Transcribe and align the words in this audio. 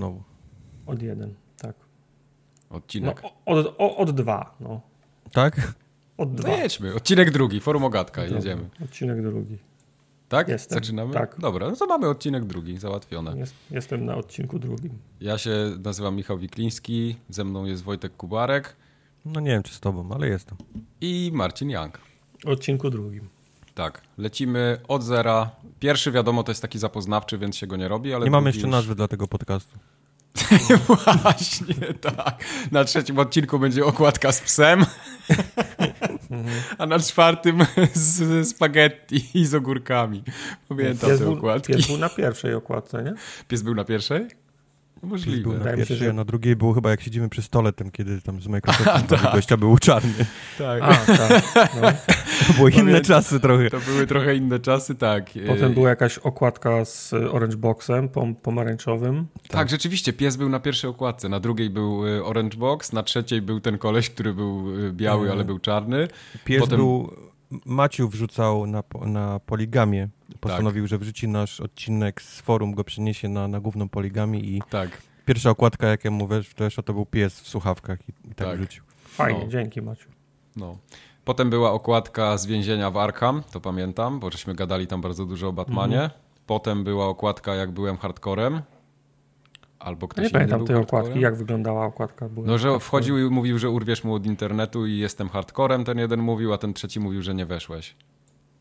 zacząć 0.00 0.16
od 0.16 0.22
jeden 0.22 0.22
znowu. 0.22 0.22
Od 0.86 1.02
jeden, 1.02 1.34
tak. 1.58 1.74
Odcinek. 2.70 3.22
No, 3.22 3.30
od, 3.46 3.66
od, 3.78 3.92
od 4.08 4.10
dwa, 4.10 4.54
no. 4.60 4.80
Tak? 5.32 5.74
Od 6.18 6.30
No 6.30 6.36
dwa. 6.38 6.48
jedźmy. 6.48 6.94
Odcinek 6.94 7.30
drugi, 7.30 7.60
forum 7.60 7.84
Ogatka, 7.84 8.22
Dobra, 8.22 8.36
jedziemy. 8.36 8.68
Odcinek 8.84 9.22
drugi. 9.22 9.58
Tak? 10.28 10.48
Jestem. 10.48 10.74
Zaczynamy? 10.76 11.14
Tak. 11.14 11.36
Dobra, 11.38 11.70
no 11.70 11.76
to 11.76 11.86
mamy 11.86 12.08
odcinek 12.08 12.44
drugi, 12.44 12.78
załatwione. 12.78 13.36
Jest, 13.38 13.54
jestem 13.70 14.04
na 14.04 14.14
odcinku 14.16 14.58
drugim. 14.58 14.98
Ja 15.20 15.38
się 15.38 15.50
nazywam 15.84 16.16
Michał 16.16 16.38
Wikliński, 16.38 17.16
ze 17.28 17.44
mną 17.44 17.64
jest 17.64 17.82
Wojtek 17.82 18.16
Kubarek 18.16 18.76
No 19.24 19.40
nie 19.40 19.50
wiem, 19.50 19.62
czy 19.62 19.74
z 19.74 19.80
tobą, 19.80 20.08
ale 20.14 20.28
jestem. 20.28 20.56
i 21.00 21.30
Marcin 21.34 21.70
Young. 21.70 21.98
Odcinku 22.44 22.90
drugim. 22.90 23.28
Tak, 23.74 24.00
lecimy 24.18 24.78
od 24.88 25.02
zera. 25.02 25.50
Pierwszy 25.80 26.12
wiadomo 26.12 26.42
to 26.42 26.50
jest 26.50 26.62
taki 26.62 26.78
zapoznawczy, 26.78 27.38
więc 27.38 27.56
się 27.56 27.66
go 27.66 27.76
nie 27.76 27.88
robi, 27.88 28.14
ale 28.14 28.24
Nie 28.24 28.30
mamy 28.30 28.48
jeszcze 28.48 28.62
już- 28.62 28.70
nazwy 28.70 28.94
dla 28.94 29.08
tego 29.08 29.28
podcastu. 29.28 29.78
Właśnie, 31.22 31.74
tak. 32.00 32.44
Na 32.72 32.84
trzecim 32.84 33.18
odcinku 33.18 33.58
będzie 33.58 33.84
okładka 33.84 34.32
z 34.32 34.40
psem, 34.40 34.86
a 36.78 36.86
na 36.86 36.98
czwartym 36.98 37.66
z 37.94 38.48
spaghetti 38.48 39.24
i 39.34 39.46
z 39.46 39.54
ogórkami. 39.54 40.22
Pamiętam 40.68 41.10
Pies 41.10 41.18
te 41.18 41.24
był, 41.24 41.34
okładki. 41.34 41.72
pies 41.72 41.86
był 41.86 41.98
na 41.98 42.08
pierwszej 42.08 42.54
okładce, 42.54 43.02
nie? 43.02 43.14
Pies 43.48 43.62
był 43.62 43.74
na 43.74 43.84
pierwszej? 43.84 44.28
Możliwe. 45.02 45.42
był 45.42 45.52
na 45.52 45.58
Wydaje 45.58 45.76
mi 45.76 45.86
się, 45.86 45.94
że- 45.94 46.10
a 46.10 46.12
na 46.12 46.24
drugiej 46.24 46.56
było 46.56 46.72
chyba 46.74 46.90
jak 46.90 47.00
siedzimy 47.00 47.28
przy 47.28 47.42
stole 47.42 47.72
tym, 47.72 47.90
kiedy 47.90 48.20
tam 48.20 48.40
z 48.40 48.46
Microsoftem 48.46 49.02
tak. 49.18 49.32
gościa 49.34 49.56
był 49.56 49.78
czarny. 49.78 50.12
Tak. 50.58 50.82
A, 50.82 50.94
tak. 51.16 51.42
No. 51.82 51.88
To 52.46 52.52
były 52.52 52.70
inne 52.70 52.80
Pamiętam. 52.80 53.02
czasy 53.04 53.40
trochę. 53.40 53.70
To 53.70 53.78
były 53.80 54.06
trochę 54.06 54.36
inne 54.36 54.58
czasy, 54.58 54.94
tak. 54.94 55.30
Potem 55.46 55.64
E, 55.72 55.74
była 55.74 55.88
jakaś 55.88 56.18
okładka 56.18 56.84
z 56.84 57.12
Orange 57.12 57.56
Boxem 57.56 58.08
pom 58.08 58.34
pomarańczowym. 58.34 59.26
Tak, 59.48 59.70
rzeczywiście, 59.70 60.12
pies 60.12 60.36
był 60.36 60.48
na 60.48 60.60
pierwszej 60.60 60.90
okładce, 60.90 61.28
na 61.28 61.40
drugiej 61.40 61.70
był 61.70 62.06
e, 62.08 62.24
Orange 62.24 62.56
Box, 62.58 62.92
na 62.92 63.02
trzeciej 63.02 63.42
był 63.42 63.60
ten 63.60 63.78
koleś, 63.78 64.10
który 64.10 64.34
był 64.34 64.64
biały, 64.92 65.20
Mhm. 65.20 65.32
ale 65.38 65.44
był 65.44 65.58
czarny. 65.58 66.08
Pies 66.44 66.60
Potem- 66.60 66.78
był... 66.78 67.10
Maciu 67.66 68.08
wrzucał 68.08 68.66
na, 68.66 68.82
na 69.06 69.40
poligamię. 69.46 70.08
Postanowił, 70.40 70.86
że 70.86 70.98
wrzuci 70.98 71.28
nasz 71.28 71.60
odcinek 71.60 72.22
z 72.22 72.40
forum, 72.40 72.74
go 72.74 72.84
przeniesie 72.84 73.28
na, 73.28 73.48
na 73.48 73.60
główną 73.60 73.88
poligamię 73.88 74.40
i 74.40 74.62
Tak. 74.70 75.02
pierwsza 75.26 75.50
okładka, 75.50 75.86
jakiemu 75.86 76.26
wesz, 76.26 76.54
weszła, 76.54 76.82
to 76.82 76.92
był 76.92 77.06
pies 77.06 77.40
w 77.40 77.48
słuchawkach 77.48 77.98
i, 78.08 78.12
i 78.30 78.34
tak, 78.34 78.48
Tak. 78.48 78.56
wrzucił. 78.58 78.84
Fajnie, 79.04 79.40
No. 79.44 79.48
dzięki 79.50 79.82
Maciu. 79.82 80.08
No. 80.56 80.78
Potem 81.24 81.50
była 81.50 81.72
okładka 81.72 82.38
z 82.38 82.46
więzienia 82.46 82.90
w 82.90 82.96
Arkham, 82.96 83.42
to 83.52 83.60
pamiętam, 83.60 84.20
bo 84.20 84.30
żeśmy 84.30 84.54
gadali 84.54 84.86
tam 84.86 85.00
bardzo 85.00 85.26
dużo 85.26 85.48
o 85.48 85.52
Batmanie. 85.52 86.02
Mhm. 86.02 86.20
Potem 86.46 86.84
była 86.84 87.06
okładka 87.06 87.54
jak 87.54 87.70
byłem 87.70 87.96
hardcorem. 87.96 88.62
Albo 89.78 90.08
ktoś 90.08 90.24
nie 90.24 90.30
pamiętam 90.30 90.64
tej 90.66 90.76
okładki, 90.76 91.20
jak 91.20 91.36
wyglądała 91.36 91.86
okładka. 91.86 92.28
Była 92.28 92.46
No, 92.46 92.58
że 92.58 92.68
okładka. 92.68 92.86
wchodził 92.86 93.18
i 93.18 93.30
mówił, 93.30 93.58
że 93.58 93.70
urwiesz 93.70 94.04
mu 94.04 94.14
od 94.14 94.26
internetu 94.26 94.86
i 94.86 94.98
jestem 94.98 95.28
hardcorem, 95.28 95.84
ten 95.84 95.98
jeden 95.98 96.20
mówił, 96.20 96.52
a 96.52 96.58
ten 96.58 96.74
trzeci 96.74 97.00
mówił, 97.00 97.22
że 97.22 97.34
nie 97.34 97.46
weszłeś. 97.46 97.96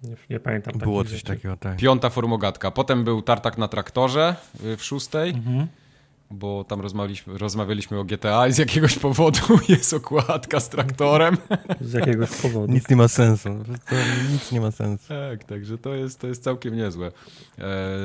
Nie, 0.03 0.15
nie 0.29 0.39
pamiętam 0.39 0.77
Było 0.77 1.03
coś 1.03 1.13
rzeczy. 1.13 1.25
takiego, 1.25 1.57
tak. 1.57 1.77
Piąta 1.77 2.09
formogatka. 2.09 2.71
Potem 2.71 3.03
był 3.03 3.21
tartak 3.21 3.57
na 3.57 3.67
traktorze 3.67 4.35
y, 4.65 4.77
w 4.77 4.83
szóstej, 4.83 5.29
Mhm. 5.29 5.67
bo 6.31 6.63
tam 6.63 6.81
rozmawialiśmy, 6.81 7.37
rozmawialiśmy 7.37 7.99
o 7.99 8.03
GTA 8.03 8.47
i 8.47 8.53
z 8.53 8.57
jakiegoś 8.57 8.99
powodu 9.07 9.39
jest 9.69 9.93
okładka 9.93 10.59
z 10.59 10.69
traktorem. 10.69 11.37
Z 11.81 11.93
jakiegoś 11.93 12.29
powodu. 12.41 12.73
Nic 12.73 12.89
nie 12.89 12.95
ma 12.95 13.07
sensu. 13.07 13.49
To 13.89 13.95
nic 14.33 14.51
nie 14.51 14.61
ma 14.61 14.71
sensu. 14.71 15.05
Tak, 15.07 15.43
także 15.43 15.77
to 15.77 15.93
jest, 15.95 16.19
to 16.19 16.27
jest 16.27 16.43
całkiem 16.43 16.75
niezłe. 16.75 17.11
E, 17.57 17.63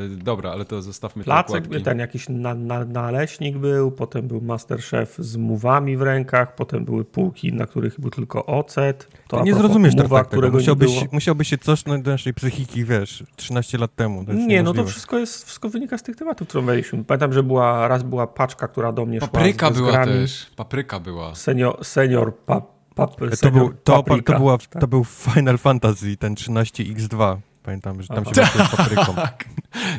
dobra, 0.09 0.51
ale 0.51 0.65
to 0.65 0.83
zostawmy 0.83 1.23
te 1.23 1.25
Placek, 1.25 1.65
okładki. 1.65 1.85
ten 1.85 1.99
jakiś 1.99 2.29
na, 2.29 2.55
na, 2.55 2.85
naleśnik 2.85 3.57
był, 3.59 3.91
potem 3.93 4.29
był 4.29 4.41
Masterchef 4.41 5.15
z 5.19 5.37
muwami 5.37 5.97
w 5.97 6.03
rękach, 6.03 6.55
potem 6.55 6.85
były 6.85 7.05
półki, 7.05 7.53
na 7.53 7.67
których 7.67 8.01
był 8.01 8.11
tylko 8.11 8.47
ocet. 8.47 9.09
To 9.39 9.45
nie 9.45 9.55
zrozumiesz 9.55 9.95
tak, 9.95 10.03
tak 10.09 10.11
tego. 10.11 10.25
którego 10.29 10.57
nie 10.57 10.61
Musiałbyś, 10.63 10.95
było. 10.95 11.07
musiałby 11.13 11.45
się 11.45 11.59
cofnąć 11.59 12.05
do 12.05 12.11
naszej 12.11 12.35
psychiki, 12.35 12.85
wiesz, 12.85 13.25
13 13.37 13.79
lat 13.79 13.95
temu. 13.95 14.25
To 14.25 14.33
jest 14.33 14.47
Nie, 14.47 14.63
no 14.63 14.71
to 14.71 14.73
niemożliwe. 14.73 14.91
wszystko 14.91 15.19
jest, 15.19 15.45
wszystko 15.45 15.69
wynika 15.69 15.99
z 15.99 16.03
tych 16.03 16.17
tematów, 16.17 16.49
które 16.49 16.65
mieliśmy. 16.65 17.05
Pamiętam, 17.05 17.33
że 17.33 17.43
była, 17.43 17.89
raz 17.89 18.03
była 18.03 18.27
paczka, 18.27 18.69
która 18.69 18.93
do 18.93 19.07
mnie 19.07 19.19
szła 19.19 19.29
Papryka 19.29 19.71
z, 19.73 19.75
z 19.75 19.79
była 19.79 20.05
też. 20.05 20.51
Papryka 20.57 21.01
była. 21.01 21.35
Senior, 21.35 21.85
senior, 21.85 22.37
pap, 22.37 22.65
pap, 22.95 23.17
To, 23.17 23.37
senior 23.37 23.59
był, 23.59 23.75
to, 23.85 24.03
paprika. 24.03 24.33
to, 24.33 24.39
była, 24.39 24.59
Tak. 24.59 24.81
to 24.81 24.89
był 24.89 25.05
Final 25.05 25.59
Fantasy, 25.59 26.17
ten 26.17 26.35
13x2. 26.35 27.37
Pamiętam, 27.63 28.03
że 28.03 28.09
tam 28.09 28.25
Aha. 28.27 28.35
się 28.35 28.41
walczyło 28.41 28.65
z 28.65 28.71
papryką. 28.77 29.15
Tak. 29.15 29.45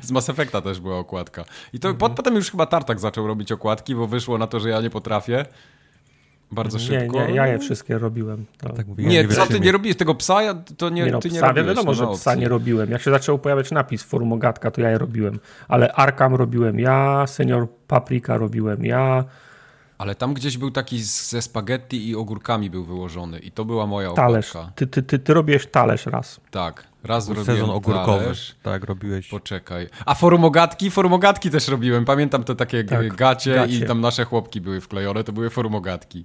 Z 0.02 0.12
Mass 0.12 0.30
Effecta 0.30 0.62
też 0.62 0.80
była 0.80 0.98
okładka. 1.00 1.46
I 1.74 1.80
to 1.80 1.94
po, 1.94 2.10
potem 2.10 2.36
już 2.36 2.52
chyba 2.52 2.66
Tartak 2.66 3.00
zaczął 3.00 3.28
robić 3.28 3.52
okładki, 3.52 3.96
bo 3.96 4.08
wyszło 4.08 4.38
na 4.38 4.48
to, 4.48 4.60
że 4.60 4.70
ja 4.70 4.82
nie 4.82 4.90
potrafię. 4.90 5.46
Bardzo 6.52 6.78
Nie, 6.78 6.84
szybko. 6.84 7.28
nie, 7.28 7.34
ja 7.36 7.48
je 7.48 7.60
wszystkie 7.60 7.98
robiłem. 7.98 8.46
To... 8.58 8.70
Tak 8.70 8.88
mówię, 8.88 9.06
Nie, 9.06 9.22
ja 9.22 9.28
co 9.28 9.46
ty 9.48 9.60
nie 9.60 9.72
robisz 9.72 9.96
tego 9.96 10.16
psa? 10.16 10.44
Ja, 10.44 10.54
to 10.78 10.90
nie, 10.90 11.04
Nie 11.06 11.12
no, 11.12 11.20
ty 11.20 11.30
nie 11.30 11.38
psa, 11.40 11.48
robiłeś. 11.48 11.68
wiadomo, 11.68 11.92
no, 11.92 11.94
że 11.94 12.08
psa 12.20 12.36
nie 12.36 12.50
robiłem. 12.50 12.92
Jak 12.92 13.02
się 13.02 13.12
zaczął 13.12 13.40
pojawiać 13.40 13.72
napis 13.72 14.04
Formogatka, 14.04 14.72
to 14.72 14.82
ja 14.82 14.90
je 14.90 14.98
robiłem. 14.98 15.40
Ale 15.68 15.92
Arkam 15.94 16.36
robiłem 16.36 16.80
ja, 16.80 17.28
Senior 17.28 17.68
Paprika 17.88 18.38
robiłem 18.38 18.86
ja, 18.86 19.24
Ale 19.98 20.16
tam 20.16 20.34
gdzieś 20.34 20.58
był 20.58 20.72
taki 20.72 21.04
ze 21.04 21.42
spaghetti 21.42 22.10
i 22.10 22.16
ogórkami 22.16 22.70
był 22.70 22.86
wyłożony 22.86 23.40
i 23.40 23.52
to 23.52 23.66
była 23.66 23.88
moja 23.88 24.12
talerz. 24.12 24.50
okładka. 24.56 24.72
Ty, 24.76 24.88
ty, 24.88 25.04
ty, 25.04 25.20
ty 25.20 25.34
robiłeś 25.34 25.68
talerz 25.68 26.06
raz. 26.06 26.40
Tak, 26.52 26.88
raz 27.04 27.26
Był 27.28 27.36
robiłem 27.36 27.58
Sezon 27.58 27.70
ogórkowy. 27.76 28.06
talerz. 28.24 28.56
Tak, 28.64 28.84
robiłeś. 28.84 29.28
Poczekaj. 29.28 29.88
A 30.06 30.14
forumogatki? 30.16 30.92
Forumogatki 30.92 31.50
też 31.50 31.68
robiłem. 31.68 32.06
Pamiętam 32.06 32.44
te 32.44 32.56
takie 32.56 32.84
Tak, 32.84 33.16
gacie, 33.16 33.56
gacie. 33.56 33.74
i 33.78 33.86
tam 33.86 34.02
nasze 34.02 34.26
chłopki 34.26 34.62
były 34.62 34.82
wklejone, 34.82 35.24
to 35.24 35.34
były 35.34 35.50
forumogatki. 35.50 36.24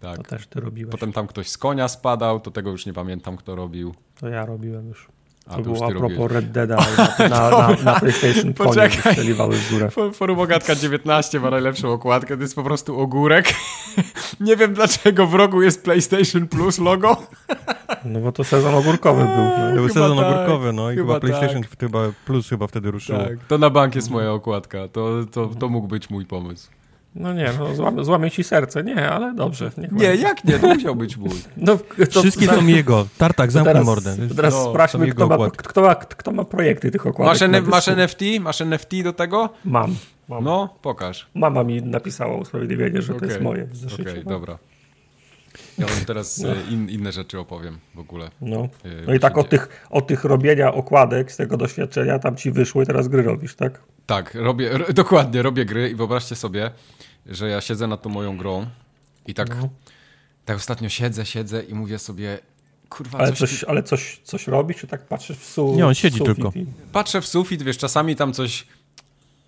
Tak. 0.00 0.16
To 0.16 0.22
też 0.22 0.46
ty 0.46 0.60
robiłeś. 0.60 0.90
Potem 0.92 1.12
tam 1.12 1.26
ktoś 1.26 1.48
z 1.48 1.58
konia 1.58 1.88
spadał, 1.88 2.40
to 2.40 2.50
tego 2.50 2.70
już 2.70 2.86
nie 2.86 2.92
pamiętam 2.92 3.36
kto 3.36 3.56
robił. 3.56 3.94
To 4.20 4.28
ja 4.28 4.46
robiłem 4.46 4.88
już. 4.88 5.08
A, 5.46 5.50
To 5.50 5.56
to 5.56 5.62
było 5.62 5.86
a 5.86 5.88
propos. 5.90 6.32
Red 6.32 6.50
Deada 6.52 6.76
na, 7.18 7.28
na, 7.28 7.50
na, 7.50 7.76
na 7.84 8.00
PlayStation 8.00 8.54
konie 8.54 8.88
wystrzeliwały 8.88 9.56
w 9.56 9.70
górę. 9.70 9.88
Fo- 9.88 10.12
Forumogatka 10.14 10.74
19 10.74 11.40
ma 11.40 11.50
najlepszą 11.50 11.92
okładkę, 11.92 12.36
to 12.36 12.42
jest 12.42 12.54
po 12.54 12.62
prostu 12.62 13.00
ogórek. 13.00 13.54
nie 14.40 14.56
wiem 14.56 14.74
dlaczego 14.74 15.26
w 15.26 15.34
rogu 15.34 15.62
jest 15.62 15.84
PlayStation 15.84 16.48
Plus 16.48 16.78
logo. 16.78 17.16
No 18.04 18.20
bo 18.20 18.32
to 18.32 18.44
sezon 18.44 18.74
ogórkowy 18.74 19.22
był. 19.24 19.34
To 19.34 19.58
No. 19.68 19.74
był 19.74 19.88
Chyba 19.88 19.94
sezon 20.00 20.18
tak, 20.18 20.26
ogórkowy, 20.34 20.72
no 20.72 20.90
i 20.90 20.96
chyba 20.96 21.14
chyba 21.14 21.20
PlayStation 21.28 21.62
tak. 21.62 21.78
chyba 21.80 21.98
Plus 22.26 22.48
chyba 22.48 22.66
wtedy 22.66 22.90
ruszyło. 22.90 23.18
Tak, 23.18 23.32
to 23.48 23.58
na 23.58 23.70
bank 23.70 23.94
jest 23.94 24.10
moja 24.10 24.32
okładka. 24.32 24.78
To, 24.88 25.10
to, 25.32 25.46
to 25.46 25.68
mógł 25.68 25.88
być 25.88 26.10
mój 26.10 26.26
pomysł. 26.26 26.68
No 27.16 27.32
nie, 27.32 27.50
no 27.58 27.74
złamie, 27.74 28.04
złamie 28.04 28.30
ci 28.30 28.44
serce. 28.44 28.82
Nie, 28.82 29.10
ale 29.10 29.34
dobrze. 29.34 29.70
Nie, 29.78 29.88
będzie. 29.88 30.16
jak 30.16 30.44
nie? 30.44 30.58
To 30.58 30.66
musiał 30.66 30.96
być 30.96 31.16
mój. 31.16 31.30
No, 31.56 31.78
to, 32.12 32.20
Wszystkie 32.20 32.46
są 32.46 32.66
jego. 32.76 33.06
Tartak, 33.18 33.52
zamknij 33.52 33.72
teraz, 33.72 33.86
mordę. 33.86 34.16
teraz 34.36 34.54
No, 34.54 34.70
sprawdźmy, 34.70 35.06
jego 35.06 35.26
kto 35.26 35.38
ma, 35.38 35.50
kto, 35.50 35.82
ma, 35.82 35.94
kto 35.94 36.32
ma 36.32 36.44
projekty 36.44 36.90
tych 36.90 37.06
okładek. 37.06 37.50
Masz, 37.50 37.66
masz. 37.66 37.88
NFT? 37.88 38.20
Masz 38.40 38.60
NFT 38.60 39.02
do 39.04 39.12
tego? 39.12 39.50
Mam. 39.64 39.96
mam. 40.28 40.44
No, 40.44 40.74
pokaż. 40.82 41.26
Mama 41.34 41.64
mi 41.64 41.82
napisała 41.82 42.36
usprawiedliwienie, 42.36 43.02
że 43.02 43.14
to 43.14 43.24
jest 43.24 43.40
moje 43.40 43.66
w 43.66 43.94
Okej, 43.94 44.22
no. 44.24 44.30
dobra. 44.30 44.58
Ja 45.78 45.86
wam 45.86 46.04
teraz 46.06 46.44
e, 46.44 46.54
in, 46.70 46.88
inne 46.88 47.12
rzeczy 47.12 47.38
opowiem 47.38 47.78
w 47.94 47.98
ogóle. 47.98 48.30
No. 48.40 48.68
e, 48.84 48.88
no 49.06 49.14
i 49.14 49.20
tak 49.20 49.36
się 49.36 49.44
tych, 49.44 49.86
od 49.90 50.06
tych 50.06 50.24
robienia 50.24 50.74
okładek 50.74 51.32
z 51.32 51.36
tego 51.36 51.56
doświadczenia 51.56 52.18
tam 52.18 52.36
ci 52.36 52.50
wyszło 52.50 52.82
i 52.82 52.86
teraz 52.86 53.08
gry 53.08 53.22
robisz, 53.22 53.54
tak? 53.54 53.82
Tak, 54.06 54.34
robię, 54.34 54.70
dokładnie, 54.94 55.42
robię 55.42 55.64
gry 55.64 55.90
i 55.90 55.94
wyobraźcie 55.94 56.36
sobie, 56.36 56.70
że 57.28 57.48
ja 57.48 57.60
siedzę 57.60 57.86
nad 57.86 58.02
tą 58.02 58.10
moją 58.10 58.36
grą 58.36 58.66
i 59.26 59.34
tak, 59.34 59.48
No. 59.56 59.68
tak 60.44 60.56
ostatnio 60.56 60.88
siedzę, 60.88 61.26
siedzę 61.26 61.62
i 61.62 61.74
mówię 61.74 61.98
sobie, 61.98 62.38
kurwa, 62.88 63.18
Ale 63.18 63.32
coś, 63.32 63.50
coś, 63.50 63.64
ale 63.64 63.82
coś, 63.82 64.20
coś 64.24 64.46
robisz, 64.46 64.76
czy 64.76 64.86
tak 64.86 65.06
patrzysz 65.06 65.38
w 65.38 65.44
sufit? 65.44 65.76
Nie, 65.76 65.86
on 65.86 65.94
siedzi 65.94 66.20
tylko. 66.20 66.52
I... 66.54 66.66
patrzę 66.92 67.20
w 67.20 67.26
sufit, 67.26 67.62
wiesz, 67.62 67.78
czasami 67.78 68.16
tam 68.16 68.32
coś 68.32 68.66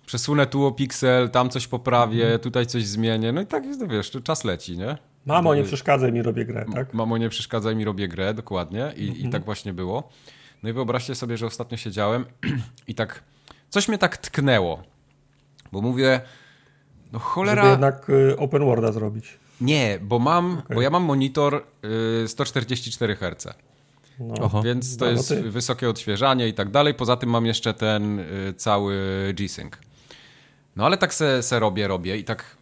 przesunę 0.05 0.47
tu 0.47 0.65
o 0.65 0.71
piksel, 0.71 1.29
tam 1.29 1.49
coś 1.49 1.67
poprawię, 1.67 2.21
Mhm. 2.23 2.39
tutaj 2.39 2.65
coś 2.67 2.85
zmienię, 2.85 3.31
no 3.31 3.41
i 3.41 3.45
tak 3.45 3.63
no 3.79 3.87
wiesz, 3.87 4.11
czas 4.23 4.43
leci, 4.43 4.77
nie? 4.77 4.97
Mamo, 5.25 5.55
nie 5.55 5.63
przeszkadzaj 5.63 6.11
mi, 6.11 6.21
robię 6.21 6.45
grę, 6.45 6.65
tak? 6.73 6.93
Mamo, 6.93 7.17
nie 7.17 7.29
przeszkadzaj 7.29 7.75
mi, 7.75 7.85
robię 7.85 8.07
grę, 8.07 8.33
dokładnie. 8.33 8.93
I, 8.97 9.07
Mhm. 9.09 9.27
I 9.27 9.29
tak 9.29 9.45
właśnie 9.45 9.73
było. 9.73 10.09
No 10.63 10.69
i 10.69 10.73
wyobraźcie 10.73 11.15
sobie, 11.15 11.37
że 11.37 11.45
ostatnio 11.45 11.77
siedziałem 11.77 12.25
i 12.87 12.95
tak 12.95 13.23
coś 13.69 13.87
mnie 13.87 13.97
tak 13.97 14.17
tknęło. 14.17 14.83
Bo 15.71 15.81
mówię, 15.81 16.21
no 17.13 17.19
cholera... 17.19 17.61
Żeby 17.61 17.71
jednak 17.71 18.09
y, 18.09 18.37
open 18.37 18.65
worlda 18.65 18.91
zrobić. 18.91 19.37
Nie, 19.61 19.99
bo 20.01 20.19
mam, 20.19 20.61
bo 20.73 20.81
ja 20.81 20.89
mam 20.89 21.03
monitor 21.03 21.63
y, 22.23 22.27
144 22.27 23.15
Hz. 23.15 23.47
No. 24.19 24.33
Oho. 24.33 24.61
Więc 24.63 24.97
to 24.97 25.05
No, 25.05 25.11
no 25.11 25.17
jest 25.17 25.29
ty. 25.29 25.41
wysokie 25.51 25.89
odświeżanie 25.89 26.47
i 26.47 26.53
tak 26.53 26.69
dalej. 26.71 26.93
Poza 26.93 27.17
tym 27.17 27.29
mam 27.29 27.45
jeszcze 27.45 27.73
ten 27.73 28.19
y, 28.19 28.53
cały 28.57 28.95
G-Sync. 29.33 29.73
No 30.75 30.85
ale 30.85 30.97
tak 30.97 31.13
se, 31.13 31.43
se 31.43 31.59
robię, 31.59 31.87
robię 31.87 32.17
i 32.17 32.23
tak 32.23 32.57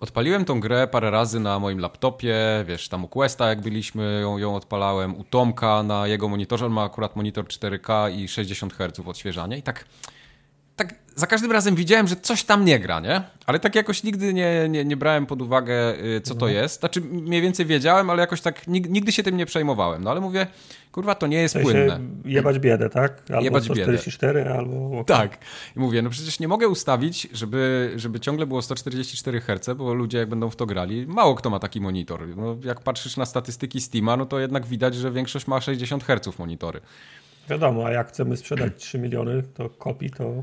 odpaliłem 0.00 0.44
tą 0.44 0.60
grę 0.60 0.86
parę 0.86 1.10
razy 1.10 1.40
na 1.40 1.58
moim 1.58 1.78
laptopie, 1.78 2.36
wiesz, 2.66 2.88
tam 2.88 3.04
u 3.04 3.08
Questa 3.08 3.48
jak 3.48 3.60
byliśmy, 3.60 4.18
ją, 4.22 4.38
ją 4.38 4.56
odpalałem, 4.56 5.16
u 5.16 5.24
Tomka 5.24 5.82
na 5.82 6.06
jego 6.06 6.28
monitorze, 6.28 6.66
on 6.66 6.72
ma 6.72 6.82
akurat 6.82 7.16
monitor 7.16 7.44
4K 7.44 8.12
i 8.16 8.28
60 8.28 8.74
Hz 8.74 9.00
odświeżania 9.06 9.56
i 9.56 9.62
tak 9.62 9.84
za 11.18 11.26
każdym 11.26 11.52
razem 11.52 11.74
widziałem, 11.74 12.08
że 12.08 12.16
coś 12.16 12.44
tam 12.44 12.64
nie 12.64 12.80
gra, 12.80 13.00
nie? 13.00 13.22
Ale 13.46 13.58
tak 13.58 13.74
jakoś 13.74 14.02
nigdy 14.02 14.34
nie, 14.34 14.68
nie, 14.68 14.84
nie 14.84 14.96
brałem 14.96 15.26
pod 15.26 15.42
uwagę, 15.42 16.04
y, 16.16 16.20
co 16.20 16.34
to 16.34 16.46
no. 16.46 16.52
jest. 16.52 16.80
Znaczy, 16.80 17.00
mniej 17.00 17.42
więcej 17.42 17.66
wiedziałem, 17.66 18.10
ale 18.10 18.20
jakoś 18.20 18.40
tak 18.40 18.66
nigdy 18.66 19.12
się 19.12 19.22
tym 19.22 19.36
nie 19.36 19.46
przejmowałem. 19.46 20.04
No 20.04 20.10
ale 20.10 20.20
mówię, 20.20 20.46
kurwa, 20.92 21.14
to 21.14 21.26
nie 21.26 21.36
jest 21.36 21.58
w 21.58 21.62
płynne. 21.62 22.00
Jebać 22.24 22.58
biedę, 22.58 22.90
tak? 22.90 23.22
Albo 23.30 23.44
jebać 23.44 23.64
144, 23.64 24.40
biedę. 24.40 24.54
albo... 24.54 25.04
Tak. 25.04 25.38
I 25.76 25.80
mówię, 25.80 26.02
no 26.02 26.10
przecież 26.10 26.40
nie 26.40 26.48
mogę 26.48 26.68
ustawić, 26.68 27.28
żeby, 27.32 27.92
żeby 27.96 28.20
ciągle 28.20 28.46
było 28.46 28.62
144 28.62 29.40
Hz, 29.40 29.76
bo 29.76 29.94
ludzie 29.94 30.18
jak 30.18 30.28
będą 30.28 30.50
w 30.50 30.56
to 30.56 30.66
grali, 30.66 31.06
mało 31.06 31.34
kto 31.34 31.50
ma 31.50 31.58
taki 31.58 31.80
monitor. 31.80 32.28
No, 32.36 32.56
jak 32.64 32.80
patrzysz 32.80 33.16
na 33.16 33.26
statystyki 33.26 33.80
Steama, 33.80 34.16
no 34.16 34.26
to 34.26 34.38
jednak 34.38 34.66
widać, 34.66 34.94
że 34.94 35.10
większość 35.10 35.46
ma 35.46 35.60
60 35.60 36.04
Hz 36.04 36.38
monitory. 36.38 36.80
Wiadomo, 37.50 37.86
a 37.86 37.90
jak 37.90 38.08
chcemy 38.08 38.36
sprzedać 38.36 38.72
3 38.76 38.98
miliony, 38.98 39.42
to 39.54 39.70
kopii 39.70 40.10
to 40.10 40.42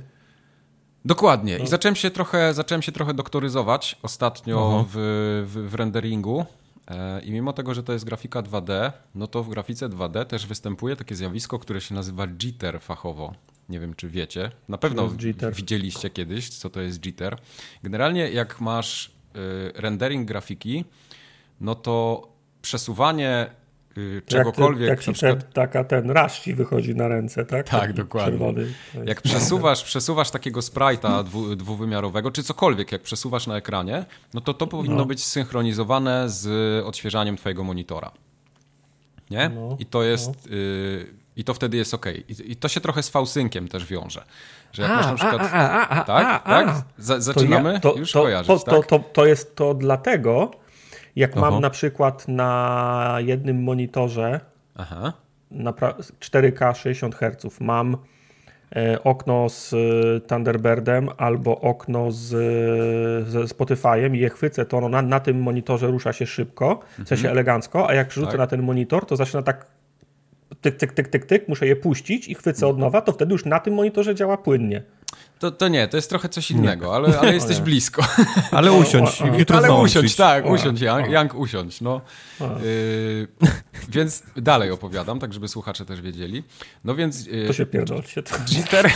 Dokładnie. 1.05 1.57
No. 1.57 1.63
I 1.63 1.67
zacząłem 1.67 1.95
się 1.95 2.11
trochę, 2.11 2.53
zacząłem 2.53 2.81
się 2.81 2.91
trochę 2.91 3.13
doktoryzować 3.13 3.97
ostatnio 4.01 4.85
w, 4.89 4.93
w, 5.47 5.69
w, 5.69 5.73
renderingu. 5.75 6.45
E, 6.87 7.21
I 7.21 7.31
mimo 7.31 7.53
tego, 7.53 7.73
że 7.73 7.83
to 7.83 7.93
jest 7.93 8.05
grafika 8.05 8.41
2D, 8.41 8.91
no 9.15 9.27
to 9.27 9.43
w 9.43 9.49
grafice 9.49 9.89
2D 9.89 10.25
też 10.25 10.47
występuje 10.47 10.95
takie 10.95 11.15
zjawisko, 11.15 11.59
które 11.59 11.81
się 11.81 11.95
nazywa 11.95 12.27
jitter 12.27 12.81
fachowo. 12.81 13.33
Nie 13.69 13.79
wiem, 13.79 13.93
czy 13.93 14.09
wiecie. 14.09 14.51
Na 14.69 14.77
pewno 14.77 15.09
widzieliście 15.51 16.09
kiedyś, 16.09 16.49
co 16.49 16.69
to 16.69 16.81
jest 16.81 17.05
jitter. 17.05 17.37
Generalnie, 17.83 18.29
jak 18.29 18.61
masz 18.61 19.07
y, 19.07 19.11
rendering 19.75 20.27
grafiki, 20.27 20.85
no 21.61 21.75
to 21.75 22.27
przesuwanie 22.61 23.49
czegokolwiek. 24.25 24.89
Jak, 24.89 25.07
jak 25.07 25.15
przykład... 25.15 25.39
ten, 25.39 25.51
taka 25.53 25.83
ten 25.83 26.11
rasz 26.11 26.39
ci 26.39 26.53
wychodzi 26.53 26.95
na 26.95 27.07
ręce, 27.07 27.45
tak? 27.45 27.69
Tak, 27.69 27.93
dokładnie. 27.93 28.31
Czerwony. 28.31 28.73
Jak 29.05 29.21
przesuwasz, 29.21 29.83
przesuwasz 29.91 30.31
takiego 30.31 30.59
sprite'a 30.59 31.23
dwu, 31.23 31.55
dwuwymiarowego, 31.55 32.31
czy 32.31 32.43
cokolwiek, 32.43 32.91
jak 32.91 33.01
przesuwasz 33.01 33.47
na 33.47 33.57
ekranie, 33.57 34.05
no 34.33 34.41
to 34.41 34.53
to 34.53 34.67
powinno 34.67 34.95
no. 34.95 35.05
być 35.05 35.23
synchronizowane 35.23 36.29
z 36.29 36.45
odświeżaniem 36.85 37.37
twojego 37.37 37.63
monitora. 37.63 38.11
Nie? 39.29 39.49
No, 39.49 39.77
I 39.79 39.85
to 39.85 40.03
jest... 40.03 40.29
No. 40.29 40.55
Y, 40.55 41.13
I 41.37 41.43
to 41.43 41.53
wtedy 41.53 41.77
jest 41.77 41.93
ok. 41.93 42.05
I, 42.27 42.51
I, 42.51 42.55
to 42.55 42.67
się 42.67 42.81
trochę 42.81 43.03
z 43.03 43.09
fałsynkiem 43.09 43.67
też 43.67 43.85
wiąże. 43.85 44.25
Że 44.73 44.81
jak 44.81 44.91
a, 44.91 44.95
masz 44.95 45.05
na 45.05 45.15
przykład. 45.15 45.49
A, 45.53 45.89
a, 45.89 46.03
tak? 46.03 46.43
tak? 46.43 46.83
zaczynamy? 46.97 47.79
To, 47.79 47.87
ja, 47.87 47.93
to, 47.93 47.99
Już 47.99 48.11
to, 48.11 48.21
kojarzyć, 48.21 48.63
to, 48.63 48.71
tak? 48.71 48.85
to, 48.85 48.99
to, 48.99 49.25
jest 49.25 49.55
to 49.55 49.73
dlatego, 49.73 50.51
jak 51.15 51.31
Aha. 51.31 51.41
mam 51.41 51.61
na 51.61 51.69
przykład 51.69 52.27
na 52.27 53.17
jednym 53.19 53.63
monitorze 53.63 54.39
Aha. 54.75 55.13
na 55.51 55.71
4K 55.71 56.75
60 56.75 57.15
Hz, 57.15 57.59
mam 57.59 57.97
e, 58.75 59.03
okno 59.03 59.49
z 59.49 59.73
e, 59.73 59.77
Thunderbirdem 60.27 61.09
albo 61.17 61.61
okno 61.61 62.11
z, 62.11 62.29
ze 63.29 63.39
Spotify'em 63.39 64.15
i 64.15 64.19
je 64.19 64.29
chwycę, 64.29 64.65
to 64.65 64.77
ono 64.77 64.89
na, 64.89 65.01
na 65.01 65.19
tym 65.19 65.41
monitorze 65.41 65.87
rusza 65.87 66.13
się 66.13 66.25
szybko, 66.25 66.79
w 66.91 67.07
sensie 67.07 67.13
mhm. 67.13 67.31
elegancko, 67.31 67.89
a 67.89 67.93
jak 67.93 68.11
rzucę 68.11 68.31
tak. 68.31 68.37
na 68.37 68.47
ten 68.47 68.63
monitor, 68.63 69.05
to 69.05 69.15
zaczyna 69.15 69.43
tak 69.43 69.65
tyk, 70.61 70.75
tyk, 70.75 70.93
tyk, 70.93 71.07
tyk, 71.07 71.25
tyk, 71.25 71.47
muszę 71.47 71.67
je 71.67 71.75
puścić 71.75 72.27
i 72.27 72.35
chwycę 72.35 72.67
od 72.67 72.79
nowa, 72.79 73.01
to 73.01 73.11
wtedy 73.11 73.31
już 73.31 73.45
na 73.45 73.59
tym 73.59 73.73
monitorze 73.73 74.15
działa 74.15 74.37
płynnie. 74.37 74.83
To, 75.39 75.51
to 75.51 75.67
nie, 75.67 75.87
to 75.87 75.97
jest 75.97 76.09
trochę 76.09 76.29
coś 76.29 76.51
innego, 76.51 76.95
ale, 76.95 77.19
ale 77.19 77.33
jesteś 77.33 77.59
blisko. 77.69 78.03
Ale 78.51 78.71
usiądź, 78.71 79.23
jutro 79.37 79.57
Ale 79.63 79.73
usiądź, 79.73 80.15
tak, 80.15 80.45
usiądź, 80.45 80.81
Jank, 80.81 81.09
Jank 81.09 81.35
usiądź. 81.35 81.81
No. 81.81 82.01
Yy, 82.39 83.27
więc 83.89 84.23
dalej 84.35 84.71
opowiadam, 84.71 85.19
tak 85.19 85.33
żeby 85.33 85.47
słuchacze 85.47 85.85
też 85.85 86.01
wiedzieli. 86.01 86.43
No 86.83 86.95
więc... 86.95 87.25
Yy, 87.25 87.47
to 87.47 87.53
się 87.53 87.65
pierdolcie. 87.65 88.23
Jitter... 88.49 88.91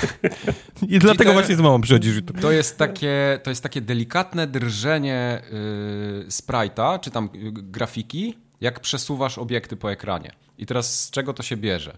I 0.87 0.99
dlatego 0.99 1.33
właśnie 1.33 1.55
z 1.55 1.59
mamą 1.59 1.81
przychodzisz. 1.81 2.21
To 2.41 2.51
jest 2.51 2.77
takie, 2.77 3.39
to 3.43 3.49
jest 3.49 3.63
takie 3.63 3.81
delikatne 3.81 4.47
drżenie 4.47 5.41
yy, 5.51 6.25
sprite'a, 6.29 6.99
czy 6.99 7.11
tam 7.11 7.29
yy, 7.33 7.51
grafiki, 7.51 8.37
jak 8.61 8.79
przesuwasz 8.79 9.37
obiekty 9.37 9.77
po 9.77 9.91
ekranie. 9.91 10.31
I 10.57 10.65
teraz 10.65 11.03
z 11.03 11.11
czego 11.11 11.33
to 11.33 11.43
się 11.43 11.57
bierze? 11.57 11.97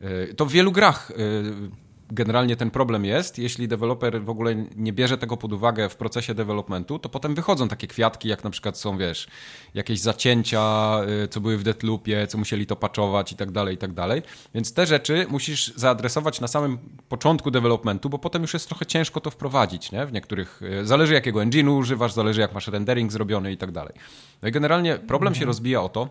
Yy, 0.00 0.34
to 0.36 0.46
w 0.46 0.52
wielu 0.52 0.72
grach 0.72 1.12
yy, 1.16 1.70
generalnie 2.10 2.56
ten 2.56 2.70
problem 2.70 3.04
jest, 3.04 3.38
jeśli 3.38 3.68
deweloper 3.68 4.22
w 4.22 4.30
ogóle 4.30 4.54
nie 4.76 4.92
bierze 4.92 5.18
tego 5.18 5.36
pod 5.36 5.52
uwagę 5.52 5.88
w 5.88 5.96
procesie 5.96 6.34
developmentu, 6.34 6.98
to 6.98 7.08
potem 7.08 7.34
wychodzą 7.34 7.68
takie 7.68 7.86
kwiatki, 7.86 8.28
jak 8.28 8.44
na 8.44 8.50
przykład 8.50 8.78
są, 8.78 8.98
wiesz, 8.98 9.28
jakieś 9.74 10.00
zacięcia, 10.00 10.92
y, 11.24 11.28
co 11.28 11.40
były 11.40 11.58
w 11.58 11.62
Deathloopie, 11.62 12.26
co 12.26 12.38
musieli 12.38 12.66
to 12.66 12.76
patchować 12.76 13.32
i 13.32 13.36
tak 13.36 13.50
dalej, 13.50 13.74
i 13.74 13.78
tak 13.78 13.92
dalej. 13.92 14.22
Więc 14.54 14.74
te 14.74 14.86
rzeczy 14.86 15.26
musisz 15.30 15.72
zaadresować 15.76 16.40
na 16.40 16.48
samym 16.48 16.78
początku 17.08 17.50
developmentu, 17.50 18.10
bo 18.10 18.18
potem 18.18 18.42
już 18.42 18.54
jest 18.54 18.68
trochę 18.68 18.86
ciężko 18.86 19.20
to 19.20 19.30
wprowadzić, 19.30 19.92
nie? 19.92 20.06
W 20.06 20.12
niektórych, 20.12 20.62
y, 20.62 20.86
zależy 20.86 21.14
jakiego 21.14 21.40
engine'u 21.40 21.78
używasz, 21.78 22.12
zależy 22.12 22.40
jak 22.40 22.54
masz 22.54 22.68
rendering 22.68 23.12
zrobiony 23.12 23.52
i 23.52 23.56
tak 23.56 23.72
dalej. 23.72 23.94
No 24.42 24.48
i 24.48 24.52
generalnie 24.52 24.96
problem 24.96 25.34
się 25.34 25.44
rozbija 25.44 25.82
o 25.82 25.88
to, 25.88 26.08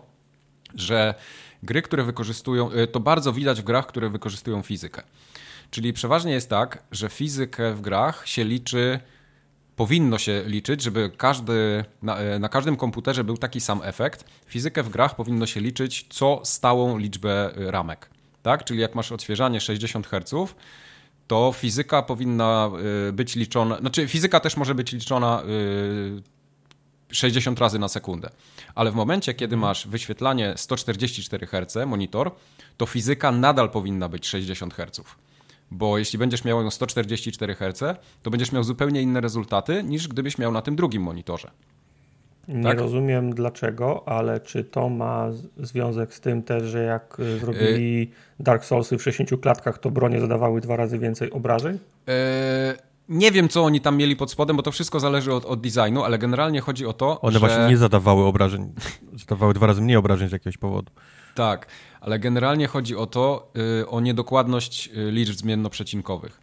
że 0.74 1.14
gry, 1.62 1.82
które 1.82 2.02
wykorzystują, 2.02 2.72
y, 2.72 2.86
to 2.86 3.00
bardzo 3.00 3.32
widać 3.32 3.60
w 3.60 3.64
grach, 3.64 3.86
które 3.86 4.10
wykorzystują 4.10 4.62
fizykę. 4.62 5.02
Czyli 5.70 5.92
przeważnie 5.92 6.32
jest 6.32 6.50
tak, 6.50 6.82
że 6.92 7.08
fizykę 7.08 7.74
w 7.74 7.80
grach 7.80 8.28
się 8.28 8.44
liczy, 8.44 9.00
powinno 9.76 10.18
się 10.18 10.42
liczyć, 10.46 10.82
żeby 10.82 11.10
każdy, 11.16 11.84
na, 12.02 12.16
e, 12.16 12.38
na, 12.38 12.48
każdym 12.48 12.76
komputerze 12.76 13.24
był 13.24 13.36
taki 13.36 13.60
sam 13.60 13.80
efekt. 13.84 14.24
Fizykę 14.46 14.82
w 14.82 14.88
grach 14.88 15.16
powinno 15.16 15.46
się 15.46 15.60
liczyć 15.60 16.06
co 16.10 16.40
stałą 16.44 16.98
liczbę 16.98 17.56
e, 17.56 17.70
ramek. 17.70 18.10
Tak? 18.42 18.64
Czyli 18.64 18.80
jak 18.80 18.94
masz 18.94 19.12
odświeżanie 19.12 19.60
60 19.60 20.06
Hz, 20.06 20.54
to 21.26 21.52
fizyka 21.52 22.02
powinna 22.02 22.70
e, 23.08 23.12
być 23.12 23.36
liczona, 23.36 23.78
znaczy 23.78 24.08
fizyka 24.08 24.40
też 24.40 24.56
może 24.56 24.74
być 24.74 24.92
liczona 24.92 25.42
60 27.10 27.58
razy 27.60 27.78
na 27.78 27.88
sekundę. 27.88 28.30
Ale 28.74 28.90
w 28.90 28.94
momencie, 28.94 29.34
kiedy 29.34 29.54
mhm. 29.54 29.68
masz 29.68 29.86
wyświetlanie 29.86 30.54
144 30.56 31.46
Hz, 31.46 31.76
monitor, 31.86 32.30
to 32.76 32.86
fizyka 32.86 33.32
nadal 33.32 33.70
powinna 33.70 34.08
być 34.08 34.26
60 34.26 34.74
Hz 34.74 35.00
bo 35.70 35.98
jeśli 35.98 36.18
będziesz 36.18 36.44
miał 36.44 36.70
144 36.70 37.54
Hz, 37.54 37.98
to 38.22 38.30
będziesz 38.30 38.52
miał 38.52 38.64
zupełnie 38.64 39.02
inne 39.02 39.20
rezultaty 39.20 39.82
niż 39.82 40.08
gdybyś 40.08 40.38
miał 40.38 40.52
na 40.52 40.62
tym 40.62 40.76
drugim 40.76 41.02
monitorze. 41.02 41.50
Nie 42.48 42.62
tak? 42.62 42.78
rozumiem 42.78 43.34
dlaczego, 43.34 44.08
ale 44.08 44.40
czy 44.40 44.64
to 44.64 44.88
ma 44.88 45.28
związek 45.56 46.14
z 46.14 46.20
tym 46.20 46.42
też, 46.42 46.62
że 46.62 46.82
jak 46.82 47.20
y, 47.20 47.38
zrobili 47.38 48.10
Dark 48.40 48.64
Soulsy 48.64 48.98
w 48.98 49.02
60 49.02 49.40
klatkach, 49.40 49.78
to 49.78 49.90
bronie 49.90 50.20
zadawały 50.20 50.60
dwa 50.60 50.76
razy 50.76 50.98
więcej 50.98 51.30
obrażeń? 51.30 51.78
Yy, 52.06 52.14
nie 53.08 53.32
wiem, 53.32 53.48
co 53.48 53.64
oni 53.64 53.80
tam 53.80 53.96
mieli 53.96 54.16
pod 54.16 54.30
spodem, 54.30 54.56
bo 54.56 54.62
to 54.62 54.72
wszystko 54.72 55.00
zależy 55.00 55.34
od, 55.34 55.44
od 55.44 55.60
designu, 55.60 56.04
ale 56.04 56.18
generalnie 56.18 56.60
chodzi 56.60 56.86
o 56.86 56.92
to, 56.92 57.20
One 57.20 57.32
że... 57.32 57.38
właśnie 57.38 57.66
nie 57.68 57.76
zadawały 57.76 58.24
obrażeń, 58.24 58.72
zadawały 59.28 59.54
dwa 59.54 59.66
razy 59.66 59.82
mniej 59.82 59.96
obrażeń 59.96 60.28
z 60.28 60.32
jakiegoś 60.32 60.56
powodu. 60.56 60.92
Tak, 61.38 61.66
ale 62.00 62.18
generalnie 62.18 62.66
chodzi 62.66 62.96
o 62.96 63.06
to, 63.06 63.52
y, 63.80 63.88
o 63.88 64.00
niedokładność 64.00 64.90
y, 64.96 65.10
liczb 65.10 65.34
zmiennoprzecinkowych. 65.34 66.40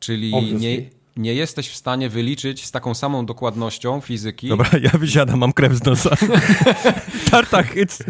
Czyli 0.00 0.32
nie, 0.52 0.90
nie 1.16 1.34
jesteś 1.34 1.68
w 1.68 1.76
stanie 1.76 2.08
wyliczyć 2.08 2.64
z 2.64 2.70
taką 2.70 2.94
samą 2.94 3.26
dokładnością 3.26 4.00
fizyki. 4.00 4.48
Dobra, 4.48 4.70
ja 4.82 4.90
wysiadam, 4.90 5.38
mam 5.38 5.52
krew 5.52 5.72
z 5.72 5.84
nosa. 5.84 6.10
Tartak, 7.30 7.76
it's... 7.76 8.04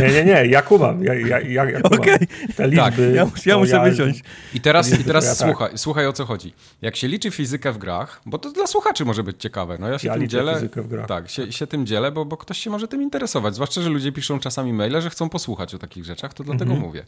Nie, 0.00 0.12
nie, 0.12 0.24
nie, 0.24 0.46
ja 0.46 0.62
kumam. 0.62 1.04
Ja, 1.04 1.14
ja, 1.14 1.40
ja, 1.40 1.70
ja 1.70 1.82
Okay. 1.82 2.18
Liczby, 2.48 2.76
tak, 2.76 2.98
ja, 2.98 3.26
ja 3.46 3.58
muszę 3.58 3.76
ja, 3.76 3.82
wyciąć. 3.82 4.22
I 4.54 4.60
teraz, 4.60 5.00
i 5.00 5.04
teraz 5.04 5.38
słuchaj, 5.38 5.70
tak. 5.70 5.80
słuchaj 5.80 6.06
o 6.06 6.12
co 6.12 6.24
chodzi. 6.24 6.54
Jak 6.82 6.96
się 6.96 7.08
liczy 7.08 7.30
fizykę 7.30 7.72
w 7.72 7.78
grach, 7.78 8.20
bo 8.26 8.38
to 8.38 8.50
dla 8.50 8.66
słuchaczy 8.66 9.04
może 9.04 9.22
być 9.22 9.40
ciekawe. 9.40 9.76
No 9.80 9.88
ja 9.88 9.98
się 9.98 10.08
ja 10.08 10.14
tym 10.14 10.28
dzielę. 10.28 10.54
Fizykę 10.54 10.82
w 10.82 10.88
grach. 10.88 11.06
Tak, 11.06 11.30
się, 11.30 11.52
się 11.52 11.66
tym 11.66 11.86
dzielę, 11.86 12.12
bo, 12.12 12.24
bo 12.24 12.36
ktoś 12.36 12.58
się 12.58 12.70
może 12.70 12.88
tym 12.88 13.02
interesować. 13.02 13.54
Zwłaszcza, 13.54 13.82
że 13.82 13.88
ludzie 13.90 14.12
piszą 14.12 14.40
czasami 14.40 14.72
maile, 14.72 15.00
że 15.00 15.10
chcą 15.10 15.28
posłuchać 15.28 15.74
o 15.74 15.78
takich 15.78 16.04
rzeczach, 16.04 16.34
to 16.34 16.44
dlatego 16.44 16.72
mhm. 16.72 16.80
mówię. 16.80 17.04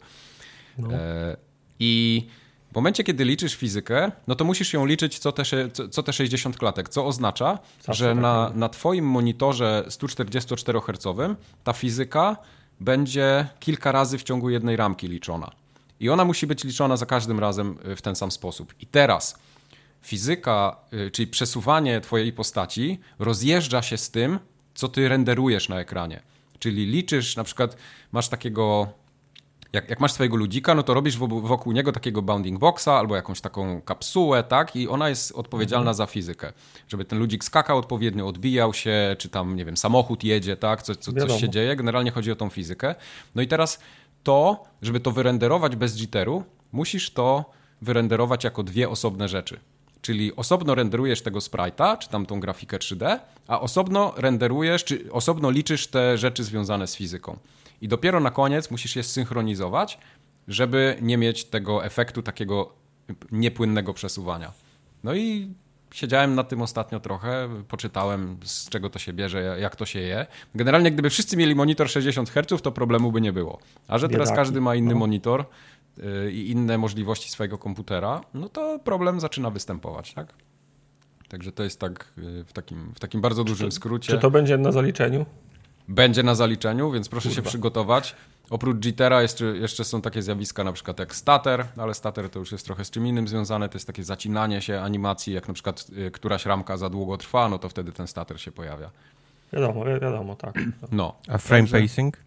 No. 0.77 0.93
E, 0.93 1.37
I 1.79 2.27
w 2.71 2.75
momencie, 2.75 3.03
kiedy 3.03 3.25
liczysz 3.25 3.55
fizykę, 3.55 4.11
no 4.27 4.35
to 4.35 4.45
musisz 4.45 4.73
ją 4.73 4.85
liczyć 4.85 5.19
co 5.19 5.31
te, 5.31 5.43
co 5.91 6.03
te 6.03 6.13
60 6.13 6.57
klatek, 6.57 6.89
co 6.89 7.05
oznacza, 7.05 7.59
Zawsze 7.81 7.93
że 7.93 8.09
tak 8.09 8.21
na, 8.21 8.51
na 8.55 8.69
twoim 8.69 9.05
monitorze 9.05 9.85
144 9.89 10.79
Hz 10.79 11.37
ta 11.63 11.73
fizyka 11.73 12.37
będzie 12.79 13.47
kilka 13.59 13.91
razy 13.91 14.17
w 14.17 14.23
ciągu 14.23 14.49
jednej 14.49 14.75
ramki 14.75 15.07
liczona. 15.07 15.51
I 15.99 16.09
ona 16.09 16.25
musi 16.25 16.47
być 16.47 16.63
liczona 16.63 16.97
za 16.97 17.05
każdym 17.05 17.39
razem 17.39 17.77
y, 17.91 17.95
w 17.95 18.01
ten 18.01 18.15
sam 18.15 18.31
sposób. 18.31 18.73
I 18.79 18.85
teraz 18.85 19.39
fizyka, 20.01 20.75
y, 20.93 21.11
czyli 21.11 21.27
przesuwanie 21.27 22.01
twojej 22.01 22.33
postaci 22.33 22.99
rozjeżdża 23.19 23.81
się 23.81 23.97
z 23.97 24.11
tym, 24.11 24.39
co 24.75 24.87
ty 24.89 25.09
renderujesz 25.09 25.69
na 25.69 25.79
ekranie. 25.79 26.21
Czyli 26.59 26.85
liczysz, 26.85 27.35
na 27.35 27.43
przykład 27.43 27.77
masz 28.11 28.29
takiego 28.29 28.87
jak, 29.73 29.89
jak 29.89 29.99
masz 29.99 30.11
swojego 30.11 30.35
ludzika, 30.35 30.75
no 30.75 30.83
to 30.83 30.93
robisz 30.93 31.17
wokół 31.17 31.73
niego 31.73 31.91
takiego 31.91 32.21
bounding 32.21 32.59
boxa 32.59 32.87
albo 32.87 33.15
jakąś 33.15 33.41
taką 33.41 33.81
kapsułę, 33.81 34.43
tak? 34.43 34.75
I 34.75 34.87
ona 34.87 35.09
jest 35.09 35.31
odpowiedzialna 35.31 35.91
mhm. 35.91 35.95
za 35.95 36.05
fizykę. 36.05 36.53
Żeby 36.87 37.05
ten 37.05 37.19
ludzik 37.19 37.43
skakał 37.43 37.77
odpowiednio, 37.77 38.27
odbijał 38.27 38.73
się, 38.73 39.15
czy 39.19 39.29
tam, 39.29 39.55
nie 39.55 39.65
wiem, 39.65 39.77
samochód 39.77 40.23
jedzie, 40.23 40.57
tak? 40.57 40.81
Co, 40.81 40.95
co, 40.95 41.13
coś 41.13 41.41
się 41.41 41.49
dzieje. 41.49 41.75
Generalnie 41.75 42.11
chodzi 42.11 42.31
o 42.31 42.35
tą 42.35 42.49
fizykę. 42.49 42.95
No 43.35 43.41
i 43.41 43.47
teraz 43.47 43.79
to, 44.23 44.63
żeby 44.81 44.99
to 44.99 45.11
wyrenderować 45.11 45.75
bez 45.75 45.97
jitteru, 45.97 46.43
musisz 46.71 47.11
to 47.11 47.45
wyrenderować 47.81 48.43
jako 48.43 48.63
dwie 48.63 48.89
osobne 48.89 49.27
rzeczy. 49.27 49.59
Czyli 50.07 50.35
osobno 50.35 50.75
renderujesz 50.75 51.21
tego 51.21 51.39
sprite'a, 51.39 51.97
czy 51.97 52.09
tam 52.09 52.25
tą 52.25 52.39
grafikę 52.39 52.77
3D, 52.77 53.19
a 53.47 53.61
osobno 53.61 54.13
renderujesz, 54.17 54.83
czy 54.83 55.11
osobno 55.11 55.49
liczysz 55.49 55.87
te 55.87 56.17
rzeczy 56.17 56.43
związane 56.43 56.87
z 56.87 56.95
fizyką. 56.95 57.37
I 57.81 57.87
dopiero 57.87 58.19
na 58.19 58.31
koniec 58.31 58.71
musisz 58.71 58.95
je 58.95 59.03
synchronizować, 59.03 59.97
żeby 60.47 60.97
nie 61.01 61.17
mieć 61.17 61.45
tego 61.45 61.85
efektu 61.85 62.23
takiego 62.23 62.73
niepłynnego 63.31 63.93
przesuwania. 63.93 64.51
No 65.03 65.15
i 65.15 65.53
siedziałem 65.93 66.35
na 66.35 66.43
tym 66.43 66.61
ostatnio 66.61 66.99
trochę, 66.99 67.49
poczytałem 67.67 68.37
z 68.43 68.69
czego 68.69 68.89
to 68.89 68.99
się 68.99 69.13
bierze, 69.13 69.57
jak 69.59 69.75
to 69.75 69.85
się 69.85 69.99
je. 69.99 70.25
Generalnie 70.55 70.91
gdyby 70.91 71.09
wszyscy 71.09 71.37
mieli 71.37 71.55
monitor 71.55 71.89
60 71.89 72.29
Hz, 72.29 72.61
to 72.61 72.71
problemu 72.71 73.11
by 73.11 73.21
nie 73.21 73.33
było. 73.33 73.59
A 73.87 73.97
że 73.97 74.09
teraz 74.09 74.31
każdy 74.31 74.61
ma 74.61 74.75
inny 74.75 74.93
no. 74.93 74.99
monitor 74.99 75.45
i 76.31 76.51
inne 76.51 76.77
możliwości 76.77 77.29
swojego 77.29 77.57
komputera, 77.57 78.21
no 78.33 78.49
to 78.49 78.79
problem 78.79 79.19
zaczyna 79.19 79.49
występować, 79.49 80.13
tak? 80.13 80.33
Także 81.29 81.51
to 81.51 81.63
jest 81.63 81.79
tak 81.79 82.13
y, 82.17 82.43
w 82.43 82.53
takim, 82.53 82.91
w 82.95 82.99
takim 82.99 83.21
bardzo 83.21 83.43
dużym 83.43 83.71
skrócie. 83.71 84.13
Czy 84.13 84.19
to 84.19 84.31
będzie 84.31 84.57
na 84.57 84.71
zaliczeniu? 84.71 85.25
Będzie 85.87 86.23
na 86.23 86.35
zaliczeniu, 86.35 86.91
więc 86.91 87.09
proszę 87.09 87.29
Kurwa. 87.29 87.35
się 87.35 87.49
przygotować. 87.49 88.15
Oprócz 88.49 88.85
jittera 88.85 89.21
jeszcze, 89.21 89.45
jeszcze 89.45 89.83
są 89.83 90.01
takie 90.01 90.21
zjawiska 90.21 90.63
na 90.63 90.73
przykład 90.73 90.99
jak 90.99 91.15
stater, 91.15 91.65
ale 91.77 91.93
stater 91.93 92.29
to 92.29 92.39
już 92.39 92.51
jest 92.51 92.65
trochę 92.65 92.85
z 92.85 92.91
czym 92.91 93.07
innym 93.07 93.27
związane, 93.27 93.69
to 93.69 93.75
jest 93.75 93.87
takie 93.87 94.03
zacinanie 94.03 94.61
się 94.61 94.81
animacji, 94.81 95.33
jak 95.33 95.47
na 95.47 95.53
przykład 95.53 95.85
y, 95.97 96.11
któraś 96.11 96.45
ramka 96.45 96.77
za 96.77 96.89
długo 96.89 97.17
trwa, 97.17 97.49
no 97.49 97.59
to 97.59 97.69
wtedy 97.69 97.91
ten 97.91 98.07
stater 98.07 98.41
się 98.41 98.51
pojawia. 98.51 98.91
Wiadomo, 99.53 99.85
wiadomo, 99.85 100.35
tak. 100.35 100.59
No. 100.91 101.15
A 101.27 101.37
frame 101.37 101.67
pacing? 101.67 102.17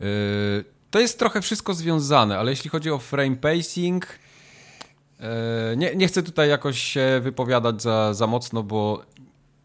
Y, 0.00 0.75
to 0.90 1.00
jest 1.00 1.18
trochę 1.18 1.40
wszystko 1.40 1.74
związane, 1.74 2.38
ale 2.38 2.50
jeśli 2.50 2.70
chodzi 2.70 2.90
o 2.90 2.98
frame 2.98 3.36
pacing, 3.36 4.06
y, 4.06 5.76
nie, 5.76 5.96
nie 5.96 6.08
chcę 6.08 6.22
tutaj 6.22 6.48
jakoś 6.48 6.82
się 6.82 7.20
wypowiadać 7.22 7.82
za, 7.82 8.14
za 8.14 8.26
mocno, 8.26 8.62
bo 8.62 9.02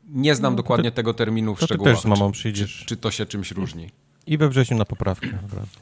nie 0.09 0.35
znam 0.35 0.53
no, 0.53 0.57
dokładnie 0.57 0.91
tego 0.91 1.13
terminu 1.13 1.55
w 1.55 1.59
to 1.59 1.65
szczegółach. 1.65 1.91
Ty 1.91 1.95
też 1.95 2.03
z 2.03 2.19
mamą 2.19 2.31
przyjdziesz. 2.31 2.77
Czy, 2.79 2.85
czy 2.85 2.97
to 2.97 3.11
się 3.11 3.25
czymś 3.25 3.51
różni? 3.51 3.89
I 4.27 4.37
we 4.37 4.49
wrześniu 4.49 4.77
na 4.77 4.85
poprawkę. 4.85 5.27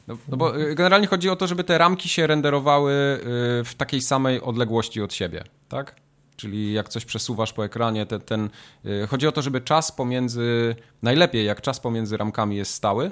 No, 0.08 0.16
no, 0.28 0.36
bo 0.36 0.60
y, 0.60 0.74
generalnie 0.74 1.06
chodzi 1.06 1.30
o 1.30 1.36
to, 1.36 1.46
żeby 1.46 1.64
te 1.64 1.78
ramki 1.78 2.08
się 2.08 2.26
renderowały 2.26 2.92
y, 2.92 3.20
w 3.64 3.74
takiej 3.76 4.02
samej 4.02 4.40
odległości 4.40 5.02
od 5.02 5.14
siebie, 5.14 5.44
tak? 5.68 5.96
Czyli 6.36 6.72
jak 6.72 6.88
coś 6.88 7.04
przesuwasz 7.04 7.52
po 7.52 7.64
ekranie, 7.64 8.06
ten, 8.06 8.20
ten 8.20 8.50
y, 8.86 9.06
chodzi 9.06 9.26
o 9.26 9.32
to, 9.32 9.42
żeby 9.42 9.60
czas 9.60 9.92
pomiędzy, 9.92 10.76
najlepiej 11.02 11.46
jak 11.46 11.60
czas 11.60 11.80
pomiędzy 11.80 12.16
ramkami 12.16 12.56
jest 12.56 12.74
stały, 12.74 13.10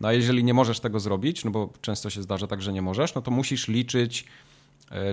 no 0.00 0.08
a 0.08 0.12
jeżeli 0.12 0.44
nie 0.44 0.54
możesz 0.54 0.80
tego 0.80 1.00
zrobić, 1.00 1.44
no 1.44 1.50
bo 1.50 1.72
często 1.80 2.10
się 2.10 2.22
zdarza 2.22 2.46
tak, 2.46 2.62
że 2.62 2.72
nie 2.72 2.82
możesz, 2.82 3.14
no 3.14 3.22
to 3.22 3.30
musisz 3.30 3.68
liczyć 3.68 4.24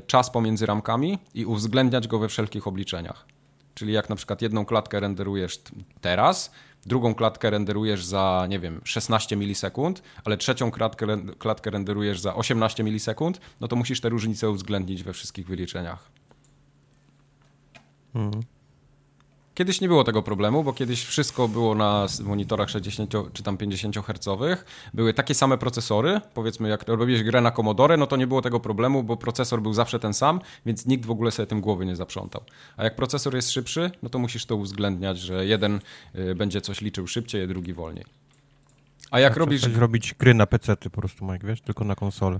czas 0.08 0.30
pomiędzy 0.30 0.65
ramkami 0.65 1.20
i 1.34 1.46
uwzględniać 1.46 2.08
go 2.08 2.20
we 2.20 2.27
wszelkich 2.27 2.68
obliczeniach. 2.68 3.25
Czyli 3.74 3.94
jak 3.94 4.10
na 4.10 4.15
przykład 4.15 4.42
jedną 4.42 4.65
klatkę 4.65 5.00
renderujesz 5.00 5.62
teraz, 6.01 6.51
drugą 6.86 7.15
klatkę 7.15 7.50
renderujesz 7.50 8.06
za, 8.06 8.46
nie 8.50 8.60
wiem, 8.60 8.82
16 8.84 9.36
milisekund, 9.36 10.04
ale 10.25 10.38
trzecią 10.38 10.72
klatkę, 10.72 11.08
klatkę 11.38 11.70
renderujesz 11.70 12.20
za 12.20 12.36
18 12.36 12.84
milisekund, 12.84 13.42
no 13.62 13.68
to 13.68 13.75
musisz 13.75 14.01
te 14.01 14.10
różnice 14.10 14.50
uwzględnić 14.50 15.04
we 15.04 15.13
wszystkich 15.13 15.48
wyliczeniach. 15.48 16.12
Mhm. 18.15 18.44
Kiedyś 19.56 19.82
nie 19.82 19.88
było 19.88 20.04
tego 20.04 20.24
problemu, 20.24 20.64
bo 20.64 20.74
kiedyś 20.74 21.06
wszystko 21.06 21.48
było 21.48 21.76
na 21.76 22.06
monitorach 22.24 22.70
60 22.70 23.14
czy 23.34 23.44
tam 23.44 23.58
50 23.58 23.96
Hz. 23.98 24.60
Były 24.94 25.14
takie 25.14 25.34
same 25.34 25.58
procesory. 25.58 26.22
Powiedzmy, 26.34 26.70
jak 26.70 26.88
robiłeś 26.88 27.24
grę 27.24 27.42
na 27.42 27.52
Commodore, 27.52 27.98
no 27.98 28.08
to 28.08 28.16
nie 28.16 28.28
było 28.28 28.42
tego 28.42 28.60
problemu, 28.60 29.04
bo 29.04 29.18
procesor 29.18 29.62
był 29.62 29.74
zawsze 29.74 30.00
ten 30.00 30.14
sam, 30.14 30.42
więc 30.66 30.86
nikt 30.86 31.06
w 31.06 31.12
ogóle 31.12 31.32
sobie 31.32 31.48
tym 31.48 31.62
głowy 31.62 31.86
nie 31.86 31.96
zaprzątał. 31.96 32.42
A 32.78 32.84
jak 32.84 32.96
procesor 32.96 33.36
jest 33.36 33.52
szybszy, 33.52 33.92
no 34.04 34.10
to 34.10 34.20
musisz 34.20 34.46
to 34.46 34.56
uwzględniać, 34.56 35.20
że 35.20 35.46
jeden 35.46 35.80
y, 36.16 36.36
będzie 36.36 36.62
coś 36.62 36.82
liczył 36.82 37.08
szybciej, 37.08 37.44
a 37.44 37.48
drugi 37.48 37.74
wolniej. 37.74 38.06
A 39.12 39.20
jak 39.20 39.38
robisz. 39.38 39.64
robić 39.64 40.14
gry 40.14 40.34
na 40.34 40.46
PC 40.46 40.76
ty 40.76 40.90
po 40.90 41.02
prostu, 41.02 41.26
Mike, 41.26 41.48
wiesz, 41.48 41.62
tylko 41.62 41.84
na 41.84 41.96
konsolę. 41.96 42.40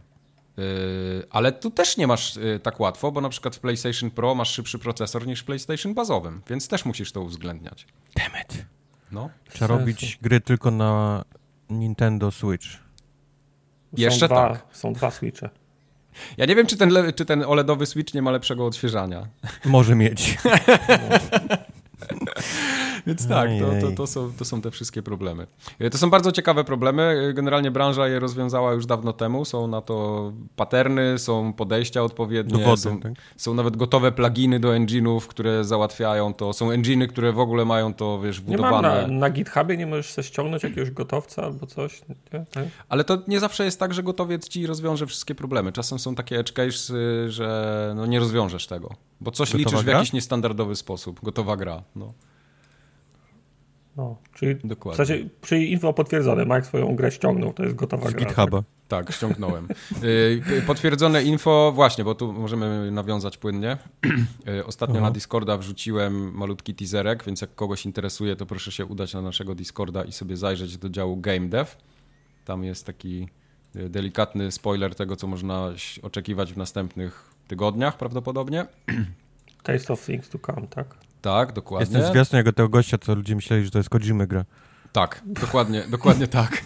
Yy, 0.58 1.28
ale 1.30 1.52
tu 1.52 1.72
też 1.72 1.98
nie 1.98 2.08
masz 2.08 2.36
yy, 2.36 2.60
tak 2.60 2.80
łatwo, 2.80 3.12
bo 3.12 3.22
na 3.22 3.30
przykład 3.30 3.56
w 3.56 3.60
PlayStation 3.60 4.12
Pro 4.12 4.36
masz 4.36 4.52
szybszy 4.52 4.80
procesor 4.80 5.28
niż 5.28 5.40
w 5.42 5.46
PlayStation 5.46 5.94
bazowym, 5.94 6.42
więc 6.50 6.68
też 6.68 6.86
musisz 6.86 7.12
to 7.12 7.22
uwzględniać. 7.22 7.88
Dammit. 8.16 8.66
No. 9.12 9.30
Trzeba 9.50 9.78
robić 9.78 10.18
gry 10.22 10.42
tylko 10.42 10.72
na 10.72 11.24
Nintendo 11.70 12.32
Switch. 12.32 12.66
Są 12.66 12.80
Jeszcze 13.98 14.28
dwa, 14.28 14.50
tak. 14.50 14.66
Są 14.72 14.94
dwa 14.94 15.12
Switche. 15.12 15.50
Ja 16.38 16.46
nie 16.46 16.56
wiem, 16.56 16.68
czy 16.68 16.78
ten, 16.78 16.94
czy 17.16 17.26
ten 17.26 17.44
OLEDowy 17.44 17.86
Switch 17.86 18.14
nie 18.14 18.22
ma 18.22 18.32
lepszego 18.32 18.66
odświeżania. 18.66 19.28
Może 19.66 19.96
mieć. 19.96 20.38
Więc 23.08 23.28
tak, 23.28 23.50
to, 23.60 23.88
to, 23.88 23.96
to, 23.96 24.08
są, 24.08 24.32
to 24.38 24.46
są 24.46 24.62
te 24.62 24.72
wszystkie 24.72 25.04
problemy. 25.04 25.48
E, 25.80 25.90
to 25.90 25.98
są 25.98 26.10
bardzo 26.10 26.32
ciekawe 26.32 26.64
problemy. 26.64 27.04
E, 27.30 27.34
generalnie 27.34 27.72
branża 27.72 28.08
je 28.08 28.20
rozwiązała 28.20 28.74
już 28.74 28.86
dawno 28.86 29.14
temu. 29.14 29.46
Są 29.46 29.68
na 29.68 29.82
to 29.82 30.32
paterny, 30.56 31.20
są 31.20 31.54
podejścia 31.54 32.04
odpowiednie. 32.04 32.58
Dowody, 32.58 32.82
są, 32.82 33.00
tak? 33.00 33.14
są 33.38 33.54
nawet 33.54 33.78
gotowe 33.78 34.12
pluginy 34.12 34.60
do 34.60 34.70
engine'ów, 34.70 35.22
które 35.28 35.64
załatwiają 35.64 36.34
to. 36.34 36.54
Są 36.54 36.70
engine'y, 36.70 37.08
które 37.08 37.32
w 37.32 37.40
ogóle 37.40 37.66
mają 37.66 37.94
to, 37.94 38.20
wiesz, 38.22 38.42
wbudowane. 38.42 38.90
Nie 38.90 39.02
ma 39.02 39.08
na, 39.08 39.20
na 39.20 39.30
GitHubie 39.30 39.78
nie 39.78 39.88
możesz 39.88 40.14
sobie 40.14 40.28
ściągnąć 40.28 40.64
jakiegoś 40.64 40.92
gotowca 40.92 41.44
albo 41.44 41.68
coś? 41.68 42.02
Nie? 42.10 42.46
Tak? 42.52 42.66
Ale 42.90 43.04
to 43.04 43.18
nie 43.28 43.40
zawsze 43.40 43.66
jest 43.66 43.80
tak, 43.80 43.94
że 43.94 44.04
gotowiec 44.04 44.48
ci 44.48 44.68
rozwiąże 44.68 45.06
wszystkie 45.06 45.36
problemy. 45.36 45.72
Czasem 45.72 46.00
są 46.00 46.16
takie 46.16 46.40
edge 46.40 46.52
cases, 46.52 46.94
że 47.28 47.94
no 47.96 48.06
nie 48.06 48.20
rozwiążesz 48.20 48.68
tego. 48.68 48.96
Bo 49.22 49.32
coś 49.32 49.52
Gotowa 49.52 49.60
liczysz 49.60 49.86
gra? 49.86 49.94
w 49.94 49.98
jakiś 49.98 50.14
niestandardowy 50.14 50.76
sposób. 50.76 51.20
Gotowa 51.24 51.58
gra. 51.58 51.84
No. 51.96 52.14
No, 53.98 54.18
czyli 54.34 54.56
Dokładnie. 54.64 55.04
w 55.04 55.08
zasadzie, 55.08 55.30
czyli 55.42 55.72
info 55.72 55.94
potwierdzone. 55.94 56.46
Mike 56.46 56.64
swoją 56.64 56.96
grę 56.96 57.12
ściągnął, 57.12 57.54
to 57.54 57.64
jest 57.64 57.76
gotowa 57.76 58.10
Z 58.10 58.14
gra. 58.14 58.26
GitHuba. 58.26 58.64
Tak, 58.88 59.06
tak 59.06 59.16
ściągnąłem. 59.16 59.68
Y, 60.04 60.62
potwierdzone 60.68 61.24
info, 61.24 61.72
właśnie, 61.76 62.04
bo 62.04 62.16
tu 62.16 62.34
możemy 62.34 62.92
nawiązać 62.92 63.38
płynnie. 63.38 63.78
Y, 64.48 64.66
ostatnio 64.66 64.96
Aha. 64.96 65.06
na 65.06 65.12
Discorda 65.12 65.58
wrzuciłem 65.58 66.34
malutki 66.34 66.76
teaserek, 66.76 67.24
więc 67.24 67.42
jak 67.42 67.56
kogoś 67.56 67.86
interesuje, 67.86 68.36
to 68.36 68.46
proszę 68.46 68.72
się 68.72 68.86
udać 68.86 69.14
na 69.14 69.22
naszego 69.22 69.56
Discorda 69.56 70.04
i 70.04 70.12
sobie 70.12 70.38
zajrzeć 70.38 70.78
do 70.78 70.90
działu 70.90 71.18
Game 71.18 71.48
Dev. 71.48 71.72
Tam 72.46 72.64
jest 72.64 72.86
taki 72.86 73.28
y, 73.76 73.90
delikatny 73.90 74.52
spoiler 74.52 74.96
tego, 74.96 75.16
co 75.16 75.28
można 75.28 75.72
oczekiwać 76.02 76.54
w 76.54 76.58
następnych 76.58 77.34
tygodniach 77.48 77.98
prawdopodobnie. 77.98 78.66
Taste 79.64 79.94
of 79.94 80.06
Things 80.06 80.30
to 80.30 80.40
Come, 80.40 80.68
tak? 80.68 81.05
Tak, 81.26 81.54
dokładnie. 81.54 81.98
Jestem 81.98 82.14
zwiastun 82.14 82.38
jako 82.38 82.54
tego 82.54 82.70
gościa, 82.70 82.98
co 82.98 83.16
ludzie 83.16 83.36
myśleli, 83.36 83.66
że 83.66 83.72
to 83.72 83.80
jest 83.80 83.90
Kojimy 83.90 84.28
gra. 84.28 84.46
Tak, 84.92 85.22
dokładnie, 85.26 85.84
dokładnie 85.90 86.28
tak. 86.28 86.64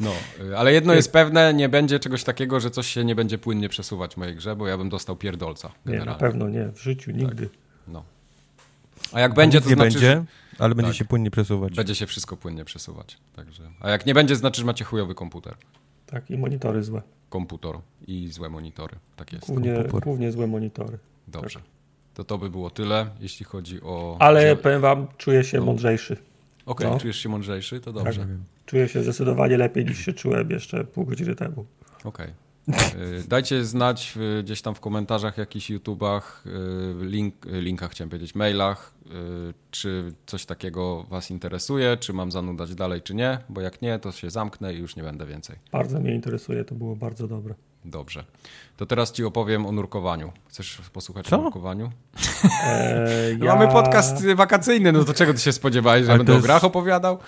No, 0.00 0.12
ale 0.56 0.72
jedno 0.72 0.94
jest 0.94 1.12
pewne, 1.12 1.54
nie 1.54 1.68
będzie 1.68 1.98
czegoś 1.98 2.24
takiego, 2.24 2.60
że 2.60 2.70
coś 2.70 2.86
się 2.86 3.04
nie 3.04 3.14
będzie 3.14 3.38
płynnie 3.38 3.68
przesuwać 3.68 4.14
w 4.14 4.16
mojej 4.16 4.36
grze, 4.36 4.56
bo 4.56 4.66
ja 4.66 4.78
bym 4.78 4.88
dostał 4.88 5.16
pierdolca. 5.16 5.72
Generalnie. 5.84 6.10
Nie, 6.10 6.12
na 6.12 6.18
pewno 6.18 6.48
nie, 6.48 6.68
w 6.68 6.82
życiu 6.82 7.10
nigdy. 7.10 7.46
Tak. 7.46 7.58
No. 7.88 8.04
A 9.12 9.20
jak 9.20 9.34
będzie, 9.34 9.60
to 9.60 9.68
nie 9.68 9.74
znaczy, 9.74 9.90
będzie, 9.90 10.24
ale 10.58 10.74
będzie 10.74 10.90
tak, 10.90 10.98
się 10.98 11.04
płynnie 11.04 11.30
przesuwać. 11.30 11.74
Będzie 11.74 11.94
się 11.94 12.06
wszystko 12.06 12.36
płynnie 12.36 12.64
przesuwać. 12.64 13.18
Także. 13.36 13.62
A 13.80 13.90
jak 13.90 14.06
nie 14.06 14.14
będzie, 14.14 14.34
to 14.34 14.38
znaczy, 14.38 14.60
że 14.60 14.66
macie 14.66 14.84
chujowy 14.84 15.14
komputer. 15.14 15.54
Tak, 16.06 16.30
i 16.30 16.38
monitory 16.38 16.82
złe. 16.82 17.02
Komputer 17.28 17.74
i 18.06 18.28
złe 18.28 18.48
monitory. 18.48 18.96
Tak 19.16 19.32
jest. 19.32 19.46
Głównie, 19.46 19.84
głównie 20.04 20.32
złe 20.32 20.46
monitory. 20.46 20.98
Dobrze. 21.28 21.60
Tak. 21.60 21.77
To 22.18 22.24
to 22.24 22.38
by 22.38 22.50
było 22.50 22.70
tyle, 22.70 23.06
jeśli 23.20 23.46
chodzi 23.46 23.82
o... 23.82 24.16
Ale 24.20 24.56
powiem 24.56 24.80
wam, 24.80 25.06
czuję 25.18 25.44
się 25.44 25.58
no. 25.58 25.64
mądrzejszy. 25.64 26.12
Okej, 26.12 26.26
okay, 26.66 26.86
no. 26.90 27.00
czujesz 27.00 27.16
się 27.16 27.28
mądrzejszy? 27.28 27.80
To 27.80 27.92
dobrze. 27.92 28.20
Tak. 28.20 28.28
Czuję 28.66 28.88
się 28.88 29.02
zdecydowanie 29.02 29.56
lepiej 29.56 29.84
niż 29.84 29.98
się 29.98 30.12
czułem 30.12 30.50
jeszcze 30.50 30.84
pół 30.84 31.04
godziny 31.04 31.34
temu. 31.34 31.66
Okej. 32.04 32.32
Okay. 32.68 33.22
Dajcie 33.28 33.64
znać 33.64 34.18
gdzieś 34.42 34.62
tam 34.62 34.74
w 34.74 34.80
komentarzach, 34.80 35.38
jakichś 35.38 35.70
YouTubach, 35.70 36.44
y, 36.46 37.06
link, 37.06 37.34
linkach 37.44 37.90
chciałem 37.90 38.10
powiedzieć, 38.10 38.34
mailach, 38.34 38.94
czy 39.70 40.12
coś 40.26 40.46
takiego 40.46 41.06
Was 41.10 41.30
interesuje, 41.30 41.96
czy 41.96 42.12
mam 42.12 42.32
zanudać 42.32 42.74
dalej, 42.74 43.02
czy 43.02 43.14
nie, 43.14 43.38
bo 43.48 43.60
jak 43.60 43.82
nie, 43.82 43.98
to 43.98 44.12
się 44.12 44.30
zamknę 44.30 44.74
i 44.74 44.78
już 44.78 44.96
nie 44.96 45.02
będę 45.02 45.26
więcej. 45.26 45.56
Bardzo 45.72 46.00
mnie 46.00 46.14
interesuje, 46.14 46.64
to 46.64 46.74
było 46.74 46.96
bardzo 46.96 47.28
dobre. 47.28 47.54
Dobrze. 47.84 48.24
To 48.76 48.86
teraz 48.86 49.12
Ci 49.12 49.24
opowiem 49.24 49.66
o 49.66 49.72
nurkowaniu. 49.72 50.32
Chcesz 50.48 50.78
posłuchać 50.92 51.26
Co? 51.26 51.38
o 51.38 51.42
nurkowaniu? 51.42 51.90
Eee, 52.66 53.38
ja... 53.38 53.54
Mamy 53.54 53.68
podcast 53.72 54.26
wakacyjny, 54.26 54.92
no 54.92 55.04
to 55.04 55.14
czego 55.14 55.34
Ty 55.34 55.40
się 55.40 55.52
spodziewałeś, 55.52 56.06
że 56.06 56.16
będę 56.16 56.32
jest... 56.32 56.44
o 56.44 56.46
grach 56.46 56.64
opowiadał? 56.64 57.18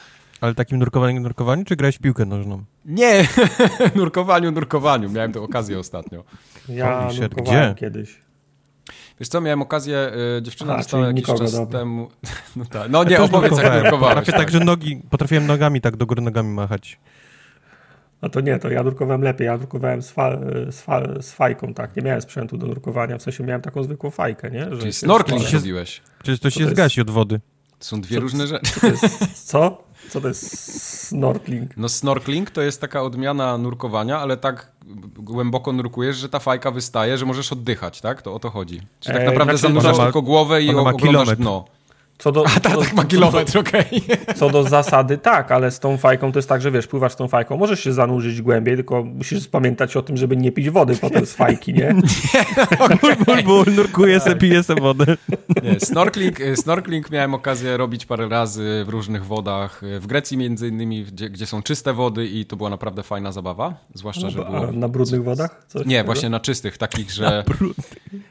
Ale 0.40 0.54
takim 0.54 0.78
nurkowaniu, 0.78 1.20
nurkowaniu, 1.20 1.64
czy 1.64 1.76
grałeś 1.76 1.96
w 1.96 2.00
piłkę 2.00 2.24
nożną? 2.24 2.64
Nie, 2.84 3.28
nurkowaniu, 3.94 4.50
nurkowaniu. 4.52 5.10
Miałem 5.10 5.32
tę 5.32 5.40
okazję 5.40 5.78
ostatnio. 5.78 6.24
Ja 6.68 7.08
nurkowałem 7.20 7.72
Gdzie? 7.72 7.80
kiedyś. 7.80 8.18
Wiesz 9.20 9.28
co, 9.28 9.40
miałem 9.40 9.62
okazję, 9.62 10.12
y, 10.38 10.42
dziewczyna 10.42 10.72
Aha, 10.72 10.82
dostała 10.82 11.06
jakiś 11.06 11.24
czas 11.24 11.52
dobra. 11.52 11.78
temu... 11.78 12.08
No, 12.56 12.64
tak. 12.64 12.90
no 12.90 13.04
nie, 13.04 13.20
opowiedz 13.20 13.58
jak 13.58 13.82
nurkowałeś. 13.82 14.16
Potrafię 14.16 14.32
tak, 14.32 14.50
że 14.50 14.60
nogi, 14.60 15.02
potrafiłem 15.10 15.46
nogami 15.46 15.80
tak 15.80 15.96
do 15.96 16.06
góry 16.06 16.22
nogami 16.22 16.48
machać. 16.48 16.98
A 18.20 18.28
to 18.28 18.40
nie, 18.40 18.58
to 18.58 18.70
ja 18.70 18.82
nurkowałem 18.82 19.22
lepiej. 19.22 19.46
Ja 19.46 19.56
nurkowałem 19.56 20.02
z, 20.02 20.10
fa, 20.10 20.38
z, 20.70 20.80
fa, 20.80 21.22
z 21.22 21.32
fajką, 21.32 21.74
tak. 21.74 21.96
Nie 21.96 22.02
miałem 22.02 22.22
sprzętu 22.22 22.58
do 22.58 22.66
nurkowania, 22.66 23.18
w 23.18 23.22
sensie 23.22 23.44
miałem 23.44 23.62
taką 23.62 23.82
zwykłą 23.82 24.10
fajkę, 24.10 24.50
nie? 24.50 24.64
Że 24.70 24.78
Czyli 24.78 24.92
snorkeling 24.92 25.44
się 25.44 25.50
zrobiłeś. 25.50 26.02
Przecież 26.22 26.40
to 26.40 26.50
się 26.50 26.64
to 26.64 26.70
zgasi 26.70 27.00
od 27.00 27.10
wody. 27.10 27.40
Są 27.80 28.00
dwie 28.00 28.16
co, 28.16 28.20
różne 28.20 28.46
rzeczy. 28.46 28.80
Co, 28.80 28.86
jest, 28.86 29.48
co? 29.48 29.84
Co 30.10 30.20
to 30.20 30.28
jest 30.28 31.08
snorkeling? 31.08 31.76
No 31.76 31.88
snorkeling 31.88 32.50
to 32.50 32.62
jest 32.62 32.80
taka 32.80 33.02
odmiana 33.02 33.58
nurkowania, 33.58 34.18
ale 34.18 34.36
tak 34.36 34.72
głęboko 35.16 35.72
nurkujesz, 35.72 36.16
że 36.16 36.28
ta 36.28 36.38
fajka 36.38 36.70
wystaje, 36.70 37.18
że 37.18 37.26
możesz 37.26 37.52
oddychać, 37.52 38.00
tak? 38.00 38.22
To 38.22 38.34
o 38.34 38.38
to 38.38 38.50
chodzi. 38.50 38.80
Czyli 39.00 39.16
tak 39.16 39.26
naprawdę 39.26 39.56
znaczy, 39.56 39.74
zanurzasz 39.74 40.04
tylko 40.04 40.22
głowę 40.22 40.62
i 40.62 40.70
oglądasz 40.70 41.02
kilometr. 41.02 41.36
dno. 41.36 41.64
Co 42.20 42.32
do, 42.32 42.46
A 42.46 42.60
tak, 42.60 42.78
tak 42.78 42.92
ma 42.92 43.04
kilometr, 43.04 43.58
okej. 43.58 43.84
Okay. 44.04 44.34
Co 44.38 44.50
do 44.50 44.62
zasady 44.62 45.18
tak, 45.18 45.52
ale 45.52 45.70
z 45.70 45.80
tą 45.80 45.96
fajką 45.96 46.32
to 46.32 46.38
jest 46.38 46.48
tak, 46.48 46.62
że 46.62 46.70
wiesz, 46.70 46.86
pływasz 46.86 47.12
z 47.12 47.16
tą 47.16 47.28
fajką, 47.28 47.56
możesz 47.56 47.80
się 47.80 47.92
zanurzyć 47.92 48.42
głębiej, 48.42 48.76
tylko 48.76 49.04
musisz 49.04 49.48
pamiętać 49.48 49.96
o 49.96 50.02
tym, 50.02 50.16
żeby 50.16 50.36
nie 50.36 50.52
pić 50.52 50.70
wody 50.70 50.96
potem 50.96 51.26
z 51.26 51.32
fajki, 51.32 51.74
nie? 51.74 51.94
nie 53.04 53.16
ból, 53.26 53.42
ból, 53.44 53.74
nurkuję 53.74 54.20
se, 54.20 54.36
piję 54.36 54.62
se 54.62 54.74
wodę. 54.74 55.04
Nie, 55.62 55.80
snorkeling, 55.80 56.38
snorkeling 56.54 57.10
miałem 57.10 57.34
okazję 57.34 57.76
robić 57.76 58.06
parę 58.06 58.28
razy 58.28 58.84
w 58.86 58.88
różnych 58.88 59.24
wodach, 59.24 59.82
w 60.00 60.06
Grecji 60.06 60.38
między 60.38 60.68
innymi, 60.68 61.04
gdzie, 61.04 61.30
gdzie 61.30 61.46
są 61.46 61.62
czyste 61.62 61.92
wody 61.92 62.26
i 62.26 62.44
to 62.44 62.56
była 62.56 62.70
naprawdę 62.70 63.02
fajna 63.02 63.32
zabawa, 63.32 63.74
zwłaszcza, 63.94 64.22
no, 64.22 64.30
że 64.30 64.44
było... 64.44 64.72
na 64.72 64.88
brudnych 64.88 65.24
wodach? 65.24 65.64
Coś 65.68 65.86
nie, 65.86 66.04
właśnie 66.04 66.28
na 66.28 66.40
czystych, 66.40 66.78
takich, 66.78 67.10
że... 67.10 67.44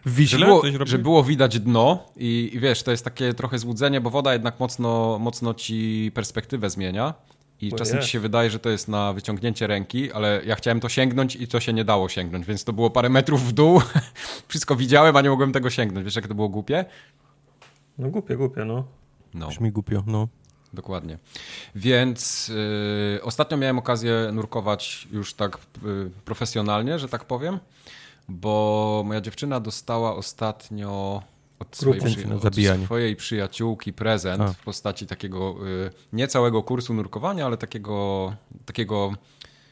W 0.06 0.16
Wiśle? 0.16 0.40
Że 0.40 0.46
było, 0.46 0.64
że 0.84 0.98
było 0.98 1.24
widać 1.24 1.60
dno 1.60 2.04
i, 2.18 2.52
i 2.54 2.60
wiesz, 2.60 2.84
to 2.84 2.92
jest 2.92 3.04
takie 3.04 3.34
trochę 3.34 3.60
złudzenie 3.60 3.79
złudzenie, 3.80 4.02
bo 4.02 4.10
woda 4.10 4.34
jednak 4.34 4.60
mocno, 4.60 5.20
mocno 5.20 5.54
ci 5.54 6.12
perspektywę 6.14 6.70
zmienia. 6.70 7.14
I 7.62 7.74
czasem 7.74 8.02
ci 8.02 8.10
się 8.10 8.20
wydaje, 8.20 8.50
że 8.50 8.60
to 8.60 8.70
jest 8.70 8.88
na 8.88 9.14
wyciągnięcie 9.14 9.68
ręki, 9.68 10.12
ale 10.12 10.42
ja 10.46 10.56
chciałem 10.56 10.80
to 10.80 10.90
sięgnąć 10.90 11.36
i 11.36 11.48
to 11.48 11.60
się 11.60 11.74
nie 11.74 11.86
dało 11.86 12.10
sięgnąć, 12.10 12.46
więc 12.46 12.64
to 12.64 12.74
było 12.74 12.90
parę 12.90 13.10
metrów 13.10 13.44
w 13.44 13.52
dół. 13.52 13.82
Wszystko 14.48 14.76
widziałem, 14.76 15.16
a 15.16 15.22
nie 15.22 15.30
mogłem 15.30 15.52
tego 15.52 15.70
sięgnąć. 15.70 16.06
Wiesz, 16.06 16.16
jak 16.16 16.28
to 16.28 16.36
było 16.36 16.50
głupie? 16.50 16.86
No 17.98 18.10
głupie, 18.10 18.38
głupie, 18.38 18.66
no. 18.66 18.84
no. 19.34 19.48
Brzmi 19.48 19.72
głupio, 19.72 20.04
no. 20.08 20.28
Dokładnie. 20.74 21.18
Więc 21.76 22.48
yy, 23.14 23.24
ostatnio 23.24 23.58
miałem 23.58 23.80
okazję 23.80 24.30
nurkować 24.34 25.08
już 25.12 25.34
tak 25.34 25.58
yy, 25.84 26.12
profesjonalnie, 26.26 27.00
że 27.00 27.10
tak 27.10 27.26
powiem, 27.26 27.60
bo 28.30 29.04
moja 29.06 29.22
dziewczyna 29.22 29.60
dostała 29.60 30.16
ostatnio 30.16 31.24
od 31.60 31.76
swojej, 31.78 32.02
przy, 32.02 32.36
od 32.36 32.86
swojej 32.86 33.16
przyjaciółki 33.16 33.94
prezent 33.94 34.42
A. 34.42 34.54
w 34.54 34.64
postaci 34.64 35.08
takiego 35.08 35.56
y, 35.88 35.90
nie 36.14 36.28
całego 36.28 36.64
kursu 36.64 36.94
nurkowania, 36.94 37.46
ale 37.46 37.58
takiego 37.58 38.34
takiego 38.66 39.14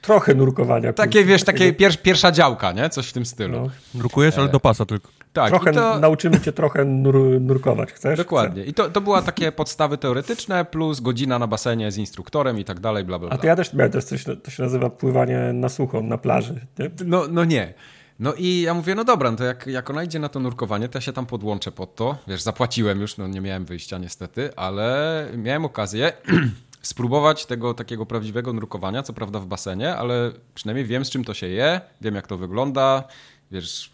trochę 0.01 0.35
nurkowania. 0.35 0.93
Takie, 0.93 1.25
wiesz, 1.25 1.43
takie 1.43 1.73
pier, 1.73 2.01
pierwsza 2.01 2.31
działka, 2.31 2.71
nie? 2.71 2.89
Coś 2.89 3.07
w 3.07 3.13
tym 3.13 3.25
stylu. 3.25 3.59
No. 3.59 3.69
Nurkujesz, 3.93 4.37
ale 4.37 4.49
do 4.49 4.59
pasa 4.59 4.85
tylko. 4.85 5.09
Tak. 5.33 5.49
Trochę 5.49 5.71
to... 5.71 5.99
nauczymy 5.99 6.39
cię 6.39 6.53
trochę 6.53 6.85
nur, 6.85 7.41
nurkować, 7.41 7.91
chcesz? 7.91 8.17
Dokładnie. 8.17 8.61
Chcę. 8.61 8.71
I 8.71 8.73
to, 8.73 8.89
to 8.89 9.01
były 9.01 9.21
takie 9.21 9.51
podstawy 9.51 9.97
teoretyczne, 9.97 10.65
plus 10.65 10.99
godzina 10.99 11.39
na 11.39 11.47
basenie 11.47 11.91
z 11.91 11.97
instruktorem 11.97 12.59
i 12.59 12.63
tak 12.63 12.79
dalej, 12.79 13.03
bla, 13.03 13.19
bla, 13.19 13.27
bla. 13.27 13.37
A 13.37 13.41
to 13.41 13.47
ja 13.47 13.55
też 13.55 13.73
miałem, 13.73 13.91
to, 13.91 14.01
coś, 14.01 14.23
to 14.43 14.51
się 14.51 14.63
nazywa 14.63 14.89
pływanie 14.89 15.53
na 15.53 15.69
sucho, 15.69 16.01
na 16.01 16.17
plaży, 16.17 16.65
nie? 16.79 16.89
No, 17.05 17.23
no 17.31 17.45
nie. 17.45 17.73
No 18.19 18.33
i 18.33 18.61
ja 18.61 18.73
mówię, 18.73 18.95
no 18.95 19.03
dobra, 19.03 19.31
no 19.31 19.37
to 19.37 19.43
jak, 19.43 19.67
jak 19.67 19.89
ona 19.89 20.03
idzie 20.03 20.19
na 20.19 20.29
to 20.29 20.39
nurkowanie, 20.39 20.89
to 20.89 20.97
ja 20.97 21.01
się 21.01 21.13
tam 21.13 21.25
podłączę 21.25 21.71
pod 21.71 21.95
to. 21.95 22.17
Wiesz, 22.27 22.41
zapłaciłem 22.41 23.01
już, 23.01 23.17
no 23.17 23.27
nie 23.27 23.41
miałem 23.41 23.65
wyjścia 23.65 23.97
niestety, 23.97 24.55
ale 24.55 25.27
miałem 25.37 25.65
okazję 25.65 26.13
spróbować 26.81 27.45
tego 27.45 27.73
takiego 27.73 28.05
prawdziwego 28.05 28.53
nurkowania, 28.53 29.03
co 29.03 29.13
prawda 29.13 29.39
w 29.39 29.45
basenie, 29.45 29.95
ale 29.95 30.31
przynajmniej 30.55 30.85
wiem 30.85 31.05
z 31.05 31.09
czym 31.09 31.23
to 31.23 31.33
się 31.33 31.47
je, 31.47 31.81
wiem 32.01 32.15
jak 32.15 32.27
to 32.27 32.37
wygląda, 32.37 33.03
wiesz, 33.51 33.91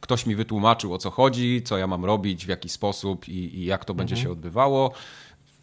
ktoś 0.00 0.26
mi 0.26 0.36
wytłumaczył 0.36 0.94
o 0.94 0.98
co 0.98 1.10
chodzi, 1.10 1.62
co 1.62 1.78
ja 1.78 1.86
mam 1.86 2.04
robić, 2.04 2.46
w 2.46 2.48
jaki 2.48 2.68
sposób 2.68 3.28
i, 3.28 3.58
i 3.58 3.64
jak 3.64 3.84
to 3.84 3.92
mhm. 3.92 3.96
będzie 3.96 4.22
się 4.22 4.30
odbywało 4.30 4.92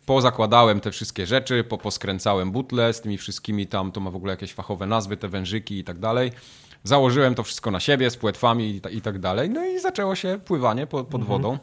pozakładałem 0.06 0.80
te 0.80 0.91
wszystkie 0.91 1.26
rzeczy, 1.26 1.63
po, 1.63 1.78
poskręcałem 1.78 2.52
butle 2.52 2.93
z 2.93 3.02
tymi 3.02 3.17
wszystkimi 3.17 3.67
tam, 3.67 3.91
to 3.91 3.99
ma 3.99 4.12
w 4.12 4.15
ogóle 4.15 4.34
jakieś 4.34 4.54
fachowe 4.54 4.88
nazwy, 4.88 5.17
te 5.17 5.28
wężyki 5.28 5.78
i 5.78 5.84
tak 5.84 5.99
dalej. 5.99 6.32
Założyłem 6.84 7.36
to 7.36 7.43
wszystko 7.43 7.72
na 7.72 7.80
siebie 7.80 8.10
z 8.10 8.17
płetwami 8.17 8.82
i, 8.91 8.98
i 8.98 9.02
tak 9.02 9.19
dalej. 9.19 9.50
No 9.50 9.65
i 9.65 9.80
zaczęło 9.80 10.15
się 10.15 10.39
pływanie 10.46 10.88
pod, 10.88 11.08
pod 11.08 11.22
mhm. 11.22 11.41
wodą. 11.41 11.58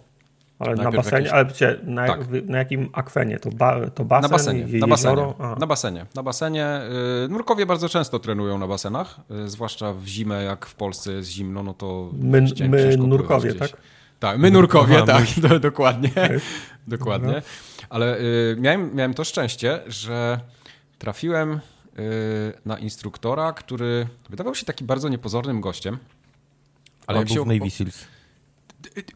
Ale 0.59 0.75
Najpierw 0.75 0.97
na 0.97 1.03
basenie, 1.03 1.27
jakieś... 1.27 1.63
ale 1.63 1.77
na, 1.85 2.07
tak. 2.07 2.21
na, 2.47 2.59
jakim 2.59 2.89
akwenie? 2.93 3.39
To, 3.39 3.51
ba, 3.51 3.91
to 3.91 4.05
basen? 4.05 4.23
Na 4.23 4.37
basenie, 4.37 4.79
na 4.79 4.87
basenie, 4.87 5.35
na 5.59 5.67
basenie. 5.67 6.07
Na 6.15 6.23
basenie. 6.23 6.81
Yy, 7.23 7.29
nurkowie 7.29 7.67
bardzo 7.67 7.89
często 7.89 8.19
trenują 8.19 8.59
na 8.59 8.67
basenach, 8.67 9.21
yy, 9.31 9.49
zwłaszcza 9.49 9.93
w 9.93 10.07
zimę, 10.07 10.45
jak 10.45 10.67
w 10.67 10.75
Polsce 10.75 11.13
jest 11.13 11.31
zimno, 11.31 11.63
no 11.63 11.75
to 11.75 12.11
My, 12.13 12.43
my 12.69 12.97
nurkowie, 12.97 13.55
tak? 13.55 13.71
Tak, 14.19 14.39
my 14.39 14.51
nurkowie, 14.51 14.97
Aha, 14.97 15.07
tak, 15.07 15.25
my... 15.51 15.61
dokładnie. 15.61 16.11
Okay. 16.11 16.41
dokładnie. 16.89 17.43
Ale 17.91 18.23
yy, 18.23 18.57
miałem, 18.59 18.95
miałem 18.95 19.15
to 19.15 19.25
szczęście, 19.25 19.81
że 19.87 20.41
trafiłem 20.99 21.61
Y, 21.80 21.80
na 22.65 22.79
instruktora, 22.79 23.53
który 23.53 24.07
wydawał 24.31 24.55
się 24.55 24.67
taki 24.67 24.85
bardzo 24.85 25.09
niepozornym 25.09 25.61
gościem. 25.61 25.99
Ale 27.07 27.19
jak 27.19 27.29
się... 27.29 27.45
Navy 27.45 27.71
Seals. 27.71 28.05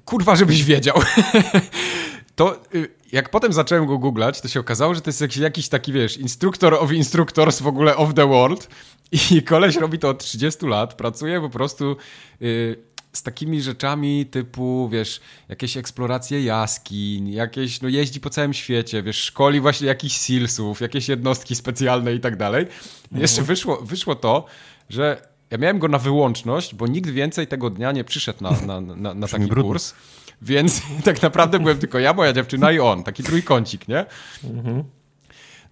Kurwa, 0.04 0.36
żebyś 0.36 0.64
wiedział. 0.64 0.96
to 2.36 2.60
y, 2.74 2.88
jak 3.12 3.30
potem 3.30 3.52
zacząłem 3.52 3.86
go 3.86 3.98
googlać, 3.98 4.40
to 4.40 4.48
się 4.48 4.60
okazało, 4.60 4.94
że 4.94 5.00
to 5.00 5.08
jest 5.08 5.20
jakiś, 5.20 5.36
jakiś 5.36 5.68
taki, 5.68 5.92
wiesz, 5.92 6.16
instruktor 6.16 6.74
of 6.74 6.92
instructors 6.92 7.60
w 7.62 7.66
ogóle 7.66 7.96
of 7.96 8.14
the 8.14 8.26
world 8.28 8.68
i 9.12 9.42
koleś 9.42 9.76
robi 9.76 9.98
to 9.98 10.08
od 10.08 10.18
30 10.18 10.66
lat, 10.66 10.94
pracuje 10.94 11.40
po 11.40 11.50
prostu 11.50 11.96
y, 12.42 12.76
z 13.14 13.22
takimi 13.22 13.62
rzeczami 13.62 14.26
typu, 14.26 14.88
wiesz, 14.92 15.20
jakieś 15.48 15.76
eksploracje 15.76 16.44
jaskiń, 16.44 17.32
jakieś, 17.32 17.80
no 17.80 17.88
jeździ 17.88 18.20
po 18.20 18.30
całym 18.30 18.54
świecie, 18.54 19.02
wiesz, 19.02 19.16
szkoli 19.16 19.60
właśnie 19.60 19.86
jakichś 19.86 20.16
silsów, 20.16 20.80
jakieś 20.80 21.08
jednostki 21.08 21.54
specjalne 21.54 22.14
i 22.14 22.20
tak 22.20 22.36
dalej. 22.36 22.62
Mhm. 22.62 23.22
Jeszcze 23.22 23.42
wyszło, 23.42 23.76
wyszło 23.76 24.14
to, 24.14 24.44
że 24.90 25.28
ja 25.50 25.58
miałem 25.58 25.78
go 25.78 25.88
na 25.88 25.98
wyłączność, 25.98 26.74
bo 26.74 26.86
nikt 26.86 27.10
więcej 27.10 27.46
tego 27.46 27.70
dnia 27.70 27.92
nie 27.92 28.04
przyszedł 28.04 28.42
na, 28.42 28.50
na, 28.50 28.80
na, 28.80 29.14
na 29.14 29.28
taki 29.38 29.48
kurs. 29.48 29.94
Więc 30.42 30.82
tak 31.04 31.22
naprawdę 31.22 31.58
byłem 31.58 31.78
tylko 31.78 31.98
ja, 31.98 32.12
moja 32.12 32.32
dziewczyna 32.32 32.72
i 32.72 32.78
on. 32.78 33.04
Taki 33.04 33.22
trójkącik, 33.22 33.88
nie? 33.88 34.06
Mhm. 34.44 34.84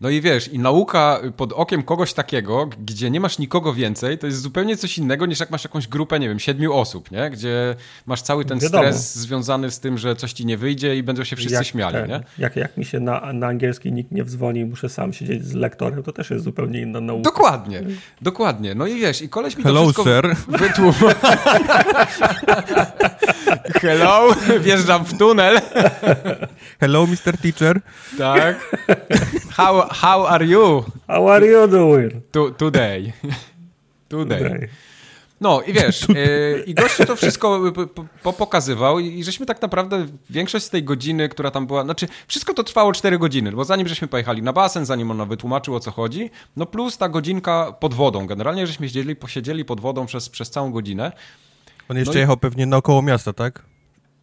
No 0.02 0.08
i 0.10 0.20
wiesz, 0.20 0.48
i 0.48 0.58
nauka 0.58 1.20
pod 1.36 1.52
okiem 1.52 1.82
kogoś 1.82 2.12
takiego, 2.12 2.68
gdzie 2.84 3.10
nie 3.10 3.20
masz 3.20 3.38
nikogo 3.38 3.74
więcej, 3.74 4.18
to 4.18 4.26
jest 4.26 4.40
zupełnie 4.40 4.76
coś 4.76 4.98
innego 4.98 5.26
niż 5.26 5.40
jak 5.40 5.50
masz 5.50 5.64
jakąś 5.64 5.88
grupę, 5.88 6.20
nie 6.20 6.28
wiem, 6.28 6.38
siedmiu 6.38 6.72
osób, 6.72 7.10
nie? 7.10 7.30
Gdzie 7.30 7.74
masz 8.06 8.22
cały 8.22 8.44
ten 8.44 8.58
Wiadomo. 8.58 8.82
stres 8.84 9.16
związany 9.16 9.70
z 9.70 9.80
tym, 9.80 9.98
że 9.98 10.16
coś 10.16 10.32
ci 10.32 10.46
nie 10.46 10.56
wyjdzie 10.56 10.96
i 10.96 11.02
będą 11.02 11.24
się 11.24 11.36
wszyscy 11.36 11.54
jak, 11.54 11.66
śmiali, 11.66 11.94
ten, 11.94 12.08
nie? 12.08 12.20
Jak, 12.38 12.56
jak 12.56 12.76
mi 12.76 12.84
się 12.84 13.00
na, 13.00 13.32
na 13.32 13.46
angielski 13.46 13.92
nikt 13.92 14.12
nie 14.12 14.24
wdzwoni 14.24 14.64
muszę 14.64 14.88
sam 14.88 15.12
siedzieć 15.12 15.44
z 15.44 15.54
lektorem, 15.54 16.02
to 16.02 16.12
też 16.12 16.30
jest 16.30 16.44
zupełnie 16.44 16.80
inna 16.80 17.00
nauka. 17.00 17.22
Dokładnie, 17.22 17.82
dokładnie. 18.20 18.74
No 18.74 18.86
i 18.86 19.00
wiesz, 19.00 19.22
i 19.22 19.28
koleś 19.28 19.56
mi 19.56 19.62
Hello, 19.62 19.80
to 19.80 19.92
wszystko 19.92 20.04
sir. 20.04 20.36
wytłumaczył. 20.48 21.08
Hello, 23.82 24.28
wjeżdżam 24.60 25.04
w 25.04 25.18
tunel. 25.18 25.60
Hello, 26.80 27.06
Mr. 27.06 27.38
Teacher. 27.42 27.80
Tak. 28.18 28.76
How, 29.50 29.88
how 29.92 30.26
are 30.28 30.46
you? 30.46 30.84
How 31.06 31.30
are 31.30 31.46
you 31.46 31.68
doing? 31.68 32.12
To, 32.30 32.50
today. 32.50 33.12
today. 34.08 34.38
today. 34.38 34.68
No 35.42 35.62
i 35.62 35.72
wiesz, 35.72 36.08
yy, 36.08 36.64
i 36.66 36.74
gościu 36.74 37.04
to 37.04 37.16
wszystko 37.16 37.60
po, 38.22 38.32
pokazywał 38.32 38.98
i 38.98 39.24
żeśmy 39.24 39.46
tak 39.46 39.62
naprawdę 39.62 40.06
większość 40.30 40.64
z 40.64 40.70
tej 40.70 40.84
godziny, 40.84 41.28
która 41.28 41.50
tam 41.50 41.66
była, 41.66 41.84
znaczy 41.84 42.08
wszystko 42.26 42.54
to 42.54 42.64
trwało 42.64 42.92
4 42.92 43.18
godziny, 43.18 43.52
bo 43.52 43.64
zanim 43.64 43.88
żeśmy 43.88 44.08
pojechali 44.08 44.42
na 44.42 44.52
basen, 44.52 44.86
zanim 44.86 45.10
on 45.10 45.28
wytłumaczył 45.28 45.74
o 45.74 45.80
co 45.80 45.90
chodzi, 45.90 46.30
no 46.56 46.66
plus 46.66 46.98
ta 46.98 47.08
godzinka 47.08 47.72
pod 47.80 47.94
wodą. 47.94 48.26
Generalnie 48.26 48.66
żeśmy 48.66 48.88
siedzieli, 48.88 49.16
posiedzieli 49.16 49.64
pod 49.64 49.80
wodą 49.80 50.06
przez, 50.06 50.28
przez 50.28 50.50
całą 50.50 50.72
godzinę. 50.72 51.12
On 51.88 51.96
jeszcze 51.96 52.14
no 52.14 52.20
jechał 52.20 52.36
i... 52.36 52.38
pewnie 52.38 52.66
naokoło 52.66 53.02
miasta, 53.02 53.32
tak? 53.32 53.62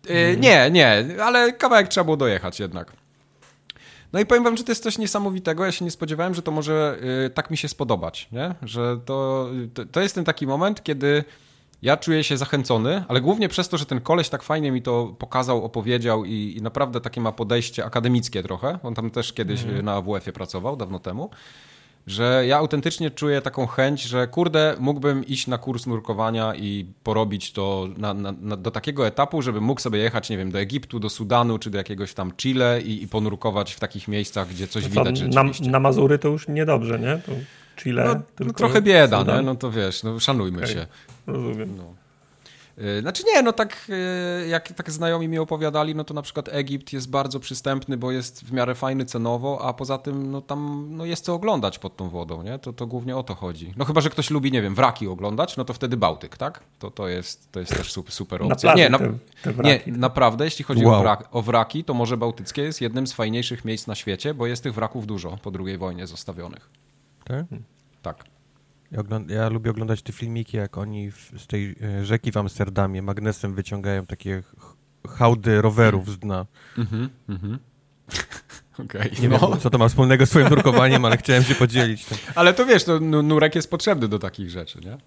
Yy, 0.09 0.37
nie, 0.37 0.71
nie, 0.71 1.05
ale 1.23 1.53
kawałek 1.53 1.87
trzeba 1.87 2.03
było 2.03 2.17
dojechać 2.17 2.59
jednak. 2.59 2.93
No 4.13 4.19
i 4.19 4.25
powiem 4.25 4.43
wam, 4.43 4.57
że 4.57 4.63
to 4.63 4.71
jest 4.71 4.83
coś 4.83 4.97
niesamowitego. 4.97 5.65
Ja 5.65 5.71
się 5.71 5.85
nie 5.85 5.91
spodziewałem, 5.91 6.35
że 6.35 6.41
to 6.41 6.51
może 6.51 6.97
yy, 7.23 7.29
tak 7.29 7.51
mi 7.51 7.57
się 7.57 7.67
spodobać, 7.67 8.27
nie? 8.31 8.55
Że 8.61 8.99
to, 9.05 9.49
to, 9.73 9.85
to 9.85 10.01
jest 10.01 10.15
ten 10.15 10.25
taki 10.25 10.47
moment, 10.47 10.83
kiedy 10.83 11.23
ja 11.81 11.97
czuję 11.97 12.23
się 12.23 12.37
zachęcony, 12.37 13.03
ale 13.07 13.21
głównie 13.21 13.49
przez 13.49 13.69
to, 13.69 13.77
że 13.77 13.85
ten 13.85 14.01
koleś 14.01 14.29
tak 14.29 14.43
fajnie 14.43 14.71
mi 14.71 14.81
to 14.81 15.15
pokazał, 15.19 15.65
opowiedział 15.65 16.25
i, 16.25 16.55
i 16.57 16.61
naprawdę 16.61 17.01
takie 17.01 17.21
ma 17.21 17.31
podejście 17.31 17.85
akademickie 17.85 18.43
trochę. 18.43 18.79
On 18.83 18.95
tam 18.95 19.09
też 19.09 19.33
kiedyś 19.33 19.63
mm. 19.63 19.85
na 19.85 19.93
AWF-ie 19.93 20.33
pracował, 20.33 20.75
dawno 20.75 20.99
temu 20.99 21.29
że 22.07 22.43
ja 22.47 22.57
autentycznie 22.57 23.11
czuję 23.11 23.41
taką 23.41 23.67
chęć, 23.67 24.01
że 24.01 24.27
kurde, 24.27 24.75
mógłbym 24.79 25.25
iść 25.25 25.47
na 25.47 25.57
kurs 25.57 25.85
nurkowania 25.85 26.55
i 26.55 26.85
porobić 27.03 27.51
to 27.51 27.87
na, 27.97 28.13
na, 28.13 28.31
na, 28.41 28.57
do 28.57 28.71
takiego 28.71 29.07
etapu, 29.07 29.41
żeby 29.41 29.61
mógł 29.61 29.81
sobie 29.81 29.99
jechać, 29.99 30.29
nie 30.29 30.37
wiem, 30.37 30.51
do 30.51 30.59
Egiptu, 30.59 30.99
do 30.99 31.09
Sudanu, 31.09 31.59
czy 31.59 31.69
do 31.69 31.77
jakiegoś 31.77 32.13
tam 32.13 32.31
Chile 32.37 32.81
i, 32.81 33.03
i 33.03 33.07
ponurkować 33.07 33.73
w 33.73 33.79
takich 33.79 34.07
miejscach, 34.07 34.49
gdzie 34.49 34.67
coś 34.67 34.83
no 34.83 34.89
widać 34.89 35.21
na, 35.21 35.69
na 35.69 35.79
Mazury 35.79 36.19
to 36.19 36.27
już 36.27 36.47
niedobrze, 36.47 36.99
nie? 36.99 37.21
To 37.25 37.31
Chile. 37.75 38.05
No, 38.05 38.45
no 38.45 38.53
trochę 38.53 38.81
bieda, 38.81 39.23
nie? 39.23 39.41
no 39.41 39.55
to 39.55 39.71
wiesz, 39.71 40.03
no 40.03 40.19
szanujmy 40.19 40.57
okay. 40.57 40.73
się. 40.73 40.85
Rozumiem. 41.27 41.77
No. 41.77 41.98
Y, 42.81 43.01
znaczy 43.01 43.23
nie, 43.35 43.41
no 43.41 43.53
tak 43.53 43.87
y, 44.43 44.47
jak 44.47 44.73
tak 44.73 44.91
znajomi 44.91 45.27
mi 45.27 45.39
opowiadali, 45.39 45.95
no 45.95 46.03
to 46.03 46.13
na 46.13 46.21
przykład 46.21 46.49
Egipt 46.51 46.93
jest 46.93 47.09
bardzo 47.09 47.39
przystępny, 47.39 47.97
bo 47.97 48.11
jest 48.11 48.41
w 48.45 48.53
miarę 48.53 48.75
fajny 48.75 49.05
cenowo, 49.05 49.61
a 49.61 49.73
poza 49.73 49.97
tym 49.97 50.31
no 50.31 50.41
tam 50.41 50.87
no 50.89 51.05
jest 51.05 51.25
co 51.25 51.33
oglądać 51.33 51.79
pod 51.79 51.95
tą 51.95 52.09
wodą, 52.09 52.43
nie? 52.43 52.59
To, 52.59 52.73
to 52.73 52.87
głównie 52.87 53.17
o 53.17 53.23
to 53.23 53.35
chodzi. 53.35 53.73
No 53.77 53.85
chyba, 53.85 54.01
że 54.01 54.09
ktoś 54.09 54.29
lubi, 54.29 54.51
nie 54.51 54.61
wiem, 54.61 54.75
wraki 54.75 55.07
oglądać, 55.07 55.57
no 55.57 55.65
to 55.65 55.73
wtedy 55.73 55.97
Bałtyk, 55.97 56.37
tak? 56.37 56.63
To, 56.79 56.91
to, 56.91 57.07
jest, 57.07 57.51
to 57.51 57.59
jest 57.59 57.77
też 57.77 57.91
super, 57.91 58.11
super 58.11 58.43
opcja. 58.43 58.73
nie, 58.73 58.89
na, 58.89 58.97
te, 58.97 59.13
te 59.43 59.53
nie, 59.63 59.81
naprawdę, 59.87 60.45
jeśli 60.45 60.65
chodzi 60.65 60.85
wow. 60.85 60.95
o, 60.95 61.01
wrak, 61.01 61.27
o 61.31 61.41
wraki, 61.41 61.83
to 61.83 61.93
Morze 61.93 62.17
Bałtyckie 62.17 62.61
jest 62.61 62.81
jednym 62.81 63.07
z 63.07 63.13
fajniejszych 63.13 63.65
miejsc 63.65 63.87
na 63.87 63.95
świecie, 63.95 64.33
bo 64.33 64.47
jest 64.47 64.63
tych 64.63 64.73
wraków 64.73 65.07
dużo 65.07 65.37
po 65.37 65.51
II 65.65 65.77
wojnie 65.77 66.07
zostawionych. 66.07 66.69
Tak? 67.25 67.45
Tak. 68.01 68.38
Ja, 68.91 69.03
ja, 69.27 69.49
lubię 69.49 69.71
oglądać 69.71 70.01
te 70.01 70.13
filmiki, 70.13 70.57
jak 70.57 70.77
oni 70.77 71.11
w, 71.11 71.31
z 71.37 71.47
tej 71.47 71.75
e, 71.81 72.05
rzeki 72.05 72.31
w 72.31 72.37
Amsterdamie 72.37 73.01
magnesem 73.01 73.55
wyciągają 73.55 74.05
takie 74.05 74.43
hałdy 75.07 75.61
rowerów 75.61 76.09
z 76.09 76.19
dna. 76.19 76.45
Mhm, 76.77 77.09
mhm. 77.29 77.59
Okay, 78.85 79.11
nie 79.21 79.29
no. 79.29 79.49
wiem, 79.49 79.59
co 79.59 79.69
to 79.69 79.77
ma 79.77 79.89
wspólnego 79.89 80.25
z 80.25 80.29
swoim 80.29 80.47
nurkowaniem, 80.49 81.05
ale 81.05 81.17
chciałem 81.17 81.43
się 81.43 81.55
podzielić. 81.55 82.05
Ale 82.35 82.53
to 82.53 82.65
wiesz, 82.65 82.83
to 82.83 82.99
nurek 82.99 83.55
jest 83.55 83.69
potrzebny 83.69 84.07
do 84.07 84.19
takich 84.19 84.49
rzeczy, 84.49 84.79
nie? 84.85 84.97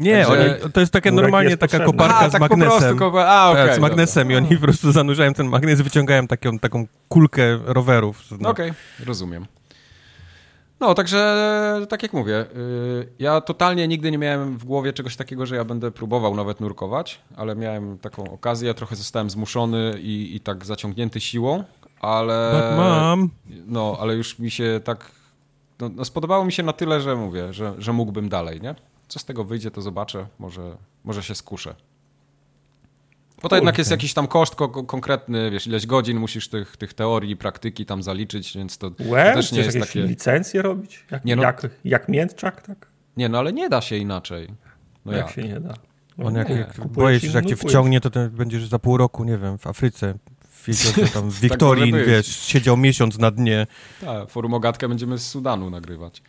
Nie, 0.00 0.24
Także... 0.24 0.60
oni, 0.62 0.72
to 0.72 0.80
jest 0.80 0.92
takie 0.92 1.12
normalnie 1.12 1.50
jest 1.50 1.60
taka 1.60 1.78
potrzebny. 1.78 1.98
koparka 1.98 2.18
A, 2.18 2.28
z 2.28 2.32
tak 2.32 2.40
magnesem. 2.40 2.98
Po 2.98 3.10
prostu, 3.10 3.18
A, 3.18 3.50
okay, 3.50 3.74
z 3.74 3.78
magnesem 3.78 4.28
dobra. 4.28 4.40
i 4.40 4.44
oni 4.44 4.56
po 4.56 4.62
prostu 4.62 4.92
zanurzają 4.92 5.34
ten 5.34 5.48
magnes, 5.48 5.80
wyciągają 5.80 6.26
taką, 6.26 6.58
taką 6.58 6.86
kulkę 7.08 7.58
rowerów. 7.64 8.22
Okej, 8.32 8.46
okay, 8.46 8.74
rozumiem. 9.04 9.46
No, 10.82 10.94
także 10.94 11.86
tak 11.88 12.02
jak 12.02 12.12
mówię, 12.12 12.46
y, 12.56 13.08
ja 13.18 13.40
totalnie 13.40 13.88
nigdy 13.88 14.10
nie 14.10 14.18
miałem 14.18 14.58
w 14.58 14.64
głowie 14.64 14.92
czegoś 14.92 15.16
takiego, 15.16 15.46
że 15.46 15.56
ja 15.56 15.64
będę 15.64 15.90
próbował 15.90 16.34
nawet 16.34 16.60
nurkować, 16.60 17.20
ale 17.36 17.56
miałem 17.56 17.98
taką 17.98 18.30
okazję, 18.30 18.68
ja 18.68 18.74
trochę 18.74 18.96
zostałem 18.96 19.30
zmuszony 19.30 19.94
i, 20.00 20.36
i 20.36 20.40
tak 20.40 20.64
zaciągnięty 20.64 21.20
siłą, 21.20 21.64
ale... 22.00 22.74
mam. 22.76 23.30
No, 23.66 23.96
ale 24.00 24.14
już 24.14 24.38
mi 24.38 24.50
się 24.50 24.80
tak... 24.84 25.10
No, 25.80 25.88
no, 25.88 26.04
spodobało 26.04 26.44
mi 26.44 26.52
się 26.52 26.62
na 26.62 26.72
tyle, 26.72 27.00
że 27.00 27.16
mówię, 27.16 27.52
że, 27.52 27.74
że 27.78 27.92
mógłbym 27.92 28.28
dalej, 28.28 28.60
nie? 28.60 28.74
Co 29.08 29.18
z 29.18 29.24
tego 29.24 29.44
wyjdzie, 29.44 29.70
to 29.70 29.82
zobaczę, 29.82 30.26
może, 30.38 30.76
może 31.04 31.22
się 31.22 31.34
skuszę. 31.34 31.74
Bo 33.42 33.48
to 33.48 33.56
jednak 33.56 33.78
jest 33.78 33.90
jakiś 33.90 34.14
tam 34.14 34.26
koszt 34.26 34.54
ko 34.54 34.68
konkretny, 34.68 35.50
wiesz, 35.50 35.66
ileś 35.66 35.86
godzin 35.86 36.18
musisz 36.18 36.48
tych, 36.48 36.76
tych 36.76 36.94
teorii, 36.94 37.36
praktyki 37.36 37.86
tam 37.86 38.02
zaliczyć, 38.02 38.56
więc 38.56 38.78
to, 38.78 38.90
Łe, 39.06 39.28
to 39.28 39.34
też 39.34 39.52
nie 39.52 39.60
jest 39.60 39.80
takie... 39.80 40.02
licencje 40.02 40.62
robić? 40.62 41.04
Jak, 41.10 41.24
nie, 41.24 41.36
no... 41.36 41.42
jak, 41.42 41.66
jak 41.84 42.08
miętczak, 42.08 42.62
tak? 42.62 42.86
Nie, 43.16 43.28
no 43.28 43.38
ale 43.38 43.52
nie 43.52 43.68
da 43.68 43.80
się 43.80 43.96
inaczej. 43.96 44.48
No 45.04 45.12
jak, 45.12 45.26
jak 45.26 45.34
się 45.34 45.42
nie 45.42 45.60
da? 45.60 45.74
No 46.18 46.26
On 46.26 46.34
jak, 46.34 46.48
jak 46.48 46.86
boję 46.86 47.20
się, 47.20 47.30
że 47.30 47.38
jak 47.38 47.46
cię 47.46 47.56
wciągnie, 47.56 48.00
to 48.00 48.10
będziesz 48.30 48.66
za 48.66 48.78
pół 48.78 48.96
roku, 48.96 49.24
nie 49.24 49.38
wiem, 49.38 49.58
w 49.58 49.66
Afryce, 49.66 50.14
w, 50.48 51.12
tam 51.14 51.30
w 51.30 51.40
Wiktorii, 51.40 51.92
tak 51.92 52.06
wiesz, 52.06 52.26
siedział 52.26 52.76
miesiąc 52.76 53.18
na 53.18 53.30
dnie. 53.30 53.66
Tak, 54.00 54.30
forum 54.30 54.54
ogatkę 54.54 54.88
będziemy 54.88 55.18
z 55.18 55.26
Sudanu 55.26 55.70
nagrywać. 55.70 56.22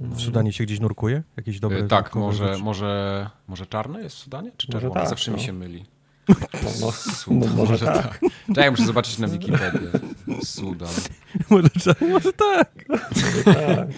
W 0.00 0.20
Sudanie 0.20 0.52
się 0.52 0.64
gdzieś 0.64 0.80
nurkuje? 0.80 1.22
Jakieś 1.36 1.60
dobre... 1.60 1.78
E, 1.78 1.82
tak, 1.88 2.14
może, 2.14 2.58
może, 2.58 3.30
może 3.48 3.66
czarne 3.66 4.00
jest 4.00 4.16
w 4.16 4.18
Sudanie? 4.18 4.50
Czy 4.56 4.66
czerwone? 4.66 4.94
Tak, 4.94 5.08
Zawsze 5.08 5.30
no. 5.30 5.36
mi 5.36 5.42
się 5.42 5.52
myli. 5.52 5.84
No, 6.28 6.92
no, 7.30 7.64
może 7.64 7.86
tak. 7.86 8.20
Czekaj, 8.54 8.70
muszę 8.70 8.86
zobaczyć 8.86 9.18
na 9.18 9.28
Wikipedię. 9.28 9.88
Sudan. 10.44 10.88
Może, 11.50 11.94
może 12.00 12.32
tak. 12.32 12.84
Może 12.88 13.44
tak. 13.54 13.88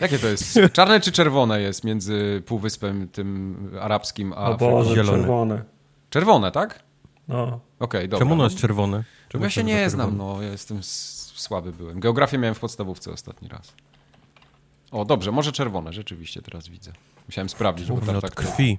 Jakie 0.00 0.18
to 0.18 0.28
jest? 0.28 0.58
Czarne 0.72 1.00
czy 1.00 1.12
czerwone 1.12 1.60
jest 1.60 1.84
między 1.84 2.42
półwyspem 2.46 3.08
tym 3.08 3.56
arabskim 3.80 4.32
a 4.36 4.50
o 4.50 4.56
Boże, 4.56 4.94
Zielone. 4.94 5.18
czerwone. 5.18 5.62
Czerwone, 6.10 6.50
tak? 6.50 6.82
No. 7.28 7.44
Okej, 7.44 7.60
okay, 7.78 8.08
dobra. 8.08 8.18
Czemu 8.18 8.34
ono 8.34 8.44
jest 8.44 8.56
czerwone? 8.56 9.04
Czemu 9.28 9.44
ja 9.44 9.50
się 9.50 9.64
nie 9.64 9.90
znam, 9.90 10.16
no. 10.16 10.42
Ja 10.42 10.50
jestem 10.50 10.78
słaby 10.82 11.72
byłem. 11.72 12.00
Geografię 12.00 12.38
miałem 12.38 12.54
w 12.54 12.60
podstawówce 12.60 13.12
ostatni 13.12 13.48
raz. 13.48 13.74
O, 14.90 15.04
dobrze, 15.04 15.32
może 15.32 15.52
czerwone, 15.52 15.92
rzeczywiście 15.92 16.42
teraz 16.42 16.68
widzę. 16.68 16.92
Musiałem 17.28 17.48
sprawdzić, 17.48 17.88
bo 17.88 18.00
tak, 18.00 18.16
od 18.16 18.20
tak 18.22 18.34
krwi. 18.34 18.78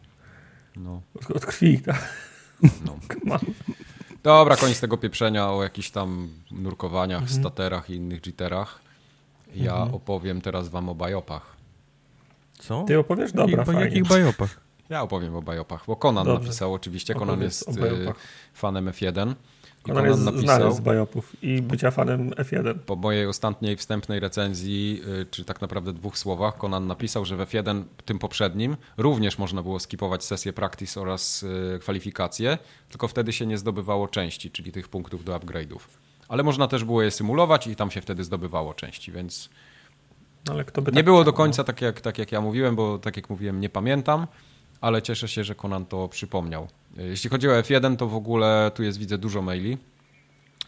No. 0.75 1.01
Od 1.35 1.45
krwi, 1.45 1.79
tak. 1.79 2.34
No. 2.85 3.39
Dobra, 4.23 4.55
koniec 4.55 4.79
tego 4.79 4.97
pieprzenia 4.97 5.49
o 5.49 5.63
jakichś 5.63 5.89
tam 5.89 6.29
nurkowaniach, 6.51 7.21
mhm. 7.21 7.39
staterach 7.39 7.89
i 7.89 7.93
innych 7.93 8.21
jitterach. 8.21 8.79
Ja 9.55 9.75
mhm. 9.75 9.93
opowiem 9.93 10.41
teraz 10.41 10.69
wam 10.69 10.89
o 10.89 10.95
bajopach. 10.95 11.55
Co? 12.59 12.83
Ty 12.83 12.99
opowiesz? 12.99 13.33
Dobra, 13.33 13.63
I, 13.63 13.65
fajnie. 13.65 13.81
jakich 13.81 14.07
bajopach? 14.07 14.59
Ja 14.89 15.01
opowiem 15.01 15.35
o 15.35 15.41
bajopach, 15.41 15.83
bo 15.87 15.95
Conan 15.95 16.25
Dobrze. 16.25 16.43
napisał 16.43 16.73
oczywiście. 16.73 17.13
Conan 17.13 17.29
Opowiedz 17.29 17.67
jest 17.67 17.77
y, 17.77 18.13
fanem 18.53 18.85
F1. 18.85 19.33
I 19.85 19.89
Conan 19.89 20.05
jest 20.05 20.21
napisał, 20.21 20.45
znany 20.45 20.71
z 20.71 20.79
bajopów 20.79 21.43
i 21.43 21.61
bycia 21.61 21.91
fanem 21.91 22.29
F1. 22.29 22.73
Po 22.85 22.95
mojej 22.95 23.27
ostatniej 23.27 23.77
wstępnej 23.77 24.19
recenzji, 24.19 25.01
y, 25.21 25.25
czy 25.31 25.45
tak 25.45 25.61
naprawdę 25.61 25.93
dwóch 25.93 26.17
słowach, 26.17 26.57
Conan 26.57 26.87
napisał, 26.87 27.25
że 27.25 27.37
w 27.37 27.39
F1, 27.39 27.83
tym 28.05 28.19
poprzednim, 28.19 28.77
również 28.97 29.37
można 29.37 29.63
było 29.63 29.79
skipować 29.79 30.23
sesję 30.23 30.53
practice 30.53 31.01
oraz 31.01 31.43
y, 31.43 31.79
kwalifikacje, 31.81 32.57
tylko 32.89 33.07
wtedy 33.07 33.33
się 33.33 33.45
nie 33.45 33.57
zdobywało 33.57 34.07
części, 34.07 34.51
czyli 34.51 34.71
tych 34.71 34.87
punktów 34.87 35.23
do 35.23 35.39
upgrade'ów. 35.39 35.79
Ale 36.27 36.43
można 36.43 36.67
też 36.67 36.83
było 36.83 37.01
je 37.01 37.11
symulować 37.11 37.67
i 37.67 37.75
tam 37.75 37.91
się 37.91 38.01
wtedy 38.01 38.23
zdobywało 38.23 38.73
części, 38.73 39.11
więc 39.11 39.49
nie 40.91 40.93
tak 40.93 41.05
było 41.05 41.23
do 41.23 41.33
końca 41.33 41.63
tak 41.63 41.81
jak, 41.81 42.01
tak 42.01 42.17
jak 42.17 42.31
ja 42.31 42.41
mówiłem, 42.41 42.75
bo 42.75 42.99
tak 42.99 43.15
jak 43.15 43.29
mówiłem, 43.29 43.59
nie 43.59 43.69
pamiętam 43.69 44.27
ale 44.81 45.01
cieszę 45.01 45.27
się, 45.27 45.43
że 45.43 45.55
Conan 45.55 45.85
to 45.85 46.07
przypomniał. 46.07 46.67
Jeśli 46.95 47.29
chodzi 47.29 47.49
o 47.49 47.51
F1, 47.61 47.95
to 47.95 48.07
w 48.07 48.15
ogóle 48.15 48.71
tu 48.75 48.83
jest, 48.83 48.97
widzę, 48.97 49.17
dużo 49.17 49.41
maili. 49.41 49.77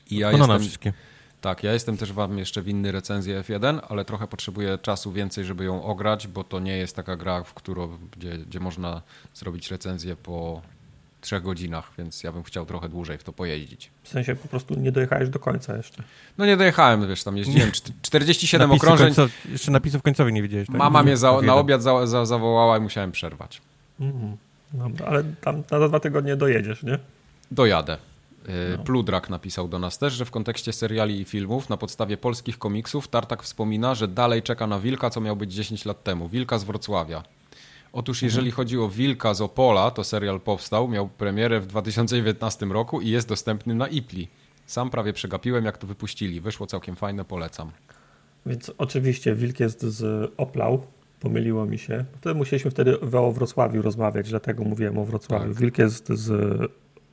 I 0.09 0.17
ja 0.17 0.31
jestem, 0.31 0.59
wszystkie. 0.59 0.93
Tak, 1.41 1.63
ja 1.63 1.73
jestem 1.73 1.97
też 1.97 2.13
wam 2.13 2.37
jeszcze 2.37 2.61
winny 2.61 2.91
recenzję 2.91 3.41
F1, 3.41 3.79
ale 3.89 4.05
trochę 4.05 4.27
potrzebuję 4.27 4.77
czasu 4.77 5.11
więcej, 5.11 5.45
żeby 5.45 5.63
ją 5.63 5.83
ograć, 5.83 6.27
bo 6.27 6.43
to 6.43 6.59
nie 6.59 6.77
jest 6.77 6.95
taka 6.95 7.15
gra, 7.15 7.43
w 7.43 7.53
którą, 7.53 7.97
gdzie, 8.17 8.37
gdzie 8.37 8.59
można 8.59 9.01
zrobić 9.33 9.71
recenzję 9.71 10.15
po 10.15 10.61
trzech 11.21 11.43
godzinach, 11.43 11.91
więc 11.97 12.23
ja 12.23 12.31
bym 12.31 12.43
chciał 12.43 12.65
trochę 12.65 12.89
dłużej 12.89 13.17
w 13.17 13.23
to 13.23 13.33
pojeździć. 13.33 13.91
W 14.03 14.09
sensie 14.09 14.35
po 14.35 14.47
prostu 14.47 14.79
nie 14.79 14.91
dojechałeś 14.91 15.29
do 15.29 15.39
końca 15.39 15.77
jeszcze. 15.77 16.03
No 16.37 16.45
nie 16.45 16.57
dojechałem, 16.57 17.07
wiesz, 17.07 17.23
tam 17.23 17.37
jeździłem 17.37 17.71
47 18.01 18.69
Napisy 18.69 18.85
okrążeń. 18.85 19.13
jeszcze 19.49 19.71
napisów 19.71 20.01
końcowych 20.01 20.33
nie 20.33 20.41
widziałeś. 20.41 20.67
Tak? 20.67 20.75
Mama 20.75 21.03
mnie 21.03 21.17
za, 21.17 21.41
na 21.41 21.55
obiad 21.55 21.83
za, 21.83 22.07
za, 22.07 22.25
zawołała 22.25 22.77
i 22.77 22.81
musiałem 22.81 23.11
przerwać. 23.11 23.61
Mhm. 23.99 24.37
Dobra, 24.73 25.05
ale 25.05 25.23
tam 25.41 25.63
na 25.71 25.87
dwa 25.87 25.99
tygodnie 25.99 26.35
dojedziesz, 26.35 26.83
nie? 26.83 26.99
Dojadę. 27.51 27.97
Y, 28.49 28.77
no. 28.77 28.83
Pludrak 28.83 29.29
napisał 29.29 29.67
do 29.67 29.79
nas 29.79 29.97
też, 29.97 30.13
że 30.13 30.25
w 30.25 30.31
kontekście 30.31 30.73
seriali 30.73 31.21
i 31.21 31.25
filmów 31.25 31.69
na 31.69 31.77
podstawie 31.77 32.17
polskich 32.17 32.57
komiksów 32.57 33.07
Tartak 33.07 33.43
wspomina, 33.43 33.95
że 33.95 34.07
dalej 34.07 34.43
czeka 34.43 34.67
na 34.67 34.79
Wilka, 34.79 35.09
co 35.09 35.21
miał 35.21 35.35
być 35.35 35.53
10 35.53 35.85
lat 35.85 36.03
temu. 36.03 36.29
Wilka 36.29 36.57
z 36.57 36.63
Wrocławia. 36.63 37.23
Otóż 37.93 38.17
mhm. 38.17 38.27
jeżeli 38.27 38.51
chodzi 38.51 38.77
o 38.77 38.89
Wilka 38.89 39.33
z 39.33 39.41
Opola, 39.41 39.91
to 39.91 40.03
serial 40.03 40.39
powstał, 40.39 40.87
miał 40.87 41.07
premierę 41.07 41.59
w 41.59 41.67
2019 41.67 42.65
roku 42.65 43.01
i 43.01 43.09
jest 43.09 43.27
dostępny 43.27 43.75
na 43.75 43.87
Ipli. 43.87 44.27
Sam 44.65 44.89
prawie 44.89 45.13
przegapiłem, 45.13 45.65
jak 45.65 45.77
to 45.77 45.87
wypuścili. 45.87 46.41
Wyszło 46.41 46.67
całkiem 46.67 46.95
fajne, 46.95 47.25
polecam. 47.25 47.71
Więc 48.45 48.71
oczywiście 48.77 49.35
Wilk 49.35 49.59
jest 49.59 49.81
z 49.81 50.31
Oplau, 50.37 50.83
pomyliło 51.19 51.65
mi 51.65 51.77
się. 51.77 52.05
Wtedy 52.17 52.35
musieliśmy 52.35 52.71
wtedy 52.71 52.99
o 52.99 53.31
Wrocławiu 53.31 53.81
rozmawiać, 53.81 54.29
dlatego 54.29 54.63
mówiłem 54.63 54.97
o 54.97 55.05
Wrocławiu. 55.05 55.53
Tak. 55.53 55.61
Wilk 55.61 55.77
jest 55.77 56.09
z 56.09 56.31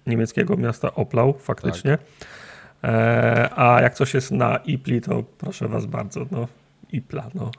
niemieckiego 0.07 0.57
miasta 0.57 0.95
Oplau, 0.95 1.35
faktycznie. 1.39 1.99
Tak. 1.99 2.31
E, 2.85 3.51
a 3.57 3.81
jak 3.81 3.95
coś 3.95 4.15
jest 4.15 4.31
na 4.31 4.57
Ipli, 4.57 5.01
to 5.01 5.25
proszę 5.39 5.69
was 5.69 5.87
bardzo, 5.87 6.27
no 6.31 6.49
Ipla, 6.93 7.31
no. 7.35 7.51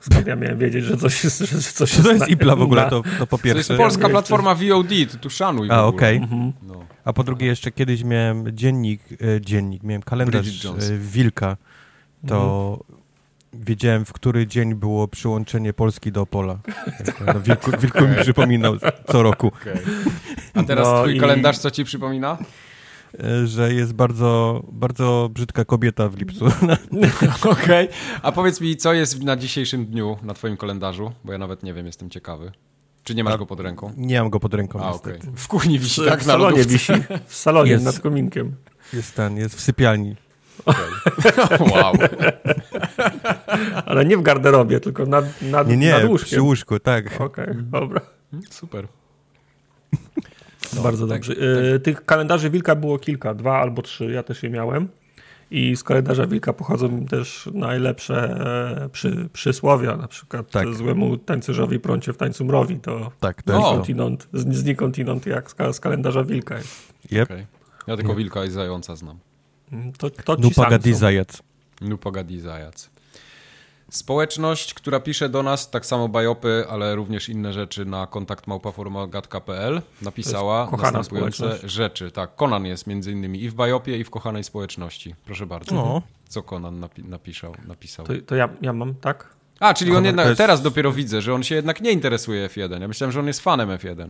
Skąd 0.00 0.26
ja 0.26 0.36
miałem 0.36 0.58
wiedzieć, 0.58 0.84
że 0.84 0.96
coś 0.96 1.24
jest, 1.24 1.38
że 1.38 1.46
coś 1.46 1.92
jest 1.92 2.02
to 2.02 2.10
jest 2.10 2.20
na, 2.20 2.26
Ipla 2.26 2.56
w 2.56 2.62
ogóle, 2.62 2.90
to, 2.90 3.02
to 3.18 3.26
po 3.26 3.38
pierwsze. 3.38 3.64
To 3.64 3.72
jest 3.72 3.82
polska 3.82 4.08
platforma 4.08 4.54
VOD, 4.54 4.88
to 5.12 5.18
tu 5.18 5.30
szanuj 5.30 5.70
A, 5.70 5.84
okej. 5.84 6.16
Okay. 6.16 6.28
Mhm. 6.28 6.52
No. 6.62 6.84
A 7.04 7.12
po 7.12 7.24
drugie 7.24 7.46
jeszcze 7.46 7.70
kiedyś 7.72 8.04
miałem 8.04 8.56
dziennik, 8.56 9.02
e, 9.12 9.40
dziennik, 9.40 9.82
miałem 9.82 10.02
kalendarz 10.02 10.66
e, 10.66 10.98
Wilka. 10.98 11.56
To 12.26 12.78
mhm 12.80 12.99
wiedziałem, 13.52 14.04
w 14.04 14.12
który 14.12 14.46
dzień 14.46 14.74
było 14.74 15.08
przyłączenie 15.08 15.72
Polski 15.72 16.12
do 16.12 16.22
Opola. 16.22 16.58
No, 17.26 17.40
wilku, 17.40 17.70
wilku 17.82 18.08
mi 18.08 18.16
przypominał 18.22 18.76
co 19.12 19.22
roku. 19.22 19.46
Okay. 19.46 19.82
A 20.54 20.62
teraz 20.62 20.88
no 20.88 21.02
twój 21.02 21.16
i... 21.16 21.20
kalendarz 21.20 21.58
co 21.58 21.70
ci 21.70 21.84
przypomina? 21.84 22.38
E, 23.18 23.46
że 23.46 23.74
jest 23.74 23.92
bardzo, 23.92 24.62
bardzo 24.72 25.30
brzydka 25.32 25.64
kobieta 25.64 26.08
w 26.08 26.16
lipcu. 26.16 26.46
Okej. 27.50 27.88
Okay. 27.88 27.88
A 28.22 28.32
powiedz 28.32 28.60
mi, 28.60 28.76
co 28.76 28.92
jest 28.92 29.22
na 29.22 29.36
dzisiejszym 29.36 29.86
dniu 29.86 30.16
na 30.22 30.34
twoim 30.34 30.56
kalendarzu? 30.56 31.12
Bo 31.24 31.32
ja 31.32 31.38
nawet 31.38 31.62
nie 31.62 31.74
wiem, 31.74 31.86
jestem 31.86 32.10
ciekawy. 32.10 32.52
Czy 33.04 33.14
nie 33.14 33.24
masz 33.24 33.36
go 33.36 33.46
pod 33.46 33.60
ręką? 33.60 33.92
Nie 33.96 34.20
mam 34.20 34.30
go 34.30 34.40
pod 34.40 34.54
ręką, 34.54 34.80
A, 34.80 34.90
okay. 34.90 35.18
W 35.36 35.48
kuchni 35.48 35.78
wisi, 35.78 36.00
tak? 36.08 36.20
W 36.20 36.24
salonie 36.24 36.64
wisi. 36.64 36.92
W 37.26 37.34
salonie, 37.34 37.70
jest, 37.70 37.84
nad 37.84 37.98
kominkiem. 37.98 38.56
Jest 38.92 39.14
ten, 39.14 39.36
jest 39.36 39.54
w 39.54 39.60
sypialni. 39.60 40.16
Okay. 40.64 41.68
wow. 41.72 41.94
Ale 43.86 44.04
nie 44.04 44.16
w 44.16 44.22
garderobie, 44.22 44.80
tylko 44.80 45.06
nad, 45.06 45.42
nad, 45.42 45.68
nie, 45.68 45.76
nie, 45.76 45.90
nad 45.90 46.04
łóżkiem. 46.04 46.26
przy 46.26 46.42
łóżku, 46.42 46.78
tak. 46.78 47.20
Okej, 47.20 47.44
okay, 47.44 47.62
dobra. 47.62 48.00
Super. 48.50 48.88
No, 50.76 50.82
Bardzo 50.82 51.06
tak, 51.06 51.16
dobrze. 51.16 51.34
Tak. 51.34 51.82
Tych 51.82 52.04
kalendarzy 52.04 52.50
Wilka 52.50 52.74
było 52.74 52.98
kilka, 52.98 53.34
dwa 53.34 53.58
albo 53.58 53.82
trzy, 53.82 54.10
ja 54.12 54.22
też 54.22 54.42
je 54.42 54.50
miałem. 54.50 54.88
I 55.50 55.76
z 55.76 55.84
kalendarza 55.84 56.26
Wilka 56.26 56.52
pochodzą 56.52 57.06
też 57.06 57.48
najlepsze 57.54 58.40
e, 58.84 58.88
przy, 58.88 59.28
przysłowia, 59.32 59.96
na 59.96 60.08
przykład 60.08 60.50
tak. 60.50 60.74
złemu 60.74 61.16
tańcerzowi 61.16 61.80
prącie 61.80 62.12
w 62.12 62.16
tańcu 62.16 62.44
mrowi, 62.44 62.76
to, 62.76 63.12
tak, 63.20 63.42
to 63.42 63.84
znikąd, 63.84 64.28
znikąd 64.32 65.26
jak 65.26 65.50
z, 65.50 65.76
z 65.76 65.80
kalendarza 65.80 66.24
Wilka 66.24 66.56
jest. 66.56 66.92
Yep. 67.12 67.22
Okay. 67.22 67.46
Ja 67.86 67.96
tylko 67.96 68.14
Wilka 68.14 68.44
i 68.44 68.50
Zająca 68.50 68.96
znam. 68.96 69.18
Mm, 69.72 69.92
to, 69.92 70.10
to 70.10 70.36
ci 70.36 70.42
Nupagadi 70.42 70.94
Zajac. 70.94 71.42
Nupagadi 71.80 72.40
Zajac. 72.40 72.90
Społeczność, 73.90 74.74
która 74.74 75.00
pisze 75.00 75.28
do 75.28 75.42
nas, 75.42 75.70
tak 75.70 75.86
samo 75.86 76.08
bajopy, 76.08 76.64
ale 76.70 76.94
również 76.94 77.28
inne 77.28 77.52
rzeczy 77.52 77.84
na 77.84 78.06
kontakt 78.06 78.46
małpaformagat.pl 78.46 79.82
napisała 80.02 80.70
następujące 80.82 81.68
rzeczy. 81.68 82.10
Tak, 82.10 82.36
Konan 82.36 82.66
jest 82.66 82.86
między 82.86 83.12
innymi 83.12 83.42
i 83.42 83.50
w 83.50 83.54
bajopie, 83.54 83.98
i 83.98 84.04
w 84.04 84.10
kochanej 84.10 84.44
społeczności. 84.44 85.14
Proszę 85.24 85.46
bardzo. 85.46 85.74
No. 85.74 86.02
Co 86.28 86.42
Konan 86.42 86.80
napi 86.80 87.04
napisał? 87.04 87.54
napisał? 87.66 88.06
To, 88.06 88.12
to 88.26 88.34
ja, 88.34 88.48
ja 88.62 88.72
mam, 88.72 88.94
tak? 88.94 89.30
A, 89.60 89.74
czyli 89.74 89.96
on 89.96 90.04
jednak, 90.04 90.26
jest... 90.26 90.38
teraz 90.38 90.62
dopiero 90.62 90.92
widzę, 90.92 91.22
że 91.22 91.34
on 91.34 91.42
się 91.42 91.54
jednak 91.54 91.80
nie 91.80 91.92
interesuje 91.92 92.48
F1. 92.48 92.80
Ja 92.80 92.88
myślałem, 92.88 93.12
że 93.12 93.20
on 93.20 93.26
jest 93.26 93.40
fanem 93.40 93.68
F1. 93.68 94.08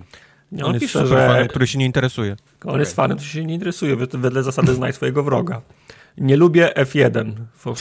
Nie, 0.53 0.65
on, 0.65 0.75
on 0.75 0.81
pisze, 0.81 1.07
że... 1.07 1.27
fanem, 1.27 1.49
który 1.49 1.67
się 1.67 1.79
nie 1.79 1.87
interesuje. 1.87 2.37
On 2.65 2.71
okay. 2.71 2.81
jest 2.81 2.97
fanem, 2.97 3.17
który 3.17 3.31
się 3.31 3.45
nie 3.45 3.55
interesuje, 3.55 3.97
wedle 3.97 4.43
zasady 4.43 4.75
znaj 4.75 4.93
swojego 4.93 5.23
wroga. 5.23 5.63
Nie 6.19 6.37
lubię 6.37 6.73
F1. 6.77 7.33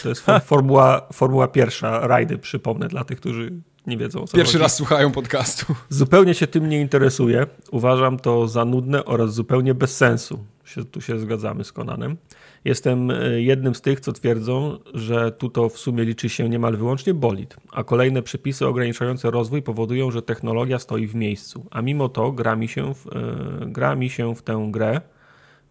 To 0.03 0.10
jest 0.10 0.25
formuła, 0.45 1.08
formuła 1.13 1.47
pierwsza, 1.47 2.08
rajdy, 2.08 2.38
przypomnę 2.38 2.88
dla 2.88 3.03
tych, 3.03 3.19
którzy 3.19 3.51
nie 3.88 3.97
wiedzą. 3.97 4.27
Co 4.27 4.38
Pierwszy 4.38 4.53
chodzi. 4.53 4.63
raz 4.63 4.75
słuchają 4.75 5.12
podcastu. 5.12 5.75
Zupełnie 5.89 6.34
się 6.34 6.47
tym 6.47 6.69
nie 6.69 6.82
interesuję. 6.82 7.47
Uważam 7.71 8.19
to 8.19 8.47
za 8.47 8.65
nudne 8.65 9.05
oraz 9.05 9.34
zupełnie 9.34 9.73
bez 9.73 9.97
sensu. 9.97 10.45
Tu 10.91 11.01
się 11.01 11.19
zgadzamy 11.19 11.63
z 11.63 11.71
Konanem. 11.71 12.17
Jestem 12.65 13.12
e, 13.12 13.41
jednym 13.41 13.76
z 13.76 13.82
tych, 13.82 14.00
co 14.00 14.13
twierdzą, 14.13 14.78
że 14.93 15.32
tu 15.32 15.50
to 15.50 15.69
w 15.69 15.78
sumie 15.78 16.04
liczy 16.04 16.30
się 16.30 16.50
niemal 16.50 16.78
wyłącznie 16.78 17.13
bolid, 17.13 17.56
a 17.72 17.84
kolejne 17.84 18.22
przepisy 18.22 18.67
ograniczające 18.67 19.32
rozwój 19.32 19.62
powodują, 19.62 20.12
że 20.12 20.22
technologia 20.22 20.80
stoi 20.80 21.08
w 21.08 21.15
miejscu. 21.15 21.65
A 21.72 21.82
mimo 21.82 22.10
to 22.10 22.32
gra 22.32 22.56
mi 22.56 22.67
się 22.67 22.93
w, 22.93 23.06
yy, 23.06 23.72
gra 23.72 23.95
mi 23.95 24.10
się 24.10 24.36
w 24.36 24.41
tę 24.41 24.67
grę 24.72 25.02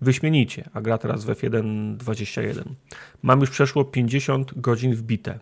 wyśmienicie, 0.01 0.69
a 0.73 0.81
gra 0.81 0.99
teraz 0.99 1.25
w 1.25 1.29
F1 1.29 1.97
21. 1.97 2.65
Mam 3.23 3.41
już 3.41 3.51
przeszło 3.51 3.85
50 3.85 4.61
godzin 4.61 4.95
wbite. 4.95 5.39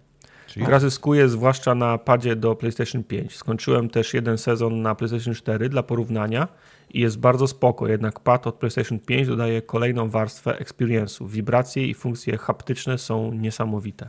Czyli? 0.46 0.66
Gra 0.66 0.80
zyskuje 0.80 1.28
zwłaszcza 1.28 1.74
na 1.74 1.98
padzie 1.98 2.36
do 2.36 2.54
PlayStation 2.54 3.04
5. 3.04 3.36
Skończyłem 3.36 3.88
też 3.88 4.14
jeden 4.14 4.38
sezon 4.38 4.82
na 4.82 4.94
PlayStation 4.94 5.34
4 5.34 5.68
dla 5.68 5.82
porównania 5.82 6.48
i 6.90 7.00
jest 7.00 7.18
bardzo 7.18 7.46
spoko, 7.46 7.88
jednak 7.88 8.20
pad 8.20 8.46
od 8.46 8.54
PlayStation 8.54 8.98
5 8.98 9.28
dodaje 9.28 9.62
kolejną 9.62 10.10
warstwę 10.10 10.58
experience'u. 10.64 11.28
Wibracje 11.28 11.86
i 11.86 11.94
funkcje 11.94 12.38
haptyczne 12.38 12.98
są 12.98 13.32
niesamowite. 13.32 14.08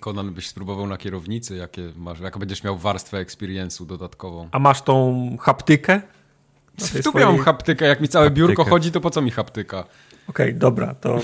Konan 0.00 0.34
byś 0.34 0.48
spróbował 0.48 0.86
na 0.86 0.96
kierownicy, 0.96 1.56
jakie 1.56 1.92
masz, 1.96 2.20
jak 2.20 2.38
będziesz 2.38 2.64
miał 2.64 2.78
warstwę 2.78 3.24
experience'u 3.24 3.86
dodatkową. 3.86 4.48
A 4.52 4.58
masz 4.58 4.82
tą 4.82 5.36
haptykę? 5.40 6.02
W 6.78 7.02
tu 7.02 7.10
swojej... 7.10 7.26
mam 7.26 7.38
haptykę, 7.38 7.84
jak 7.86 8.00
mi 8.00 8.08
całe 8.08 8.30
biurko 8.30 8.62
haptykę. 8.62 8.70
chodzi, 8.70 8.92
to 8.92 9.00
po 9.00 9.10
co 9.10 9.22
mi 9.22 9.30
haptyka? 9.30 9.78
Okej, 10.28 10.46
okay, 10.46 10.52
dobra, 10.52 10.94
to 10.94 11.20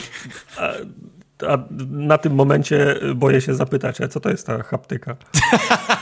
a, 0.58 0.72
a 1.52 1.58
na 1.90 2.18
tym 2.18 2.34
momencie 2.34 3.00
boję 3.14 3.40
się 3.40 3.54
zapytać, 3.54 3.98
co 4.10 4.20
to 4.20 4.30
jest 4.30 4.46
ta 4.46 4.62
haptyka? 4.62 5.16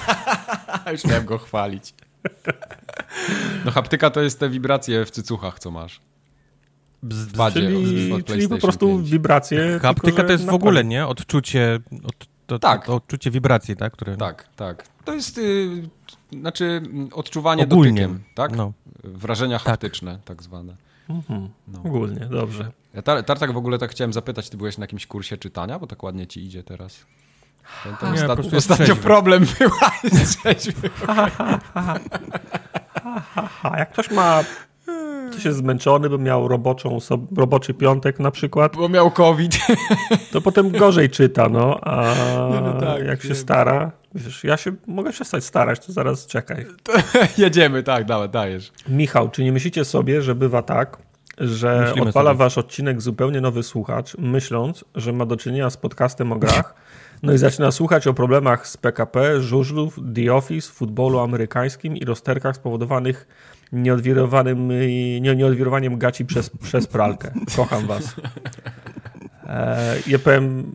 Już 0.92 1.04
miałem 1.04 1.24
go 1.24 1.38
chwalić. 1.38 1.94
No 3.64 3.70
haptyka 3.70 4.10
to 4.10 4.20
jest 4.20 4.40
te 4.40 4.48
wibracje 4.48 5.04
w 5.04 5.10
cycuchach, 5.10 5.58
co 5.58 5.70
masz. 5.70 6.00
W 7.02 7.36
badzie, 7.36 7.60
czyli, 7.60 8.12
od, 8.12 8.24
czyli 8.24 8.48
po 8.48 8.58
prostu 8.58 8.86
5. 8.86 9.10
wibracje. 9.10 9.78
Haptyka 9.82 10.06
tylko, 10.06 10.24
to 10.24 10.32
jest 10.32 10.46
w 10.46 10.54
ogóle, 10.54 10.84
nie? 10.84 11.06
Odczucie, 11.06 11.78
od, 12.04 12.14
to, 12.46 12.58
tak. 12.58 12.86
To 12.86 12.94
odczucie 12.94 13.30
wibracji, 13.30 13.76
tak? 13.76 13.92
Które... 13.92 14.16
Tak, 14.16 14.48
tak. 14.56 14.88
To 15.04 15.14
jest 15.14 15.38
y, 15.38 15.68
znaczy 16.32 16.82
odczuwanie 17.12 17.62
Ogólnie. 17.64 18.02
dotykiem, 18.02 18.24
tak? 18.34 18.56
No. 18.56 18.72
Wrażenia 19.04 19.58
tak. 19.58 19.66
haptyczne, 19.66 20.18
tak 20.24 20.42
zwane. 20.42 20.76
Mhm. 21.08 21.48
No. 21.68 21.78
Ogólnie, 21.78 22.26
dobrze. 22.30 22.72
Ja 22.94 23.02
tar 23.02 23.24
Tartak 23.24 23.52
w 23.52 23.56
ogóle 23.56 23.78
tak 23.78 23.90
chciałem 23.90 24.12
zapytać, 24.12 24.50
ty 24.50 24.56
byłeś 24.56 24.78
na 24.78 24.82
jakimś 24.82 25.06
kursie 25.06 25.36
czytania, 25.36 25.78
bo 25.78 25.86
tak 25.86 26.02
ładnie 26.02 26.26
ci 26.26 26.44
idzie 26.44 26.62
teraz. 26.62 27.06
Ten, 27.84 27.96
ten 27.96 28.14
nie, 28.14 28.30
ostat... 28.30 28.54
ostatnio 28.54 28.96
problem 28.96 29.46
była 29.58 29.92
Jak 33.78 33.92
ktoś 33.92 34.10
ma 34.10 34.40
ktoś 35.30 35.44
jest 35.44 35.58
zmęczony, 35.58 36.10
bo 36.10 36.18
miał 36.18 36.48
roboczą, 36.48 36.98
roboczy 37.36 37.74
piątek 37.74 38.20
na 38.20 38.30
przykład. 38.30 38.76
Bo 38.76 38.88
miał 38.88 39.10
COVID. 39.10 39.58
To 40.32 40.40
potem 40.40 40.70
gorzej 40.70 41.10
czyta, 41.10 41.48
no. 41.48 41.80
A 41.80 42.14
no 42.62 42.80
tak, 42.80 43.06
jak 43.06 43.22
się 43.22 43.34
stara, 43.34 43.92
wiesz, 44.14 44.44
ja 44.44 44.56
się 44.56 44.72
mogę 44.86 45.12
przestać 45.12 45.44
starać, 45.44 45.86
to 45.86 45.92
zaraz 45.92 46.26
czekaj. 46.26 46.66
To 46.82 46.92
jedziemy, 47.42 47.82
tak, 47.82 48.04
dawaj, 48.04 48.28
dajesz. 48.28 48.72
Michał, 48.88 49.30
czy 49.30 49.44
nie 49.44 49.52
myślicie 49.52 49.84
sobie, 49.84 50.22
że 50.22 50.34
bywa 50.34 50.62
tak, 50.62 50.98
że 51.38 51.80
Myślimy 51.80 52.08
odpala 52.08 52.30
sobie. 52.30 52.38
wasz 52.38 52.58
odcinek 52.58 53.02
zupełnie 53.02 53.40
nowy 53.40 53.62
słuchacz, 53.62 54.16
myśląc, 54.18 54.84
że 54.94 55.12
ma 55.12 55.26
do 55.26 55.36
czynienia 55.36 55.70
z 55.70 55.76
podcastem 55.76 56.32
o 56.32 56.36
grach, 56.36 56.74
no 57.22 57.32
i 57.32 57.38
zaczyna 57.38 57.70
słuchać 57.70 58.06
o 58.06 58.14
problemach 58.14 58.68
z 58.68 58.76
PKP, 58.76 59.40
żużlów, 59.40 59.98
The 60.14 60.34
Office, 60.34 60.72
futbolu 60.72 61.18
amerykańskim 61.18 61.96
i 61.96 62.04
rozterkach 62.04 62.56
spowodowanych 62.56 63.26
nieodwirowanym, 63.72 64.68
nie, 65.20 65.36
nieodwirowaniem 65.36 65.98
gaci 65.98 66.24
przez, 66.24 66.50
przez 66.50 66.86
pralkę. 66.86 67.30
Kocham 67.56 67.86
was. 67.86 68.16
E, 69.46 69.96
ja 70.06 70.18
powiem, 70.18 70.74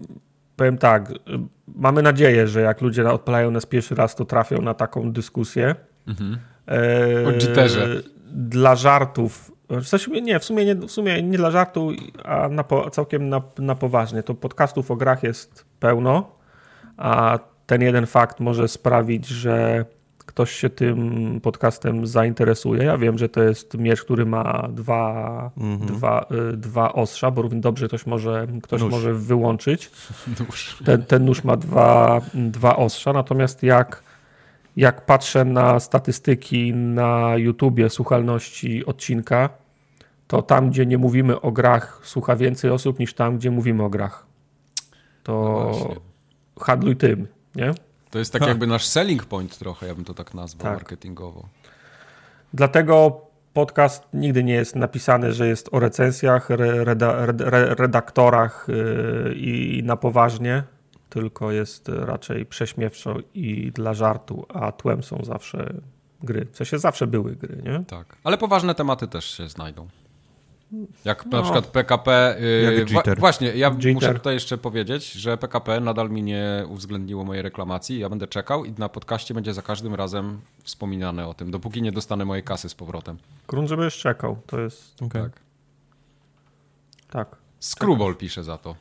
powiem 0.56 0.78
tak, 0.78 1.12
mamy 1.76 2.02
nadzieję, 2.02 2.48
że 2.48 2.62
jak 2.62 2.82
ludzie 2.82 3.10
odpalają 3.10 3.52
nas 3.52 3.66
pierwszy 3.66 3.96
raz, 3.96 4.16
to 4.16 4.26
trafią 4.26 4.62
na 4.62 4.74
taką 4.74 5.12
dyskusję. 5.12 5.76
Mhm. 6.08 6.38
E, 6.68 7.28
o 7.28 7.32
Jitterze. 7.32 8.02
Dla 8.36 8.76
żartów 8.76 9.54
w 9.82 9.88
sensie, 9.88 10.12
nie, 10.12 10.40
w 10.40 10.44
sumie 10.46 10.66
nie, 10.66 10.76
w 10.76 10.92
sumie 10.92 11.24
nie 11.24 11.38
dla 11.38 11.52
żartu, 11.52 11.92
a 12.24 12.50
na 12.50 12.64
po, 12.64 12.90
całkiem 12.90 13.30
na, 13.30 13.42
na 13.58 13.76
poważnie. 13.76 14.24
To 14.24 14.34
podcastów 14.34 14.92
o 14.92 14.96
grach 14.96 15.24
jest 15.24 15.66
pełno, 15.84 16.32
a 16.98 17.40
ten 17.66 17.82
jeden 17.82 18.06
fakt 18.06 18.40
może 18.40 18.68
sprawić, 18.68 19.28
że 19.28 19.86
ktoś 20.18 20.52
się 20.52 20.70
tym 20.70 21.40
podcastem 21.42 22.08
zainteresuje. 22.08 22.84
Ja 22.84 22.98
wiem, 22.98 23.18
że 23.18 23.30
to 23.30 23.44
jest 23.44 23.78
miecz, 23.78 24.04
który 24.04 24.26
ma 24.26 24.68
dwa, 24.72 25.52
-hmm. 25.58 25.86
dwa, 25.86 26.26
y, 26.54 26.58
dwa 26.58 26.94
ostrza, 26.94 27.32
bo 27.32 27.42
równie 27.42 27.62
dobrze 27.62 27.88
ktoś 27.88 28.06
może, 28.06 28.48
ktoś 28.64 28.82
może 28.82 29.14
wyłączyć. 29.14 29.92
Nóż. 30.40 30.78
Ten, 30.86 31.04
ten 31.04 31.26
nóż 31.26 31.44
ma 31.44 31.58
dwa, 31.58 32.22
dwa 32.34 32.76
ostrza, 32.76 33.14
natomiast 33.14 33.64
jak, 33.64 34.04
jak 34.78 35.06
patrzę 35.06 35.46
na 35.46 35.80
statystyki 35.80 36.74
na 36.74 37.38
YouTubie 37.38 37.90
słuchalności 37.90 38.86
odcinka, 38.86 39.50
to 40.28 40.42
tam, 40.42 40.70
gdzie 40.70 40.86
nie 40.86 40.98
mówimy 40.98 41.42
o 41.42 41.52
grach, 41.52 42.02
słucha 42.04 42.36
więcej 42.36 42.72
osób 42.72 43.00
niż 43.00 43.14
tam, 43.14 43.38
gdzie 43.38 43.52
mówimy 43.52 43.84
o 43.84 43.90
grach. 43.90 44.33
To 45.24 45.34
no 45.90 45.96
handluj 46.64 46.96
tym, 46.96 47.28
nie? 47.56 47.72
To 48.10 48.20
jest 48.20 48.34
tak 48.34 48.42
ha. 48.42 48.48
jakby 48.48 48.68
nasz 48.68 48.86
selling 48.86 49.26
point 49.26 49.58
trochę, 49.58 49.88
ja 49.88 49.96
bym 49.96 50.06
to 50.06 50.14
tak 50.14 50.34
nazwał 50.34 50.64
tak. 50.64 50.74
marketingowo. 50.74 51.46
Dlatego 52.54 53.22
podcast 53.54 54.04
nigdy 54.14 54.44
nie 54.44 54.54
jest 54.54 54.76
napisany, 54.76 55.34
że 55.34 55.48
jest 55.48 55.70
o 55.72 55.80
recenzjach, 55.80 56.50
reda, 56.50 57.26
redaktorach 57.76 58.68
yy, 58.68 59.34
i 59.36 59.84
na 59.84 59.98
poważnie, 59.98 60.64
tylko 61.10 61.52
jest 61.52 61.90
raczej 61.90 62.46
prześmiewczo 62.46 63.16
i 63.34 63.72
dla 63.72 63.94
żartu, 63.94 64.46
a 64.50 64.72
tłem 64.72 65.04
są 65.04 65.20
zawsze 65.24 65.74
gry. 66.24 66.48
W 66.52 66.58
sensie 66.58 66.80
zawsze 66.80 67.08
były 67.08 67.36
gry, 67.36 67.62
nie? 67.64 67.86
Tak, 67.86 68.16
ale 68.24 68.38
poważne 68.38 68.76
tematy 68.76 69.08
też 69.08 69.26
się 69.26 69.50
znajdą. 69.50 69.88
Jak 71.06 71.26
no. 71.26 71.38
na 71.38 71.44
przykład 71.44 71.68
PKP. 71.68 72.38
Yy, 72.40 72.86
wła 72.86 73.04
właśnie, 73.18 73.48
ja 73.48 73.70
Jitter. 73.70 73.94
muszę 73.94 74.14
tutaj 74.14 74.34
jeszcze 74.34 74.58
powiedzieć, 74.58 75.12
że 75.12 75.38
PKP 75.38 75.80
nadal 75.80 76.10
mi 76.10 76.24
nie 76.24 76.66
uwzględniło 76.70 77.24
mojej 77.24 77.44
reklamacji. 77.44 78.00
Ja 78.00 78.10
będę 78.10 78.28
czekał 78.28 78.66
i 78.66 78.74
na 78.78 78.90
podcaście 78.90 79.34
będzie 79.34 79.54
za 79.54 79.62
każdym 79.62 79.96
razem 79.96 80.42
wspominane 80.64 81.28
o 81.28 81.34
tym, 81.34 81.52
dopóki 81.52 81.82
nie 81.82 81.92
dostanę 81.92 82.26
mojej 82.26 82.44
kasy 82.44 82.70
z 82.70 82.76
powrotem. 82.76 83.18
Grunt, 83.48 83.70
żebyś 83.70 83.98
czekał. 83.98 84.38
To 84.48 84.60
jest. 84.60 85.02
Okay. 85.02 85.22
Tak. 85.24 85.32
Tak. 87.10 87.36
Screwball 87.60 88.16
pisze 88.16 88.44
za 88.44 88.58
to. 88.58 88.76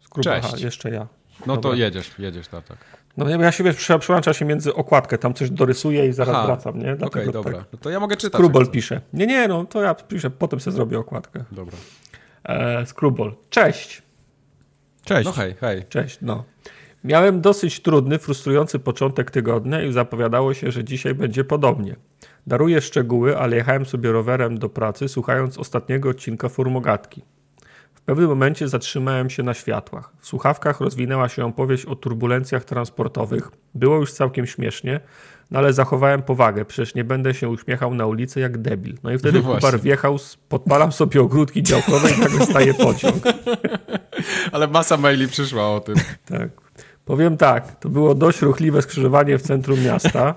Screwball, 0.00 0.40
Cześć. 0.40 0.54
Aha, 0.54 0.64
jeszcze 0.64 0.90
ja. 0.90 1.06
No 1.46 1.54
Dobra. 1.54 1.70
to 1.70 1.76
jedziesz, 1.76 2.18
jedziesz, 2.18 2.48
tak, 2.48 2.64
tak. 2.64 2.78
No 3.16 3.28
ja 3.28 3.52
się 3.52 3.64
wiesz, 3.64 3.88
przełącza 4.00 4.32
się 4.32 4.44
między 4.44 4.74
okładkę, 4.74 5.18
tam 5.18 5.34
coś 5.34 5.50
dorysuję 5.50 6.06
i 6.06 6.12
zaraz 6.12 6.34
Aha, 6.34 6.46
wracam, 6.46 6.78
nie? 6.78 6.92
Okej, 6.92 7.06
okay, 7.06 7.32
dobra. 7.32 7.58
Tak. 7.58 7.66
No 7.72 7.78
to 7.78 7.90
ja 7.90 8.00
mogę 8.00 8.16
czytać. 8.16 8.40
Screwball 8.40 8.66
pisze. 8.66 9.00
Nie, 9.12 9.26
nie, 9.26 9.48
no 9.48 9.64
to 9.64 9.82
ja 9.82 9.94
piszę, 9.94 10.30
potem 10.30 10.60
sobie 10.60 10.74
zrobię 10.74 10.98
okładkę. 10.98 11.44
Dobra. 11.52 11.76
E, 12.44 12.86
Screwball. 12.86 13.34
Cześć. 13.50 14.02
Cześć. 15.04 15.24
No 15.24 15.32
hej, 15.32 15.54
hej. 15.60 15.84
Cześć, 15.88 16.18
no. 16.22 16.44
Miałem 17.04 17.40
dosyć 17.40 17.80
trudny, 17.80 18.18
frustrujący 18.18 18.78
początek 18.78 19.30
tygodnia 19.30 19.82
i 19.82 19.92
zapowiadało 19.92 20.54
się, 20.54 20.70
że 20.70 20.84
dzisiaj 20.84 21.14
będzie 21.14 21.44
podobnie. 21.44 21.96
Daruję 22.46 22.80
szczegóły, 22.80 23.38
ale 23.38 23.56
jechałem 23.56 23.86
sobie 23.86 24.12
rowerem 24.12 24.58
do 24.58 24.68
pracy, 24.68 25.08
słuchając 25.08 25.58
ostatniego 25.58 26.08
odcinka 26.08 26.48
Formogatki. 26.48 27.22
W 28.02 28.04
pewnym 28.04 28.28
momencie 28.28 28.68
zatrzymałem 28.68 29.30
się 29.30 29.42
na 29.42 29.54
światłach. 29.54 30.12
W 30.20 30.26
słuchawkach 30.26 30.80
rozwinęła 30.80 31.28
się 31.28 31.44
opowieść 31.44 31.86
o 31.86 31.96
turbulencjach 31.96 32.64
transportowych. 32.64 33.50
Było 33.74 33.96
już 33.96 34.12
całkiem 34.12 34.46
śmiesznie, 34.46 35.00
no 35.50 35.58
ale 35.58 35.72
zachowałem 35.72 36.22
powagę, 36.22 36.64
przecież 36.64 36.94
nie 36.94 37.04
będę 37.04 37.34
się 37.34 37.48
uśmiechał 37.48 37.94
na 37.94 38.06
ulicy 38.06 38.40
jak 38.40 38.58
debil. 38.58 38.98
No 39.02 39.12
i 39.12 39.18
wtedy 39.18 39.42
no 39.42 39.54
Kubar 39.54 39.80
wjechał, 39.80 40.16
podpalam 40.48 40.92
sobie 40.92 41.20
ogródki 41.20 41.62
działkowe 41.62 42.10
i 42.10 42.20
tak 42.20 42.30
wystaje 42.30 42.74
pociąg. 42.74 43.22
Ale 44.52 44.68
masa 44.68 44.96
maili 44.96 45.28
przyszła 45.28 45.70
o 45.70 45.80
tym. 45.80 45.94
Tak. 46.24 46.50
Powiem 47.04 47.36
tak, 47.36 47.80
to 47.80 47.88
było 47.88 48.14
dość 48.14 48.42
ruchliwe 48.42 48.82
skrzyżowanie 48.82 49.38
w 49.38 49.42
centrum 49.42 49.84
miasta. 49.84 50.34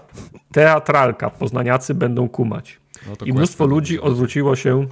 Teatralka, 0.51 1.29
poznaniacy 1.29 1.93
będą 1.93 2.29
kumać. 2.29 2.79
No 3.07 3.25
I 3.25 3.33
mnóstwo 3.33 3.65
ludzi 3.65 4.01
odwróciło 4.01 4.55
się 4.55 4.87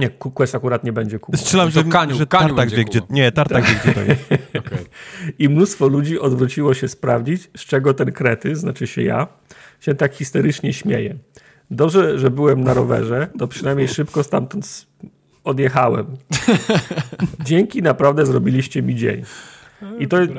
nie, 0.00 0.10
Quest 0.10 0.54
akurat 0.54 0.84
nie 0.84 0.92
będzie 0.92 1.18
kumał. 1.18 1.40
Strzelam, 1.40 1.70
że, 1.70 1.84
kaniu, 1.84 2.16
że 2.16 2.26
kaniu 2.26 2.48
Tartak 2.48 2.70
wie, 2.70 2.84
gdzie, 2.84 3.00
nie, 3.10 3.32
Tartak 3.32 3.64
wie, 3.64 3.74
gdzie 3.82 3.92
to 3.92 4.00
jest. 4.00 4.22
okay. 4.66 4.84
I 5.38 5.48
mnóstwo 5.48 5.88
ludzi 5.88 6.18
odwróciło 6.18 6.74
się 6.74 6.88
sprawdzić, 6.88 7.50
z 7.56 7.60
czego 7.60 7.94
ten 7.94 8.12
krety, 8.12 8.56
znaczy 8.56 8.86
się 8.86 9.02
ja, 9.02 9.26
się 9.80 9.94
tak 9.94 10.14
histerycznie 10.14 10.72
śmieje. 10.72 11.16
Dobrze, 11.70 12.18
że 12.18 12.30
byłem 12.30 12.64
na 12.64 12.74
rowerze, 12.74 13.28
to 13.38 13.48
przynajmniej 13.48 13.88
szybko 13.88 14.22
stamtąd 14.22 14.86
odjechałem. 15.44 16.06
Dzięki, 17.44 17.82
naprawdę 17.82 18.26
zrobiliście 18.26 18.82
mi 18.82 18.94
dzień. 18.94 19.22
I 19.98 20.08
to, 20.08 20.26
to 20.26 20.32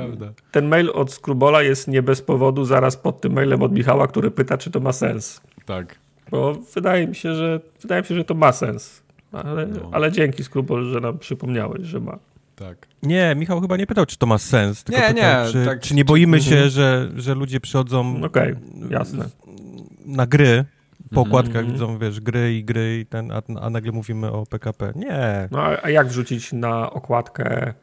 ten 0.52 0.68
mail 0.68 0.92
od 0.94 1.14
Skrubola 1.14 1.62
jest 1.62 1.88
nie 1.88 2.02
bez 2.04 2.22
powodu 2.22 2.66
zaraz 2.66 2.98
pod 2.98 3.22
tym 3.22 3.34
mailem 3.34 3.62
od 3.62 3.72
Michała, 3.72 4.08
który 4.08 4.32
pyta, 4.32 4.58
czy 4.58 4.72
to 4.72 4.80
ma 4.80 4.94
sens. 4.94 5.42
Tak. 5.66 5.96
Bo 6.32 6.54
wydaje 6.54 7.08
mi 7.08 7.16
się, 7.16 7.36
że 7.36 7.60
wydaje 7.82 8.02
mi 8.02 8.08
się, 8.08 8.16
że 8.16 8.26
to 8.26 8.34
ma 8.34 8.52
sens. 8.52 9.04
Ale, 9.32 9.68
no. 9.68 9.90
ale 9.92 10.12
dzięki 10.12 10.44
Skrubol, 10.44 10.86
że 10.86 11.00
nam 11.00 11.20
przypomniałeś, 11.20 11.82
że 11.82 12.00
ma. 12.00 12.20
Tak. 12.56 12.88
Nie, 13.04 13.36
Michał 13.36 13.62
chyba 13.62 13.78
nie 13.78 13.88
pytał, 13.88 14.06
czy 14.06 14.18
to 14.18 14.26
ma 14.26 14.38
sens. 14.38 14.84
Tylko 14.84 15.02
nie, 15.02 15.08
pytał, 15.08 15.46
nie. 15.46 15.52
Czy, 15.52 15.66
tak, 15.66 15.80
czy 15.80 15.96
nie 15.96 16.06
boimy 16.06 16.40
czy... 16.40 16.44
się, 16.44 16.56
mhm. 16.56 16.70
że, 16.70 17.10
że 17.16 17.36
ludzie 17.36 17.60
przychodzą. 17.60 18.24
Okej, 18.24 18.52
okay, 18.52 18.90
jasne. 18.90 19.26
Na 20.06 20.28
gry. 20.28 20.66
Po 21.14 21.22
okładkach 21.22 21.56
mm 21.56 21.68
-hmm. 21.68 21.74
widzą, 21.74 21.98
wiesz, 21.98 22.20
gry 22.20 22.54
i 22.54 22.64
gry, 22.64 23.00
i 23.00 23.06
ten, 23.06 23.32
a, 23.32 23.42
a 23.62 23.70
nagle 23.70 23.92
mówimy 23.92 24.32
o 24.32 24.46
PKP. 24.46 24.94
Nie. 24.96 25.48
No 25.52 25.62
a, 25.62 25.78
a 25.84 25.90
jak 25.90 26.08
wrzucić 26.08 26.54
na 26.54 26.92
okładkę 26.92 27.74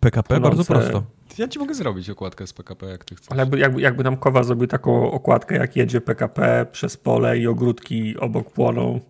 PKP? 0.00 0.28
Płynące... 0.28 0.56
Bardzo 0.56 0.64
prosto. 0.64 1.02
Ja 1.38 1.48
ci 1.48 1.58
mogę 1.58 1.74
zrobić 1.74 2.10
okładkę 2.10 2.46
z 2.46 2.52
PKP, 2.52 2.86
jak 2.86 3.04
ty 3.04 3.14
chcesz. 3.14 3.32
Ale 3.32 3.40
jakby, 3.40 3.58
jakby, 3.58 3.80
jakby 3.80 4.04
nam 4.04 4.16
Kowa 4.16 4.42
zrobił 4.42 4.66
taką 4.66 5.10
okładkę, 5.10 5.56
jak 5.56 5.76
jedzie 5.76 6.00
PKP 6.00 6.66
przez 6.72 6.96
pole 6.96 7.38
i 7.38 7.46
ogródki 7.46 8.16
obok 8.16 8.52
płoną. 8.52 9.00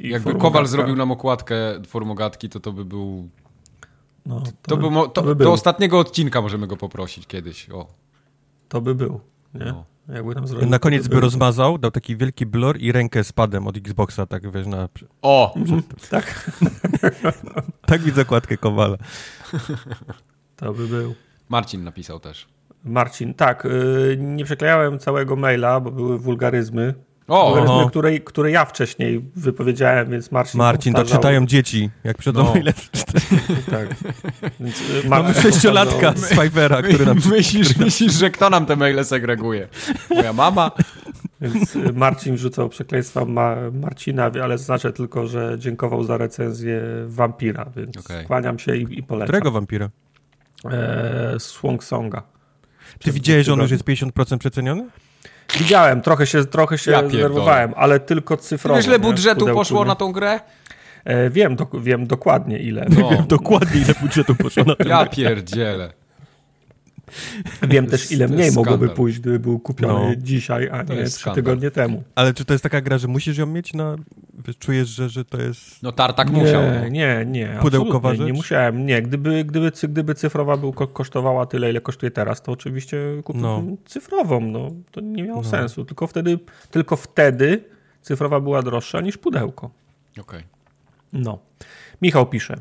Jakby 0.00 0.34
Kowal 0.34 0.66
zrobił 0.66 0.96
nam 0.96 1.10
okładkę 1.10 1.56
formogatki, 1.86 2.48
to 2.48 2.60
to 2.60 2.72
by 2.72 2.84
był... 2.84 3.28
No, 4.26 4.40
to, 4.40 4.50
to, 4.62 4.76
by, 4.76 4.90
to, 4.90 5.08
to 5.08 5.22
by 5.22 5.34
do 5.34 5.52
ostatniego 5.52 5.98
odcinka 5.98 6.42
możemy 6.42 6.66
go 6.66 6.76
poprosić 6.76 7.26
kiedyś. 7.26 7.70
O. 7.70 7.86
To 8.68 8.80
by 8.80 8.94
był, 8.94 9.20
nie? 9.54 9.64
No. 9.64 9.84
Jakby 10.08 10.34
tam 10.34 10.46
zrobił, 10.46 10.68
na 10.68 10.78
koniec 10.78 11.08
by, 11.08 11.14
by 11.14 11.20
rozmazał, 11.20 11.78
dał 11.78 11.90
taki 11.90 12.16
wielki 12.16 12.46
blur 12.46 12.78
i 12.80 12.92
rękę 12.92 13.24
z 13.24 13.32
padem 13.32 13.66
od 13.66 13.76
Xboxa, 13.76 14.26
tak 14.26 14.50
wiesz, 14.50 14.66
na... 14.66 14.88
O! 15.22 15.54
Mhm, 15.56 15.82
tak. 16.10 16.50
tak 17.86 18.00
widzę 18.00 18.22
okładkę 18.22 18.56
Kowala. 18.56 18.96
To 20.56 20.72
by 20.72 20.88
był. 20.88 21.14
Marcin 21.48 21.84
napisał 21.84 22.20
też. 22.20 22.48
Marcin, 22.84 23.34
tak. 23.34 23.64
Yy, 23.64 24.16
nie 24.20 24.44
przeklejałem 24.44 24.98
całego 24.98 25.36
maila, 25.36 25.80
bo 25.80 25.90
były 25.90 26.18
wulgaryzmy. 26.18 26.94
O, 27.28 27.86
której, 27.88 28.20
które 28.20 28.50
ja 28.50 28.64
wcześniej 28.64 29.24
wypowiedziałem, 29.36 30.10
więc 30.10 30.32
Marcin. 30.32 30.58
Marcin, 30.58 30.94
to 30.94 31.04
czytają 31.04 31.46
dzieci, 31.46 31.90
jak 32.04 32.18
przychodzą 32.18 32.44
no. 32.44 32.60
ile 32.60 32.72
tak. 33.70 33.88
Więc, 34.60 34.80
y, 35.04 35.08
Mamy 35.08 35.34
sześciolatka 35.34 36.12
z 36.16 36.28
Fivera, 36.28 36.82
który 36.82 37.06
nam. 37.06 37.18
Myślisz, 37.30 37.68
który 37.68 37.84
myślisz, 37.84 38.12
że 38.12 38.30
kto 38.30 38.50
nam 38.50 38.66
te 38.66 38.76
maile 38.76 39.04
segreguje? 39.04 39.68
Moja 40.10 40.32
mama? 40.32 40.70
Więc 41.40 41.76
y, 41.76 41.92
Marcin 41.92 42.38
rzucał 42.38 42.68
przekleństwa 42.68 43.24
Ma 43.24 43.56
Marcina, 43.72 44.30
ale 44.42 44.58
znaczę 44.58 44.92
tylko, 44.92 45.26
że 45.26 45.56
dziękował 45.58 46.04
za 46.04 46.16
recenzję 46.16 46.80
Wampira, 47.06 47.66
więc 47.76 47.96
okay. 47.96 48.24
kłaniam 48.24 48.58
się 48.58 48.76
i, 48.76 48.98
i 48.98 49.02
polecam. 49.02 49.26
Którego 49.26 49.50
Wampira? 49.50 49.88
E, 50.64 51.34
Swong 51.38 51.84
Songa. 51.84 52.22
Ty 52.98 53.12
widziałeś, 53.12 53.46
że 53.46 53.52
on 53.52 53.60
już 53.60 53.70
jest 53.70 53.84
50% 53.84 54.38
przeceniony? 54.38 54.88
Widziałem, 55.56 56.00
trochę 56.00 56.26
się, 56.26 56.44
trochę 56.44 56.78
się 56.78 56.90
ja 56.90 57.08
zdenerwowałem, 57.08 57.72
ale 57.76 58.00
tylko 58.00 58.36
cyfrowo. 58.36 58.80
Ile 58.80 58.98
budżetu 58.98 59.46
poszło 59.46 59.84
na 59.84 59.94
tą 59.94 60.12
grę? 60.12 60.40
E, 61.04 61.30
wiem, 61.30 61.56
do, 61.56 61.66
wiem 61.80 62.06
dokładnie 62.06 62.58
ile. 62.58 62.86
No. 62.88 63.10
Wiem 63.10 63.26
dokładnie 63.26 63.80
ile 63.80 63.94
budżetu 64.00 64.34
poszło 64.34 64.64
na 64.64 64.74
tę 64.76 64.84
grę. 64.84 64.90
Ja 64.90 65.06
pierdzielę. 65.06 65.92
Wiem 67.68 67.86
też, 67.86 68.12
ile 68.12 68.28
mniej 68.28 68.50
skandal. 68.50 68.72
mogłoby 68.72 68.94
pójść, 68.94 69.18
gdyby 69.20 69.38
był 69.38 69.58
kupiony 69.58 70.08
no. 70.08 70.16
dzisiaj, 70.16 70.68
a 70.72 70.82
nie 70.82 71.04
trzy 71.04 71.30
tygodnie 71.34 71.70
temu. 71.70 72.02
Ale 72.14 72.34
czy 72.34 72.44
to 72.44 72.54
jest 72.54 72.62
taka 72.62 72.80
gra, 72.80 72.98
że 72.98 73.08
musisz 73.08 73.38
ją 73.38 73.46
mieć 73.46 73.74
na... 73.74 73.96
Czujesz, 74.58 74.88
że, 74.88 75.08
że 75.08 75.24
to 75.24 75.40
jest... 75.40 75.82
No 75.82 75.92
Tartak 75.92 76.32
nie, 76.32 76.42
musiał. 76.42 76.62
Nie, 76.62 76.90
nie, 76.90 77.26
nie. 77.26 77.58
Pudełkowa 77.60 78.14
rzecz? 78.14 78.26
Nie 78.26 78.32
musiałem. 78.32 78.86
Nie, 78.86 79.02
gdyby, 79.02 79.44
gdyby, 79.44 79.72
gdyby 79.88 80.14
cyfrowa 80.14 80.56
był, 80.56 80.72
kosztowała 80.72 81.46
tyle, 81.46 81.70
ile 81.70 81.80
kosztuje 81.80 82.10
teraz, 82.10 82.42
to 82.42 82.52
oczywiście 82.52 82.98
kupiłbym 83.24 83.70
no. 83.70 83.76
cyfrową. 83.86 84.40
No, 84.40 84.70
to 84.90 85.00
nie 85.00 85.22
miało 85.22 85.42
no. 85.42 85.48
sensu. 85.48 85.84
Tylko 85.84 86.06
wtedy, 86.06 86.38
tylko 86.70 86.96
wtedy 86.96 87.64
cyfrowa 88.02 88.40
była 88.40 88.62
droższa 88.62 89.00
niż 89.00 89.18
pudełko. 89.18 89.70
Okej. 90.12 90.22
Okay. 90.22 90.42
No. 91.12 91.38
Michał 92.02 92.26
pisze. 92.26 92.60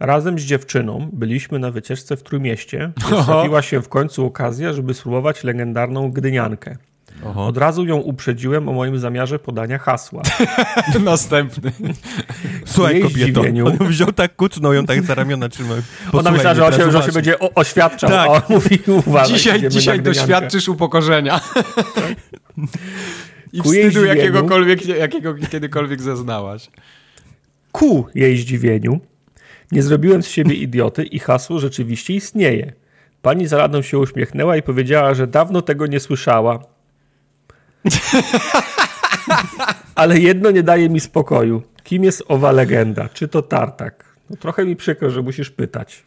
Razem 0.00 0.38
z 0.38 0.42
dziewczyną 0.42 1.08
byliśmy 1.12 1.58
na 1.58 1.70
wycieczce 1.70 2.16
w 2.16 2.22
Trójmieście. 2.22 2.92
Trafiła 3.26 3.62
się 3.62 3.82
w 3.82 3.88
końcu 3.88 4.26
okazja, 4.26 4.72
żeby 4.72 4.94
spróbować 4.94 5.44
legendarną 5.44 6.10
gdyniankę. 6.10 6.76
Aha. 7.26 7.40
Od 7.40 7.56
razu 7.56 7.84
ją 7.84 7.96
uprzedziłem 7.96 8.68
o 8.68 8.72
moim 8.72 8.98
zamiarze 8.98 9.38
podania 9.38 9.78
hasła. 9.78 10.22
Następny. 11.04 11.72
Słuchaj, 12.64 13.00
kobieto. 13.00 13.40
Zdziwieniu... 13.40 13.66
On 13.66 13.88
wziął 13.88 14.12
tak, 14.12 14.36
kucnął 14.36 14.72
ją 14.72 14.86
tak 14.86 15.02
za 15.02 15.14
ramiona, 15.14 15.48
trzymał. 15.48 15.76
Ona 16.12 16.30
myślała, 16.30 16.54
że 16.54 16.66
on 16.66 16.72
się, 16.72 16.92
że 16.92 17.02
się 17.02 17.12
będzie 17.12 17.38
o, 17.38 17.54
oświadczał, 17.54 18.10
tak. 18.10 18.28
a 18.28 18.32
on 18.32 18.42
mówi, 18.48 18.78
uważaj, 19.06 19.34
Dzisiaj, 19.34 19.68
dzisiaj 19.68 20.02
doświadczysz 20.02 20.68
upokorzenia. 20.68 21.40
I 23.52 23.60
Ku 23.60 23.68
wstydu 23.68 24.04
jakiegokolwiek, 24.04 24.86
jakiego 24.86 25.34
kiedykolwiek 25.34 26.02
zaznałaś. 26.02 26.70
Ku 27.72 28.06
jej 28.14 28.38
zdziwieniu 28.38 29.00
nie 29.72 29.82
zrobiłem 29.82 30.22
z 30.22 30.28
siebie 30.28 30.54
idioty 30.54 31.04
i 31.04 31.18
hasło 31.18 31.58
rzeczywiście 31.58 32.14
istnieje. 32.14 32.72
Pani 33.22 33.46
za 33.46 33.56
radą 33.56 33.82
się 33.82 33.98
uśmiechnęła 33.98 34.56
i 34.56 34.62
powiedziała, 34.62 35.14
że 35.14 35.26
dawno 35.26 35.62
tego 35.62 35.86
nie 35.86 36.00
słyszała. 36.00 36.58
Ale 39.94 40.18
jedno 40.18 40.50
nie 40.50 40.62
daje 40.62 40.88
mi 40.88 41.00
spokoju. 41.00 41.62
Kim 41.84 42.04
jest 42.04 42.22
owa 42.28 42.52
legenda? 42.52 43.08
Czy 43.08 43.28
to 43.28 43.42
Tartak? 43.42 44.04
No, 44.30 44.36
trochę 44.36 44.64
mi 44.64 44.76
przykro, 44.76 45.10
że 45.10 45.22
musisz 45.22 45.50
pytać. 45.50 46.06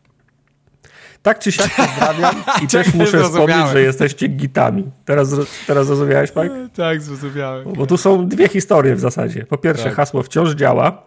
Tak 1.21 1.39
czy 1.39 1.51
siak 1.51 1.75
pozdrawiam 1.75 2.35
i 2.63 2.67
też 2.67 2.93
muszę 2.93 3.23
wspomnieć, 3.23 3.69
że 3.71 3.81
jesteście 3.81 4.27
gitami. 4.27 4.91
Teraz, 5.05 5.35
teraz 5.67 5.87
zrozumiałeś, 5.87 6.29
Mike? 6.35 6.69
Tak, 6.75 7.01
zrozumiałem. 7.01 7.63
Bo, 7.63 7.71
bo 7.71 7.87
tu 7.87 7.97
są 7.97 8.27
dwie 8.27 8.47
historie 8.47 8.95
w 8.95 8.99
zasadzie. 8.99 9.45
Po 9.45 9.57
pierwsze, 9.57 9.83
tak. 9.83 9.95
hasło 9.95 10.23
wciąż 10.23 10.51
działa 10.51 11.03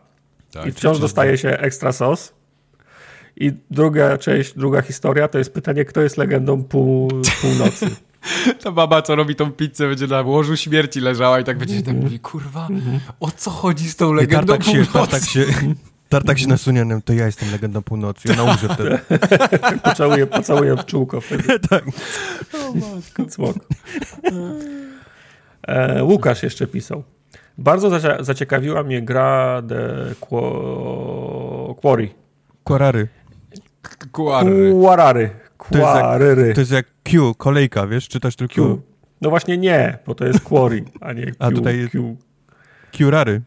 tak, 0.53 0.67
i 0.67 0.73
wciąż 0.73 0.99
dostaje 0.99 1.39
się 1.39 1.49
ekstra 1.49 1.93
sos. 1.93 2.35
I 3.37 3.53
druga 3.71 4.19
część, 4.19 4.55
druga 4.55 4.83
historia 4.83 5.29
to 5.29 5.39
jest 5.39 5.55
pytanie, 5.55 5.85
kto 5.85 6.01
jest 6.01 6.17
legendą 6.17 6.65
pół, 6.65 7.09
północy. 7.41 7.87
Ta 8.65 8.71
baba, 8.71 9.03
co 9.03 9.17
robi 9.17 9.35
tą 9.35 9.53
pizzę, 9.53 9.89
będzie 9.89 10.07
na 10.07 10.21
łożu 10.21 10.57
śmierci 10.57 11.01
leżała 11.01 11.41
i 11.41 11.45
tak 11.45 11.59
będzie 11.59 11.75
mm 11.75 11.85
-hmm. 11.85 11.87
tak 11.87 11.97
mówi, 11.97 12.21
kurwa, 12.21 12.69
o 13.21 13.31
co 13.31 13.51
chodzi 13.51 13.91
z 13.91 13.97
tą 13.97 14.13
legendą 14.13 14.47
tartak 14.47 14.67
północy? 14.67 14.87
Się, 14.87 14.99
tartak 14.99 15.25
się, 15.25 15.45
tartak 16.09 16.39
się 16.39 16.47
nasunionym, 16.47 17.03
to 17.03 17.13
ja 17.13 17.27
jestem 17.27 17.51
legendą 17.51 17.83
północy, 17.83 18.29
ja 18.37 18.43
umrze 18.43 18.69
wtedy. 18.69 18.99
pocałuję, 19.85 20.27
pocałuję 20.27 20.77
czółko 20.87 21.21
wtedy. 21.21 21.61
tak. 21.71 21.85
O 22.55 22.75
matko. 22.75 23.55
E, 25.63 26.05
Łukasz 26.05 26.43
jeszcze 26.43 26.67
pisał. 26.67 27.03
Bardzo 27.59 28.01
zaciekawiła 28.21 28.83
mnie 28.83 29.03
gra 29.03 29.63
The 29.69 30.15
Quarry. 31.81 32.09
Quarry. 32.65 33.09
Kuarary. 34.13 35.31
Kuaryry. 35.59 36.55
To 36.55 36.61
jest 36.61 36.73
jak 36.73 36.87
Q, 37.03 37.35
kolejka, 37.35 37.87
wiesz? 37.87 38.09
Czytasz 38.09 38.37
tylko 38.37 38.55
Q. 38.55 38.83
No 39.21 39.31
właśnie 39.31 39.59
nie, 39.59 39.99
bo 40.07 40.15
to 40.15 40.25
jest 40.25 40.41
quarry, 40.41 40.85
a 41.01 41.13
nie 41.13 41.27
Q. 41.27 41.35
A 41.39 41.51
tutaj 41.51 41.79
jest 41.79 41.93
Q. 41.93 42.17
Qrary. 42.99 43.43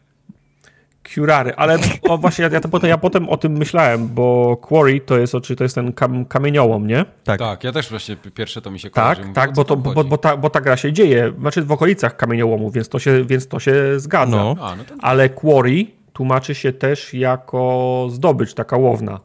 Curary, 1.14 1.56
ale 1.56 1.78
o, 2.02 2.18
właśnie 2.18 2.44
ja, 2.44 2.50
ja, 2.52 2.62
potem, 2.62 2.90
ja 2.90 2.98
potem 2.98 3.30
o 3.30 3.38
tym 3.38 3.52
myślałem, 3.52 4.08
bo 4.08 4.58
Quarry 4.58 5.00
to 5.02 5.18
jest, 5.18 5.34
to 5.58 5.64
jest 5.64 5.76
ten 5.76 5.94
kam, 5.94 6.26
kamieniołom, 6.26 6.88
nie? 6.88 7.06
Tak. 7.24 7.40
tak, 7.40 7.64
ja 7.64 7.72
też 7.72 7.90
właśnie 7.90 8.16
pierwsze 8.16 8.62
to 8.62 8.72
mi 8.72 8.80
się 8.80 8.90
kojarzy. 8.90 9.22
Tak, 9.22 9.34
tak, 9.34 9.54
bo, 9.54 9.64
to, 9.64 9.78
bo, 9.78 10.04
bo, 10.04 10.18
ta, 10.18 10.38
bo 10.38 10.50
ta 10.50 10.62
gra 10.62 10.78
się 10.78 10.94
dzieje, 10.94 11.34
znaczy 11.40 11.62
w 11.62 11.72
okolicach 11.72 12.18
kamieniołomu, 12.18 12.72
więc 12.72 12.90
to 12.90 13.00
się, 13.00 13.26
więc 13.26 13.48
to 13.48 13.60
się 13.60 14.00
zgadza. 14.00 14.38
No. 14.38 14.56
A, 14.62 14.76
no 14.76 14.84
to... 14.84 14.94
Ale 15.02 15.30
Quarry 15.30 15.86
tłumaczy 16.14 16.56
się 16.56 16.74
też 16.74 17.14
jako 17.14 18.08
zdobycz, 18.12 18.54
taka 18.54 18.78
łowna. 18.78 19.20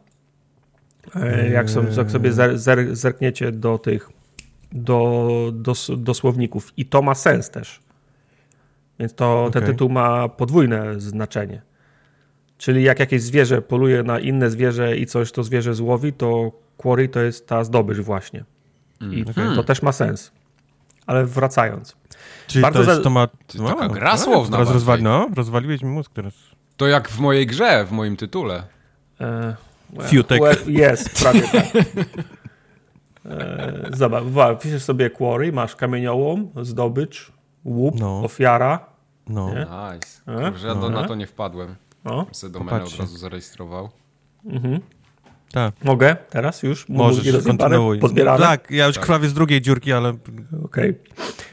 E, 1.15 1.51
jak, 1.51 1.71
są, 1.71 1.87
jak 1.97 2.11
sobie 2.11 2.33
zer, 2.33 2.97
zerkniecie 2.97 3.53
do 3.53 3.79
tych, 3.79 4.11
do, 4.73 5.29
do, 5.55 5.73
do 5.97 6.15
słowników. 6.15 6.73
I 6.77 6.87
to 6.87 7.03
ma 7.03 7.15
sens 7.15 7.51
też. 7.51 7.81
Więc 8.99 9.15
to, 9.15 9.45
okay. 9.45 9.53
ten 9.53 9.71
tytuł 9.71 9.89
ma 9.89 10.29
podwójne 10.29 11.01
znaczenie. 11.01 11.63
Czyli 12.59 12.83
jak 12.83 13.01
jakieś 13.01 13.23
zwierzę 13.23 13.63
poluje 13.63 14.03
na 14.03 14.19
inne 14.19 14.51
zwierzę 14.51 14.97
i 14.97 15.07
coś 15.07 15.33
to 15.33 15.45
zwierzę 15.45 15.75
złowi, 15.75 16.13
to 16.13 16.53
quarry 16.77 17.09
to 17.09 17.21
jest 17.21 17.47
ta 17.47 17.65
zdobycz 17.65 17.99
właśnie. 17.99 18.45
I 19.01 19.25
mm. 19.37 19.57
to 19.57 19.65
też 19.65 19.83
ma 19.83 19.93
sens. 19.93 20.33
Ale 21.07 21.27
wracając. 21.27 21.97
Czyli 22.47 22.63
Bardzo 22.63 22.85
to, 22.85 22.91
jest, 22.91 23.03
to 23.03 23.11
ma... 23.11 23.29
No, 23.55 23.69
taka 23.69 23.89
gra 23.89 24.17
słowna. 24.17 24.57
Teraz 24.57 24.73
rozwali, 24.73 25.03
no, 25.03 25.29
rozwaliłeś 25.35 25.83
mi 25.83 25.89
mózg 25.89 26.13
teraz. 26.15 26.35
To 26.77 26.87
jak 26.87 27.09
w 27.09 27.19
mojej 27.19 27.47
grze, 27.47 27.85
w 27.85 27.93
moim 27.93 28.17
tytule. 28.17 28.63
E, 29.21 29.57
Fiutek. 30.03 30.43
Jest, 30.67 31.23
prawie 31.23 31.43
tak. 31.43 31.65
E, 33.27 33.91
zobacz, 33.93 34.63
piszesz 34.63 34.83
sobie 34.83 35.11
quarry, 35.11 35.53
masz 35.53 35.77
kamieniołom, 35.77 36.51
zdobycz, 36.63 37.33
łup, 37.65 38.01
no. 38.01 38.25
ofiara. 38.25 38.87
No. 39.29 39.55
Nie? 39.55 39.61
Nice. 39.61 40.23
E? 40.27 40.51
Kurczę, 40.51 40.67
ja 40.67 40.75
no. 40.75 40.91
na 40.91 41.09
to 41.09 41.15
nie 41.15 41.27
wpadłem. 41.27 41.75
No. 42.05 42.27
Sobie 42.33 42.53
domenę 42.53 42.85
od 42.85 42.99
razu 42.99 43.17
zarejestrował. 43.17 43.89
Mhm. 44.45 44.81
Tak. 45.53 45.75
Mogę 45.85 46.17
teraz 46.31 46.63
już? 46.63 46.89
Możesz, 46.89 47.45
kontynuuj. 47.45 47.99
Pozbierane? 47.99 48.45
Tak, 48.45 48.71
ja 48.71 48.87
już 48.87 48.95
tak. 48.95 49.05
krwawię 49.05 49.29
z 49.29 49.35
drugiej 49.35 49.61
dziurki, 49.61 49.93
ale... 49.93 50.09
Okej. 50.65 50.91
Okay. 50.91 50.95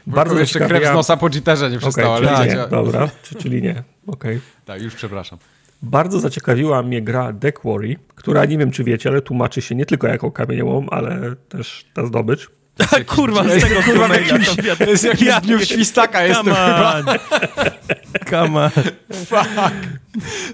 Bardzo 0.06 0.38
jeszcze 0.38 0.60
krew 0.60 0.88
z 0.88 0.94
nosa 0.94 1.16
po 1.16 1.30
jitterze 1.30 1.70
nie 1.70 1.78
przestała 1.78 2.16
okay, 2.16 2.32
lecieć. 2.32 2.54
Nie, 2.54 2.68
dobra, 2.68 3.08
czyli 3.38 3.62
nie. 3.62 3.82
Okej. 4.06 4.36
Okay. 4.36 4.40
Tak, 4.64 4.82
już 4.82 4.94
przepraszam. 4.94 5.38
Bardzo 5.82 6.20
zaciekawiła 6.20 6.82
mnie 6.82 7.02
gra 7.02 7.32
Deck 7.32 7.62
Worry, 7.64 7.96
która 8.14 8.44
nie 8.44 8.58
wiem 8.58 8.70
czy 8.70 8.84
wiecie, 8.84 9.10
ale 9.10 9.22
tłumaczy 9.22 9.62
się 9.62 9.74
nie 9.74 9.86
tylko 9.86 10.06
jako 10.06 10.30
kamieniołom, 10.30 10.86
ale 10.90 11.36
też 11.48 11.84
ta 11.94 12.06
zdobycz. 12.06 12.50
kurwa, 13.16 13.44
z 13.44 13.60
tego 13.60 13.82
kurwa 13.82 14.08
to, 14.08 14.84
to 14.84 14.90
jest 14.90 15.04
jakiś 15.04 15.28
ja, 15.28 15.40
dniu 15.40 15.60
świstaka 15.60 16.22
jestem 16.22 16.46
chyba. 16.46 17.02
Come 18.30 18.64
on. 18.64 18.70
Fuck. 19.12 19.48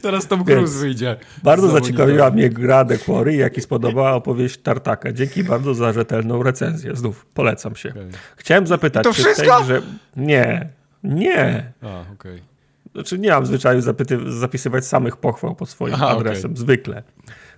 Teraz 0.03 0.27
Tom 0.27 0.45
Cruise 0.45 0.79
wyjdzie. 0.79 1.17
Bardzo 1.43 1.69
zaciekawiła 1.69 2.31
mnie 2.31 2.51
gra 2.51 2.85
The 2.85 2.99
Quarry, 2.99 3.35
jak 3.35 3.59
i 3.59 3.61
spodobała 3.61 4.13
opowieść 4.13 4.59
Tartaka. 4.59 5.13
Dzięki 5.13 5.45
bardzo 5.45 5.75
za 5.75 5.93
rzetelną 5.93 6.43
recenzję. 6.43 6.97
Znów 6.97 7.27
polecam 7.27 7.77
się. 7.77 7.91
Okay. 7.91 8.11
Chciałem 8.37 8.67
zapytać, 8.67 9.05
to 9.05 9.13
wszystko? 9.13 9.65
Że... 9.65 9.83
Nie, 10.17 10.69
nie. 11.05 11.73
A, 11.83 12.01
okej. 12.01 12.13
Okay. 12.15 12.54
Znaczy 12.95 13.19
nie 13.19 13.31
mam 13.31 13.47
zwyczaju 13.47 13.81
zapisywać 14.27 14.87
samych 14.87 15.17
pochwał 15.17 15.55
pod 15.55 15.69
swoim 15.69 15.95
Aha, 15.95 16.09
adresem, 16.09 16.51
okay. 16.51 16.61
zwykle. 16.61 17.03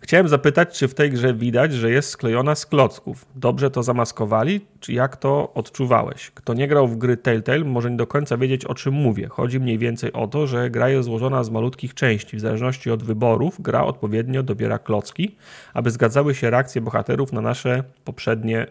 Chciałem 0.01 0.28
zapytać, 0.28 0.78
czy 0.78 0.88
w 0.88 0.94
tej 0.94 1.11
grze 1.11 1.34
widać, 1.34 1.72
że 1.72 1.90
jest 1.90 2.09
sklejona 2.09 2.55
z 2.55 2.66
klocków. 2.66 3.26
Dobrze 3.34 3.70
to 3.70 3.82
zamaskowali, 3.82 4.61
czy 4.80 4.92
jak 4.92 5.16
to 5.16 5.53
odczuwałeś? 5.55 6.30
Kto 6.30 6.55
nie 6.55 6.68
grał 6.68 6.88
w 6.88 6.97
gry 6.97 7.16
Telltale, 7.16 7.64
może 7.64 7.90
nie 7.90 7.97
do 7.97 8.07
końca 8.07 8.36
wiedzieć, 8.36 8.64
o 8.64 8.74
czym 8.74 8.94
mówię. 8.94 9.28
Chodzi 9.28 9.61
mniej 9.61 9.78
więcej 9.78 10.12
o 10.12 10.26
to, 10.26 10.47
że 10.47 10.70
gra 10.70 10.88
jest 10.88 11.07
złożona 11.07 11.44
z 11.44 11.51
malutkich 11.51 11.94
części. 11.94 12.36
W 12.36 12.40
zależności 12.40 12.90
od 12.90 13.03
wyborów, 13.03 13.61
gra 13.61 13.84
odpowiednio 13.84 14.42
dobiera 14.42 14.78
klocki, 14.78 15.36
aby 15.74 15.90
zgadzały 15.90 16.34
się 16.34 16.51
reakcje 16.51 16.80
bohaterów 16.80 17.32
na 17.32 17.40
nasze 17.40 17.84
poprzednie 18.05 18.66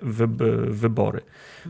wybory. 0.67 1.21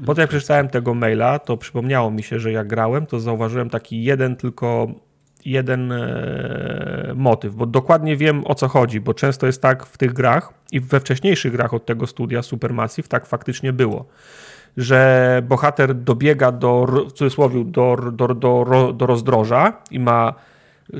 Potem 0.06 0.22
jak 0.22 0.30
przeczytałem 0.30 0.68
tego 0.68 0.94
maila, 0.94 1.40
to 1.40 1.58
przypomniało 1.58 2.12
mi 2.12 2.24
się, 2.24 2.40
że 2.40 2.52
jak 2.52 2.68
grałem, 2.68 3.06
to 3.06 3.20
zauważyłem 3.20 3.70
taki 3.70 4.04
jeden 4.04 4.36
tylko 4.36 4.88
jeden 5.46 5.92
e, 5.92 7.14
motyw, 7.16 7.56
bo 7.56 7.66
dokładnie 7.66 8.18
wiem 8.18 8.44
o 8.46 8.56
co 8.56 8.68
chodzi, 8.68 9.02
bo 9.02 9.14
często 9.14 9.46
jest 9.46 9.62
tak 9.62 9.86
w 9.86 9.98
tych 9.98 10.14
grach 10.14 10.54
i 10.72 10.80
we 10.80 11.00
wcześniejszych 11.00 11.52
grach 11.52 11.74
od 11.74 11.86
tego 11.86 12.08
studia 12.08 12.42
Supermassive 12.42 13.08
tak 13.08 13.26
faktycznie 13.26 13.74
było, 13.74 14.06
że 14.78 15.42
bohater 15.48 15.96
dobiega 15.96 16.52
do, 16.52 16.86
w 16.86 17.12
cudzysłowie, 17.12 17.64
do, 17.66 17.98
do, 18.12 18.28
do, 18.28 18.94
do 18.94 19.06
rozdroża 19.06 19.74
i 19.92 20.00
ma 20.00 20.34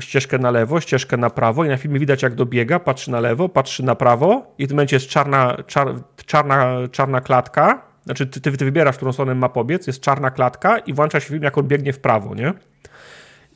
ścieżkę 0.00 0.38
na 0.38 0.50
lewo, 0.50 0.80
ścieżkę 0.80 1.16
na 1.16 1.30
prawo 1.30 1.64
i 1.64 1.68
na 1.68 1.76
filmie 1.76 2.00
widać 2.00 2.22
jak 2.22 2.34
dobiega, 2.34 2.80
patrzy 2.80 3.10
na 3.10 3.20
lewo, 3.20 3.48
patrzy 3.48 3.84
na 3.84 3.94
prawo 3.94 4.54
i 4.58 4.64
w 4.64 4.68
tym 4.68 4.76
momencie 4.76 4.96
jest 4.96 5.08
czarna, 5.08 5.56
czar, 5.66 5.94
czarna, 6.26 6.76
czarna 6.92 7.20
klatka, 7.20 7.82
znaczy 8.04 8.26
ty, 8.26 8.40
ty, 8.40 8.50
wybierasz, 8.50 8.96
którą 8.96 9.12
stronę 9.12 9.34
ma 9.34 9.48
pobiec, 9.48 9.86
jest 9.86 10.00
czarna 10.00 10.30
klatka 10.30 10.78
i 10.78 10.94
włącza 10.94 11.20
się 11.20 11.28
film, 11.28 11.42
jak 11.42 11.58
on 11.58 11.68
biegnie 11.68 11.92
w 11.92 11.98
prawo, 11.98 12.34
nie? 12.34 12.52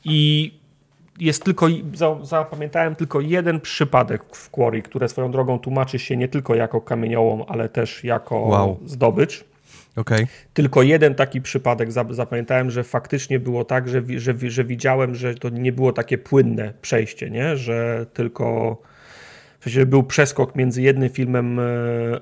I 0.05 0.60
jest 1.21 1.45
tylko, 1.45 1.67
zapamiętałem 2.23 2.95
tylko 2.95 3.21
jeden 3.21 3.61
przypadek 3.61 4.37
w 4.37 4.51
Quarry, 4.51 4.83
które 4.83 5.09
swoją 5.09 5.31
drogą 5.31 5.59
tłumaczy 5.59 5.99
się 5.99 6.17
nie 6.17 6.29
tylko 6.29 6.55
jako 6.55 6.81
kamieniołom, 6.81 7.45
ale 7.49 7.69
też 7.69 8.05
jako 8.05 8.41
wow. 8.41 8.81
zdobycz. 8.87 9.45
Okay. 9.97 10.27
Tylko 10.55 10.83
jeden 10.83 11.15
taki 11.15 11.41
przypadek 11.41 11.93
zapamiętałem, 12.11 12.71
że 12.71 12.85
faktycznie 12.85 13.41
było 13.41 13.65
tak, 13.65 13.89
że, 13.89 14.03
że, 14.17 14.35
że 14.51 14.65
widziałem, 14.65 15.15
że 15.15 15.35
to 15.35 15.49
nie 15.49 15.73
było 15.73 15.93
takie 15.93 16.19
płynne 16.19 16.73
przejście, 16.83 17.31
nie? 17.31 17.57
że 17.57 18.07
tylko 18.13 18.77
w 19.61 19.65
sensie 19.65 19.87
był 19.87 20.03
przeskok 20.03 20.57
między 20.57 20.83
jednym 20.83 21.11
filmem 21.11 21.59
e, 21.59 21.63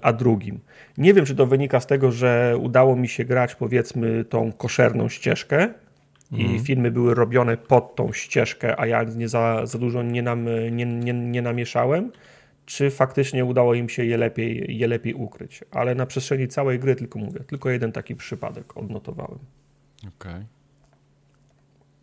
a 0.02 0.12
drugim. 0.12 0.60
Nie 0.98 1.14
wiem, 1.14 1.24
czy 1.24 1.34
to 1.34 1.46
wynika 1.46 1.80
z 1.80 1.86
tego, 1.86 2.12
że 2.12 2.56
udało 2.60 2.96
mi 2.96 3.08
się 3.08 3.24
grać 3.24 3.54
powiedzmy 3.54 4.24
tą 4.24 4.52
koszerną 4.52 5.08
ścieżkę, 5.08 5.68
i 6.32 6.42
mhm. 6.42 6.64
filmy 6.64 6.90
były 6.90 7.14
robione 7.14 7.56
pod 7.56 7.96
tą 7.96 8.12
ścieżkę, 8.12 8.80
a 8.80 8.86
ja 8.86 9.02
nie 9.02 9.28
za, 9.28 9.66
za 9.66 9.78
dużo 9.78 10.02
nie, 10.02 10.22
nam, 10.22 10.46
nie, 10.70 10.86
nie, 10.86 11.12
nie 11.12 11.42
namieszałem, 11.42 12.12
czy 12.66 12.90
faktycznie 12.90 13.44
udało 13.44 13.74
im 13.74 13.88
się 13.88 14.04
je 14.04 14.16
lepiej, 14.16 14.78
je 14.78 14.88
lepiej 14.88 15.14
ukryć. 15.14 15.64
Ale 15.70 15.94
na 15.94 16.06
przestrzeni 16.06 16.48
całej 16.48 16.78
gry 16.78 16.96
tylko 16.96 17.18
mówię, 17.18 17.40
tylko 17.40 17.70
jeden 17.70 17.92
taki 17.92 18.16
przypadek 18.16 18.76
odnotowałem. 18.76 19.38
Okej. 19.98 20.32
Okay. 20.32 20.46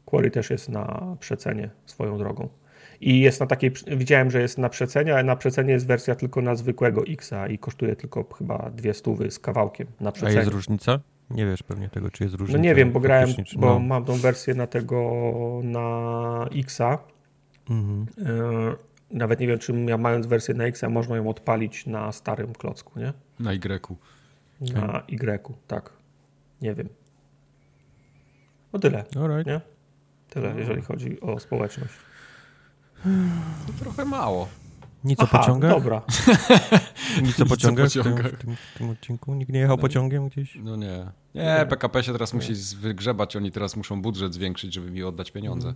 Quarry 0.05 0.31
też 0.31 0.49
jest 0.49 0.69
na 0.69 1.15
przecenie 1.19 1.69
swoją 1.85 2.17
drogą. 2.17 2.49
I 3.01 3.19
jest 3.19 3.39
na 3.39 3.45
takiej, 3.45 3.71
widziałem, 3.87 4.31
że 4.31 4.41
jest 4.41 4.57
na 4.57 4.69
przecenie, 4.69 5.13
ale 5.13 5.23
na 5.23 5.35
przecenie 5.35 5.73
jest 5.73 5.87
wersja 5.87 6.15
tylko 6.15 6.41
na 6.41 6.55
zwykłego 6.55 7.03
Xa 7.07 7.47
i 7.47 7.57
kosztuje 7.57 7.95
tylko 7.95 8.23
chyba 8.23 8.71
dwie 8.75 8.93
stówy 8.93 9.31
z 9.31 9.39
kawałkiem 9.39 9.87
na 9.99 10.11
przecenie. 10.11 10.37
A 10.37 10.41
jest 10.41 10.51
różnica? 10.51 10.99
Nie 11.29 11.45
wiesz 11.45 11.63
pewnie 11.63 11.89
tego, 11.89 12.11
czy 12.11 12.23
jest 12.23 12.35
różnica. 12.35 12.57
No 12.57 12.63
nie 12.63 12.75
wiem, 12.75 12.91
bo 12.91 12.99
grałem, 12.99 13.29
bo 13.55 13.67
no. 13.67 13.79
mam 13.79 14.05
tą 14.05 14.17
wersję 14.17 14.53
na 14.53 14.67
tego, 14.67 15.11
na 15.63 16.45
Xa. 16.55 16.97
Mhm. 17.69 18.05
E, 18.17 18.75
nawet 19.11 19.39
nie 19.39 19.47
wiem, 19.47 19.59
czy 19.59 19.73
ja 19.73 19.97
mając 19.97 20.27
wersję 20.27 20.53
na 20.53 20.63
Xa, 20.63 20.89
można 20.89 21.17
ją 21.17 21.29
odpalić 21.29 21.85
na 21.85 22.11
starym 22.11 22.53
klocku, 22.53 22.99
nie? 22.99 23.13
Na 23.39 23.53
Y. 23.53 23.97
Na 24.61 25.03
Y, 25.09 25.53
tak. 25.67 25.93
Nie 26.61 26.75
wiem. 26.75 26.89
No 28.73 28.79
tyle, 28.79 29.03
right. 29.15 29.47
nie? 29.47 29.61
Tyle, 30.29 30.53
no. 30.53 30.59
jeżeli 30.59 30.81
chodzi 30.81 31.21
o 31.21 31.39
społeczność. 31.39 31.93
Trochę 33.79 34.05
mało. 34.05 34.47
Nic 35.05 35.19
o 35.19 35.27
pociągach? 35.27 35.71
dobra. 35.71 36.01
Nic 37.23 37.39
o 37.39 37.45
pociągach, 37.45 37.89
w, 37.89 37.93
tym, 37.93 38.17
w, 38.17 38.37
tym, 38.37 38.55
w 38.55 38.77
tym 38.77 38.89
odcinku? 38.89 39.33
Nikt 39.33 39.51
nie 39.51 39.59
jechał 39.59 39.77
no, 39.77 39.81
pociągiem 39.81 40.27
gdzieś? 40.29 40.57
No 40.63 40.75
nie. 40.75 41.05
Nie, 41.35 41.65
PKP 41.69 42.03
się 42.03 42.11
teraz 42.11 42.33
musi 42.33 42.53
wygrzebać, 42.79 43.35
oni 43.35 43.51
teraz 43.51 43.75
muszą 43.75 44.01
budżet 44.01 44.33
zwiększyć, 44.33 44.73
żeby 44.73 44.91
mi 44.91 45.03
oddać 45.03 45.31
pieniądze. 45.31 45.73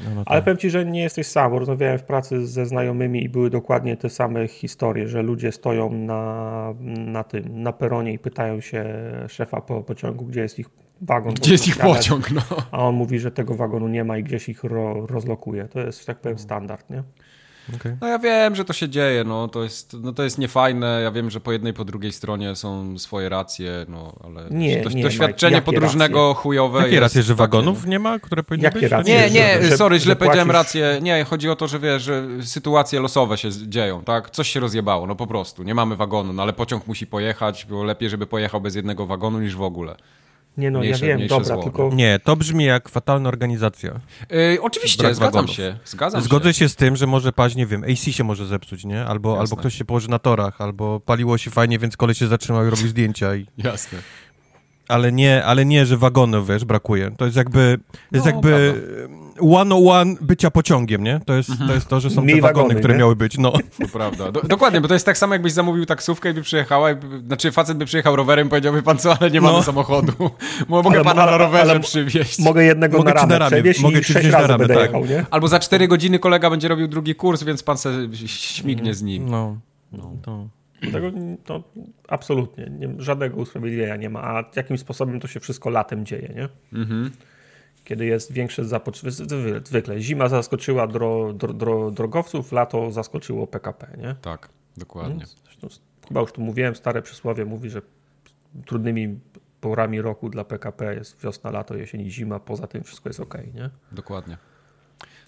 No, 0.00 0.10
no 0.14 0.22
Ale 0.26 0.40
tak. 0.40 0.44
powiem 0.44 0.58
Ci, 0.58 0.70
że 0.70 0.84
nie 0.84 1.00
jesteś 1.00 1.26
sam. 1.26 1.54
Rozmawiałem 1.54 1.98
w 1.98 2.02
pracy 2.02 2.46
ze 2.46 2.66
znajomymi 2.66 3.24
i 3.24 3.28
były 3.28 3.50
dokładnie 3.50 3.96
te 3.96 4.10
same 4.10 4.48
historie, 4.48 5.08
że 5.08 5.22
ludzie 5.22 5.52
stoją 5.52 5.92
na, 5.92 6.74
na 6.96 7.24
tym, 7.24 7.62
na 7.62 7.72
peronie 7.72 8.12
i 8.12 8.18
pytają 8.18 8.60
się 8.60 8.84
szefa 9.28 9.60
po 9.60 9.82
pociągu, 9.82 10.24
gdzie 10.24 10.40
jest 10.40 10.58
ich 10.58 10.70
wagon. 11.00 11.34
Gdzie 11.34 11.52
jest 11.52 11.68
ich 11.68 11.78
pociąg, 11.78 12.30
no. 12.30 12.42
A 12.70 12.78
on 12.78 12.94
mówi, 12.94 13.18
że 13.18 13.30
tego 13.30 13.54
wagonu 13.54 13.88
nie 13.88 14.04
ma 14.04 14.18
i 14.18 14.22
gdzieś 14.22 14.48
ich 14.48 14.64
ro, 14.64 15.06
rozlokuje. 15.06 15.68
To 15.68 15.80
jest, 15.80 16.06
tak 16.06 16.20
powiem, 16.20 16.38
standard, 16.38 16.90
nie? 16.90 17.02
Okay. 17.76 17.96
No 18.00 18.08
ja 18.08 18.18
wiem, 18.18 18.56
że 18.56 18.64
to 18.64 18.72
się 18.72 18.88
dzieje, 18.88 19.24
no 19.24 19.48
to 19.48 19.62
jest, 19.62 19.96
no 20.00 20.12
to 20.12 20.22
jest 20.22 20.38
niefajne, 20.38 21.00
ja 21.02 21.10
wiem, 21.10 21.30
że 21.30 21.40
po 21.40 21.52
jednej, 21.52 21.72
po 21.72 21.84
drugiej 21.84 22.12
stronie 22.12 22.56
są 22.56 22.98
swoje 22.98 23.28
racje, 23.28 23.86
no 23.88 24.12
ale 24.24 24.44
nie, 24.50 24.82
to, 24.82 24.90
nie, 24.90 25.02
doświadczenie 25.02 25.56
Mike, 25.56 25.64
podróżnego 25.64 26.28
racje? 26.28 26.42
chujowe 26.42 26.78
Jakie 26.78 26.90
jest 26.90 27.02
racje, 27.02 27.22
że 27.22 27.34
wagonów 27.34 27.86
nie 27.86 27.98
ma, 27.98 28.18
które 28.18 28.42
powinny 28.42 28.64
jakie 28.64 28.80
być? 28.80 28.90
Racje, 28.90 29.14
nie, 29.14 29.30
nie, 29.30 29.62
że, 29.62 29.76
sorry, 29.76 29.98
że, 29.98 30.04
źle 30.04 30.16
powiedziałem 30.16 30.50
rację, 30.50 30.98
nie, 31.02 31.24
chodzi 31.24 31.50
o 31.50 31.56
to, 31.56 31.68
że 31.68 31.78
wiesz, 31.78 32.02
że 32.02 32.22
sytuacje 32.42 33.00
losowe 33.00 33.38
się 33.38 33.48
dzieją, 33.52 34.04
tak, 34.04 34.30
coś 34.30 34.48
się 34.48 34.60
rozjebało, 34.60 35.06
no 35.06 35.14
po 35.14 35.26
prostu, 35.26 35.62
nie 35.62 35.74
mamy 35.74 35.96
wagonu, 35.96 36.32
no 36.32 36.42
ale 36.42 36.52
pociąg 36.52 36.86
musi 36.86 37.06
pojechać, 37.06 37.64
było 37.64 37.84
lepiej, 37.84 38.10
żeby 38.10 38.26
pojechał 38.26 38.60
bez 38.60 38.74
jednego 38.74 39.06
wagonu 39.06 39.40
niż 39.40 39.56
w 39.56 39.62
ogóle. 39.62 39.96
Nie 40.56 40.70
no, 40.70 40.78
mniejsze, 40.78 41.06
ja 41.06 41.18
wiem, 41.18 41.28
dobra, 41.28 41.54
zło, 41.54 41.62
tylko... 41.62 41.88
No. 41.88 41.94
Nie, 41.94 42.18
to 42.24 42.36
brzmi 42.36 42.64
jak 42.64 42.88
fatalna 42.88 43.28
organizacja. 43.28 44.00
Yy, 44.30 44.58
oczywiście, 44.62 45.02
Brak 45.02 45.14
zgadzam 45.14 45.32
wagonów. 45.32 45.56
się, 45.56 45.78
zgadzam 45.84 46.22
Zgodzę 46.22 46.54
się. 46.54 46.58
się. 46.58 46.68
z 46.68 46.76
tym, 46.76 46.96
że 46.96 47.06
może 47.06 47.32
paść, 47.32 47.56
nie 47.56 47.66
wiem, 47.66 47.84
AC 47.84 48.14
się 48.14 48.24
może 48.24 48.46
zepsuć, 48.46 48.84
nie? 48.84 49.04
Albo, 49.04 49.40
albo 49.40 49.56
ktoś 49.56 49.74
się 49.74 49.84
położy 49.84 50.10
na 50.10 50.18
torach, 50.18 50.60
albo 50.60 51.00
paliło 51.00 51.38
się 51.38 51.50
fajnie, 51.50 51.78
więc 51.78 51.96
koleś 51.96 52.18
się 52.18 52.26
zatrzymał 52.26 52.66
i 52.66 52.70
robi 52.70 52.88
zdjęcia 52.88 53.34
i... 53.34 53.46
Jasne. 53.58 53.98
Ale 54.88 55.12
nie, 55.12 55.44
ale 55.44 55.64
nie, 55.64 55.86
że 55.86 55.96
wagonów, 55.96 56.48
wiesz, 56.48 56.64
brakuje. 56.64 57.10
To 57.16 57.24
jest 57.24 57.36
jakby, 57.36 57.78
to 57.92 58.16
jest 58.16 58.26
no, 58.26 58.32
jakby... 58.32 58.74
Prawda 58.74 59.21
101 59.36 60.16
bycia 60.20 60.50
pociągiem, 60.50 61.04
nie? 61.04 61.20
To 61.26 61.34
jest, 61.34 61.50
mhm. 61.50 61.68
to, 61.68 61.74
jest 61.74 61.88
to, 61.88 62.00
że 62.00 62.10
są 62.10 62.22
Mniej 62.22 62.36
te 62.36 62.42
wagony, 62.42 62.62
wagony 62.62 62.80
które 62.80 62.94
nie? 62.94 62.98
miały 63.00 63.16
być, 63.16 63.38
no. 63.38 63.52
To 63.82 63.88
prawda. 63.92 64.32
Do, 64.32 64.42
dokładnie, 64.42 64.80
bo 64.80 64.88
to 64.88 64.94
jest 64.94 65.06
tak 65.06 65.18
samo, 65.18 65.34
jakbyś 65.34 65.52
zamówił 65.52 65.86
taksówkę 65.86 66.30
i 66.30 66.34
by 66.34 66.42
przyjechała, 66.42 66.92
i, 66.92 66.96
znaczy 67.26 67.52
facet 67.52 67.78
by 67.78 67.84
przyjechał 67.84 68.16
rowerem 68.16 68.48
powiedziałby 68.48 68.82
pan 68.82 68.98
co, 68.98 69.16
ale 69.20 69.30
nie 69.30 69.40
mamy 69.40 69.56
no. 69.56 69.62
samochodu. 69.62 70.12
Mogę 70.68 70.90
ale, 70.90 71.04
pana 71.04 71.26
na 71.26 71.36
rowerze 71.38 71.70
ale, 71.70 71.80
przywieźć. 71.80 72.38
Mogę 72.38 72.64
jednego 72.64 72.98
mogę 72.98 73.14
na 73.14 73.20
ramę, 73.20 73.38
ramie. 73.38 73.62
mogę 73.82 74.00
i 74.00 74.04
sześć 74.04 74.28
razy 74.28 74.48
na 74.48 74.58
tak. 74.58 74.70
jechał, 74.70 75.06
nie? 75.06 75.26
Albo 75.30 75.48
za 75.48 75.58
cztery 75.58 75.88
godziny 75.88 76.18
kolega 76.18 76.50
będzie 76.50 76.68
robił 76.68 76.88
drugi 76.88 77.14
kurs, 77.14 77.42
więc 77.42 77.62
pan 77.62 77.78
se 77.78 78.08
śmignie 78.26 78.82
mm. 78.82 78.94
z 78.94 79.02
nim. 79.02 79.28
No. 79.28 79.56
no. 79.92 80.12
no. 80.26 80.48
Tego 80.92 81.10
to 81.44 81.62
absolutnie 82.08 82.70
nie, 82.78 82.94
żadnego 82.98 83.36
usprawiedliwienia 83.36 83.96
nie 83.96 84.10
ma. 84.10 84.22
A 84.22 84.44
jakim 84.56 84.78
sposobem 84.78 85.20
to 85.20 85.28
się 85.28 85.40
wszystko 85.40 85.70
latem 85.70 86.06
dzieje, 86.06 86.32
nie? 86.36 86.48
Mhm. 86.80 87.10
Kiedy 87.84 88.06
jest 88.06 88.32
większe 88.32 88.64
zapotrzebowanie, 88.64 89.60
zwykle 89.64 90.00
zima 90.00 90.28
zaskoczyła 90.28 90.86
dro, 90.86 91.32
dro, 91.32 91.52
dro, 91.52 91.90
drogowców, 91.90 92.52
lato 92.52 92.90
zaskoczyło 92.90 93.46
PKP, 93.46 93.96
nie? 93.98 94.14
Tak, 94.22 94.48
dokładnie. 94.76 95.26
Zresztą, 95.44 95.68
chyba 96.08 96.20
już 96.20 96.32
tu 96.32 96.40
mówiłem, 96.40 96.76
stare 96.76 97.02
przysłowie 97.02 97.44
mówi, 97.44 97.70
że 97.70 97.82
trudnymi 98.66 99.18
porami 99.60 100.00
roku 100.02 100.28
dla 100.28 100.44
PKP 100.44 100.94
jest 100.94 101.20
wiosna, 101.22 101.50
lato, 101.50 101.76
jesień 101.76 102.00
i 102.00 102.10
zima, 102.10 102.40
poza 102.40 102.66
tym 102.66 102.84
wszystko 102.84 103.08
jest 103.08 103.20
ok, 103.20 103.38
nie? 103.54 103.70
Dokładnie. 103.92 104.36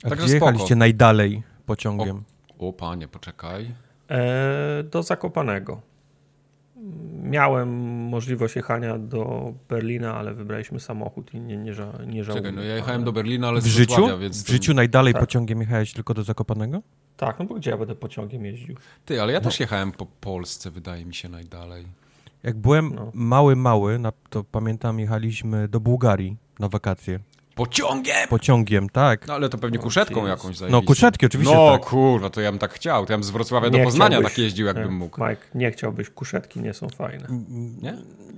A 0.05 0.09
Także 0.09 0.25
gdzie 0.25 0.35
jechaliście 0.35 0.77
najdalej 0.77 1.43
pociągiem? 1.67 2.25
O, 2.59 2.69
o 2.69 2.73
panie, 2.73 3.09
poczekaj. 3.09 3.75
E, 4.09 4.83
do 4.83 5.03
Zakopanego. 5.03 5.81
Miałem 7.23 7.69
możliwość 8.09 8.57
jechania 8.57 8.99
do 8.99 9.53
Berlina, 9.69 10.15
ale 10.15 10.35
wybraliśmy 10.35 10.81
samochód 10.81 11.35
i 11.35 11.41
nie, 11.41 11.57
nie, 11.57 11.75
ża 11.75 11.93
nie 12.07 12.25
żałuję. 12.25 12.43
Czekaj, 12.43 12.57
no 12.57 12.63
ja 12.63 12.77
jechałem 12.77 13.05
do 13.05 13.13
Berlina, 13.13 13.49
ale 13.49 13.61
w 13.61 13.67
życiu? 13.67 14.19
Więc 14.21 14.43
w 14.43 14.49
życiu 14.49 14.75
najdalej 14.75 15.13
tak. 15.13 15.23
pociągiem 15.23 15.61
jechałeś 15.61 15.93
tylko 15.93 16.15
do 16.15 16.23
Zakopanego? 16.23 16.83
Tak, 17.17 17.39
no 17.39 17.45
bo 17.45 17.55
gdzie 17.55 17.71
ja 17.71 17.77
będę 17.77 17.95
pociągiem 17.95 18.45
jeździł? 18.45 18.77
Ty, 19.05 19.23
ale 19.23 19.33
ja 19.33 19.39
no. 19.39 19.45
też 19.45 19.61
jechałem 19.61 19.93
po 19.93 20.07
Polsce, 20.07 20.71
wydaje 20.71 21.05
mi 21.05 21.15
się, 21.15 21.29
najdalej. 21.29 21.87
Jak 22.43 22.57
byłem 22.57 22.95
no. 22.95 23.11
mały, 23.15 23.57
mały, 23.57 24.01
to 24.31 24.45
pamiętam, 24.45 25.01
jechaliśmy 25.01 25.69
do 25.69 25.81
Bułgarii 25.81 26.37
na 26.59 26.69
wakacje. 26.69 27.21
Pociągiem! 27.55 28.29
Pociągiem, 28.29 28.89
tak. 28.89 29.27
No 29.27 29.35
ale 29.35 29.49
to 29.49 29.59
pewnie 29.59 29.79
kuszetką 29.79 30.27
jakąś 30.27 30.57
No 30.71 30.83
kuszetki 30.83 31.27
oczywiście 31.27 31.55
No 31.55 31.73
tak. 31.73 31.89
kurwa, 31.89 32.31
to 32.31 32.41
ja 32.41 32.53
bym 32.53 32.59
tak 32.59 32.73
chciał. 32.73 33.07
To 33.07 33.13
ja 33.13 33.19
bym 33.19 33.25
z 33.25 33.31
Wrocławia 33.31 33.69
nie 33.69 33.79
do 33.79 33.85
Poznania 33.85 34.23
tak 34.23 34.39
jeździł, 34.39 34.67
jakbym 34.67 34.95
mógł. 34.95 35.25
Mike, 35.25 35.43
nie 35.55 35.71
chciałbyś, 35.71 36.11
kuszetki 36.11 36.61
nie 36.61 36.75
są 36.75 36.89
fajne. 36.89 37.27
Nie? 37.83 37.95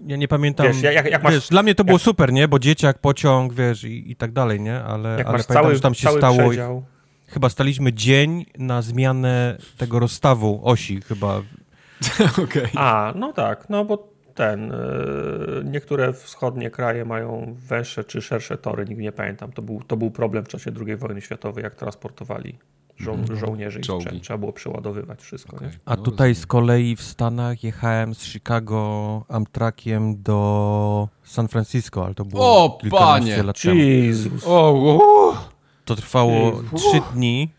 Ja 0.07 0.17
nie 0.17 0.29
pamiętam. 0.29 0.67
Wiesz, 0.67 0.83
jak, 0.83 1.11
jak 1.11 1.23
masz, 1.23 1.35
wiesz, 1.35 1.49
dla 1.49 1.62
mnie 1.62 1.75
to 1.75 1.85
było 1.85 1.99
super, 1.99 2.33
nie? 2.33 2.49
Bo 2.49 2.59
dzieciak, 2.59 2.99
pociąg, 2.99 3.53
wiesz, 3.53 3.85
i, 3.85 4.11
i 4.11 4.17
tak 4.17 4.33
dalej, 4.33 4.61
nie? 4.61 4.83
Ale, 4.83 5.09
ale 5.09 5.25
pamiętam, 5.25 5.57
cały, 5.57 5.75
że 5.75 5.81
tam 5.81 5.95
się 5.95 6.09
stało... 6.11 6.49
Przedział. 6.49 6.85
Chyba 7.27 7.49
staliśmy 7.49 7.93
dzień 7.93 8.47
na 8.59 8.83
zmianę 8.83 9.59
tego 9.79 9.99
rozstawu 9.99 10.61
osi, 10.64 11.01
chyba. 11.01 11.43
okay. 12.45 12.69
A, 12.75 13.12
no 13.17 13.33
tak, 13.33 13.71
no 13.71 13.85
bo 13.85 14.16
ten. 14.37 14.72
E, 14.72 14.76
niektóre 15.64 16.12
wschodnie 16.12 16.70
kraje 16.70 17.05
mają 17.05 17.57
węższe 17.68 18.05
czy 18.05 18.22
szersze 18.22 18.59
tory, 18.59 18.84
nigdy 18.84 19.03
nie 19.03 19.12
pamiętam. 19.12 19.53
To 19.53 19.62
był, 19.62 19.82
to 19.87 19.97
był 19.97 20.11
problem 20.11 20.45
w 20.45 20.49
czasie 20.49 20.70
II 20.87 20.97
wojny 20.97 21.20
światowej, 21.20 21.64
jak 21.64 21.74
transportowali 21.74 22.59
żo 22.97 23.14
mm. 23.14 23.37
żołnierzy 23.37 23.80
i 23.80 23.84
sprzęt. 23.84 24.22
Trzeba 24.22 24.39
było 24.39 24.53
przeładowywać 24.53 25.20
wszystko. 25.20 25.57
Okay. 25.57 25.70
A 25.84 25.97
no, 25.97 26.03
tutaj 26.03 26.34
z 26.34 26.47
kolei 26.47 26.97
w 26.97 27.03
Stanach 27.03 27.64
jechałem 27.64 28.14
z 28.14 28.22
Chicago 28.22 29.24
Amtrakiem 29.28 30.22
do 30.22 31.09
San 31.24 31.49
Francisco, 31.49 32.05
ale 32.05 32.14
to 32.14 32.24
było 32.24 32.64
o, 32.64 32.78
panie. 32.91 33.43
lat 33.43 33.64
Jezus. 33.64 34.45
temu. 34.45 34.55
O, 34.55 35.34
To 35.84 35.97
trwało 35.97 36.62
trzy 36.76 37.01
dni. 37.14 37.56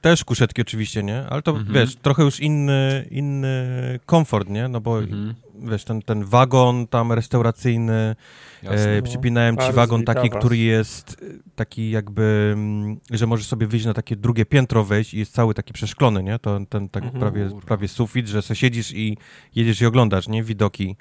Też 0.00 0.24
kuszetki 0.24 0.62
oczywiście, 0.62 1.02
nie? 1.02 1.26
Ale 1.28 1.42
to, 1.42 1.52
-hmm. 1.52 1.72
wiesz, 1.72 1.96
trochę 1.96 2.22
już 2.22 2.40
inny, 2.40 3.08
inny 3.10 3.66
komfort, 4.06 4.48
nie? 4.48 4.68
No 4.68 4.80
bo 4.80 5.00
-hmm 5.00 5.34
wiesz, 5.62 5.84
ten, 5.84 6.02
ten 6.02 6.24
wagon 6.24 6.86
tam 6.86 7.12
restauracyjny, 7.12 8.16
e, 8.62 9.02
przypinałem 9.02 9.56
ci 9.56 9.72
wagon 9.72 10.04
taki, 10.04 10.30
który 10.30 10.56
jest 10.56 11.16
e, 11.22 11.26
taki 11.54 11.90
jakby, 11.90 12.50
mm, 12.52 12.96
że 13.10 13.26
możesz 13.26 13.46
sobie 13.46 13.66
wyjść 13.66 13.86
na 13.86 13.94
takie 13.94 14.16
drugie 14.16 14.46
piętro 14.46 14.84
wejść 14.84 15.14
i 15.14 15.18
jest 15.18 15.34
cały 15.34 15.54
taki 15.54 15.72
przeszklony, 15.72 16.22
nie? 16.22 16.38
To 16.38 16.60
ten 16.68 16.88
tak 16.88 17.04
mhm. 17.04 17.20
prawie, 17.20 17.50
prawie 17.66 17.88
sufit, 17.88 18.28
że 18.28 18.42
sobie 18.42 18.56
siedzisz 18.56 18.92
i 18.92 19.16
jedziesz 19.54 19.80
i 19.80 19.86
oglądasz, 19.86 20.28
nie? 20.28 20.42
Widoki. 20.42 20.96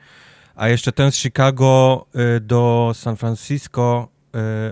A 0.56 0.68
jeszcze 0.68 0.92
ten 0.92 1.12
z 1.12 1.16
Chicago 1.16 2.06
y, 2.38 2.40
do 2.40 2.92
San 2.96 3.18
Francisco 3.18 4.08
E, 4.08 4.17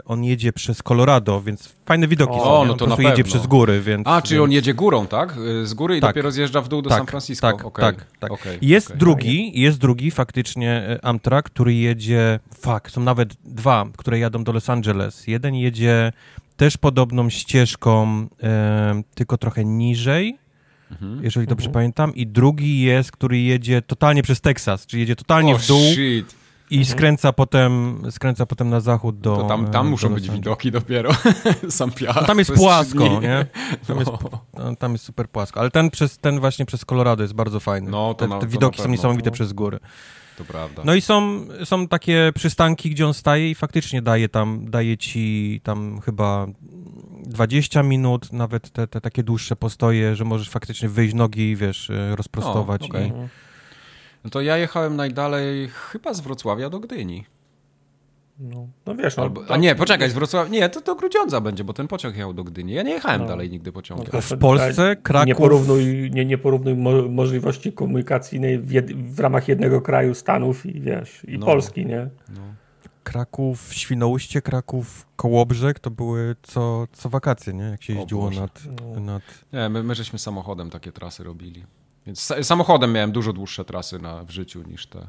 on 0.05 0.23
jedzie 0.23 0.53
przez 0.53 0.83
Colorado, 0.83 1.41
więc 1.41 1.75
fajne 1.85 2.07
widoki 2.07 2.33
o, 2.33 2.43
są. 2.43 2.65
No 2.65 2.73
to 2.73 2.87
na 2.87 3.09
jedzie 3.09 3.23
przez 3.23 3.47
góry, 3.47 3.81
więc... 3.81 4.07
A, 4.07 4.21
czyli 4.21 4.39
on 4.39 4.51
jedzie 4.51 4.73
górą, 4.73 5.07
tak? 5.07 5.35
Z 5.63 5.73
góry 5.73 5.97
i 5.97 6.01
tak, 6.01 6.09
dopiero 6.09 6.31
zjeżdża 6.31 6.61
w 6.61 6.67
dół 6.67 6.81
do 6.81 6.89
tak, 6.89 6.99
San 6.99 7.07
Francisco. 7.07 7.47
Tak, 7.47 7.65
okay. 7.65 7.85
tak, 7.85 8.05
tak. 8.19 8.31
Okay, 8.31 8.57
jest 8.61 8.87
okay. 8.87 8.97
drugi, 8.97 9.61
jest 9.61 9.77
drugi 9.77 10.11
faktycznie 10.11 10.71
e, 10.71 11.05
Amtrak, 11.05 11.45
który 11.45 11.73
jedzie, 11.73 12.39
fuck, 12.59 12.89
są 12.89 13.01
nawet 13.01 13.33
dwa, 13.45 13.85
które 13.97 14.19
jadą 14.19 14.43
do 14.43 14.51
Los 14.51 14.69
Angeles. 14.69 15.27
Jeden 15.27 15.55
jedzie 15.55 16.11
też 16.57 16.77
podobną 16.77 17.29
ścieżką, 17.29 18.27
e, 18.43 19.01
tylko 19.15 19.37
trochę 19.37 19.65
niżej, 19.65 20.37
mhm. 20.91 21.23
jeżeli 21.23 21.47
dobrze 21.47 21.67
mhm. 21.67 21.73
pamiętam, 21.73 22.15
i 22.15 22.27
drugi 22.27 22.81
jest, 22.81 23.11
który 23.11 23.39
jedzie 23.39 23.81
totalnie 23.81 24.23
przez 24.23 24.41
Teksas, 24.41 24.85
czyli 24.85 25.01
jedzie 25.01 25.15
totalnie 25.15 25.55
oh, 25.55 25.63
w 25.63 25.67
dół. 25.67 25.81
Shit 25.93 26.44
i 26.70 26.78
mhm. 26.78 26.97
skręca 26.97 27.34
potem, 27.34 28.01
skręca 28.11 28.45
potem 28.45 28.70
na 28.70 28.80
zachód 28.80 29.20
do... 29.20 29.38
To 29.38 29.43
tam, 29.43 29.68
tam 29.68 29.88
muszą 29.88 30.09
być 30.09 30.30
widoki 30.30 30.72
dopiero. 30.72 31.11
Sam 31.70 31.91
piach. 31.91 32.16
No, 32.16 32.28
tam 32.28 32.39
jest 32.39 32.51
płasko, 32.53 33.20
nie? 33.20 33.45
Tam, 33.88 33.95
no. 33.95 33.99
jest, 33.99 34.11
no, 34.53 34.76
tam 34.76 34.91
jest 34.91 35.05
super 35.05 35.30
płasko. 35.30 35.59
Ale 35.59 35.72
ten, 35.72 35.89
przez, 35.89 36.18
ten 36.18 36.39
właśnie 36.39 36.66
przez 36.66 36.86
Colorado 36.86 37.24
jest 37.24 37.34
bardzo 37.34 37.59
fajny. 37.59 37.91
No, 37.91 38.13
to 38.13 38.13
te, 38.13 38.28
na, 38.28 38.39
te 38.39 38.47
widoki 38.47 38.82
są 38.82 38.89
niesamowite 38.89 39.30
no. 39.30 39.34
przez 39.34 39.53
góry. 39.53 39.80
To 40.38 40.45
prawda. 40.45 40.82
No 40.86 40.95
i 40.95 41.01
są, 41.01 41.47
są 41.63 41.88
takie 41.88 42.32
przystanki, 42.36 42.89
gdzie 42.89 43.07
on 43.07 43.13
staje 43.13 43.51
i 43.51 43.55
faktycznie 43.55 44.01
daje 44.01 44.30
tam, 44.30 44.70
daje 44.70 44.97
ci 44.97 45.61
tam 45.63 46.01
chyba 46.01 46.47
20 47.26 47.84
minut, 47.84 48.34
nawet 48.34 48.70
te, 48.70 48.88
te 48.88 49.01
takie 49.01 49.24
dłuższe 49.24 49.55
postoje, 49.55 50.16
że 50.16 50.26
możesz 50.26 50.49
faktycznie 50.49 50.89
wyjść 50.89 51.16
nogi, 51.16 51.55
wiesz, 51.55 51.89
e, 51.89 52.16
rozprostować. 52.16 52.82
O, 52.82 52.86
okay. 52.86 53.07
i, 53.07 53.11
no 54.26 54.32
to 54.32 54.41
ja 54.41 54.57
jechałem 54.57 54.95
najdalej 54.95 55.69
chyba 55.69 56.13
z 56.13 56.19
Wrocławia 56.19 56.69
do 56.69 56.80
Gdyni. 56.80 57.26
No, 58.39 58.67
no 58.86 58.95
wiesz, 58.95 59.17
no, 59.17 59.23
Albo, 59.23 59.41
a 59.49 59.57
nie, 59.57 59.76
poczekaj, 59.76 60.09
z 60.09 60.13
Wrocławia, 60.13 60.49
nie, 60.51 60.69
to 60.69 60.82
do 60.82 60.95
Grudziądza 60.95 61.41
będzie, 61.41 61.63
bo 61.63 61.73
ten 61.73 61.88
pociąg 61.88 62.15
jechał 62.15 62.34
do 62.34 62.43
Gdyni. 62.43 62.73
Ja 62.73 62.84
nie 62.84 62.91
jechałem 62.91 63.21
no. 63.21 63.28
dalej 63.28 63.49
nigdy 63.49 63.71
pociągiem. 63.71 64.07
No 64.13 64.21
w 64.21 64.38
Polsce, 64.38 64.95
Kraków... 64.95 65.28
Nie 65.28 65.36
porównuj, 65.36 66.11
nie, 66.11 66.26
nie 66.26 66.38
porównuj 66.38 66.76
mo 66.76 67.01
możliwości 67.01 67.73
komunikacyjnej 67.73 68.59
w, 68.59 68.71
w, 69.15 69.19
ramach 69.19 69.47
jednego 69.47 69.82
kraju, 69.82 70.15
Stanów 70.15 70.65
i 70.65 70.82
wiesz, 70.82 71.23
i 71.28 71.38
no. 71.38 71.45
Polski, 71.45 71.86
nie? 71.86 72.09
No. 72.30 72.41
Kraków, 73.03 73.73
Świnoujście, 73.73 74.41
Kraków, 74.41 75.07
Kołobrzeg 75.15 75.80
to 75.80 75.91
były 75.91 76.36
co, 76.43 76.88
co 76.91 77.09
wakacje, 77.09 77.53
nie? 77.53 77.63
Jak 77.63 77.84
się 77.84 77.93
jeździło 77.93 78.30
nad, 78.30 78.63
no. 78.82 78.99
nad... 78.99 79.23
Nie, 79.53 79.69
my, 79.69 79.84
my 79.84 79.95
żeśmy 79.95 80.19
samochodem 80.19 80.69
takie 80.69 80.91
trasy 80.91 81.23
robili. 81.23 81.65
Więc 82.05 82.33
samochodem 82.41 82.93
miałem 82.93 83.11
dużo 83.11 83.33
dłuższe 83.33 83.65
trasy 83.65 83.99
na, 83.99 84.23
w 84.23 84.29
życiu 84.29 84.63
niż 84.67 84.87
te. 84.87 85.07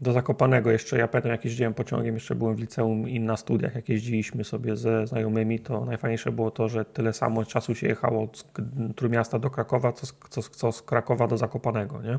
Do 0.00 0.12
Zakopanego 0.12 0.70
jeszcze, 0.70 0.98
ja 0.98 1.08
pamiętam 1.08 1.32
jak 1.32 1.44
jeździłem 1.44 1.74
pociągiem, 1.74 2.14
jeszcze 2.14 2.34
byłem 2.34 2.56
w 2.56 2.60
liceum 2.60 3.08
i 3.08 3.20
na 3.20 3.36
studiach, 3.36 3.74
jak 3.74 3.88
jeździliśmy 3.88 4.44
sobie 4.44 4.76
ze 4.76 5.06
znajomymi, 5.06 5.60
to 5.60 5.84
najfajniejsze 5.84 6.32
było 6.32 6.50
to, 6.50 6.68
że 6.68 6.84
tyle 6.84 7.12
samo 7.12 7.44
czasu 7.44 7.74
się 7.74 7.88
jechało 7.88 8.28
z 8.32 8.44
Trójmiasta 8.96 9.38
do 9.38 9.50
Krakowa, 9.50 9.92
co 9.92 10.06
z, 10.06 10.14
co, 10.30 10.42
co 10.42 10.72
z 10.72 10.82
Krakowa 10.82 11.26
do 11.26 11.36
Zakopanego, 11.36 12.02
nie? 12.02 12.18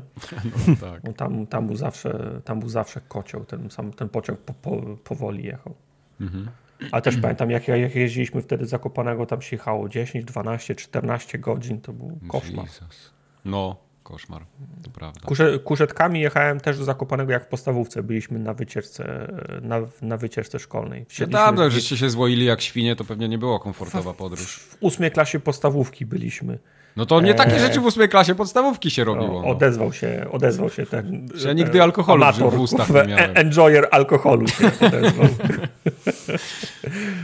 No, 0.68 0.76
tak. 0.80 1.04
No, 1.04 1.12
tam, 1.12 1.46
tam, 1.46 1.66
był 1.66 1.76
zawsze, 1.76 2.40
tam 2.44 2.60
był 2.60 2.68
zawsze 2.68 3.00
kocioł, 3.00 3.44
ten, 3.44 3.70
sam, 3.70 3.92
ten 3.92 4.08
pociąg 4.08 4.38
po, 4.40 4.54
po, 4.54 4.96
powoli 5.04 5.44
jechał. 5.44 5.74
Mhm. 6.20 6.48
Ale 6.92 7.02
też 7.02 7.16
pamiętam, 7.16 7.50
jak, 7.50 7.68
jak 7.68 7.94
jeździliśmy 7.94 8.42
wtedy 8.42 8.66
z 8.66 8.68
Zakopanego, 8.68 9.26
tam 9.26 9.42
się 9.42 9.56
jechało 9.56 9.88
10, 9.88 10.24
12, 10.24 10.74
14 10.74 11.38
godzin, 11.38 11.80
to 11.80 11.92
był 11.92 12.18
koszmar. 12.28 12.64
Jesus. 12.64 13.10
No, 13.44 13.76
koszmar, 14.10 14.46
to 14.82 14.90
prawda. 14.90 15.20
Kusze, 15.26 15.58
kuszetkami 15.58 16.20
jechałem 16.20 16.60
też 16.60 16.78
do 16.78 16.84
Zakopanego 16.84 17.32
jak 17.32 17.44
w 17.44 17.48
podstawówce. 17.48 18.02
Byliśmy 18.02 18.38
na 18.38 18.54
wycieczce, 18.54 19.32
na, 19.62 19.80
na 20.02 20.16
wycieczce 20.16 20.58
szkolnej. 20.58 21.06
No 21.20 21.26
dawno, 21.26 21.70
żeście 21.70 21.96
się 21.96 22.10
złoili 22.10 22.44
jak 22.44 22.60
świnie, 22.60 22.96
to 22.96 23.04
pewnie 23.04 23.28
nie 23.28 23.38
było 23.38 23.60
komfortowa 23.60 24.14
podróż. 24.14 24.56
W 24.56 24.76
ósmej 24.80 25.10
klasie 25.10 25.40
podstawówki 25.40 26.06
byliśmy. 26.06 26.58
No 26.96 27.06
to 27.06 27.20
nie 27.20 27.34
takie 27.34 27.58
rzeczy 27.58 27.80
w 27.80 27.84
ósmej 27.84 28.08
klasie 28.08 28.34
podstawówki 28.34 28.90
się 28.90 29.04
robiło. 29.04 29.26
No, 29.34 29.42
no. 29.42 29.48
Odezwał 29.48 29.92
się, 29.92 30.26
odezwał 30.30 30.70
się 30.70 30.86
ten. 30.86 31.28
Ja 31.46 31.52
nigdy 31.52 31.82
alkoholu 31.82 32.22
amator, 32.22 32.52
w 32.52 32.60
ustach 32.60 32.90
nie 32.90 33.04
miałem. 33.04 33.30
Enjoyer 33.34 33.88
alkoholu 33.90 34.48
się 34.48 34.70
odezwał. 34.86 35.26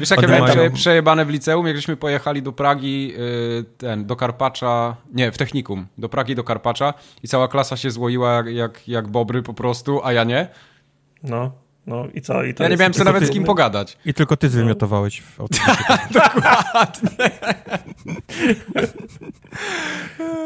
Wiesz, 0.01 0.11
jakie 0.11 0.27
miałem 0.27 0.73
przejebane 0.73 1.25
w 1.25 1.29
liceum, 1.29 1.67
jak 1.67 1.77
żeśmy 1.77 1.97
pojechali 1.97 2.43
do 2.43 2.53
Pragi, 2.53 3.13
y, 3.19 3.65
ten, 3.79 4.07
do 4.07 4.17
Karpacza, 4.17 4.97
nie, 5.15 5.33
w 5.33 5.39
technikum, 5.39 5.87
do 5.99 6.09
Pragi, 6.09 6.35
do 6.35 6.45
Karpacza 6.45 6.95
i 7.23 7.29
cała 7.29 7.49
klasa 7.49 7.77
się 7.77 7.91
złoiła 7.91 8.33
jak, 8.33 8.47
jak, 8.47 8.89
jak 8.89 9.09
bobry 9.09 9.43
po 9.43 9.55
prostu, 9.55 10.01
a 10.05 10.13
ja 10.13 10.25
nie. 10.25 10.49
No. 11.23 11.66
No 11.87 12.07
i 12.15 12.21
co? 12.21 12.45
I 12.45 12.55
ja 12.59 12.69
nie 12.69 12.77
miałem 12.77 12.95
sobie 12.95 13.05
nawet 13.05 13.21
ty... 13.21 13.27
z 13.27 13.31
kim 13.31 13.45
pogadać. 13.45 13.99
I 14.05 14.15
tylko 14.15 14.37
ty 14.37 14.49
zwymiotowałeś 14.49 15.21
w 15.21 15.39
Dokładnie. 16.13 17.31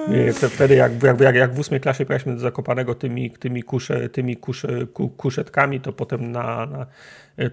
nie, 0.09 0.33
wtedy 0.33 0.75
jak, 0.75 1.03
jak, 1.03 1.21
jak, 1.21 1.35
jak 1.35 1.55
w 1.55 1.59
ósmej 1.59 1.81
klasie 1.81 2.07
pojechaliśmy 2.07 2.35
do 2.35 2.41
Zakopanego 2.41 2.95
tymi, 2.95 3.31
tymi, 3.31 3.63
kusze, 3.63 4.09
tymi 4.09 4.37
kusze, 4.37 4.69
kuszetkami, 5.17 5.81
to 5.81 5.93
potem 5.93 6.33
na, 6.33 6.67
na, 6.67 6.87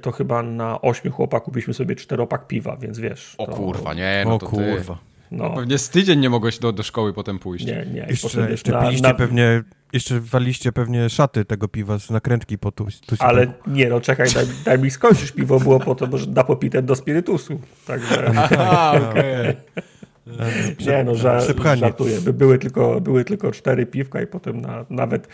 to 0.01 0.11
chyba 0.11 0.43
na 0.43 0.81
ośmiu 0.81 1.11
chłopaków 1.11 1.53
byliśmy 1.53 1.73
sobie 1.73 1.95
czteropak 1.95 2.47
piwa, 2.47 2.77
więc 2.77 2.99
wiesz. 2.99 3.35
O 3.37 3.45
to... 3.45 3.51
kurwa, 3.51 3.93
nie, 3.93 4.23
no 4.25 4.35
o 4.35 4.39
to 4.39 4.45
kurwa. 4.45 4.93
Ty. 4.93 5.16
No. 5.31 5.49
Pewnie 5.55 5.77
z 5.77 5.89
tydzień 5.89 6.19
nie 6.19 6.29
mogłeś 6.29 6.59
do, 6.59 6.71
do 6.71 6.83
szkoły 6.83 7.13
potem 7.13 7.39
pójść. 7.39 7.65
Nie, 7.65 7.85
nie. 7.93 8.05
Jeszcze, 8.09 8.51
jeszcze 8.51 8.71
na, 8.71 8.81
piliście 8.81 9.07
na... 9.07 9.13
pewnie, 9.13 9.63
jeszcze 9.93 10.19
waliście 10.19 10.71
pewnie 10.71 11.09
szaty 11.09 11.45
tego 11.45 11.67
piwa 11.67 11.99
z 11.99 12.09
nakrętki 12.09 12.57
po 12.57 12.71
tu. 12.71 12.87
tu 13.05 13.15
Ale 13.19 13.53
nie, 13.67 13.89
no 13.89 14.01
czekaj, 14.01 14.27
daj, 14.33 14.45
daj 14.65 14.79
mi 14.79 14.91
skończyć. 14.91 15.31
Piwo 15.31 15.59
było 15.59 15.79
po 15.79 15.95
to, 15.95 16.17
że 16.17 16.27
da 16.27 16.43
popite 16.43 16.81
do 16.81 16.95
spirytusu. 16.95 17.61
Także... 17.87 18.31
Aha, 18.37 19.01
okej. 19.09 19.55
Nie, 20.87 21.03
no 21.03 21.15
ża 21.15 21.39
żartuję. 21.75 22.21
By, 22.21 22.33
były, 22.33 22.57
tylko, 22.57 23.01
były 23.01 23.25
tylko 23.25 23.51
cztery 23.51 23.85
piwka 23.85 24.21
i 24.21 24.27
potem 24.27 24.61
na, 24.61 24.85
nawet 24.89 25.27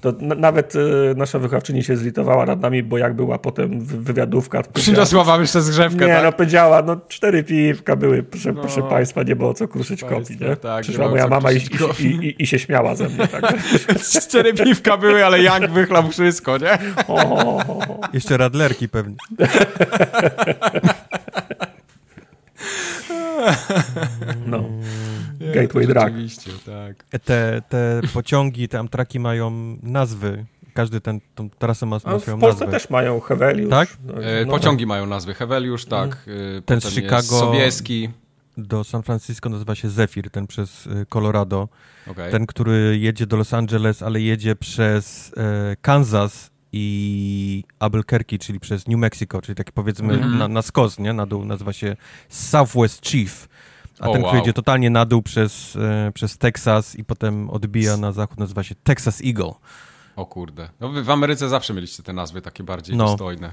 to, 0.00 0.12
na, 0.20 0.34
nawet 0.34 0.74
e, 0.76 0.78
nasza 1.16 1.38
wychowczyni 1.38 1.84
się 1.84 1.96
zlitowała 1.96 2.46
nad 2.46 2.60
nami, 2.60 2.82
bo 2.82 2.98
jak 2.98 3.14
była 3.14 3.38
potem 3.38 3.80
wywiadówka... 3.80 4.62
Przyniosła 4.62 5.24
wam 5.24 5.40
jeszcze 5.40 5.62
zgrzewkę, 5.62 6.06
Nie, 6.06 6.12
tak? 6.12 6.24
no 6.24 6.32
powiedziała, 6.32 6.82
no 6.82 6.96
cztery 7.08 7.44
piwka 7.44 7.96
były, 7.96 8.22
proszę, 8.22 8.52
no, 8.52 8.60
proszę 8.60 8.82
państwa, 8.82 9.22
nie 9.22 9.36
było 9.36 9.54
co 9.54 9.68
kruszyć 9.68 10.04
kopii, 10.04 10.36
nie? 10.40 10.56
Tak, 10.56 10.82
Przyszła 10.82 11.04
nie 11.04 11.10
moja 11.10 11.28
mama 11.28 11.52
i, 11.52 11.56
i, 12.00 12.04
i, 12.06 12.42
i, 12.42 12.46
się 12.46 12.58
śmiała 12.58 12.94
ze 12.94 13.08
mnie, 13.08 13.28
tak? 13.28 13.54
cztery 14.22 14.54
piwka 14.54 14.96
były, 14.96 15.26
ale 15.26 15.42
Jank 15.42 15.70
wychlał 15.70 16.08
wszystko, 16.08 16.58
nie? 16.58 16.78
O, 17.08 17.60
Jeszcze 18.12 18.36
radlerki 18.36 18.88
pewnie. 18.88 19.16
No. 24.46 24.64
Gateway 25.54 25.86
Drag. 25.86 26.12
Oczywiście, 26.12 26.50
tak. 26.66 27.20
Te, 27.24 27.62
te 27.68 28.00
pociągi, 28.14 28.68
te 28.68 28.78
amtraki 28.78 29.20
mają 29.20 29.50
nazwy. 29.82 30.44
Każdy 30.74 31.00
ten, 31.00 31.20
tą 31.34 31.50
trasę 31.50 31.86
ma, 31.86 31.98
ma 32.04 32.18
swoją 32.18 32.36
W 32.36 32.40
Polsce 32.40 32.64
nazwę. 32.64 32.78
też 32.78 32.90
mają 32.90 33.20
Heweliusz. 33.20 33.70
Tak? 33.70 33.88
No, 34.04 34.24
e, 34.24 34.46
pociągi 34.46 34.86
mają 34.86 35.06
nazwy. 35.06 35.34
Heweliusz, 35.34 35.84
tak. 35.84 36.24
Mm. 36.26 36.62
Ten 36.62 36.80
z 36.80 36.94
Chicago 36.94 37.22
Sobieski. 37.22 38.08
do 38.56 38.84
San 38.84 39.02
Francisco 39.02 39.48
nazywa 39.48 39.74
się 39.74 39.88
Zephyr, 39.88 40.30
ten 40.30 40.46
przez 40.46 40.86
y, 40.86 41.06
Colorado. 41.08 41.68
Okay. 42.06 42.30
Ten, 42.30 42.46
który 42.46 42.98
jedzie 42.98 43.26
do 43.26 43.36
Los 43.36 43.54
Angeles, 43.54 44.02
ale 44.02 44.20
jedzie 44.20 44.56
przez 44.56 45.32
e, 45.36 45.76
Kansas 45.82 46.51
i 46.72 47.64
Albuquerque, 47.78 48.38
czyli 48.38 48.60
przez 48.60 48.88
New 48.88 48.98
Mexico, 48.98 49.42
czyli 49.42 49.56
taki 49.56 49.72
powiedzmy 49.72 50.14
mm. 50.14 50.38
na, 50.38 50.48
na 50.48 50.62
skos, 50.62 50.98
nie? 50.98 51.12
Na 51.12 51.26
dół 51.26 51.44
nazywa 51.44 51.72
się 51.72 51.96
Southwest 52.28 53.06
Chief. 53.06 53.48
A 54.00 54.04
ten, 54.04 54.12
wow. 54.12 54.22
który 54.22 54.38
jedzie 54.38 54.52
totalnie 54.52 54.90
na 54.90 55.04
dół 55.04 55.22
przez, 55.22 55.76
e, 55.76 56.12
przez 56.14 56.38
Teksas 56.38 56.96
i 56.96 57.04
potem 57.04 57.50
odbija 57.50 57.96
na 57.96 58.12
zachód, 58.12 58.38
nazywa 58.38 58.62
się 58.62 58.74
Texas 58.74 59.22
Eagle. 59.24 59.52
O 60.16 60.26
kurde. 60.26 60.68
No 60.80 60.88
wy 60.88 61.02
w 61.02 61.10
Ameryce 61.10 61.48
zawsze 61.48 61.74
mieliście 61.74 62.02
te 62.02 62.12
nazwy 62.12 62.42
takie 62.42 62.64
bardziej 62.64 62.96
no. 62.96 63.04
dostojne. 63.04 63.52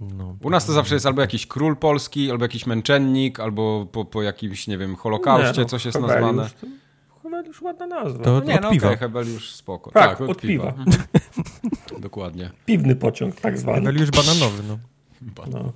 No. 0.00 0.36
U 0.42 0.50
nas 0.50 0.66
to 0.66 0.72
zawsze 0.72 0.94
jest 0.94 1.06
albo 1.06 1.20
jakiś 1.20 1.46
król 1.46 1.76
polski, 1.76 2.30
albo 2.30 2.44
jakiś 2.44 2.66
męczennik, 2.66 3.40
albo 3.40 3.86
po, 3.92 4.04
po 4.04 4.22
jakimś, 4.22 4.66
nie 4.66 4.78
wiem, 4.78 4.96
holokauście 4.96 5.52
nie, 5.52 5.62
no, 5.62 5.68
coś 5.68 5.84
jest 5.84 6.00
nazwane. 6.00 6.50
Hebeliusz 7.36 7.62
ładna 7.62 7.86
nazwa. 7.86 8.24
To 8.24 8.30
no, 8.30 8.44
nie, 8.44 8.54
od 8.54 8.62
no 8.62 8.70
piwa. 8.70 8.86
Okay, 8.86 8.98
Hebeliusz 8.98 9.50
spoko. 9.50 9.90
Tak, 9.90 10.10
tak 10.10 10.20
od, 10.20 10.30
od, 10.30 10.40
piwa. 10.40 10.72
piwa. 10.72 11.02
Dokładnie. 11.98 12.50
Piwny 12.66 12.96
pociąg 12.96 13.40
tak 13.40 13.58
zwany. 13.58 13.78
Hebeliusz 13.78 14.10
bananowy, 14.10 14.62
no. 14.68 14.78
no. 15.52 15.72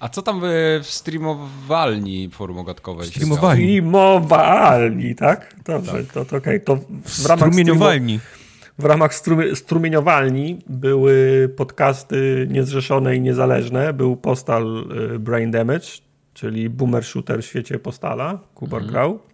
A 0.00 0.08
co 0.08 0.22
tam 0.22 0.40
w, 0.40 0.44
w 0.82 0.86
streamowalni 0.90 2.30
forum 2.30 2.58
ogatkowej? 2.58 3.06
Streamowalni. 3.06 3.64
Streamowalni, 3.64 5.14
tak? 5.14 5.54
Dobrze, 5.64 5.92
tak. 5.92 6.06
to, 6.06 6.24
to 6.24 6.36
okej. 6.36 6.56
Okay. 6.56 6.60
To 6.60 6.76
w 7.04 7.26
ramach 7.26 7.48
Strumieniowalni. 7.48 8.20
W 8.78 8.84
ramach 8.84 9.14
strumie, 9.14 9.56
strumieniowalni 9.56 10.58
były 10.66 11.48
podcasty 11.56 12.46
niezrzeszone 12.50 13.16
i 13.16 13.20
niezależne. 13.20 13.92
Był 13.92 14.16
Postal 14.16 14.86
y, 15.14 15.18
Brain 15.18 15.50
Damage, 15.50 15.88
czyli 16.34 16.70
boomer 16.70 17.04
shooter 17.04 17.42
w 17.42 17.46
świecie 17.46 17.78
Postala. 17.78 18.38
Kubar 18.54 18.82
mhm. 18.82 18.92
grał. 18.92 19.27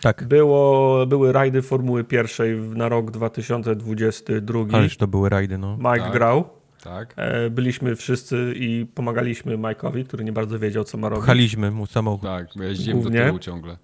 Tak. 0.00 0.24
Było, 0.24 1.06
były 1.06 1.32
rajdy 1.32 1.62
Formuły 1.62 2.04
Pierwszej 2.04 2.56
na 2.56 2.88
rok 2.88 3.10
2022. 3.10 4.64
Ależ 4.72 4.96
to 4.96 5.06
były 5.06 5.28
rajdy, 5.28 5.58
no. 5.58 5.76
Mike 5.76 5.98
tak. 5.98 6.12
grał. 6.12 6.44
Tak. 6.82 7.14
E, 7.16 7.50
byliśmy 7.50 7.96
wszyscy 7.96 8.52
i 8.56 8.86
pomagaliśmy 8.94 9.58
Mike'owi, 9.58 10.04
który 10.04 10.24
nie 10.24 10.32
bardzo 10.32 10.58
wiedział, 10.58 10.84
co 10.84 10.98
ma 10.98 11.08
robić. 11.08 11.24
Pchaliśmy 11.24 11.70
mu 11.70 11.86
samochód. 11.86 12.22
Tak, 12.22 12.56
jeździłem 12.56 13.00
Głównie. 13.00 13.18
do 13.20 13.26
tyłu 13.26 13.38
ciągle. 13.38 13.76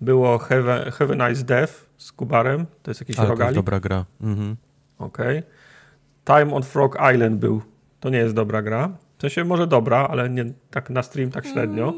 Było 0.00 0.38
Have, 0.38 0.90
Have 0.90 1.24
a 1.24 1.28
Nice 1.28 1.44
Death 1.44 1.72
z 1.96 2.12
Kubarem, 2.12 2.66
to 2.82 2.90
jest 2.90 3.00
jakiś 3.00 3.18
Ale 3.18 3.28
rogali. 3.28 3.46
to 3.46 3.50
jest 3.50 3.56
dobra 3.56 3.80
gra. 3.80 4.04
Mhm. 4.20 4.56
Okej. 4.98 5.38
Okay. 5.38 6.42
Time 6.42 6.54
on 6.54 6.62
Frog 6.62 6.98
Island 7.14 7.40
był. 7.40 7.62
To 8.00 8.10
nie 8.10 8.18
jest 8.18 8.34
dobra 8.34 8.62
gra. 8.62 8.88
W 9.18 9.20
sensie 9.20 9.44
może 9.44 9.66
dobra, 9.66 10.08
ale 10.10 10.30
nie 10.30 10.52
tak 10.70 10.90
na 10.90 11.02
stream 11.02 11.30
tak 11.30 11.46
średnio. 11.46 11.94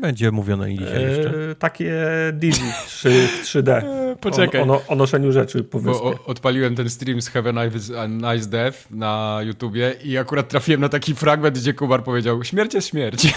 Będzie 0.00 0.30
mówione 0.30 0.76
dzisiaj 0.76 1.02
jeszcze. 1.02 1.50
E, 1.50 1.54
takie 1.54 1.92
Dizzy 2.32 2.72
3, 2.86 3.28
3D. 3.44 3.82
Poczekaj. 4.20 4.60
O, 4.60 4.74
o, 4.74 4.86
o, 4.86 4.94
noszeniu 4.94 5.32
rzeczy 5.32 5.64
po 5.64 5.80
wyspie. 5.80 6.02
Bo 6.02 6.24
odpaliłem 6.24 6.76
ten 6.76 6.90
stream 6.90 7.22
z 7.22 7.28
Have 7.28 7.50
a 7.50 7.64
Nice, 7.64 8.08
nice 8.08 8.48
Death 8.48 8.90
na 8.90 9.40
YouTubie 9.42 9.94
i 10.04 10.18
akurat 10.18 10.48
trafiłem 10.48 10.80
na 10.80 10.88
taki 10.88 11.14
fragment, 11.14 11.58
gdzie 11.58 11.74
Kubar 11.74 12.04
powiedział 12.04 12.44
śmierć 12.44 12.74
jest 12.74 12.88
śmierć. 12.88 13.22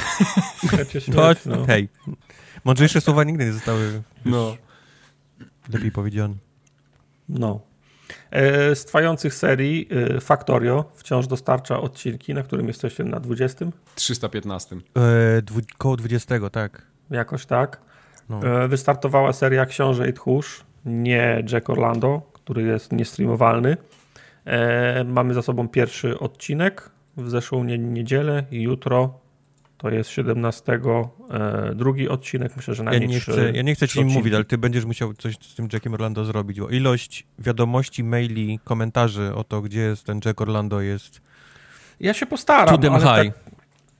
Śmierć 0.69 0.95
jest 0.95 1.05
śmierć, 1.05 1.39
to, 1.43 1.49
no. 1.49 1.65
Hej, 1.65 1.89
mądrzejsze 2.63 3.01
słowa 3.01 3.23
nigdy 3.23 3.45
nie 3.45 3.53
zostały 3.53 4.01
no. 4.25 4.57
lepiej 5.73 5.91
powiedziane. 5.91 6.33
No. 7.29 7.72
E, 8.33 8.75
z 8.75 8.85
trwających 8.85 9.33
serii 9.33 9.89
e, 10.15 10.21
Factorio 10.21 10.85
wciąż 10.93 11.27
dostarcza 11.27 11.79
odcinki, 11.79 12.33
na 12.33 12.43
którym 12.43 12.67
jesteście 12.67 13.03
na 13.03 13.19
20? 13.19 13.65
315. 13.95 14.75
E, 14.75 15.41
dwu, 15.41 15.59
koło 15.77 15.97
20, 15.97 16.49
tak. 16.49 16.81
Jakoś 17.09 17.45
tak. 17.45 17.81
No. 18.29 18.63
E, 18.63 18.67
wystartowała 18.67 19.33
seria 19.33 19.65
Książę 19.65 20.09
i 20.09 20.13
Tchórz, 20.13 20.63
nie 20.85 21.43
Jack 21.51 21.69
Orlando, 21.69 22.21
który 22.33 22.63
jest 22.63 22.91
niestreamowalny. 22.91 23.77
E, 24.45 25.03
mamy 25.03 25.33
za 25.33 25.41
sobą 25.41 25.67
pierwszy 25.67 26.19
odcinek 26.19 26.89
w 27.17 27.29
zeszłą 27.29 27.63
niedzielę 27.63 28.43
i 28.51 28.61
jutro 28.61 29.19
to 29.83 29.89
jest 29.89 30.09
17 30.09 30.79
e, 31.29 31.75
drugi 31.75 32.09
odcinek, 32.09 32.55
myślę, 32.55 32.73
że 32.73 32.83
najmniej 32.83 33.09
ja 33.09 33.15
nie 33.15 33.19
chcę, 33.19 33.51
Ja 33.51 33.61
nie 33.61 33.75
chcę 33.75 33.87
ci 33.87 33.99
odcinki. 33.99 34.17
mówić, 34.17 34.33
ale 34.33 34.43
ty 34.43 34.57
będziesz 34.57 34.85
musiał 34.85 35.13
coś 35.13 35.35
z 35.41 35.55
tym 35.55 35.67
Jackiem 35.73 35.93
Orlando 35.93 36.25
zrobić, 36.25 36.59
bo 36.59 36.69
ilość 36.69 37.25
wiadomości, 37.39 38.03
maili, 38.03 38.59
komentarzy 38.63 39.35
o 39.35 39.43
to, 39.43 39.61
gdzie 39.61 39.79
jest 39.79 40.03
ten 40.03 40.19
Jack 40.25 40.41
Orlando 40.41 40.81
jest... 40.81 41.21
Ja 41.99 42.13
się 42.13 42.25
postaram, 42.25 42.77
to 42.77 42.93
ale 42.93 43.03
tak, 43.03 43.27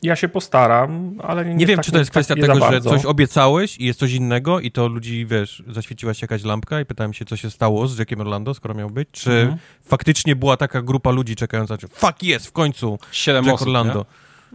ja 0.04 0.16
się 0.16 0.30
postaram, 0.30 1.20
ale 1.24 1.46
nie 1.46 1.56
Nie 1.56 1.66
wiem, 1.66 1.76
tak, 1.76 1.86
czy 1.86 1.92
to 1.92 1.98
jest 1.98 2.12
kwestia 2.12 2.36
tego, 2.36 2.72
że 2.72 2.82
coś 2.82 3.06
obiecałeś 3.06 3.78
i 3.78 3.86
jest 3.86 4.00
coś 4.00 4.14
innego 4.14 4.60
i 4.60 4.72
to 4.72 4.88
ludzi, 4.88 5.26
wiesz, 5.26 5.64
zaświeciła 5.68 6.14
się 6.14 6.24
jakaś 6.24 6.44
lampka 6.44 6.82
i 6.82 6.86
pytałem 6.86 7.14
się, 7.14 7.26
co 7.26 7.38
się 7.38 7.50
stało 7.50 7.88
z 7.88 8.00
Jackiem 8.00 8.22
Orlando, 8.22 8.54
skoro 8.54 8.74
miał 8.74 8.90
być, 8.90 9.10
czy 9.12 9.32
mhm. 9.32 9.58
faktycznie 9.86 10.36
była 10.36 10.58
taka 10.58 10.82
grupa 10.82 11.12
ludzi 11.12 11.36
czekająca, 11.36 11.78
że 11.82 11.88
fuck 11.88 12.24
jest, 12.24 12.48
w 12.48 12.52
końcu 12.52 13.00
Siedem 13.12 13.46
Jack 13.46 13.56
osób, 13.56 13.68
Orlando. 13.68 14.06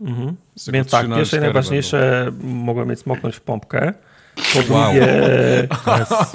Mhm. 0.02 0.36
Więc 0.72 0.90
tak, 0.90 1.08
pierwsze 1.08 1.36
i 1.36 1.40
najważniejsze 1.40 2.24
będą. 2.32 2.48
mogłem 2.48 2.88
mieć 2.88 3.00
smoknąć 3.00 3.36
w 3.36 3.40
pompkę. 3.40 3.92
Po 4.54 4.62
drugie, 4.62 5.68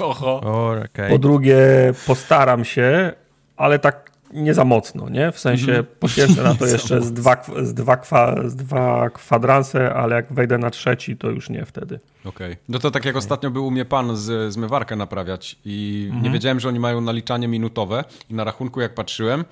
wow. 0.00 0.80
po 1.10 1.18
drugie 1.18 1.66
postaram 2.06 2.64
się, 2.64 3.12
ale 3.56 3.78
tak 3.78 4.14
nie 4.34 4.54
za 4.54 4.64
mocno, 4.64 5.08
nie? 5.08 5.32
W 5.32 5.38
sensie 5.38 5.72
-hmm. 5.72 5.84
po 6.00 6.08
pierwsze 6.08 6.42
na 6.42 6.54
to 6.60 6.66
jeszcze 6.66 7.02
z 7.02 7.12
dwa, 7.12 7.36
z, 7.62 7.74
dwa 7.74 7.96
kwa, 7.96 8.48
z 8.48 8.56
dwa 8.56 9.10
kwadranse, 9.10 9.94
ale 9.94 10.16
jak 10.16 10.32
wejdę 10.32 10.58
na 10.58 10.70
trzeci, 10.70 11.16
to 11.16 11.30
już 11.30 11.50
nie 11.50 11.64
wtedy. 11.64 12.00
Okej. 12.24 12.52
Okay. 12.52 12.56
No 12.68 12.78
to 12.78 12.90
tak 12.90 13.04
jak 13.04 13.16
ostatnio 13.16 13.50
był 13.50 13.66
u 13.66 13.70
mnie 13.70 13.84
pan 13.84 14.16
z 14.16 14.52
zmywarkę 14.52 14.96
naprawiać 14.96 15.56
i 15.64 16.06
mm 16.10 16.20
-hmm. 16.20 16.24
nie 16.24 16.30
wiedziałem, 16.30 16.60
że 16.60 16.68
oni 16.68 16.80
mają 16.80 17.00
naliczanie 17.00 17.48
minutowe 17.48 18.04
i 18.30 18.34
na 18.34 18.44
rachunku 18.44 18.80
jak 18.80 18.94
patrzyłem, 18.94 19.44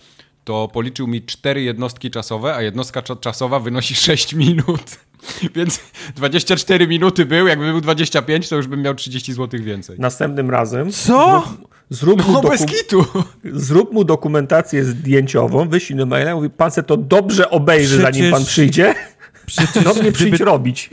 to 0.45 0.69
policzył 0.69 1.07
mi 1.07 1.23
cztery 1.23 1.63
jednostki 1.63 2.11
czasowe, 2.11 2.55
a 2.55 2.63
jednostka 2.63 3.03
czasowa 3.03 3.61
wynosi 3.61 3.95
6 4.11 4.35
minut. 4.35 4.99
Więc 5.55 5.81
24 6.17 6.87
minuty 6.87 7.27
był, 7.27 7.47
jakby 7.47 7.71
był 7.71 7.81
25, 7.81 8.49
to 8.49 8.57
już 8.57 8.67
bym 8.67 8.83
miał 8.83 8.95
30 8.95 9.33
zł 9.33 9.61
więcej. 9.63 9.97
Następnym 9.99 10.51
razem. 10.51 10.93
Co? 10.93 11.45
Zrób, 11.91 12.27
no, 12.27 12.33
mu 12.33 12.49
bez 12.49 12.67
kitu. 12.67 13.05
zrób 13.45 13.93
mu 13.93 14.05
dokumentację 14.05 14.85
zdjęciową, 14.85 15.69
wyślij 15.69 15.97
na 15.97 16.07
maila, 16.07 16.35
mówi, 16.35 16.51
pan 16.51 16.71
se 16.71 16.83
to 16.83 16.97
dobrze 16.97 17.51
obejrzy, 17.51 17.99
Przecież... 17.99 18.15
zanim 18.15 18.31
pan 18.31 18.45
przyjdzie. 18.45 18.95
Przecież 19.47 19.85
no 19.85 19.95
mnie 19.95 20.13
przyjść 20.13 20.41
robić. 20.41 20.91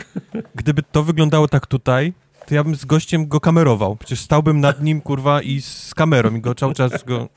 Gdyby 0.55 0.83
to 0.91 1.03
wyglądało 1.03 1.47
tak 1.47 1.67
tutaj, 1.67 2.13
to 2.47 2.55
ja 2.55 2.63
bym 2.63 2.75
z 2.75 2.85
gościem 2.85 3.27
go 3.27 3.39
kamerował. 3.39 3.95
Przecież 3.95 4.19
stałbym 4.19 4.59
nad 4.59 4.83
nim, 4.83 5.01
kurwa, 5.01 5.41
i 5.41 5.61
z 5.61 5.93
kamerą 5.95 6.35
i 6.35 6.41
go 6.41 6.55
cały 6.55 6.73
czas 6.73 7.03
go... 7.03 7.29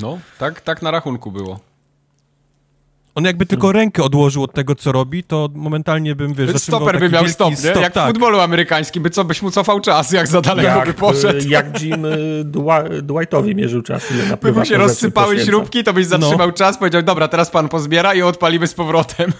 No, 0.00 0.18
tak, 0.38 0.60
tak 0.60 0.82
na 0.82 0.90
rachunku 0.90 1.32
było. 1.32 1.60
On 3.16 3.24
jakby 3.24 3.46
tylko 3.46 3.72
rękę 3.72 4.02
odłożył 4.02 4.42
od 4.42 4.52
tego, 4.52 4.74
co 4.74 4.92
robi, 4.92 5.24
to 5.24 5.48
momentalnie 5.54 6.14
bym, 6.14 6.34
wiesz... 6.34 6.56
Stoper 6.56 6.98
by 6.98 7.08
miał 7.08 7.28
stop, 7.28 7.50
nie? 7.50 7.56
Stop, 7.56 7.82
jak 7.82 7.92
tak. 7.92 8.04
w 8.04 8.08
futbolu 8.08 8.40
amerykańskim, 8.40 9.02
by 9.02 9.10
co, 9.10 9.24
byś 9.24 9.42
mu 9.42 9.50
cofał 9.50 9.80
czas, 9.80 10.12
jak 10.12 10.26
za 10.26 10.40
daleko 10.40 10.78
jak, 10.78 10.86
by 10.86 10.94
poszedł. 10.94 11.48
Jak 11.48 11.82
Jim 11.82 12.04
y, 12.04 12.44
Dwightowi 13.02 13.54
mierzył 13.54 13.82
czas, 13.82 14.10
ile 14.10 14.26
na 14.26 14.36
By 14.36 14.52
mu 14.52 14.64
się 14.64 14.76
rozsypały 14.76 15.40
śrubki, 15.40 15.84
to 15.84 15.92
byś 15.92 16.06
zatrzymał 16.06 16.46
no. 16.46 16.52
czas, 16.52 16.78
powiedział, 16.78 17.02
dobra, 17.02 17.28
teraz 17.28 17.50
pan 17.50 17.68
pozbiera 17.68 18.14
i 18.14 18.22
odpalimy 18.22 18.66
z 18.66 18.74
powrotem. 18.74 19.32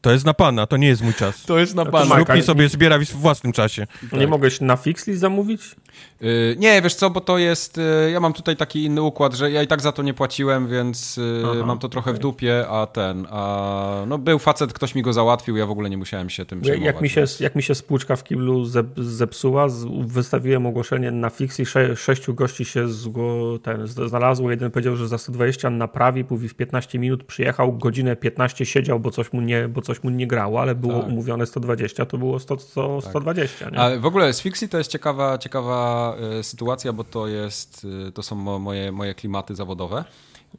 To 0.00 0.12
jest 0.12 0.24
na 0.24 0.34
pana, 0.34 0.66
to 0.66 0.76
nie 0.76 0.88
jest 0.88 1.02
mój 1.02 1.14
czas. 1.14 1.42
To 1.42 1.58
jest 1.58 1.74
na 1.74 1.84
pana. 1.84 2.14
Śrubki 2.14 2.42
sobie 2.42 2.68
zbiera 2.68 2.98
w 2.98 3.04
własnym 3.04 3.52
czasie. 3.52 3.86
Tak. 4.10 4.20
Nie 4.20 4.26
mogłeś 4.26 4.60
na 4.60 4.76
Fixly 4.76 5.18
zamówić? 5.18 5.76
Yy, 6.20 6.56
nie, 6.58 6.82
wiesz 6.82 6.94
co, 6.94 7.10
bo 7.10 7.20
to 7.20 7.38
jest, 7.38 7.76
yy, 7.76 8.10
ja 8.10 8.20
mam 8.20 8.32
tutaj 8.32 8.56
taki 8.56 8.84
inny 8.84 9.02
układ, 9.02 9.34
że 9.34 9.50
ja 9.50 9.62
i 9.62 9.66
tak 9.66 9.80
za 9.80 9.92
to 9.92 10.02
nie 10.02 10.14
płaciłem, 10.14 10.68
więc 10.68 11.16
yy, 11.16 11.42
Aha, 11.44 11.66
mam 11.66 11.78
to 11.78 11.88
trochę 11.88 12.10
okay. 12.10 12.18
w 12.18 12.22
dupie, 12.22 12.68
a 12.68 12.86
ten, 12.86 13.26
a 13.30 14.04
no 14.06 14.18
był 14.18 14.38
facet, 14.38 14.72
ktoś 14.72 14.94
mi 14.94 15.02
go 15.02 15.12
załatwił, 15.12 15.56
ja 15.56 15.66
w 15.66 15.70
ogóle 15.70 15.90
nie 15.90 15.98
musiałem 15.98 16.30
się 16.30 16.44
tym 16.44 16.60
przejmować. 16.60 16.86
Jak 16.86 17.02
mi 17.02 17.08
się, 17.08 17.24
jak 17.40 17.56
mi 17.56 17.62
się 17.62 17.74
spłuczka 17.74 18.16
w 18.16 18.24
kiblu 18.24 18.64
zepsuła, 18.96 19.66
wystawiłem 20.00 20.66
ogłoszenie 20.66 21.10
na 21.10 21.30
Fixly, 21.30 21.66
sze, 21.66 21.96
sześciu 21.96 22.34
gości 22.34 22.64
się 22.64 22.88
zgo, 22.88 23.58
ten, 23.62 23.86
znalazło, 23.86 24.50
jeden 24.50 24.70
powiedział, 24.70 24.96
że 24.96 25.08
za 25.08 25.18
120 25.18 25.70
naprawi, 25.70 26.24
mówi 26.30 26.48
w 26.48 26.54
15 26.54 26.98
minut 26.98 27.24
przyjechał, 27.24 27.72
godzinę 27.72 28.16
15 28.16 28.66
siedział, 28.66 29.00
bo 29.00 29.10
coś 29.10 29.32
mu 29.32 29.40
nie, 29.40 29.68
bo 29.68 29.82
coś 29.82 29.89
mu 30.04 30.10
nie 30.10 30.26
grało, 30.26 30.60
ale 30.60 30.74
było 30.74 30.98
tak. 30.98 31.08
umówione 31.08 31.46
120, 31.46 32.06
to 32.06 32.18
było 32.18 32.38
100, 32.38 32.58
100 32.58 33.00
tak. 33.02 33.10
120. 33.10 33.70
Nie? 33.70 33.78
A 33.78 33.98
w 33.98 34.06
ogóle 34.06 34.32
z 34.32 34.40
Fixly 34.40 34.68
to 34.68 34.78
jest 34.78 34.90
ciekawa, 34.90 35.38
ciekawa 35.38 36.14
e, 36.38 36.42
sytuacja, 36.42 36.92
bo 36.92 37.04
to 37.04 37.28
jest, 37.28 37.86
e, 38.08 38.12
to 38.12 38.22
są 38.22 38.36
moje, 38.58 38.92
moje 38.92 39.14
klimaty 39.14 39.54
zawodowe. 39.54 40.04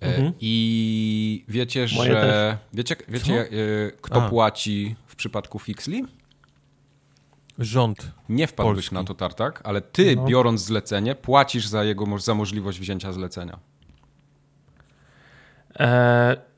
E, 0.02 0.06
mhm. 0.06 0.34
I 0.40 1.46
wiecie, 1.48 1.88
moje 1.96 2.12
że. 2.12 2.22
Też. 2.22 2.58
Wiecie, 2.74 2.96
wiecie 3.08 3.48
kto 4.02 4.24
A. 4.24 4.30
płaci 4.30 4.96
w 5.08 5.16
przypadku 5.16 5.60
Fixly? 5.60 6.02
Rząd. 7.60 8.12
Nie 8.30 8.48
wpadłbyś 8.48 8.76
Polski. 8.76 8.96
na 8.96 9.04
to, 9.04 9.14
Tartak, 9.14 9.62
ale 9.64 9.82
ty, 9.82 10.16
no. 10.16 10.26
biorąc 10.26 10.62
zlecenie, 10.62 11.16
płacisz 11.16 11.68
za 11.68 11.84
jego 11.84 12.20
za 12.20 12.36
możliwość 12.36 12.80
wzięcia 12.80 13.14
zlecenia. 13.14 13.60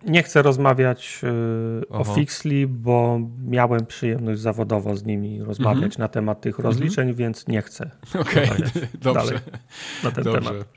Nie 0.06 0.24
chcę 0.24 0.42
rozmawiać 0.42 1.22
e, 1.24 1.88
o 1.90 2.04
Fixly, 2.04 2.68
bo 2.68 3.20
miałem 3.48 3.86
przyjemność 3.86 4.42
zawodowo 4.42 4.96
z 4.96 5.04
nimi 5.06 5.44
rozmawiać 5.44 5.84
mhm. 5.84 6.00
na 6.00 6.08
temat 6.08 6.42
tych 6.42 6.56
mhm. 6.56 6.66
rozliczeń, 6.66 7.14
więc 7.14 7.48
nie 7.48 7.62
chcę. 7.62 7.92
Okej, 8.20 8.50
okay. 8.50 8.88
dobrze. 9.02 9.40
na 10.04 10.12
ten 10.12 10.24
dobrze. 10.24 10.42
temat. 10.42 10.68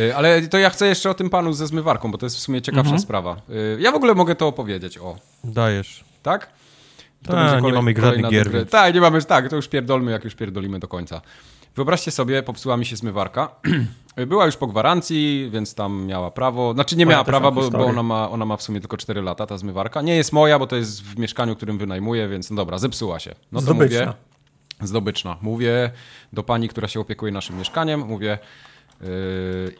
E, 0.00 0.16
ale 0.16 0.42
to 0.42 0.58
ja 0.58 0.70
chcę 0.70 0.86
jeszcze 0.86 1.10
o 1.10 1.14
tym 1.14 1.30
panu 1.30 1.52
ze 1.52 1.66
zmywarką, 1.66 2.10
bo 2.10 2.18
to 2.18 2.26
jest 2.26 2.36
w 2.36 2.40
sumie 2.40 2.62
ciekawsza 2.62 2.90
mhm. 2.90 3.00
sprawa. 3.00 3.36
Ja 3.78 3.92
w 3.92 3.94
ogóle 3.94 4.14
mogę 4.14 4.34
to 4.34 4.46
opowiedzieć. 4.46 4.98
O. 4.98 5.16
Dajesz. 5.44 6.04
Tak? 6.22 6.50
To 7.22 7.32
Ta, 7.32 7.48
kolej, 7.48 7.62
nie 7.62 7.72
mamy 7.72 7.94
żadnych 7.98 8.30
gier. 8.30 8.66
Tak, 8.70 8.94
nie 8.94 9.00
mamy, 9.00 9.22
tak, 9.22 9.48
to 9.48 9.56
już 9.56 9.68
pierdolmy, 9.68 10.10
jak 10.10 10.24
już 10.24 10.34
pierdolimy 10.34 10.78
do 10.78 10.88
końca. 10.88 11.20
Wyobraźcie 11.74 12.10
sobie, 12.10 12.42
popsuła 12.42 12.76
mi 12.76 12.86
się 12.86 12.96
zmywarka. 12.96 13.48
Była 14.26 14.46
już 14.46 14.56
po 14.56 14.66
gwarancji, 14.66 15.48
więc 15.52 15.74
tam 15.74 16.06
miała 16.06 16.30
prawo. 16.30 16.74
Znaczy 16.74 16.96
nie 16.96 17.06
miała 17.06 17.24
prawa, 17.24 17.50
bo, 17.50 17.70
bo, 17.70 17.86
ona, 17.86 18.02
ma, 18.02 18.30
ona 18.30 18.44
ma 18.44 18.56
w 18.56 18.62
sumie 18.62 18.80
tylko 18.80 18.96
4 18.96 19.22
lata, 19.22 19.46
ta 19.46 19.58
zmywarka. 19.58 20.02
Nie 20.02 20.16
jest 20.16 20.32
moja, 20.32 20.58
bo 20.58 20.66
to 20.66 20.76
jest 20.76 21.02
w 21.02 21.18
mieszkaniu, 21.18 21.56
którym 21.56 21.78
wynajmuję, 21.78 22.28
więc 22.28 22.50
no 22.50 22.56
dobra, 22.56 22.78
zepsuła 22.78 23.18
się. 23.18 23.34
No 23.52 23.60
to 23.60 23.64
Zdobyczna. 23.64 24.00
mówię. 24.00 24.12
Zdobyczna. 24.80 25.36
Mówię 25.42 25.90
do 26.32 26.42
pani, 26.42 26.68
która 26.68 26.88
się 26.88 27.00
opiekuje 27.00 27.32
naszym 27.32 27.58
mieszkaniem, 27.58 28.00
mówię, 28.00 28.38
yy, 29.00 29.06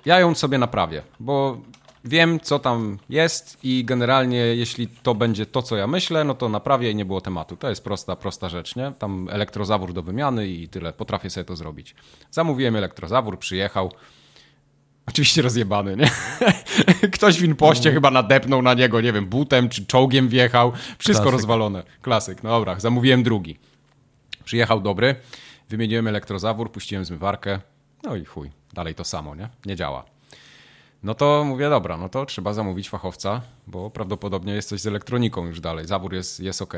ja 0.05 0.21
ją 0.21 0.35
sobie 0.35 0.59
naprawię, 0.59 1.03
bo 1.21 1.59
wiem, 2.05 2.41
co 2.41 2.59
tam 2.59 2.99
jest 3.09 3.59
i 3.63 3.85
generalnie 3.85 4.39
jeśli 4.39 4.89
to 4.89 5.15
będzie 5.15 5.47
to, 5.47 5.63
co 5.63 5.77
ja 5.77 5.87
myślę, 5.87 6.25
no 6.25 6.35
to 6.35 6.49
naprawię 6.49 6.91
i 6.91 6.95
nie 6.95 7.05
było 7.05 7.21
tematu. 7.21 7.57
To 7.57 7.69
jest 7.69 7.85
prosta, 7.85 8.17
prosta 8.17 8.49
rzecz, 8.49 8.77
nie? 8.77 8.93
Tam 8.99 9.29
elektrozawór 9.31 9.93
do 9.93 10.03
wymiany 10.03 10.49
i 10.49 10.69
tyle. 10.69 10.93
Potrafię 10.93 11.31
sobie 11.31 11.45
to 11.45 11.57
zrobić. 11.57 11.95
Zamówiłem 12.31 12.77
elektrozawór, 12.77 13.39
przyjechał. 13.39 13.93
Oczywiście 15.07 15.43
rozjebany, 15.43 15.97
nie? 15.97 16.11
Ktoś 17.15 17.41
w 17.41 17.45
inpoście 17.45 17.89
no. 17.89 17.95
chyba 17.95 18.11
nadepnął 18.11 18.63
na 18.63 18.75
niego, 18.75 19.01
nie 19.01 19.13
wiem, 19.13 19.27
butem 19.27 19.69
czy 19.69 19.87
czołgiem 19.87 20.29
wjechał. 20.29 20.73
Wszystko 20.99 21.23
Klasyk. 21.23 21.33
rozwalone. 21.33 21.83
Klasyk. 22.03 22.43
No 22.43 22.51
dobra, 22.51 22.81
zamówiłem 22.81 23.23
drugi. 23.23 23.59
Przyjechał 24.45 24.81
dobry, 24.81 25.15
wymieniłem 25.69 26.09
elektrozawór, 26.09 26.73
puściłem 26.73 27.05
zmywarkę. 27.05 27.61
No 28.03 28.17
i 28.17 28.25
chuj, 28.25 28.51
dalej 28.73 28.95
to 28.95 29.05
samo, 29.05 29.35
nie? 29.35 29.49
Nie 29.67 29.77
działa. 29.77 30.14
No 31.05 31.15
to 31.15 31.45
mówię, 31.45 31.71
dobra, 31.71 31.97
no 31.97 32.09
to 32.09 32.27
trzeba 32.27 32.53
zamówić 32.53 32.91
fachowca, 32.91 33.41
bo 33.67 33.91
prawdopodobnie 33.91 34.55
jest 34.55 34.69
coś 34.69 34.81
z 34.81 34.87
elektroniką 34.87 35.47
już 35.47 35.61
dalej. 35.61 35.87
Zawór 35.87 36.15
jest, 36.15 36.41
jest 36.41 36.63
ok. 36.63 36.75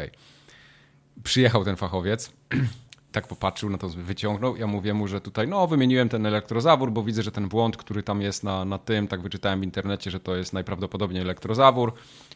Przyjechał 1.22 1.64
ten 1.64 1.76
fachowiec, 1.76 2.32
tak 3.12 3.28
popatrzył 3.28 3.70
na 3.70 3.78
to, 3.78 3.88
wyciągnął. 3.88 4.56
Ja 4.56 4.66
mówię 4.66 4.94
mu, 4.94 5.08
że 5.08 5.20
tutaj, 5.20 5.48
no, 5.48 5.66
wymieniłem 5.66 6.08
ten 6.08 6.26
elektrozawór, 6.26 6.92
bo 6.92 7.02
widzę, 7.02 7.22
że 7.22 7.32
ten 7.32 7.48
błąd, 7.48 7.76
który 7.76 8.02
tam 8.02 8.22
jest 8.22 8.44
na, 8.44 8.64
na 8.64 8.78
tym, 8.78 9.08
tak 9.08 9.22
wyczytałem 9.22 9.60
w 9.60 9.64
internecie, 9.64 10.10
że 10.10 10.20
to 10.20 10.36
jest 10.36 10.52
najprawdopodobniej 10.52 11.22
elektrozawór, 11.22 11.92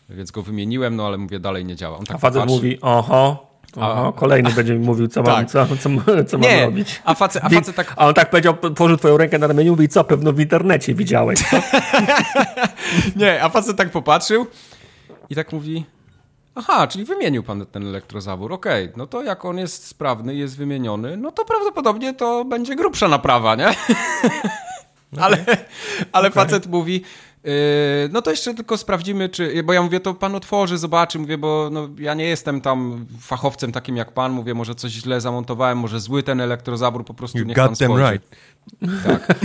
więc 0.09 0.31
go 0.31 0.43
wymieniłem, 0.43 0.97
no 0.97 1.07
ale 1.07 1.19
mówię, 1.19 1.41
dalej 1.41 1.65
nie 1.65 1.77
działa. 1.77 1.99
On 1.99 2.05
tak 2.05 2.17
A 2.17 2.19
facet 2.19 2.47
mówi, 2.47 2.81
oho, 2.81 3.50
Aha, 3.77 4.13
kolejny 4.17 4.51
będzie 4.51 4.75
mi 4.75 4.87
mówił, 4.87 5.09
co, 5.09 5.23
tak. 5.23 5.35
mam, 5.35 5.47
co, 5.47 5.67
co, 5.77 5.91
co 6.25 6.39
mam 6.39 6.61
robić. 6.61 7.03
A 7.05 7.15
facet, 7.15 7.45
a 7.45 7.49
facet 7.49 7.77
tak... 7.77 7.95
A 7.97 8.07
on 8.07 8.15
tak 8.15 8.31
powiedział, 8.31 8.55
położył 8.55 8.97
twoją 8.97 9.17
rękę 9.17 9.39
na 9.39 9.47
ramieniu 9.47 9.69
i 9.69 9.71
mówi, 9.71 9.89
co, 9.89 10.05
pewno 10.05 10.33
w 10.33 10.41
internecie 10.41 10.95
widziałeś, 10.95 11.41
Nie, 13.17 13.43
a 13.43 13.49
facet 13.49 13.77
tak 13.77 13.91
popatrzył 13.91 14.47
i 15.31 15.35
tak 15.35 15.53
mówi, 15.53 15.85
aha, 16.55 16.87
czyli 16.87 17.05
wymienił 17.05 17.43
pan 17.43 17.67
ten 17.67 17.87
elektrozawór, 17.87 18.53
okej, 18.53 18.85
okay. 18.85 18.95
no 18.97 19.07
to 19.07 19.23
jak 19.23 19.45
on 19.45 19.59
jest 19.59 19.87
sprawny, 19.87 20.35
jest 20.35 20.57
wymieniony, 20.57 21.17
no 21.17 21.33
to 21.33 21.45
prawdopodobnie 21.45 22.15
to 22.15 22.45
będzie 22.45 22.77
grubsza 22.77 23.09
naprawa, 23.09 23.55
nie? 23.55 23.75
Okay. 25.13 25.25
ale 25.25 25.37
ale 26.13 26.29
okay. 26.29 26.45
facet 26.45 26.67
mówi, 26.67 27.03
no 28.11 28.23
to 28.23 28.31
jeszcze 28.31 28.55
tylko 28.55 28.77
sprawdzimy, 28.77 29.29
czy. 29.29 29.63
Bo 29.63 29.73
ja 29.73 29.83
mówię, 29.83 30.01
to 30.01 30.15
pan 30.15 30.35
otworzy, 30.35 30.79
zobaczy, 30.79 31.19
mówię, 31.19 31.39
bo 31.39 31.69
no, 31.73 31.89
ja 31.99 32.15
nie 32.15 32.25
jestem 32.25 32.61
tam 32.61 33.07
fachowcem 33.21 33.73
takim 33.73 33.97
jak 33.97 34.13
pan, 34.13 34.33
mówię, 34.33 34.55
może 34.55 34.75
coś 34.75 34.93
źle 34.93 35.21
zamontowałem, 35.21 35.79
może 35.79 36.01
zły 36.01 36.23
ten 36.23 36.41
elektrozabór, 36.41 37.05
po 37.05 37.15
prostu 37.15 37.39
you 37.39 37.45
niech 37.45 37.57
pan 37.57 37.77
spojrzy. 37.77 38.11
Right. 38.11 38.29
Tak. 39.05 39.39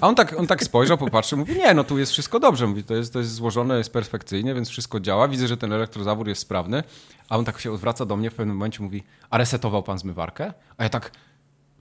A 0.00 0.08
on 0.08 0.14
tak, 0.14 0.38
on 0.38 0.46
tak 0.46 0.64
spojrzał, 0.64 0.98
popatrzył, 0.98 1.38
mówi, 1.38 1.56
nie, 1.56 1.74
no 1.74 1.84
tu 1.84 1.98
jest 1.98 2.12
wszystko 2.12 2.40
dobrze, 2.40 2.66
mówi, 2.66 2.84
to 2.84 2.94
jest, 2.94 3.12
to 3.12 3.18
jest 3.18 3.34
złożone, 3.34 3.78
jest 3.78 3.92
perfekcyjnie, 3.92 4.54
więc 4.54 4.68
wszystko 4.68 5.00
działa, 5.00 5.28
widzę, 5.28 5.48
że 5.48 5.56
ten 5.56 5.72
elektrozawór 5.72 6.28
jest 6.28 6.40
sprawny, 6.40 6.82
a 7.28 7.38
on 7.38 7.44
tak 7.44 7.60
się 7.60 7.72
odwraca 7.72 8.06
do 8.06 8.16
mnie 8.16 8.30
w 8.30 8.34
pewnym 8.34 8.56
momencie, 8.56 8.82
mówi, 8.82 9.02
a 9.30 9.38
resetował 9.38 9.82
pan 9.82 9.98
zmywarkę? 9.98 10.52
A 10.76 10.82
ja 10.82 10.88
tak, 10.88 11.10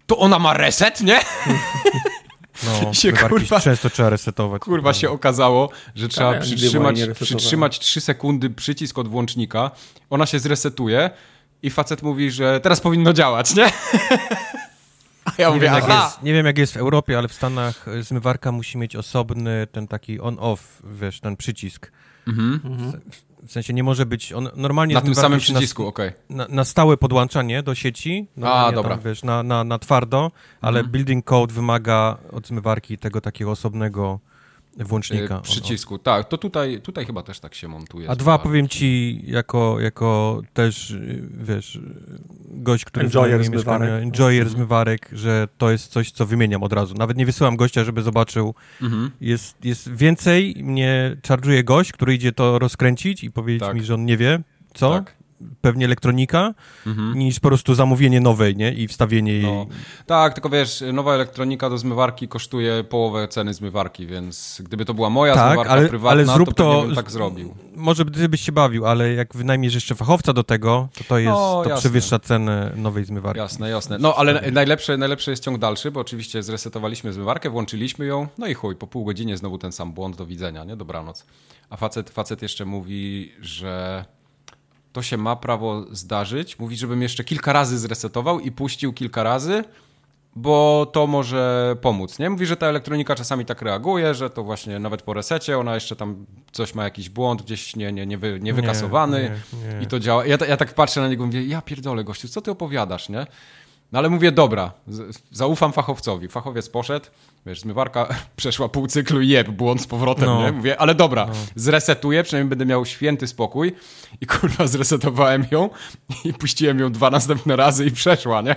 to 0.08 0.18
ona 0.18 0.40
ma 0.40 0.54
reset, 0.54 1.02
nie? 1.02 1.20
No, 2.64 2.94
się, 2.94 3.14
kurwa, 3.14 3.60
często 3.60 3.90
trzeba 3.90 4.10
resetować. 4.10 4.62
Kurwa 4.62 4.94
się 4.94 5.10
okazało, 5.10 5.70
że 5.96 6.08
trzeba 6.08 6.40
przytrzymać, 6.40 7.00
przytrzymać 7.22 7.80
3 7.80 8.02
sekundy 8.02 8.50
przycisk 8.50 8.98
od 8.98 9.08
włącznika, 9.08 9.72
ona 10.10 10.26
się 10.26 10.40
zresetuje 10.40 11.10
i 11.64 11.70
facet 11.70 12.04
mówi, 12.04 12.32
że 12.32 12.60
teraz 12.60 12.82
powinno 12.82 13.14
działać, 13.14 13.56
nie? 13.56 13.72
A 15.26 15.32
ja 15.38 15.48
nie 15.48 15.56
mówię, 15.56 15.70
wiem, 15.70 15.90
jest, 15.90 16.24
nie 16.24 16.34
wiem 16.34 16.46
jak 16.46 16.58
jest 16.58 16.74
w 16.74 16.78
Europie, 16.78 17.18
ale 17.18 17.28
w 17.28 17.34
Stanach 17.34 17.86
zmywarka 18.02 18.52
musi 18.52 18.78
mieć 18.78 18.96
osobny 18.96 19.68
ten 19.72 19.88
taki 19.88 20.20
on-off, 20.20 20.82
wiesz, 20.84 21.20
ten 21.20 21.38
przycisk. 21.38 21.92
Mhm. 22.28 22.60
W 23.12 23.29
sensie 23.52 23.74
nie 23.74 23.84
może 23.84 24.06
być, 24.06 24.34
on 24.34 24.50
normalnie... 24.56 24.96
Na 24.96 25.02
tym 25.02 25.16
samym 25.16 25.40
przycisku, 25.40 25.88
okej. 25.88 26.08
Okay. 26.08 26.20
Na, 26.30 26.48
na, 26.50 26.64
stałe 26.64 26.98
podłączanie 26.98 27.64
do 27.64 27.76
sieci, 27.76 28.28
A, 28.42 28.72
dobra. 28.72 28.96
Tam, 28.96 29.04
wiesz, 29.06 29.24
na, 29.24 29.44
na, 29.44 29.64
na 29.64 29.80
twardo, 29.80 30.32
ale 30.62 30.80
mhm. 30.80 30.92
building 30.92 31.26
code 31.26 31.54
wymaga 31.54 32.18
od 32.32 32.48
zmywarki 32.48 32.98
tego 32.98 33.22
takiego 33.22 33.52
osobnego 33.52 34.20
włącznika. 34.80 35.36
Yy, 35.36 35.42
przycisku, 35.42 35.94
on, 35.94 36.00
on. 36.00 36.04
tak. 36.04 36.28
To 36.28 36.38
tutaj, 36.38 36.82
tutaj 36.82 37.06
chyba 37.06 37.24
też 37.24 37.40
tak 37.40 37.56
się 37.56 37.68
montuje. 37.68 38.10
A 38.10 38.16
dwa, 38.16 38.38
powiem 38.38 38.68
ci, 38.68 39.22
jako, 39.26 39.80
jako 39.80 40.42
też, 40.54 40.96
wiesz, 41.32 41.80
gość, 42.52 42.86
który 42.86 43.06
enjoyer 43.06 43.44
zmywarek. 43.44 43.90
enjoyer 43.90 44.42
mhm. 44.42 44.56
zmywarek, 44.56 45.10
że 45.14 45.48
to 45.58 45.72
jest 45.72 45.92
coś, 45.92 46.12
co 46.12 46.26
wymieniam 46.26 46.64
od 46.64 46.74
razu. 46.74 46.96
Nawet 46.96 47.18
nie 47.18 47.26
wysyłam 47.26 47.56
gościa, 47.56 47.84
żeby 47.84 48.02
zobaczył. 48.02 48.56
Mhm. 48.82 49.12
Jest, 49.22 49.66
jest 49.66 49.96
więcej, 49.96 50.56
mnie 50.64 51.18
czarżuje 51.22 51.64
gość, 51.64 51.92
który 51.92 52.14
idzie 52.14 52.32
to 52.32 52.60
rozkręcić 52.60 53.24
i 53.24 53.32
powiedzieć 53.32 53.68
tak. 53.68 53.76
mi, 53.76 53.84
że 53.84 53.94
on 53.94 54.06
nie 54.06 54.18
wie, 54.18 54.42
co. 54.74 54.90
Tak 54.90 55.19
pewnie 55.62 55.86
elektronika, 55.86 56.54
mhm. 56.88 57.20
niż 57.20 57.40
po 57.40 57.48
prostu 57.48 57.76
zamówienie 57.76 58.22
nowej, 58.22 58.56
nie? 58.56 58.74
I 58.74 58.88
wstawienie 58.88 59.34
jej. 59.34 59.44
No. 59.44 59.66
Tak, 60.06 60.34
tylko 60.34 60.50
wiesz, 60.50 60.84
nowa 60.94 61.14
elektronika 61.14 61.70
do 61.70 61.78
zmywarki 61.78 62.28
kosztuje 62.28 62.84
połowę 62.84 63.28
ceny 63.28 63.54
zmywarki, 63.54 64.08
więc 64.08 64.62
gdyby 64.66 64.86
to 64.86 64.94
była 64.94 65.10
moja 65.10 65.36
tak, 65.36 65.48
zmywarka 65.48 65.72
ale, 65.74 65.90
prywatna, 65.90 66.12
ale 66.12 66.26
zrób 66.26 66.48
to, 66.48 66.54
to 66.54 66.82
bym 66.88 66.96
tak 66.96 67.12
zrobił. 67.12 67.56
Może 67.76 68.06
gdybyś 68.06 68.42
się 68.42 68.52
bawił, 68.52 68.86
ale 68.86 69.14
jak 69.14 69.36
wynajmiesz 69.36 69.74
jeszcze 69.74 69.96
fachowca 69.96 70.34
do 70.34 70.44
tego, 70.44 70.90
to 70.98 71.04
to 71.04 71.18
jest, 71.18 71.32
no, 71.32 71.64
to 71.64 71.78
przewyższa 71.78 72.20
cenę 72.20 72.72
nowej 72.76 73.06
zmywarki. 73.06 73.40
Jasne, 73.40 73.70
jasne. 73.70 73.98
No, 74.00 74.16
ale 74.16 74.52
najlepsze, 74.52 74.98
najlepsze 74.98 75.32
jest 75.32 75.44
ciąg 75.44 75.58
dalszy, 75.58 75.92
bo 75.92 76.00
oczywiście 76.00 76.44
zresetowaliśmy 76.44 77.14
zmywarkę, 77.14 77.50
włączyliśmy 77.50 78.06
ją, 78.06 78.28
no 78.38 78.48
i 78.48 78.54
chuj, 78.54 78.76
po 78.76 78.88
pół 78.88 79.06
godzinie 79.06 79.38
znowu 79.38 79.58
ten 79.58 79.72
sam 79.72 79.94
błąd, 79.94 80.16
do 80.16 80.26
widzenia, 80.26 80.64
nie? 80.64 80.76
Dobranoc. 80.76 81.26
A 81.70 81.78
facet, 81.78 82.10
facet 82.10 82.42
jeszcze 82.42 82.66
mówi, 82.66 83.32
że 83.42 84.06
to 84.94 85.02
się 85.02 85.18
ma 85.18 85.36
prawo 85.36 85.86
zdarzyć. 85.92 86.60
Mówi, 86.60 86.78
żebym 86.78 87.02
jeszcze 87.02 87.24
kilka 87.24 87.54
razy 87.54 87.80
zresetował 87.80 88.40
i 88.40 88.52
puścił 88.52 88.94
kilka 88.94 89.24
razy, 89.24 89.64
bo 90.36 90.86
to 90.94 91.08
może 91.08 91.76
pomóc, 91.82 92.20
nie? 92.20 92.30
Mówi, 92.30 92.46
że 92.46 92.58
ta 92.58 92.68
elektronika 92.68 93.16
czasami 93.16 93.46
tak 93.46 93.62
reaguje, 93.62 94.14
że 94.16 94.30
to 94.30 94.44
właśnie 94.44 94.80
nawet 94.80 95.02
po 95.02 95.14
resecie 95.14 95.58
ona 95.58 95.76
jeszcze 95.76 95.96
tam 95.96 96.26
coś 96.52 96.76
ma 96.76 96.84
jakiś 96.84 97.10
błąd 97.10 97.42
gdzieś 97.42 97.76
nie, 97.76 97.92
nie, 97.92 98.06
nie, 98.06 98.18
wy, 98.18 98.40
nie 98.42 98.54
wykasowany 98.54 99.32
nie, 99.54 99.74
nie, 99.74 99.82
i 99.82 99.88
to 99.88 100.00
działa. 100.00 100.26
Ja, 100.26 100.38
ja 100.48 100.58
tak 100.58 100.74
patrzę 100.74 101.02
na 101.02 101.08
niego 101.08 101.24
i 101.24 101.28
mówię, 101.28 101.46
ja 101.46 101.62
pierdolę 101.62 102.04
gościu, 102.04 102.28
co 102.28 102.42
ty 102.42 102.52
opowiadasz, 102.52 103.10
nie? 103.10 103.28
No 103.92 104.00
ale 104.00 104.10
mówię, 104.10 104.32
dobra, 104.32 104.72
zaufam 105.32 105.74
fachowcowi. 105.74 106.28
Fachowiec 106.28 106.70
poszedł, 106.70 107.06
wiesz, 107.46 107.60
zmywarka 107.60 108.08
przeszła 108.36 108.70
pół 108.70 108.88
cyklu 108.88 109.22
i 109.22 109.28
jeb, 109.28 109.50
błąd 109.50 109.82
z 109.82 109.88
powrotem, 109.88 110.26
no. 110.26 110.42
nie? 110.42 110.52
Mówię, 110.52 110.82
ale 110.82 110.96
dobra, 110.96 111.26
no. 111.26 111.34
zresetuję, 111.56 112.24
przynajmniej 112.24 112.50
będę 112.50 112.66
miał 112.66 112.86
święty 112.86 113.28
spokój. 113.28 113.76
I 114.22 114.26
kurwa, 114.26 114.68
zresetowałem 114.78 115.46
ją 115.52 115.70
i 116.26 116.34
puściłem 116.34 116.80
ją 116.80 116.92
dwa 116.92 117.10
następne 117.10 117.56
razy 117.56 117.86
i 117.86 117.92
przeszła, 117.92 118.42
nie? 118.42 118.56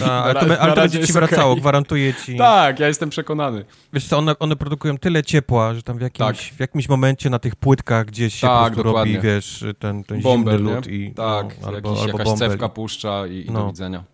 No, 0.00 0.12
ale 0.12 0.34
to, 0.34 0.60
ale 0.60 0.74
to 0.74 0.80
będzie 0.80 1.06
ci 1.06 1.12
wracało, 1.12 1.52
okay. 1.52 1.60
gwarantuję 1.60 2.14
ci. 2.14 2.36
Tak, 2.36 2.80
ja 2.80 2.88
jestem 2.88 3.10
przekonany. 3.10 3.64
Wiesz 3.92 4.06
co, 4.06 4.18
one, 4.18 4.38
one 4.38 4.56
produkują 4.56 4.98
tyle 4.98 5.22
ciepła, 5.22 5.74
że 5.74 5.82
tam 5.82 5.98
w 5.98 6.00
jakimś, 6.00 6.48
tak. 6.48 6.56
w 6.56 6.60
jakimś 6.60 6.88
momencie 6.88 7.30
na 7.30 7.38
tych 7.38 7.56
płytkach 7.56 8.06
gdzieś 8.06 8.34
się 8.34 8.46
tak, 8.46 8.58
po 8.58 8.64
prostu 8.64 8.82
dokładnie. 8.82 9.16
robi, 9.16 9.28
wiesz, 9.28 9.64
ten, 9.78 10.04
ten 10.04 10.20
Bomber, 10.20 10.58
zimny 10.58 10.74
lód 10.74 10.86
i... 10.86 11.14
Tak, 11.14 11.60
no, 11.60 11.68
albo, 11.68 11.88
jakiś, 11.88 12.02
albo 12.02 12.18
jakaś 12.18 12.24
bomber. 12.24 12.50
cewka 12.50 12.68
puszcza 12.68 13.26
i, 13.26 13.46
i 13.46 13.50
no. 13.50 13.60
do 13.60 13.66
widzenia. 13.66 14.04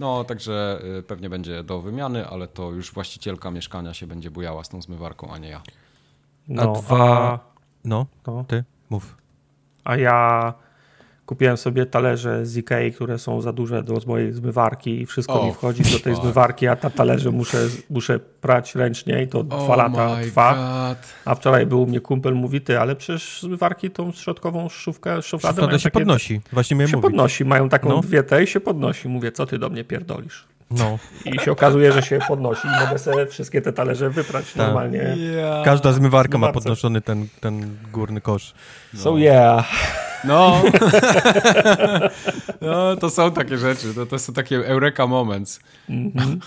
No, 0.00 0.24
także 0.24 0.80
y, 0.98 1.02
pewnie 1.02 1.30
będzie 1.30 1.64
do 1.64 1.80
wymiany, 1.80 2.28
ale 2.28 2.48
to 2.48 2.70
już 2.70 2.92
właścicielka 2.92 3.50
mieszkania 3.50 3.94
się 3.94 4.06
będzie 4.06 4.30
bujała 4.30 4.64
z 4.64 4.68
tą 4.68 4.82
zmywarką, 4.82 5.32
a 5.32 5.38
nie 5.38 5.48
ja. 5.48 5.62
No, 6.48 6.62
a 6.62 6.80
dwa... 6.80 7.32
A... 7.32 7.38
No, 7.84 8.06
to? 8.22 8.44
ty, 8.48 8.64
mów. 8.90 9.16
A 9.84 9.96
ja 9.96 10.54
Kupiłem 11.28 11.56
sobie 11.56 11.86
talerze 11.86 12.46
z 12.46 12.56
Ikei, 12.56 12.92
które 12.92 13.18
są 13.18 13.40
za 13.40 13.52
duże 13.52 13.82
do 13.82 14.00
mojej 14.06 14.32
zmywarki 14.32 15.00
i 15.00 15.06
wszystko 15.06 15.34
oh, 15.34 15.46
mi 15.46 15.52
wchodzi 15.52 15.82
do 15.82 16.00
tej 16.00 16.14
zmywarki, 16.14 16.66
a 16.66 16.76
ta 16.76 16.90
talerze 16.90 17.30
muszę, 17.30 17.58
muszę 17.90 18.18
prać 18.18 18.74
ręcznie 18.74 19.22
i 19.22 19.28
to 19.28 19.42
dwa 19.42 19.56
oh 19.56 19.76
lata 19.76 20.16
trwa. 20.22 20.54
God. 20.54 20.98
A 21.24 21.34
wczoraj 21.34 21.66
był 21.66 21.82
u 21.82 21.86
mnie 21.86 22.00
kumpel, 22.00 22.34
mówi 22.34 22.60
ty, 22.60 22.80
ale 22.80 22.96
przecież 22.96 23.42
zmywarki 23.42 23.90
tą 23.90 24.12
środkową 24.12 24.68
szufkę, 24.68 25.22
szufladę 25.22 25.62
mają 25.62 25.78
się 25.78 25.84
takie, 25.84 25.98
podnosi. 25.98 26.40
Właśnie 26.52 26.76
miałem 26.76 26.90
się 26.90 26.96
mówić. 26.96 27.10
podnosi, 27.10 27.44
mają 27.44 27.68
taką 27.68 27.88
no. 27.88 28.00
dwie 28.00 28.24
i 28.42 28.46
się 28.46 28.60
podnosi. 28.60 29.08
Mówię, 29.08 29.32
co 29.32 29.46
ty 29.46 29.58
do 29.58 29.70
mnie 29.70 29.84
pierdolisz? 29.84 30.44
No. 30.70 30.98
I 31.24 31.38
się 31.38 31.52
okazuje, 31.52 31.92
że 31.92 32.02
się 32.02 32.18
podnosi 32.28 32.68
i 32.68 32.84
mogę 32.86 32.98
sobie 32.98 33.26
wszystkie 33.26 33.62
te 33.62 33.72
talerze 33.72 34.10
wyprać 34.10 34.46
tak. 34.46 34.56
normalnie. 34.56 35.16
Yeah. 35.16 35.64
Każda 35.64 35.92
zmywarka 35.92 36.38
ma 36.38 36.52
podnoszony 36.52 37.00
ten, 37.00 37.26
ten 37.40 37.76
górny 37.92 38.20
kosz. 38.20 38.54
No. 38.94 39.00
So 39.00 39.18
yeah. 39.18 40.07
No. 40.24 40.62
no, 42.60 42.96
to 42.96 43.10
są 43.10 43.32
takie 43.32 43.58
rzeczy, 43.58 43.94
to, 43.94 44.06
to 44.06 44.18
są 44.18 44.32
takie 44.32 44.66
eureka 44.66 45.06
moments. 45.06 45.60
Mm-hmm. 45.90 46.38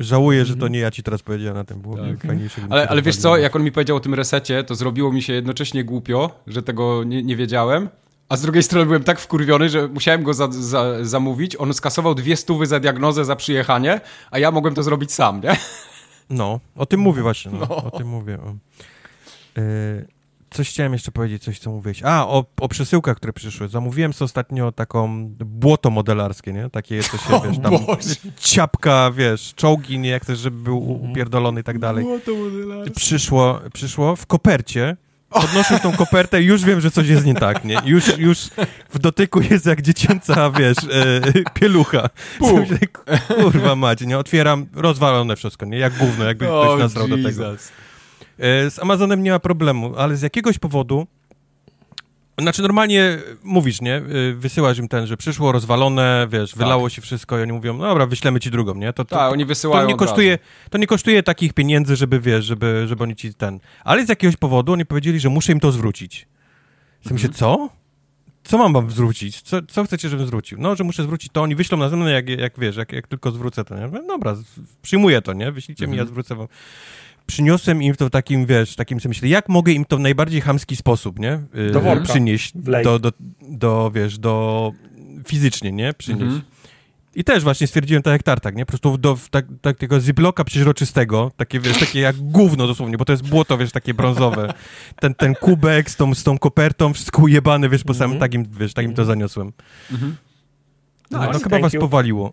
Żałuję, 0.00 0.44
że 0.44 0.56
to 0.56 0.68
nie 0.68 0.78
ja 0.78 0.90
ci 0.90 1.02
teraz 1.02 1.22
powiedziałem 1.22 1.56
na 1.56 1.64
tym, 1.64 1.80
było 1.80 1.96
tak. 1.96 2.26
fajniejsze. 2.26 2.60
Ale, 2.70 2.88
ale 2.88 3.02
wiesz 3.02 3.16
co, 3.16 3.36
jak 3.36 3.56
on 3.56 3.62
mi 3.62 3.72
powiedział 3.72 3.96
o 3.96 4.00
tym 4.00 4.14
resecie, 4.14 4.64
to 4.64 4.74
zrobiło 4.74 5.12
mi 5.12 5.22
się 5.22 5.32
jednocześnie 5.32 5.84
głupio, 5.84 6.30
że 6.46 6.62
tego 6.62 7.04
nie, 7.04 7.22
nie 7.22 7.36
wiedziałem, 7.36 7.88
a 8.28 8.36
z 8.36 8.42
drugiej 8.42 8.62
strony 8.62 8.86
byłem 8.86 9.04
tak 9.04 9.20
wkurwiony, 9.20 9.68
że 9.68 9.88
musiałem 9.88 10.22
go 10.22 10.34
za, 10.34 10.48
za, 10.50 11.04
zamówić. 11.04 11.56
On 11.56 11.74
skasował 11.74 12.14
dwie 12.14 12.36
stówy 12.36 12.66
za 12.66 12.80
diagnozę, 12.80 13.24
za 13.24 13.36
przyjechanie, 13.36 14.00
a 14.30 14.38
ja 14.38 14.50
mogłem 14.50 14.74
to 14.74 14.82
zrobić 14.82 15.12
sam, 15.12 15.40
nie? 15.40 15.56
No, 16.30 16.60
o 16.76 16.86
tym 16.86 17.00
mówię 17.00 17.22
właśnie, 17.22 17.52
no, 17.52 17.66
no. 17.68 17.76
o 17.76 17.90
tym 17.90 18.08
mówię. 18.08 18.38
Yy, 19.56 19.62
coś 20.50 20.70
chciałem 20.70 20.92
jeszcze 20.92 21.12
powiedzieć, 21.12 21.44
coś 21.44 21.58
co 21.58 21.70
mówiłeś. 21.70 22.02
A, 22.04 22.28
o, 22.28 22.44
o 22.60 22.68
przesyłkach, 22.68 23.16
które 23.16 23.32
przyszły. 23.32 23.68
Zamówiłem 23.68 24.12
sobie 24.12 24.26
ostatnio 24.26 24.72
taką 24.72 25.28
błoto 25.44 25.90
modelarskie, 25.90 26.52
nie? 26.52 26.70
Takie 26.70 27.02
coś, 27.02 27.20
wiesz, 27.44 27.58
tam 27.62 27.72
Boże. 27.86 28.14
ciapka, 28.40 29.10
wiesz, 29.10 29.54
czołgi, 29.54 29.98
nie? 29.98 30.08
Jak 30.08 30.22
chcesz, 30.22 30.38
żeby 30.38 30.62
był 30.62 30.92
mhm. 30.92 31.10
upierdolony 31.10 31.60
i 31.60 31.64
tak 31.64 31.78
dalej. 31.78 32.04
Błoto 32.04 32.34
modelarskie. 32.34 32.94
Przyszło, 32.94 33.60
przyszło 33.72 34.16
w 34.16 34.26
kopercie, 34.26 34.96
podnoszę 35.30 35.80
tą 35.80 35.92
kopertę 35.92 36.42
i 36.42 36.46
już 36.46 36.64
wiem, 36.64 36.80
że 36.80 36.90
coś 36.90 37.08
jest 37.08 37.26
nie 37.26 37.34
tak, 37.34 37.64
nie? 37.64 37.80
Już, 37.84 38.18
już 38.18 38.38
w 38.90 38.98
dotyku 38.98 39.40
jest 39.50 39.66
jak 39.66 39.82
dziecięca, 39.82 40.50
wiesz, 40.50 40.76
e, 40.78 41.50
pielucha. 41.54 42.08
Kurwa 43.42 43.76
mać, 43.76 44.00
nie? 44.00 44.18
Otwieram, 44.18 44.66
rozwalone 44.74 45.36
wszystko, 45.36 45.66
nie? 45.66 45.78
Jak 45.78 45.98
gówno, 45.98 46.24
jakby 46.24 46.46
ktoś 46.46 46.78
nasrał 46.80 47.08
do 47.08 47.16
tego. 47.16 47.56
E, 48.38 48.70
z 48.70 48.78
Amazonem 48.78 49.22
nie 49.22 49.30
ma 49.30 49.38
problemu, 49.38 49.96
ale 49.96 50.16
z 50.16 50.22
jakiegoś 50.22 50.58
powodu 50.58 51.06
znaczy 52.42 52.62
normalnie 52.62 53.18
mówisz, 53.42 53.80
nie? 53.80 53.96
E, 53.96 54.02
wysyłasz 54.34 54.78
im 54.78 54.88
ten, 54.88 55.06
że 55.06 55.16
przyszło 55.16 55.52
rozwalone, 55.52 56.26
wiesz, 56.30 56.50
tak. 56.50 56.58
wylało 56.58 56.88
się 56.88 57.02
wszystko 57.02 57.38
i 57.38 57.42
oni 57.42 57.52
mówią, 57.52 57.76
no 57.76 57.84
dobra, 57.88 58.06
wyślemy 58.06 58.40
ci 58.40 58.50
drugą, 58.50 58.74
nie? 58.74 58.92
To, 58.92 59.04
to, 59.04 59.16
tak, 59.16 59.32
oni 59.32 59.44
wysyłają 59.44 59.82
to 59.82 59.88
nie 59.88 59.96
kosztuje, 59.96 60.38
To 60.70 60.78
nie 60.78 60.86
kosztuje 60.86 61.22
takich 61.22 61.52
pieniędzy, 61.52 61.96
żeby, 61.96 62.20
wiesz, 62.20 62.44
żeby, 62.44 62.84
żeby 62.86 63.02
oni 63.02 63.16
ci 63.16 63.34
ten... 63.34 63.60
Ale 63.84 64.06
z 64.06 64.08
jakiegoś 64.08 64.36
powodu 64.36 64.72
oni 64.72 64.86
powiedzieli, 64.86 65.20
że 65.20 65.28
muszę 65.28 65.52
im 65.52 65.60
to 65.60 65.72
zwrócić. 65.72 66.26
Mhm. 66.98 67.14
Myślę, 67.14 67.28
co? 67.28 67.68
Co 68.44 68.58
mam 68.58 68.72
wam 68.72 68.90
zwrócić? 68.90 69.42
Co, 69.42 69.62
co 69.62 69.84
chcecie, 69.84 70.08
żebym 70.08 70.26
zwrócił? 70.26 70.58
No, 70.60 70.76
że 70.76 70.84
muszę 70.84 71.02
zwrócić 71.02 71.32
to, 71.32 71.42
oni 71.42 71.54
wyślą 71.54 71.78
na 71.78 71.88
zewnątrz, 71.88 72.12
jak, 72.12 72.28
jak 72.28 72.58
wiesz, 72.58 72.76
jak, 72.76 72.92
jak 72.92 73.06
tylko 73.06 73.30
zwrócę 73.30 73.64
to, 73.64 73.78
nie? 73.78 73.88
Dobra, 74.08 74.36
przyjmuję 74.82 75.22
to, 75.22 75.32
nie? 75.32 75.52
Wyślijcie 75.52 75.84
mhm. 75.84 75.90
mi, 75.90 75.96
ja 75.96 76.02
mhm. 76.02 76.14
zwrócę 76.14 76.34
wam 76.34 76.48
przyniosłem 77.28 77.82
im 77.82 77.94
to 77.94 78.06
w 78.06 78.10
takim, 78.10 78.46
wiesz, 78.46 78.76
takim 78.76 79.00
sobie 79.00 79.10
myślę, 79.10 79.28
jak 79.28 79.48
mogę 79.48 79.72
im 79.72 79.84
to 79.84 79.96
w 79.96 80.00
najbardziej 80.00 80.40
chamski 80.40 80.76
sposób, 80.76 81.18
nie? 81.18 81.40
Y, 81.68 81.70
do 81.70 81.80
worka. 81.80 82.04
Przynieść 82.04 82.52
do, 82.84 82.98
do, 82.98 83.12
do, 83.40 83.90
wiesz, 83.94 84.18
do 84.18 84.72
fizycznie, 85.26 85.72
nie? 85.72 85.92
Przynieść. 85.92 86.22
Mhm. 86.22 86.42
I 87.14 87.24
też 87.24 87.42
właśnie 87.44 87.66
stwierdziłem 87.66 88.02
tak 88.02 88.12
jak 88.12 88.22
tartak, 88.22 88.56
nie? 88.56 88.66
Po 88.66 88.68
prostu 88.68 88.98
do 88.98 89.18
tak, 89.30 89.46
takiego 89.60 90.00
ziploka 90.00 90.44
przeźroczystego, 90.44 91.30
takie, 91.36 91.60
wiesz, 91.60 91.78
takie 91.78 92.00
jak 92.00 92.16
gówno 92.16 92.66
dosłownie, 92.66 92.98
bo 92.98 93.04
to 93.04 93.12
jest 93.12 93.28
błoto, 93.28 93.58
wiesz, 93.58 93.72
takie 93.72 93.94
brązowe. 93.94 94.54
Ten, 95.00 95.14
ten 95.14 95.34
kubek 95.34 95.90
z 95.90 95.96
tą, 95.96 96.14
z 96.14 96.22
tą 96.22 96.38
kopertą, 96.38 96.92
wszystko 96.92 97.22
ujebane, 97.22 97.68
wiesz, 97.68 97.84
po 97.84 97.94
samym 97.94 98.10
mm 98.10 98.18
-hmm. 98.18 98.20
takim, 98.20 98.44
wiesz, 98.60 98.74
takim 98.74 98.94
to 98.94 99.04
zaniosłem. 99.04 99.52
Mm 99.90 100.02
-hmm. 100.02 100.12
No, 101.10 101.18
no, 101.18 101.30
no 101.32 101.38
chyba 101.38 101.58
was 101.58 101.72
you. 101.72 101.80
powaliło. 101.80 102.32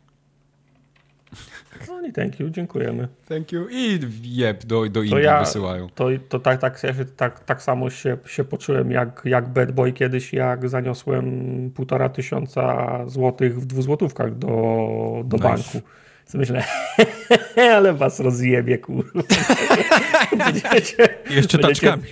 No 2.05 2.09
i 2.09 2.13
thank 2.13 2.39
you, 2.39 2.49
dziękujemy. 2.49 3.07
Thank 3.29 3.51
you 3.51 3.67
i 3.71 3.99
jeb 4.23 4.65
do, 4.65 4.89
do 4.89 5.03
Indii 5.03 5.23
ja, 5.23 5.39
wysyłają. 5.39 5.89
To, 5.95 6.07
to 6.29 6.39
tak, 6.39 6.61
tak, 6.61 6.81
tak, 7.17 7.43
tak 7.43 7.61
samo 7.61 7.89
się, 7.89 8.17
się 8.25 8.43
poczułem 8.43 8.91
jak, 8.91 9.21
jak 9.25 9.49
Bad 9.49 9.71
Boy 9.71 9.93
kiedyś, 9.93 10.33
jak 10.33 10.69
zaniosłem 10.69 11.71
półtora 11.75 12.09
tysiąca 12.09 12.97
złotych 13.07 13.61
w 13.61 13.65
dwuzłotówkach 13.65 14.37
do, 14.37 14.47
do 15.25 15.37
nice. 15.37 15.49
banku. 15.49 15.81
Co 16.25 16.37
myślę, 16.37 16.63
ale 17.75 17.93
was 17.93 18.19
rozjebie, 18.19 18.77
kurwa. 18.77 19.21
Jeszcze 21.35 21.57
taczkami. 21.59 22.03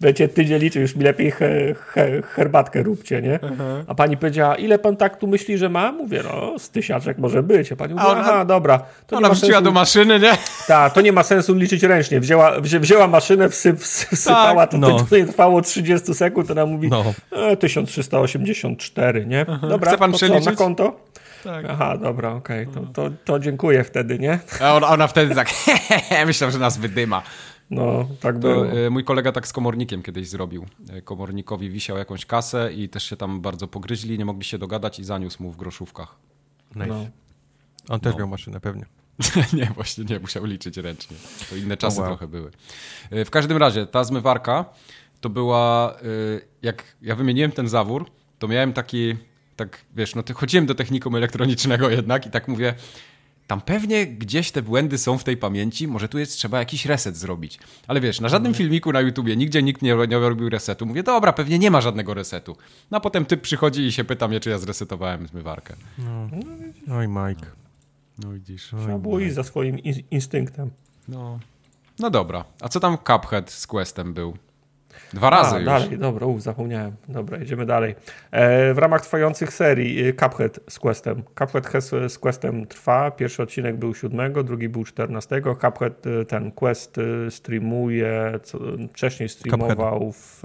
Będzie 0.00 0.28
tydzień 0.28 0.58
liczy, 0.58 0.80
już 0.80 0.96
mi 0.96 1.04
lepiej 1.04 1.30
he, 1.30 1.74
he, 1.74 2.22
herbatkę 2.22 2.82
róbcie, 2.82 3.22
nie? 3.22 3.38
Aha. 3.42 3.84
A 3.86 3.94
pani 3.94 4.16
powiedziała, 4.16 4.56
ile 4.56 4.78
pan 4.78 4.96
tak 4.96 5.16
tu 5.16 5.26
myśli, 5.26 5.58
że 5.58 5.68
ma? 5.68 5.92
Mówię, 5.92 6.22
no, 6.24 6.58
z 6.58 6.70
tysiaczek 6.70 7.18
może 7.18 7.42
być. 7.42 7.72
A 7.72 7.76
pani 7.76 7.94
mówi, 7.94 8.06
aha, 8.08 8.44
dobra. 8.44 8.80
To 9.06 9.16
ona 9.16 9.28
wrzuciła 9.28 9.52
sensu... 9.52 9.64
do 9.64 9.70
maszyny, 9.70 10.20
nie? 10.20 10.32
Tak, 10.66 10.92
to 10.92 11.00
nie 11.00 11.12
ma 11.12 11.22
sensu 11.22 11.54
liczyć 11.54 11.82
ręcznie. 11.82 12.20
Wzięła, 12.20 12.60
wzi 12.60 12.78
wzięła 12.78 13.08
maszynę, 13.08 13.48
wsyp, 13.48 13.80
wsypała, 13.80 14.66
tak, 14.66 14.70
to, 14.70 14.78
no. 14.78 15.00
to 15.10 15.16
nie 15.16 15.26
trwało 15.26 15.62
30 15.62 16.14
sekund, 16.14 16.50
ona 16.50 16.66
mówi, 16.66 16.88
no. 16.88 17.14
e, 17.32 17.56
1384, 17.56 19.26
nie? 19.26 19.46
Aha. 19.48 19.66
Dobra, 19.68 19.90
Chce 19.90 19.98
pan 19.98 20.12
przeliczyć? 20.12 20.44
Co, 20.44 20.50
na 20.50 20.56
konto? 20.56 21.08
Tak. 21.44 21.66
Aha, 21.68 21.96
dobra, 21.96 22.32
okej, 22.32 22.66
okay. 22.66 22.82
to, 22.92 23.02
to, 23.02 23.16
to, 23.24 23.38
dziękuję 23.38 23.84
wtedy, 23.84 24.18
nie? 24.18 24.38
A 24.60 24.74
ona, 24.74 24.88
ona 24.88 25.06
wtedy 25.06 25.34
tak, 25.34 25.48
myślę, 26.26 26.50
że 26.50 26.58
nas 26.58 26.78
wydyma. 26.78 27.22
No, 27.70 28.08
tak 28.20 28.34
to, 28.34 28.40
było. 28.40 28.66
E, 28.66 28.90
mój 28.90 29.04
kolega 29.04 29.32
tak 29.32 29.46
z 29.46 29.52
komornikiem 29.52 30.02
kiedyś 30.02 30.28
zrobił. 30.28 30.66
E, 30.90 31.02
komornikowi 31.02 31.70
wisiał 31.70 31.98
jakąś 31.98 32.26
kasę 32.26 32.72
i 32.72 32.88
też 32.88 33.04
się 33.04 33.16
tam 33.16 33.40
bardzo 33.40 33.68
pogryźli, 33.68 34.18
nie 34.18 34.24
mogli 34.24 34.44
się 34.44 34.58
dogadać 34.58 34.98
i 34.98 35.04
zaniósł 35.04 35.42
mu 35.42 35.50
w 35.50 35.56
groszówkach. 35.56 36.16
Nice. 36.74 36.86
No. 36.86 37.06
On 37.88 38.00
też 38.00 38.12
no. 38.12 38.18
miał 38.18 38.28
maszynę 38.28 38.60
pewnie. 38.60 38.86
nie, 39.52 39.66
właśnie 39.74 40.04
nie, 40.04 40.20
musiał 40.20 40.44
liczyć 40.44 40.76
ręcznie. 40.76 41.16
To 41.50 41.56
inne 41.56 41.76
czasy 41.76 42.00
wow. 42.00 42.08
trochę 42.08 42.28
były. 42.28 42.50
E, 43.10 43.24
w 43.24 43.30
każdym 43.30 43.56
razie, 43.56 43.86
ta 43.86 44.04
zmywarka 44.04 44.64
to 45.20 45.30
była, 45.30 45.96
jak 46.62 46.96
ja 47.02 47.16
wymieniłem 47.16 47.52
ten 47.52 47.68
zawór, 47.68 48.10
to 48.38 48.48
miałem 48.48 48.72
taki, 48.72 49.16
tak 49.56 49.84
wiesz, 49.96 50.14
no 50.14 50.22
to 50.22 50.34
chodziłem 50.34 50.66
do 50.66 50.74
technikum 50.74 51.16
elektronicznego 51.16 51.90
jednak 51.90 52.26
i 52.26 52.30
tak 52.30 52.48
mówię, 52.48 52.74
tam 53.48 53.60
pewnie 53.60 54.06
gdzieś 54.06 54.50
te 54.50 54.62
błędy 54.62 54.98
są 54.98 55.18
w 55.18 55.24
tej 55.24 55.36
pamięci, 55.36 55.88
może 55.88 56.08
tu 56.08 56.18
jest 56.18 56.32
trzeba 56.32 56.58
jakiś 56.58 56.86
reset 56.86 57.16
zrobić. 57.16 57.58
Ale 57.86 58.00
wiesz, 58.00 58.20
na 58.20 58.28
żadnym 58.28 58.50
mhm. 58.50 58.58
filmiku 58.58 58.92
na 58.92 59.00
YouTubie 59.00 59.36
nigdzie 59.36 59.62
nikt 59.62 59.82
nie, 59.82 59.96
nie 60.08 60.18
robił 60.18 60.48
resetu. 60.48 60.86
Mówię, 60.86 61.02
dobra, 61.02 61.32
pewnie 61.32 61.58
nie 61.58 61.70
ma 61.70 61.80
żadnego 61.80 62.14
resetu. 62.14 62.56
No 62.90 62.98
a 62.98 63.00
potem 63.00 63.24
typ 63.24 63.40
przychodzi 63.40 63.82
i 63.82 63.92
się 63.92 64.04
pyta 64.04 64.28
mnie, 64.28 64.40
czy 64.40 64.50
ja 64.50 64.58
zresetowałem 64.58 65.26
zmywarkę. 65.26 65.74
No. 65.98 66.28
Oj, 66.96 67.08
Mike. 67.08 67.46
No 68.18 68.32
widzisz. 68.32 68.66
Trzeba 68.66 68.98
było 68.98 69.20
iść 69.20 69.34
za 69.34 69.44
swoim 69.44 69.78
instynktem. 70.10 70.70
No. 71.08 71.38
No 71.98 72.10
dobra. 72.10 72.44
A 72.60 72.68
co 72.68 72.80
tam 72.80 72.98
Cuphead 72.98 73.50
z 73.50 73.66
Questem 73.66 74.14
był? 74.14 74.36
Dwa 75.12 75.30
razy 75.30 75.54
A, 75.54 75.58
już. 75.58 75.66
dalej, 75.66 75.98
dobra, 75.98 76.26
uf, 76.26 76.42
zapomniałem. 76.42 76.96
Dobra, 77.08 77.38
jedziemy 77.38 77.66
dalej. 77.66 77.94
E, 78.30 78.74
w 78.74 78.78
ramach 78.78 79.00
trwających 79.02 79.52
serii 79.52 80.08
e, 80.08 80.12
Cuphead 80.12 80.60
z 80.68 80.78
Questem. 80.78 81.22
Cuphead 81.38 81.72
z 82.08 82.18
Questem 82.18 82.66
trwa. 82.66 83.10
Pierwszy 83.10 83.42
odcinek 83.42 83.76
był 83.76 83.94
7, 83.94 84.32
drugi 84.32 84.68
był 84.68 84.84
14. 84.84 85.42
Cuphead 85.60 86.06
e, 86.06 86.24
ten 86.24 86.52
Quest 86.52 86.96
streamuje, 87.30 88.40
co, 88.42 88.58
wcześniej 88.92 89.28
streamował 89.28 90.12
w 90.12 90.42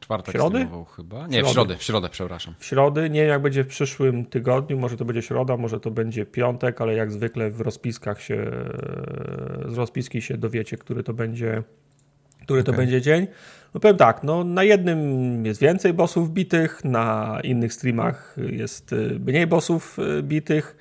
Czwartek 0.00 0.34
środy? 0.34 0.66
chyba. 0.96 1.26
Nie, 1.26 1.44
w 1.44 1.48
środę, 1.48 1.76
w 1.76 1.82
środę, 1.82 2.08
przepraszam. 2.08 2.54
W 2.58 2.64
środę, 2.64 3.10
nie 3.10 3.20
jak 3.20 3.42
będzie 3.42 3.64
w 3.64 3.66
przyszłym 3.66 4.24
tygodniu, 4.24 4.78
może 4.78 4.96
to 4.96 5.04
będzie 5.04 5.22
środa, 5.22 5.56
może 5.56 5.80
to 5.80 5.90
będzie 5.90 6.26
piątek, 6.26 6.80
ale 6.80 6.94
jak 6.94 7.12
zwykle 7.12 7.50
w 7.50 7.60
rozpiskach 7.60 8.20
się, 8.20 8.50
z 9.68 9.76
rozpiski 9.76 10.22
się 10.22 10.36
dowiecie, 10.36 10.76
który 10.76 11.02
to 11.02 11.12
będzie 11.12 11.62
który 12.44 12.60
okay. 12.60 12.72
to 12.72 12.76
będzie 12.76 13.00
dzień. 13.00 13.26
No 13.74 13.80
powiem 13.80 13.96
tak, 13.96 14.22
no 14.22 14.44
na 14.44 14.64
jednym 14.64 15.46
jest 15.46 15.60
więcej 15.60 15.92
bossów 15.92 16.30
bitych, 16.30 16.84
na 16.84 17.38
innych 17.44 17.72
streamach 17.72 18.36
jest 18.50 18.92
y, 18.92 19.20
mniej 19.26 19.46
bossów 19.46 19.98
y, 19.98 20.22
bitych. 20.22 20.76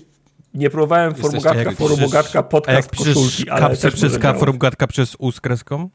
nie 0.54 0.70
próbowałem 0.70 1.14
formugatka, 1.14 1.70
formugatka, 1.70 2.42
podcast, 2.42 2.90
koszulki, 2.90 3.50
ale 3.50 3.76
też 3.76 3.94
przez 3.94 4.18
K, 4.18 4.34
formugatka 4.34 4.86
przez 4.86 5.16
U 5.18 5.32
z 5.32 5.40
kreską? 5.40 5.90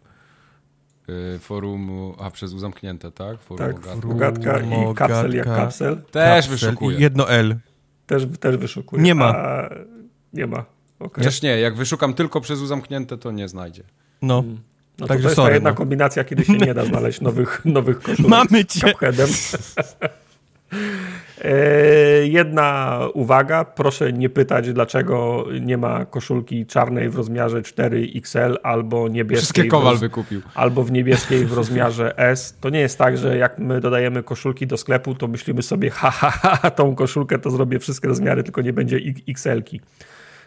Yy, 1.07 1.39
forum, 1.39 2.14
a 2.20 2.32
przez 2.32 2.53
U 2.53 2.60
zamknięte, 2.60 3.12
tak? 3.12 3.41
Forum 3.41 3.74
tak, 3.74 3.86
formugatka 3.86 4.60
i 4.60 4.95
kapsel 4.95 5.36
jak 5.36 5.45
kapsel. 5.45 6.01
Też 6.12 6.49
wyszukuję. 6.49 6.99
jedno 6.99 7.30
L. 7.30 7.55
Też, 8.07 8.24
też 8.39 8.57
wyszukuję. 8.57 9.03
Nie 9.03 9.16
ma. 9.16 9.26
A, 9.26 9.70
nie 10.34 10.47
ma. 10.47 10.66
Okay. 10.99 11.10
Chociaż 11.16 11.41
nie, 11.41 11.60
jak 11.60 11.76
wyszukam 11.76 12.14
tylko 12.14 12.41
przez 12.41 12.62
U 12.62 12.66
zamknięte, 12.66 13.18
to 13.18 13.32
nie 13.32 13.47
znajdzie. 13.47 13.84
No. 14.22 14.41
Hmm. 14.41 14.60
No 14.99 15.07
Także 15.07 15.24
to 15.24 15.30
jest 15.30 15.36
sorry, 15.36 15.49
ta 15.49 15.53
jedna 15.53 15.70
no. 15.70 15.76
kombinacja, 15.76 16.24
kiedy 16.24 16.45
się 16.45 16.53
nie 16.53 16.74
da 16.74 16.86
znaleźć 16.91 17.22
nowych, 17.22 17.62
nowych 17.66 17.99
koszulek 17.99 18.32
Mamy 18.32 18.66
cię. 18.66 18.93
E, 21.44 22.28
jedna 22.28 23.00
uwaga, 23.14 23.66
proszę 23.66 24.14
nie 24.14 24.30
pytać, 24.30 24.74
dlaczego 24.74 25.46
nie 25.62 25.78
ma 25.78 26.06
koszulki 26.06 26.66
czarnej 26.66 27.10
w 27.10 27.16
rozmiarze 27.16 27.62
4XL 27.62 28.56
albo 28.64 29.08
niebieskiej. 29.08 29.38
Wszystkie 29.38 29.66
Kowal 29.66 29.92
roz... 29.92 30.00
wykupił. 30.00 30.42
Albo 30.56 30.84
w 30.84 30.92
niebieskiej 30.92 31.46
w 31.46 31.54
rozmiarze 31.54 32.18
S. 32.18 32.58
To 32.62 32.70
nie 32.70 32.80
jest 32.80 32.98
tak, 32.98 33.18
że 33.18 33.38
jak 33.38 33.60
my 33.60 33.82
dodajemy 33.82 34.24
koszulki 34.24 34.68
do 34.68 34.78
sklepu, 34.78 35.16
to 35.16 35.28
myślimy 35.28 35.62
sobie, 35.62 35.90
ha, 35.90 36.12
ha, 36.12 36.32
ha, 36.32 36.72
tą 36.72 36.96
koszulkę 36.96 37.40
to 37.40 37.52
zrobię 37.52 37.80
wszystkie 37.80 38.08
rozmiary, 38.08 38.44
tylko 38.44 38.62
nie 38.62 38.74
będzie 38.74 39.00
XL-ki. 39.28 39.82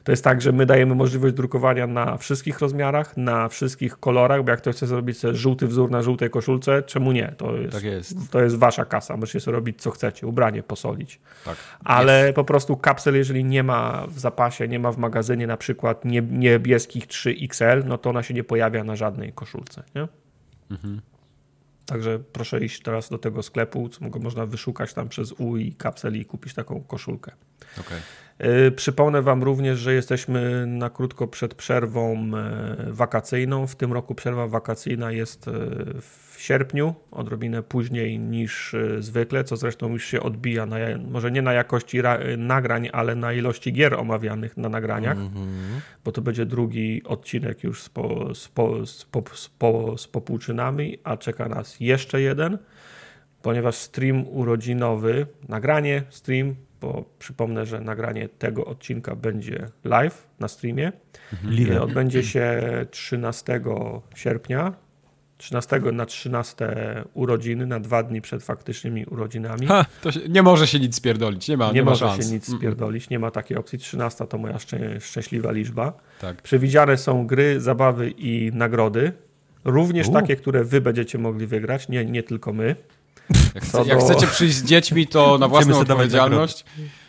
To 0.05 0.13
jest 0.13 0.25
tak, 0.25 0.43
że 0.43 0.53
my 0.53 0.67
dajemy 0.67 0.95
możliwość 0.95 1.35
drukowania 1.35 1.87
na 1.87 2.17
wszystkich 2.17 2.59
rozmiarach, 2.59 3.17
na 3.17 3.49
wszystkich 3.49 3.97
kolorach, 3.97 4.45
bo 4.45 4.51
jak 4.51 4.61
ktoś 4.61 4.77
chce 4.77 4.87
zrobić 4.87 5.19
sobie 5.19 5.35
żółty 5.35 5.67
wzór 5.67 5.91
na 5.91 6.03
żółtej 6.03 6.31
koszulce, 6.31 6.83
czemu 6.83 7.13
nie? 7.13 7.35
To 7.37 7.57
jest, 7.57 7.73
tak 7.73 7.85
jest. 7.85 8.31
To 8.31 8.43
jest 8.43 8.57
wasza 8.57 8.85
kasa, 8.85 9.17
możecie 9.17 9.41
sobie 9.41 9.55
robić 9.55 9.83
co 9.83 9.91
chcecie, 9.91 10.27
ubranie 10.27 10.63
posolić. 10.63 11.21
Tak. 11.45 11.57
Ale 11.85 12.23
jest. 12.23 12.37
po 12.37 12.45
prostu 12.45 12.77
kapsel, 12.77 13.17
jeżeli 13.17 13.45
nie 13.45 13.63
ma 13.63 14.07
w 14.09 14.19
zapasie, 14.19 14.69
nie 14.69 14.79
ma 14.79 14.93
w 14.93 14.99
magazynie 14.99 15.47
na 15.47 15.57
przykład 15.57 16.05
niebieskich 16.31 17.07
3XL, 17.07 17.85
no 17.85 17.99
to 17.99 18.11
ona 18.11 18.23
się 18.23 18.35
nie 18.35 18.45
pojawia 18.45 18.85
na 18.85 18.97
żadnej 18.97 19.33
koszulce. 19.33 19.83
Nie? 19.95 20.09
Mhm. 20.71 21.01
Także 21.87 22.19
proszę 22.19 22.65
iść 22.65 22.83
teraz 22.83 23.09
do 23.09 23.19
tego 23.19 23.43
sklepu, 23.43 23.89
co 23.89 24.01
można 24.21 24.47
wyszukać 24.47 24.95
tam 24.95 25.09
przez 25.09 25.33
U 25.33 25.57
i 25.57 25.73
kapsel 25.73 26.17
i 26.17 26.25
kupić 26.25 26.55
taką 26.55 26.81
koszulkę. 26.81 27.33
Okay. 27.81 27.99
E, 28.39 28.71
przypomnę 28.71 29.23
Wam 29.23 29.43
również, 29.43 29.79
że 29.79 29.95
jesteśmy 29.95 30.67
na 30.67 30.91
krótko 30.91 31.27
przed 31.27 31.55
przerwą 31.55 32.31
e, 32.37 32.77
wakacyjną. 32.89 33.67
W 33.67 33.77
tym 33.77 33.93
roku 33.93 34.15
przerwa 34.15 34.49
wakacyjna 34.49 35.13
jest 35.13 35.49
e, 35.49 35.53
w 36.01 36.35
sierpniu, 36.39 36.95
odrobinę 37.11 37.63
później 37.63 38.19
niż 38.19 38.77
zwykle, 38.99 39.45
co 39.45 39.57
zresztą 39.57 39.93
już 39.93 40.05
się 40.05 40.21
odbija, 40.21 40.67
na, 40.67 40.77
może 41.11 41.31
nie 41.31 41.43
na 41.43 41.53
jakości 41.53 41.99
nagrań, 42.39 42.89
ale 42.93 43.15
na 43.15 43.33
ilości 43.33 43.73
gier 43.73 43.95
omawianych 43.95 44.57
na 44.57 44.69
nagraniach, 44.69 45.17
mm 45.17 45.29
-hmm. 45.29 45.81
bo 46.05 46.13
to 46.13 46.23
będzie 46.23 46.47
drugi 46.47 47.03
odcinek 47.05 47.65
już 47.65 47.83
z, 47.83 47.89
po, 47.89 48.35
z, 48.35 48.49
po, 48.49 48.87
z, 48.87 49.05
po, 49.05 49.23
z, 49.35 49.49
po, 49.49 49.99
z 49.99 50.09
popłuczynami, 50.09 50.99
a 51.05 51.17
czeka 51.17 51.49
nas 51.49 51.81
jeszcze 51.81 52.21
jeden, 52.21 52.59
ponieważ 53.43 53.75
stream 53.75 54.29
urodzinowy, 54.29 55.27
nagranie, 55.49 56.03
stream 56.11 56.55
bo 56.83 57.05
przypomnę, 57.19 57.67
że 57.67 57.81
nagranie 57.81 58.29
tego 58.29 58.65
odcinka 58.65 59.17
będzie 59.17 59.67
live 59.85 60.29
na 60.41 60.49
streamie. 60.49 60.93
Mhm. 61.33 61.83
Odbędzie 61.83 62.23
się 62.23 62.61
13 62.91 63.61
sierpnia. 64.15 64.73
13 65.39 65.81
na 65.93 66.07
13 66.07 66.77
urodziny, 67.15 67.67
na 67.67 67.81
dwa 67.81 68.03
dni 68.03 68.21
przed 68.21 68.43
faktycznymi 68.43 69.07
urodzinami. 69.07 69.67
Ha, 69.67 69.85
to 70.03 70.13
się, 70.13 70.21
nie 70.29 70.43
może 70.43 70.67
się 70.67 70.81
nic 70.81 70.97
spierdolić, 70.97 71.49
nie 71.49 71.57
ma 71.57 71.67
Nie, 71.67 71.73
nie 71.73 71.83
może 71.83 72.05
ma 72.05 72.17
się 72.17 72.31
nic 72.31 72.57
spierdolić, 72.57 73.11
nie 73.11 73.19
ma 73.19 73.31
takiej 73.31 73.57
opcji. 73.57 73.79
13 73.79 74.27
to 74.27 74.39
moja 74.39 74.59
szczę 74.59 75.01
szczęśliwa 75.01 75.53
liczba. 75.53 75.93
Tak. 76.21 76.43
Przewidziane 76.43 76.97
są 76.97 77.27
gry, 77.27 77.61
zabawy 77.61 78.11
i 78.11 78.51
nagrody. 78.55 79.13
Również 79.65 80.09
U. 80.09 80.13
takie, 80.13 80.37
które 80.37 80.65
wy 80.65 80.81
będziecie 80.81 81.19
mogli 81.19 81.47
wygrać, 81.47 81.89
nie, 81.89 82.05
nie 82.05 82.23
tylko 82.23 82.53
my. 82.53 82.77
Jak, 83.55 83.65
chce, 83.65 83.85
jak 83.87 83.99
chcecie 83.99 84.27
przyjść 84.27 84.55
z 84.55 84.65
dziećmi, 84.65 85.07
to 85.07 85.39
na 85.39 85.49
własną 85.49 85.79
odpowiedzialność. 85.79 86.65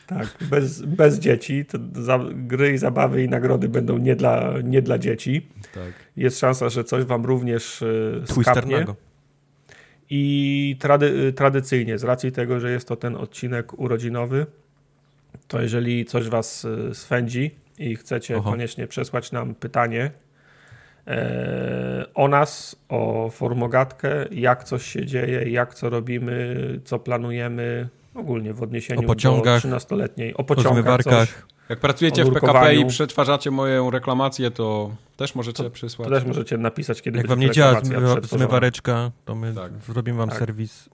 Tak, 0.07 0.37
bez, 0.41 0.81
bez 0.81 1.19
dzieci. 1.19 1.65
Za, 1.93 2.19
gry 2.33 2.73
i 2.73 2.77
zabawy 2.77 3.23
i 3.23 3.29
nagrody 3.29 3.69
będą 3.69 3.97
nie 3.97 4.15
dla, 4.15 4.53
nie 4.63 4.81
dla 4.81 4.97
dzieci. 4.97 5.47
Tak. 5.73 5.93
Jest 6.17 6.39
szansa, 6.39 6.69
że 6.69 6.83
coś 6.83 7.03
wam 7.03 7.25
również 7.25 7.81
y, 7.81 8.23
skapnie. 8.41 8.85
I 10.09 10.75
trady, 10.79 11.33
tradycyjnie, 11.33 11.97
z 11.97 12.03
racji 12.03 12.31
tego, 12.31 12.59
że 12.59 12.71
jest 12.71 12.87
to 12.87 12.95
ten 12.95 13.15
odcinek 13.15 13.79
urodzinowy, 13.79 14.45
to 15.47 15.61
jeżeli 15.61 16.05
coś 16.05 16.29
was 16.29 16.65
e, 16.65 16.95
swędzi 16.95 17.51
i 17.77 17.95
chcecie 17.95 18.37
Oho. 18.37 18.51
koniecznie 18.51 18.87
przesłać 18.87 19.31
nam 19.31 19.55
pytanie 19.55 20.03
e, 20.05 20.11
o 22.13 22.27
nas, 22.27 22.75
o 22.89 23.29
formogatkę, 23.29 24.25
jak 24.31 24.63
coś 24.63 24.85
się 24.85 25.05
dzieje, 25.05 25.49
jak 25.49 25.73
co 25.73 25.89
robimy, 25.89 26.55
co 26.83 26.99
planujemy, 26.99 27.89
ogólnie 28.15 28.53
w 28.53 28.63
odniesieniu 28.63 29.01
o 29.01 29.03
pociągach, 29.03 29.63
do 29.63 29.77
13-letniej, 29.77 30.33
o 30.33 30.43
pociągach, 30.43 31.03
coś, 31.03 31.33
jak 31.69 31.79
pracujecie 31.79 32.25
w 32.25 32.33
PKP 32.33 32.75
i 32.75 32.85
przetwarzacie 32.85 33.51
moją 33.51 33.89
reklamację, 33.89 34.51
to 34.51 34.91
też 35.17 35.35
możecie 35.35 35.63
to, 35.63 35.69
przysłać. 35.69 36.09
To 36.09 36.15
też 36.15 36.25
możecie 36.25 36.57
napisać, 36.57 37.01
kiedy 37.01 37.17
Jak 37.17 37.27
wam 37.27 37.39
nie 37.39 37.51
działa 37.51 37.81
zmywareczka, 38.21 39.11
to 39.25 39.35
my 39.35 39.53
tak. 39.53 39.71
zrobimy 39.87 40.17
wam 40.17 40.29
tak. 40.29 40.39
serwis. 40.39 40.89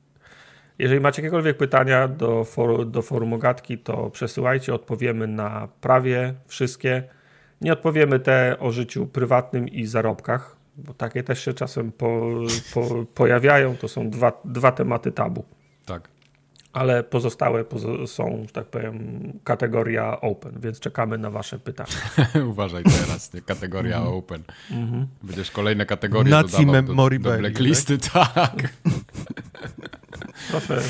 Jeżeli 0.79 0.99
macie 0.99 1.21
jakiekolwiek 1.21 1.57
pytania 1.57 2.07
do, 2.07 2.43
for, 2.43 2.89
do 2.89 3.01
forum 3.01 3.33
Ogatki, 3.33 3.77
to 3.77 4.09
przesyłajcie, 4.09 4.73
odpowiemy 4.73 5.27
na 5.27 5.67
prawie 5.81 6.33
wszystkie. 6.47 7.03
Nie 7.61 7.73
odpowiemy 7.73 8.19
te 8.19 8.55
o 8.59 8.71
życiu 8.71 9.07
prywatnym 9.07 9.67
i 9.67 9.85
zarobkach, 9.85 10.55
bo 10.77 10.93
takie 10.93 11.23
też 11.23 11.45
się 11.45 11.53
czasem 11.53 11.91
po, 11.91 12.29
po, 12.73 13.05
pojawiają. 13.13 13.77
To 13.77 13.87
są 13.87 14.09
dwa, 14.09 14.41
dwa 14.45 14.71
tematy 14.71 15.11
tabu. 15.11 15.45
Tak 15.85 16.09
ale 16.73 17.03
pozostałe 17.03 17.65
są, 18.05 18.43
że 18.47 18.53
tak 18.53 18.65
powiem, 18.65 19.33
kategoria 19.43 20.21
open, 20.21 20.59
więc 20.61 20.79
czekamy 20.79 21.17
na 21.17 21.31
wasze 21.31 21.59
pytania. 21.59 21.89
Uważaj 22.51 22.83
teraz, 22.83 23.33
nie? 23.33 23.41
kategoria 23.41 23.99
-hmm. 23.99 24.17
open. 24.17 24.43
-hmm. 24.71 25.05
Będziesz 25.23 25.51
kolejne 25.51 25.85
kategorie 25.85 26.31
Nazi 26.31 26.65
dodawał 26.65 26.95
do, 26.95 27.19
do 27.19 27.37
blacklisty, 27.37 27.97
tak? 27.97 28.33
tak. 28.33 28.73
proszę, 30.51 30.81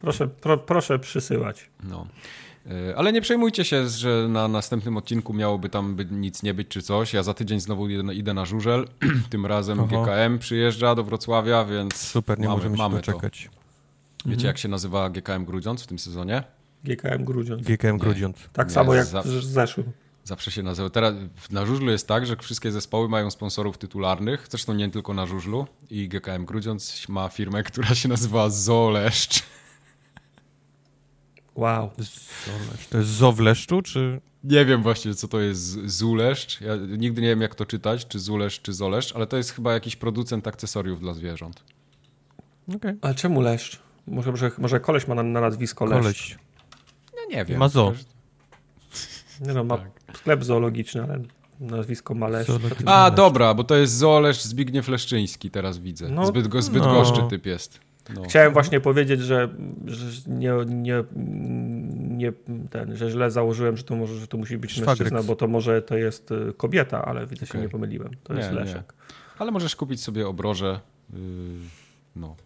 proszę, 0.00 0.28
pro, 0.28 0.58
proszę 0.58 0.98
przysyłać. 0.98 1.70
No. 1.82 2.06
E, 2.70 2.96
ale 2.96 3.12
nie 3.12 3.20
przejmujcie 3.20 3.64
się, 3.64 3.88
że 3.88 4.26
na 4.28 4.48
następnym 4.48 4.96
odcinku 4.96 5.34
miałoby 5.34 5.68
tam 5.68 5.96
by 5.96 6.04
nic 6.04 6.42
nie 6.42 6.54
być 6.54 6.68
czy 6.68 6.82
coś. 6.82 7.12
Ja 7.12 7.22
za 7.22 7.34
tydzień 7.34 7.60
znowu 7.60 7.88
idę 7.88 8.34
na 8.34 8.44
żużel. 8.44 8.88
Tym 9.30 9.46
razem 9.46 9.80
Oho. 9.80 10.02
GKM 10.02 10.38
przyjeżdża 10.38 10.94
do 10.94 11.04
Wrocławia, 11.04 11.64
więc 11.64 11.96
super, 11.96 12.38
nie 12.38 12.48
mamy, 12.48 12.56
możemy 12.56 12.76
mamy 12.76 12.96
się 12.96 13.02
doczekać. 13.02 13.50
To. 13.52 13.64
Wiecie, 14.24 14.34
mhm. 14.34 14.46
jak 14.46 14.58
się 14.58 14.68
nazywa 14.68 15.10
GKM 15.10 15.44
Grudziądz 15.44 15.82
w 15.82 15.86
tym 15.86 15.98
sezonie? 15.98 16.42
GKM 16.84 17.24
Grudziądz. 17.24 17.62
GKM 17.62 17.98
Grudziądz. 17.98 18.48
Tak 18.52 18.68
Nie, 18.68 18.74
samo 18.74 18.94
jak 18.94 19.06
za... 19.06 19.22
w 19.22 19.26
zeszłym. 19.26 19.92
Zawsze 20.24 20.50
się 20.50 20.62
nazywa. 20.62 20.90
Teraz 20.90 21.14
na 21.50 21.66
żużlu 21.66 21.90
jest 21.90 22.08
tak, 22.08 22.26
że 22.26 22.36
wszystkie 22.36 22.72
zespoły 22.72 23.08
mają 23.08 23.30
sponsorów 23.30 23.78
tytularnych, 23.78 24.46
zresztą 24.50 24.74
nie 24.74 24.90
tylko 24.90 25.14
na 25.14 25.26
żużlu. 25.26 25.66
I 25.90 26.08
GKM 26.08 26.44
Grudziądz 26.44 27.08
ma 27.08 27.28
firmę, 27.28 27.62
która 27.62 27.94
się 27.94 28.08
nazywa 28.08 28.50
Zoleszcz. 28.50 29.42
Wow. 31.54 31.90
Zoleszcz. 31.96 32.88
To 32.90 32.98
jest 32.98 33.10
Zowleszczu, 33.10 33.82
czy... 33.82 34.20
Nie 34.44 34.64
wiem 34.64 34.82
właśnie, 34.82 35.14
co 35.14 35.28
to 35.28 35.40
jest 35.40 35.88
Zuleszcz. 35.88 36.60
Ja 36.60 36.76
nigdy 36.76 37.22
nie 37.22 37.28
wiem, 37.28 37.40
jak 37.40 37.54
to 37.54 37.66
czytać, 37.66 38.06
czy 38.08 38.18
Zuleszcz, 38.18 38.62
czy 38.62 38.72
Zoleszcz, 38.72 39.16
ale 39.16 39.26
to 39.26 39.36
jest 39.36 39.50
chyba 39.50 39.72
jakiś 39.72 39.96
producent 39.96 40.46
akcesoriów 40.46 41.00
dla 41.00 41.14
zwierząt. 41.14 41.64
Okay. 42.76 42.96
Ale 43.00 43.14
czemu 43.14 43.40
leszcz? 43.40 43.78
Może, 44.06 44.30
może, 44.30 44.50
może 44.58 44.80
koleś 44.80 45.08
ma 45.08 45.14
na, 45.14 45.22
na 45.22 45.40
nazwisko 45.40 45.84
Leszcz. 45.84 46.02
Koleś. 46.02 46.38
No 47.12 47.36
nie 47.36 47.44
wiem. 47.44 47.58
Ma 47.58 47.68
zo. 47.68 47.92
Nie 49.40 49.52
no, 49.52 49.64
ma 49.64 49.78
tak. 49.78 49.90
sklep 50.16 50.44
zoologiczny, 50.44 51.02
ale 51.02 51.22
nazwisko 51.60 52.14
ma 52.14 52.28
Leszcz. 52.28 52.50
A, 52.86 53.10
dobra, 53.10 53.54
bo 53.54 53.64
to 53.64 53.76
jest 53.76 53.96
zooleszcz 53.96 54.42
Zbigniew 54.42 54.88
Leszczyński, 54.88 55.50
teraz 55.50 55.78
widzę. 55.78 56.08
No, 56.08 56.26
zbyt, 56.26 56.48
go, 56.48 56.62
zbyt 56.62 56.82
no. 56.82 56.94
goszczy 56.94 57.22
typ 57.30 57.46
jest. 57.46 57.80
No. 58.14 58.22
Chciałem 58.22 58.52
właśnie 58.52 58.80
powiedzieć, 58.80 59.20
że, 59.20 59.48
że 59.86 60.06
nie, 60.26 60.52
nie, 60.66 61.04
nie 61.96 62.32
ten, 62.70 62.96
że 62.96 63.10
źle 63.10 63.30
założyłem, 63.30 63.76
że 63.76 63.82
to 63.84 63.96
może, 63.96 64.14
że 64.14 64.26
to 64.26 64.36
musi 64.36 64.58
być 64.58 64.70
Szwagryk. 64.70 64.88
mężczyzna, 64.98 65.22
bo 65.22 65.36
to 65.36 65.48
może 65.48 65.82
to 65.82 65.96
jest 65.96 66.30
y, 66.30 66.54
kobieta, 66.56 67.04
ale 67.04 67.26
widzę, 67.26 67.46
okay. 67.46 67.60
się 67.60 67.62
nie 67.66 67.68
pomyliłem. 67.68 68.10
To 68.24 68.34
nie, 68.34 68.40
jest 68.40 68.52
Leszek. 68.52 68.94
Nie. 68.98 69.14
Ale 69.38 69.50
możesz 69.50 69.76
kupić 69.76 70.02
sobie 70.02 70.28
obroże. 70.28 70.80
Yy, 71.12 71.18
no, 72.16 72.36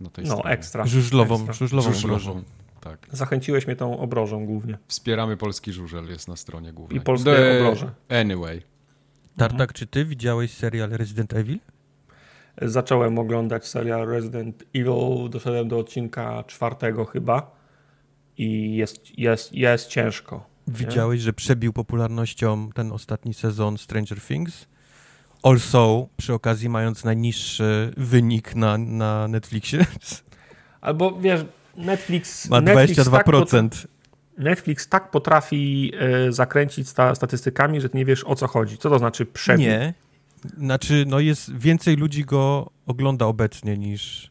no, 0.00 0.10
no 0.24 0.44
ekstra. 0.44 0.86
Żużlową, 0.86 1.34
ekstra. 1.34 1.52
żużlową, 1.52 1.92
żużlową. 1.92 2.42
Tak. 2.80 3.06
Zachęciłeś 3.12 3.66
mnie 3.66 3.76
tą 3.76 3.98
obrożą 3.98 4.46
głównie. 4.46 4.78
Wspieramy 4.86 5.36
polski 5.36 5.72
żużel, 5.72 6.08
jest 6.08 6.28
na 6.28 6.36
stronie 6.36 6.72
głównej. 6.72 6.98
I 6.98 7.00
polskie 7.00 7.30
The... 7.30 7.60
obroże. 7.60 7.90
Anyway. 8.08 8.62
Tartak, 9.36 9.72
czy 9.72 9.86
ty 9.86 10.04
widziałeś 10.04 10.50
serial 10.50 10.90
Resident 10.90 11.34
Evil? 11.34 11.58
Zacząłem 12.62 13.18
oglądać 13.18 13.66
serial 13.66 14.08
Resident 14.08 14.64
Evil, 14.74 15.30
doszedłem 15.30 15.68
do 15.68 15.78
odcinka 15.78 16.44
czwartego 16.46 17.04
chyba 17.04 17.50
i 18.38 18.76
jest, 18.76 19.18
jest, 19.18 19.52
jest 19.52 19.88
ciężko. 19.88 20.46
Widziałeś, 20.68 21.20
nie? 21.20 21.24
że 21.24 21.32
przebił 21.32 21.72
popularnością 21.72 22.70
ten 22.74 22.92
ostatni 22.92 23.34
sezon 23.34 23.78
Stranger 23.78 24.20
Things? 24.20 24.66
Also, 25.42 26.08
przy 26.16 26.34
okazji 26.34 26.68
mając 26.68 27.04
najniższy 27.04 27.92
wynik 27.96 28.54
na, 28.54 28.78
na 28.78 29.28
Netflixie. 29.28 29.86
Albo 30.80 31.18
wiesz, 31.20 31.44
Netflix... 31.76 32.48
Ma 32.48 32.60
22%. 32.60 32.66
Netflix 32.68 33.10
tak, 33.10 33.24
potrafi, 33.24 33.82
Netflix 34.38 34.88
tak 34.88 35.10
potrafi 35.10 35.92
y, 36.28 36.32
zakręcić 36.32 36.88
sta, 36.88 37.14
statystykami, 37.14 37.80
że 37.80 37.88
ty 37.88 37.98
nie 37.98 38.04
wiesz 38.04 38.24
o 38.24 38.34
co 38.34 38.46
chodzi. 38.46 38.78
Co 38.78 38.90
to 38.90 38.98
znaczy 38.98 39.26
przebieg? 39.26 39.66
Nie. 39.66 39.94
Znaczy, 40.58 41.04
no 41.08 41.20
jest 41.20 41.58
więcej 41.58 41.96
ludzi 41.96 42.24
go 42.24 42.70
ogląda 42.86 43.26
obecnie 43.26 43.78
niż... 43.78 44.30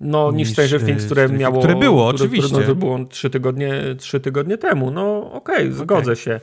No, 0.00 0.32
niż, 0.32 0.48
niż 0.48 0.52
Stranger 0.52 0.86
Things, 0.86 1.06
które 1.06 1.28
miało... 1.28 1.58
Które 1.58 1.76
było, 1.76 2.08
które, 2.08 2.24
oczywiście. 2.24 2.50
Które, 2.50 2.68
no, 2.68 2.74
było 2.74 3.04
trzy 3.04 3.30
tygodnie, 3.30 3.72
trzy 3.98 4.20
tygodnie 4.20 4.58
temu. 4.58 4.90
No, 4.90 5.32
okej, 5.32 5.64
okay, 5.64 5.72
zgodzę 5.72 6.12
okay. 6.12 6.16
się. 6.16 6.40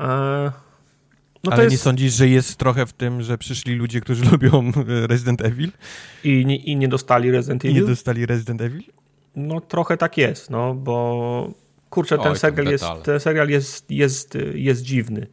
E 0.00 0.52
no 1.44 1.52
Ale 1.52 1.62
jest... 1.64 1.72
nie 1.72 1.78
sądzisz, 1.78 2.12
że 2.12 2.28
jest 2.28 2.56
trochę 2.56 2.86
w 2.86 2.92
tym, 2.92 3.22
że 3.22 3.38
przyszli 3.38 3.74
ludzie, 3.74 4.00
którzy 4.00 4.24
lubią 4.32 4.72
e, 4.88 5.06
Resident 5.06 5.42
Evil? 5.42 5.70
I 6.24 6.46
nie, 6.46 6.56
i 6.56 6.76
nie 6.76 6.88
dostali 6.88 7.30
Resident 7.30 7.64
Evil? 7.64 7.76
I 7.76 7.80
nie 7.80 7.86
dostali 7.86 8.26
Resident 8.26 8.60
Evil? 8.60 8.82
No 9.36 9.60
trochę 9.60 9.96
tak 9.96 10.18
jest, 10.18 10.50
no 10.50 10.74
bo 10.74 11.50
kurczę, 11.90 12.18
ten 12.18 12.32
Oj, 12.32 12.38
serial, 12.38 12.66
jest, 12.66 12.84
ten 13.04 13.20
serial 13.20 13.48
jest, 13.48 13.90
jest, 13.90 14.38
jest 14.54 14.82
dziwny. 14.82 15.26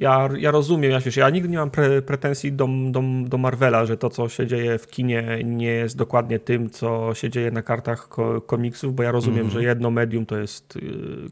Ja, 0.00 0.28
ja 0.38 0.50
rozumiem, 0.50 0.90
ja, 0.90 1.00
wiesz, 1.00 1.16
ja 1.16 1.30
nigdy 1.30 1.48
nie 1.48 1.58
mam 1.58 1.70
pre, 1.70 2.02
pretensji 2.02 2.52
do, 2.52 2.68
do, 2.90 3.02
do 3.24 3.38
Marvela, 3.38 3.86
że 3.86 3.96
to, 3.96 4.10
co 4.10 4.28
się 4.28 4.46
dzieje 4.46 4.78
w 4.78 4.86
kinie, 4.86 5.38
nie 5.44 5.66
jest 5.66 5.96
dokładnie 5.96 6.38
tym, 6.38 6.70
co 6.70 7.14
się 7.14 7.30
dzieje 7.30 7.50
na 7.50 7.62
kartach 7.62 8.08
ko 8.08 8.40
komiksów, 8.40 8.94
bo 8.94 9.02
ja 9.02 9.12
rozumiem, 9.12 9.40
mm 9.40 9.50
że 9.50 9.62
jedno 9.62 9.90
medium 9.90 10.26
to 10.26 10.38
jest 10.38 10.76
y, 10.76 10.80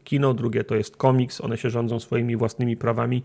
kino, 0.05 0.35
drugie 0.35 0.65
to 0.65 0.75
jest 0.75 0.97
komiks, 0.97 1.41
one 1.41 1.57
się 1.57 1.71
rządzą 1.71 2.01
swoimi 2.01 2.37
własnymi 2.37 2.77
prawami 2.77 3.23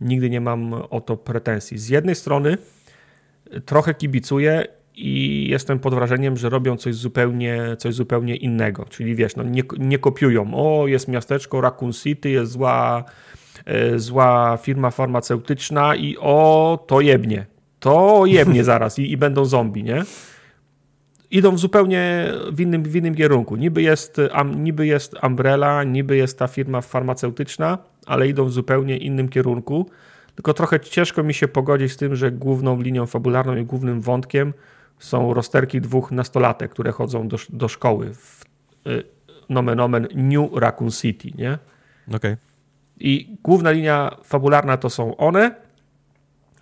nigdy 0.00 0.30
nie 0.30 0.40
mam 0.40 0.72
o 0.72 1.00
to 1.00 1.16
pretensji. 1.16 1.78
Z 1.78 1.88
jednej 1.88 2.14
strony 2.14 2.58
trochę 3.66 3.94
kibicuję 3.94 4.66
i 4.96 5.46
jestem 5.50 5.78
pod 5.78 5.94
wrażeniem, 5.94 6.36
że 6.36 6.48
robią 6.48 6.76
coś 6.76 6.94
zupełnie, 6.94 7.76
coś 7.78 7.94
zupełnie 7.94 8.36
innego. 8.36 8.84
Czyli 8.84 9.14
wiesz, 9.14 9.36
no 9.36 9.42
nie, 9.42 9.62
nie 9.78 9.98
kopiują. 9.98 10.50
O, 10.54 10.86
jest 10.86 11.08
miasteczko 11.08 11.60
Raccoon 11.60 11.92
City, 11.92 12.30
jest 12.30 12.52
zła, 12.52 13.04
zła 13.96 14.58
firma 14.62 14.90
farmaceutyczna 14.90 15.94
i 15.94 16.16
o, 16.20 16.84
to 16.86 17.00
jebnie. 17.00 17.46
To 17.80 18.26
jebnie 18.26 18.64
zaraz 18.72 18.98
i, 18.98 19.12
i 19.12 19.16
będą 19.16 19.44
zombie, 19.44 19.84
nie? 19.84 20.02
Idą 21.30 21.58
zupełnie 21.58 22.32
w 22.52 22.60
innym, 22.60 22.82
w 22.82 22.96
innym 22.96 23.14
kierunku. 23.14 23.56
Niby 23.56 23.82
jest, 23.82 24.18
um, 24.18 24.64
niby 24.64 24.86
jest 24.86 25.14
Umbrella, 25.22 25.84
niby 25.84 26.16
jest 26.16 26.38
ta 26.38 26.46
firma 26.46 26.80
farmaceutyczna, 26.80 27.78
ale 28.06 28.28
idą 28.28 28.44
w 28.44 28.52
zupełnie 28.52 28.96
innym 28.96 29.28
kierunku. 29.28 29.86
Tylko 30.34 30.54
trochę 30.54 30.80
ciężko 30.80 31.22
mi 31.22 31.34
się 31.34 31.48
pogodzić 31.48 31.92
z 31.92 31.96
tym, 31.96 32.16
że 32.16 32.30
główną 32.30 32.80
linią 32.80 33.06
fabularną 33.06 33.56
i 33.56 33.64
głównym 33.64 34.00
wątkiem 34.00 34.52
są 34.98 35.34
rozterki 35.34 35.80
dwóch 35.80 36.10
nastolatek, 36.10 36.70
które 36.70 36.92
chodzą 36.92 37.28
do, 37.28 37.36
do 37.48 37.68
szkoły 37.68 38.14
w 38.14 38.44
y, 38.86 39.04
nomen 39.48 39.80
omen 39.80 40.08
New 40.14 40.50
Raccoon 40.54 40.90
City, 40.90 41.30
nie? 41.38 41.58
Okej. 42.08 42.16
Okay. 42.16 42.49
I 43.00 43.36
główna 43.42 43.70
linia 43.70 44.16
fabularna 44.24 44.76
to 44.76 44.90
są 44.90 45.16
one, 45.16 45.54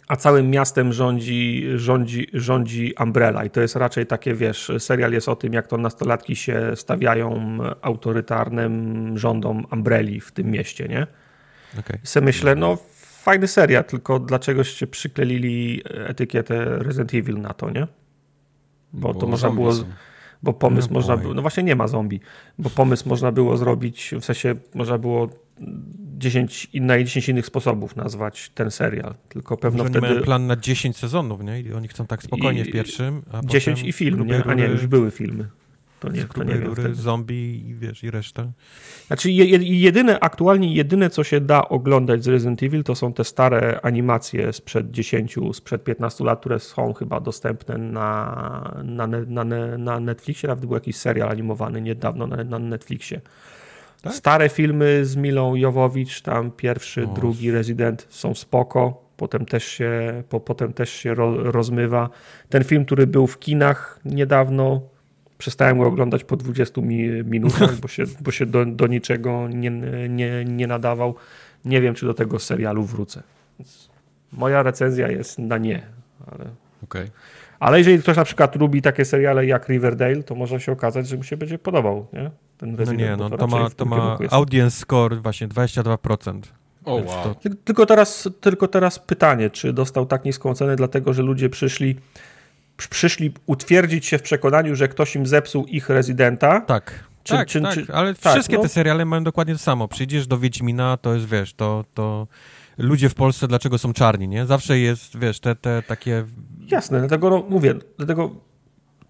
a 0.08 0.16
całym 0.16 0.50
miastem 0.50 0.92
rządzi, 0.92 1.66
rządzi, 1.74 2.26
rządzi 2.32 2.94
Umbrella. 3.00 3.44
I 3.44 3.50
to 3.50 3.60
jest 3.60 3.76
raczej 3.76 4.06
takie, 4.06 4.34
wiesz, 4.34 4.72
serial 4.78 5.12
jest 5.12 5.28
o 5.28 5.36
tym, 5.36 5.52
jak 5.52 5.66
to 5.66 5.76
nastolatki 5.76 6.36
się 6.36 6.72
stawiają 6.74 7.58
autorytarnym 7.82 9.18
rządom 9.18 9.66
Umbrelli 9.72 10.20
w 10.20 10.32
tym 10.32 10.50
mieście, 10.50 10.88
nie? 10.88 11.06
Okay. 11.78 11.98
I 12.04 12.06
sobie 12.06 12.26
myślę, 12.26 12.54
no 12.54 12.78
fajny 13.22 13.48
serial, 13.48 13.84
tylko 13.84 14.18
dlaczegoście 14.18 14.86
przyklelili 14.86 15.82
etykietę 15.84 16.64
Resident 16.64 17.14
Evil 17.14 17.40
na 17.40 17.54
to, 17.54 17.70
nie? 17.70 17.86
Bo, 18.92 19.12
bo 19.12 19.20
to 19.20 19.26
można 19.26 19.50
było... 19.50 19.72
Są 19.72 19.84
bo 20.42 20.52
pomysł 20.52 20.88
no 20.90 20.94
można 20.94 21.16
było, 21.16 21.34
no 21.34 21.42
właśnie 21.42 21.62
nie 21.62 21.76
ma 21.76 21.88
zombie, 21.88 22.20
bo 22.58 22.70
pomysł 22.70 23.08
można 23.08 23.32
było 23.32 23.56
zrobić, 23.56 24.14
w 24.20 24.24
sensie 24.24 24.54
można 24.74 24.98
było 24.98 25.28
10 26.18 26.68
na 26.74 26.98
10 26.98 27.28
innych 27.28 27.46
sposobów 27.46 27.96
nazwać 27.96 28.50
ten 28.54 28.70
serial, 28.70 29.14
tylko 29.28 29.56
pewno 29.56 29.78
Może 29.78 29.90
wtedy... 29.90 30.08
mają 30.08 30.22
plan 30.22 30.46
na 30.46 30.56
10 30.56 30.96
sezonów, 30.96 31.44
nie? 31.44 31.60
I 31.60 31.72
oni 31.72 31.88
chcą 31.88 32.06
tak 32.06 32.22
spokojnie 32.22 32.60
I... 32.60 32.64
w 32.64 32.72
pierwszym, 32.72 33.22
a 33.32 33.40
10 33.44 33.82
i 33.82 33.92
film, 33.92 34.26
nie? 34.26 34.44
A 34.44 34.54
nie, 34.54 34.64
już 34.64 34.86
były 34.86 35.10
filmy. 35.10 35.48
To 36.00 36.08
nie, 36.08 36.24
to 36.24 36.44
nie 36.44 36.54
rury, 36.54 36.94
zombie 36.94 37.64
i 37.68 37.74
wiesz, 37.74 38.04
i 38.04 38.10
reszta. 38.10 38.46
Znaczy 39.06 39.30
jedyne, 39.30 40.20
aktualnie 40.20 40.74
jedyne, 40.74 41.10
co 41.10 41.24
się 41.24 41.40
da 41.40 41.68
oglądać 41.68 42.24
z 42.24 42.28
Resident 42.28 42.62
Evil, 42.62 42.84
to 42.84 42.94
są 42.94 43.12
te 43.12 43.24
stare 43.24 43.80
animacje 43.82 44.52
sprzed 44.52 44.90
10, 44.90 45.36
sprzed 45.52 45.84
15 45.84 46.24
lat, 46.24 46.40
które 46.40 46.58
są 46.58 46.92
chyba 46.92 47.20
dostępne 47.20 47.78
na, 47.78 48.80
na, 48.84 49.06
na, 49.06 49.44
na 49.78 50.00
Netflixie. 50.00 50.48
Nawet 50.48 50.66
był 50.66 50.74
jakiś 50.74 50.96
serial 50.96 51.28
animowany 51.28 51.80
niedawno 51.80 52.26
na, 52.26 52.44
na 52.44 52.58
Netflixie. 52.58 53.20
Tak? 54.02 54.14
Stare 54.14 54.48
filmy 54.48 55.04
z 55.04 55.16
Milą 55.16 55.54
Jowowicz, 55.54 56.20
tam 56.20 56.50
pierwszy, 56.50 57.04
o. 57.04 57.06
drugi 57.06 57.50
Resident 57.50 58.06
są 58.10 58.34
spoko. 58.34 59.08
Potem 59.16 59.46
też 59.46 59.64
się, 59.64 60.22
po, 60.28 60.40
potem 60.40 60.72
też 60.72 60.90
się 60.90 61.14
ro, 61.14 61.52
rozmywa. 61.52 62.10
Ten 62.48 62.64
film, 62.64 62.84
który 62.84 63.06
był 63.06 63.26
w 63.26 63.38
kinach 63.38 64.00
niedawno, 64.04 64.80
Przestałem 65.38 65.78
go 65.78 65.86
oglądać 65.86 66.24
po 66.24 66.36
20 66.36 66.80
minutach, 67.24 67.76
bo 67.76 67.88
się, 67.88 68.04
bo 68.20 68.30
się 68.30 68.46
do, 68.46 68.66
do 68.66 68.86
niczego 68.86 69.48
nie, 69.48 69.70
nie, 70.08 70.44
nie 70.44 70.66
nadawał. 70.66 71.14
Nie 71.64 71.80
wiem, 71.80 71.94
czy 71.94 72.06
do 72.06 72.14
tego 72.14 72.38
serialu 72.38 72.82
wrócę. 72.84 73.22
Więc 73.58 73.90
moja 74.32 74.62
recenzja 74.62 75.08
jest 75.08 75.38
na 75.38 75.58
nie. 75.58 75.82
Ale... 76.26 76.50
Okay. 76.84 77.10
Ale 77.60 77.78
jeżeli 77.78 77.98
ktoś 77.98 78.16
na 78.16 78.24
przykład 78.24 78.56
lubi 78.56 78.82
takie 78.82 79.04
seriale 79.04 79.46
jak 79.46 79.68
Riverdale, 79.68 80.22
to 80.22 80.34
może 80.34 80.60
się 80.60 80.72
okazać, 80.72 81.08
że 81.08 81.16
mu 81.16 81.22
się 81.22 81.36
będzie 81.36 81.58
podobał. 81.58 82.06
Nie? 82.12 82.30
Ten 82.58 82.76
no 82.86 82.92
nie, 82.92 83.16
no, 83.16 83.30
to 83.30 83.46
ma, 83.46 83.70
to 83.70 83.84
ma 83.84 84.18
audience 84.30 84.80
score 84.80 85.16
właśnie 85.16 85.48
22%. 85.48 86.40
O, 86.84 86.94
wow. 86.94 87.04
to... 87.04 87.34
tylko, 87.64 87.86
teraz, 87.86 88.28
tylko 88.40 88.68
teraz 88.68 88.98
pytanie, 88.98 89.50
czy 89.50 89.72
dostał 89.72 90.06
tak 90.06 90.24
niską 90.24 90.54
cenę, 90.54 90.76
dlatego 90.76 91.12
że 91.12 91.22
ludzie 91.22 91.48
przyszli 91.48 91.96
przyszli 92.90 93.32
utwierdzić 93.46 94.06
się 94.06 94.18
w 94.18 94.22
przekonaniu, 94.22 94.76
że 94.76 94.88
ktoś 94.88 95.16
im 95.16 95.26
zepsuł 95.26 95.66
ich 95.66 95.88
rezydenta. 95.88 96.60
Tak. 96.60 97.04
Czy, 97.22 97.34
tak, 97.34 97.48
czy, 97.48 97.60
tak, 97.60 97.74
czy, 97.74 97.86
ale 97.92 98.14
tak, 98.14 98.32
wszystkie 98.32 98.56
no. 98.56 98.62
te 98.62 98.68
seriale 98.68 99.04
mają 99.04 99.24
dokładnie 99.24 99.54
to 99.54 99.58
samo. 99.58 99.88
Przyjdziesz 99.88 100.26
do 100.26 100.38
Wiedźmina, 100.38 100.96
to 100.96 101.14
jest, 101.14 101.26
wiesz, 101.26 101.54
to, 101.54 101.84
to 101.94 102.26
ludzie 102.78 103.08
w 103.08 103.14
Polsce 103.14 103.48
dlaczego 103.48 103.78
są 103.78 103.92
czarni, 103.92 104.28
nie? 104.28 104.46
Zawsze 104.46 104.78
jest, 104.78 105.18
wiesz, 105.18 105.40
te, 105.40 105.56
te 105.56 105.82
takie... 105.82 106.24
Jasne, 106.70 106.98
dlatego 106.98 107.30
no, 107.30 107.44
mówię, 107.48 107.74
dlatego 107.96 108.30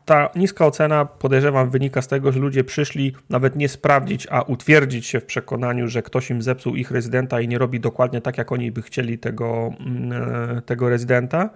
ta 0.05 0.31
niska 0.37 0.67
ocena, 0.67 1.05
podejrzewam, 1.05 1.71
wynika 1.71 2.03
z 2.03 2.09
tego, 2.09 2.33
że 2.33 2.41
ludzie 2.41 2.65
przyszli 2.65 3.15
nawet 3.31 3.57
nie 3.57 3.69
sprawdzić, 3.69 4.27
a 4.31 4.43
utwierdzić 4.43 5.07
się 5.07 5.21
w 5.21 5.25
przekonaniu, 5.25 5.89
że 5.89 6.03
ktoś 6.03 6.31
im 6.31 6.43
zepsuł 6.43 6.77
ich 6.77 6.91
rezydenta 6.91 7.41
i 7.41 7.49
nie 7.49 7.59
robi 7.59 7.81
dokładnie 7.81 8.21
tak, 8.21 8.39
jak 8.39 8.53
oni 8.53 8.73
by 8.73 8.83
chcieli 8.83 9.19
tego, 9.19 9.73
mm, 9.81 10.13
e, 10.59 10.63
tego 10.63 10.89
rezydenta. 10.89 11.51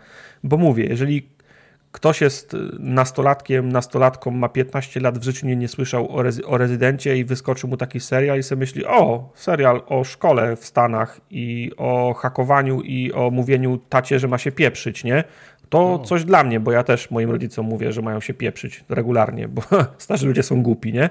Bo 0.45 0.57
mówię, 0.57 0.85
jeżeli 0.85 1.29
ktoś 1.93 2.21
jest 2.21 2.57
nastolatkiem, 2.79 3.73
nastolatką, 3.73 4.31
ma 4.31 4.49
15 4.49 5.01
lat, 5.01 5.19
w 5.19 5.23
życiu 5.23 5.47
nie, 5.47 5.57
nie 5.57 5.69
słyszał 5.69 6.17
o, 6.17 6.23
rezy 6.23 6.47
o 6.47 6.59
rezydencie 6.59 7.17
i 7.17 7.25
wyskoczył 7.25 7.71
mu 7.71 7.77
taki 7.77 8.01
serial 8.01 8.39
i 8.39 8.43
sobie 8.43 8.61
myśli, 8.61 8.87
o, 8.87 9.31
serial 9.35 9.83
o 9.87 10.05
szkole 10.05 10.57
w 10.57 10.65
Stanach 10.65 11.21
i 11.31 11.71
o 11.77 12.15
hakowaniu 12.15 12.81
i 12.81 13.13
o 13.13 13.31
mówieniu 13.31 13.79
tacie, 13.89 14.19
że 14.19 14.29
ma 14.29 14.39
się 14.39 14.53
pieprzyć, 14.53 15.05
nie? 15.05 15.25
To 15.73 15.99
coś 15.99 16.25
dla 16.25 16.45
mnie, 16.45 16.61
bo 16.61 16.73
ja 16.73 16.83
też 16.83 17.11
moim 17.11 17.31
rodzicom 17.31 17.67
mówię, 17.67 17.93
że 17.93 18.03
mają 18.03 18.21
się 18.21 18.35
pieprzyć 18.35 18.85
regularnie, 18.89 19.49
bo 19.49 19.63
starzy 19.99 20.27
ludzie 20.27 20.43
są 20.43 20.63
głupi, 20.63 20.93
nie? 20.93 21.11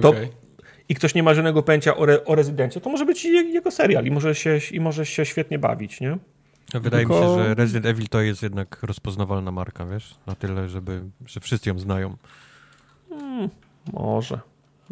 To 0.00 0.08
okay. 0.08 0.28
I 0.88 0.94
ktoś 0.94 1.14
nie 1.14 1.22
ma 1.22 1.34
żadnego 1.34 1.62
pojęcia 1.62 1.96
o, 1.96 2.04
re 2.04 2.24
o 2.24 2.34
rezydencie, 2.34 2.80
to 2.80 2.90
może 2.90 3.06
być 3.06 3.24
jego 3.24 3.70
serial 3.70 4.06
i 4.06 4.10
może 4.10 4.34
się, 4.34 4.58
i 4.72 4.80
może 4.80 5.06
się 5.06 5.24
świetnie 5.24 5.58
bawić, 5.58 6.00
nie? 6.00 6.18
Wydaje 6.74 7.06
Tylko... 7.06 7.20
mi 7.20 7.26
się, 7.26 7.44
że 7.44 7.54
Resident 7.54 7.86
Evil 7.86 8.08
to 8.08 8.20
jest 8.20 8.42
jednak 8.42 8.82
rozpoznawalna 8.82 9.50
marka, 9.50 9.86
wiesz? 9.86 10.14
Na 10.26 10.34
tyle, 10.34 10.68
żeby, 10.68 11.02
że 11.26 11.40
wszyscy 11.40 11.68
ją 11.68 11.78
znają. 11.78 12.16
Hmm, 13.08 13.48
może. 13.92 14.40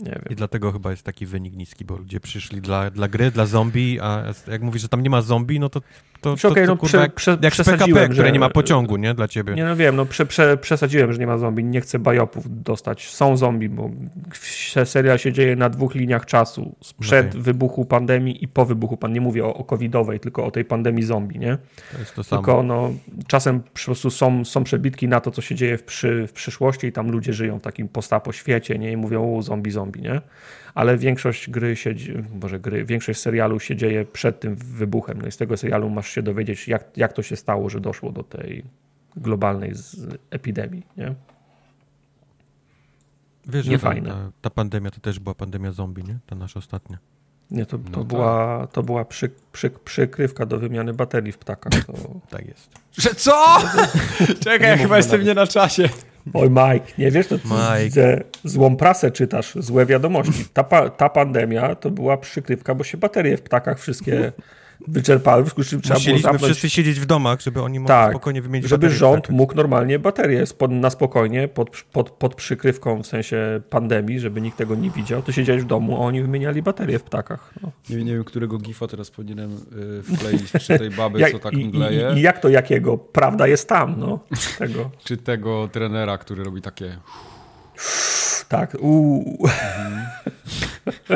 Nie 0.01 0.11
wiem. 0.11 0.25
I 0.31 0.35
dlatego 0.35 0.73
chyba 0.73 0.91
jest 0.91 1.03
taki 1.03 1.27
wynik 1.27 1.57
niski, 1.57 1.85
bo 1.85 1.97
ludzie 1.97 2.21
przyszli 2.21 2.61
dla, 2.61 2.91
dla 2.91 3.09
gry, 3.09 3.31
dla 3.31 3.47
zombie, 3.47 3.99
a 4.01 4.25
jak 4.51 4.63
mówisz, 4.63 4.83
że 4.83 4.89
tam 4.89 5.03
nie 5.03 5.11
ma 5.11 5.23
zombie, 5.23 5.61
no 5.61 5.69
to 5.69 5.81
to, 6.21 6.37
to, 6.37 6.49
okay, 6.49 6.67
to, 6.67 6.73
no, 6.73 6.77
kurwa, 6.77 7.09
prze, 7.09 7.11
prze, 7.11 7.39
jak 7.43 7.57
PKP, 7.57 8.09
które 8.09 8.33
nie 8.33 8.41
ma 8.41 8.51
pociągu, 8.51 8.97
nie, 8.97 9.15
dla 9.15 9.29
ciebie. 9.29 9.55
Nie, 9.55 9.65
no 9.65 9.77
wiem, 9.77 9.97
no 9.97 10.07
prze, 10.07 10.27
prze, 10.27 10.57
przesadziłem, 10.57 11.13
że 11.13 11.19
nie 11.19 11.27
ma 11.27 11.39
zombie, 11.39 11.65
nie 11.65 11.81
chcę 11.81 11.99
bajopów 11.99 12.63
dostać. 12.63 13.09
Są 13.09 13.37
zombie, 13.37 13.69
bo 13.69 13.91
serial 14.85 15.19
się 15.19 15.33
dzieje 15.33 15.57
na 15.57 15.69
dwóch 15.69 15.95
liniach 15.95 16.27
czasu. 16.27 16.77
Sprzed 16.81 17.31
okay. 17.31 17.43
wybuchu 17.43 17.85
pandemii 17.85 18.45
i 18.45 18.49
po 18.49 18.65
wybuchu 18.65 18.97
pandemii. 18.97 19.21
Nie 19.21 19.21
mówię 19.27 19.45
o, 19.45 19.55
o 19.55 19.65
covidowej, 19.65 20.21
tylko 20.21 20.45
o 20.45 20.51
tej 20.51 20.65
pandemii 20.65 21.03
zombie, 21.03 21.39
nie? 21.39 21.59
To 21.93 21.99
jest 21.99 22.15
to 22.15 22.25
samo. 22.25 22.43
Tylko 22.43 22.63
no, 22.63 22.93
czasem 23.27 23.61
po 23.61 23.71
prostu 23.85 24.11
są, 24.11 24.45
są 24.45 24.65
przebitki 24.65 25.09
na 25.09 25.21
to, 25.21 25.31
co 25.31 25.43
się 25.43 25.55
dzieje 25.55 25.79
w, 25.79 25.83
przy, 25.83 26.27
w 26.27 26.33
przyszłości 26.33 26.87
i 26.87 26.93
tam 26.93 27.11
ludzie 27.11 27.33
żyją 27.33 27.59
w 27.59 27.63
takim 27.63 27.89
postapo 27.89 28.33
świecie, 28.33 28.79
nie? 28.79 28.93
I 28.93 28.97
mówią, 28.97 29.37
o 29.37 29.43
zombie, 29.43 29.71
zombie, 29.71 29.90
nie? 29.97 30.21
ale 30.75 30.99
większość 30.99 31.51
gry 31.51 31.77
się, 31.77 31.95
może 32.41 32.61
gry, 32.61 32.85
większość 32.85 33.21
serialu 33.21 33.61
się 33.61 33.77
dzieje 33.77 34.05
przed 34.05 34.41
tym 34.41 34.57
wybuchem. 34.57 35.21
No 35.21 35.27
i 35.27 35.33
z 35.33 35.37
tego 35.37 35.57
serialu 35.57 35.91
masz 35.91 36.11
się 36.11 36.23
dowiedzieć, 36.23 36.69
jak, 36.69 36.97
jak 36.97 37.13
to 37.13 37.23
się 37.23 37.37
stało, 37.37 37.71
że 37.71 37.81
doszło 37.81 38.13
do 38.13 38.23
tej 38.23 38.65
globalnej 39.17 39.73
epidemii, 40.31 40.87
nie? 40.97 41.15
Wiesz, 43.47 43.67
nie 43.67 43.79
fajne. 43.79 44.11
Ta, 44.11 44.31
ta, 44.41 44.51
pandemia 44.51 44.91
to 44.91 45.01
też 45.01 45.19
była 45.19 45.35
pandemia 45.35 45.73
zombie, 45.73 46.05
nie? 46.05 46.19
Ta 46.27 46.37
nasza 46.37 46.59
ostatnia. 46.59 46.99
Nie, 47.51 47.67
to, 47.67 47.79
to 47.79 47.99
no 47.99 48.05
była, 48.05 48.59
tak. 48.61 48.73
to 48.73 48.83
była 48.83 49.05
przy, 49.05 49.31
przy, 49.53 49.71
przykrywka 49.71 50.47
do 50.47 50.59
wymiany 50.59 50.95
baterii 50.95 51.33
w 51.33 51.39
ptakach. 51.39 51.85
To... 51.85 51.93
tak 52.31 52.47
jest. 52.49 52.71
Że 52.93 53.15
co? 53.15 53.57
Czekaj, 54.45 54.69
ja 54.69 54.77
chyba 54.77 54.97
jestem 54.97 55.25
nie 55.25 55.35
na 55.35 55.47
czasie. 55.47 55.89
Oj, 56.35 56.51
Mike, 56.51 56.87
nie 56.99 57.11
wiesz, 57.11 57.27
to 57.27 57.35
Mike. 57.35 58.25
złą 58.45 58.77
prasę 58.77 59.11
czytasz, 59.11 59.55
złe 59.55 59.87
wiadomości. 59.87 60.45
Ta, 60.53 60.91
ta 60.91 61.09
pandemia 61.09 61.75
to 61.75 61.91
była 61.91 62.17
przykrywka, 62.17 62.75
bo 62.75 62.85
się 62.85 62.99
baterie 62.99 63.37
w 63.37 63.43
ptakach 63.43 63.79
wszystkie 63.79 64.33
wyczerpały, 64.89 65.43
w 65.43 65.47
związku 65.47 65.63
z 65.63 65.69
czym 65.69 65.81
trzeba 65.81 66.01
było 66.01 66.19
zamknąć... 66.19 66.45
wszyscy 66.45 66.71
siedzieć 66.71 67.01
w 67.01 67.07
domach, 67.07 67.41
żeby 67.41 67.63
oni 67.63 67.81
mogli 67.81 67.89
tak, 67.89 68.11
spokojnie 68.11 68.43
wymienić 68.43 68.69
żeby 68.69 68.91
rząd 68.91 69.31
mógł 69.31 69.55
normalnie 69.55 69.99
baterie 69.99 70.45
na 70.69 70.91
spokojnie, 70.91 71.49
pod, 71.49 71.71
pod, 71.93 72.11
pod 72.11 72.35
przykrywką 72.35 73.03
w 73.03 73.07
sensie 73.07 73.61
pandemii, 73.71 74.21
żeby 74.21 74.41
nikt 74.41 74.59
tego 74.59 74.75
nie 74.75 74.91
widział, 74.91 75.23
to 75.23 75.33
siedziałeś 75.33 75.63
w 75.63 75.67
domu, 75.67 75.97
a 75.97 75.99
oni 75.99 76.23
wymieniali 76.23 76.63
baterie 76.63 76.99
w 76.99 77.03
ptakach. 77.03 77.55
No. 77.63 77.73
Nie, 77.91 78.05
nie 78.05 78.13
wiem, 78.13 78.25
którego 78.25 78.59
gifa 78.59 78.87
teraz 78.87 79.11
powinienem 79.11 79.61
y, 80.01 80.03
wkleić, 80.03 80.53
czy 80.53 80.79
tej 80.79 80.91
baby, 80.91 81.21
jak, 81.21 81.33
co 81.33 81.39
tak 81.39 81.53
mgleje. 81.53 82.13
I, 82.15 82.19
I, 82.19 82.23
jak 82.23 82.41
to 82.41 82.49
jakiego? 82.49 82.99
Prawda 82.99 83.47
jest 83.47 83.69
tam, 83.69 83.95
no. 83.99 84.19
Tego. 84.59 84.91
czy 85.05 85.17
tego 85.17 85.69
trenera, 85.73 86.19
który 86.19 86.45
robi 86.45 86.63
takie... 86.63 86.97
Tak, 88.49 88.77
uuu. 88.81 89.47
Mhm. 89.47 90.07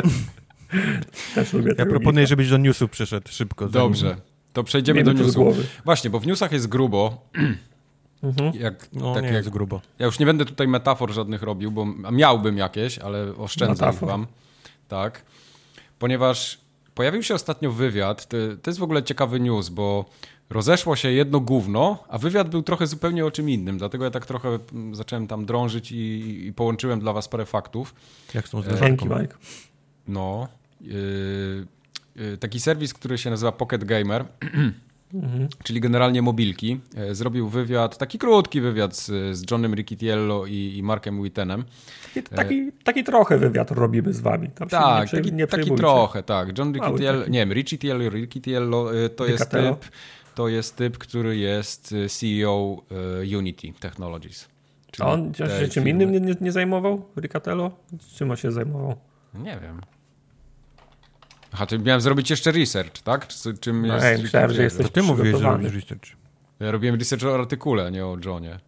Też 1.35 1.53
lubię 1.53 1.73
ja 1.77 1.85
proponuję, 1.85 2.27
żebyś 2.27 2.49
do 2.49 2.57
newsów 2.57 2.91
przyszedł 2.91 3.29
szybko. 3.31 3.67
Dobrze, 3.67 4.17
to 4.53 4.63
przejdziemy 4.63 5.03
do 5.03 5.13
newsów. 5.13 5.57
Właśnie, 5.85 6.09
bo 6.09 6.19
w 6.19 6.27
newsach 6.27 6.51
jest 6.51 6.67
grubo. 6.67 7.11
Mhm. 8.23 8.51
Jak, 8.55 8.87
no, 8.93 9.13
tak 9.13 9.23
nie 9.23 9.27
jak, 9.27 9.37
jest 9.37 9.49
grubo. 9.49 9.81
Ja 9.99 10.05
już 10.05 10.19
nie 10.19 10.25
będę 10.25 10.45
tutaj 10.45 10.67
metafor 10.67 11.11
żadnych 11.11 11.43
robił, 11.43 11.71
bo 11.71 11.85
miałbym 12.11 12.57
jakieś, 12.57 12.99
ale 12.99 13.35
oszczędzę 13.37 13.89
ich 13.93 13.99
wam. 13.99 14.27
Tak. 14.87 15.25
Ponieważ 15.99 16.61
pojawił 16.95 17.23
się 17.23 17.33
ostatnio 17.35 17.71
wywiad, 17.71 18.27
to, 18.27 18.37
to 18.61 18.69
jest 18.69 18.79
w 18.79 18.83
ogóle 18.83 19.03
ciekawy 19.03 19.39
news, 19.39 19.69
bo 19.69 20.05
rozeszło 20.49 20.95
się 20.95 21.11
jedno 21.11 21.39
gówno, 21.39 22.03
a 22.09 22.17
wywiad 22.17 22.49
był 22.49 22.63
trochę 22.63 22.87
zupełnie 22.87 23.25
o 23.25 23.31
czym 23.31 23.49
innym, 23.49 23.77
dlatego 23.77 24.03
ja 24.03 24.11
tak 24.11 24.25
trochę 24.25 24.59
zacząłem 24.91 25.27
tam 25.27 25.45
drążyć 25.45 25.91
i, 25.91 26.45
i 26.47 26.53
połączyłem 26.53 26.99
dla 26.99 27.13
was 27.13 27.27
parę 27.27 27.45
faktów. 27.45 27.95
Jak 28.33 28.47
są 28.47 28.63
Dzięki, 28.79 29.05
Mike. 29.05 29.37
No, 30.07 30.47
taki 32.39 32.59
serwis, 32.59 32.93
który 32.93 33.17
się 33.17 33.29
nazywa 33.29 33.51
Pocket 33.51 33.83
Gamer, 33.83 34.25
mhm. 35.13 35.47
czyli 35.63 35.79
generalnie 35.79 36.21
mobilki, 36.21 36.79
yy, 36.97 37.15
zrobił 37.15 37.49
wywiad, 37.49 37.97
taki 37.97 38.17
krótki 38.17 38.61
wywiad 38.61 38.95
z, 38.95 39.37
z 39.37 39.51
Johnem 39.51 39.75
Riccitiello 39.75 40.45
i, 40.45 40.77
i 40.77 40.83
Markiem 40.83 41.23
Wittenem. 41.23 41.63
Taki, 42.13 42.35
taki, 42.35 42.71
taki, 42.83 43.03
trochę 43.03 43.37
wywiad 43.37 43.71
robimy 43.71 44.13
z 44.13 44.19
wami. 44.19 44.49
Tam 44.49 44.69
tak, 44.69 45.13
nie, 45.13 45.19
taki, 45.19 45.33
nie 45.33 45.47
taki 45.47 45.75
trochę, 45.75 46.23
tak. 46.23 46.57
John 46.57 46.73
Riccitiello, 46.73 47.27
nie 47.27 47.39
wiem, 47.39 47.53
Riccitiello, 47.53 48.09
Riccitiello 48.09 48.89
to 49.15 49.25
jest 49.25 49.49
typ, 49.49 49.85
to 50.35 50.47
jest 50.47 50.75
typ, 50.75 50.97
który 50.97 51.37
jest 51.37 51.95
CEO 52.07 52.81
Unity 53.37 53.73
Technologies. 53.79 54.47
A 54.99 55.11
on 55.11 55.33
się 55.33 55.67
czym 55.67 55.87
innym 55.87 56.11
nie, 56.11 56.19
nie, 56.19 56.35
nie 56.41 56.51
zajmował, 56.51 57.05
Riccatello? 57.17 57.71
Czym 58.15 58.31
on 58.31 58.37
się 58.37 58.51
zajmował? 58.51 58.95
Nie 59.33 59.59
wiem. 59.61 59.81
Aha, 61.55 61.65
to 61.65 61.79
miałem 61.79 62.01
zrobić 62.01 62.29
jeszcze 62.29 62.51
research, 62.51 63.01
tak? 63.01 63.27
Czy, 63.27 63.57
czym 63.57 63.87
no, 63.87 63.93
jest 63.93 64.05
ej, 64.05 64.21
myślałem, 64.21 64.53
że 64.53 64.63
jesteś 64.63 64.85
To 64.85 64.91
ty 64.91 65.03
mówisz, 65.03 65.39
że 65.39 65.43
robisz 65.43 65.73
research. 65.73 66.05
Ja 66.59 66.71
robiłem 66.71 66.95
research 66.95 67.23
o 67.25 67.35
artykule, 67.35 67.91
nie 67.91 68.05
o 68.05 68.17
Johnie. 68.25 68.59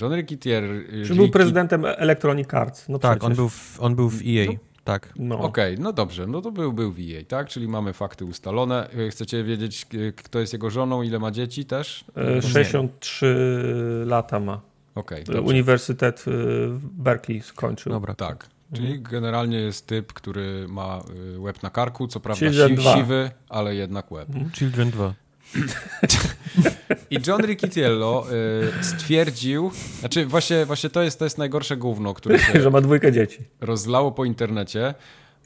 John 0.00 0.14
Rickitier... 0.14 0.64
Czy 1.06 1.14
był 1.14 1.28
prezydentem 1.28 1.84
Electronic 1.84 2.54
Arts? 2.54 2.88
No 2.88 2.98
tak, 2.98 3.24
on 3.24 3.34
był, 3.34 3.48
w, 3.48 3.80
on 3.80 3.94
był 3.94 4.10
w 4.10 4.20
EA. 4.26 4.46
No. 4.46 4.52
Tak. 4.84 5.12
No. 5.16 5.38
Okej, 5.38 5.74
okay, 5.74 5.84
no 5.84 5.92
dobrze, 5.92 6.26
no 6.26 6.40
to 6.40 6.50
był, 6.52 6.72
był 6.72 6.92
w 6.92 6.98
EA, 6.98 7.24
tak? 7.28 7.48
Czyli 7.48 7.68
mamy 7.68 7.92
fakty 7.92 8.24
ustalone. 8.24 8.88
Chcecie 9.10 9.44
wiedzieć, 9.44 9.86
kto 10.16 10.40
jest 10.40 10.52
jego 10.52 10.70
żoną, 10.70 11.02
ile 11.02 11.18
ma 11.18 11.30
dzieci 11.30 11.64
też? 11.64 12.04
63 12.40 13.26
e, 14.02 14.06
lata 14.06 14.40
ma. 14.40 14.60
Okay, 14.94 15.24
Uniwersytet 15.42 16.22
w 16.26 16.86
Berkeley 16.92 17.42
skończył. 17.42 17.92
Dobra. 17.92 18.14
Tak. 18.14 18.48
Czyli 18.74 18.86
mhm. 18.86 19.02
generalnie 19.02 19.60
jest 19.60 19.86
typ, 19.86 20.12
który 20.12 20.68
ma 20.68 21.02
y, 21.34 21.40
łeb 21.40 21.62
na 21.62 21.70
karku, 21.70 22.08
co 22.08 22.20
prawda 22.20 22.52
si 22.52 22.76
siwy, 22.94 23.30
ale 23.48 23.74
jednak 23.74 24.12
łeb. 24.12 24.28
Mhm. 24.28 24.50
Children 24.50 24.90
2. 24.90 25.14
I 27.10 27.18
John 27.26 27.42
Riccitiello 27.46 28.26
y, 28.80 28.84
stwierdził, 28.84 29.70
znaczy 30.00 30.26
właśnie, 30.26 30.66
właśnie 30.66 30.90
to, 30.90 31.02
jest, 31.02 31.18
to 31.18 31.24
jest 31.24 31.38
najgorsze 31.38 31.76
gówno, 31.76 32.14
które 32.14 32.38
się 32.52 32.62
że 32.62 32.70
ma 32.70 32.80
dwójkę 32.80 33.12
dzieci. 33.12 33.38
rozlało 33.60 34.12
po 34.12 34.24
internecie, 34.24 34.94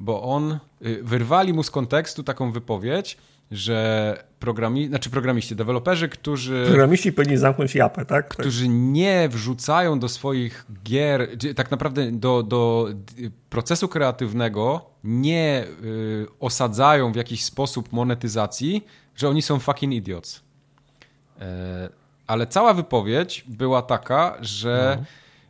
bo 0.01 0.23
on, 0.23 0.59
y, 0.87 1.03
wyrwali 1.03 1.53
mu 1.53 1.63
z 1.63 1.71
kontekstu 1.71 2.23
taką 2.23 2.53
wypowiedź, 2.53 3.17
że 3.53 4.17
programi, 4.39 4.89
znaczy 4.89 5.11
programiści, 5.11 5.57
deweloperzy, 5.57 6.09
którzy... 6.09 6.65
Programiści 6.67 7.13
powinni 7.13 7.37
zamknąć 7.37 7.75
japę, 7.75 8.07
tak? 8.07 8.29
Którzy 8.29 8.69
nie 8.69 9.29
wrzucają 9.29 9.99
do 9.99 10.09
swoich 10.09 10.67
gier, 10.85 11.29
tak 11.57 11.71
naprawdę 11.71 12.13
do, 12.13 12.43
do 12.43 12.89
procesu 13.51 13.89
kreatywnego 13.89 14.91
nie 15.05 15.65
y, 15.85 16.27
osadzają 16.41 17.13
w 17.13 17.17
jakiś 17.17 17.45
sposób 17.45 17.93
monetyzacji, 17.93 18.87
że 19.17 19.29
oni 19.29 19.43
są 19.43 19.59
fucking 19.59 19.95
idiots. 19.95 20.41
E, 21.41 21.89
ale 22.27 22.47
cała 22.47 22.75
wypowiedź 22.75 23.45
była 23.49 23.83
taka, 23.83 24.37
że 24.41 24.97
no. 25.01 25.05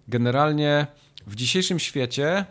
generalnie 0.08 0.86
w 1.26 1.34
dzisiejszym 1.34 1.78
świecie 1.78 2.44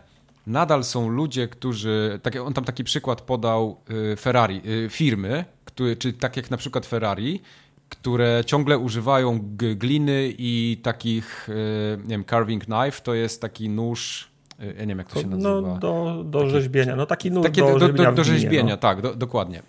nadal 0.46 0.84
są 0.84 1.08
ludzie, 1.08 1.48
którzy, 1.48 2.20
tak, 2.22 2.36
on 2.36 2.52
tam 2.52 2.64
taki 2.64 2.84
przykład 2.84 3.20
podał 3.20 3.80
y, 4.12 4.16
Ferrari, 4.16 4.62
y, 4.66 4.88
firmy, 4.90 5.44
który, 5.64 5.96
czy 5.96 6.12
tak 6.12 6.36
jak 6.36 6.50
na 6.50 6.56
przykład 6.56 6.86
Ferrari, 6.86 7.40
które 7.88 8.42
ciągle 8.46 8.78
używają 8.78 9.40
gliny 9.56 10.34
i 10.38 10.80
takich, 10.82 11.48
y, 11.48 11.98
nie 12.02 12.08
wiem, 12.08 12.24
carving 12.24 12.64
knife, 12.64 13.02
to 13.02 13.14
jest 13.14 13.40
taki 13.40 13.68
nóż, 13.68 14.32
ja 14.58 14.80
nie 14.80 14.86
wiem 14.86 14.98
jak 14.98 15.08
to 15.08 15.20
się 15.20 15.26
no, 15.26 15.36
nazywa. 15.36 15.68
No, 15.68 15.78
do, 15.78 16.24
do 16.24 16.38
taki, 16.38 16.50
rzeźbienia, 16.50 16.96
no 16.96 17.06
taki 17.06 17.30
nóż 17.30 17.42
takie, 17.42 17.60
do, 17.60 17.78
do, 17.78 17.88
do, 17.88 18.12
do 18.12 18.24
rzeźbienia, 18.24 18.74
no. 18.74 18.76
tak, 18.76 19.00
do, 19.00 19.14
dokładnie. 19.14 19.62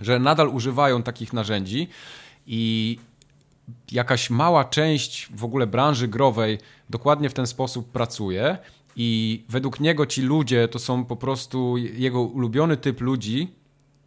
Że 0.00 0.18
nadal 0.18 0.48
używają 0.48 1.02
takich 1.02 1.32
narzędzi 1.32 1.88
i 2.46 2.98
jakaś 3.92 4.30
mała 4.30 4.64
część 4.64 5.28
w 5.34 5.44
ogóle 5.44 5.66
branży 5.66 6.08
growej 6.08 6.58
dokładnie 6.90 7.30
w 7.30 7.34
ten 7.34 7.46
sposób 7.46 7.92
pracuje 7.92 8.58
i 8.96 9.44
według 9.48 9.80
niego 9.80 10.06
ci 10.06 10.22
ludzie 10.22 10.68
to 10.68 10.78
są 10.78 11.04
po 11.04 11.16
prostu 11.16 11.76
jego 11.76 12.22
ulubiony 12.22 12.76
typ 12.76 13.00
ludzi, 13.00 13.48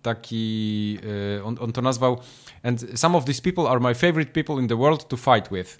taki, 0.01 0.97
y, 1.37 1.43
on, 1.43 1.57
on 1.59 1.71
to 1.71 1.81
nazwał 1.81 2.17
and 2.63 2.85
some 2.95 3.17
of 3.17 3.25
these 3.25 3.41
people 3.41 3.63
are 3.69 3.79
my 3.79 3.95
favorite 3.95 4.31
people 4.43 4.63
in 4.63 4.67
the 4.67 4.77
world 4.77 5.07
to 5.07 5.17
fight 5.17 5.49
with. 5.51 5.77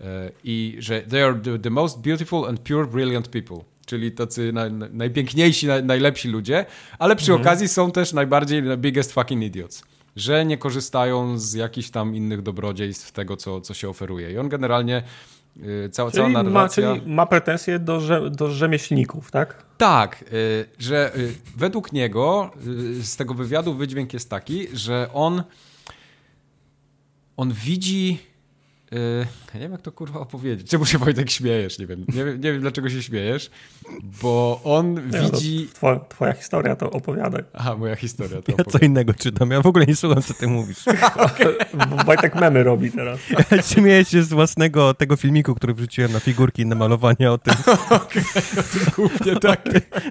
Y, 0.00 0.02
I 0.44 0.76
że 0.78 1.02
they 1.02 1.24
are 1.24 1.40
the, 1.40 1.58
the 1.58 1.70
most 1.70 2.00
beautiful 2.00 2.48
and 2.48 2.60
pure 2.60 2.86
brilliant 2.86 3.28
people 3.28 3.76
czyli 3.86 4.12
tacy 4.12 4.52
na, 4.52 4.68
na, 4.68 4.86
najpiękniejsi, 4.92 5.66
na, 5.66 5.82
najlepsi 5.82 6.28
ludzie, 6.28 6.66
ale 6.98 7.16
przy 7.16 7.32
mhm. 7.32 7.40
okazji 7.40 7.68
są 7.68 7.90
też 7.90 8.12
najbardziej 8.12 8.62
biggest 8.76 9.12
fucking 9.12 9.42
idiots, 9.42 9.82
że 10.16 10.46
nie 10.46 10.58
korzystają 10.58 11.38
z 11.38 11.52
jakichś 11.54 11.90
tam 11.90 12.16
innych 12.16 12.42
dobrodziejstw 12.42 13.12
tego, 13.12 13.36
co, 13.36 13.60
co 13.60 13.74
się 13.74 13.88
oferuje. 13.88 14.32
I 14.32 14.38
on 14.38 14.48
generalnie 14.48 15.02
cała, 15.92 16.10
czyli 16.10 16.22
cała 16.22 16.42
narracja... 16.42 16.88
Ma, 16.88 16.96
czyli 16.96 17.12
ma 17.14 17.26
pretensje 17.26 17.78
do, 17.78 18.30
do 18.30 18.50
rzemieślników, 18.50 19.30
tak? 19.30 19.64
Tak, 19.78 20.24
y, 20.32 20.66
że 20.78 21.16
y, 21.16 21.34
według 21.56 21.92
niego 21.92 22.50
z 23.00 23.16
tego 23.16 23.34
wywiadu 23.34 23.74
wydźwięk 23.74 24.12
jest 24.12 24.30
taki, 24.30 24.68
że 24.72 25.08
on 25.12 25.42
on 27.36 27.52
widzi 27.52 28.18
Yy, 28.92 29.26
ja 29.54 29.54
nie 29.54 29.60
wiem, 29.60 29.72
jak 29.72 29.82
to 29.82 29.92
kurwa 29.92 30.20
opowiedzieć. 30.20 30.70
Czemu 30.70 30.86
się 30.86 30.98
Wojtek 30.98 31.30
śmiejesz? 31.30 31.78
Nie 31.78 31.86
wiem. 31.86 32.04
Nie, 32.08 32.24
wiem, 32.24 32.40
nie 32.40 32.52
wiem 32.52 32.60
dlaczego 32.60 32.90
się 32.90 33.02
śmiejesz, 33.02 33.50
bo 34.22 34.60
on 34.64 34.94
nie, 34.94 35.20
no 35.20 35.30
widzi... 35.30 35.68
Twoja, 35.74 36.00
twoja, 36.08 36.32
historia 36.32 36.76
to 36.76 36.90
opowiadaj. 36.90 37.44
Aha, 37.54 37.76
moja 37.76 37.96
historia 37.96 38.42
to 38.42 38.52
Ja 38.58 38.64
co 38.64 38.78
innego 38.78 39.14
czytam. 39.14 39.50
Ja 39.50 39.62
w 39.62 39.66
ogóle 39.66 39.86
nie 39.86 39.96
słucham, 39.96 40.22
co 40.22 40.34
ty 40.34 40.46
mówisz. 40.48 40.84
Bo 41.90 42.04
Wojtek 42.04 42.34
memy 42.34 42.64
robi 42.64 42.92
teraz. 42.92 43.20
Ja 43.50 43.62
śmieję 43.62 44.04
się 44.04 44.22
z 44.22 44.28
własnego 44.28 44.94
tego 44.94 45.16
filmiku, 45.16 45.54
który 45.54 45.74
wrzuciłem 45.74 46.12
na 46.12 46.20
figurki, 46.20 46.66
na 46.66 46.74
malowanie 46.74 47.32
o 47.32 47.38
tym. 47.38 47.54
Okej, 47.90 48.22
okay, 48.32 48.92
głównie 48.96 49.36
tak. 49.36 49.64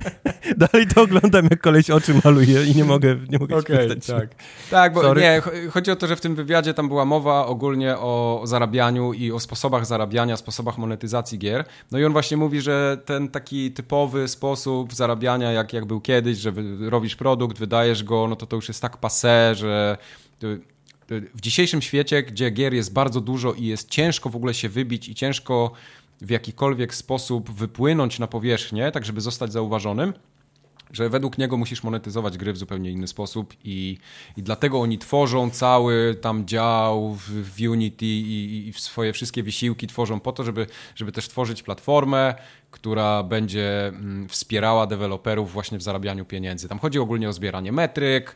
Dalej 0.57 0.87
to 0.87 1.01
oglądam, 1.01 1.47
jak 1.51 1.61
koleś 1.61 1.89
oczy 1.89 2.13
maluje 2.23 2.63
i 2.65 2.75
nie 2.75 2.85
mogę, 2.85 3.15
nie 3.29 3.39
mogę 3.39 3.55
okay, 3.55 3.95
tak. 4.07 4.29
Tak, 4.71 4.93
bo 4.93 5.01
Sorry. 5.01 5.21
nie, 5.21 5.41
chodzi 5.71 5.91
o 5.91 5.95
to, 5.95 6.07
że 6.07 6.15
w 6.15 6.21
tym 6.21 6.35
wywiadzie 6.35 6.73
tam 6.73 6.87
była 6.87 7.05
mowa 7.05 7.45
ogólnie 7.45 7.97
o 7.97 8.41
zarabianiu 8.43 8.64
zarabianiu 8.65 9.13
i 9.13 9.31
o 9.31 9.39
sposobach 9.39 9.85
zarabiania, 9.85 10.37
sposobach 10.37 10.77
monetyzacji 10.77 11.39
gier. 11.39 11.65
No 11.91 11.99
i 11.99 12.05
on 12.05 12.11
właśnie 12.11 12.37
mówi, 12.37 12.61
że 12.61 12.97
ten 13.05 13.29
taki 13.29 13.71
typowy 13.71 14.27
sposób 14.27 14.93
zarabiania, 14.93 15.51
jak, 15.51 15.73
jak 15.73 15.85
był 15.85 16.01
kiedyś, 16.01 16.37
że 16.37 16.53
robisz 16.79 17.15
produkt, 17.15 17.59
wydajesz 17.59 18.03
go, 18.03 18.27
no 18.27 18.35
to 18.35 18.45
to 18.45 18.55
już 18.55 18.67
jest 18.67 18.81
tak 18.81 18.97
passe, 18.97 19.55
że 19.55 19.97
w 21.09 21.41
dzisiejszym 21.41 21.81
świecie, 21.81 22.23
gdzie 22.23 22.49
gier 22.49 22.73
jest 22.73 22.93
bardzo 22.93 23.21
dużo 23.21 23.53
i 23.53 23.65
jest 23.65 23.89
ciężko 23.89 24.29
w 24.29 24.35
ogóle 24.35 24.53
się 24.53 24.69
wybić 24.69 25.09
i 25.09 25.15
ciężko 25.15 25.71
w 26.21 26.29
jakikolwiek 26.29 26.95
sposób 26.95 27.51
wypłynąć 27.51 28.19
na 28.19 28.27
powierzchnię, 28.27 28.91
tak 28.91 29.05
żeby 29.05 29.21
zostać 29.21 29.51
zauważonym, 29.51 30.13
że 30.95 31.09
według 31.09 31.37
niego 31.37 31.57
musisz 31.57 31.83
monetyzować 31.83 32.37
gry 32.37 32.53
w 32.53 32.57
zupełnie 32.57 32.91
inny 32.91 33.07
sposób 33.07 33.53
i, 33.63 33.97
i 34.37 34.43
dlatego 34.43 34.81
oni 34.81 34.97
tworzą 34.97 35.49
cały 35.49 36.15
tam 36.21 36.47
dział 36.47 37.13
w, 37.13 37.29
w 37.29 37.69
Unity 37.69 38.05
i, 38.05 38.67
i 38.67 38.73
swoje 38.73 39.13
wszystkie 39.13 39.43
wysiłki 39.43 39.87
tworzą 39.87 40.19
po 40.19 40.31
to, 40.31 40.43
żeby, 40.43 40.67
żeby 40.95 41.11
też 41.11 41.27
tworzyć 41.27 41.63
platformę, 41.63 42.35
która 42.71 43.23
będzie 43.23 43.87
mm, 43.87 44.29
wspierała 44.29 44.87
deweloperów 44.87 45.51
właśnie 45.51 45.77
w 45.77 45.81
zarabianiu 45.81 46.25
pieniędzy. 46.25 46.69
Tam 46.69 46.79
chodzi 46.79 46.99
ogólnie 46.99 47.29
o 47.29 47.33
zbieranie 47.33 47.71
metryk, 47.71 48.35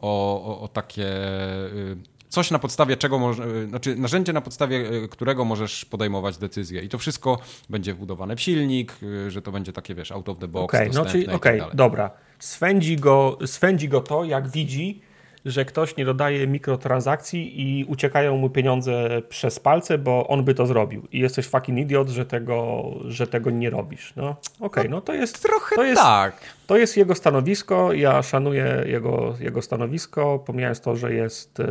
o, 0.00 0.44
o, 0.44 0.60
o 0.60 0.68
takie 0.68 1.06
y, 1.06 1.96
coś 2.30 2.50
na 2.50 2.58
podstawie 2.58 2.96
czego, 2.96 3.18
może, 3.18 3.66
znaczy 3.66 3.96
narzędzie 3.96 4.32
na 4.32 4.40
podstawie 4.40 4.88
e, 4.88 5.08
którego 5.08 5.44
możesz 5.44 5.84
podejmować 5.84 6.38
decyzje. 6.38 6.82
I 6.82 6.88
to 6.88 6.98
wszystko 6.98 7.38
będzie 7.70 7.94
wbudowane 7.94 8.36
w 8.36 8.40
silnik, 8.40 8.96
e, 9.26 9.30
że 9.30 9.42
to 9.42 9.52
będzie 9.52 9.72
takie, 9.72 9.94
wiesz, 9.94 10.12
out 10.12 10.28
of 10.28 10.38
the 10.38 10.48
box. 10.48 10.74
Okej, 10.74 10.90
okay, 10.90 11.04
no 11.04 11.10
czyli, 11.10 11.28
okej, 11.28 11.60
okay, 11.60 11.76
dobra. 11.76 12.10
Swędzi 12.38 12.96
go, 12.96 13.38
swędzi 13.46 13.88
go 13.88 14.00
to, 14.00 14.24
jak 14.24 14.48
widzi, 14.48 15.02
że 15.44 15.64
ktoś 15.64 15.96
nie 15.96 16.04
dodaje 16.04 16.46
mikrotransakcji 16.46 17.60
i 17.60 17.84
uciekają 17.84 18.36
mu 18.36 18.50
pieniądze 18.50 19.22
przez 19.28 19.60
palce, 19.60 19.98
bo 19.98 20.26
on 20.28 20.44
by 20.44 20.54
to 20.54 20.66
zrobił. 20.66 21.08
I 21.12 21.18
jesteś 21.18 21.46
fucking 21.46 21.78
idiot, 21.78 22.08
że 22.08 22.26
tego, 22.26 22.84
że 23.04 23.26
tego 23.26 23.50
nie 23.50 23.70
robisz. 23.70 24.12
No 24.16 24.30
okej, 24.30 24.66
okay, 24.66 24.88
no 24.88 25.00
to 25.00 25.14
jest... 25.14 25.42
Trochę 25.42 25.76
to 25.76 25.84
jest, 25.84 26.02
tak. 26.02 26.34
To 26.66 26.76
jest 26.76 26.96
jego 26.96 27.14
stanowisko, 27.14 27.92
ja 27.92 28.22
szanuję 28.22 28.84
jego, 28.86 29.34
jego 29.40 29.62
stanowisko, 29.62 30.38
pomijając 30.38 30.80
to, 30.80 30.96
że 30.96 31.14
jest, 31.14 31.60
e, 31.60 31.66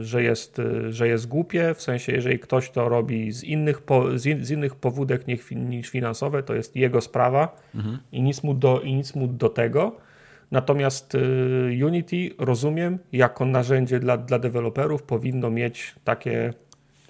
że, 0.00 0.22
jest, 0.22 0.58
e, 0.58 0.92
że 0.92 1.08
jest 1.08 1.28
głupie, 1.28 1.74
w 1.74 1.82
sensie 1.82 2.12
jeżeli 2.12 2.38
ktoś 2.38 2.70
to 2.70 2.88
robi 2.88 3.32
z 3.32 3.44
innych, 3.44 3.82
po, 3.82 4.18
z, 4.18 4.26
in, 4.26 4.44
z 4.44 4.50
innych 4.50 4.74
powódek 4.74 5.24
niż 5.50 5.90
finansowe, 5.90 6.42
to 6.42 6.54
jest 6.54 6.76
jego 6.76 7.00
sprawa 7.00 7.56
mhm. 7.74 7.98
i, 8.12 8.22
nic 8.22 8.42
mu 8.42 8.54
do, 8.54 8.80
i 8.80 8.94
nic 8.94 9.14
mu 9.14 9.26
do 9.26 9.48
tego. 9.48 10.05
Natomiast 10.50 11.14
y, 11.14 11.84
Unity 11.86 12.30
rozumiem 12.38 12.98
jako 13.12 13.44
narzędzie 13.44 14.00
dla, 14.00 14.16
dla 14.16 14.38
deweloperów 14.38 15.02
powinno 15.02 15.50
mieć 15.50 15.94
takie 16.04 16.52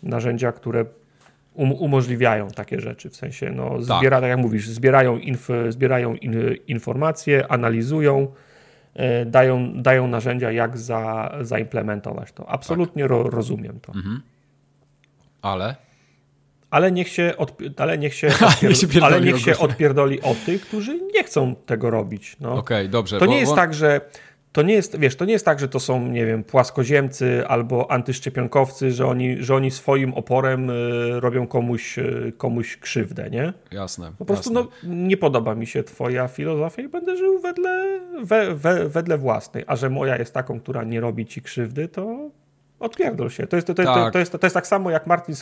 narzędzia, 0.03 0.53
które 0.53 0.85
um, 1.55 1.73
umożliwiają 1.73 2.49
takie 2.49 2.81
rzeczy. 2.81 3.11
W 3.11 3.17
sensie, 3.17 3.51
no, 3.51 3.71
tak. 3.71 3.83
zbiera, 3.83 4.21
tak 4.21 4.29
jak 4.29 4.39
mówisz, 4.39 4.69
zbierają, 4.69 5.19
inf, 5.19 5.49
zbierają 5.69 6.15
in, 6.15 6.35
informacje, 6.67 7.53
analizują, 7.53 8.33
e, 8.95 9.27
dają, 9.27 9.73
dają 9.75 10.09
narzędzia, 10.09 10.53
jak 10.53 10.79
za, 10.79 11.35
zaimplementować 11.41 12.33
to. 12.33 12.49
Absolutnie 12.49 13.03
tak. 13.03 13.11
ro, 13.11 13.23
rozumiem 13.23 13.81
to. 13.81 13.93
Mhm. 13.95 14.23
Ale 15.43 15.86
ale 16.77 16.93
niech 16.93 17.09
się, 17.09 17.35
ale 17.77 17.99
niech 17.99 18.15
się, 18.15 18.29
odpier- 18.53 19.05
ale 19.05 19.21
niech 19.21 19.41
się 19.41 19.59
odpierdoli 19.59 20.23
o 20.23 20.35
tych, 20.47 20.61
którzy 20.63 21.01
nie 21.15 21.25
chcą 21.25 21.55
tego 21.55 21.91
robić. 21.91 22.37
No. 22.41 22.49
Okej, 22.49 22.61
okay, 22.61 22.89
dobrze. 22.89 23.19
To 23.19 23.27
nie 23.27 23.33
bo, 23.33 23.41
jest 23.41 23.53
bo... 23.53 23.57
tak, 23.57 23.75
że 23.75 24.01
to 24.53 24.63
nie 24.63 24.75
jest, 24.75 24.99
wiesz, 24.99 25.17
to 25.17 25.25
nie 25.25 25.33
jest 25.33 25.45
tak, 25.45 25.61
że 25.61 25.69
to 25.69 25.81
są, 25.81 26.07
nie 26.07 26.27
wiem, 26.27 26.45
płaskoziemcy 26.45 27.47
albo 27.49 27.91
antyszczepionkowcy, 27.91 28.93
że 28.93 29.07
oni, 29.07 29.43
że 29.43 29.55
oni 29.55 29.71
swoim 29.71 30.15
oporem 30.15 30.71
y, 30.71 31.21
robią 31.21 31.47
komuś, 31.47 31.99
y, 31.99 32.33
komuś 32.37 32.77
krzywdę, 32.77 33.31
nie? 33.31 33.53
Jasne. 33.73 34.13
Po 34.19 34.25
prostu 34.25 34.55
jasne. 34.55 34.71
No, 34.83 34.95
nie 34.95 35.17
podoba 35.17 35.55
mi 35.55 35.67
się 35.67 35.83
twoja 35.83 36.29
filozofia 36.29 36.83
i 36.83 36.89
będę 36.89 37.17
żył 37.17 37.41
wedle, 37.41 38.01
we, 38.23 38.55
we, 38.55 38.89
wedle 38.89 39.19
własnej. 39.19 39.65
A 39.67 39.77
że 39.77 39.91
moja 39.91 40.19
jest 40.19 40.35
taką, 40.35 40.61
która 40.61 40.85
nie 40.85 41.01
robi 41.01 41.27
ci 41.27 41.43
krzywdy, 41.43 41.89
to 41.89 42.31
odpierdol 42.81 43.31
się. 43.31 43.47
To 43.47 43.57
jest, 43.57 43.67
to, 43.67 43.75
to, 43.75 43.85
tak. 43.85 44.13
to, 44.13 44.19
jest, 44.19 44.33
to 44.33 44.47
jest 44.47 44.55
tak 44.55 44.67
samo, 44.67 44.91
jak 44.91 45.07
Martin 45.07 45.35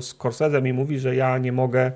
Scorsese 0.00 0.62
mi 0.62 0.72
mówi, 0.72 0.98
że 0.98 1.16
ja 1.16 1.38
nie 1.38 1.52
mogę 1.52 1.92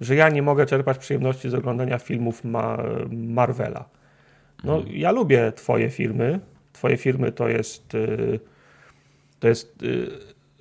że 0.00 0.14
ja 0.14 0.28
nie 0.28 0.42
mogę 0.42 0.66
czerpać 0.66 0.98
przyjemności 0.98 1.50
z 1.50 1.54
oglądania 1.54 1.98
filmów 1.98 2.44
Ma 2.44 2.78
Marvela. 3.10 3.84
No, 4.64 4.76
mhm. 4.76 4.96
ja 4.96 5.12
lubię 5.12 5.52
twoje 5.52 5.90
filmy. 5.90 6.40
Twoje 6.72 6.96
filmy 6.96 7.32
to 7.32 7.48
jest 7.48 7.94
y, 7.94 8.40
to 9.40 9.48
jest 9.48 9.82
y, 9.82 9.86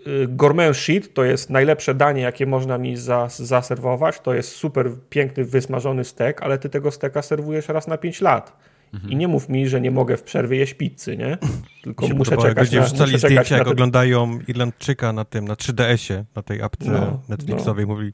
y, 0.08 0.28
gourmet 0.28 0.78
shit, 0.78 1.14
to 1.14 1.24
jest 1.24 1.50
najlepsze 1.50 1.94
danie, 1.94 2.22
jakie 2.22 2.46
można 2.46 2.78
mi 2.78 2.98
zaserwować. 3.28 4.20
To 4.20 4.34
jest 4.34 4.52
super 4.52 4.92
piękny, 5.10 5.46
wysmażony 5.46 6.04
stek, 6.04 6.42
ale 6.42 6.58
ty 6.58 6.70
tego 6.70 6.92
steka 6.92 7.22
serwujesz 7.22 7.68
raz 7.68 7.88
na 7.88 7.98
5 7.98 8.22
lat. 8.22 8.58
Mhm. 8.94 9.12
I 9.12 9.16
nie 9.16 9.28
mów 9.28 9.50
mi, 9.50 9.68
że 9.68 9.82
nie 9.82 9.92
mogę 9.92 10.18
w 10.18 10.24
przerwie 10.24 10.58
jeść 10.58 10.74
pizzy, 10.74 11.18
nie? 11.18 11.38
Tylko 11.84 12.08
muszę 12.08 12.32
podobało, 12.32 12.50
czekać 12.50 12.68
ludzie 12.68 12.80
na, 12.80 12.86
wrzucali 12.86 13.18
zdjęcia, 13.18 13.58
jak 13.58 13.64
ten... 13.64 13.74
oglądają 13.74 14.40
Irlandczyka 14.48 15.14
na 15.14 15.26
tym, 15.26 15.48
na 15.48 15.54
3DS-ie, 15.54 16.26
na 16.36 16.42
tej 16.42 16.62
apce 16.62 16.92
no, 16.92 17.22
Netflixowej. 17.30 17.88
No. 17.88 17.94
Mówi, 17.94 18.14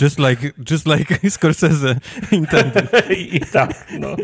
just 0.00 0.18
like, 0.18 0.50
just 0.70 0.86
like 0.86 1.18
Scorsese 1.30 1.96
intended. 2.32 2.90
I, 3.18 3.36
I 3.36 3.40
tak, 3.40 3.86
no. 3.98 4.16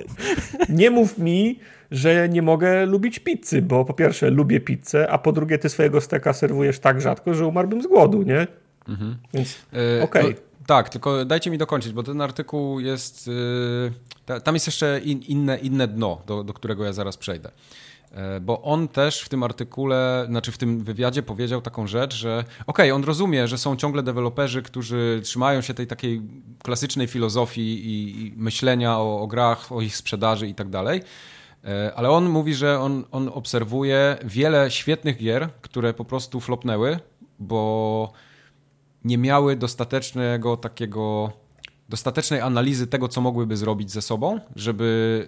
Nie 0.68 0.90
mów 0.90 1.18
mi, 1.18 1.58
że 1.90 2.28
nie 2.28 2.42
mogę 2.42 2.86
lubić 2.86 3.18
pizzy, 3.18 3.62
bo 3.62 3.84
po 3.84 3.94
pierwsze 3.94 4.30
lubię 4.30 4.60
pizzę, 4.60 5.10
a 5.10 5.18
po 5.18 5.32
drugie 5.32 5.58
ty 5.58 5.68
swojego 5.68 6.00
steka 6.00 6.32
serwujesz 6.32 6.78
tak 6.78 7.00
rzadko, 7.00 7.34
że 7.34 7.46
umarłbym 7.46 7.82
z 7.82 7.86
głodu, 7.86 8.22
nie? 8.22 8.46
Mhm. 8.88 9.16
Więc 9.34 9.66
e, 9.72 10.02
okej. 10.02 10.24
Okay. 10.24 10.34
No, 10.34 10.55
tak, 10.66 10.88
tylko 10.88 11.24
dajcie 11.24 11.50
mi 11.50 11.58
dokończyć, 11.58 11.92
bo 11.92 12.02
ten 12.02 12.20
artykuł 12.20 12.80
jest... 12.80 13.26
Yy, 14.26 14.40
tam 14.40 14.54
jest 14.54 14.66
jeszcze 14.66 15.00
in, 15.00 15.22
inne, 15.22 15.58
inne 15.58 15.88
dno, 15.88 16.22
do, 16.26 16.44
do 16.44 16.52
którego 16.52 16.84
ja 16.84 16.92
zaraz 16.92 17.16
przejdę. 17.16 17.50
E, 18.12 18.40
bo 18.40 18.62
on 18.62 18.88
też 18.88 19.20
w 19.20 19.28
tym 19.28 19.42
artykule, 19.42 20.26
znaczy 20.28 20.52
w 20.52 20.58
tym 20.58 20.84
wywiadzie 20.84 21.22
powiedział 21.22 21.60
taką 21.60 21.86
rzecz, 21.86 22.14
że 22.14 22.38
okej, 22.38 22.90
okay, 22.90 22.94
on 22.94 23.04
rozumie, 23.04 23.48
że 23.48 23.58
są 23.58 23.76
ciągle 23.76 24.02
deweloperzy, 24.02 24.62
którzy 24.62 25.20
trzymają 25.24 25.60
się 25.60 25.74
tej 25.74 25.86
takiej 25.86 26.22
klasycznej 26.62 27.06
filozofii 27.06 27.86
i, 27.86 28.26
i 28.26 28.32
myślenia 28.36 28.98
o, 28.98 29.20
o, 29.20 29.26
grach, 29.26 29.72
o 29.72 29.80
ich 29.80 29.96
sprzedaży 29.96 30.48
i 30.48 30.54
tak 30.54 30.68
dalej, 30.68 31.02
e, 31.64 31.92
ale 31.96 32.10
on 32.10 32.28
mówi, 32.28 32.54
że 32.54 32.80
on, 32.80 33.04
on 33.12 33.30
obserwuje 33.34 34.16
wiele 34.24 34.70
świetnych 34.70 35.16
gier, 35.16 35.48
które 35.62 35.94
po 35.94 36.04
prostu 36.04 36.40
flopnęły, 36.40 36.98
bo 37.38 38.12
nie 39.06 39.18
miały 39.18 39.56
dostatecznego 39.56 40.56
takiego 40.56 41.32
dostatecznej 41.88 42.40
analizy 42.40 42.86
tego, 42.86 43.08
co 43.08 43.20
mogłyby 43.20 43.56
zrobić 43.56 43.90
ze 43.90 44.02
sobą, 44.02 44.40
żeby 44.56 45.26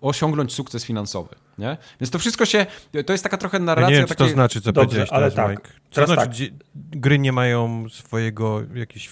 osiągnąć 0.00 0.52
sukces 0.52 0.84
finansowy. 0.84 1.34
Nie? 1.58 1.76
Więc 2.00 2.10
to 2.10 2.18
wszystko 2.18 2.44
się, 2.46 2.66
to 3.06 3.12
jest 3.12 3.24
taka 3.24 3.36
trochę 3.36 3.58
narracja... 3.58 3.90
Ja 3.90 3.90
nie 3.90 3.96
wiem, 3.96 4.08
takiej... 4.08 4.26
co 4.26 4.30
to 4.30 4.34
znaczy, 4.34 4.60
co 4.60 4.72
Dobrze, 4.72 4.86
powiedziałeś 4.86 5.10
ale 5.10 5.30
teraz, 5.30 5.34
tak. 5.34 5.50
Mike. 5.50 5.80
Co 5.90 5.94
teraz 5.94 6.10
znaczy, 6.10 6.50
tak. 6.50 7.00
gry 7.00 7.18
nie 7.18 7.32
mają 7.32 7.88
swojego 7.88 8.62
jakiś... 8.74 9.10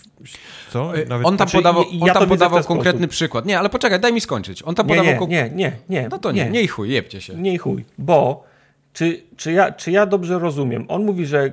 Co? 0.71 0.97
E, 0.97 1.07
Nawet... 1.07 1.27
On 1.27 1.37
tam 1.37 1.49
znaczy, 1.49 1.57
podawał, 1.57 1.85
on 2.01 2.07
ja 2.07 2.15
tam 2.15 2.29
podawał 2.29 2.65
konkretny 2.65 2.99
sposób. 2.99 3.11
przykład. 3.11 3.47
Nie, 3.47 3.59
ale 3.59 3.69
poczekaj, 3.69 4.01
daj 4.01 4.13
mi 4.13 4.21
skończyć. 4.21 4.63
On 4.63 4.75
tam 4.75 4.87
nie, 4.87 4.97
podawał... 4.97 5.29
Nie, 5.29 5.43
nie, 5.43 5.51
nie, 5.55 5.77
nie. 5.89 6.09
No 6.09 6.19
to 6.19 6.33
nie, 6.33 6.45
nie, 6.45 6.51
nie 6.51 6.63
i 6.63 6.67
chuj, 6.67 6.91
jebcie 6.91 7.21
się. 7.21 7.35
Nie 7.35 7.55
i 7.55 7.59
chuj, 7.59 7.85
bo 7.99 8.45
czy, 8.93 9.23
czy, 9.37 9.53
ja, 9.53 9.73
czy 9.73 9.91
ja 9.91 10.07
dobrze 10.07 10.39
rozumiem? 10.39 10.85
On 10.89 11.05
mówi, 11.05 11.27
że 11.27 11.53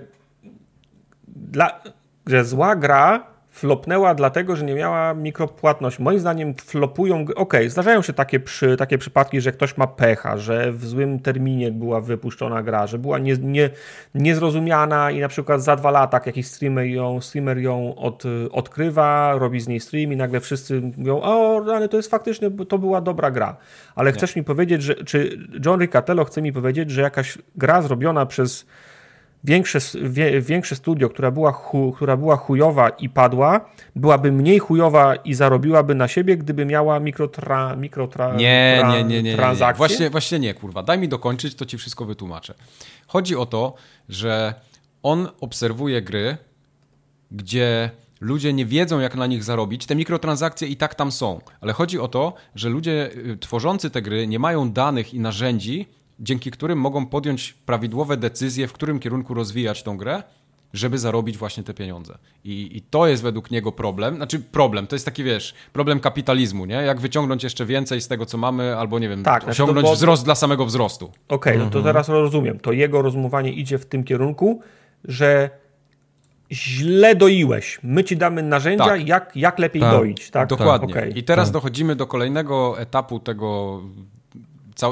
dla, 1.27 1.81
że 2.29 2.45
zła 2.45 2.75
gra 2.75 3.23
flopnęła 3.51 4.15
dlatego, 4.15 4.55
że 4.55 4.65
nie 4.65 4.73
miała 4.73 5.13
mikropłatność. 5.13 5.99
Moim 5.99 6.19
zdaniem 6.19 6.53
flopują, 6.53 7.25
ok, 7.35 7.53
zdarzają 7.67 8.01
się 8.01 8.13
takie, 8.13 8.39
przy, 8.39 8.77
takie 8.77 8.97
przypadki, 8.97 9.41
że 9.41 9.51
ktoś 9.51 9.77
ma 9.77 9.87
pecha, 9.87 10.37
że 10.37 10.71
w 10.71 10.85
złym 10.85 11.19
terminie 11.19 11.71
była 11.71 12.01
wypuszczona 12.01 12.63
gra, 12.63 12.87
że 12.87 12.97
była 12.97 13.19
nie, 13.19 13.37
nie, 13.37 13.69
niezrozumiana 14.15 15.11
i 15.11 15.19
na 15.19 15.27
przykład 15.27 15.63
za 15.63 15.75
dwa 15.75 15.91
lata 15.91 16.21
jakiś 16.25 16.47
streamer 16.47 16.85
ją, 16.85 17.21
streamer 17.21 17.57
ją 17.57 17.95
od, 17.95 18.23
odkrywa, 18.51 19.35
robi 19.39 19.59
z 19.59 19.67
niej 19.67 19.79
stream 19.79 20.13
i 20.13 20.15
nagle 20.15 20.39
wszyscy 20.39 20.81
mówią, 20.97 21.21
o, 21.23 21.63
ale 21.75 21.89
to 21.89 21.97
jest 21.97 22.11
faktycznie, 22.11 22.51
to 22.51 22.77
była 22.77 23.01
dobra 23.01 23.31
gra. 23.31 23.57
Ale 23.95 24.11
nie. 24.11 24.17
chcesz 24.17 24.35
mi 24.35 24.43
powiedzieć, 24.43 24.83
że, 24.83 24.95
czy 24.95 25.47
John 25.65 25.79
Riccatello 25.79 26.25
chce 26.25 26.41
mi 26.41 26.53
powiedzieć, 26.53 26.91
że 26.91 27.01
jakaś 27.01 27.37
gra 27.55 27.81
zrobiona 27.81 28.25
przez 28.25 28.65
większe, 29.43 29.79
większe 30.41 30.75
studio, 30.75 31.09
która 31.09 31.31
była, 31.31 31.51
chu, 31.51 31.91
która 31.95 32.17
była 32.17 32.35
chujowa 32.35 32.89
i 32.89 33.09
padła, 33.09 33.69
byłaby 33.95 34.31
mniej 34.31 34.59
chujowa 34.59 35.15
i 35.15 35.33
zarobiłaby 35.33 35.95
na 35.95 36.07
siebie, 36.07 36.37
gdyby 36.37 36.65
miała 36.65 36.99
mikrotra, 36.99 37.75
mikrotra, 37.75 38.35
nie, 38.35 38.77
tra, 38.79 38.91
nie, 38.91 39.03
nie, 39.03 39.23
nie, 39.23 39.23
nie, 39.23 39.53
nie. 39.53 39.73
Właśnie, 39.73 40.09
właśnie 40.09 40.39
nie, 40.39 40.53
kurwa. 40.53 40.83
Daj 40.83 40.99
mi 40.99 41.07
dokończyć, 41.07 41.55
to 41.55 41.65
ci 41.65 41.77
wszystko 41.77 42.05
wytłumaczę. 42.05 42.53
Chodzi 43.07 43.35
o 43.35 43.45
to, 43.45 43.73
że 44.09 44.53
on 45.03 45.27
obserwuje 45.41 46.01
gry, 46.01 46.37
gdzie 47.31 47.89
ludzie 48.21 48.53
nie 48.53 48.65
wiedzą, 48.65 48.99
jak 48.99 49.15
na 49.15 49.27
nich 49.27 49.43
zarobić. 49.43 49.85
Te 49.85 49.95
mikrotransakcje 49.95 50.67
i 50.67 50.77
tak 50.77 50.95
tam 50.95 51.11
są, 51.11 51.39
ale 51.61 51.73
chodzi 51.73 51.99
o 51.99 52.07
to, 52.07 52.33
że 52.55 52.69
ludzie 52.69 53.09
y, 53.17 53.37
tworzący 53.37 53.89
te 53.89 54.01
gry 54.01 54.27
nie 54.27 54.39
mają 54.39 54.71
danych 54.71 55.13
i 55.13 55.19
narzędzi, 55.19 55.87
dzięki 56.19 56.51
którym 56.51 56.79
mogą 56.79 57.05
podjąć 57.05 57.53
prawidłowe 57.53 58.17
decyzje, 58.17 58.67
w 58.67 58.73
którym 58.73 58.99
kierunku 58.99 59.33
rozwijać 59.33 59.83
tą 59.83 59.97
grę, 59.97 60.23
żeby 60.73 60.97
zarobić 60.97 61.37
właśnie 61.37 61.63
te 61.63 61.73
pieniądze. 61.73 62.17
I, 62.43 62.77
I, 62.77 62.81
to 62.81 63.07
jest 63.07 63.23
według 63.23 63.51
niego 63.51 63.71
problem. 63.71 64.15
Znaczy 64.15 64.39
problem, 64.39 64.87
to 64.87 64.95
jest 64.95 65.05
taki, 65.05 65.23
wiesz, 65.23 65.53
problem 65.73 65.99
kapitalizmu, 65.99 66.65
nie? 66.65 66.75
Jak 66.75 66.99
wyciągnąć 66.99 67.43
jeszcze 67.43 67.65
więcej 67.65 68.01
z 68.01 68.07
tego, 68.07 68.25
co 68.25 68.37
mamy, 68.37 68.77
albo 68.77 68.99
nie 68.99 69.09
wiem, 69.09 69.23
tak, 69.23 69.43
znaczy 69.43 69.51
osiągnąć 69.51 69.87
znaczy 69.87 69.97
wzrost 69.97 70.25
dla 70.25 70.35
samego 70.35 70.65
wzrostu. 70.65 71.05
Okej, 71.05 71.53
okay, 71.53 71.57
no 71.57 71.63
to 71.71 71.77
mhm. 71.77 71.83
teraz 71.83 72.09
rozumiem. 72.09 72.59
To 72.59 72.71
jego 72.71 73.01
rozumowanie 73.01 73.51
idzie 73.51 73.77
w 73.77 73.85
tym 73.85 74.03
kierunku, 74.03 74.61
że 75.03 75.49
źle 76.51 77.15
doiłeś. 77.15 77.79
My 77.83 78.03
ci 78.03 78.17
damy 78.17 78.43
narzędzia, 78.43 78.85
tak. 78.85 79.07
jak, 79.07 79.35
jak 79.35 79.59
lepiej 79.59 79.81
tak. 79.81 79.91
doić. 79.91 80.29
Tak? 80.29 80.49
Dokładnie. 80.49 80.93
Okay. 80.93 81.09
I 81.09 81.23
teraz 81.23 81.47
tak. 81.47 81.53
dochodzimy 81.53 81.95
do 81.95 82.07
kolejnego 82.07 82.79
etapu 82.79 83.19
tego 83.19 83.81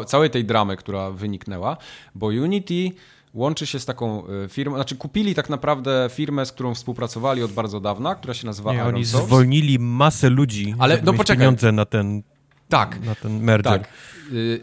całej 0.06 0.30
tej 0.30 0.46
dramy, 0.46 0.78
która 0.78 1.12
wyniknęła, 1.12 1.78
bo 2.16 2.28
Unity 2.28 2.92
łączy 3.34 3.68
się 3.68 3.80
z 3.80 3.86
taką 3.86 4.24
e, 4.28 4.48
firmą, 4.50 4.76
znaczy 4.76 4.96
kupili 4.96 5.36
tak 5.36 5.50
naprawdę 5.50 6.10
firmę, 6.14 6.46
z 6.46 6.52
którą 6.52 6.74
współpracowali 6.74 7.44
od 7.44 7.52
bardzo 7.52 7.80
dawna, 7.80 8.16
która 8.16 8.34
się 8.34 8.46
nazywa 8.46 8.74
Nie, 8.74 8.84
oni 8.84 9.06
zwolnili 9.06 9.80
masę 9.80 10.30
ludzi, 10.30 10.76
ale 10.80 11.02
no 11.04 11.14
poczekaj. 11.14 11.38
pieniądze 11.38 11.72
na 11.72 11.86
ten 11.86 12.24
tak, 12.70 13.06
na 13.06 13.16
ten 13.16 13.44
merger. 13.44 13.74
Tak. 13.74 13.90
Y, 14.34 14.62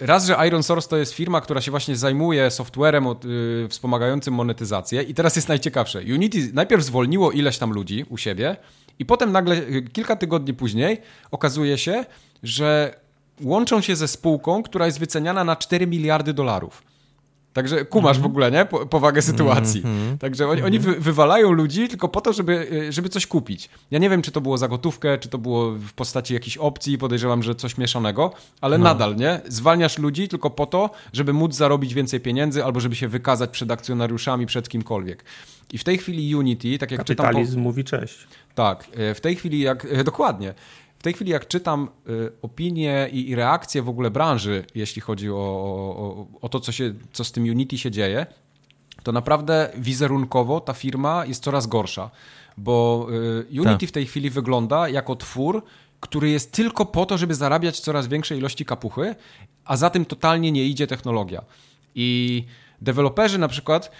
raz, 0.00 0.26
że 0.26 0.36
Iron 0.46 0.62
Source 0.62 0.88
to 0.88 0.96
jest 0.96 1.12
firma, 1.12 1.40
która 1.40 1.60
się 1.60 1.70
właśnie 1.70 1.96
zajmuje 1.96 2.50
softwarem 2.50 3.06
y, 3.06 3.68
wspomagającym 3.68 4.34
monetyzację 4.34 5.02
i 5.02 5.14
teraz 5.14 5.36
jest 5.36 5.48
najciekawsze. 5.48 5.98
Unity 5.98 6.50
najpierw 6.52 6.84
zwolniło 6.84 7.32
ileś 7.32 7.58
tam 7.58 7.72
ludzi 7.72 8.04
u 8.08 8.16
siebie 8.16 8.56
i 8.98 9.06
potem 9.06 9.32
nagle 9.32 9.56
y, 9.56 9.82
kilka 9.92 10.16
tygodni 10.16 10.54
później 10.54 11.00
okazuje 11.30 11.78
się, 11.78 12.04
że 12.42 12.94
łączą 13.42 13.80
się 13.80 13.96
ze 13.96 14.08
spółką, 14.08 14.62
która 14.62 14.86
jest 14.86 14.98
wyceniana 14.98 15.44
na 15.44 15.56
4 15.56 15.86
miliardy 15.86 16.32
dolarów. 16.32 16.82
Także 17.54 17.84
kumasz 17.84 18.16
mm 18.16 18.20
-hmm. 18.20 18.22
w 18.22 18.30
ogóle, 18.30 18.50
nie? 18.50 18.64
Po, 18.64 18.86
powagę 18.86 19.22
sytuacji. 19.22 19.82
Mm 19.84 19.96
-hmm. 19.96 20.18
Także 20.18 20.48
oni, 20.48 20.62
oni 20.62 20.78
wy, 20.78 21.00
wywalają 21.00 21.52
ludzi 21.52 21.88
tylko 21.88 22.08
po 22.08 22.20
to, 22.20 22.32
żeby, 22.32 22.68
y, 22.72 22.92
żeby 22.92 23.08
coś 23.08 23.26
kupić. 23.26 23.70
Ja 23.90 23.98
nie 23.98 24.10
wiem, 24.10 24.22
czy 24.22 24.30
to 24.30 24.40
było 24.40 24.58
za 24.58 24.68
gotówkę, 24.68 25.18
czy 25.18 25.28
to 25.28 25.38
było 25.38 25.70
w 25.70 25.92
postaci 25.92 26.34
jakiejś 26.34 26.56
opcji, 26.56 26.98
podejrzewam, 26.98 27.42
że 27.42 27.54
coś 27.54 27.78
mieszanego, 27.78 28.32
ale 28.60 28.78
no. 28.78 28.84
nadal, 28.84 29.16
nie? 29.16 29.40
Zwalniasz 29.48 29.98
ludzi 29.98 30.28
tylko 30.28 30.50
po 30.50 30.66
to, 30.66 30.90
żeby 31.12 31.32
móc 31.32 31.54
zarobić 31.54 31.94
więcej 31.94 32.20
pieniędzy 32.20 32.64
albo 32.64 32.80
żeby 32.80 32.94
się 32.94 33.08
wykazać 33.08 33.50
przed 33.50 33.70
akcjonariuszami, 33.70 34.46
przed 34.46 34.68
kimkolwiek. 34.68 35.24
I 35.72 35.78
w 35.78 35.84
tej 35.84 35.98
chwili 35.98 36.36
Unity, 36.36 36.78
tak 36.78 36.90
jak 36.90 36.98
Kapitalizm 36.98 37.50
czytam... 37.50 37.54
Po... 37.54 37.68
mówi 37.68 37.84
cześć. 37.84 38.26
Tak, 38.54 38.86
y, 39.10 39.14
w 39.14 39.20
tej 39.20 39.36
chwili 39.36 39.60
jak... 39.60 40.04
Dokładnie 40.04 40.54
tej 41.04 41.12
chwili, 41.12 41.30
jak 41.30 41.48
czytam 41.48 41.88
y, 42.08 42.32
opinie 42.42 43.08
i, 43.12 43.30
i 43.30 43.34
reakcje 43.34 43.82
w 43.82 43.88
ogóle 43.88 44.10
branży, 44.10 44.64
jeśli 44.74 45.02
chodzi 45.02 45.30
o, 45.30 45.34
o, 45.34 46.26
o 46.40 46.48
to, 46.48 46.60
co, 46.60 46.72
się, 46.72 46.94
co 47.12 47.24
z 47.24 47.32
tym 47.32 47.44
Unity 47.44 47.78
się 47.78 47.90
dzieje, 47.90 48.26
to 49.02 49.12
naprawdę 49.12 49.70
wizerunkowo 49.76 50.60
ta 50.60 50.72
firma 50.72 51.26
jest 51.26 51.44
coraz 51.44 51.66
gorsza, 51.66 52.10
bo 52.56 53.06
y, 53.50 53.60
Unity 53.60 53.86
tak. 53.86 53.88
w 53.88 53.92
tej 53.92 54.06
chwili 54.06 54.30
wygląda 54.30 54.88
jako 54.88 55.16
twór, 55.16 55.62
który 56.00 56.30
jest 56.30 56.52
tylko 56.52 56.86
po 56.86 57.06
to, 57.06 57.18
żeby 57.18 57.34
zarabiać 57.34 57.80
coraz 57.80 58.06
większe 58.06 58.36
ilości 58.36 58.64
kapuchy, 58.64 59.14
a 59.64 59.76
za 59.76 59.90
tym 59.90 60.04
totalnie 60.04 60.52
nie 60.52 60.64
idzie 60.64 60.86
technologia. 60.86 61.44
I 61.94 62.44
deweloperzy 62.80 63.38
na 63.38 63.48
przykład 63.48 63.90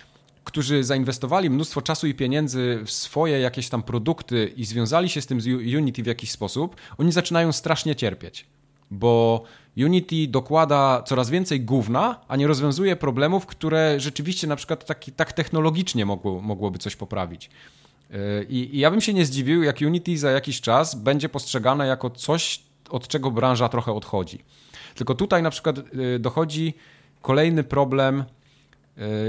którzy 0.45 0.85
zainwestowali 0.85 1.51
mnóstwo 1.51 1.83
czasu 1.83 2.07
i 2.07 2.15
pieniędzy 2.15 2.81
w 2.85 2.91
swoje 2.91 3.41
jakieś 3.41 3.69
tam 3.69 3.83
produkty 3.83 4.53
i 4.57 4.65
związali 4.65 5.09
się 5.09 5.21
z 5.21 5.27
tym 5.27 5.41
z 5.41 5.47
Unity 5.77 6.03
w 6.03 6.07
jakiś 6.07 6.31
sposób, 6.31 6.77
oni 6.99 7.13
zaczynają 7.13 7.53
strasznie 7.53 7.97
cierpieć. 7.97 8.47
Bo 8.91 9.43
Unity 9.77 10.27
dokłada 10.29 11.03
coraz 11.07 11.31
więcej 11.31 11.61
gówna, 11.61 12.21
a 12.29 12.37
nie 12.37 12.47
rozwiązuje 12.47 12.97
problemów, 12.97 13.47
które 13.47 14.01
rzeczywiście 14.01 14.47
na 14.47 14.57
przykład 14.57 14.87
tak 15.17 15.33
technologicznie 15.33 16.07
mogło, 16.07 16.41
mogłoby 16.41 16.79
coś 16.79 16.97
poprawić. 16.97 17.51
Y, 18.11 18.47
I, 18.49 18.77
I 18.77 18.79
ja 18.79 18.91
bym 18.91 19.01
się 19.01 19.15
nie 19.15 19.27
zdziwił, 19.27 19.63
jak 19.63 19.81
Unity 19.81 20.19
za 20.19 20.31
jakiś 20.31 20.61
czas 20.61 20.95
będzie 20.95 21.29
postrzegane 21.29 21.87
jako 21.87 22.11
coś, 22.11 22.63
od 22.91 23.09
czego 23.09 23.31
branża 23.31 23.69
trochę 23.69 23.93
odchodzi. 23.93 24.39
Tylko 24.95 25.15
tutaj 25.15 25.43
na 25.43 25.51
przykład 25.51 25.79
y, 25.79 26.19
dochodzi 26.19 26.75
kolejny 27.23 27.65
problem, 27.65 28.25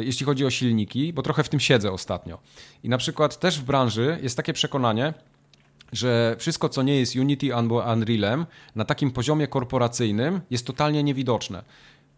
jeśli 0.02 0.26
chodzi 0.26 0.46
o 0.46 0.50
silniki, 0.50 1.14
bo 1.14 1.22
trochę 1.22 1.44
w 1.44 1.50
tym 1.50 1.60
siedzę 1.60 1.92
ostatnio. 1.92 2.40
I 2.84 2.90
na 2.90 2.98
przykład 2.98 3.40
też 3.40 3.60
w 3.60 3.64
branży 3.64 4.20
jest 4.22 4.38
takie 4.38 4.54
przekonanie, 4.54 5.14
że 5.92 6.36
wszystko, 6.40 6.70
co 6.70 6.82
nie 6.84 7.00
jest 7.00 7.16
Unity 7.16 7.56
albo 7.56 7.94
Unrealem, 7.94 8.46
na 8.76 8.86
takim 8.86 9.12
poziomie 9.12 9.48
korporacyjnym 9.48 10.42
jest 10.50 10.68
totalnie 10.68 11.04
niewidoczne. 11.04 11.64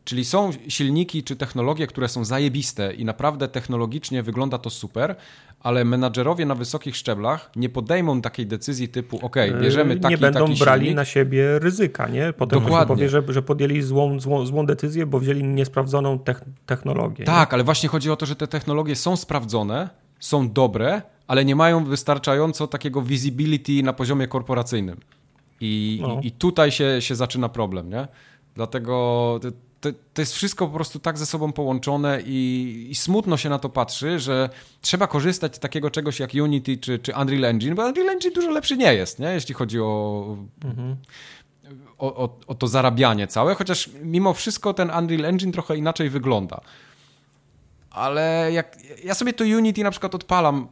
Czyli 0.08 0.26
są 0.26 0.52
silniki 0.68 1.24
czy 1.24 1.36
technologie, 1.36 1.88
które 1.88 2.08
są 2.08 2.26
zajebiste 2.26 2.94
i 2.94 3.06
naprawdę 3.06 3.48
technologicznie 3.48 4.24
wygląda 4.24 4.58
to 4.58 4.70
super, 4.70 5.16
ale 5.60 5.86
menadżerowie 5.86 6.46
na 6.46 6.56
wysokich 6.56 6.96
szczeblach 6.96 7.52
nie 7.56 7.70
podejmą 7.70 8.22
takiej 8.22 8.48
decyzji 8.48 8.88
typu 8.88 9.20
ok, 9.26 9.36
yy, 9.36 9.62
bierzemy 9.62 10.00
taki 10.00 10.14
Nie 10.14 10.18
będą 10.18 10.48
taki 10.48 10.60
brali 10.60 10.82
silnik. 10.82 10.96
na 10.96 11.06
siebie 11.06 11.60
ryzyka, 11.60 12.08
nie? 12.08 12.34
Potem 12.34 12.60
Dokładnie. 12.60 12.96
powie, 12.96 13.10
że, 13.10 13.24
że 13.28 13.42
podjęli 13.42 13.82
złą, 13.82 14.20
złą, 14.20 14.46
złą 14.46 14.66
decyzję, 14.66 15.06
bo 15.06 15.20
wzięli 15.20 15.44
niesprawdzoną 15.44 16.20
technologię. 16.66 17.26
Tak, 17.26 17.50
nie? 17.50 17.54
ale 17.54 17.64
właśnie 17.64 17.90
chodzi 17.90 18.12
o 18.12 18.16
to, 18.16 18.26
że 18.26 18.36
te 18.36 18.48
technologie 18.48 18.96
są 18.96 19.16
sprawdzone, 19.16 19.90
są 20.20 20.50
dobre, 20.50 21.02
ale 21.28 21.46
nie 21.46 21.56
mają 21.56 21.86
wystarczająco 21.86 22.68
takiego 22.68 23.02
visibility 23.02 23.84
na 23.84 23.94
poziomie 23.94 24.28
korporacyjnym. 24.28 24.98
I, 25.62 26.00
no. 26.02 26.20
i, 26.24 26.28
i 26.28 26.32
tutaj 26.32 26.72
się, 26.72 27.02
się 27.02 27.16
zaczyna 27.16 27.50
problem, 27.50 27.90
nie? 27.90 28.08
Dlatego 28.56 29.40
to, 29.82 29.90
to, 30.14 30.22
jest 30.22 30.34
wszystko 30.34 30.68
po 30.68 30.74
prostu 30.74 31.00
tak 31.00 31.18
ze 31.18 31.26
sobą 31.26 31.52
połączone 31.52 32.22
i, 32.26 32.88
i, 32.90 32.96
smutno 32.96 33.38
się 33.38 33.50
na 33.50 33.60
to 33.60 33.70
patrzy, 33.70 34.20
że 34.20 34.50
trzeba 34.82 35.08
korzystać 35.08 35.56
z 35.56 35.60
takiego 35.60 35.90
czegoś 35.92 36.20
jak 36.20 36.34
Unity 36.34 36.78
czy, 36.78 37.00
czy 37.00 37.14
Unreal 37.22 37.46
Engine, 37.46 37.76
bo 37.76 37.86
Unreal 37.86 38.10
Engine 38.10 38.34
dużo 38.34 38.50
lepszy 38.50 38.78
nie 38.78 38.94
jest, 38.94 39.20
nie? 39.20 39.28
jeśli 39.28 39.56
chodzi 39.56 39.80
o, 39.80 40.38
mhm. 40.66 40.96
o, 41.98 42.16
o, 42.16 42.38
o, 42.48 42.56
to 42.56 42.68
zarabianie 42.68 43.28
całe, 43.28 43.56
chociaż 43.56 43.90
mimo 44.04 44.34
wszystko 44.34 44.74
ten 44.74 44.92
Unreal 45.00 45.26
Engine 45.26 45.52
trochę 45.52 45.78
inaczej 45.78 46.10
wygląda. 46.10 46.62
Ale 47.92 48.50
jak 48.54 48.78
ja 49.04 49.16
sobie 49.16 49.34
to 49.34 49.44
Unity 49.44 49.84
na 49.84 49.92
przykład 49.92 50.16
odpalam 50.16 50.68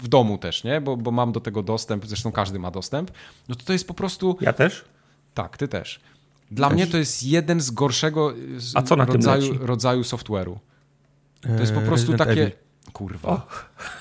w 0.00 0.08
domu 0.08 0.38
też, 0.38 0.64
nie? 0.64 0.80
Bo, 0.80 0.96
bo 0.96 1.10
mam 1.10 1.32
do 1.32 1.40
tego 1.40 1.62
dostęp, 1.62 2.06
zresztą 2.06 2.32
każdy 2.32 2.58
ma 2.58 2.70
dostęp, 2.70 3.10
no 3.48 3.54
to 3.54 3.64
to 3.64 3.72
jest 3.72 3.88
po 3.88 3.94
prostu... 3.94 4.36
Ja 4.40 4.52
też? 4.52 4.84
Tak, 5.34 5.56
ty 5.56 5.68
też. 5.68 6.00
Dla 6.50 6.68
też. 6.68 6.76
mnie 6.76 6.86
to 6.86 6.98
jest 6.98 7.22
jeden 7.22 7.60
z 7.60 7.70
gorszego 7.70 8.34
A 8.74 8.82
co 8.82 8.96
na 8.96 9.04
rodzaju, 9.04 9.54
tym 9.54 9.62
rodzaju 9.66 10.02
software'u. 10.02 10.56
To 11.40 11.60
jest 11.60 11.72
po 11.72 11.80
eee, 11.80 11.86
prostu 11.86 12.12
Resident 12.12 12.18
takie... 12.18 12.42
Evil. 12.42 12.56
Kurwa. 12.92 13.28
O. 13.28 13.46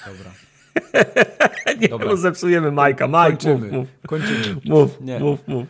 Dobra. 0.08 0.32
nie, 1.82 1.88
Dobra. 1.88 2.08
No 2.08 2.18
zepsujemy 2.18 2.72
Majka. 2.72 3.08
Majk, 3.08 3.32
Kończymy. 3.32 3.56
mów, 3.56 3.72
mów. 3.72 3.88
Kończymy. 4.08 4.62
Mów, 4.66 5.02
nie. 5.02 5.20
mów, 5.20 5.48
mów. 5.48 5.68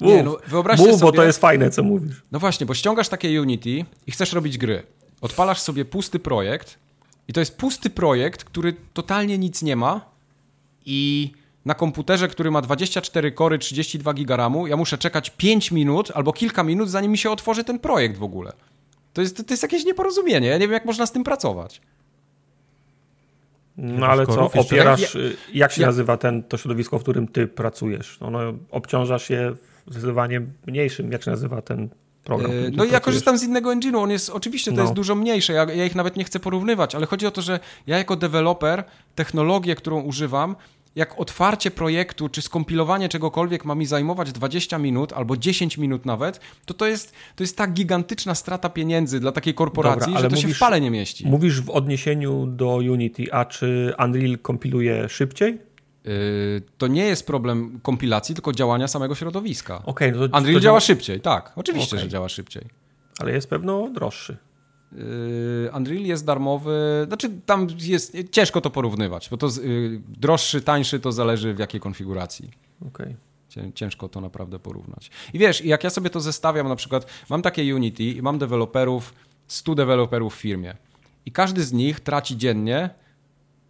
Nie, 0.00 0.22
no, 0.22 0.36
wyobraźcie 0.46 0.86
mów, 0.86 1.00
sobie... 1.00 1.12
bo 1.12 1.16
to 1.16 1.24
jest 1.24 1.40
fajne, 1.40 1.70
co 1.70 1.82
mówisz. 1.82 2.22
No 2.32 2.38
właśnie, 2.38 2.66
bo 2.66 2.74
ściągasz 2.74 3.08
takie 3.08 3.40
Unity 3.40 3.84
i 4.06 4.10
chcesz 4.10 4.32
robić 4.32 4.58
gry. 4.58 4.82
Odpalasz 5.20 5.60
sobie 5.60 5.84
pusty 5.84 6.18
projekt 6.18 6.78
i 7.28 7.32
to 7.32 7.40
jest 7.40 7.56
pusty 7.56 7.90
projekt, 7.90 8.44
który 8.44 8.74
totalnie 8.92 9.38
nic 9.38 9.62
nie 9.62 9.76
ma 9.76 10.00
i 10.84 11.32
na 11.66 11.74
komputerze, 11.74 12.28
który 12.28 12.50
ma 12.50 12.62
24 12.62 13.32
kory, 13.32 13.58
32 13.58 14.14
gigaramu, 14.14 14.66
ja 14.66 14.76
muszę 14.76 14.98
czekać 14.98 15.30
5 15.30 15.72
minut 15.72 16.12
albo 16.14 16.32
kilka 16.32 16.62
minut, 16.62 16.90
zanim 16.90 17.12
mi 17.12 17.18
się 17.18 17.30
otworzy 17.30 17.64
ten 17.64 17.78
projekt 17.78 18.16
w 18.16 18.22
ogóle. 18.22 18.52
To 19.12 19.20
jest, 19.20 19.36
to 19.36 19.52
jest 19.52 19.62
jakieś 19.62 19.84
nieporozumienie. 19.84 20.48
Ja 20.48 20.54
nie 20.54 20.60
wiem, 20.60 20.72
jak 20.72 20.84
można 20.84 21.06
z 21.06 21.12
tym 21.12 21.24
pracować. 21.24 21.80
No 23.76 24.06
ale 24.06 24.26
co, 24.26 24.50
opierasz, 24.52 25.14
y, 25.14 25.36
jak 25.54 25.72
się 25.72 25.80
ja... 25.80 25.86
nazywa 25.86 26.16
ten, 26.16 26.42
to 26.42 26.56
środowisko, 26.56 26.98
w 26.98 27.02
którym 27.02 27.28
ty 27.28 27.46
pracujesz? 27.46 28.18
Ono 28.20 28.38
obciążasz 28.70 29.30
je 29.30 29.54
zdecydowanie 29.86 30.42
mniejszym, 30.66 31.12
jak 31.12 31.22
się 31.22 31.30
nazywa 31.30 31.62
ten 31.62 31.88
program. 32.24 32.50
E, 32.50 32.54
no 32.72 32.84
i 32.84 32.90
ja 32.90 33.00
korzystam 33.00 33.38
z 33.38 33.42
innego 33.42 33.70
engine'u, 33.70 33.98
on 33.98 34.10
jest, 34.10 34.30
oczywiście 34.30 34.70
to 34.70 34.76
no. 34.76 34.82
jest 34.82 34.94
dużo 34.94 35.14
mniejsze, 35.14 35.52
ja, 35.52 35.64
ja, 35.64 35.84
ich 35.84 35.94
nawet 35.94 36.16
nie 36.16 36.24
chcę 36.24 36.40
porównywać, 36.40 36.94
ale 36.94 37.06
chodzi 37.06 37.26
o 37.26 37.30
to, 37.30 37.42
że 37.42 37.60
ja 37.86 37.98
jako 37.98 38.16
deweloper 38.16 38.84
technologię, 39.14 39.74
którą 39.74 40.00
używam, 40.00 40.56
jak 40.96 41.20
otwarcie 41.20 41.70
projektu 41.70 42.28
czy 42.28 42.42
skompilowanie 42.42 43.08
czegokolwiek 43.08 43.64
ma 43.64 43.74
mi 43.74 43.86
zajmować 43.86 44.32
20 44.32 44.78
minut 44.78 45.12
albo 45.12 45.36
10 45.36 45.78
minut 45.78 46.06
nawet, 46.06 46.40
to 46.66 46.74
to 46.74 46.86
jest, 46.86 47.12
to 47.36 47.42
jest 47.42 47.56
tak 47.56 47.72
gigantyczna 47.72 48.34
strata 48.34 48.68
pieniędzy 48.68 49.20
dla 49.20 49.32
takiej 49.32 49.54
korporacji, 49.54 50.12
Dobra, 50.12 50.20
że 50.20 50.28
to 50.28 50.36
mówisz, 50.36 50.50
się 50.50 50.56
w 50.56 50.58
pale 50.58 50.80
nie 50.80 50.90
mieści. 50.90 51.26
Mówisz 51.26 51.60
w 51.60 51.70
odniesieniu 51.70 52.46
do 52.46 52.76
Unity, 52.76 53.32
a 53.32 53.44
czy 53.44 53.94
Unreal 54.04 54.38
kompiluje 54.38 55.08
szybciej? 55.08 55.58
Yy, 56.04 56.62
to 56.78 56.86
nie 56.86 57.04
jest 57.04 57.26
problem 57.26 57.80
kompilacji, 57.82 58.34
tylko 58.34 58.52
działania 58.52 58.88
samego 58.88 59.14
środowiska. 59.14 59.82
Okay, 59.86 60.12
no 60.12 60.28
to, 60.28 60.38
Unreal 60.38 60.54
to 60.54 60.60
działa 60.60 60.80
szybciej, 60.80 61.20
tak. 61.20 61.52
Oczywiście, 61.56 61.96
okay. 61.96 62.04
że 62.04 62.08
działa 62.08 62.28
szybciej. 62.28 62.62
Ale 63.18 63.32
jest 63.32 63.50
pewno 63.50 63.90
droższy. 63.90 64.36
Yy, 64.92 65.70
Unreal 65.76 66.02
jest 66.02 66.24
darmowy, 66.24 67.04
znaczy 67.06 67.30
tam 67.46 67.66
jest, 67.80 68.16
ciężko 68.30 68.60
to 68.60 68.70
porównywać, 68.70 69.28
bo 69.28 69.36
to 69.36 69.46
yy, 69.46 70.00
droższy, 70.08 70.62
tańszy 70.62 71.00
to 71.00 71.12
zależy 71.12 71.54
w 71.54 71.58
jakiej 71.58 71.80
konfiguracji. 71.80 72.50
Okay. 72.88 73.16
Ciężko 73.74 74.08
to 74.08 74.20
naprawdę 74.20 74.58
porównać. 74.58 75.10
I 75.34 75.38
wiesz, 75.38 75.64
jak 75.64 75.84
ja 75.84 75.90
sobie 75.90 76.10
to 76.10 76.20
zestawiam, 76.20 76.68
na 76.68 76.76
przykład 76.76 77.06
mam 77.30 77.42
takie 77.42 77.74
Unity 77.74 78.04
i 78.04 78.22
mam 78.22 78.38
deweloperów, 78.38 79.14
100 79.48 79.74
deweloperów 79.74 80.34
w 80.34 80.38
firmie 80.38 80.76
i 81.26 81.32
każdy 81.32 81.64
z 81.64 81.72
nich 81.72 82.00
traci 82.00 82.36
dziennie 82.36 82.90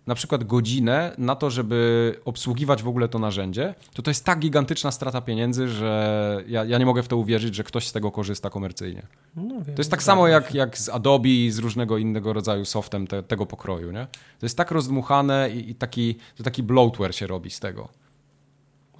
na 0.06 0.14
przykład 0.14 0.44
godzinę 0.44 1.14
na 1.18 1.36
to, 1.36 1.50
żeby 1.50 2.14
obsługiwać 2.24 2.82
w 2.82 2.88
ogóle 2.88 3.08
to 3.08 3.18
narzędzie, 3.18 3.74
to 3.92 4.02
to 4.02 4.10
jest 4.10 4.24
tak 4.24 4.38
gigantyczna 4.38 4.90
strata 4.90 5.20
pieniędzy, 5.20 5.68
że 5.68 6.44
ja, 6.48 6.64
ja 6.64 6.78
nie 6.78 6.86
mogę 6.86 7.02
w 7.02 7.08
to 7.08 7.16
uwierzyć, 7.16 7.54
że 7.54 7.64
ktoś 7.64 7.86
z 7.86 7.92
tego 7.92 8.10
korzysta 8.10 8.50
komercyjnie. 8.50 9.06
No, 9.36 9.54
wiem, 9.54 9.64
to 9.64 9.80
jest 9.80 9.90
tak 9.90 10.02
samo 10.02 10.28
jak, 10.28 10.54
jak 10.54 10.78
z 10.78 10.88
Adobe 10.88 11.28
i 11.28 11.50
z 11.50 11.58
różnego 11.58 11.98
innego 11.98 12.32
rodzaju 12.32 12.64
softem 12.64 13.06
te, 13.06 13.22
tego 13.22 13.46
pokroju. 13.46 13.92
Nie? 13.92 14.06
To 14.38 14.46
jest 14.46 14.56
tak 14.56 14.70
rozdmuchane 14.70 15.50
i, 15.50 15.70
i 15.70 15.74
taki, 15.74 16.16
to 16.36 16.42
taki 16.42 16.62
bloatware 16.62 17.14
się 17.14 17.26
robi 17.26 17.50
z 17.50 17.60
tego. 17.60 17.88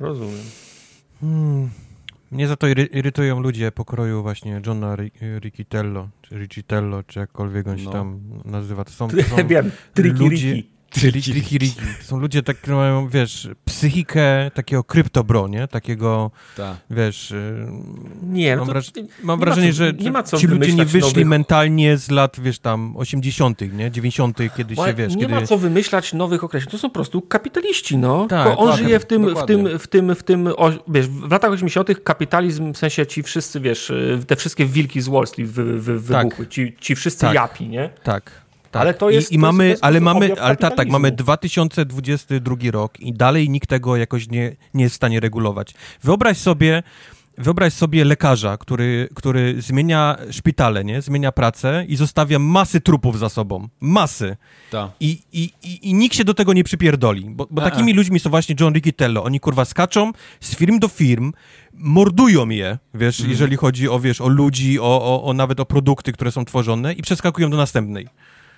Rozumiem. 0.00 0.44
Hmm. 1.20 1.70
Mnie 2.30 2.48
za 2.48 2.56
to 2.56 2.66
irytują 2.68 3.40
ludzie 3.40 3.72
pokroju 3.72 4.22
właśnie 4.22 4.62
Johna 4.66 4.96
Riccitello, 5.40 6.08
czy 6.22 6.38
Riccitello, 6.38 7.02
czy 7.02 7.18
jakkolwiek 7.18 7.66
on 7.66 7.78
się 7.78 7.84
no. 7.84 7.90
tam 7.90 8.20
nazywa. 8.44 8.84
To 8.84 8.90
są, 8.90 9.08
to 9.08 9.22
są 9.36 9.46
Wiem, 9.46 9.70
Triki 9.94 10.18
ludzie, 10.18 10.62
Triki, 11.00 11.32
triki, 11.32 11.58
riki. 11.58 11.80
To 12.00 12.04
są 12.04 12.18
ludzie, 12.18 12.42
tak, 12.42 12.56
którzy 12.56 12.74
mają, 12.74 13.08
wiesz, 13.08 13.48
psychikę 13.64 14.50
takiego 14.54 14.84
kryptobro, 14.84 15.48
nie? 15.48 15.68
Takiego, 15.68 16.30
Ta. 16.56 16.76
wiesz... 16.90 17.30
Y, 17.30 17.66
nie, 18.22 18.56
no 18.56 18.64
mam, 18.64 18.68
wraż 18.68 18.92
mam 19.22 19.40
wrażenie, 19.40 19.72
co, 19.72 19.76
że 19.76 19.94
ci 20.40 20.46
ludzie 20.46 20.74
nie 20.74 20.84
wyszli 20.84 21.08
nowych... 21.08 21.26
mentalnie 21.26 21.96
z 21.96 22.10
lat, 22.10 22.40
wiesz, 22.40 22.58
tam 22.58 22.96
80., 22.96 23.60
nie? 23.72 23.90
90., 23.90 24.38
kiedy 24.56 24.76
się, 24.76 24.94
wiesz... 24.94 25.14
Nie 25.14 25.22
kiedy... 25.22 25.34
ma 25.34 25.42
co 25.42 25.58
wymyślać 25.58 26.12
nowych 26.12 26.44
określeń. 26.44 26.70
To 26.70 26.78
są 26.78 26.88
po 26.88 26.94
prostu 26.94 27.22
kapitaliści, 27.22 27.96
no. 27.96 28.26
Tak, 28.28 28.54
on 28.56 28.68
tak, 28.68 28.78
żyje 28.78 29.00
w 29.00 29.04
tym, 29.04 29.36
w 29.36 29.46
tym, 29.46 29.78
w 29.78 29.86
tym, 29.86 30.14
w 30.14 30.22
tym, 30.22 30.46
o, 30.56 30.70
wiesz, 30.88 31.08
w 31.08 31.30
latach 31.30 31.50
80. 31.50 31.88
kapitalizm, 32.04 32.72
w 32.72 32.78
sensie 32.78 33.06
ci 33.06 33.22
wszyscy, 33.22 33.60
wiesz, 33.60 33.90
y, 33.90 34.20
te 34.26 34.36
wszystkie 34.36 34.66
wilki 34.66 35.00
z 35.00 35.08
Wall 35.08 35.26
Street 35.26 35.50
wy, 35.50 35.64
wy, 35.64 36.00
wybuchły. 36.00 36.44
Tak. 36.44 36.48
Ci, 36.48 36.76
ci 36.80 36.96
wszyscy 36.96 37.20
tak. 37.20 37.34
japi, 37.34 37.68
nie? 37.68 37.90
Tak. 38.02 38.45
Tak. 38.70 38.82
Ale 38.82 38.94
to 38.94 39.10
jest. 39.10 39.32
I, 39.32 39.34
i 39.34 39.38
mamy, 39.38 39.68
jest 39.68 39.84
ale 39.84 40.00
mamy, 40.00 40.40
ale 40.40 40.56
tak, 40.56 40.76
tak, 40.76 40.88
mamy 40.88 41.12
2022 41.12 42.56
rok 42.70 43.00
i 43.00 43.12
dalej 43.12 43.50
nikt 43.50 43.68
tego 43.68 43.96
jakoś 43.96 44.28
nie, 44.28 44.56
nie 44.74 44.84
jest 44.84 44.94
w 44.94 44.96
stanie 44.96 45.20
regulować. 45.20 45.74
Wyobraź 46.02 46.38
sobie, 46.38 46.82
Wyobraź 47.38 47.72
sobie 47.72 48.04
lekarza, 48.04 48.56
który, 48.56 49.08
który 49.14 49.62
zmienia 49.62 50.16
szpitale, 50.30 50.84
nie? 50.84 51.02
zmienia 51.02 51.32
pracę 51.32 51.84
i 51.88 51.96
zostawia 51.96 52.38
masy 52.38 52.80
trupów 52.80 53.18
za 53.18 53.28
sobą. 53.28 53.68
Masy. 53.80 54.36
I, 55.00 55.18
i, 55.32 55.52
i, 55.62 55.90
I 55.90 55.94
nikt 55.94 56.16
się 56.16 56.24
do 56.24 56.34
tego 56.34 56.52
nie 56.52 56.64
przypierdoli. 56.64 57.26
Bo, 57.30 57.46
bo 57.50 57.62
takimi 57.62 57.92
ludźmi 57.92 58.20
są 58.20 58.30
właśnie 58.30 58.54
John 58.60 58.74
Riccitello. 58.74 59.24
Oni 59.24 59.40
kurwa 59.40 59.64
skaczą 59.64 60.12
z 60.40 60.56
firm 60.56 60.78
do 60.78 60.88
firm, 60.88 61.32
mordują 61.74 62.48
je, 62.48 62.78
wiesz, 62.94 63.20
mm. 63.20 63.30
jeżeli 63.30 63.56
chodzi 63.56 63.88
o, 63.88 64.00
wiesz, 64.00 64.20
o 64.20 64.28
ludzi, 64.28 64.80
o, 64.80 64.84
o, 64.84 65.24
o 65.24 65.32
nawet 65.32 65.60
o 65.60 65.66
produkty, 65.66 66.12
które 66.12 66.32
są 66.32 66.44
tworzone 66.44 66.92
i 66.92 67.02
przeskakują 67.02 67.50
do 67.50 67.56
następnej. 67.56 68.08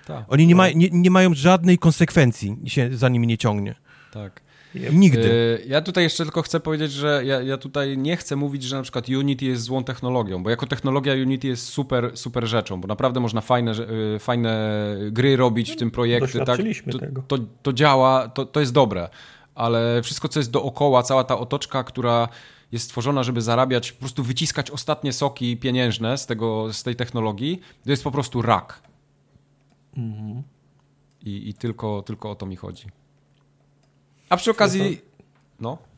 Tak. 0.09 0.25
Oni 0.27 0.47
nie, 0.47 0.55
ma, 0.55 0.69
nie, 0.69 0.89
nie 0.91 1.11
mają 1.11 1.33
żadnej 1.33 1.77
konsekwencji, 1.77 2.57
się 2.65 2.89
za 2.97 3.09
nimi 3.09 3.27
nie 3.27 3.37
ciągnie. 3.37 3.75
Tak. 4.11 4.41
Nigdy. 4.91 5.59
E, 5.63 5.67
ja 5.67 5.81
tutaj 5.81 6.03
jeszcze 6.03 6.23
tylko 6.23 6.41
chcę 6.41 6.59
powiedzieć, 6.59 6.91
że 6.91 7.21
ja, 7.25 7.41
ja 7.41 7.57
tutaj 7.57 7.97
nie 7.97 8.17
chcę 8.17 8.35
mówić, 8.35 8.63
że 8.63 8.75
na 8.75 8.81
przykład 8.81 9.09
Unity 9.09 9.45
jest 9.45 9.63
złą 9.63 9.83
technologią, 9.83 10.43
bo 10.43 10.49
jako 10.49 10.67
technologia 10.67 11.13
Unity 11.13 11.47
jest 11.47 11.67
super, 11.67 12.11
super 12.13 12.47
rzeczą, 12.47 12.81
bo 12.81 12.87
naprawdę 12.87 13.19
można 13.19 13.41
fajne, 13.41 13.71
e, 14.15 14.19
fajne 14.19 14.95
gry 15.11 15.37
robić 15.37 15.71
w 15.71 15.75
tym 15.75 15.91
projekcie. 15.91 16.45
Tak? 16.45 16.59
To, 16.91 16.99
tego. 16.99 17.23
To, 17.27 17.37
to 17.61 17.73
działa, 17.73 18.27
to, 18.27 18.45
to 18.45 18.59
jest 18.59 18.73
dobre, 18.73 19.09
ale 19.55 20.01
wszystko, 20.03 20.27
co 20.27 20.39
jest 20.39 20.51
dookoła, 20.51 21.03
cała 21.03 21.23
ta 21.23 21.37
otoczka, 21.37 21.83
która 21.83 22.29
jest 22.71 22.85
stworzona, 22.85 23.23
żeby 23.23 23.41
zarabiać, 23.41 23.91
po 23.91 23.99
prostu 23.99 24.23
wyciskać 24.23 24.71
ostatnie 24.71 25.13
soki 25.13 25.57
pieniężne 25.57 26.17
z, 26.17 26.25
tego, 26.25 26.73
z 26.73 26.83
tej 26.83 26.95
technologii, 26.95 27.61
to 27.83 27.91
jest 27.91 28.03
po 28.03 28.11
prostu 28.11 28.41
rak. 28.41 28.88
Mhm. 29.99 30.43
I, 31.21 31.49
i 31.49 31.53
tylko, 31.53 32.01
tylko 32.01 32.31
o 32.31 32.35
to 32.35 32.45
mi 32.45 32.55
chodzi. 32.55 32.87
A 34.29 34.37
przy 34.37 34.51
okazji... 34.51 35.01
No 35.59 35.88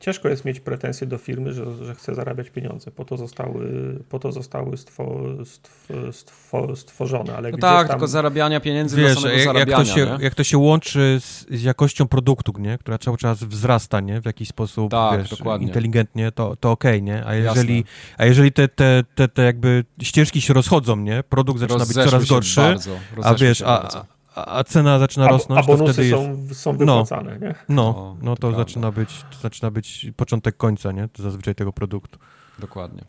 ciężko 0.00 0.28
jest 0.28 0.44
mieć 0.44 0.60
pretensje 0.60 1.06
do 1.06 1.18
firmy, 1.18 1.52
że, 1.52 1.84
że 1.84 1.94
chce 1.94 2.14
zarabiać 2.14 2.50
pieniądze. 2.50 2.90
Po 2.90 3.04
to 3.04 3.16
zostały, 3.16 3.94
po 4.08 4.18
to 4.18 4.32
zostały 4.32 4.76
stwo, 4.76 5.20
stw, 5.44 5.88
stw, 6.12 6.76
stworzone. 6.76 7.36
Ale 7.36 7.50
no 7.50 7.58
tak, 7.58 7.86
tam... 7.86 7.94
tylko 7.94 8.08
zarabiania 8.08 8.60
pieniędzy 8.60 8.96
Wiesz, 8.96 9.12
dla 9.12 9.14
samego 9.14 9.36
jak, 9.36 9.44
zarabiania. 9.44 9.78
Jak 9.78 9.86
to, 9.86 9.94
się, 9.94 10.24
jak 10.24 10.34
to 10.34 10.44
się 10.44 10.58
łączy 10.58 11.20
z, 11.20 11.46
z, 11.50 11.62
jakością 11.62 12.08
produktu, 12.08 12.52
nie? 12.58 12.78
która 12.78 12.98
cały 12.98 13.16
czas 13.16 13.44
wzrasta 13.44 14.00
nie? 14.00 14.20
w 14.20 14.26
jakiś 14.26 14.48
sposób 14.48 14.90
tak, 14.90 15.20
wiesz, 15.20 15.42
inteligentnie, 15.60 16.32
to, 16.32 16.56
to 16.56 16.70
okej, 16.70 16.92
okay, 16.92 17.02
nie? 17.02 17.26
A 17.26 17.34
jeżeli, 17.34 17.84
a 18.18 18.24
jeżeli 18.24 18.52
te, 18.52 18.68
te, 18.68 19.04
te, 19.14 19.28
te 19.28 19.42
jakby 19.42 19.84
ścieżki 20.02 20.40
się 20.40 20.54
rozchodzą, 20.54 20.96
nie? 20.96 21.22
produkt 21.22 21.60
zaczyna 21.60 21.78
Rozeszły 21.78 22.02
być 22.02 22.10
coraz 22.10 22.28
gorszy, 22.28 22.60
bardzo, 22.60 22.90
a 23.22 23.34
wiesz, 23.34 23.62
a, 23.62 24.04
a 24.34 24.64
cena 24.64 24.98
zaczyna 24.98 25.28
rosnąć, 25.28 25.58
a, 25.58 25.62
a 25.62 25.66
bonusy 25.66 25.86
to 25.86 25.92
wtedy 25.92 26.08
jest... 26.08 26.22
są, 26.22 26.54
są 26.54 26.76
wypłacane, 26.76 27.38
no, 27.40 27.46
nie? 27.46 27.54
No, 27.68 28.16
no 28.22 28.36
to, 28.36 28.50
to 28.50 28.56
zaczyna 28.56 28.92
być, 28.92 29.24
to 29.30 29.38
zaczyna 29.38 29.70
być 29.70 30.06
początek 30.16 30.56
końca, 30.56 30.92
nie? 30.92 31.08
To 31.08 31.22
zazwyczaj 31.22 31.54
tego 31.54 31.72
produktu. 31.72 32.18
Dokładnie. 32.58 33.04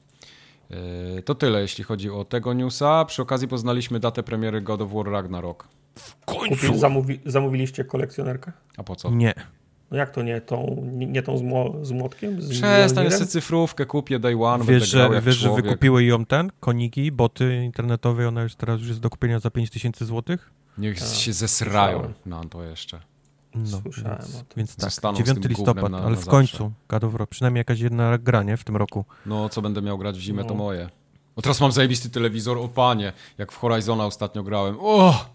E, 1.17 1.21
to 1.21 1.35
tyle, 1.35 1.61
jeśli 1.61 1.83
chodzi 1.83 2.09
o 2.09 2.25
tego 2.25 2.53
newsa. 2.53 3.05
Przy 3.05 3.21
okazji 3.21 3.47
poznaliśmy 3.47 3.99
datę 3.99 4.23
premiery 4.23 4.61
God 4.61 4.81
of 4.81 4.91
War 4.93 5.05
Ragnarok. 5.05 5.67
W 5.95 6.25
końcu! 6.25 6.67
Kupi, 6.67 6.79
zamówi, 6.79 7.19
zamówiliście 7.25 7.85
kolekcjonerkę? 7.85 8.51
A 8.77 8.83
po 8.83 8.95
co? 8.95 9.11
Nie. 9.11 9.33
No 9.91 9.97
jak 9.97 10.09
to 10.09 10.23
nie? 10.23 10.41
Tą, 10.41 10.87
nie, 10.93 11.05
nie 11.05 11.23
tą 11.23 11.37
z, 11.37 11.41
mło, 11.41 11.75
z 11.81 11.91
młotkiem? 11.91 12.41
Z 12.41 12.49
Przestań, 12.49 13.11
sobie 13.11 13.25
cyfrówkę 13.25 13.85
kupię 13.85 14.19
day 14.19 14.43
one, 14.43 14.65
wiesz, 14.65 14.89
że, 14.89 15.21
wiesz, 15.21 15.35
że 15.35 15.55
wykupiły 15.55 16.03
ją 16.03 16.25
ten, 16.25 16.51
koniki, 16.59 17.11
boty 17.11 17.63
internetowe, 17.65 18.27
ona 18.27 18.43
już 18.43 18.55
teraz 18.55 18.79
już 18.79 18.89
jest 18.89 18.99
do 18.99 19.09
kupienia 19.09 19.39
za 19.39 19.49
5000 19.49 20.05
złotych? 20.05 20.51
Niech 20.77 20.99
tak, 20.99 21.07
się 21.07 21.33
zesrają 21.33 22.13
na 22.25 22.43
to 22.43 22.63
jeszcze. 22.63 23.01
No, 23.55 23.81
Słyszałem 23.81 24.17
więc, 24.57 24.75
więc 24.77 24.99
tak, 25.01 25.15
9 25.15 25.45
listopad, 25.45 25.91
na, 25.91 25.97
ale 25.97 26.15
na 26.15 26.21
w 26.21 26.25
końcu 26.25 26.71
God 26.87 27.03
of 27.03 27.11
War, 27.11 27.29
przynajmniej 27.29 27.59
jakaś 27.59 27.79
jedna 27.79 28.17
granie 28.17 28.57
w 28.57 28.63
tym 28.63 28.77
roku. 28.77 29.05
No, 29.25 29.49
co 29.49 29.61
będę 29.61 29.81
miał 29.81 29.97
grać 29.97 30.17
w 30.17 30.21
zimę, 30.21 30.41
no. 30.41 30.47
to 30.47 30.55
moje. 30.55 30.89
No 31.37 31.41
teraz 31.41 31.61
mam 31.61 31.71
zajebisty 31.71 32.09
telewizor, 32.09 32.57
o 32.57 32.67
panie, 32.67 33.13
jak 33.37 33.51
w 33.51 33.57
Horizona 33.57 34.05
ostatnio 34.05 34.43
grałem. 34.43 34.77
O! 34.79 35.25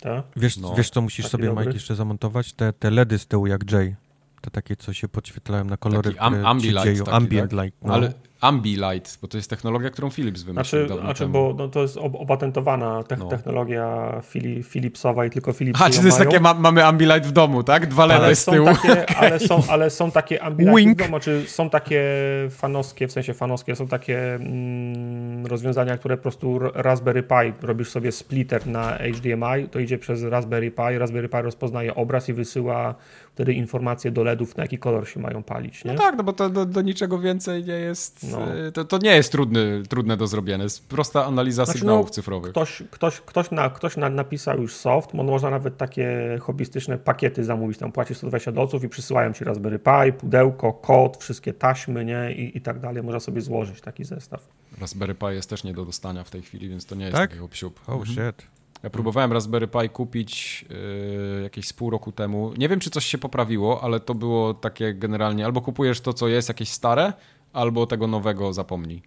Tak? 0.00 0.24
Wiesz, 0.36 0.56
no. 0.56 0.74
wiesz, 0.74 0.90
co 0.90 1.02
musisz 1.02 1.24
Taki 1.24 1.32
sobie, 1.32 1.46
dobry. 1.46 1.64
Mike, 1.64 1.74
jeszcze 1.74 1.94
zamontować? 1.94 2.52
Te, 2.52 2.72
te 2.72 2.90
LEDy 2.90 3.18
z 3.18 3.26
tyłu 3.26 3.46
jak 3.46 3.70
Jay. 3.72 3.96
To 4.40 4.50
takie, 4.50 4.76
co 4.76 4.92
się 4.92 5.08
podświetlają 5.08 5.64
na 5.64 5.76
kolory, 5.76 6.10
Taki 6.10 6.18
am, 6.18 6.46
ambilight, 6.46 6.84
dzieją. 6.84 7.04
Taki, 7.04 7.16
Ambient 7.16 7.50
tak? 7.50 7.64
light. 7.64 7.82
No. 7.82 7.94
Ale 7.94 8.12
Ambilight, 8.42 9.18
bo 9.22 9.28
to 9.28 9.36
jest 9.36 9.50
technologia, 9.50 9.90
którą 9.90 10.10
Philips 10.10 10.42
wymyślił 10.42 10.86
znaczy, 10.86 11.02
znaczy 11.02 11.26
bo 11.26 11.54
no, 11.58 11.68
to 11.68 11.82
jest 11.82 11.96
opatentowana 11.96 13.02
te 13.02 13.16
no. 13.16 13.28
technologia 13.28 14.20
Philipsowa 14.64 15.26
i 15.26 15.30
tylko 15.30 15.52
Philips 15.52 15.82
A, 15.82 15.90
czy 15.90 15.98
to 15.98 16.06
jest 16.06 16.18
mają. 16.18 16.30
takie, 16.30 16.42
ma, 16.42 16.54
mamy 16.54 16.84
Ambilight 16.84 17.26
w 17.26 17.32
domu, 17.32 17.62
tak? 17.62 17.86
Dwa 17.86 18.06
LED 18.06 18.38
z 18.38 18.44
tyłu. 18.44 18.66
Takie, 18.66 18.92
okay. 19.02 19.16
ale, 19.16 19.40
są, 19.40 19.62
ale 19.68 19.90
są 19.90 20.10
takie 20.10 20.42
Ambilight 20.42 20.98
w 20.98 21.04
domu, 21.04 21.20
czy 21.20 21.44
są 21.46 21.70
takie 21.70 22.02
fanowskie, 22.50 23.08
w 23.08 23.12
sensie 23.12 23.34
fanowskie, 23.34 23.76
są 23.76 23.88
takie 23.88 24.34
mm, 24.34 25.46
rozwiązania, 25.46 25.98
które 25.98 26.16
po 26.16 26.22
prostu 26.22 26.58
Raspberry 26.74 27.22
Pi, 27.22 27.52
robisz 27.66 27.90
sobie 27.90 28.12
splitter 28.12 28.66
na 28.66 28.98
HDMI, 28.98 29.68
to 29.70 29.78
idzie 29.78 29.98
przez 29.98 30.22
Raspberry 30.22 30.70
Pi, 30.70 30.98
Raspberry 30.98 31.28
Pi 31.28 31.42
rozpoznaje 31.42 31.94
obraz 31.94 32.28
i 32.28 32.32
wysyła 32.32 32.94
wtedy 33.34 33.52
informacje 33.52 34.10
do 34.10 34.24
LEDów, 34.24 34.56
na 34.56 34.64
jaki 34.64 34.78
kolor 34.78 35.08
się 35.08 35.20
mają 35.20 35.42
palić. 35.42 35.84
Nie? 35.84 35.92
No 35.92 35.98
tak, 35.98 36.16
no 36.16 36.24
bo 36.24 36.32
to 36.32 36.50
do, 36.50 36.66
do 36.66 36.82
niczego 36.82 37.18
więcej 37.18 37.64
nie 37.64 37.72
jest 37.72 38.31
no. 38.32 38.56
Y, 38.66 38.72
to, 38.72 38.84
to 38.84 38.98
nie 38.98 39.16
jest 39.16 39.32
trudny, 39.32 39.82
trudne 39.88 40.16
do 40.16 40.26
zrobienia. 40.26 40.64
Jest 40.64 40.88
prosta 40.88 41.24
analiza 41.24 41.64
znaczy, 41.64 41.78
sygnałów 41.78 42.06
no, 42.06 42.12
cyfrowych. 42.12 42.50
Ktoś, 42.50 42.82
ktoś, 42.90 43.20
ktoś, 43.20 43.50
na, 43.50 43.70
ktoś 43.70 43.96
na, 43.96 44.08
napisał 44.08 44.60
już 44.60 44.74
soft, 44.74 45.14
można 45.14 45.50
nawet 45.50 45.76
takie 45.76 46.38
hobbystyczne 46.40 46.98
pakiety 46.98 47.44
zamówić. 47.44 47.78
Tam 47.78 47.92
płacisz 47.92 48.16
120 48.16 48.52
dolców 48.52 48.84
i 48.84 48.88
przysyłają 48.88 49.32
ci 49.32 49.44
Raspberry 49.44 49.78
Pi, 49.78 50.12
pudełko, 50.12 50.72
kod, 50.72 51.16
wszystkie 51.16 51.52
taśmy 51.52 52.04
nie? 52.04 52.32
I, 52.32 52.58
i 52.58 52.60
tak 52.60 52.80
dalej. 52.80 53.02
Można 53.02 53.20
sobie 53.20 53.40
złożyć 53.40 53.80
taki 53.80 54.04
zestaw. 54.04 54.48
Raspberry 54.80 55.14
Pi 55.14 55.26
jest 55.26 55.50
też 55.50 55.64
nie 55.64 55.74
do 55.74 55.84
dostania 55.84 56.24
w 56.24 56.30
tej 56.30 56.42
chwili, 56.42 56.68
więc 56.68 56.86
to 56.86 56.94
nie 56.94 57.04
jest 57.04 57.16
tak? 57.16 57.30
takiego 57.30 57.48
psiup. 57.48 57.80
Oh 57.86 57.98
mhm. 57.98 58.32
shit. 58.32 58.46
Ja 58.82 58.90
próbowałem 58.90 59.32
Raspberry 59.32 59.68
Pi 59.68 59.88
kupić 59.88 60.64
yy, 60.70 61.42
jakieś 61.42 61.68
z 61.68 61.72
pół 61.72 61.90
roku 61.90 62.12
temu. 62.12 62.52
Nie 62.58 62.68
wiem, 62.68 62.80
czy 62.80 62.90
coś 62.90 63.04
się 63.04 63.18
poprawiło, 63.18 63.84
ale 63.84 64.00
to 64.00 64.14
było 64.14 64.54
takie 64.54 64.94
generalnie 64.94 65.44
albo 65.44 65.60
kupujesz 65.60 66.00
to, 66.00 66.12
co 66.12 66.28
jest 66.28 66.48
jakieś 66.48 66.68
stare, 66.68 67.12
albo 67.52 67.86
tego 67.86 68.06
nowego 68.06 68.52
zapomnij. 68.52 69.02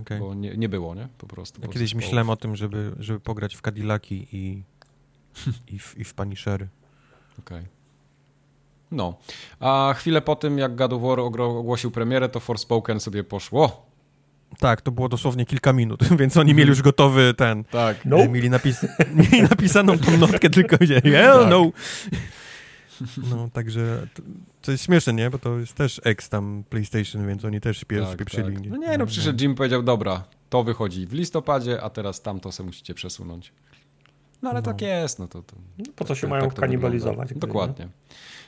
Okay. 0.00 0.18
Bo 0.18 0.34
nie, 0.34 0.56
nie 0.56 0.68
było, 0.68 0.94
nie? 0.94 1.08
Po 1.18 1.26
prostu. 1.26 1.60
Ja 1.62 1.68
kiedyś 1.68 1.88
zespołów. 1.88 2.04
myślałem 2.04 2.30
o 2.30 2.36
tym, 2.36 2.56
żeby, 2.56 2.92
żeby 2.98 3.20
pograć 3.20 3.56
w 3.56 3.62
Cadillaki 3.62 4.26
i, 4.32 4.62
i, 5.66 5.78
w, 5.78 5.98
i 5.98 6.04
w 6.04 6.14
Punishery. 6.14 6.68
Okej. 7.38 7.58
Okay. 7.58 7.68
No. 8.90 9.14
A 9.60 9.94
chwilę 9.96 10.20
po 10.20 10.36
tym, 10.36 10.58
jak 10.58 10.74
God 10.74 10.92
of 10.92 11.02
War 11.02 11.20
ogłosił 11.20 11.90
premierę, 11.90 12.28
to 12.28 12.40
Forspoken 12.40 13.00
sobie 13.00 13.24
poszło. 13.24 13.86
Tak, 14.58 14.80
to 14.80 14.90
było 14.90 15.08
dosłownie 15.08 15.46
kilka 15.46 15.72
minut, 15.72 16.00
więc 16.20 16.36
oni 16.36 16.54
mieli 16.54 16.68
już 16.68 16.82
gotowy 16.82 17.34
ten. 17.34 17.64
Tak. 17.64 18.04
Nope. 18.04 18.28
Mieli, 18.28 18.50
napis 18.50 18.86
mieli 19.32 19.42
napisaną 19.42 19.98
tą 19.98 20.16
notkę, 20.16 20.50
tylko 20.50 20.76
gdzie. 20.76 21.00
Hell 21.10 21.40
tak. 21.40 21.50
no. 21.50 21.70
No, 23.30 23.48
także 23.52 24.06
to, 24.14 24.22
to, 24.62 24.72
jest 24.72 24.84
śmieszne, 24.84 25.12
nie? 25.12 25.30
Bo 25.30 25.38
to 25.38 25.58
jest 25.58 25.74
też 25.74 26.00
ex 26.04 26.28
tam 26.28 26.64
PlayStation, 26.70 27.26
więc 27.26 27.44
oni 27.44 27.60
też 27.60 27.84
pier 27.84 28.04
tak, 28.04 28.14
spieprzyli. 28.14 28.56
Tak. 28.56 28.66
No 28.70 28.76
nie, 28.76 28.98
no 28.98 29.06
przyszedł 29.06 29.42
Jim 29.42 29.54
powiedział, 29.54 29.82
dobra, 29.82 30.24
to 30.50 30.64
wychodzi 30.64 31.06
w 31.06 31.12
listopadzie, 31.12 31.82
a 31.82 31.90
teraz 31.90 32.22
tamto 32.22 32.52
se 32.52 32.62
musicie 32.62 32.94
przesunąć. 32.94 33.52
No 34.42 34.50
ale 34.50 34.58
no. 34.58 34.62
tak 34.62 34.80
jest, 34.80 35.18
no 35.18 35.28
to... 35.28 35.42
to 35.42 35.56
no, 35.78 35.84
po 35.96 36.04
co 36.04 36.14
się 36.14 36.20
tak, 36.20 36.30
mają 36.30 36.48
tak 36.48 36.60
kanibalizować? 36.60 37.34
Dokładnie. 37.36 37.88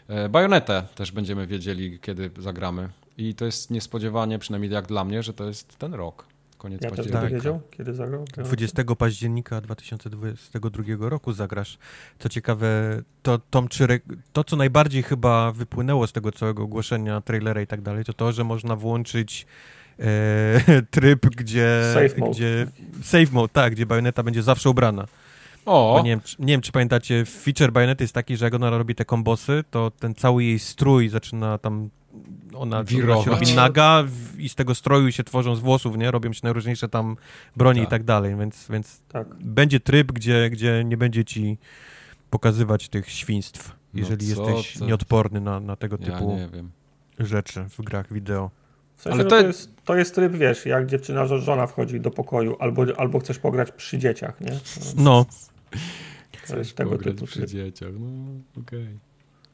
E, 0.09 0.29
Bajonetę 0.29 0.87
też 0.95 1.13
będziemy 1.13 1.47
wiedzieli, 1.47 1.99
kiedy 2.01 2.31
zagramy. 2.39 2.89
I 3.19 3.35
to 3.35 3.45
jest 3.45 3.71
niespodziewanie, 3.71 4.39
przynajmniej 4.39 4.73
jak 4.73 4.87
dla 4.87 5.05
mnie, 5.05 5.23
że 5.23 5.33
to 5.33 5.45
jest 5.45 5.79
ten 5.79 5.95
rok 5.95 6.27
koniec 6.65 6.83
ja 6.83 6.91
października. 6.91 7.21
Też 7.21 7.33
wiedział, 7.33 7.61
kiedy 7.71 7.95
zagrał? 7.95 8.25
20 8.37 8.83
października 8.99 9.61
2022 9.61 11.09
roku 11.09 11.33
zagrasz. 11.33 11.79
Co 12.19 12.29
ciekawe, 12.29 13.03
to, 13.23 13.39
Tom, 13.39 13.69
czy 13.69 14.01
to, 14.33 14.45
co 14.45 14.57
najbardziej 14.57 15.03
chyba 15.03 15.53
wypłynęło 15.53 16.07
z 16.07 16.13
tego 16.13 16.33
całego 16.33 16.63
ogłoszenia, 16.63 17.21
trailera 17.21 17.63
i 17.63 17.67
tak 17.67 17.81
dalej, 17.81 18.05
to 18.05 18.13
to, 18.13 18.33
że 18.33 18.45
można 18.45 18.77
włączyć 18.77 19.47
e, 19.99 20.83
tryb, 20.91 21.27
gdzie... 21.27 21.83
Safe 21.95 22.21
mode. 22.21 22.33
Gdzie, 22.33 22.67
safe 23.03 23.33
mode, 23.33 23.53
tak, 23.53 23.73
gdzie 23.73 23.87
bajoneta 23.87 24.23
będzie 24.23 24.43
zawsze 24.43 24.71
ubrana. 24.71 25.07
O. 25.67 26.01
nie, 26.05 26.11
wiem, 26.11 26.21
nie 26.39 26.53
wiem, 26.53 26.61
czy 26.61 26.73
pamiętacie, 26.73 27.25
feature 27.25 27.73
bajonety 27.73 28.05
jest 28.05 28.15
taki, 28.15 28.37
że 28.37 28.45
jak 28.45 28.55
ona 28.55 28.71
robi 28.71 28.95
te 28.95 29.05
kombosy, 29.05 29.65
to 29.71 29.91
ten 29.91 30.15
cały 30.15 30.45
jej 30.45 30.59
strój 30.59 31.09
zaczyna 31.09 31.59
tam 31.59 31.91
ona, 32.57 32.79
ona 32.79 33.23
się 33.23 33.31
robi 33.31 33.55
naga 33.55 34.05
i 34.39 34.49
z 34.49 34.55
tego 34.55 34.75
stroju 34.75 35.13
się 35.13 35.25
tworzą 35.25 35.57
z 35.57 35.61
włosów, 35.61 35.97
nie? 35.97 36.11
Robią 36.11 36.33
się 36.33 36.41
najróżniejsze 36.43 36.89
tam 36.89 37.17
broni 37.57 37.81
tak. 37.81 37.89
i 37.89 37.91
tak 37.91 38.05
dalej, 38.05 38.37
więc, 38.37 38.67
więc 38.71 39.01
tak. 39.09 39.35
będzie 39.35 39.81
tryb, 39.81 40.13
gdzie, 40.13 40.51
gdzie 40.51 40.85
nie 40.85 40.97
będzie 40.97 41.25
ci 41.25 41.59
pokazywać 42.31 42.89
tych 42.89 43.11
świństw, 43.11 43.69
no 43.69 44.01
jeżeli 44.01 44.35
no 44.35 44.49
jesteś 44.49 44.81
nieodporny 44.81 45.41
na, 45.41 45.61
na 45.61 45.77
tego 45.77 45.99
typu 45.99 46.39
ja 46.41 47.25
rzeczy 47.27 47.65
w 47.65 47.83
grach 47.83 48.13
wideo. 48.13 48.51
W 48.97 49.03
sensie, 49.03 49.15
Ale 49.15 49.25
no 49.25 49.31
to... 49.31 49.41
to... 49.41 49.47
jest, 49.47 49.71
to 49.85 49.97
jest 49.97 50.15
tryb, 50.15 50.33
wiesz, 50.33 50.67
jak 50.67 50.87
dziewczyna, 50.87 51.27
żona 51.27 51.67
wchodzi 51.67 52.01
do 52.01 52.11
pokoju, 52.11 52.57
albo, 52.59 52.85
albo 52.97 53.19
chcesz 53.19 53.39
pograć 53.39 53.73
przy 53.73 53.99
dzieciach, 53.99 54.41
nie? 54.41 54.59
No. 54.97 55.27
Jest 56.57 56.77
tego 56.77 56.99
typu 56.99 57.27
przy 57.27 57.39
tryb. 57.39 57.51
dzieciach, 57.51 57.91
no 57.99 58.07
okej. 58.63 58.83
Okay. 58.83 58.99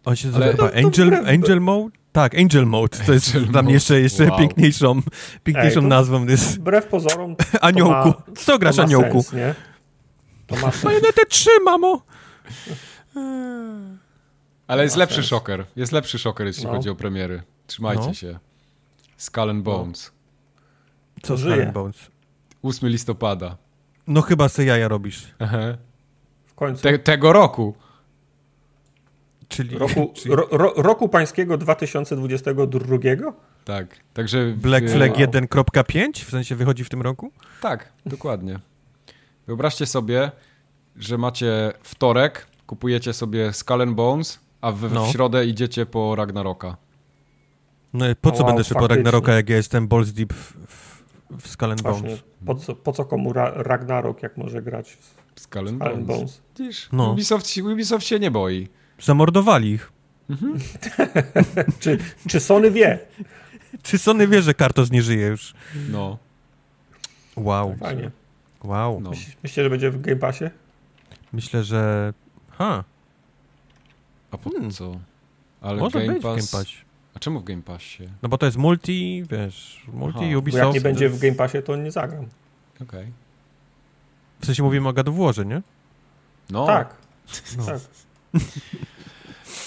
On 0.05 0.17
się 0.17 0.29
nazywa 0.29 0.47
chyba 0.47 0.71
Angel, 0.73 1.15
Angel 1.15 1.61
Mode? 1.61 2.00
Tak, 2.13 2.35
Angel 2.39 2.67
Mode. 2.67 2.99
To 3.07 3.13
jest 3.13 3.35
Angel 3.35 3.51
dla 3.51 3.63
mnie 3.63 3.73
jeszcze, 3.73 4.01
jeszcze 4.01 4.27
wow. 4.27 4.39
piękniejszą, 4.39 5.03
piękniejszą 5.45 5.81
Ej, 5.81 5.87
nazwą. 5.87 6.27
Jest... 6.27 6.59
Wbrew 6.59 6.87
pozorom. 6.87 7.37
aniołku. 7.61 8.09
Ma, 8.09 8.35
Co 8.37 8.59
grasz 8.59 8.79
aniołku? 8.79 9.23
Sens, 9.23 9.33
nie? 9.33 9.55
To 10.47 10.57
ma 10.57 10.73
Bajonetę 10.85 11.27
3, 11.27 11.51
mamo! 11.65 12.03
Ale 14.67 14.83
jest 14.83 14.97
lepszy 14.97 15.23
szoker. 15.23 15.65
Jest 15.77 15.93
lepszy 15.93 16.19
szoker, 16.19 16.47
jeśli 16.47 16.65
no. 16.65 16.71
chodzi 16.71 16.91
o 16.91 16.95
premiery. 16.95 17.43
Trzymajcie 17.67 18.07
no. 18.07 18.15
się. 18.15 18.39
Skull 19.17 19.51
and 19.51 19.63
Bones. 19.63 20.13
No. 21.17 21.21
Co 21.23 21.39
Skull 21.39 21.63
and 21.63 21.73
Bones? 21.73 22.11
8 22.63 22.89
listopada. 22.89 23.57
No 24.07 24.23
chyba 24.23 24.49
se 24.49 24.65
jaja 24.65 24.89
robisz. 24.89 25.35
Aha. 25.39 25.59
W 26.47 26.55
końcu. 26.55 26.83
Te, 26.83 26.99
tego 26.99 27.33
roku. 27.33 27.75
Czyli, 29.51 29.79
roku, 29.79 30.11
czyli... 30.17 30.35
Ro, 30.35 30.49
ro, 30.51 30.73
roku 30.77 31.09
pańskiego 31.09 31.57
2022? 31.57 32.97
Tak, 33.65 33.97
także... 34.15 34.53
Black 34.57 34.91
Flag 34.91 35.11
wow. 35.11 35.21
1.5 35.21 36.25
w 36.25 36.31
sensie 36.31 36.57
wychodzi 36.57 36.85
w 36.85 36.89
tym 36.89 37.03
roku? 37.03 37.33
Tak, 37.61 37.93
dokładnie. 38.07 38.59
Wyobraźcie 39.47 39.87
sobie, 39.87 40.31
że 40.97 41.19
macie 41.19 41.73
wtorek, 41.83 42.47
kupujecie 42.67 43.13
sobie 43.13 43.53
Skull 43.53 43.83
and 43.83 43.95
Bones, 43.95 44.41
a 44.61 44.73
w, 44.73 44.93
no. 44.93 45.07
w 45.07 45.09
środę 45.09 45.47
idziecie 45.47 45.87
po 45.87 46.15
Ragnaroka. 46.15 46.77
No 47.93 48.07
po 48.21 48.31
co 48.31 48.39
wow, 48.39 48.47
będę 48.47 48.65
szedł 48.65 48.81
po 48.81 48.87
Ragnaroka, 48.87 49.33
jak 49.33 49.49
ja 49.49 49.57
jestem 49.57 49.89
balls 49.89 50.13
deep 50.13 50.33
w, 50.33 50.53
w, 50.67 51.03
w 51.41 51.49
Skull 51.49 51.71
and 51.71 51.83
Bones? 51.83 52.23
po, 52.47 52.55
co, 52.55 52.75
po 52.75 52.93
co 52.93 53.05
komu 53.05 53.33
ra 53.33 53.53
Ragnarok, 53.55 54.23
jak 54.23 54.37
może 54.37 54.63
grać 54.63 54.99
w 55.35 55.41
Skull 55.41 55.69
and 55.69 55.79
Bones? 55.79 56.07
Bones? 56.07 56.43
Widzisz, 56.59 56.89
no. 56.93 57.11
Ubisoft, 57.11 57.47
Ubisoft 57.73 58.07
się 58.07 58.19
nie 58.19 58.31
boi. 58.31 58.69
Zamordowali 59.01 59.71
ich. 59.71 59.93
Mhm. 60.31 60.59
czy, 61.81 61.99
czy 62.29 62.41
Sony 62.41 62.71
wie? 62.71 62.99
Czy 63.83 63.99
Sony 63.99 64.29
wie, 64.29 64.43
że 64.43 64.55
Kartos 64.55 64.91
nie 64.91 65.03
żyje 65.03 65.27
już? 65.27 65.55
No. 65.91 66.19
Wow. 67.37 67.77
Fajnie. 67.77 68.11
Wow. 68.65 69.01
No. 69.01 69.11
Myślicie, 69.11 69.63
że 69.63 69.71
będzie 69.71 69.91
w 69.91 70.01
Game 70.01 70.17
Passie? 70.17 70.45
Myślę, 71.33 71.65
że... 71.65 72.13
Ha. 72.51 72.85
A 74.31 74.39
po 74.39 74.51
hmm. 74.51 74.71
co? 74.71 75.01
Ale 75.61 75.81
Może 75.81 76.01
Game 76.01 76.13
być 76.13 76.23
Pass... 76.23 76.33
w 76.33 76.53
Game 76.53 76.63
Passie. 76.65 76.77
A 77.15 77.19
czemu 77.19 77.41
w 77.41 77.45
Game 77.45 77.63
Passie? 77.63 78.09
No 78.23 78.29
bo 78.29 78.39
to 78.39 78.47
jest 78.47 78.59
multi, 78.59 79.25
wiesz, 79.31 79.83
multi 79.93 80.25
Aha. 80.25 80.39
Ubisoft. 80.39 80.63
Bo 80.63 80.67
jak 80.67 80.75
nie 80.75 80.81
będzie 80.81 81.09
w 81.09 81.19
Game 81.19 81.35
Passie, 81.35 81.63
to 81.63 81.77
nie 81.77 81.91
zagram. 81.91 82.27
Okej. 82.75 82.87
Okay. 82.89 83.13
W 84.41 84.47
sensie 84.47 84.63
mówimy 84.63 84.89
o 84.89 84.93
God 84.93 85.09
nie? 85.47 85.63
No. 86.51 86.67
Tak. 86.67 86.95
No. 87.59 87.65
tak. 87.65 87.81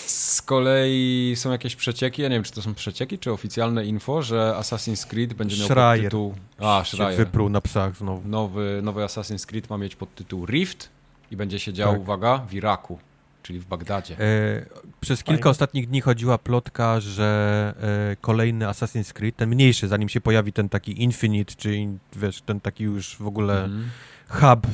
Z 0.06 0.41
kolei 0.41 1.34
są 1.35 1.52
jakieś 1.52 1.76
przecieki, 1.76 2.22
ja 2.22 2.30
nie 2.30 2.35
wiem, 2.35 2.44
czy 2.44 2.52
to 2.52 2.61
są 2.61 2.73
przecieki, 2.73 3.19
czy 3.19 3.31
oficjalne 3.31 3.85
info, 3.85 4.22
że 4.22 4.56
Assassin's 4.60 5.07
Creed 5.07 5.34
będzie 5.34 5.57
miał 5.57 5.65
Schreier. 5.65 5.98
podtytuł... 5.98 6.35
A, 6.60 6.84
Schreier. 6.85 7.18
wypruł 7.18 7.49
na 7.49 7.61
psach 7.61 7.98
znowu. 7.98 8.30
Nowy, 8.30 8.80
nowy 8.84 9.02
Assassin's 9.02 9.45
Creed 9.45 9.69
ma 9.69 9.77
mieć 9.77 9.95
podtytuł 9.95 10.45
Rift 10.45 10.90
i 11.31 11.38
będzie 11.38 11.60
się 11.60 11.73
działo, 11.73 11.91
tak. 11.94 12.02
uwaga, 12.02 12.38
w 12.49 12.53
Iraku, 12.53 12.99
czyli 13.44 13.60
w 13.60 13.65
Bagdadzie. 13.65 14.19
E, 14.19 14.65
przez 15.02 15.23
kilka 15.23 15.41
Fajne. 15.41 15.52
ostatnich 15.52 15.88
dni 15.88 16.02
chodziła 16.02 16.38
plotka, 16.38 16.99
że 16.99 17.73
e, 18.11 18.15
kolejny 18.15 18.65
Assassin's 18.65 19.14
Creed, 19.14 19.35
ten 19.35 19.49
mniejszy, 19.49 19.88
zanim 19.88 20.10
się 20.10 20.22
pojawi 20.22 20.53
ten 20.53 20.69
taki 20.69 21.03
Infinite, 21.03 21.56
czy 21.57 21.88
wiesz, 22.15 22.41
ten 22.41 22.60
taki 22.60 22.84
już 22.84 23.18
w 23.18 23.27
ogóle... 23.27 23.64
Mm 23.64 23.90
hub 24.30 24.68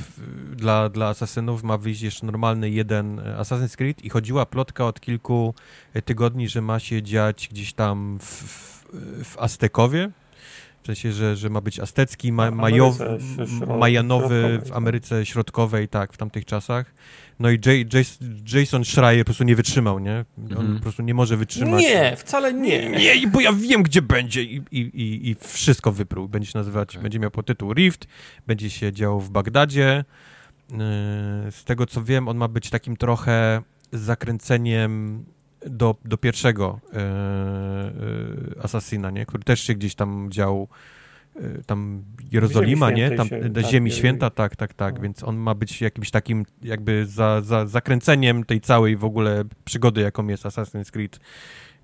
dla, 0.55 0.89
dla 0.89 1.07
asasynów 1.07 1.63
ma 1.63 1.77
wyjść 1.77 2.01
jeszcze 2.01 2.25
normalny 2.25 2.69
jeden 2.69 3.19
e, 3.19 3.23
Assassin's 3.23 3.75
Creed 3.77 4.05
i 4.05 4.09
chodziła 4.09 4.45
plotka 4.45 4.85
od 4.85 4.99
kilku 4.99 5.53
e, 5.93 6.01
tygodni, 6.01 6.49
że 6.49 6.61
ma 6.61 6.79
się 6.79 7.03
dziać 7.03 7.47
gdzieś 7.51 7.73
tam 7.73 8.19
w, 8.19 8.25
w, 8.25 8.85
w 9.23 9.39
Aztekowie, 9.39 10.11
w 10.83 10.85
sensie, 10.85 11.11
że, 11.11 11.35
że 11.35 11.49
ma 11.49 11.61
być 11.61 11.79
aztecki, 11.79 12.31
ma, 12.31 12.51
majowy, 12.51 13.17
majanowy 13.79 14.61
w 14.65 14.71
Ameryce 14.71 15.25
Środkowej, 15.25 15.87
tak, 15.87 16.13
w 16.13 16.17
tamtych 16.17 16.45
czasach. 16.45 16.93
No 17.39 17.49
i 17.49 17.53
J, 17.53 17.93
J, 17.93 18.19
Jason 18.53 18.85
Schreier 18.85 19.23
po 19.23 19.25
prostu 19.25 19.43
nie 19.43 19.55
wytrzymał, 19.55 19.99
nie? 19.99 20.25
On 20.57 20.65
mm. 20.65 20.75
po 20.75 20.81
prostu 20.81 21.01
nie 21.01 21.13
może 21.13 21.37
wytrzymać. 21.37 21.81
Nie, 21.81 22.15
wcale 22.17 22.53
nie. 22.53 22.89
Nie, 22.89 23.27
bo 23.27 23.41
ja 23.41 23.53
wiem, 23.53 23.83
gdzie 23.83 24.01
będzie 24.01 24.43
i, 24.43 24.61
i, 24.71 24.79
i, 24.79 25.29
i 25.29 25.35
wszystko 25.35 25.91
wyprół. 25.91 26.27
Będzie 26.27 26.51
się 26.51 26.57
nazywać, 26.57 26.89
okay. 26.89 27.03
będzie 27.03 27.19
miał 27.19 27.31
podtytuł 27.31 27.73
Rift, 27.73 28.07
będzie 28.47 28.69
się 28.69 28.93
działo 28.93 29.19
w 29.19 29.29
Bagdadzie. 29.29 30.05
Yy, 30.69 30.77
z 31.51 31.63
tego, 31.63 31.85
co 31.85 32.03
wiem, 32.03 32.27
on 32.27 32.37
ma 32.37 32.47
być 32.47 32.69
takim 32.69 32.97
trochę 32.97 33.61
zakręceniem 33.91 35.25
do, 35.65 35.95
do 36.05 36.17
pierwszego 36.17 36.79
yy, 36.93 36.99
yy, 38.55 38.63
Assassina, 38.63 39.11
nie? 39.11 39.25
Który 39.25 39.43
też 39.43 39.63
się 39.63 39.75
gdzieś 39.75 39.95
tam 39.95 40.27
dział 40.31 40.67
Y, 40.67 40.98
tam 41.65 42.03
Jerozolima, 42.31 42.91
nie? 42.91 43.11
Tam 43.11 43.27
się, 43.27 43.49
tak, 43.53 43.65
Ziemi 43.65 43.91
Święta, 43.91 44.29
tak, 44.29 44.55
tak, 44.55 44.73
tak, 44.73 44.95
no. 44.95 45.01
więc 45.01 45.23
on 45.23 45.37
ma 45.37 45.55
być 45.55 45.81
jakimś 45.81 46.11
takim 46.11 46.45
jakby 46.61 47.05
za, 47.05 47.41
za 47.41 47.65
zakręceniem 47.65 48.43
tej 48.43 48.61
całej 48.61 48.97
w 48.97 49.03
ogóle 49.03 49.43
przygody, 49.65 50.01
jaką 50.01 50.27
jest 50.27 50.43
Assassin's 50.43 50.91
Creed 50.91 51.19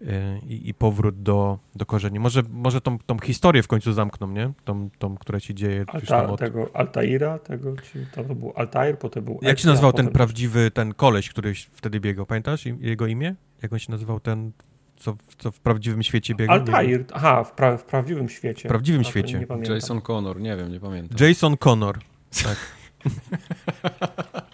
y, 0.02 0.06
i, 0.48 0.70
i, 0.70 0.74
powrót 0.74 1.22
do, 1.24 1.60
do 1.76 1.86
korzeni. 1.86 2.20
Może, 2.20 2.44
może 2.50 2.82
tą, 2.82 3.00
tą 3.00 3.20
historię 3.20 3.64
w 3.64 3.68
końcu 3.68 3.94
zamkną, 3.94 4.28
nie? 4.28 4.52
Tą, 4.66 4.90
tą 5.00 5.18
która 5.18 5.40
się 5.40 5.54
dzieje 5.54 5.86
Alta, 5.88 6.08
tam 6.08 6.30
od... 6.30 6.40
tego 6.40 6.70
Altaira, 6.74 7.40
tego, 7.40 7.74
to 8.16 8.24
był 8.24 8.54
Altair, 8.56 9.00
potem 9.00 9.24
był 9.24 9.40
Jak 9.42 9.60
się 9.60 9.68
nazywał 9.68 9.94
ten 9.94 10.08
prawdziwy, 10.08 10.72
ten 10.72 10.94
koleś, 10.94 11.30
który 11.30 11.54
wtedy 11.72 12.00
biegał, 12.00 12.26
pamiętasz 12.26 12.66
jego 12.66 13.08
imię? 13.08 13.36
Jak 13.62 13.74
on 13.74 13.80
się 13.80 13.92
nazywał 13.92 14.20
ten 14.20 14.52
co, 14.98 15.16
co 15.38 15.52
w 15.52 15.60
prawdziwym 15.60 16.04
świecie 16.04 16.36
biega. 16.36 16.54
Altair, 16.54 17.06
aha, 17.14 17.44
w, 17.44 17.52
pra, 17.52 17.78
w, 17.78 17.84
prawdziwym 17.84 18.30
świecie. 18.30 18.70
W 18.70 18.72
prawdziwym 18.72 19.04
świecie. 19.04 19.48
Jason 19.70 20.02
Connor, 20.02 20.40
nie 20.40 20.58
wiem, 20.58 20.72
nie 20.72 20.80
pamiętam. 20.80 21.28
Jason 21.28 21.58
Connor, 21.58 22.00
tak. 22.44 22.58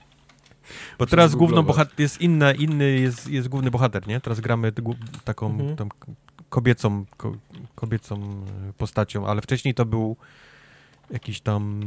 Bo 1.00 1.06
teraz 1.06 1.36
główną 1.36 1.64
bohater 1.64 2.00
jest 2.00 2.22
inny, 2.22 2.54
inny 2.54 2.92
jest, 2.92 3.28
jest 3.28 3.48
główny 3.48 3.72
bohater, 3.72 4.08
nie? 4.08 4.22
Teraz 4.22 4.40
gramy 4.40 4.72
taką 5.24 5.52
mhm. 5.52 5.76
tam 5.76 5.90
kobiecą, 6.50 7.06
ko, 7.18 7.36
kobiecą 7.76 8.16
e, 8.70 8.74
postacią, 8.74 9.28
ale 9.28 9.42
wcześniej 9.42 9.74
to 9.74 9.86
był 9.86 10.18
jakiś 11.12 11.42
tam 11.42 11.82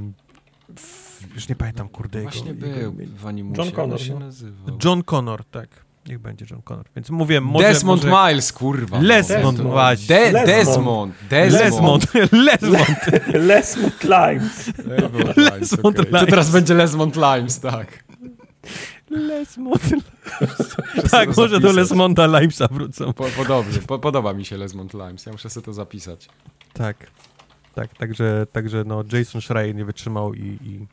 już 1.34 1.48
nie 1.48 1.56
pamiętam, 1.56 1.88
kurde. 1.88 2.22
Właśnie 2.22 2.48
jego, 2.48 2.60
był 2.60 3.00
jego, 3.00 3.16
w 3.16 3.26
animusie. 3.26 3.62
John 3.62 3.72
Connor. 3.72 4.00
Się 4.00 4.18
no. 4.66 4.78
John 4.84 5.02
Connor, 5.02 5.44
tak. 5.44 5.83
Niech 6.08 6.18
będzie 6.18 6.46
John 6.50 6.62
Connor. 6.62 6.86
Więc 6.96 7.10
mówię, 7.10 7.40
może... 7.40 7.68
Desmond 7.68 8.04
może... 8.04 8.28
Miles, 8.28 8.52
kurwa. 8.52 9.00
Lesmond, 9.00 9.58
no. 9.58 9.64
właśnie. 9.64 10.32
De 10.32 10.46
Desmond. 10.46 11.14
Desmond. 11.30 12.06
Lesmond. 12.32 12.96
Lesmond 13.48 14.04
Limes. 14.04 14.72
Lesmond 15.36 16.00
okay. 16.00 16.20
To 16.20 16.26
teraz 16.26 16.50
będzie 16.50 16.74
Lesmond 16.74 17.16
Limes, 17.16 17.60
tak. 17.60 18.04
Lesmond 19.10 19.82
Tak, 21.10 21.36
może 21.36 21.60
do 21.60 21.72
Lesmonda 21.72 22.26
Limesa 22.26 22.68
wrócą. 22.70 23.12
Po, 23.12 23.24
podobnie, 23.24 23.78
po, 23.78 23.98
podoba 23.98 24.32
mi 24.32 24.44
się 24.44 24.56
Lesmond 24.56 24.94
Limes. 24.94 25.26
Ja 25.26 25.32
muszę 25.32 25.50
sobie 25.50 25.64
to 25.64 25.72
zapisać. 25.72 26.28
Tak. 26.72 27.10
Tak, 27.74 27.94
także, 27.94 28.46
także 28.52 28.84
no, 28.86 29.04
Jason 29.12 29.40
Schreier 29.40 29.74
nie 29.74 29.84
wytrzymał 29.84 30.34
i, 30.34 30.58
i 30.62 30.86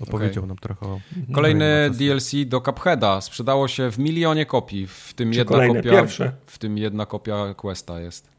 Opowiedział 0.00 0.44
okay. 0.44 0.48
nam 0.48 0.56
trochę 0.56 0.86
o... 0.86 1.00
Kolejny 1.32 1.90
DLC 1.90 2.32
do 2.46 2.60
Cupheada. 2.60 3.20
Sprzedało 3.20 3.68
się 3.68 3.90
w 3.90 3.98
milionie 3.98 4.46
kopii, 4.46 4.86
w 4.86 5.14
tym, 5.14 5.32
jedna 5.32 5.66
kopia, 5.66 5.82
pierwsze? 5.82 6.32
w 6.46 6.58
tym 6.58 6.78
jedna 6.78 7.06
kopia 7.06 7.54
Questa 7.54 8.00
jest. 8.00 8.30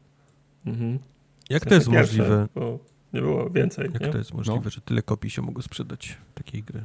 Mhm. 0.66 0.98
Jak 1.50 1.66
to 1.66 1.74
jest 1.74 1.90
pierwsze, 1.90 2.18
możliwe? 2.18 2.48
nie 3.12 3.20
było 3.20 3.50
więcej. 3.50 3.90
Jak 3.92 4.02
nie? 4.02 4.08
to 4.08 4.18
jest 4.18 4.34
możliwe, 4.34 4.60
no. 4.64 4.70
że 4.70 4.80
tyle 4.80 5.02
kopii 5.02 5.30
się 5.30 5.42
mogło 5.42 5.62
sprzedać 5.62 6.16
takiej 6.34 6.62
gry? 6.62 6.82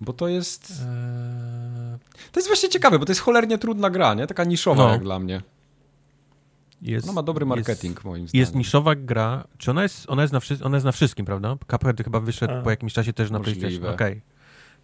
Bo 0.00 0.12
to 0.12 0.28
jest... 0.28 0.70
Eee... 0.70 1.98
To 2.32 2.40
jest 2.40 2.48
właśnie 2.48 2.68
ciekawe, 2.68 2.98
bo 2.98 3.04
to 3.04 3.10
jest 3.10 3.20
cholernie 3.20 3.58
trudna 3.58 3.90
gra, 3.90 4.14
nie? 4.14 4.26
Taka 4.26 4.44
niszowa 4.44 4.84
no. 4.84 4.92
jak 4.92 5.02
dla 5.02 5.18
mnie. 5.18 5.42
Jest, 6.82 7.06
no 7.06 7.12
ma 7.12 7.22
dobry 7.22 7.46
marketing 7.46 7.94
jest, 7.94 8.04
moim 8.04 8.28
zdaniem. 8.28 8.40
Jest 8.40 8.54
niszowa 8.54 8.94
gra. 8.94 9.44
Czy 9.58 9.70
ona 9.70 9.82
jest, 9.82 10.10
ona 10.10 10.22
jest, 10.22 10.32
na, 10.32 10.40
wszy 10.40 10.58
ona 10.62 10.76
jest 10.76 10.84
na 10.84 10.92
wszystkim, 10.92 11.26
prawda? 11.26 11.56
Cuphead 11.70 12.02
chyba 12.04 12.20
wyszedł 12.20 12.54
A, 12.54 12.62
po 12.62 12.70
jakimś 12.70 12.92
czasie 12.92 13.12
też 13.12 13.30
na 13.30 13.38
możliwe. 13.38 13.60
PlayStation. 13.60 13.94
Okej. 13.94 14.12
Okay. 14.12 14.22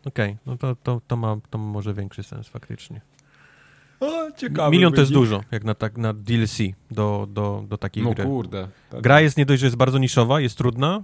Okej, 0.04 0.30
okay. 0.30 0.38
no 0.46 0.56
to, 0.56 0.76
to, 0.82 1.00
to, 1.06 1.16
ma, 1.16 1.36
to 1.50 1.58
ma 1.58 1.64
może 1.64 1.94
większy 1.94 2.22
sens 2.22 2.48
faktycznie. 2.48 3.00
O, 4.00 4.30
ciekawe. 4.36 4.70
Milion 4.70 4.92
to 4.92 5.00
jest 5.00 5.12
dużo, 5.12 5.40
jak 5.50 5.64
na, 5.64 5.74
tak, 5.74 5.98
na 5.98 6.12
DLC 6.12 6.58
do, 6.90 7.26
do, 7.30 7.64
do 7.68 7.78
takiej 7.78 8.02
no, 8.02 8.10
gry. 8.10 8.24
No 8.24 8.30
kurde. 8.30 8.68
Tak. 8.90 9.00
Gra 9.00 9.20
jest 9.20 9.36
nie 9.36 9.46
dość, 9.46 9.60
że 9.60 9.66
jest 9.66 9.76
bardzo 9.76 9.98
niszowa, 9.98 10.40
jest 10.40 10.58
trudna, 10.58 11.02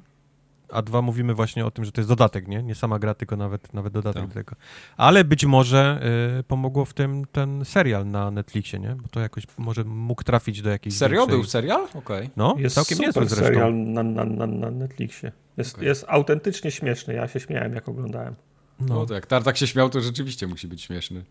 a 0.72 0.82
dwa 0.82 1.02
mówimy 1.02 1.34
właśnie 1.34 1.66
o 1.66 1.70
tym, 1.70 1.84
że 1.84 1.92
to 1.92 2.00
jest 2.00 2.08
dodatek, 2.08 2.48
nie? 2.48 2.62
Nie 2.62 2.74
sama 2.74 2.98
gra, 2.98 3.14
tylko 3.14 3.36
nawet, 3.36 3.74
nawet 3.74 3.92
dodatek 3.92 4.22
tak. 4.22 4.28
do 4.28 4.34
tego. 4.34 4.56
Ale 4.96 5.24
być 5.24 5.44
może 5.44 6.00
y, 6.40 6.42
pomogło 6.42 6.84
w 6.84 6.94
tym 6.94 7.24
ten 7.32 7.64
serial 7.64 8.06
na 8.06 8.30
Netflixie, 8.30 8.78
nie? 8.78 8.94
Bo 8.94 9.08
to 9.08 9.20
jakoś 9.20 9.44
może 9.58 9.84
mógł 9.84 10.22
trafić 10.22 10.62
do 10.62 10.70
jakiejś... 10.70 10.96
Serio? 10.96 11.20
Większej... 11.20 11.38
Był 11.38 11.44
serial? 11.44 11.84
Okej. 11.84 12.00
Okay. 12.00 12.30
No, 12.36 12.54
jest 12.58 12.74
całkiem 12.74 12.96
super 12.96 13.06
niezły 13.06 13.36
zresztą. 13.36 13.44
serial 13.44 13.74
na, 13.74 14.02
na, 14.02 14.24
na, 14.24 14.46
na 14.46 14.70
Netflixie. 14.70 15.32
Jest, 15.56 15.74
okay. 15.74 15.84
jest 15.84 16.04
autentycznie 16.08 16.70
śmieszny. 16.70 17.14
Ja 17.14 17.28
się 17.28 17.40
śmiałem, 17.40 17.74
jak 17.74 17.88
oglądałem. 17.88 18.34
No, 18.80 18.94
no 18.94 19.06
to 19.06 19.14
jak 19.14 19.26
Tartak 19.26 19.56
się 19.56 19.66
śmiał, 19.66 19.90
to 19.90 20.00
rzeczywiście 20.00 20.46
musi 20.46 20.68
być 20.68 20.82
śmieszny. 20.82 21.24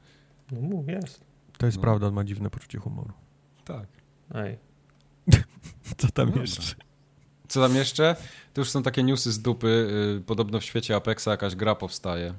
No 0.51 0.61
mów, 0.61 0.87
jest. 0.87 1.23
To 1.57 1.65
jest 1.65 1.77
no. 1.77 1.81
prawda, 1.81 2.07
on 2.07 2.13
ma 2.13 2.23
dziwne 2.23 2.49
poczucie 2.49 2.79
humoru. 2.79 3.11
Tak. 3.65 3.87
Ej. 4.35 4.57
Co 5.97 6.07
tam 6.07 6.31
no 6.35 6.41
jeszcze? 6.41 6.75
Co 7.51 7.61
tam 7.61 7.75
jeszcze? 7.75 8.15
To 8.53 8.61
już 8.61 8.69
są 8.69 8.83
takie 8.83 9.03
newsy 9.03 9.31
z 9.31 9.41
dupy. 9.41 9.87
Yy, 10.15 10.21
podobno 10.25 10.59
w 10.59 10.63
świecie 10.63 10.95
Apexa 10.95 11.27
jakaś 11.27 11.55
gra 11.55 11.75
powstaje. 11.75 12.33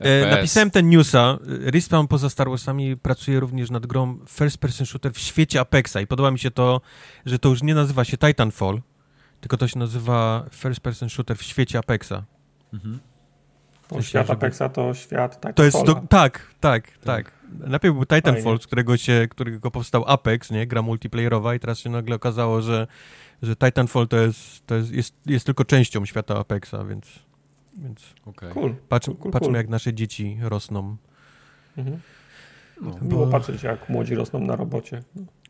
E, 0.00 0.30
napisałem 0.30 0.70
ten 0.70 0.88
newsa. 0.88 1.38
Respawn 1.46 2.06
poza 2.06 2.30
Star 2.30 2.48
Warsami 2.48 2.96
pracuje 2.96 3.40
również 3.40 3.70
nad 3.70 3.86
grą 3.86 4.18
first 4.28 4.58
person 4.58 4.86
shooter 4.86 5.12
w 5.12 5.18
świecie 5.18 5.60
Apexa 5.60 5.96
i 6.00 6.06
podoba 6.06 6.30
mi 6.30 6.38
się 6.38 6.50
to, 6.50 6.80
że 7.26 7.38
to 7.38 7.48
już 7.48 7.62
nie 7.62 7.74
nazywa 7.74 8.04
się 8.04 8.16
Titanfall, 8.16 8.82
tylko 9.40 9.56
to 9.56 9.68
się 9.68 9.78
nazywa 9.78 10.46
first 10.50 10.80
person 10.80 11.08
shooter 11.08 11.36
w 11.36 11.42
świecie 11.42 11.78
Apexa. 11.78 12.24
Mhm. 12.72 13.00
Bo 13.90 14.02
świat 14.02 14.26
żeby... 14.26 14.38
Apexa 14.38 14.68
to 14.72 14.94
świat 14.94 15.34
Titanfall. 15.34 15.54
To 15.54 15.64
jest 15.64 15.84
do... 15.84 15.94
tak, 15.94 16.06
tak, 16.08 16.46
tak, 16.60 16.98
tak. 17.04 17.32
Najpierw 17.52 17.94
był 17.94 18.04
Titanfall, 18.06 18.42
Fajnie. 18.42 18.58
z 18.62 18.66
którego 18.66 18.96
się, 18.96 19.26
którego 19.30 19.70
powstał 19.70 20.04
Apex, 20.06 20.50
nie? 20.50 20.66
Gra 20.66 20.82
multiplayerowa 20.82 21.54
i 21.54 21.60
teraz 21.60 21.78
się 21.78 21.90
nagle 21.90 22.16
okazało, 22.16 22.62
że 22.62 22.86
że 23.42 23.56
Titanfall 23.56 24.08
to 24.08 24.16
jest, 24.16 24.66
to 24.66 24.74
jest, 24.74 24.92
jest, 24.92 25.14
jest 25.26 25.46
tylko 25.46 25.64
częścią 25.64 26.04
świata 26.06 26.38
Apexa, 26.38 26.74
więc, 26.88 27.06
więc 27.76 28.14
okay. 28.26 28.50
cool. 28.50 28.74
Patrz, 28.88 29.06
cool, 29.06 29.16
cool, 29.16 29.32
patrzmy, 29.32 29.48
cool. 29.48 29.56
jak 29.56 29.68
nasze 29.68 29.94
dzieci 29.94 30.38
rosną. 30.42 30.96
Mhm. 31.76 32.00
No, 32.80 32.94
Miło 33.02 33.26
patrzeć, 33.26 33.62
jak 33.62 33.88
młodzi 33.88 34.14
rosną 34.14 34.40
na 34.40 34.56
robocie. 34.56 35.02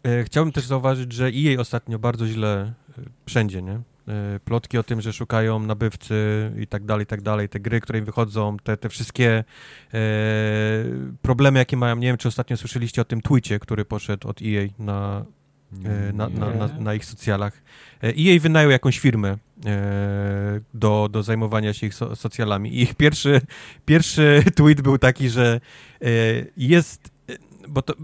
e, 0.03 0.25
chciałbym 0.25 0.53
też 0.53 0.67
zauważyć, 0.67 1.13
że 1.13 1.31
i 1.31 1.43
jej 1.43 1.59
ostatnio 1.59 1.99
bardzo 1.99 2.27
źle 2.27 2.73
e, 2.99 3.03
wszędzie, 3.27 3.63
nie? 3.63 3.81
E, 4.09 4.41
plotki 4.45 4.79
o 4.79 4.83
tym, 4.83 5.01
że 5.01 5.13
szukają 5.13 5.59
nabywcy 5.59 6.53
i 6.61 6.67
tak 6.67 6.85
dalej, 6.85 7.05
i 7.05 7.07
tak 7.07 7.23
dalej, 7.23 7.49
te 7.49 7.61
gry, 7.61 7.81
które 7.81 7.99
im 7.99 8.05
wychodzą, 8.05 8.57
te, 8.63 8.77
te 8.77 8.89
wszystkie 8.89 9.45
e, 9.95 10.01
problemy, 11.23 11.59
jakie 11.59 11.77
mają, 11.77 11.97
nie 11.97 12.07
wiem, 12.07 12.17
czy 12.17 12.29
ostatnio 12.29 12.57
słyszeliście 12.57 13.03
o 13.03 13.05
tym 13.05 13.21
tweetie, 13.21 13.59
który 13.59 13.85
poszedł 13.85 14.29
od 14.29 14.41
EA 14.43 14.69
na, 14.79 15.25
e, 15.85 16.13
na, 16.13 16.29
na, 16.29 16.51
na, 16.51 16.69
na, 16.81 16.95
ich 16.95 17.05
socjalach. 17.05 17.63
EA 18.03 18.41
wynajął 18.41 18.71
jakąś 18.71 18.99
firmę 18.99 19.37
e, 19.67 20.61
do, 20.75 21.09
do 21.13 21.23
zajmowania 21.23 21.73
się 21.73 21.87
ich 21.87 21.95
so, 21.95 22.17
socjalami 22.17 22.75
i 22.75 22.83
ich 22.83 22.95
pierwszy, 22.95 23.41
pierwszy 23.85 24.45
tweet 24.57 24.83
był 24.83 24.99
taki, 24.99 25.29
że 25.29 25.61
e, 26.03 26.09
jest 26.57 27.15
bo 27.69 27.83
to, 27.83 27.95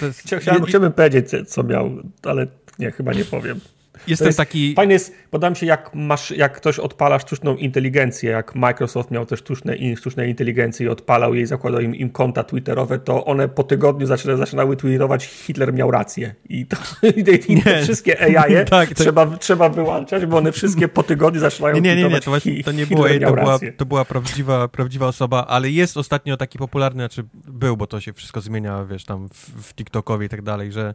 to 0.00 0.06
jest, 0.06 0.20
Chciałem, 0.20 0.64
chciałbym 0.64 0.92
powiedzieć, 0.92 1.26
co 1.48 1.62
miał, 1.62 1.90
ale 2.22 2.46
nie, 2.78 2.90
chyba 2.90 3.12
nie 3.12 3.24
powiem. 3.24 3.60
Jestem 4.06 4.26
jest, 4.26 4.38
taki. 4.38 4.74
Fajnie 4.74 4.92
jest, 4.92 5.14
podam 5.30 5.54
się, 5.54 5.66
jak, 5.66 5.90
masz, 5.94 6.30
jak 6.30 6.56
ktoś 6.56 6.78
odpala 6.78 7.18
sztuczną 7.18 7.56
inteligencję, 7.56 8.30
jak 8.30 8.54
Microsoft 8.54 9.10
miał 9.10 9.26
też 9.26 9.40
sztuczne, 9.40 9.76
sztuczne 9.96 10.28
inteligencje 10.28 10.86
i 10.86 10.88
odpalał 10.88 11.34
jej, 11.34 11.46
zakładał 11.46 11.80
im, 11.80 11.94
im 11.94 12.10
konta 12.10 12.44
Twitterowe, 12.44 12.98
to 12.98 13.24
one 13.24 13.48
po 13.48 13.64
tygodniu 13.64 14.06
zaczyna, 14.06 14.36
zaczynały 14.36 14.76
tweetować, 14.76 15.24
Hitler 15.24 15.74
miał 15.74 15.90
rację. 15.90 16.34
I, 16.48 16.66
to, 16.66 16.76
i, 17.48 17.62
te 17.62 17.82
wszystkie 17.82 18.20
AI 18.20 18.54
-e 18.54 18.64
tak, 18.78 18.94
trzeba, 18.94 19.26
to... 19.26 19.36
trzeba 19.36 19.68
wyłączać, 19.68 20.26
bo 20.26 20.36
one 20.36 20.52
wszystkie 20.52 20.88
po 20.88 21.02
tygodniu 21.02 21.40
zaczynają 21.40 21.74
Nie, 21.74 21.80
nie, 21.80 21.96
nie, 21.96 22.08
nie 22.08 22.20
to, 22.20 22.30
właśnie, 22.30 22.64
to 22.64 22.72
nie 22.72 22.86
było 22.86 23.08
jej, 23.08 23.20
to 23.20 23.32
była, 23.32 23.58
to 23.76 23.86
była 23.86 24.04
prawdziwa, 24.04 24.68
prawdziwa 24.68 25.06
osoba, 25.06 25.46
ale 25.46 25.70
jest 25.70 25.96
ostatnio 25.96 26.36
taki 26.36 26.58
popularny, 26.58 27.02
znaczy 27.02 27.24
był, 27.48 27.76
bo 27.76 27.86
to 27.86 28.00
się 28.00 28.12
wszystko 28.12 28.40
zmienia, 28.40 28.84
wiesz, 28.84 29.04
tam 29.04 29.28
w, 29.28 29.68
w 29.68 29.74
TikTokowie 29.74 30.26
i 30.26 30.28
tak 30.28 30.42
dalej, 30.42 30.72
że 30.72 30.94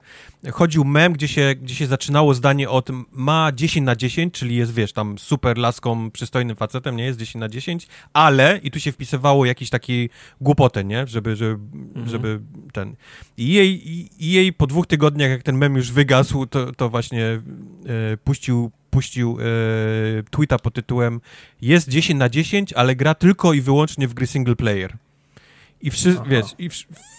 chodził 0.51 0.85
mem, 0.85 1.13
gdzie 1.13 1.27
się, 1.27 1.55
gdzie 1.61 1.75
się 1.75 1.87
zaczynało 1.87 2.33
zdanie 2.33 2.69
o 2.69 2.81
tym, 2.81 2.92
ma 3.11 3.51
10 3.51 3.85
na 3.85 3.95
10, 3.95 4.33
czyli 4.33 4.55
jest, 4.55 4.73
wiesz, 4.73 4.93
tam 4.93 5.17
super 5.17 5.57
laską, 5.57 6.11
przystojnym 6.11 6.55
facetem, 6.55 6.95
nie? 6.95 7.03
Jest 7.03 7.19
10 7.19 7.35
na 7.35 7.49
10, 7.49 7.87
ale, 8.13 8.59
i 8.63 8.71
tu 8.71 8.79
się 8.79 8.91
wpisywało 8.91 9.45
jakiś 9.45 9.69
taki 9.69 10.09
głupotę, 10.41 10.83
nie? 10.83 11.07
Żeby, 11.07 11.35
żeby, 11.35 11.59
mhm. 11.73 12.09
żeby 12.09 12.39
ten... 12.73 12.95
I 13.37 13.53
jej, 13.53 13.89
i 14.19 14.31
jej 14.31 14.53
po 14.53 14.67
dwóch 14.67 14.87
tygodniach, 14.87 15.29
jak 15.29 15.43
ten 15.43 15.57
mem 15.57 15.75
już 15.75 15.91
wygasł, 15.91 16.45
to, 16.45 16.71
to 16.71 16.89
właśnie 16.89 17.25
e, 17.25 17.41
puścił 18.23 18.71
puścił 18.89 19.37
e, 19.39 19.43
tweeta 20.29 20.59
pod 20.59 20.73
tytułem 20.73 21.21
jest 21.61 21.89
10 21.89 22.19
na 22.19 22.29
10, 22.29 22.73
ale 22.73 22.95
gra 22.95 23.15
tylko 23.15 23.53
i 23.53 23.61
wyłącznie 23.61 24.07
w 24.07 24.13
gry 24.13 24.27
single 24.27 24.55
player. 24.55 24.97
I, 25.83 25.91
wszy, 25.91 26.15
wiesz, 26.27 26.45
i 26.57 26.69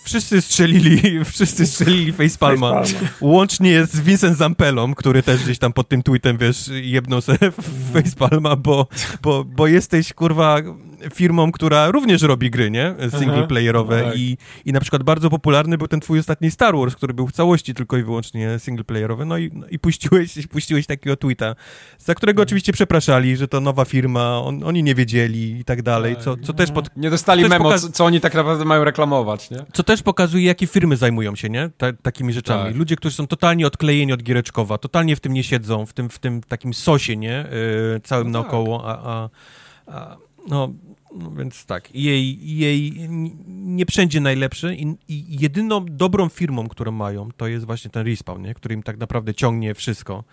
wszyscy 0.04 0.42
strzelili, 0.42 1.00
wszyscy 1.24 1.66
strzelili 1.66 2.12
facepalma. 2.12 2.82
Łącznie 3.20 3.86
z 3.86 4.00
Vincent 4.00 4.38
Zampelą, 4.38 4.94
który 4.94 5.22
też 5.22 5.44
gdzieś 5.44 5.58
tam 5.58 5.72
pod 5.72 5.88
tym 5.88 6.02
tweetem, 6.02 6.38
wiesz, 6.38 6.70
jedną 6.72 7.20
sobie 7.20 7.38
facepalma, 7.92 8.56
bo, 8.56 8.86
bo, 9.22 9.44
bo 9.44 9.66
jesteś, 9.66 10.12
kurwa, 10.12 10.60
firmą, 11.14 11.52
która 11.52 11.90
również 11.90 12.22
robi 12.22 12.50
gry, 12.50 12.70
nie? 12.70 12.94
Singleplayerowe 13.18 14.02
no 14.02 14.08
tak. 14.08 14.18
i, 14.18 14.36
i 14.64 14.72
na 14.72 14.80
przykład 14.80 15.02
bardzo 15.02 15.30
popularny 15.30 15.78
był 15.78 15.88
ten 15.88 16.00
twój 16.00 16.18
ostatni 16.18 16.50
Star 16.50 16.76
Wars, 16.76 16.94
który 16.94 17.14
był 17.14 17.26
w 17.26 17.32
całości 17.32 17.74
tylko 17.74 17.96
i 17.96 18.02
wyłącznie 18.02 18.58
singleplayerowy, 18.58 19.24
no 19.24 19.38
i, 19.38 19.50
no 19.52 19.66
i 19.66 19.78
puściłeś, 19.78 20.34
puściłeś 20.52 20.86
takiego 20.86 21.16
tweeta, 21.16 21.54
za 21.98 22.14
którego 22.14 22.42
mhm. 22.42 22.46
oczywiście 22.46 22.72
przepraszali, 22.72 23.36
że 23.36 23.48
to 23.48 23.60
nowa 23.60 23.84
firma, 23.84 24.38
on, 24.38 24.64
oni 24.64 24.82
nie 24.82 24.94
wiedzieli 24.94 25.60
i 25.60 25.64
tak 25.64 25.82
dalej, 25.82 26.16
co, 26.16 26.36
co 26.36 26.52
też 26.52 26.70
pod... 26.70 26.96
Nie 26.96 27.10
dostali 27.10 27.48
memo, 27.48 27.64
pokaz... 27.64 27.90
co, 27.90 28.04
oni 28.04 28.20
tak 28.20 28.34
naprawdę 28.34 28.64
mają 28.64 28.84
reklamować, 28.84 29.50
nie? 29.50 29.58
Co 29.72 29.82
też 29.82 30.02
pokazuje, 30.02 30.44
jakie 30.44 30.66
firmy 30.66 30.96
zajmują 30.96 31.34
się, 31.34 31.48
nie? 31.48 31.70
Ta, 31.76 31.92
takimi 31.92 32.32
rzeczami. 32.32 32.64
Tak. 32.64 32.76
Ludzie, 32.76 32.96
którzy 32.96 33.16
są 33.16 33.26
totalnie 33.26 33.66
odklejeni 33.66 34.12
od 34.12 34.22
Giereczkowa, 34.22 34.78
totalnie 34.78 35.16
w 35.16 35.20
tym 35.20 35.32
nie 35.32 35.42
siedzą, 35.42 35.86
w 35.86 35.92
tym, 35.92 36.08
w 36.08 36.18
tym 36.18 36.42
takim 36.42 36.74
sosie, 36.74 37.16
nie? 37.16 37.46
Yy, 37.92 38.00
całym 38.00 38.30
no 38.30 38.42
naokoło, 38.42 38.78
tak. 38.78 39.00
a, 39.04 39.28
a, 39.86 40.00
a 40.00 40.16
no, 40.48 40.72
no 41.14 41.30
więc 41.30 41.66
tak, 41.66 41.94
jej, 41.94 42.56
jej 42.58 43.08
nie 43.48 43.86
wszędzie 43.86 44.20
najlepszy 44.20 44.74
i, 44.74 44.96
i, 45.08 45.40
jedyną 45.40 45.84
dobrą 45.84 46.28
firmą, 46.28 46.68
którą 46.68 46.92
mają, 46.92 47.28
to 47.36 47.46
jest 47.46 47.66
właśnie 47.66 47.90
ten 47.90 48.06
Respawn, 48.06 48.42
nie? 48.42 48.54
który 48.54 48.74
im 48.74 48.82
tak 48.82 48.96
naprawdę 48.98 49.34
ciągnie 49.34 49.74
wszystko, 49.74 50.24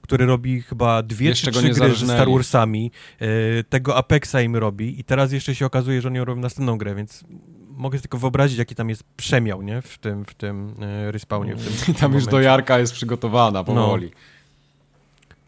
który 0.00 0.26
robi 0.26 0.62
chyba 0.62 1.02
dwie 1.02 1.28
jeszcze 1.28 1.52
czy 1.52 1.58
trzy 1.58 1.68
gry 1.68 1.94
ze 1.94 2.06
Star 2.06 2.30
Warsami, 2.30 2.90
e, 3.18 3.64
tego 3.64 3.96
Apexa 3.96 4.40
im 4.44 4.56
robi 4.56 5.00
i 5.00 5.04
teraz 5.04 5.32
jeszcze 5.32 5.54
się 5.54 5.66
okazuje, 5.66 6.00
że 6.02 6.08
oni 6.08 6.20
robią 6.20 6.40
następną 6.40 6.78
grę, 6.78 6.94
więc 6.94 7.24
mogę 7.68 7.98
tylko 7.98 8.18
wyobrazić, 8.18 8.58
jaki 8.58 8.74
tam 8.74 8.88
jest 8.88 9.02
przemiał, 9.16 9.62
nie? 9.62 9.82
W 9.82 9.98
tym, 9.98 10.24
w 10.24 10.34
tym 10.34 10.74
e, 10.80 11.12
Respawnie. 11.12 11.56
W 11.56 11.84
tym, 11.84 11.94
I 11.94 11.98
tam 12.00 12.12
już 12.12 12.26
dojarka 12.26 12.78
jest 12.78 12.92
przygotowana 12.92 13.64
powoli. 13.64 14.06
No. 14.06 14.38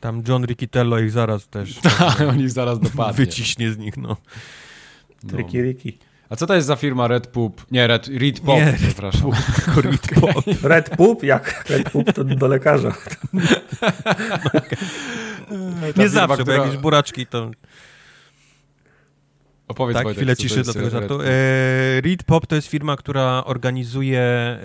Tam 0.00 0.22
John 0.28 0.44
Riccitello 0.44 0.98
ich 0.98 1.10
zaraz 1.10 1.48
też... 1.48 1.80
Tak, 1.98 2.20
on 2.20 2.40
ich 2.40 2.50
zaraz 2.50 2.80
dopadnie. 2.80 3.14
Wyciśnie 3.14 3.72
z 3.72 3.78
nich, 3.78 3.96
no. 3.96 4.16
No. 5.24 5.38
Ricky 5.38 5.62
Ricky. 5.62 5.98
A 6.30 6.36
co 6.36 6.47
to 6.47 6.55
jest 6.55 6.66
za 6.66 6.76
firma 6.76 7.09
Red 7.09 7.26
Poop? 7.26 7.66
Nie, 7.70 7.86
Red, 7.86 8.09
Red 8.09 8.40
Pop, 8.40 8.56
Nie, 8.56 8.74
przepraszam. 8.86 9.30
Red 9.76 10.20
Pop. 10.20 10.44
Red 10.62 10.90
Poop? 10.90 11.22
Jak 11.22 11.64
Red 11.68 11.90
Poop 11.90 12.12
to 12.12 12.24
do 12.24 12.48
lekarza. 12.48 12.92
Nie 15.97 16.09
zawsze, 16.09 16.42
która... 16.42 16.59
bo 16.59 16.64
jakieś 16.64 16.80
buraczki 16.80 17.26
to... 17.26 17.51
Opowiedz 19.68 19.94
tak, 19.94 20.05
Wojtek, 20.05 20.18
chwilę 20.18 20.36
ciszy 20.36 20.62
do 20.62 20.72
tego 20.72 20.90
żartu. 20.90 21.18
E, 21.22 22.16
Pop 22.26 22.47
to 22.47 22.55
jest 22.56 22.68
firma, 22.68 22.97
która 22.97 23.44
organizuje 23.44 24.59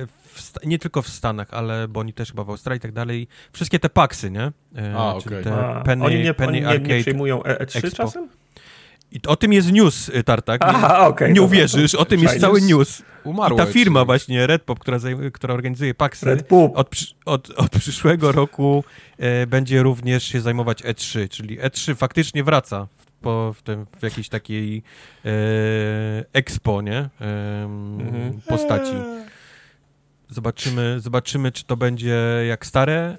nie 0.65 0.79
tylko 0.79 1.01
w 1.01 1.09
Stanach, 1.09 1.47
ale 1.51 1.87
bo 1.87 1.99
oni 1.99 2.13
też 2.13 2.29
chyba 2.29 2.43
w 2.43 2.49
Australii 2.49 2.77
i 2.77 2.81
tak 2.81 2.91
dalej, 2.91 3.27
wszystkie 3.53 3.79
te 3.79 3.89
paksy, 3.89 4.31
nie? 4.31 4.51
E, 4.77 4.95
A, 4.95 5.15
okej. 5.15 5.41
Okay. 5.41 5.83
Penny, 5.83 6.05
oni 6.05 6.23
nie, 6.23 6.33
Penny 6.33 6.67
oni 6.67 6.81
nie, 6.83 6.95
nie 6.95 7.01
przyjmują 7.01 7.39
E3 7.39 7.61
Expo. 7.61 7.89
czasem? 7.91 8.29
I 9.11 9.19
o 9.27 9.35
tym 9.35 9.53
jest 9.53 9.71
news, 9.71 10.09
y, 10.09 10.23
Tartak. 10.23 10.61
Aha, 10.63 11.07
okay, 11.07 11.33
nie 11.33 11.41
uwierzysz, 11.41 11.95
o 11.95 12.05
tym 12.05 12.21
jest 12.21 12.39
cały 12.39 12.61
news. 12.61 13.01
I 13.53 13.57
ta 13.57 13.65
firma 13.65 13.99
czyli. 13.99 14.05
właśnie, 14.05 14.47
Redpop, 14.47 14.79
która, 14.79 14.97
która 15.33 15.53
organizuje 15.53 15.93
Paxy, 15.93 16.37
od, 16.73 16.89
od, 17.25 17.49
od, 17.49 17.71
przyszłego 17.71 18.31
roku 18.31 18.83
e, 19.17 19.47
będzie 19.47 19.83
również 19.83 20.23
się 20.23 20.41
zajmować 20.41 20.83
E3, 20.83 21.29
czyli 21.29 21.59
E3 21.59 21.95
faktycznie 21.95 22.43
wraca 22.43 22.87
w, 22.97 23.05
po, 23.21 23.53
w, 23.53 23.61
tym, 23.61 23.85
w 23.99 24.03
jakiejś 24.03 24.29
takiej 24.29 24.83
e, 25.25 25.29
expo, 26.33 26.81
nie? 26.81 26.97
E, 26.97 27.09
mhm. 27.63 28.41
Postaci. 28.47 29.24
Zobaczymy, 30.29 30.99
zobaczymy, 30.99 31.51
czy 31.51 31.63
to 31.63 31.77
będzie 31.77 32.17
jak 32.47 32.65
stare 32.65 33.17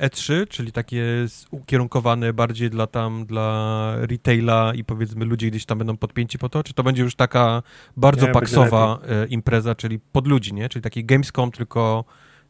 E3, 0.00 0.34
e 0.34 0.46
czyli 0.46 0.72
takie 0.72 1.04
ukierunkowane 1.50 2.32
bardziej 2.32 2.70
dla 2.70 2.86
tam, 2.86 3.26
dla 3.26 3.92
retaila 4.00 4.72
i 4.74 4.84
powiedzmy 4.84 5.24
ludzie 5.24 5.50
gdzieś 5.50 5.66
tam 5.66 5.78
będą 5.78 5.96
podpięci 5.96 6.38
po 6.38 6.48
to, 6.48 6.62
czy 6.62 6.74
to 6.74 6.82
będzie 6.82 7.02
już 7.02 7.14
taka 7.14 7.62
bardzo 7.96 8.26
nie, 8.26 8.32
paksowa 8.32 8.98
e, 9.08 9.26
impreza, 9.26 9.74
czyli 9.74 9.98
pod 9.98 10.26
ludzi, 10.26 10.54
nie? 10.54 10.68
Czyli 10.68 10.82
taki 10.82 11.04
Gamescom, 11.04 11.50
tylko 11.50 12.04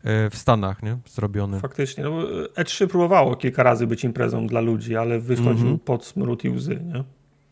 e, 0.05 0.31
w 0.31 0.37
Stanach, 0.37 0.83
nie? 0.83 0.99
Zrobiony. 1.07 1.61
Faktycznie, 1.61 2.05
no 2.05 2.11
E3 2.57 2.87
próbowało 2.87 3.37
kilka 3.37 3.63
razy 3.63 3.87
być 3.87 4.05
imprezą 4.05 4.47
dla 4.47 4.61
ludzi, 4.61 4.97
ale 4.97 5.21
wychodził 5.21 5.67
mm 5.67 5.77
-hmm. 5.77 5.81
pod 5.81 6.05
smród 6.05 6.45
i 6.45 6.51
łzy, 6.51 6.81
nie? 6.95 7.05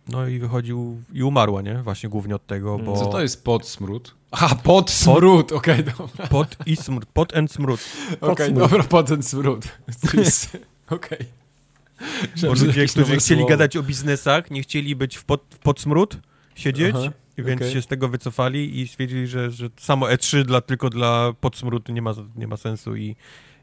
No 0.09 0.28
i 0.28 0.39
wychodził 0.39 1.02
i 1.12 1.22
umarła, 1.22 1.62
nie? 1.62 1.82
Właśnie 1.82 2.09
głównie 2.09 2.35
od 2.35 2.47
tego, 2.47 2.78
bo... 2.78 2.97
Co 2.97 3.06
to 3.06 3.22
jest 3.22 3.44
pod 3.44 3.68
smród? 3.68 4.14
Aha, 4.36 4.55
pod 4.62 4.90
smród, 4.90 5.52
okej, 5.52 5.81
okay, 5.81 5.94
dobra. 5.98 6.27
Pod 6.27 6.56
i 6.66 6.77
smród, 6.77 7.06
pod 7.06 7.36
and 7.36 7.52
smród. 7.52 7.81
Okej, 8.20 8.32
okay, 8.32 8.52
dobra, 8.52 8.82
pod 8.82 9.12
and 9.12 9.27
smród. 9.27 9.65
Okej. 10.90 11.19
Okay. 11.19 11.27
Bo 12.43 12.48
ludzie, 12.48 12.86
którzy 12.86 13.16
chcieli 13.16 13.40
słowo. 13.40 13.48
gadać 13.48 13.77
o 13.77 13.82
biznesach, 13.82 14.51
nie 14.51 14.62
chcieli 14.62 14.97
być 14.97 15.16
w 15.16 15.24
pod, 15.24 15.43
w 15.51 15.59
pod 15.59 15.81
smród, 15.81 16.16
siedzieć, 16.55 16.97
Aha, 16.98 17.12
więc 17.39 17.61
okay. 17.61 17.73
się 17.73 17.82
z 17.82 17.86
tego 17.86 18.09
wycofali 18.09 18.81
i 18.81 18.89
stwierdzili, 18.89 19.27
że, 19.27 19.51
że 19.51 19.70
samo 19.77 20.06
E3 20.06 20.43
dla, 20.43 20.61
tylko 20.61 20.90
dla 20.90 21.32
podsmród 21.40 21.89
nie 21.89 22.02
ma, 22.02 22.15
nie 22.36 22.47
ma 22.47 22.56
sensu 22.56 22.97
i 22.97 23.16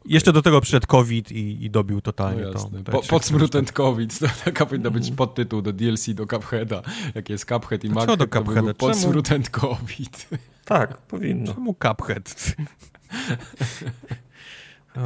jeszcze 0.05 0.33
do 0.33 0.41
tego 0.41 0.61
przyszedł 0.61 0.87
COVID 0.87 1.31
i, 1.31 1.65
i 1.65 1.69
dobił 1.69 2.01
totalnie 2.01 2.43
no 2.43 2.53
to. 2.83 2.91
Po, 2.91 3.01
podsmród 3.01 3.55
and 3.55 3.71
COVID, 3.71 4.19
to 4.19 4.27
taka 4.45 4.65
powinna 4.65 4.89
być 4.89 5.01
mhm. 5.03 5.15
podtytuł 5.17 5.61
do 5.61 5.73
DLC 5.73 6.09
do 6.09 6.25
Cupheada. 6.27 6.81
Jak 7.15 7.29
jest 7.29 7.45
Cuphead 7.45 7.83
i 7.83 7.89
Mac, 7.89 8.05
to, 8.05 8.17
do 8.17 8.27
Cupheada? 8.27 8.73
podsmród 8.73 9.31
and 9.31 9.49
COVID. 9.49 10.27
Tak, 10.71 10.97
powinno. 10.97 11.53
Czemu 11.53 11.73
Cuphead? 11.73 12.55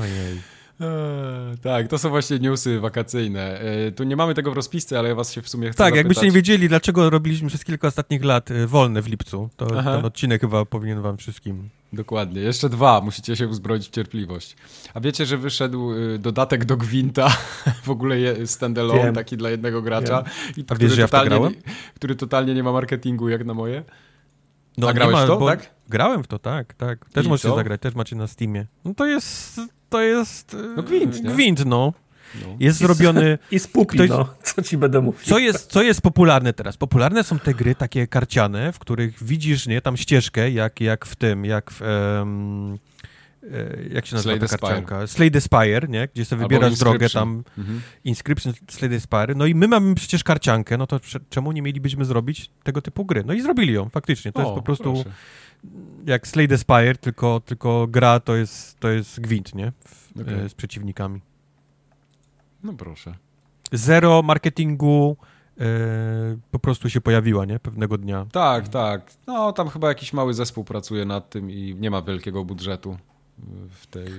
Ojej. 0.02 0.42
Eee, 0.82 1.58
tak, 1.58 1.88
to 1.88 1.98
są 1.98 2.10
właśnie 2.10 2.40
newsy 2.40 2.80
wakacyjne. 2.80 3.62
Eee, 3.62 3.92
tu 3.92 4.04
nie 4.04 4.16
mamy 4.16 4.34
tego 4.34 4.52
w 4.52 4.56
rozpisce, 4.56 5.00
ale 5.00 5.10
ja 5.10 5.16
was 5.16 5.32
się 5.34 5.42
w 5.42 5.50
sumie 5.50 5.70
chcę 5.70 5.78
Tak, 5.78 5.86
zapytać. 5.86 5.98
jakbyście 5.98 6.26
nie 6.26 6.32
wiedzieli, 6.32 6.70
dlaczego 6.70 7.10
robiliśmy 7.10 7.48
przez 7.50 7.64
kilka 7.64 7.88
ostatnich 7.88 8.24
lat 8.24 8.52
e, 8.52 8.68
wolne 8.68 9.02
w 9.02 9.08
lipcu, 9.08 9.50
to 9.58 9.68
Aha. 9.78 9.96
ten 9.96 10.06
odcinek 10.06 10.42
chyba 10.42 10.66
powinien 10.66 11.02
wam 11.02 11.18
wszystkim 11.18 11.70
Dokładnie. 11.94 12.42
Jeszcze 12.42 12.70
dwa. 12.70 13.02
Musicie 13.02 13.36
się 13.36 13.48
uzbroić 13.48 13.88
w 13.88 13.92
cierpliwość. 13.92 14.56
A 14.94 15.00
wiecie, 15.00 15.26
że 15.26 15.38
wyszedł 15.38 15.94
y, 15.94 16.20
dodatek 16.20 16.66
do 16.66 16.78
Gwinta, 16.78 17.38
w 17.84 17.90
ogóle 17.90 18.18
standalone, 18.48 19.04
Wiem. 19.04 19.16
taki 19.16 19.38
dla 19.38 19.50
jednego 19.50 19.82
gracza. 19.82 20.24
I, 20.58 20.66
A 20.68 20.76
wiesz, 20.76 20.92
że 20.92 21.02
ja 21.02 21.08
totalnie, 21.08 21.52
który 21.96 22.16
totalnie 22.16 22.54
nie 22.54 22.64
ma 22.64 22.72
marketingu 22.72 23.30
jak 23.30 23.46
na 23.46 23.54
moje? 23.54 23.84
No, 24.78 24.90
A 24.90 24.94
grałeś 24.94 25.14
ma, 25.14 25.28
to, 25.28 25.38
bo, 25.38 25.48
tak? 25.48 25.70
Grałem 25.90 26.24
w 26.24 26.28
to, 26.28 26.40
tak, 26.40 26.74
tak. 26.74 27.10
Też 27.10 27.26
I 27.26 27.30
możecie 27.30 27.50
co? 27.50 27.56
zagrać, 27.56 27.82
też 27.82 27.96
macie 27.96 28.16
na 28.16 28.28
Steamie. 28.28 28.66
No 28.86 28.94
to 28.94 29.06
jest, 29.06 29.62
to 29.90 30.02
jest... 30.02 30.58
No 30.76 30.84
gwint, 30.84 31.24
nie? 31.24 31.30
Gwint, 31.30 31.66
no. 31.66 31.94
No. 32.42 32.56
Jest 32.60 32.78
zrobiony... 32.80 33.38
I 33.52 33.60
spupi, 33.60 33.98
ktoś... 33.98 34.10
no. 34.10 34.28
Co 34.44 34.62
ci 34.62 34.78
będę 34.78 35.02
mówił. 35.02 35.20
Co 35.24 35.40
jest, 35.40 35.72
co 35.72 35.84
jest 35.84 36.02
popularne 36.02 36.54
teraz? 36.54 36.78
Popularne 36.78 37.24
są 37.24 37.40
te 37.40 37.54
gry 37.54 37.76
takie 37.76 38.08
karciane, 38.08 38.72
w 38.72 38.80
których 38.80 39.24
widzisz, 39.24 39.68
nie, 39.68 39.82
tam 39.82 39.98
ścieżkę, 39.98 40.52
jak, 40.52 40.82
jak 40.82 41.06
w 41.06 41.16
tym, 41.16 41.46
jak 41.46 41.72
w... 41.72 41.82
Um, 41.82 42.78
jak 43.92 44.06
się 44.06 44.16
nazywa 44.16 44.36
Slay 44.36 44.50
ta 44.50 44.58
karcianka? 44.58 45.08
Slay 45.08 45.32
the 45.32 45.42
Spire, 45.42 45.88
nie? 45.90 46.08
Gdzie 46.14 46.26
sobie 46.26 46.42
wybierasz 46.42 46.80
drogę 46.80 47.10
tam, 47.10 47.44
mhm. 47.58 47.82
Inscription, 48.04 48.54
Slay 48.70 48.90
the 48.90 49.00
Spire. 49.00 49.36
No 49.36 49.46
i 49.46 49.56
my 49.56 49.68
mamy 49.68 49.96
przecież 49.96 50.24
karciankę, 50.24 50.78
no 50.78 50.88
to 50.88 51.00
czemu 51.30 51.52
nie 51.52 51.62
mielibyśmy 51.62 52.06
zrobić 52.06 52.52
tego 52.64 52.82
typu 52.82 53.06
gry? 53.06 53.24
No 53.24 53.34
i 53.34 53.42
zrobili 53.42 53.74
ją, 53.74 53.90
faktycznie. 53.90 54.32
To 54.32 54.40
o, 54.40 54.44
jest 54.44 54.56
po 54.56 54.62
prostu 54.62 54.94
proszę. 54.94 55.10
jak 56.06 56.28
Slay 56.28 56.48
the 56.48 56.58
Spire, 56.58 56.96
tylko, 56.96 57.40
tylko 57.46 57.88
gra 57.88 58.20
to 58.20 58.36
jest, 58.36 58.80
to 58.80 58.90
jest 58.90 59.20
gwint, 59.20 59.56
nie? 59.56 59.72
W, 59.86 60.22
okay. 60.22 60.50
Z 60.50 60.54
przeciwnikami. 60.54 61.22
No 62.64 62.74
proszę. 62.74 63.16
Zero 63.72 64.22
marketingu 64.22 65.18
yy, 65.58 65.66
po 66.52 66.60
prostu 66.60 66.90
się 66.90 67.02
pojawiła, 67.02 67.46
nie? 67.46 67.60
Pewnego 67.60 67.98
dnia. 67.98 68.26
Tak, 68.32 68.68
tak. 68.68 69.12
No 69.28 69.54
tam 69.54 69.70
chyba 69.70 69.88
jakiś 69.88 70.14
mały 70.14 70.34
zespół 70.34 70.64
pracuje 70.64 71.06
nad 71.06 71.30
tym 71.30 71.52
i 71.52 71.76
nie 71.80 71.92
ma 71.92 72.02
wielkiego 72.02 72.46
budżetu 72.46 72.98
w 73.70 73.88
tej, 73.88 74.10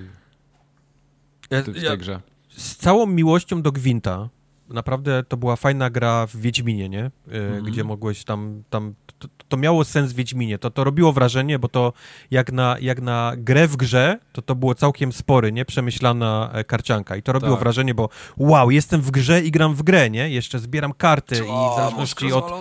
w 1.42 1.48
tej, 1.48 1.62
w 1.62 1.84
tej 1.86 1.98
grze. 1.98 2.20
Z 2.48 2.76
całą 2.76 3.06
miłością 3.06 3.62
do 3.62 3.72
Gwinta, 3.72 4.28
naprawdę 4.68 5.22
to 5.28 5.36
była 5.36 5.56
fajna 5.56 5.90
gra 5.90 6.26
w 6.26 6.36
Wiedźminie, 6.36 6.88
nie? 6.88 7.10
Mhm. 7.26 7.64
Gdzie 7.64 7.84
mogłeś 7.84 8.24
tam, 8.24 8.62
tam 8.70 8.94
to, 9.18 9.28
to, 9.48 9.56
miało 9.56 9.84
sens 9.84 10.12
w 10.12 10.14
Wiedźminie, 10.14 10.58
to, 10.58 10.70
to 10.70 10.84
robiło 10.84 11.12
wrażenie, 11.12 11.58
bo 11.58 11.68
to 11.68 11.92
jak 12.30 12.52
na, 12.52 12.76
jak 12.80 13.00
na 13.00 13.32
grę 13.36 13.68
w 13.68 13.76
grze, 13.76 14.18
to 14.32 14.42
to 14.42 14.54
było 14.54 14.74
całkiem 14.74 15.12
spory, 15.12 15.52
nie? 15.52 15.64
Przemyślana 15.64 16.50
e, 16.52 16.64
karcianka 16.64 17.16
i 17.16 17.22
to 17.22 17.32
robiło 17.32 17.52
tak. 17.52 17.60
wrażenie, 17.60 17.94
bo 17.94 18.08
wow, 18.36 18.70
jestem 18.70 19.00
w 19.00 19.10
grze 19.10 19.42
i 19.42 19.50
gram 19.50 19.74
w 19.74 19.82
grę, 19.82 20.10
nie? 20.10 20.30
Jeszcze 20.30 20.58
zbieram 20.58 20.92
karty 20.92 21.42
o, 21.48 21.70
i 21.70 21.72
w 21.72 21.76
zależności 21.76 22.32
od 22.32 22.52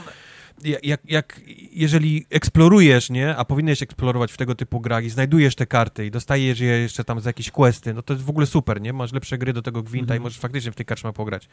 jak, 0.84 1.02
jak, 1.06 1.42
jeżeli 1.72 2.26
eksplorujesz, 2.30 3.10
nie, 3.10 3.36
a 3.36 3.46
powinieneś 3.46 3.82
eksplorować 3.82 4.32
w 4.32 4.38
tego 4.38 4.56
typu 4.56 4.80
grach 4.80 5.04
i 5.06 5.10
znajdujesz 5.10 5.56
te 5.56 5.66
karty 5.66 6.06
i 6.06 6.12
dostajesz 6.12 6.60
je 6.60 6.68
jeszcze 6.68 7.04
tam 7.04 7.20
za 7.20 7.30
jakieś 7.30 7.52
questy, 7.52 7.94
no 7.94 8.02
to 8.02 8.14
jest 8.14 8.26
w 8.26 8.30
ogóle 8.30 8.46
super, 8.46 8.82
nie? 8.82 8.94
Masz 8.94 9.14
lepsze 9.14 9.38
gry 9.38 9.54
do 9.54 9.62
tego 9.62 9.84
gwinta 9.84 10.14
mm 10.14 10.18
-hmm. 10.18 10.22
i 10.22 10.24
możesz 10.24 10.40
faktycznie 10.40 10.72
w 10.72 10.76
tej 10.76 10.86
karczmie 10.86 11.14
pograć. 11.14 11.48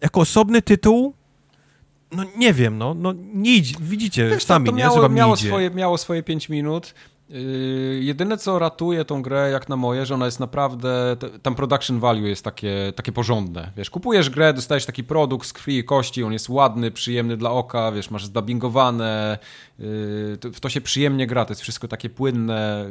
Jako 0.00 0.20
osobny 0.20 0.62
tytuł, 0.62 1.14
no 2.12 2.24
nie 2.36 2.52
wiem, 2.52 2.78
no, 2.78 2.94
no 2.94 3.14
nie 3.34 3.56
idzie, 3.56 3.74
widzicie 3.80 4.28
Wiesz, 4.28 4.44
sami, 4.44 4.66
to, 4.66 4.72
to 4.72 4.76
nie, 4.76 4.84
miało, 4.84 5.02
że 5.02 5.08
miało 5.08 5.34
idzie. 5.34 5.48
Swoje, 5.48 5.70
miało 5.70 5.98
swoje 5.98 6.22
5 6.22 6.48
minut, 6.48 6.94
Yy, 7.28 8.00
jedyne 8.02 8.38
co 8.38 8.58
ratuje 8.58 9.04
tą 9.04 9.22
grę 9.22 9.50
jak 9.50 9.68
na 9.68 9.76
moje, 9.76 10.06
że 10.06 10.14
ona 10.14 10.24
jest 10.24 10.40
naprawdę, 10.40 11.16
tam 11.42 11.54
production 11.54 12.00
value 12.00 12.26
jest 12.26 12.44
takie, 12.44 12.92
takie 12.96 13.12
porządne, 13.12 13.72
wiesz, 13.76 13.90
kupujesz 13.90 14.30
grę, 14.30 14.52
dostajesz 14.54 14.86
taki 14.86 15.04
produkt 15.04 15.48
z 15.48 15.52
krwi 15.52 15.78
i 15.78 15.84
kości, 15.84 16.24
on 16.24 16.32
jest 16.32 16.48
ładny, 16.48 16.90
przyjemny 16.90 17.36
dla 17.36 17.50
oka, 17.50 17.92
wiesz, 17.92 18.10
masz 18.10 18.24
zdubbingowane, 18.24 19.38
yy, 19.78 19.86
w 20.52 20.60
to 20.60 20.68
się 20.68 20.80
przyjemnie 20.80 21.26
gra, 21.26 21.44
to 21.44 21.52
jest 21.52 21.62
wszystko 21.62 21.88
takie 21.88 22.10
płynne, 22.10 22.86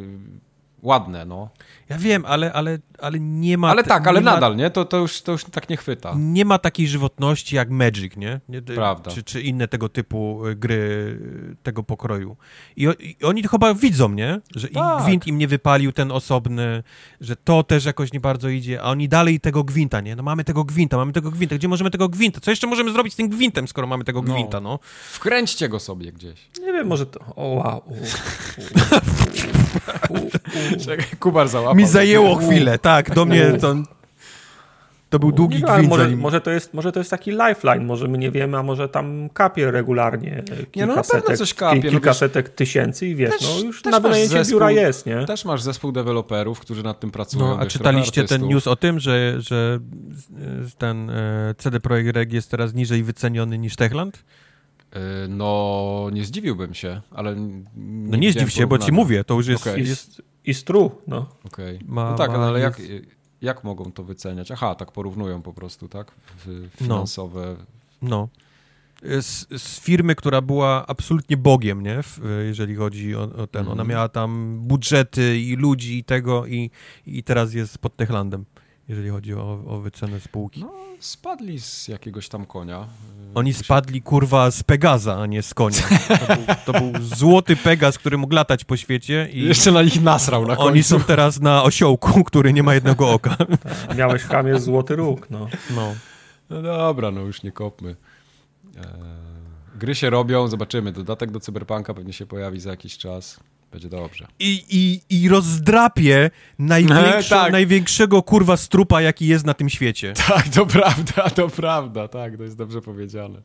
ładne, 0.82 1.26
no. 1.26 1.50
Ja 1.90 1.98
wiem, 1.98 2.26
ale, 2.26 2.54
ale, 2.54 2.80
ale 3.00 3.20
nie 3.20 3.58
ma... 3.58 3.70
Ale 3.70 3.84
tak, 3.84 4.08
ale 4.08 4.22
nadal, 4.22 4.52
ma, 4.52 4.58
nie? 4.58 4.70
To, 4.70 4.86
to, 4.86 4.98
już, 4.98 5.22
to 5.22 5.32
już 5.32 5.44
tak 5.44 5.70
nie 5.70 5.78
chwyta. 5.78 6.14
Nie 6.18 6.46
ma 6.46 6.60
takiej 6.60 6.88
żywotności 6.88 7.56
jak 7.56 7.70
Magic, 7.70 8.18
nie? 8.18 8.40
nie 8.50 8.62
Prawda. 8.62 9.12
Czy, 9.12 9.24
czy 9.24 9.42
inne 9.42 9.68
tego 9.68 9.90
typu 9.90 10.48
y, 10.48 10.56
gry 10.56 10.76
y, 10.76 11.56
tego 11.64 11.84
pokroju. 11.84 12.38
I, 12.76 12.88
i 13.00 13.24
oni 13.24 13.44
to 13.44 13.50
chyba 13.50 13.74
widzą, 13.74 14.10
nie? 14.10 14.42
Że 14.56 14.68
tak. 14.68 15.04
gwint 15.04 15.28
im 15.28 15.38
nie 15.38 15.48
wypalił 15.48 15.92
ten 15.92 16.12
osobny, 16.12 16.84
że 17.22 17.36
to 17.36 17.64
też 17.64 17.86
jakoś 17.86 18.14
nie 18.14 18.20
bardzo 18.20 18.50
idzie, 18.50 18.82
a 18.82 18.86
oni 18.86 19.10
dalej 19.10 19.40
tego 19.40 19.64
gwinta, 19.64 20.02
nie? 20.02 20.16
No 20.16 20.24
mamy 20.24 20.44
tego 20.44 20.64
gwinta, 20.64 20.98
mamy 20.98 21.14
tego 21.14 21.32
gwinta. 21.32 21.56
Gdzie 21.56 21.68
możemy 21.68 21.92
tego 21.92 22.10
gwinta? 22.10 22.40
Co 22.40 22.52
jeszcze 22.52 22.68
możemy 22.68 22.92
zrobić 22.92 23.14
z 23.14 23.16
tym 23.16 23.30
gwintem, 23.30 23.68
skoro 23.68 23.88
mamy 23.88 24.04
tego 24.04 24.22
no. 24.22 24.34
gwinta, 24.34 24.60
no? 24.60 24.80
Wkręćcie 25.12 25.70
go 25.70 25.80
sobie 25.80 26.12
gdzieś. 26.12 26.50
Nie 26.60 26.74
wiem, 26.74 26.88
może 26.88 27.06
to... 27.06 27.20
O, 27.36 27.44
wow. 27.44 27.84
Czekaj, 30.86 31.06
Kubar 31.20 31.48
załapał. 31.48 31.76
Mi 31.76 31.88
zajęło 31.88 32.36
chwilę, 32.36 32.80
tak, 32.80 33.16
do 33.16 33.26
mnie 33.26 33.54
to... 33.62 33.76
To 35.10 35.20
był 35.20 35.32
długi 35.32 35.56
nie, 35.56 35.74
gwint. 35.74 35.90
Może, 35.90 36.10
może, 36.10 36.42
to 36.42 36.52
jest, 36.52 36.74
może 36.74 36.92
to 36.92 37.00
jest 37.00 37.12
taki 37.12 37.32
lifeline, 37.32 37.86
może 37.86 38.08
my 38.08 38.18
nie 38.18 38.32
wiemy, 38.32 38.58
a 38.58 38.64
może 38.64 38.90
tam 38.90 39.30
kapie 39.30 39.72
regularnie 39.72 40.44
nie, 40.76 40.86
no 40.86 40.96
na 40.96 41.04
pewno 41.04 41.38
coś 41.38 41.54
kapie. 41.54 41.82
No 41.84 41.90
kilkasetek 41.90 42.48
no 42.48 42.56
tysięcy 42.56 43.08
i 43.08 43.16
wiesz, 43.16 43.32
też, 43.32 43.42
no 43.42 43.66
już 43.66 43.84
na 43.84 44.00
wynajęcie 44.00 44.44
biura 44.52 44.72
jest, 44.72 45.06
nie? 45.06 45.26
Też 45.26 45.46
masz 45.46 45.62
zespół 45.62 45.92
deweloperów, 45.92 46.60
którzy 46.60 46.84
nad 46.84 47.00
tym 47.00 47.12
pracują. 47.12 47.46
No, 47.46 47.60
a 47.60 47.66
czytaliście 47.66 48.24
ten 48.24 48.42
news 48.42 48.68
o 48.68 48.76
tym, 48.76 49.00
że, 49.00 49.42
że 49.42 49.80
ten 50.78 51.10
e, 51.10 51.56
CD 51.58 51.80
Projekt 51.80 52.16
Reg 52.16 52.34
jest 52.34 52.52
teraz 52.52 52.74
niżej 52.74 53.04
wyceniony 53.04 53.58
niż 53.58 53.76
Techland? 53.76 54.24
E, 54.96 55.28
no, 55.28 56.10
nie 56.14 56.26
zdziwiłbym 56.26 56.74
się, 56.74 57.02
ale. 57.12 57.36
No 57.76 58.18
nie 58.18 58.32
zdziw 58.32 58.52
się, 58.52 58.68
bo 58.68 58.78
ci 58.78 58.92
mówię, 58.92 59.24
to 59.24 59.34
już 59.34 59.48
jest. 59.48 59.68
Okay. 59.68 59.80
jest... 59.80 60.22
Is 60.46 60.64
true, 60.64 60.92
no. 61.08 61.30
Okej. 61.44 61.76
Okay. 61.76 61.88
No 61.90 62.16
tak, 62.16 62.32
no, 62.32 62.38
ale 62.38 62.60
jak, 62.60 62.82
jak 63.42 63.64
mogą 63.64 63.92
to 63.92 64.04
wyceniać? 64.04 64.52
Aha, 64.52 64.76
tak 64.76 64.92
porównują 64.92 65.42
po 65.42 65.54
prostu, 65.54 65.88
tak? 65.88 66.12
Finansowe. 66.78 67.56
No. 68.02 68.10
no. 68.10 68.30
Z, 69.22 69.62
z, 69.62 69.80
firmy, 69.80 70.16
która 70.16 70.42
była 70.42 70.88
absolutnie 70.88 71.38
bogiem, 71.38 71.82
nie? 71.82 72.00
jeżeli 72.48 72.76
chodzi 72.76 73.16
o, 73.16 73.22
o 73.22 73.48
ten. 73.48 73.62
Ona 73.62 73.72
mhm. 73.72 73.90
miała 73.90 74.10
tam 74.10 74.60
budżety 74.62 75.40
i 75.40 75.56
ludzi 75.56 75.98
i 75.98 76.04
tego 76.04 76.46
i, 76.46 76.72
i 77.08 77.24
teraz 77.24 77.54
jest 77.54 77.78
pod 77.78 77.96
Techlandem 77.96 78.46
jeżeli 78.88 79.10
chodzi 79.10 79.34
o, 79.34 79.64
o 79.68 79.80
wycenę 79.80 80.20
spółki. 80.20 80.62
No, 80.62 80.74
spadli 81.00 81.60
z 81.60 81.88
jakiegoś 81.88 82.30
tam 82.30 82.46
konia. 82.46 82.88
Oni 83.36 83.54
spadli, 83.54 84.02
kurwa, 84.02 84.52
z 84.52 84.64
Pegaza, 84.64 85.22
a 85.22 85.26
nie 85.26 85.42
z 85.44 85.54
konia. 85.54 85.82
To 86.28 86.36
był, 86.36 86.46
to 86.66 86.74
był 86.74 87.04
złoty 87.04 87.56
Pegaz, 87.56 87.98
który 87.98 88.18
mógł 88.18 88.36
latać 88.36 88.64
po 88.64 88.78
świecie. 88.78 89.30
I 89.34 89.44
Jeszcze 89.44 89.72
na 89.72 89.84
nich 89.84 90.02
nasrał 90.02 90.42
na 90.42 90.56
końcu. 90.56 90.68
Oni 90.68 90.84
są 90.84 91.00
teraz 91.00 91.40
na 91.42 91.64
osiołku, 91.64 92.24
który 92.24 92.54
nie 92.54 92.64
ma 92.64 92.74
jednego 92.74 93.10
oka. 93.16 93.38
Miałeś 93.98 94.22
w 94.22 94.28
chamie 94.28 94.60
złoty 94.60 94.96
róg, 94.96 95.30
no. 95.30 95.48
no. 95.76 95.96
No 96.50 96.62
dobra, 96.62 97.12
no 97.12 97.22
już 97.22 97.44
nie 97.44 97.52
kopmy. 97.52 97.96
Eee, 98.78 98.84
gry 99.76 99.96
się 99.96 100.10
robią, 100.10 100.48
zobaczymy. 100.48 100.92
Dodatek 100.92 101.32
do 101.32 101.40
Cyberpunka 101.40 101.94
pewnie 101.94 102.14
się 102.14 102.26
pojawi 102.26 102.60
za 102.60 102.70
jakiś 102.70 102.98
czas. 102.98 103.40
Będzie 103.76 103.90
dobrze. 103.90 104.28
I, 104.40 104.64
i, 104.70 105.02
i 105.10 105.30
rozdrapie 105.30 106.32
tak. 107.30 107.52
największego 107.52 108.24
kurwa 108.24 108.58
strupa, 108.58 109.02
jaki 109.02 109.28
jest 109.28 109.46
na 109.46 109.54
tym 109.54 109.70
świecie. 109.70 110.14
Tak, 110.28 110.50
to 110.50 110.66
prawda, 110.66 111.30
to 111.30 111.50
prawda, 111.50 112.08
tak, 112.08 112.38
to 112.38 112.44
jest 112.44 112.58
dobrze 112.58 112.82
powiedziane. 112.82 113.42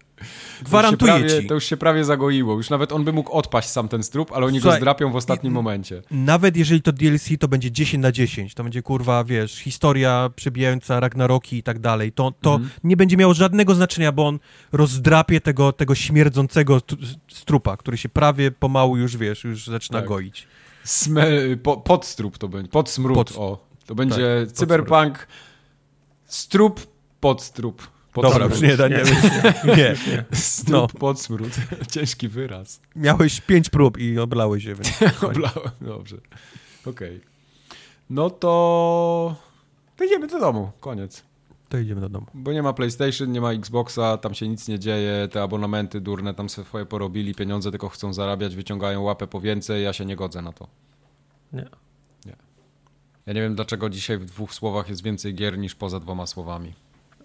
Gwarantuję 0.63 1.13
to 1.13 1.19
prawie, 1.19 1.43
ci. 1.43 1.49
To 1.49 1.55
już 1.55 1.65
się 1.65 1.77
prawie 1.77 2.05
zagoiło. 2.05 2.55
Już 2.55 2.71
nawet 2.71 2.93
on 2.93 3.05
by 3.05 3.13
mógł 3.13 3.33
odpaść 3.33 3.69
sam 3.69 3.89
ten 3.89 4.03
strup, 4.03 4.33
ale 4.33 4.47
oni 4.47 4.61
Słuchaj, 4.61 4.79
go 4.79 4.81
zdrapią 4.81 5.13
w 5.13 5.17
ostatnim 5.17 5.53
momencie. 5.53 6.03
Nawet 6.11 6.57
jeżeli 6.57 6.83
to 6.83 6.93
DLC, 6.93 7.29
to 7.41 7.49
będzie 7.49 7.73
10 7.73 8.03
na 8.03 8.13
10. 8.13 8.55
To 8.55 8.63
będzie, 8.63 8.83
kurwa, 8.83 9.25
wiesz, 9.25 9.59
historia 9.59 10.31
przebijająca 10.37 11.01
Ragnaroki 11.01 11.57
i 11.57 11.63
tak 11.63 11.79
dalej. 11.79 12.13
To, 12.13 12.33
to 12.41 12.55
mhm. 12.55 12.71
nie 12.85 12.97
będzie 12.97 13.17
miało 13.17 13.35
żadnego 13.35 13.75
znaczenia, 13.75 14.13
bo 14.13 14.27
on 14.27 14.39
rozdrapie 14.73 15.41
tego, 15.41 15.73
tego 15.73 15.95
śmierdzącego 15.95 16.81
strupa, 17.29 17.77
który 17.77 17.97
się 17.97 18.09
prawie 18.09 18.51
pomału 18.51 18.97
już, 18.97 19.17
wiesz, 19.17 19.45
już 19.45 19.67
zaczyna 19.67 19.99
tak. 19.99 20.09
goić. 20.09 20.47
Sme 20.85 21.57
po, 21.63 21.77
podstrup 21.77 22.39
to 22.39 22.49
będzie, 22.49 22.71
podsmród, 22.71 23.17
pod... 23.17 23.33
o. 23.37 23.71
To 23.87 23.95
będzie 23.95 24.47
tak, 24.47 24.57
cyberpunk, 24.57 25.27
strup, 26.27 26.81
podstrup. 27.21 28.00
Dobra, 28.15 28.47
już 28.47 28.61
nie, 28.61 28.77
da, 28.77 28.89
nie, 28.89 28.97
nie, 29.65 29.77
nie. 29.77 30.24
No. 30.69 30.89
Podsmród, 30.89 31.51
ciężki 31.93 32.28
wyraz. 32.28 32.81
Miałeś 32.97 33.41
pięć 33.41 33.70
prób 33.70 33.99
i 33.99 34.19
oblałeś 34.19 34.65
się. 34.65 34.74
Oblałem, 35.23 35.70
dobrze. 35.81 36.16
Okej. 36.87 37.16
Okay. 37.16 37.20
No 38.11 38.31
to... 38.31 39.37
To 39.97 40.05
idziemy 40.05 40.27
do 40.27 40.41
domu, 40.41 40.70
koniec. 40.81 41.23
To 41.69 41.78
idziemy 41.78 42.01
do 42.01 42.09
domu. 42.09 42.27
Bo 42.35 42.53
nie 42.53 42.62
ma 42.62 42.73
PlayStation, 42.73 43.32
nie 43.32 43.41
ma 43.41 43.53
Xboxa, 43.53 44.16
tam 44.16 44.35
się 44.35 44.49
nic 44.49 44.69
nie 44.69 44.78
dzieje, 44.78 45.28
te 45.32 45.43
abonamenty 45.43 46.01
durne 46.01 46.35
tam 46.35 46.49
swoje 46.49 46.87
porobili, 46.87 47.35
pieniądze 47.35 47.70
tylko 47.70 47.89
chcą 47.89 48.12
zarabiać, 48.12 48.57
wyciągają 48.57 49.03
łapę 49.03 49.27
po 49.27 49.41
więcej, 49.41 49.85
ja 49.85 49.93
się 49.93 50.07
nie 50.07 50.16
godzę 50.16 50.43
na 50.43 50.53
to. 50.53 50.69
Nie. 51.53 51.69
Nie. 52.27 52.37
Ja 53.27 53.32
nie 53.32 53.41
wiem, 53.41 53.55
dlaczego 53.55 53.91
dzisiaj 53.91 54.19
w 54.19 54.24
dwóch 54.24 54.55
słowach 54.55 54.89
jest 54.89 55.03
więcej 55.03 55.35
gier 55.35 55.59
niż 55.59 55.74
poza 55.74 56.01
dwoma 56.01 56.27
słowami. 56.27 56.73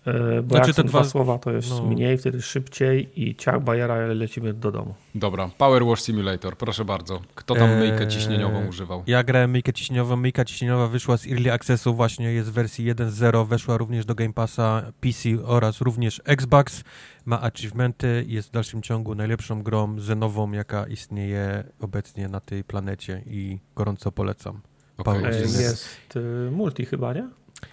E, 0.05 0.41
bo 0.41 0.55
znaczy 0.55 0.69
jak 0.69 0.75
te 0.75 0.83
dwa... 0.83 0.99
dwa 0.99 1.09
słowa, 1.09 1.37
to 1.37 1.51
jest 1.51 1.69
no. 1.69 1.85
mniej, 1.85 2.17
wtedy 2.17 2.41
szybciej 2.41 3.09
i 3.15 3.35
ciach 3.35 3.63
bajera 3.63 3.95
lecimy 3.95 4.53
do 4.53 4.71
domu. 4.71 4.93
Dobra, 5.15 5.49
Power 5.57 5.85
Wash 5.85 6.01
Simulator, 6.01 6.57
proszę 6.57 6.85
bardzo. 6.85 7.21
Kto 7.35 7.55
tam 7.55 7.69
eee, 7.69 7.79
myjkę 7.79 8.07
ciśnieniową 8.07 8.67
używał? 8.67 9.03
Ja 9.07 9.23
grałem 9.23 9.51
myjkę 9.51 9.73
ciśnieniową. 9.73 10.15
Myjka 10.15 10.45
ciśnieniowa 10.45 10.87
wyszła 10.87 11.17
z 11.17 11.27
Early 11.27 11.53
Accessu 11.53 11.93
właśnie, 11.93 12.33
jest 12.33 12.49
w 12.49 12.53
wersji 12.53 12.93
1.0, 12.93 13.47
weszła 13.47 13.77
również 13.77 14.05
do 14.05 14.15
Game 14.15 14.33
Passa 14.33 14.91
PC 15.01 15.29
oraz 15.45 15.81
również 15.81 16.21
Xbox. 16.25 16.83
Ma 17.25 17.41
achievementy, 17.41 18.25
jest 18.27 18.47
w 18.47 18.51
dalszym 18.51 18.81
ciągu 18.81 19.15
najlepszą 19.15 19.63
grą 19.63 19.99
zenową, 19.99 20.51
jaka 20.51 20.87
istnieje 20.87 21.63
obecnie 21.79 22.27
na 22.27 22.39
tej 22.39 22.63
planecie 22.63 23.23
i 23.27 23.59
gorąco 23.75 24.11
polecam. 24.11 24.61
Okay. 24.97 25.31
Jest 25.39 26.15
y, 26.15 26.51
multi 26.51 26.85
chyba, 26.85 27.13
nie? 27.13 27.29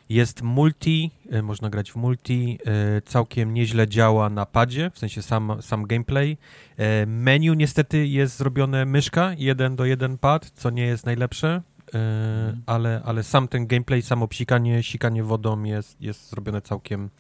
Jest 0.08 0.42
multi, 0.42 1.10
e, 1.30 1.42
można 1.42 1.70
grać 1.70 1.92
w 1.92 1.96
multi, 1.96 2.58
e, 2.66 3.02
całkiem 3.02 3.54
nieźle 3.54 3.88
działa 3.88 4.30
na 4.30 4.46
padzie, 4.46 4.90
w 4.94 4.98
sensie 4.98 5.22
sam, 5.22 5.52
sam 5.60 5.86
gameplay. 5.86 6.36
E, 6.76 7.06
menu 7.06 7.56
niestety 7.56 8.06
jest 8.06 8.36
zrobione 8.36 8.84
myszka, 8.84 9.34
jeden 9.38 9.76
do 9.76 9.84
jeden 9.84 10.18
pad, 10.18 10.50
co 10.50 10.70
nie 10.70 10.86
jest 10.86 11.06
najlepsze, 11.06 11.62
mhm. 11.86 12.62
ale, 12.66 13.02
ale 13.04 13.22
sam 13.22 13.48
ten 13.48 13.66
gameplay, 13.66 14.02
samo 14.02 14.28
psikanie, 14.28 14.82
sikanie 14.82 15.24
wodą 15.24 15.62
jest, 15.62 16.00
jest 16.00 16.30
zrobione 16.30 16.60
całkiem, 16.60 17.10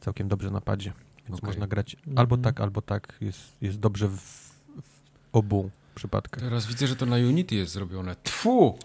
całkiem 0.00 0.28
dobrze 0.28 0.50
na 0.50 0.60
padzie. 0.60 0.92
Więc 1.28 1.38
okay. 1.38 1.48
można 1.48 1.66
grać 1.66 1.96
albo 2.16 2.36
mhm. 2.36 2.42
tak, 2.42 2.60
albo 2.60 2.82
tak. 2.82 3.18
Jest, 3.20 3.62
jest 3.62 3.78
dobrze 3.78 4.08
w, 4.08 4.20
w 4.82 5.00
obu 5.32 5.70
przypadkach. 5.94 6.42
Teraz 6.42 6.66
widzę, 6.66 6.86
że 6.86 6.96
to 6.96 7.06
na 7.06 7.16
Unity 7.16 7.54
jest 7.54 7.72
zrobione. 7.72 8.16
Tfu! 8.22 8.78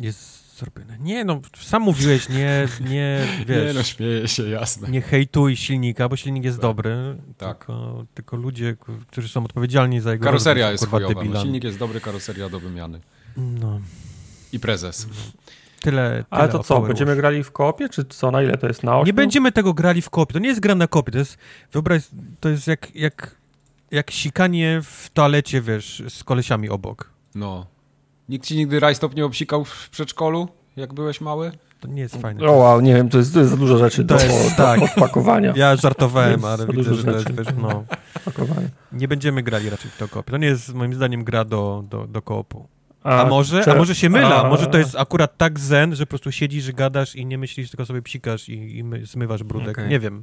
Jest 0.00 0.43
zrobione. 0.54 0.98
Nie, 1.00 1.24
no, 1.24 1.40
sam 1.56 1.82
mówiłeś, 1.82 2.28
nie, 2.28 2.68
nie, 2.80 3.26
wiesz... 3.46 3.66
Nie, 3.66 3.72
no, 3.74 3.82
śmieję 3.82 4.28
się, 4.28 4.48
jasne. 4.48 4.88
Nie 4.88 5.00
hejtuj 5.00 5.56
silnika, 5.56 6.08
bo 6.08 6.16
silnik 6.16 6.44
jest 6.44 6.56
tak. 6.56 6.62
dobry, 6.62 7.16
tak. 7.38 7.58
Tylko, 7.58 8.04
tylko 8.14 8.36
ludzie, 8.36 8.76
którzy 9.06 9.28
są 9.28 9.44
odpowiedzialni 9.44 10.00
za 10.00 10.12
jego... 10.12 10.24
Karoseria 10.24 10.70
jest 10.70 10.86
chujowa, 10.86 11.24
no, 11.24 11.42
silnik 11.42 11.64
jest 11.64 11.78
dobry, 11.78 12.00
karoseria 12.00 12.48
do 12.48 12.60
wymiany. 12.60 13.00
No. 13.36 13.80
I 14.52 14.60
prezes. 14.60 15.06
No. 15.06 15.14
Tyle, 15.80 16.10
tyle 16.10 16.24
Ale 16.30 16.48
to 16.48 16.58
co, 16.58 16.80
będziemy 16.80 17.16
grali 17.16 17.44
w 17.44 17.52
kopie, 17.52 17.88
czy 17.88 18.04
co, 18.04 18.30
na 18.30 18.42
ile 18.42 18.58
to 18.58 18.66
jest, 18.66 18.82
na 18.82 18.96
8? 18.96 19.06
Nie 19.06 19.12
będziemy 19.12 19.52
tego 19.52 19.74
grali 19.74 20.02
w 20.02 20.10
kopie, 20.10 20.32
to 20.32 20.38
nie 20.38 20.48
jest 20.48 20.60
gra 20.60 20.74
na 20.74 20.86
kopie, 20.86 21.12
to 21.12 21.18
jest, 21.18 21.38
wyobraź, 21.72 22.02
to 22.40 22.48
jest 22.48 22.66
jak, 22.66 22.94
jak, 22.94 23.36
jak 23.90 24.10
sikanie 24.10 24.80
w 24.82 25.10
toalecie, 25.14 25.60
wiesz, 25.60 26.02
z 26.08 26.24
kolesiami 26.24 26.68
obok. 26.68 27.10
No. 27.34 27.73
Nikt 28.28 28.46
ci 28.46 28.56
nigdy 28.56 28.80
rajstop 28.80 29.14
nie 29.14 29.24
obsikał 29.24 29.64
w 29.64 29.90
przedszkolu, 29.90 30.48
jak 30.76 30.94
byłeś 30.94 31.20
mały? 31.20 31.52
To 31.80 31.88
nie 31.88 32.02
jest 32.02 32.16
fajne. 32.16 32.46
O 32.46 32.52
wow, 32.52 32.80
nie 32.80 32.94
wiem, 32.94 33.08
to 33.08 33.18
jest, 33.18 33.34
to 33.34 33.38
jest 33.38 33.50
za 33.50 33.56
dużo 33.56 33.78
rzeczy 33.78 34.04
to 34.04 34.16
do, 34.16 34.24
jest, 34.24 34.50
do, 34.50 34.56
tak. 34.56 34.82
odpakowania. 34.82 35.52
Ja 35.56 35.76
żartowałem, 35.76 36.44
ale 36.44 36.66
widzę, 36.66 36.94
że 36.94 37.04
to 37.04 37.10
jest, 37.10 37.32
wiesz, 37.32 37.46
no, 37.58 37.84
nie 38.92 39.08
będziemy 39.08 39.42
grali 39.42 39.70
raczej 39.70 39.90
w 39.90 39.96
to. 39.96 40.22
To 40.22 40.36
nie 40.36 40.46
jest 40.46 40.74
moim 40.74 40.94
zdaniem 40.94 41.24
gra 41.24 41.44
do, 41.44 41.84
do, 41.90 42.06
do 42.06 42.22
koopu. 42.22 42.68
A, 43.02 43.22
a 43.22 43.26
może, 43.26 43.72
a 43.72 43.74
może 43.74 43.94
się 43.94 44.10
mylę, 44.10 44.34
a, 44.34 44.48
może 44.48 44.66
to 44.66 44.78
jest 44.78 44.96
akurat 44.96 45.36
tak 45.36 45.60
zen, 45.60 45.94
że 45.94 46.06
po 46.06 46.10
prostu 46.10 46.32
siedzisz, 46.32 46.72
gadasz 46.72 47.16
i 47.16 47.26
nie 47.26 47.38
myślisz, 47.38 47.70
tylko 47.70 47.86
sobie 47.86 48.02
psikasz 48.02 48.48
i, 48.48 48.78
i 48.78 48.84
zmywasz 49.06 49.42
brudek. 49.42 49.78
Okay. 49.78 49.88
Nie 49.88 50.00
wiem. 50.00 50.22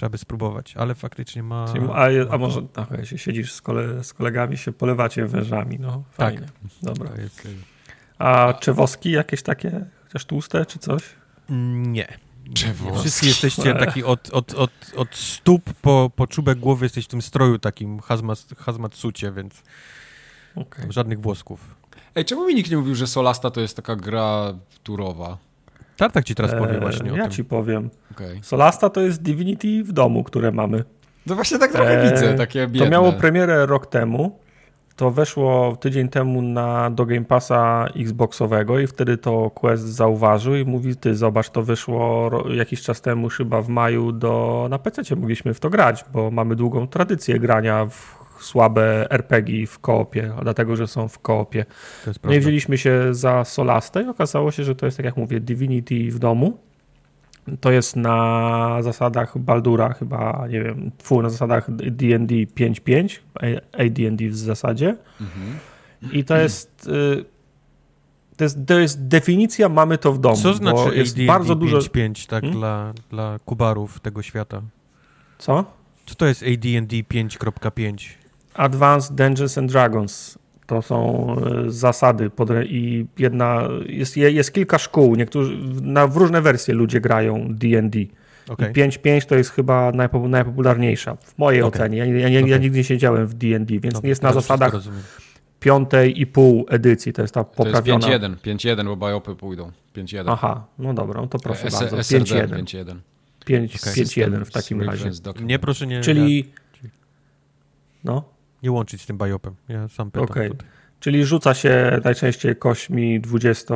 Trzeba 0.00 0.10
by 0.10 0.18
spróbować, 0.18 0.76
ale 0.76 0.94
faktycznie 0.94 1.42
ma... 1.42 1.66
A, 1.94 2.08
a 2.30 2.38
może 2.38 2.60
ach, 2.76 2.88
się 3.04 3.18
siedzisz 3.18 3.52
z, 3.52 3.62
kole, 3.62 4.04
z, 4.04 4.14
kolegami, 4.14 4.58
się 4.58 4.72
polewacie 4.72 5.26
wężami, 5.26 5.78
no 5.78 6.04
tak. 6.16 6.34
fajnie. 6.34 6.46
Tak. 6.46 6.50
Dobra. 6.82 7.10
Jest... 7.22 7.48
A 8.18 8.54
woski 8.66 9.10
jakieś 9.10 9.42
takie, 9.42 9.84
chociaż 10.04 10.24
tłuste 10.24 10.66
czy 10.66 10.78
coś? 10.78 11.02
Nie. 11.48 12.18
Wszyscy 13.00 13.26
jesteście 13.26 13.74
taki 13.74 14.04
od, 14.04 14.30
od, 14.30 14.54
od, 14.54 14.70
od 14.96 15.14
stóp 15.14 15.62
po, 15.82 16.10
po 16.16 16.26
czubek 16.26 16.58
głowy 16.58 16.84
jesteś 16.84 17.04
w 17.04 17.08
tym 17.08 17.22
stroju 17.22 17.58
takim 17.58 17.98
hazmat, 17.98 18.46
hazmat 18.58 18.94
sucie, 18.94 19.32
więc 19.32 19.62
okay. 20.54 20.92
żadnych 20.92 21.20
włosków. 21.20 21.74
Ej, 22.14 22.24
czemu 22.24 22.46
mi 22.46 22.54
nikt 22.54 22.70
nie 22.70 22.76
mówił, 22.76 22.94
że 22.94 23.06
Solasta 23.06 23.50
to 23.50 23.60
jest 23.60 23.76
taka 23.76 23.96
gra 23.96 24.54
turowa? 24.82 25.38
Tartak 26.00 26.24
ci 26.24 26.34
teraz 26.34 26.54
powie 26.54 26.74
eee, 26.74 26.80
właśnie 26.80 27.12
o 27.12 27.16
Ja 27.16 27.22
tym. 27.22 27.32
ci 27.32 27.44
powiem. 27.44 27.90
Okay. 28.12 28.38
Solasta 28.42 28.90
to 28.90 29.00
jest 29.00 29.22
Divinity 29.22 29.84
w 29.84 29.92
domu, 29.92 30.24
które 30.24 30.52
mamy. 30.52 30.84
No 31.26 31.34
właśnie 31.34 31.58
tak 31.58 31.72
trochę 31.72 32.02
eee, 32.02 32.10
widzę, 32.10 32.34
takie 32.34 32.66
biedne. 32.66 32.86
To 32.86 32.92
miało 32.92 33.12
premierę 33.12 33.66
rok 33.66 33.86
temu. 33.86 34.38
To 34.96 35.10
weszło 35.10 35.76
tydzień 35.80 36.08
temu 36.08 36.42
na, 36.42 36.90
do 36.90 37.06
Game 37.06 37.24
Passa 37.24 37.86
Xboxowego 37.96 38.78
i 38.78 38.86
wtedy 38.86 39.16
to 39.16 39.50
Quest 39.50 39.84
zauważył 39.84 40.56
i 40.56 40.64
mówi, 40.64 40.96
ty 40.96 41.16
zobacz, 41.16 41.50
to 41.50 41.62
wyszło 41.62 42.30
jakiś 42.54 42.82
czas 42.82 43.00
temu, 43.00 43.28
chyba 43.28 43.62
w 43.62 43.68
maju, 43.68 44.12
do, 44.12 44.66
na 44.70 44.78
PC 44.78 45.16
mogliśmy 45.16 45.54
w 45.54 45.60
to 45.60 45.70
grać, 45.70 46.04
bo 46.12 46.30
mamy 46.30 46.56
długą 46.56 46.88
tradycję 46.88 47.38
grania 47.38 47.86
w 47.86 48.19
słabe 48.44 49.10
RPG 49.10 49.66
w 49.66 49.78
koopie, 49.78 50.32
dlatego, 50.42 50.76
że 50.76 50.86
są 50.86 51.08
w 51.08 51.18
koopie. 51.18 51.66
No 52.24 52.32
i 52.32 52.40
wzięliśmy 52.40 52.78
się 52.78 53.14
za 53.14 53.44
Solastę 53.44 54.02
i 54.02 54.08
okazało 54.08 54.50
się, 54.50 54.64
że 54.64 54.74
to 54.74 54.86
jest, 54.86 54.96
tak 54.96 55.06
jak 55.06 55.16
mówię, 55.16 55.40
Divinity 55.40 56.10
w 56.10 56.18
domu. 56.18 56.58
To 57.60 57.70
jest 57.70 57.96
na 57.96 58.82
zasadach 58.82 59.38
Baldura 59.38 59.92
chyba, 59.92 60.46
nie 60.50 60.62
wiem, 60.62 60.90
twój 60.98 61.22
na 61.22 61.30
zasadach 61.30 61.70
D&D 61.76 62.34
5.5, 62.34 63.18
AD&D 63.72 64.28
w 64.28 64.36
zasadzie. 64.36 64.96
Mhm. 65.20 65.58
I 66.12 66.24
to 66.24 66.36
jest... 66.36 66.88
Y, 66.88 67.24
to 68.36 68.44
jest, 68.44 68.58
to 68.66 68.78
jest 68.78 69.06
definicja, 69.06 69.68
mamy 69.68 69.98
to 69.98 70.12
w 70.12 70.18
domu. 70.18 70.36
Co 70.36 70.54
znaczy 70.54 70.96
jest 70.96 71.14
AD&D 71.14 71.26
bardzo 71.26 71.54
dużo 71.54 71.78
5.5 71.78 72.28
tak 72.28 72.42
hmm? 72.42 72.58
dla, 72.58 72.92
dla 73.10 73.38
kubarów 73.44 74.00
tego 74.00 74.22
świata? 74.22 74.62
Co? 75.38 75.64
Co 76.06 76.14
to 76.14 76.26
jest 76.26 76.42
AD&D 76.42 76.96
5.5? 76.96 78.19
Advanced 78.54 79.14
Dungeons 79.14 79.58
and 79.58 79.72
Dragons. 79.72 80.38
To 80.66 80.82
są 80.82 81.26
e, 81.66 81.70
zasady 81.70 82.30
i 82.64 83.06
jedna, 83.18 83.68
jest, 83.86 84.16
jest 84.16 84.52
kilka 84.52 84.78
szkół, 84.78 85.16
niektórzy, 85.16 85.58
na, 85.82 86.06
w 86.06 86.16
różne 86.16 86.42
wersje 86.42 86.74
ludzie 86.74 87.00
grają 87.00 87.46
D&D. 87.50 87.98
Okay. 88.48 88.72
5.5 88.72 89.26
to 89.26 89.34
jest 89.34 89.50
chyba 89.50 89.92
najpopularniejsza 90.28 91.16
w 91.16 91.38
mojej 91.38 91.62
okay. 91.62 91.80
ocenie. 91.80 91.98
Ja, 91.98 92.04
ja, 92.04 92.28
ja, 92.28 92.38
okay. 92.38 92.50
ja, 92.50 92.56
nigdy 92.56 92.78
nie 92.78 92.84
siedziałem 92.84 93.26
w 93.26 93.34
D&D, 93.34 93.80
więc 93.80 93.96
okay. 93.96 94.08
jest 94.08 94.22
na 94.22 94.32
zasadach 94.32 94.72
piątej 95.60 96.20
i 96.20 96.26
pół 96.26 96.66
edycji, 96.68 97.12
to 97.12 97.22
jest 97.22 97.34
ta 97.34 97.44
poprawiona. 97.44 98.06
To 98.06 98.12
jest 98.12 98.22
5.1, 98.22 98.76
5.1, 98.76 98.96
bo 98.96 99.08
biopy 99.08 99.34
pójdą. 99.34 99.72
5.1. 99.96 100.24
Aha, 100.26 100.66
no 100.78 100.94
dobra, 100.94 101.20
no 101.20 101.26
to 101.26 101.38
proszę 101.38 101.66
S 101.66 101.80
bardzo. 101.80 101.96
5.1. 101.96 102.96
5.1 103.46 104.44
w 104.44 104.50
takim 104.50 104.82
razie. 104.82 105.10
Nie, 105.42 105.58
proszę 105.58 105.86
nie. 105.86 106.00
Czyli... 106.00 106.52
No 108.04 108.39
nie 108.62 108.72
łączyć 108.72 109.02
z 109.02 109.06
tym 109.06 109.18
biopem. 109.18 109.54
Ja 109.68 109.88
sam 109.88 110.10
pytam 110.10 110.24
okay. 110.24 110.50
Czyli 111.00 111.24
rzuca 111.24 111.54
się 111.54 112.00
najczęściej 112.04 112.56
kośćmi 112.56 113.20
20, 113.20 113.74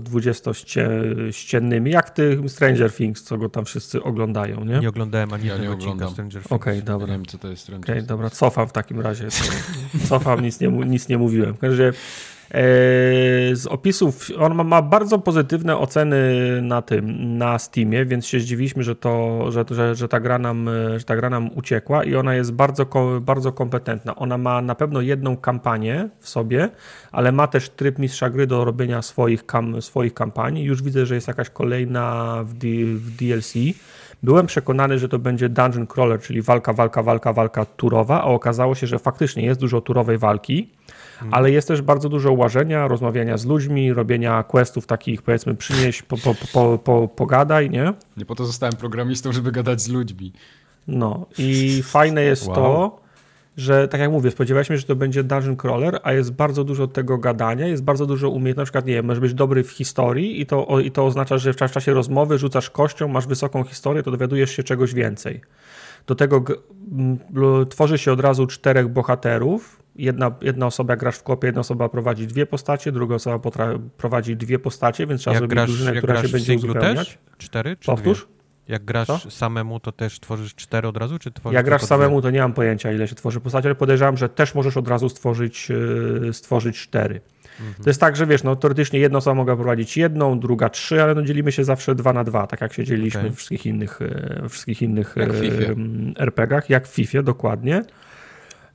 20 0.00 0.50
ściennymi, 1.30 1.90
jak 1.90 2.08
w 2.08 2.12
tym 2.12 2.48
Stranger 2.48 2.92
Things, 2.92 3.22
co 3.22 3.38
go 3.38 3.48
tam 3.48 3.64
wszyscy 3.64 4.02
oglądają, 4.02 4.64
nie? 4.64 4.78
Nie 4.78 4.88
oglądałem 4.88 5.32
ani 5.32 5.46
ja 5.46 5.52
jednego 5.52 5.74
odcinka 5.74 6.08
Stranger 6.08 6.42
Things. 6.42 6.52
Okej, 6.52 6.72
okay, 6.72 6.82
dobra. 6.82 7.06
Nie 7.06 7.12
wiem, 7.12 7.26
co 7.26 7.38
to 7.38 7.48
jest 7.48 7.62
Stranger 7.62 7.84
Okej, 7.84 7.98
okay, 7.98 8.06
dobra, 8.06 8.30
cofam 8.30 8.68
w 8.68 8.72
takim 8.72 9.00
razie. 9.00 9.28
cofam, 10.08 10.40
nic 10.40 10.60
nie, 10.60 10.68
nic 10.68 11.08
nie 11.08 11.18
mówiłem. 11.18 11.54
W 11.54 11.58
każdym 11.58 11.86
razie 11.86 11.98
z 13.52 13.66
opisów, 13.66 14.28
on 14.38 14.54
ma, 14.54 14.64
ma, 14.64 14.82
bardzo 14.82 15.18
pozytywne 15.18 15.78
oceny 15.78 16.18
na 16.62 16.82
tym, 16.82 17.38
na 17.38 17.58
Steamie, 17.58 18.04
więc 18.04 18.26
się 18.26 18.40
zdziwiliśmy, 18.40 18.82
że, 18.82 18.96
to, 18.96 19.44
że, 19.50 19.64
że, 19.70 19.94
że, 19.94 20.08
ta 20.08 20.20
gra 20.20 20.38
nam, 20.38 20.70
że 20.96 21.04
ta 21.04 21.16
gra 21.16 21.30
nam 21.30 21.50
uciekła 21.54 22.04
i 22.04 22.16
ona 22.16 22.34
jest 22.34 22.52
bardzo, 22.52 22.86
bardzo 23.20 23.52
kompetentna. 23.52 24.16
Ona 24.16 24.38
ma 24.38 24.62
na 24.62 24.74
pewno 24.74 25.00
jedną 25.00 25.36
kampanię 25.36 26.08
w 26.20 26.28
sobie, 26.28 26.68
ale 27.12 27.32
ma 27.32 27.46
też 27.46 27.70
tryb 27.70 27.98
mistrza 27.98 28.30
gry 28.30 28.46
do 28.46 28.64
robienia 28.64 29.02
swoich, 29.02 29.46
kam, 29.46 29.82
swoich 29.82 30.14
kampanii. 30.14 30.64
Już 30.64 30.82
widzę, 30.82 31.06
że 31.06 31.14
jest 31.14 31.28
jakaś 31.28 31.50
kolejna 31.50 32.36
w, 32.44 32.54
D, 32.54 32.68
w 32.84 33.10
DLC. 33.10 33.54
Byłem 34.22 34.46
przekonany, 34.46 34.98
że 34.98 35.08
to 35.08 35.18
będzie 35.18 35.48
dungeon 35.48 35.86
crawler, 35.86 36.20
czyli 36.20 36.42
walka, 36.42 36.72
walka, 36.72 37.02
walka, 37.02 37.32
walka 37.32 37.64
turowa, 37.64 38.22
a 38.22 38.24
okazało 38.24 38.74
się, 38.74 38.86
że 38.86 38.98
faktycznie 38.98 39.44
jest 39.44 39.60
dużo 39.60 39.80
turowej 39.80 40.18
walki 40.18 40.68
Mhm. 41.22 41.34
ale 41.34 41.50
jest 41.50 41.68
też 41.68 41.82
bardzo 41.82 42.08
dużo 42.08 42.32
łażenia, 42.32 42.88
rozmawiania 42.88 43.36
z 43.36 43.46
ludźmi, 43.46 43.92
robienia 43.92 44.42
questów 44.42 44.86
takich, 44.86 45.22
powiedzmy, 45.22 45.54
przynieś, 45.54 46.02
po, 46.02 46.16
po, 46.16 46.34
po, 46.52 46.78
po, 46.78 47.08
pogadaj, 47.08 47.70
nie? 47.70 47.92
Nie 48.16 48.24
po 48.24 48.34
to 48.34 48.44
zostałem 48.44 48.76
programistą, 48.76 49.32
żeby 49.32 49.52
gadać 49.52 49.80
z 49.80 49.88
ludźmi. 49.88 50.32
No 50.88 51.26
i 51.38 51.82
fajne 51.82 52.22
jest 52.22 52.46
wow. 52.46 52.56
to, 52.56 53.00
że 53.56 53.88
tak 53.88 54.00
jak 54.00 54.10
mówię, 54.10 54.30
spodziewaliśmy 54.30 54.76
się, 54.76 54.80
że 54.80 54.86
to 54.86 54.96
będzie 54.96 55.24
dungeon 55.24 55.56
crawler, 55.56 56.00
a 56.02 56.12
jest 56.12 56.32
bardzo 56.32 56.64
dużo 56.64 56.86
tego 56.86 57.18
gadania, 57.18 57.66
jest 57.66 57.84
bardzo 57.84 58.06
dużo 58.06 58.30
umiejętności, 58.30 58.60
na 58.60 58.64
przykład, 58.64 58.86
nie 58.86 58.94
wiem, 58.94 59.06
możesz 59.06 59.20
być 59.20 59.34
dobry 59.34 59.64
w 59.64 59.70
historii 59.70 60.40
i 60.40 60.46
to, 60.46 60.80
i 60.80 60.90
to 60.90 61.06
oznacza, 61.06 61.38
że 61.38 61.52
w 61.52 61.56
czasie 61.56 61.94
rozmowy 61.94 62.38
rzucasz 62.38 62.70
kością, 62.70 63.08
masz 63.08 63.26
wysoką 63.26 63.64
historię, 63.64 64.02
to 64.02 64.10
dowiadujesz 64.10 64.50
się 64.50 64.62
czegoś 64.62 64.94
więcej. 64.94 65.40
Do 66.06 66.14
tego 66.14 66.44
tworzy 67.70 67.98
się 67.98 68.12
od 68.12 68.20
razu 68.20 68.46
czterech 68.46 68.88
bohaterów, 68.88 69.82
jedna, 69.96 70.34
jedna 70.40 70.66
osoba 70.66 70.96
grasz 70.96 71.16
w 71.16 71.22
kopie, 71.22 71.48
jedna 71.48 71.60
osoba 71.60 71.88
prowadzi 71.88 72.26
dwie 72.26 72.46
postacie, 72.46 72.92
druga 72.92 73.14
osoba 73.14 73.50
prowadzi 73.96 74.36
dwie 74.36 74.58
postacie, 74.58 75.06
więc 75.06 75.20
trzeba 75.20 75.34
jak 75.34 75.40
zrobić 75.40 75.54
grasz, 75.54 75.68
drużynę, 75.68 75.96
która 75.96 76.22
się 76.22 76.28
będzie 76.28 76.54
uzupełniać. 76.54 77.08
Też? 77.08 77.18
Cztery 77.38 77.76
czy 77.76 77.86
Powtórz? 77.86 78.24
Dwie? 78.24 78.32
Jak 78.68 78.84
grasz 78.84 79.08
Co? 79.08 79.30
samemu, 79.30 79.80
to 79.80 79.92
też 79.92 80.20
tworzysz 80.20 80.54
cztery 80.54 80.88
od 80.88 80.96
razu, 80.96 81.18
czy 81.18 81.30
tworzysz 81.30 81.54
Jak 81.54 81.66
grasz 81.66 81.82
samemu, 81.82 82.22
to 82.22 82.30
nie 82.30 82.40
mam 82.40 82.52
pojęcia, 82.52 82.92
ile 82.92 83.08
się 83.08 83.14
tworzy 83.14 83.40
postaci, 83.40 83.66
ale 83.66 83.74
podejrzewam, 83.74 84.16
że 84.16 84.28
też 84.28 84.54
możesz 84.54 84.76
od 84.76 84.88
razu 84.88 85.08
stworzyć, 85.08 85.68
yy, 85.68 86.32
stworzyć 86.32 86.78
cztery. 86.78 87.20
Mhm. 87.60 87.84
To 87.84 87.90
jest 87.90 88.00
tak, 88.00 88.16
że 88.16 88.26
wiesz, 88.26 88.42
no 88.42 88.56
teoretycznie 88.56 88.98
jedna 89.00 89.18
osoba 89.18 89.34
mogła 89.34 89.56
prowadzić 89.56 89.96
jedną, 89.96 90.40
druga 90.40 90.68
trzy, 90.68 91.02
ale 91.02 91.14
no 91.14 91.22
dzielimy 91.22 91.52
się 91.52 91.64
zawsze 91.64 91.94
dwa 91.94 92.12
na 92.12 92.24
dwa, 92.24 92.46
tak 92.46 92.60
jak 92.60 92.72
się 92.72 92.84
dzieliliśmy 92.84 93.20
okay. 93.20 93.32
w 93.32 93.36
wszystkich 93.36 93.66
innych, 93.66 93.98
e, 94.02 94.48
wszystkich 94.48 94.82
innych 94.82 95.14
RPGach, 96.16 96.70
jak 96.70 96.88
w 96.88 96.90
FIFA, 96.90 97.22
dokładnie. 97.22 97.82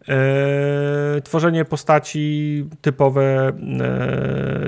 E, 0.10 1.22
tworzenie 1.24 1.66
postaci 1.66 2.66
typowe 2.82 3.52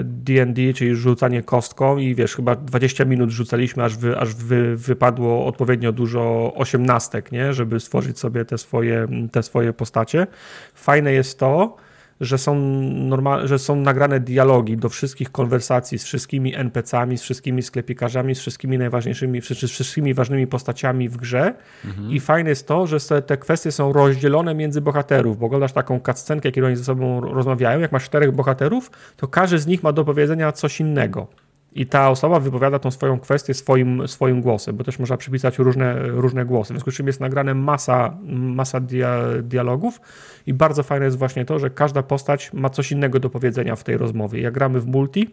D&D, 0.03 0.61
e, 0.61 0.73
czyli 0.73 0.95
rzucanie 0.95 1.43
kostką 1.43 1.97
i 1.97 2.15
wiesz, 2.15 2.35
chyba 2.35 2.55
20 2.55 3.05
minut 3.05 3.29
rzucaliśmy, 3.29 3.83
aż, 3.83 3.97
wy, 3.97 4.17
aż 4.17 4.35
wy, 4.35 4.75
wypadło 4.75 5.45
odpowiednio 5.45 5.91
dużo 5.91 6.53
osiemnastek, 6.55 7.31
nie? 7.31 7.53
żeby 7.53 7.79
stworzyć 7.79 8.19
sobie 8.19 8.45
te 8.45 8.57
swoje, 8.57 9.07
te 9.31 9.43
swoje 9.43 9.73
postacie. 9.73 10.27
Fajne 10.73 11.13
jest 11.13 11.39
to, 11.39 11.77
że 12.21 12.37
są, 12.37 12.55
normal, 12.91 13.47
że 13.47 13.59
są 13.59 13.75
nagrane 13.75 14.19
dialogi 14.19 14.77
do 14.77 14.89
wszystkich 14.89 15.31
konwersacji 15.31 15.99
z 15.99 16.03
wszystkimi 16.03 16.55
NPC-ami, 16.55 17.17
z 17.17 17.21
wszystkimi 17.21 17.61
sklepikarzami, 17.61 18.35
z 18.35 18.39
wszystkimi 18.39 18.77
najważniejszymi, 18.77 19.41
z 19.41 19.45
wszystkimi 19.45 20.13
ważnymi 20.13 20.47
postaciami 20.47 21.09
w 21.09 21.17
grze. 21.17 21.53
Mhm. 21.85 22.11
I 22.11 22.19
fajne 22.19 22.49
jest 22.49 22.67
to, 22.67 22.87
że 22.87 23.21
te 23.21 23.37
kwestie 23.37 23.71
są 23.71 23.93
rozdzielone 23.93 24.55
między 24.55 24.81
bohaterów, 24.81 25.37
bo 25.37 25.45
oglądasz 25.45 25.73
taką 25.73 25.99
cutscenkę, 25.99 26.51
kiedy 26.51 26.67
oni 26.67 26.75
ze 26.75 26.83
sobą 26.83 27.21
rozmawiają. 27.21 27.79
Jak 27.79 27.91
masz 27.91 28.05
czterech 28.05 28.31
bohaterów, 28.31 28.91
to 29.17 29.27
każdy 29.27 29.59
z 29.59 29.67
nich 29.67 29.83
ma 29.83 29.91
do 29.91 30.05
powiedzenia 30.05 30.51
coś 30.51 30.79
innego. 30.79 31.27
I 31.73 31.85
ta 31.85 32.09
osoba 32.09 32.39
wypowiada 32.39 32.79
tą 32.79 32.91
swoją 32.91 33.19
kwestię 33.19 33.53
swoim, 33.53 34.07
swoim 34.07 34.41
głosem, 34.41 34.75
bo 34.75 34.83
też 34.83 34.99
można 34.99 35.17
przypisać 35.17 35.59
różne, 35.59 36.07
różne 36.07 36.45
głosy. 36.45 36.73
W 36.73 36.75
związku 36.75 36.91
z 36.91 36.95
czym 36.95 37.07
jest 37.07 37.19
nagrane 37.19 37.53
masa, 37.53 38.17
masa 38.29 38.79
dia, 38.79 39.21
dialogów 39.43 40.01
i 40.47 40.53
bardzo 40.53 40.83
fajne 40.83 41.05
jest 41.05 41.17
właśnie 41.17 41.45
to, 41.45 41.59
że 41.59 41.69
każda 41.69 42.03
postać 42.03 42.53
ma 42.53 42.69
coś 42.69 42.91
innego 42.91 43.19
do 43.19 43.29
powiedzenia 43.29 43.75
w 43.75 43.83
tej 43.83 43.97
rozmowie. 43.97 44.41
Jak 44.41 44.53
gramy 44.53 44.79
w 44.79 44.87
multi, 44.87 45.29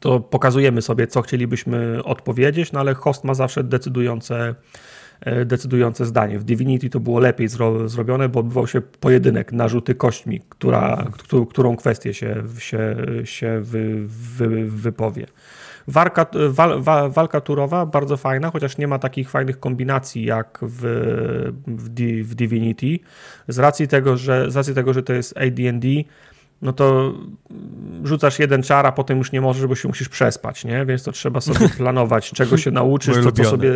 to 0.00 0.20
pokazujemy 0.20 0.82
sobie, 0.82 1.06
co 1.06 1.22
chcielibyśmy 1.22 2.04
odpowiedzieć, 2.04 2.72
no 2.72 2.80
ale 2.80 2.94
host 2.94 3.24
ma 3.24 3.34
zawsze 3.34 3.64
decydujące, 3.64 4.54
decydujące 5.46 6.06
zdanie. 6.06 6.38
W 6.38 6.44
Divinity 6.44 6.90
to 6.90 7.00
było 7.00 7.20
lepiej 7.20 7.48
zro, 7.48 7.88
zrobione, 7.88 8.28
bo 8.28 8.40
odbywał 8.40 8.66
się 8.66 8.80
pojedynek 8.80 9.52
na 9.52 9.68
rzuty 9.68 9.94
kośćmi, 9.94 10.40
która, 10.48 11.06
którą 11.50 11.76
kwestię 11.76 12.14
się, 12.14 12.42
się, 12.58 12.96
się 13.24 13.60
wy, 13.60 14.02
wy, 14.06 14.64
wypowie. 14.70 15.26
Wal, 15.88 16.10
walka 17.10 17.40
turowa 17.40 17.86
bardzo 17.86 18.16
fajna, 18.16 18.50
chociaż 18.50 18.78
nie 18.78 18.88
ma 18.88 18.98
takich 18.98 19.30
fajnych 19.30 19.60
kombinacji 19.60 20.24
jak 20.24 20.58
w, 20.62 20.82
w 22.22 22.34
Divinity. 22.34 22.98
Z 23.48 23.58
racji 23.58 23.88
tego, 23.88 24.16
że, 24.16 24.50
z 24.50 24.56
racji 24.56 24.74
tego, 24.74 24.92
że 24.92 25.02
to 25.02 25.12
jest 25.12 25.36
AD&D, 25.36 25.88
no 26.64 26.72
to 26.72 27.14
rzucasz 28.04 28.38
jeden 28.38 28.62
czar, 28.62 28.86
a 28.86 28.92
potem 28.92 29.18
już 29.18 29.32
nie 29.32 29.40
możesz, 29.40 29.66
bo 29.66 29.74
się 29.74 29.88
musisz 29.88 30.08
przespać, 30.08 30.64
nie? 30.64 30.86
Więc 30.86 31.02
to 31.02 31.12
trzeba 31.12 31.40
sobie 31.40 31.68
planować, 31.78 32.30
czego 32.30 32.56
się 32.56 32.70
nauczysz, 32.70 33.18
co, 33.22 33.32
co, 33.32 33.44
sobie, 33.44 33.70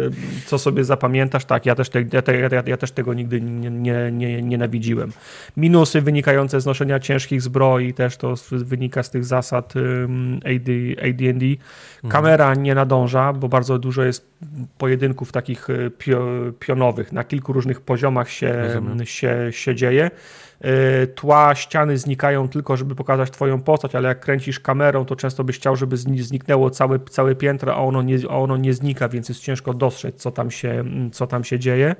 co 0.47 0.59
sobie 0.59 0.85
zapamiętasz. 0.85 1.45
Tak, 1.45 1.67
ja 1.67 1.75
też, 1.75 1.89
te, 1.89 2.03
ja, 2.03 2.23
ja, 2.53 2.63
ja, 2.67 2.77
też 2.77 2.91
tego 2.91 3.15
nigdy 3.15 3.41
nie, 3.41 3.71
nie, 3.71 4.13
nie, 4.13 4.43
nienawidziłem. 4.43 5.13
Minusy 5.57 6.01
wynikające 6.01 6.61
z 6.61 6.67
noszenia 6.67 7.01
ciężkich 7.01 7.43
zbroi, 7.43 7.95
też 7.95 8.17
to 8.17 8.35
wynika 8.51 9.03
z 9.03 9.11
tych 9.11 9.25
zasad 9.25 9.75
AD, 10.45 10.69
AD&D. 11.09 11.47
Mhm. 11.47 11.59
Kamera 12.09 12.55
nie 12.55 12.75
nadąża, 12.75 13.33
bo 13.33 13.49
bardzo 13.49 13.79
dużo 13.79 14.03
jest 14.03 14.38
pojedynków 14.79 15.33
takich 15.33 15.71
e, 15.71 15.91
pio, 15.91 16.27
pionowych. 16.59 17.13
Na 17.13 17.25
kilku 17.25 17.53
różnych 17.53 17.81
poziomach 17.81 18.31
się, 18.31 18.81
się, 19.05 19.49
się 19.51 19.75
dzieje. 19.75 20.11
E, 20.61 21.07
tła, 21.07 21.55
ściany 21.55 21.99
znikają 21.99 22.49
tylko, 22.49 22.77
żeby 22.77 22.95
pokazać 22.95 23.31
twoją 23.31 23.63
postać, 23.63 23.95
ale 23.95 24.09
jak 24.09 24.21
kręcisz 24.21 24.61
kamerą, 24.61 25.05
to 25.05 25.17
często 25.17 25.45
byś 25.45 25.57
chciał, 25.57 25.77
żeby 25.77 25.97
zniknęło 25.97 26.71
całe, 26.71 26.99
całe 26.99 27.35
piętro, 27.35 27.75
a 27.75 27.79
ono, 27.79 28.03
nie, 28.03 28.19
a 28.31 28.37
ono 28.37 28.57
nie 28.57 28.75
znika, 28.75 29.09
więc 29.09 29.29
jest 29.29 29.41
ciężko 29.41 29.75
dostrzec, 29.75 30.17
co 30.17 30.31
tam 30.31 30.51
się, 30.51 30.85
co 31.13 31.27
tam 31.27 31.45
się 31.45 31.59
dzieje. 31.59 31.97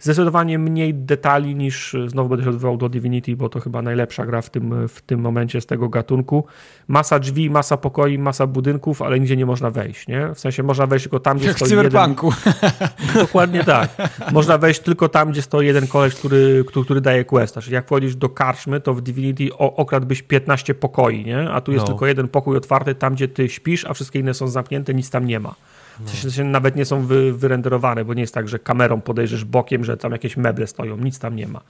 Zdecydowanie 0.00 0.58
mniej 0.58 0.94
detali 0.94 1.54
niż, 1.54 1.96
znowu 2.06 2.28
będę 2.28 2.44
się 2.44 2.50
odwołał 2.50 2.76
do 2.76 2.88
Divinity, 2.88 3.36
bo 3.36 3.48
to 3.48 3.60
chyba 3.60 3.82
najlepsza 3.82 4.26
gra 4.26 4.42
w 4.42 4.50
tym, 4.50 4.88
w 4.88 5.02
tym 5.02 5.20
momencie 5.20 5.60
z 5.60 5.66
tego 5.66 5.88
gatunku. 5.88 6.44
Masa 6.88 7.18
drzwi, 7.18 7.50
masa 7.50 7.76
pokoi, 7.76 8.18
masa 8.18 8.46
budynków, 8.46 9.02
ale 9.02 9.20
nigdzie 9.20 9.36
nie 9.36 9.46
można 9.46 9.70
wejść, 9.70 10.08
nie? 10.08 10.34
W 10.34 10.40
sensie 10.40 10.62
można 10.62 10.86
wejść 10.86 11.02
tylko 11.04 11.20
tam, 11.20 11.38
gdzie 11.38 11.46
Jak 11.46 11.56
stoi 11.56 11.68
w 11.68 11.70
cyberpunku. 11.70 12.32
jeden... 12.46 12.70
Dokładnie 13.26 13.64
tak. 13.64 13.88
Można 14.32 14.58
wejść 14.58 14.80
tylko 14.80 15.08
tam, 15.08 15.30
gdzie 15.30 15.42
stoi 15.42 15.66
jeden 15.66 15.86
koleś, 15.86 16.14
który, 16.14 16.64
który, 16.66 16.84
który 16.84 17.00
daje 17.00 17.24
questa. 17.24 17.60
Czyli 17.60 17.74
jak 17.74 17.86
wchodzisz 17.86 18.16
do 18.16 18.28
karczmy, 18.28 18.80
to 18.80 18.94
w 18.94 19.02
Divinity 19.02 19.56
okradłbyś 19.56 20.22
15 20.22 20.74
pokoi, 20.74 21.24
nie? 21.24 21.50
A 21.50 21.60
tu 21.60 21.72
jest 21.72 21.82
no. 21.82 21.86
tylko 21.86 22.06
jeden 22.06 22.28
pokój 22.28 22.56
otwarty, 22.56 22.94
tam 22.94 23.14
gdzie 23.14 23.28
ty 23.28 23.48
śpisz, 23.48 23.84
a 23.84 23.94
wszystkie 23.94 24.18
inne 24.18 24.34
są 24.34 24.48
zamknięte, 24.48 24.94
nic 24.94 25.10
tam 25.10 25.26
nie 25.26 25.40
ma. 25.40 25.54
W 26.00 26.18
sensie 26.18 26.44
nawet 26.44 26.76
nie 26.76 26.84
są 26.84 27.06
wy, 27.06 27.32
wyrenderowane, 27.32 28.04
bo 28.04 28.14
nie 28.14 28.20
jest 28.20 28.34
tak, 28.34 28.48
że 28.48 28.58
kamerą 28.58 29.00
podejrzysz 29.00 29.44
bokiem, 29.44 29.84
że 29.84 29.96
tam 29.96 30.12
jakieś 30.12 30.36
meble 30.36 30.66
stoją, 30.66 30.96
nic 30.96 31.18
tam 31.18 31.36
nie 31.36 31.48
ma. 31.48 31.60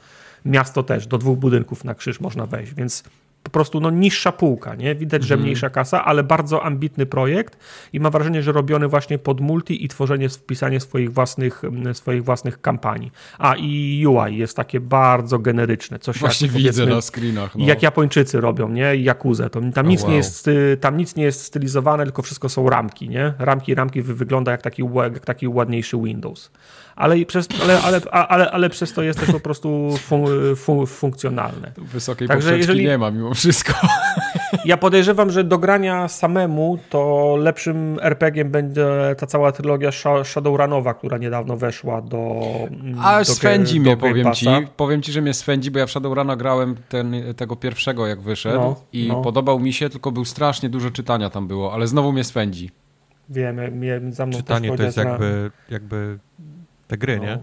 Miasto 0.45 0.83
też, 0.83 1.07
do 1.07 1.19
dwóch 1.19 1.39
budynków 1.39 1.85
na 1.85 1.95
krzyż 1.95 2.21
można 2.21 2.47
wejść, 2.47 2.75
więc 2.75 3.05
po 3.47 3.51
prostu 3.51 3.81
no, 3.81 3.91
niższa 3.91 4.33
półka, 4.33 4.75
nie? 4.75 4.95
Widać, 4.95 5.23
że 5.23 5.35
mhm. 5.35 5.43
mniejsza 5.43 5.71
kasa, 5.71 6.05
ale 6.05 6.25
bardzo 6.25 6.63
ambitny 6.65 7.07
projekt 7.07 7.59
i 7.93 8.01
mam 8.01 8.13
wrażenie, 8.13 8.43
że 8.43 8.53
robiony 8.53 8.89
właśnie 8.89 9.19
pod 9.19 9.41
multi 9.41 9.85
i 9.85 9.89
tworzenie, 9.89 10.29
wpisanie 10.29 10.81
swoich 10.81 11.13
własnych, 11.13 11.63
swoich 11.93 12.25
własnych 12.25 12.61
kampanii. 12.61 13.13
A 13.39 13.55
i 13.55 14.05
UI 14.07 14.37
jest 14.37 14.57
takie 14.57 14.81
bardzo 14.81 15.39
generyczne. 15.39 15.99
Coś 15.99 16.19
właśnie 16.19 16.47
jak, 16.47 16.57
widzę 16.57 16.87
na 16.87 17.01
screenach. 17.01 17.57
No. 17.57 17.67
Jak 17.67 17.83
Japończycy 17.83 18.41
robią, 18.41 18.69
nie? 18.69 18.97
Jakuzę. 18.97 19.51
To, 19.51 19.61
tam, 19.75 19.89
nic 19.89 20.03
wow. 20.03 20.11
nie 20.11 20.17
jest, 20.17 20.51
tam 20.81 20.97
nic 20.97 21.17
nie 21.17 21.25
jest 21.25 21.43
stylizowane, 21.43 22.05
tylko 22.05 22.23
wszystko 22.23 22.49
są 22.49 22.71
ramki, 22.71 23.09
nie? 23.09 23.35
Ramki, 23.39 23.75
ramki 23.75 24.03
wygląda 24.03 24.53
jak 24.53 24.63
taki, 24.63 24.83
jak 24.95 25.25
taki 25.25 25.49
ładniejszy 25.49 25.97
Windows 25.97 26.51
ale, 26.97 27.27
przez, 27.27 27.49
ale, 27.63 27.81
ale, 27.83 28.01
ale, 28.11 28.51
ale 28.51 28.71
przez 28.71 28.93
to 28.93 29.03
jest 29.03 29.21
też 29.21 29.31
po 29.31 29.41
prostu 29.41 29.91
fun, 29.99 30.27
fun, 30.57 30.87
funkcjonalne. 30.87 31.73
Wysokiej 31.77 32.29
Także 32.29 32.57
jeżeli 32.57 32.85
nie 32.85 32.99
ma 32.99 33.11
mimo 33.11 33.35
wszystko. 33.35 33.73
Ja 34.65 34.77
podejrzewam, 34.77 35.31
że 35.31 35.45
do 35.45 35.59
grania 35.59 36.09
samemu 36.09 36.79
to 36.91 37.35
lepszym 37.39 37.99
RPG-iem 38.03 38.51
będzie 38.51 38.87
ta 39.19 39.27
cała 39.27 39.53
trylogia 39.53 39.91
Shadowrunowa, 40.25 40.95
która 40.95 41.19
niedawno 41.19 41.57
weszła 41.57 42.03
do 42.03 42.41
A 43.03 43.19
do 43.19 43.25
swędzi 43.25 43.81
mnie, 43.81 43.97
powiem 43.97 44.33
ci. 44.33 44.47
Powiem 44.77 45.03
ci, 45.03 45.13
że 45.13 45.23
mnie 45.23 45.35
swędzi, 45.35 45.71
bo 45.71 45.79
ja 45.79 45.87
w 45.87 45.91
Shadowruna 45.91 46.37
grałem 46.37 46.77
ten, 46.89 47.15
tego 47.37 47.57
pierwszego, 47.57 48.07
jak 48.07 48.21
wyszedł 48.21 48.59
no, 48.59 48.81
i 48.93 49.09
no. 49.09 49.23
podobał 49.23 49.61
mi 49.61 49.73
się, 49.73 49.91
tylko 49.91 50.13
był 50.13 50.25
strasznie 50.25 50.69
dużo 50.69 50.91
czytania 50.91 51.31
tam 51.31 51.49
było, 51.49 51.73
ale 51.73 51.87
znowu 51.87 52.13
mnie 52.13 52.25
swędzi. 52.25 52.71
Wiem, 53.29 53.57
mnie, 53.57 54.01
za 54.11 54.27
mną 54.27 54.39
Czytanie 54.39 54.77
to 54.77 54.83
jest 54.83 54.97
jakby, 54.97 55.51
jakby 55.71 56.19
te 56.87 56.97
gry, 56.97 57.17
no. 57.19 57.25
nie? 57.25 57.39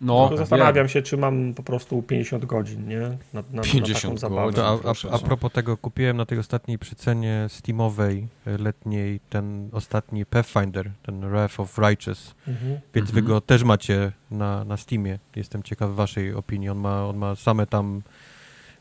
No, 0.00 0.36
zastanawiam 0.36 0.88
się, 0.88 1.02
czy 1.02 1.16
mam 1.16 1.54
po 1.54 1.62
prostu 1.62 2.02
50 2.02 2.44
godzin, 2.44 2.88
nie? 2.88 3.00
Na, 3.32 3.42
na, 3.52 3.62
50 3.62 4.22
na 4.22 4.28
godzin. 4.28 4.60
A, 4.64 4.68
a, 4.68 5.14
a, 5.14 5.18
propos 5.18 5.52
tego, 5.52 5.76
kupiłem 5.76 6.16
na 6.16 6.26
tej 6.26 6.38
ostatniej 6.38 6.78
przycenie 6.78 7.46
Steamowej 7.48 8.28
e, 8.46 8.58
letniej 8.58 9.20
ten 9.30 9.68
ostatni 9.72 10.26
Pathfinder, 10.26 10.90
ten 11.02 11.20
Wrath 11.20 11.60
of 11.60 11.78
Righteous, 11.78 12.34
mhm. 12.48 12.80
więc 12.94 13.08
mhm. 13.08 13.14
wy 13.14 13.22
go 13.22 13.40
też 13.40 13.64
macie 13.64 14.12
na, 14.30 14.64
na 14.64 14.76
Steamie. 14.76 15.18
Jestem 15.36 15.62
ciekaw 15.62 15.90
waszej 15.90 16.34
opinii. 16.34 16.68
On 16.68 16.78
ma, 16.78 17.06
on 17.06 17.16
ma 17.16 17.36
same 17.36 17.66
tam 17.66 18.02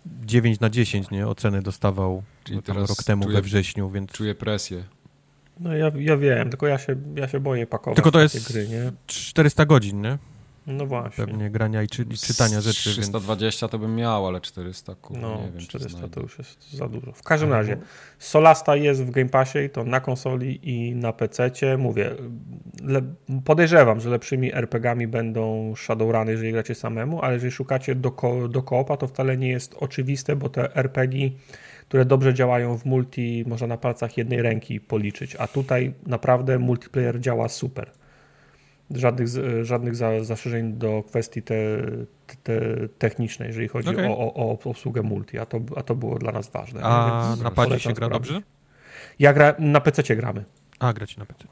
9 0.06 0.60
na 0.60 0.70
10, 0.70 1.12
nie? 1.12 1.28
Oceny 1.28 1.62
dostawał 1.62 2.24
Czyli 2.44 2.62
rok 2.68 3.04
temu 3.06 3.24
czuję, 3.24 3.36
we 3.36 3.42
wrześniu, 3.42 3.90
więc... 3.90 4.12
Czuję 4.12 4.36
presję. 4.36 4.84
No 5.60 5.78
ja, 5.78 5.92
ja 5.96 6.18
wiem, 6.18 6.50
tylko 6.50 6.68
ja 6.68 6.78
się, 6.78 6.96
ja 7.16 7.28
się 7.28 7.40
boję 7.40 7.68
pakować 7.68 7.96
Tylko 7.96 8.12
to 8.12 8.20
jest 8.20 8.52
gry, 8.52 8.68
nie? 8.68 8.92
400 9.08 9.66
godzin, 9.66 10.02
nie? 10.02 10.18
No 10.68 10.86
właśnie. 10.86 11.26
Pewnie 11.26 11.50
grania 11.50 11.84
i, 11.84 11.88
czy, 11.88 12.04
i 12.04 12.18
czytania 12.18 12.62
rzeczy. 12.62 12.90
320 12.90 13.66
więc... 13.66 13.72
to 13.72 13.80
bym 13.80 13.96
miał, 13.96 14.28
ale 14.28 14.42
400 14.42 14.96
kur, 14.96 15.18
No, 15.18 15.42
nie 15.42 15.52
wiem, 15.52 15.60
400 15.62 16.08
to 16.08 16.22
już 16.22 16.38
jest 16.38 16.74
za 16.74 16.88
dużo. 16.88 17.12
W 17.12 17.24
każdym 17.24 17.52
razie, 17.52 17.78
Solasta 18.20 18.76
jest 18.76 19.04
w 19.04 19.12
Game 19.12 19.30
Passie 19.30 19.60
i 19.60 19.70
to 19.70 19.84
na 19.84 20.00
konsoli 20.00 20.70
i 20.70 20.96
na 20.96 21.14
PC. 21.14 21.52
Mówię, 21.78 22.12
le, 22.84 23.02
podejrzewam, 23.46 24.00
że 24.00 24.10
lepszymi 24.10 24.54
RPGami 24.54 25.08
będą 25.08 25.74
Shadowruny, 25.76 26.32
jeżeli 26.32 26.52
gracie 26.52 26.76
samemu, 26.76 27.22
ale 27.22 27.34
jeżeli 27.34 27.52
szukacie 27.52 27.96
do, 27.96 28.12
ko, 28.12 28.48
do 28.48 28.64
koopa, 28.64 28.98
to 28.98 29.08
wcale 29.08 29.38
nie 29.38 29.50
jest 29.50 29.76
oczywiste, 29.80 30.36
bo 30.36 30.50
te 30.50 30.76
RPG 30.76 31.30
które 31.94 32.06
dobrze 32.06 32.34
działają 32.34 32.78
w 32.78 32.86
multi, 32.86 33.44
można 33.48 33.68
na 33.68 33.78
palcach 33.78 34.18
jednej 34.18 34.42
ręki 34.42 34.80
policzyć, 34.80 35.36
a 35.36 35.48
tutaj 35.48 35.94
naprawdę 36.06 36.60
multiplayer 36.60 37.20
działa 37.20 37.50
super. 37.50 37.92
Żadnych, 38.92 39.28
żadnych 39.62 39.96
zastrzeżeń 40.22 40.74
do 40.74 41.04
kwestii 41.04 41.42
te, 41.42 41.56
te, 42.44 42.62
technicznej, 42.98 43.48
jeżeli 43.48 43.68
chodzi 43.68 43.90
okay. 43.90 44.10
o, 44.10 44.18
o, 44.18 44.36
o, 44.36 44.60
obsługę 44.64 45.02
multi, 45.02 45.40
a 45.40 45.46
to, 45.46 45.60
a 45.76 45.84
to 45.84 45.96
było 45.96 46.20
dla 46.20 46.32
nas 46.32 46.50
ważne. 46.50 46.82
A 46.84 47.36
na 47.44 47.52
padzie 47.52 47.80
się 47.80 47.94
gra 47.94 48.10
dobrze? 48.10 48.42
Ja 49.20 49.34
gra, 49.34 49.56
na 49.60 49.82
PC 49.82 50.16
gramy. 50.16 50.44
A, 50.84 50.94
grać 50.94 51.18
na 51.18 51.26
PC. 51.26 51.46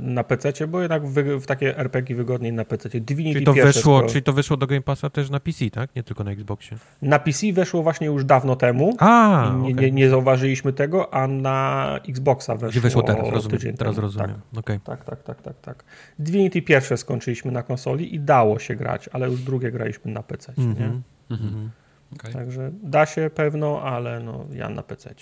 Na 0.00 0.24
PC, 0.24 0.66
bo 0.66 0.80
jednak 0.80 1.06
w, 1.06 1.42
w 1.42 1.46
takie 1.46 1.78
RPG 1.78 2.16
wygodniej 2.16 2.52
na 2.52 2.64
PC. 2.64 2.88
Divinity 2.88 3.34
czyli 3.34 3.46
to, 3.46 3.52
weszło, 3.52 4.02
czyli 4.02 4.22
to 4.22 4.32
weszło 4.32 4.56
do 4.56 4.66
Game 4.66 4.80
Passa 4.80 5.10
też 5.10 5.30
na 5.30 5.40
PC, 5.40 5.70
tak? 5.70 5.96
Nie 5.96 6.02
tylko 6.02 6.24
na 6.24 6.30
Xboxie. 6.30 6.76
Na 7.02 7.18
PC 7.18 7.52
weszło 7.52 7.82
właśnie 7.82 8.06
już 8.06 8.24
dawno 8.24 8.56
temu. 8.56 8.96
A, 8.98 9.52
nie, 9.56 9.72
okay. 9.72 9.84
nie, 9.84 9.90
nie, 9.90 10.10
zauważyliśmy 10.10 10.72
tego, 10.72 11.14
a 11.14 11.26
na 11.26 11.98
Xboxa 12.08 12.54
weszło. 12.54 12.68
Gdzie 12.68 12.80
weszło 12.80 13.02
teraz, 13.02 13.28
rozumiem. 13.28 13.76
Teraz 13.76 13.98
rozumiem. 13.98 14.40
Tak. 14.54 14.58
Okay. 14.58 14.80
tak, 14.84 15.04
tak, 15.04 15.22
tak, 15.22 15.42
tak, 15.42 15.60
tak. 15.60 15.84
Divinity 16.18 16.62
pierwsze 16.62 16.96
skończyliśmy 16.96 17.52
na 17.52 17.62
konsoli 17.62 18.14
i 18.14 18.20
dało 18.20 18.58
się 18.58 18.76
grać, 18.76 19.08
ale 19.12 19.26
już 19.30 19.42
drugie 19.42 19.70
graliśmy 19.70 20.12
na 20.12 20.22
PC. 20.22 20.52
Mm 20.58 20.74
-hmm. 20.74 20.78
nie? 20.78 20.86
Mm 20.86 21.02
-hmm. 21.30 21.68
Okay. 22.14 22.32
Także 22.32 22.70
da 22.82 23.06
się 23.06 23.30
pewno, 23.34 23.82
ale 23.82 24.20
no, 24.20 24.44
ja 24.52 24.68
na 24.68 24.82
PC. 24.82 25.14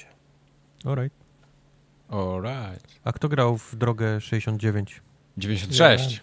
Alright. 0.84 1.25
Alright. 2.08 2.86
A 3.04 3.12
kto 3.12 3.28
grał 3.28 3.58
w 3.58 3.76
drogę 3.76 4.20
69? 4.20 5.02
96. 5.36 6.14
Ja 6.14 6.20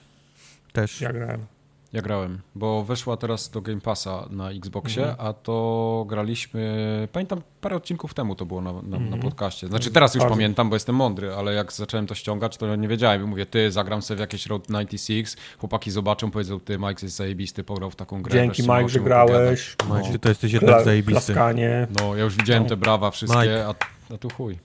Też. 0.74 1.02
Ja 1.02 1.14
grałem. 1.14 1.46
Ja 1.94 2.02
grałem, 2.02 2.42
bo 2.56 2.84
weszła 2.84 3.18
teraz 3.18 3.50
do 3.50 3.62
Game 3.62 3.82
Passa 3.82 4.28
na 4.30 4.52
Xboxie, 4.52 5.10
mhm. 5.10 5.28
a 5.28 5.34
to 5.34 6.06
graliśmy, 6.10 7.08
pamiętam 7.12 7.42
parę 7.62 7.76
odcinków 7.76 8.14
temu 8.14 8.36
to 8.36 8.46
było 8.46 8.62
na, 8.62 8.74
na, 8.74 8.80
mhm. 8.80 9.10
na 9.10 9.18
podcaście. 9.18 9.68
Znaczy 9.68 9.92
teraz 9.92 10.16
już 10.16 10.26
pamiętam, 10.26 10.70
bo 10.70 10.76
jestem 10.76 10.96
mądry, 10.96 11.34
ale 11.34 11.54
jak 11.54 11.74
zacząłem 11.74 12.08
to 12.08 12.16
ściągać, 12.16 12.58
to 12.58 12.76
nie 12.76 12.88
wiedziałem. 12.88 13.28
Mówię, 13.28 13.46
ty, 13.46 13.72
zagram 13.72 14.02
sobie 14.02 14.18
w 14.18 14.20
jakieś 14.20 14.46
Road 14.46 14.68
96, 14.68 15.36
chłopaki 15.58 15.92
zobaczą, 15.92 16.32
powiedzą, 16.32 16.60
ty, 16.60 16.78
Mike 16.78 17.06
jest 17.06 17.16
zajebisty, 17.16 17.64
pograł 17.64 17.92
w 17.92 17.96
taką 17.96 18.22
grę. 18.22 18.34
Dzięki 18.34 18.62
Mike, 18.62 18.90
że 18.90 19.00
grałeś. 19.00 19.76
Mike, 19.84 20.10
no. 20.12 20.20
to 20.20 20.30
jesteś 20.30 20.54
jednak 20.54 20.84
zajebisty. 20.84 21.34
Klaskanie. 21.34 21.88
No, 22.00 22.16
ja 22.16 22.24
już 22.24 22.36
widziałem 22.36 22.64
no. 22.64 22.70
te 22.70 22.78
brawa 22.78 23.12
wszystkie, 23.12 23.66
a, 23.68 23.74
a 24.14 24.18
tu 24.18 24.30
chuj. 24.30 24.58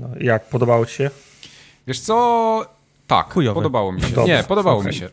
No, 0.00 0.08
jak, 0.20 0.48
podobało 0.48 0.86
ci 0.86 0.94
się? 0.94 1.10
Wiesz 1.86 2.00
co, 2.00 2.66
tak, 3.06 3.32
Chujowe. 3.32 3.54
podobało 3.54 3.92
mi 3.92 4.00
się. 4.00 4.08
Dobrze. 4.08 4.36
Nie, 4.36 4.44
podobało 4.44 4.78
okay. 4.78 4.92
mi 4.92 4.98
się. 4.98 5.08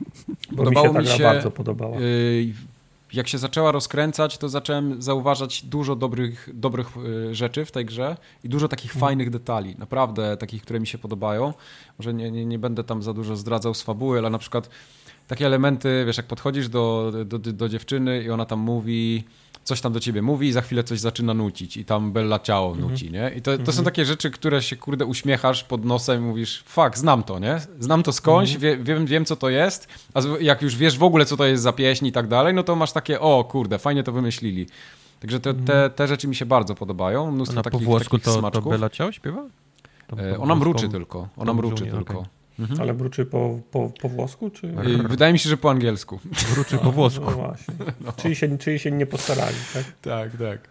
podobało 0.56 0.88
mi 0.88 0.94
się, 0.94 1.12
mi 1.12 1.18
się 1.18 1.24
bardzo 1.24 1.50
podobała. 1.50 1.98
Y, 1.98 2.54
jak 3.12 3.28
się 3.28 3.38
zaczęła 3.38 3.72
rozkręcać, 3.72 4.38
to 4.38 4.48
zacząłem 4.48 5.02
zauważać 5.02 5.62
dużo 5.62 5.96
dobrych, 5.96 6.48
dobrych 6.54 6.88
y, 6.96 7.34
rzeczy 7.34 7.64
w 7.64 7.72
tej 7.72 7.84
grze 7.84 8.16
i 8.44 8.48
dużo 8.48 8.68
takich 8.68 8.92
hmm. 8.92 9.08
fajnych 9.08 9.30
detali, 9.30 9.76
naprawdę 9.78 10.36
takich, 10.36 10.62
które 10.62 10.80
mi 10.80 10.86
się 10.86 10.98
podobają. 10.98 11.54
Może 11.98 12.14
nie, 12.14 12.30
nie, 12.30 12.46
nie 12.46 12.58
będę 12.58 12.84
tam 12.84 13.02
za 13.02 13.12
dużo 13.12 13.36
zdradzał 13.36 13.74
z 13.74 13.82
fabuły, 13.82 14.18
ale 14.18 14.30
na 14.30 14.38
przykład 14.38 14.70
takie 15.26 15.46
elementy, 15.46 16.04
wiesz, 16.06 16.16
jak 16.16 16.26
podchodzisz 16.26 16.68
do, 16.68 17.12
do, 17.24 17.38
do 17.38 17.68
dziewczyny 17.68 18.22
i 18.22 18.30
ona 18.30 18.44
tam 18.46 18.58
mówi 18.58 19.24
coś 19.66 19.80
tam 19.80 19.92
do 19.92 20.00
ciebie 20.00 20.22
mówi 20.22 20.48
i 20.48 20.52
za 20.52 20.60
chwilę 20.60 20.84
coś 20.84 21.00
zaczyna 21.00 21.34
nucić 21.34 21.76
i 21.76 21.84
tam 21.84 22.12
Bella 22.12 22.38
Ciao 22.38 22.66
mhm. 22.72 22.90
nuci, 22.90 23.10
nie? 23.10 23.32
I 23.36 23.42
to, 23.42 23.58
to 23.58 23.64
są 23.64 23.70
mhm. 23.70 23.84
takie 23.84 24.04
rzeczy, 24.04 24.30
które 24.30 24.62
się, 24.62 24.76
kurde, 24.76 25.04
uśmiechasz 25.04 25.64
pod 25.64 25.84
nosem 25.84 26.22
i 26.22 26.26
mówisz, 26.26 26.62
fuck, 26.66 26.96
znam 26.96 27.22
to, 27.22 27.38
nie? 27.38 27.60
Znam 27.80 28.02
to 28.02 28.12
skądś, 28.12 28.50
-hmm. 28.50 28.60
wie, 28.60 28.76
wiem, 28.76 29.06
wiem, 29.06 29.24
co 29.24 29.36
to 29.36 29.48
jest, 29.48 29.88
a 30.14 30.20
jak 30.40 30.62
już 30.62 30.76
wiesz 30.76 30.98
w 30.98 31.02
ogóle, 31.02 31.24
co 31.24 31.36
to 31.36 31.44
jest 31.44 31.62
za 31.62 31.72
pieśń 31.72 32.06
i 32.06 32.12
tak 32.12 32.28
dalej, 32.28 32.54
no 32.54 32.62
to 32.62 32.76
masz 32.76 32.92
takie, 32.92 33.20
o 33.20 33.44
kurde, 33.44 33.78
fajnie 33.78 34.02
to 34.02 34.12
wymyślili. 34.12 34.66
Także 35.20 35.40
te, 35.40 35.54
te, 35.54 35.72
mhm. 35.72 35.90
te 35.90 36.06
rzeczy 36.06 36.28
mi 36.28 36.34
się 36.34 36.46
bardzo 36.46 36.74
podobają. 36.74 37.30
Mnóstwo 37.30 37.54
a 37.54 37.56
na 37.56 37.62
takich, 37.62 37.80
po 37.80 37.84
włosku 37.84 38.18
takich 38.18 38.24
to, 38.24 38.38
smaczków. 38.38 38.64
to 38.64 38.70
Bella 38.70 38.90
Ciao 38.90 39.12
śpiewa? 39.12 39.44
E, 40.18 40.38
ona 40.38 40.54
mruczy 40.54 40.88
tylko. 40.88 41.28
Ona 41.36 41.54
mruczy 41.54 41.86
tylko. 41.86 42.18
Okay. 42.18 42.35
Mhm. 42.58 42.80
Ale 42.80 42.94
mruczy 42.94 43.26
po, 43.26 43.60
po, 43.70 43.92
po 44.00 44.08
włosku? 44.08 44.50
Czy... 44.50 44.72
Wydaje 45.08 45.32
mi 45.32 45.38
się, 45.38 45.48
że 45.48 45.56
po 45.56 45.70
angielsku. 45.70 46.20
Mruczy 46.52 46.78
po 46.78 46.92
włosku. 46.92 47.24
No 47.24 47.30
właśnie. 47.30 47.74
No. 48.00 48.12
Czyli, 48.12 48.36
się, 48.36 48.58
czyli 48.58 48.78
się 48.78 48.90
nie 48.90 49.06
postarali, 49.06 49.56
tak? 49.74 49.84
Tak, 50.02 50.30
tak. 50.36 50.68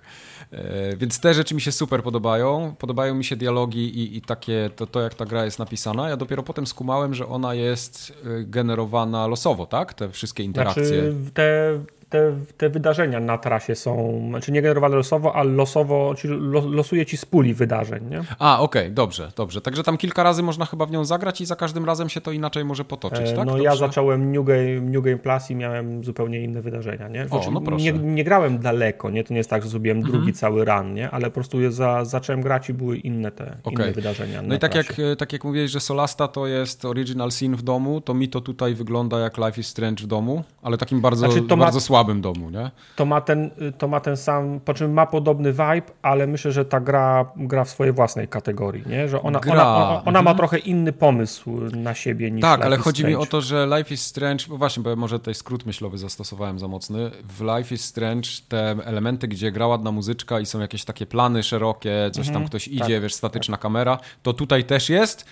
E, 0.52 0.98
więc 0.98 1.20
te 1.20 1.34
rzeczy 1.34 1.56
mi 1.56 1.62
się 1.62 1.72
super 1.72 2.04
podobają. 2.04 2.76
Podobają 2.80 3.16
mi 3.16 3.24
się 3.24 3.36
dialogi 3.36 4.00
i, 4.00 4.18
i 4.18 4.22
takie, 4.22 4.70
to, 4.76 4.88
to 4.88 5.02
jak 5.02 5.14
ta 5.14 5.26
gra 5.26 5.46
jest 5.46 5.60
napisana. 5.60 6.10
Ja 6.10 6.18
dopiero 6.18 6.44
potem 6.44 6.68
skumałem, 6.68 7.14
że 7.14 7.28
ona 7.28 7.54
jest 7.54 8.14
e, 8.26 8.44
generowana 8.44 9.28
losowo, 9.28 9.66
tak? 9.66 9.94
Te 9.94 10.10
wszystkie 10.10 10.44
interakcje. 10.44 10.86
Znaczy, 10.86 11.16
te 11.34 11.80
te, 12.10 12.32
te 12.58 12.70
wydarzenia 12.70 13.20
na 13.20 13.38
trasie 13.38 13.76
są, 13.76 14.22
znaczy 14.30 14.52
nie 14.52 14.62
generowane 14.62 14.96
losowo, 14.96 15.36
ale 15.36 15.52
losowo, 15.52 16.16
czyli 16.18 16.34
losuje 16.72 17.06
ci 17.06 17.18
z 17.18 17.26
puli 17.26 17.54
wydarzeń, 17.54 18.10
nie? 18.10 18.22
A, 18.40 18.60
okej, 18.60 18.82
okay, 18.82 18.94
dobrze, 18.94 19.32
dobrze. 19.36 19.62
Także 19.62 19.84
tam 19.84 19.98
kilka 19.98 20.24
razy 20.24 20.44
można 20.44 20.66
chyba 20.66 20.86
w 20.86 20.92
nią 20.92 21.06
zagrać 21.06 21.42
i 21.42 21.46
za 21.46 21.56
każdym 21.56 21.86
razem 21.86 22.10
się 22.10 22.22
to 22.22 22.32
inaczej 22.32 22.66
może 22.66 22.86
potoczyć, 22.86 23.30
e, 23.30 23.34
tak? 23.34 23.38
No 23.38 23.46
dobrze? 23.46 23.64
ja 23.64 23.76
zacząłem 23.76 24.32
New 24.32 24.46
Game, 24.46 24.82
New 24.82 25.04
Game 25.04 25.18
Plus 25.18 25.52
i 25.52 25.56
miałem 25.56 26.04
zupełnie 26.04 26.44
inne 26.44 26.62
wydarzenia, 26.62 27.08
nie? 27.08 27.28
Znaczy, 27.28 27.48
o, 27.48 27.52
no 27.52 27.62
proszę. 27.62 27.84
Nie, 27.84 27.94
nie, 27.94 28.24
grałem 28.24 28.60
daleko, 28.60 29.10
nie? 29.10 29.24
To 29.24 29.34
nie 29.34 29.38
jest 29.38 29.50
tak, 29.50 29.64
że 29.64 29.70
zrobiłem 29.70 29.98
mhm. 29.98 30.16
drugi 30.16 30.34
cały 30.34 30.66
run, 30.66 30.94
nie? 30.94 31.12
Ale 31.12 31.26
po 31.26 31.34
prostu 31.34 31.72
za, 31.72 32.06
zacząłem 32.06 32.42
grać 32.42 32.70
i 32.70 32.74
były 32.74 32.98
inne 32.98 33.32
te, 33.32 33.58
okay. 33.64 33.86
inne 33.86 33.94
wydarzenia 33.94 34.42
No 34.42 34.56
i 34.56 34.60
tak 34.60 34.76
jak, 34.76 34.96
tak 35.18 35.34
jak 35.34 35.44
mówiłeś, 35.44 35.72
że 35.72 35.80
Solasta 35.80 36.28
to 36.28 36.48
jest 36.48 36.86
original 36.86 37.32
scene 37.32 37.56
w 37.56 37.62
domu, 37.62 38.02
to 38.02 38.14
mi 38.14 38.30
to 38.30 38.42
tutaj 38.42 38.76
wygląda 38.76 39.20
jak 39.20 39.38
Life 39.38 39.62
is 39.62 39.68
Strange 39.68 40.04
w 40.04 40.08
domu, 40.08 40.44
ale 40.62 40.78
takim 40.78 41.02
bardzo, 41.02 41.32
znaczy, 41.32 41.42
bardzo 41.42 41.78
ma... 41.78 41.82
słabym 41.82 41.95
domu, 42.04 42.50
nie? 42.50 42.72
to 42.96 43.06
ma 43.06 43.22
ten, 43.22 43.52
to 43.78 43.88
ma 43.88 44.00
ten 44.00 44.18
sam, 44.18 44.60
po 44.66 44.74
czym 44.74 44.94
ma 44.94 45.06
podobny 45.06 45.52
vibe, 45.52 45.82
ale 46.02 46.28
myślę, 46.28 46.52
że 46.52 46.66
ta 46.66 46.80
gra 46.80 47.26
gra 47.36 47.64
w 47.64 47.70
swojej 47.70 47.94
własnej 47.94 48.28
kategorii, 48.28 48.84
nie? 48.88 49.08
Że 49.08 49.22
ona, 49.22 49.40
ona, 49.42 49.76
ona, 49.76 50.02
ona 50.06 50.22
ma 50.22 50.32
mhm. 50.32 50.38
trochę 50.38 50.58
inny 50.58 50.94
pomysł 50.94 51.60
na 51.74 51.94
siebie 51.94 52.32
niż 52.32 52.42
Tak, 52.42 52.60
Life 52.60 52.66
ale 52.66 52.78
chodzi 52.78 53.02
Strange. 53.02 53.18
mi 53.18 53.24
o 53.24 53.26
to, 53.26 53.42
że 53.42 53.68
Life 53.78 53.94
is 53.94 54.06
Strange, 54.06 54.46
bo 54.50 54.58
właśnie, 54.58 54.84
bo 54.84 54.96
może 54.96 55.20
tutaj 55.20 55.36
skrót 55.36 55.66
myślowy 55.66 55.98
zastosowałem 55.98 56.60
za 56.60 56.68
mocny. 56.68 57.12
W 57.24 57.42
Life 57.42 57.76
is 57.76 57.86
Strange 57.86 58.30
te 58.50 58.76
elementy, 58.86 59.28
gdzie 59.28 59.52
gra 59.52 59.68
ładna 59.68 59.92
muzyczka 59.92 60.40
i 60.40 60.46
są 60.46 60.60
jakieś 60.60 60.86
takie 60.86 61.06
plany 61.06 61.44
szerokie, 61.44 62.10
coś 62.12 62.26
tam 62.26 62.36
mhm. 62.36 62.50
ktoś 62.50 62.68
idzie, 62.68 62.94
tak, 62.94 63.02
wiesz, 63.02 63.14
statyczna 63.14 63.58
tak. 63.58 63.62
kamera, 63.62 63.98
to 64.24 64.34
tutaj 64.34 64.64
też 64.64 64.90
jest. 64.90 65.26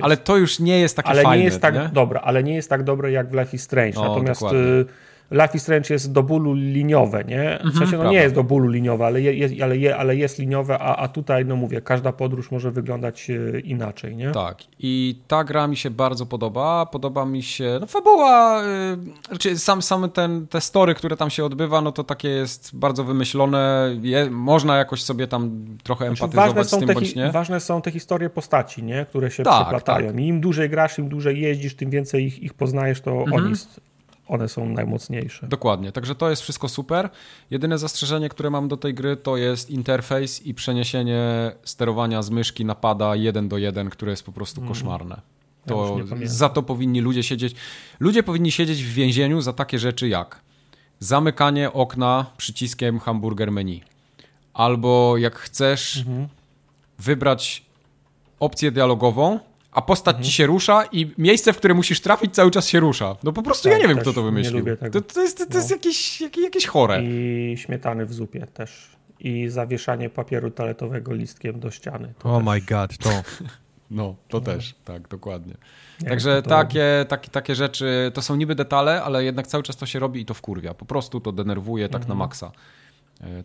Ale 0.00 0.16
to 0.16 0.36
już 0.36 0.58
nie 0.60 0.78
jest 0.78 0.96
takie 0.96 1.08
ale 1.08 1.22
fajne. 1.22 1.38
Nie 1.38 1.44
jest 1.44 1.60
tak 1.60 1.74
nie? 1.74 1.90
dobre, 1.92 2.20
ale 2.20 2.42
nie 2.42 2.54
jest 2.54 2.70
tak 2.70 2.82
dobre 2.82 3.10
jak 3.10 3.30
w 3.30 3.34
Life 3.34 3.56
is 3.56 3.62
Strange. 3.62 4.00
O, 4.00 4.08
Natomiast 4.08 4.40
dokładnie. 4.40 4.60
Y, 5.32 5.34
Life 5.34 5.56
is 5.56 5.62
Strange 5.62 5.94
jest 5.94 6.12
do 6.12 6.22
bólu 6.22 6.54
liniowe, 6.54 7.24
nie? 7.24 7.58
W 7.64 7.78
sensie, 7.78 7.98
no 7.98 8.10
nie 8.10 8.16
jest 8.16 8.34
do 8.34 8.44
bólu 8.44 8.68
liniowe, 8.68 9.06
ale, 9.06 9.20
jest, 9.20 9.54
ale, 9.62 9.76
je, 9.76 9.96
ale 9.96 10.16
jest 10.16 10.38
liniowe, 10.38 10.78
a, 10.78 10.96
a 10.96 11.08
tutaj, 11.08 11.44
no 11.44 11.56
mówię, 11.56 11.80
każda 11.80 12.12
podróż 12.12 12.50
może 12.50 12.70
wyglądać 12.70 13.30
e, 13.30 13.60
inaczej, 13.60 14.16
nie? 14.16 14.30
Tak. 14.30 14.58
I 14.78 15.18
ta 15.28 15.44
gra 15.44 15.66
mi 15.66 15.76
się 15.76 15.90
bardzo 15.90 16.26
podoba. 16.26 16.86
Podoba 16.86 17.24
mi 17.24 17.42
się, 17.42 17.78
no 17.80 17.86
fabuła, 17.86 18.62
yy, 18.62 19.28
znaczy 19.28 19.58
sam, 19.58 19.82
sam 19.82 20.10
ten, 20.10 20.46
te 20.46 20.60
story, 20.60 20.94
które 20.94 21.16
tam 21.16 21.30
się 21.30 21.44
odbywa, 21.44 21.80
no 21.80 21.92
to 21.92 22.04
takie 22.04 22.28
jest 22.28 22.76
bardzo 22.76 23.04
wymyślone. 23.04 23.90
Je, 24.02 24.30
można 24.30 24.76
jakoś 24.76 25.02
sobie 25.02 25.26
tam 25.26 25.66
trochę 25.82 26.06
znaczy, 26.06 26.24
empatyzować 26.24 26.66
z 26.68 26.78
tym, 26.78 26.88
te, 26.88 26.94
bądź 26.94 27.14
nie. 27.14 27.30
Ważne 27.30 27.60
są 27.60 27.82
te 27.82 27.90
historie 27.90 28.30
postaci, 28.30 28.82
nie? 28.82 29.06
Które 29.08 29.30
się 29.30 29.42
tak, 29.42 29.62
przeplatają. 29.62 30.06
Tak. 30.06 30.20
I 30.20 30.26
im 30.26 30.40
dłużej 30.40 30.70
grasz, 30.70 30.98
im 30.98 31.08
dłużej 31.08 31.40
jeździsz, 31.40 31.76
tym 31.76 31.90
więcej 31.90 32.24
ich, 32.24 32.42
ich 32.42 32.54
poznajesz, 32.54 33.00
to 33.00 33.10
mhm. 33.10 33.44
oni 33.44 33.54
one 34.28 34.48
są 34.48 34.66
najmocniejsze. 34.68 35.46
Dokładnie, 35.46 35.92
także 35.92 36.14
to 36.14 36.30
jest 36.30 36.42
wszystko 36.42 36.68
super. 36.68 37.10
Jedyne 37.50 37.78
zastrzeżenie, 37.78 38.28
które 38.28 38.50
mam 38.50 38.68
do 38.68 38.76
tej 38.76 38.94
gry, 38.94 39.16
to 39.16 39.36
jest 39.36 39.70
interfejs 39.70 40.46
i 40.46 40.54
przeniesienie 40.54 41.52
sterowania 41.64 42.22
z 42.22 42.30
myszki 42.30 42.64
na 42.64 42.74
pada 42.74 43.16
1 43.16 43.48
do 43.48 43.58
1, 43.58 43.90
które 43.90 44.10
jest 44.10 44.22
po 44.22 44.32
prostu 44.32 44.60
mm. 44.60 44.68
koszmarne. 44.68 45.20
To 45.66 45.98
ja 46.20 46.28
za 46.28 46.48
to 46.48 46.62
powinni 46.62 47.00
ludzie 47.00 47.22
siedzieć. 47.22 47.54
Ludzie 48.00 48.22
powinni 48.22 48.52
siedzieć 48.52 48.84
w 48.84 48.92
więzieniu 48.92 49.40
za 49.40 49.52
takie 49.52 49.78
rzeczy 49.78 50.08
jak 50.08 50.40
zamykanie 50.98 51.72
okna 51.72 52.26
przyciskiem 52.36 52.98
hamburger 52.98 53.52
menu. 53.52 53.82
Albo 54.54 55.16
jak 55.16 55.34
chcesz 55.34 55.96
mhm. 55.96 56.28
wybrać 56.98 57.62
opcję 58.40 58.70
dialogową, 58.70 59.40
a 59.74 59.82
postać 59.82 60.14
mhm. 60.14 60.24
ci 60.24 60.32
się 60.32 60.46
rusza 60.46 60.84
i 60.92 61.14
miejsce, 61.18 61.52
w 61.52 61.56
które 61.56 61.74
musisz 61.74 62.00
trafić, 62.00 62.34
cały 62.34 62.50
czas 62.50 62.68
się 62.68 62.80
rusza. 62.80 63.16
No 63.24 63.32
po 63.32 63.42
prostu 63.42 63.68
tak, 63.68 63.72
ja 63.72 63.78
nie 63.78 63.88
wiem, 63.88 63.98
kto 64.02 64.12
to 64.12 64.22
wymyślił. 64.22 64.64
To, 64.92 65.00
to, 65.00 65.22
jest, 65.22 65.38
to, 65.38 65.46
to 65.46 65.56
jest 65.56 65.70
no. 65.70 65.76
jakieś, 65.76 66.20
jakieś, 66.20 66.44
jakieś 66.44 66.66
chore. 66.66 67.02
I 67.02 67.54
śmietany 67.58 68.06
w 68.06 68.12
zupie 68.12 68.46
też. 68.46 68.96
I 69.20 69.48
zawieszanie 69.48 70.10
papieru 70.10 70.50
toaletowego 70.50 71.14
listkiem 71.14 71.60
do 71.60 71.70
ściany. 71.70 72.14
oh 72.24 72.36
też. 72.36 72.46
my 72.46 72.60
god, 72.60 72.98
to. 72.98 73.10
No, 73.90 74.16
to 74.28 74.38
no. 74.38 74.44
też, 74.44 74.74
tak, 74.84 75.08
dokładnie. 75.08 75.54
Nie, 76.02 76.08
Także 76.08 76.42
to 76.42 76.48
takie, 76.48 77.06
takie, 77.08 77.30
takie 77.30 77.54
rzeczy, 77.54 78.10
to 78.14 78.22
są 78.22 78.36
niby 78.36 78.54
detale, 78.54 79.02
ale 79.02 79.24
jednak 79.24 79.46
cały 79.46 79.62
czas 79.62 79.76
to 79.76 79.86
się 79.86 79.98
robi 79.98 80.20
i 80.20 80.24
to 80.24 80.34
wkurwia. 80.34 80.74
Po 80.74 80.84
prostu 80.84 81.20
to 81.20 81.32
denerwuje 81.32 81.88
tak 81.88 82.02
mhm. 82.02 82.08
na 82.08 82.24
maksa. 82.24 82.52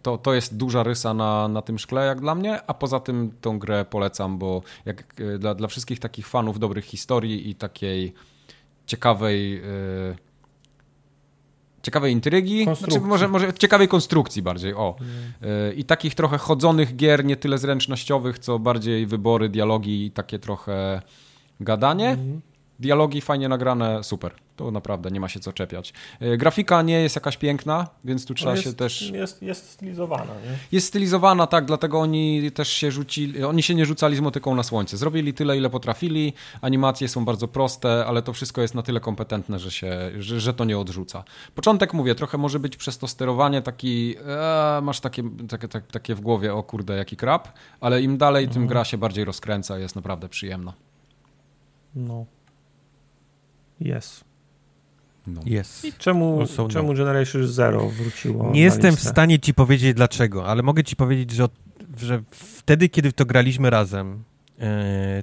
To, 0.01 0.17
to 0.17 0.33
jest 0.33 0.57
duża 0.57 0.83
rysa 0.83 1.13
na, 1.13 1.47
na 1.47 1.61
tym 1.61 1.79
szkle, 1.79 2.05
jak 2.05 2.21
dla 2.21 2.35
mnie, 2.35 2.61
a 2.67 2.73
poza 2.73 2.99
tym 2.99 3.31
tą 3.41 3.59
grę 3.59 3.85
polecam, 3.85 4.37
bo 4.37 4.61
jak, 4.85 5.21
e, 5.21 5.37
dla, 5.37 5.55
dla 5.55 5.67
wszystkich 5.67 5.99
takich 5.99 6.27
fanów 6.27 6.59
dobrych 6.59 6.85
historii 6.85 7.49
i 7.49 7.55
takiej 7.55 8.13
ciekawej. 8.85 9.51
Yy, 9.51 10.15
ciekawej 11.81 12.13
intrygi, 12.13 12.63
znaczy 12.63 12.99
może, 12.99 13.27
może 13.27 13.53
ciekawej 13.53 13.87
konstrukcji 13.87 14.41
bardziej, 14.41 14.73
o. 14.73 14.95
Yy, 15.41 15.73
I 15.73 15.83
takich 15.83 16.15
trochę 16.15 16.37
chodzonych 16.37 16.95
gier, 16.95 17.25
nie 17.25 17.35
tyle 17.35 17.57
zręcznościowych, 17.57 18.39
co 18.39 18.59
bardziej 18.59 19.05
wybory, 19.05 19.49
dialogi 19.49 20.05
i 20.05 20.11
takie 20.11 20.39
trochę 20.39 21.01
gadanie. 21.59 22.09
Mm 22.09 22.41
Dialogi 22.79 23.21
fajnie 23.21 23.49
nagrane, 23.49 24.03
super. 24.03 24.31
To 24.55 24.71
naprawdę 24.71 25.11
nie 25.11 25.19
ma 25.19 25.29
się 25.29 25.39
co 25.39 25.53
czepiać. 25.53 25.93
E, 26.19 26.37
grafika 26.37 26.81
nie 26.81 27.01
jest 27.01 27.15
jakaś 27.15 27.37
piękna, 27.37 27.87
więc 28.05 28.25
tu 28.25 28.33
trzeba 28.33 28.51
jest, 28.51 28.63
się 28.63 28.73
też... 28.73 29.11
Jest, 29.11 29.41
jest 29.41 29.69
stylizowana, 29.69 30.23
nie? 30.23 30.57
Jest 30.71 30.87
stylizowana, 30.87 31.47
tak, 31.47 31.65
dlatego 31.65 31.99
oni 31.99 32.51
też 32.51 32.69
się 32.69 32.91
rzucili, 32.91 33.43
oni 33.43 33.63
się 33.63 33.75
nie 33.75 33.85
rzucali 33.85 34.15
z 34.15 34.19
motyką 34.19 34.55
na 34.55 34.63
słońce. 34.63 34.97
Zrobili 34.97 35.33
tyle, 35.33 35.57
ile 35.57 35.69
potrafili, 35.69 36.33
animacje 36.61 37.07
są 37.07 37.25
bardzo 37.25 37.47
proste, 37.47 38.05
ale 38.05 38.21
to 38.21 38.33
wszystko 38.33 38.61
jest 38.61 38.75
na 38.75 38.83
tyle 38.83 38.99
kompetentne, 38.99 39.59
że, 39.59 39.71
się, 39.71 40.11
że, 40.19 40.39
że 40.39 40.53
to 40.53 40.65
nie 40.65 40.77
odrzuca. 40.77 41.23
Początek, 41.55 41.93
mówię, 41.93 42.15
trochę 42.15 42.37
może 42.37 42.59
być 42.59 42.77
przez 42.77 42.97
to 42.97 43.07
sterowanie 43.07 43.61
taki, 43.61 44.15
e, 44.27 44.81
masz 44.81 44.99
takie, 44.99 45.23
takie, 45.49 45.67
takie 45.67 46.15
w 46.15 46.21
głowie, 46.21 46.53
o 46.53 46.63
kurde, 46.63 46.97
jaki 46.97 47.17
krap, 47.17 47.47
ale 47.81 48.01
im 48.01 48.17
dalej, 48.17 48.45
tym 48.45 48.51
mhm. 48.51 48.67
gra 48.67 48.85
się 48.85 48.97
bardziej 48.97 49.25
rozkręca, 49.25 49.77
jest 49.77 49.95
naprawdę 49.95 50.29
przyjemna. 50.29 50.73
No. 51.95 52.25
Jest. 53.81 54.23
No. 55.27 55.41
Jest. 55.45 55.85
I 55.85 55.93
czemu, 55.93 56.43
no 56.57 56.67
czemu 56.67 56.93
Generation 56.93 57.47
Zero 57.47 57.89
wróciło? 57.89 58.51
Nie 58.51 58.61
jestem 58.61 58.95
w 58.95 58.99
stanie 58.99 59.39
ci 59.39 59.53
powiedzieć 59.53 59.93
dlaczego, 59.93 60.45
ale 60.45 60.63
mogę 60.63 60.83
ci 60.83 60.95
powiedzieć, 60.95 61.31
że, 61.31 61.47
że 61.97 62.21
wtedy, 62.31 62.89
kiedy 62.89 63.11
to 63.11 63.25
graliśmy 63.25 63.69
razem, 63.69 64.23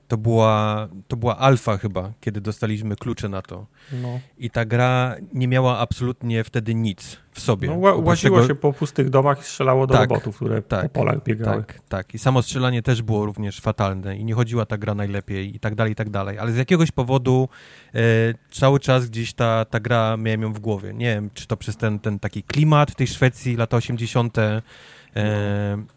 to 0.09 0.17
była, 0.17 0.89
to 1.09 1.17
była 1.17 1.39
alfa 1.39 1.77
chyba, 1.79 2.13
kiedy 2.21 2.41
dostaliśmy 2.41 2.97
klucze 2.97 3.29
na 3.29 3.43
to. 3.43 3.67
No. 3.93 4.21
I 4.39 4.51
ta 4.51 4.65
gra 4.65 5.17
nie 5.35 5.49
miała 5.49 5.79
absolutnie 5.79 6.45
wtedy 6.45 6.75
nic 6.75 7.17
w 7.31 7.41
sobie. 7.41 7.69
No, 7.69 7.77
łaziło 7.77 8.37
tego... 8.37 8.49
się 8.49 8.55
po 8.55 8.73
pustych 8.73 9.11
domach 9.11 9.41
i 9.41 9.45
strzelało 9.45 9.87
do 9.87 9.95
tak, 9.95 10.11
robotów, 10.11 10.37
które 10.37 10.63
tak, 10.63 10.83
po 10.83 10.89
polach 10.89 11.23
biegały. 11.25 11.57
Tak, 11.57 11.81
tak. 11.89 12.15
I 12.15 12.19
samo 12.19 12.43
strzelanie 12.43 12.83
też 12.83 13.03
było 13.03 13.27
również 13.27 13.61
fatalne 13.61 14.17
i 14.17 14.25
nie 14.25 14.35
chodziła 14.35 14.67
ta 14.67 14.79
gra 14.79 14.95
najlepiej 14.95 15.57
i 15.57 15.61
tak 15.61 15.75
dalej, 15.75 15.93
i 15.93 15.97
tak 15.97 16.11
dalej. 16.11 16.39
Ale 16.39 16.53
z 16.53 16.57
jakiegoś 16.57 16.91
powodu 16.91 17.49
e, 17.95 17.99
cały 18.51 18.81
czas 18.81 19.07
gdzieś 19.07 19.33
ta, 19.33 19.65
ta 19.65 19.81
gra 19.81 20.17
miałem 20.17 20.43
ją 20.43 20.53
w 20.53 20.59
głowie. 20.59 20.95
Nie 20.95 21.15
wiem, 21.15 21.31
czy 21.35 21.47
to 21.47 21.57
przez 21.57 21.77
ten, 21.77 21.99
ten 21.99 22.19
taki 22.19 22.43
klimat 22.43 22.95
tej 22.95 23.07
Szwecji, 23.07 23.57
lata 23.57 23.77
80., 23.77 24.39
e, 24.39 24.63
no 25.77 25.96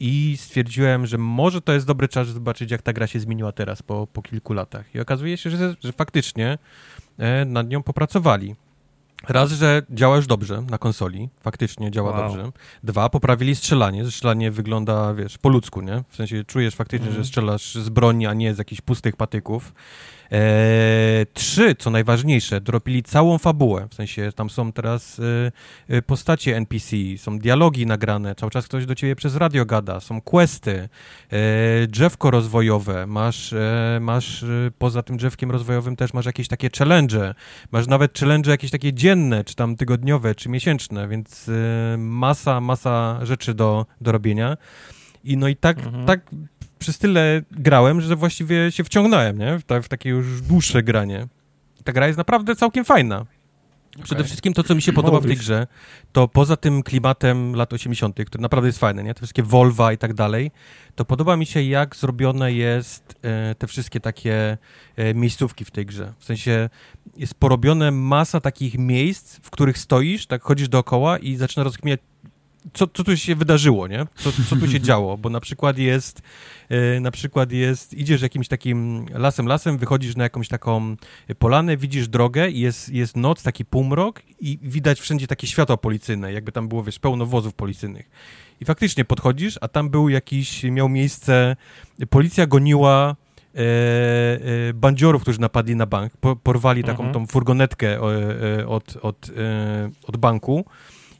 i 0.00 0.36
stwierdziłem, 0.36 1.06
że 1.06 1.18
może 1.18 1.60
to 1.60 1.72
jest 1.72 1.86
dobry 1.86 2.08
czas 2.08 2.28
zobaczyć, 2.28 2.70
jak 2.70 2.82
ta 2.82 2.92
gra 2.92 3.06
się 3.06 3.20
zmieniła 3.20 3.52
teraz 3.52 3.82
po, 3.82 4.06
po 4.06 4.22
kilku 4.22 4.52
latach. 4.52 4.94
I 4.94 5.00
okazuje 5.00 5.36
się, 5.36 5.50
że, 5.50 5.76
że 5.84 5.92
faktycznie 5.92 6.58
e, 7.18 7.44
nad 7.44 7.68
nią 7.68 7.82
popracowali. 7.82 8.54
Raz, 9.28 9.52
że 9.52 9.82
działa 9.90 10.16
już 10.16 10.26
dobrze 10.26 10.62
na 10.70 10.78
konsoli, 10.78 11.28
faktycznie 11.40 11.90
działa 11.90 12.10
wow. 12.10 12.22
dobrze. 12.22 12.52
Dwa, 12.82 13.08
poprawili 13.08 13.56
strzelanie. 13.56 14.10
Strzelanie 14.10 14.50
wygląda, 14.50 15.14
wiesz, 15.14 15.38
po 15.38 15.48
ludzku, 15.48 15.80
nie? 15.80 16.04
W 16.08 16.16
sensie 16.16 16.44
czujesz 16.44 16.74
faktycznie, 16.74 17.06
mm. 17.06 17.12
że 17.12 17.18
mhm. 17.18 17.26
strzelasz 17.26 17.74
z 17.74 17.88
broni, 17.88 18.26
a 18.26 18.34
nie 18.34 18.54
z 18.54 18.58
jakichś 18.58 18.80
pustych 18.80 19.16
patyków. 19.16 19.72
E, 20.32 21.26
trzy, 21.32 21.74
co 21.74 21.90
najważniejsze, 21.90 22.60
dropili 22.60 23.02
całą 23.02 23.38
fabułę, 23.38 23.88
w 23.90 23.94
sensie 23.94 24.32
tam 24.34 24.50
są 24.50 24.72
teraz 24.72 25.20
e, 25.88 25.96
e 25.96 26.02
postacie 26.02 26.56
NPC, 26.56 26.96
są 27.16 27.38
dialogi 27.38 27.86
nagrane, 27.86 28.34
cały 28.34 28.50
czas 28.50 28.64
ktoś 28.64 28.86
do 28.86 28.94
ciebie 28.94 29.16
przez 29.16 29.36
radio 29.36 29.66
gada, 29.66 30.00
są 30.00 30.20
questy, 30.20 30.88
drzewko 31.88 32.30
rozwojowe, 32.30 33.06
masz, 33.06 33.54
masz 34.00 34.44
poza 34.78 35.02
tym 35.02 35.16
drzewkiem 35.16 35.50
rozwojowym 35.50 35.96
też 35.96 36.14
masz 36.14 36.26
jakieś 36.26 36.48
takie 36.48 36.70
challenge, 36.78 37.34
masz 37.72 37.86
nawet 37.86 38.18
challenge 38.18 38.50
jakieś 38.50 38.70
takie 38.70 38.92
dzienne, 38.92 39.44
czy 39.44 39.54
tam 39.54 39.76
tygodniowe, 39.76 40.34
czy 40.34 40.48
miesięczne, 40.48 41.08
więc 41.08 41.50
masa, 41.98 42.60
masa 42.60 43.18
rzeczy 43.22 43.54
do, 43.54 43.86
do 44.00 44.12
robienia. 44.12 44.56
I 45.24 45.36
no 45.36 45.48
i 45.48 45.56
tak, 45.56 45.78
mhm. 45.78 46.06
tak 46.06 46.20
przez 46.78 46.98
tyle 46.98 47.42
grałem, 47.50 48.00
że 48.00 48.16
właściwie 48.16 48.72
się 48.72 48.84
wciągnąłem, 48.84 49.38
nie? 49.38 49.58
W, 49.58 49.84
w 49.84 49.88
takie 49.88 50.10
już 50.10 50.40
dłuższe 50.40 50.82
granie. 50.82 51.26
Ta 51.84 51.92
gra 51.92 52.06
jest 52.06 52.18
naprawdę 52.18 52.56
całkiem 52.56 52.84
fajna. 52.84 53.24
Okay. 53.98 54.04
Przede 54.04 54.24
wszystkim 54.24 54.52
to, 54.52 54.62
co 54.62 54.74
mi 54.74 54.82
się 54.82 54.92
podoba 54.92 55.20
w 55.20 55.26
tej 55.26 55.36
grze, 55.36 55.66
to 56.12 56.28
poza 56.28 56.56
tym 56.56 56.82
klimatem 56.82 57.54
lat 57.54 57.72
80., 57.72 58.16
który 58.26 58.42
naprawdę 58.42 58.68
jest 58.68 58.78
fajny, 58.78 59.04
nie? 59.04 59.14
Te 59.14 59.20
wszystkie 59.20 59.42
Volva 59.42 59.92
i 59.92 59.98
tak 59.98 60.14
dalej, 60.14 60.50
to 60.94 61.04
podoba 61.04 61.36
mi 61.36 61.46
się, 61.46 61.62
jak 61.62 61.96
zrobione 61.96 62.52
jest 62.52 63.14
e, 63.22 63.54
te 63.54 63.66
wszystkie 63.66 64.00
takie 64.00 64.58
e, 64.96 65.14
miejscówki 65.14 65.64
w 65.64 65.70
tej 65.70 65.86
grze. 65.86 66.14
W 66.18 66.24
sensie 66.24 66.70
jest 67.16 67.34
porobione 67.34 67.90
masa 67.90 68.40
takich 68.40 68.78
miejsc, 68.78 69.38
w 69.42 69.50
których 69.50 69.78
stoisz, 69.78 70.26
tak 70.26 70.42
chodzisz 70.42 70.68
dookoła 70.68 71.18
i 71.18 71.36
zaczyna 71.36 71.64
rozkminiać, 71.64 72.00
co, 72.72 72.86
co 72.86 73.04
tu 73.04 73.16
się 73.16 73.34
wydarzyło, 73.34 73.86
nie? 73.86 74.06
Co, 74.16 74.32
co 74.32 74.56
tu 74.56 74.70
się 74.70 74.80
działo, 74.88 75.18
bo 75.18 75.30
na 75.30 75.40
przykład 75.40 75.78
jest, 75.78 76.22
e, 76.68 77.00
na 77.00 77.10
przykład 77.10 77.52
jest, 77.52 77.94
idziesz 77.94 78.22
jakimś 78.22 78.48
takim 78.48 79.06
lasem, 79.14 79.46
lasem, 79.46 79.78
wychodzisz 79.78 80.16
na 80.16 80.24
jakąś 80.24 80.48
taką 80.48 80.96
polanę, 81.38 81.76
widzisz 81.76 82.08
drogę 82.08 82.50
i 82.50 82.60
jest, 82.60 82.88
jest 82.88 83.16
noc, 83.16 83.42
taki 83.42 83.64
półmrok 83.64 84.22
i 84.40 84.58
widać 84.62 85.00
wszędzie 85.00 85.26
takie 85.26 85.46
światła 85.46 85.76
policyjne, 85.76 86.32
jakby 86.32 86.52
tam 86.52 86.68
było, 86.68 86.84
wiesz, 86.84 86.98
pełno 86.98 87.26
wozów 87.26 87.54
policyjnych. 87.54 88.10
I 88.60 88.64
faktycznie 88.64 89.04
podchodzisz, 89.04 89.58
a 89.60 89.68
tam 89.68 89.90
był 89.90 90.08
jakiś, 90.08 90.62
miał 90.62 90.88
miejsce, 90.88 91.56
policja 92.10 92.46
goniła 92.46 93.16
e, 93.54 93.58
e, 93.58 94.74
bandziorów, 94.74 95.22
którzy 95.22 95.40
napadli 95.40 95.76
na 95.76 95.86
bank, 95.86 96.16
po, 96.16 96.36
porwali 96.36 96.84
taką 96.84 97.04
mhm. 97.04 97.14
tą 97.14 97.26
furgonetkę 97.26 97.88
e, 97.88 98.00
e 98.60 98.66
od, 98.66 98.96
od, 99.02 99.30
e, 99.36 99.90
od 100.06 100.16
banku 100.16 100.64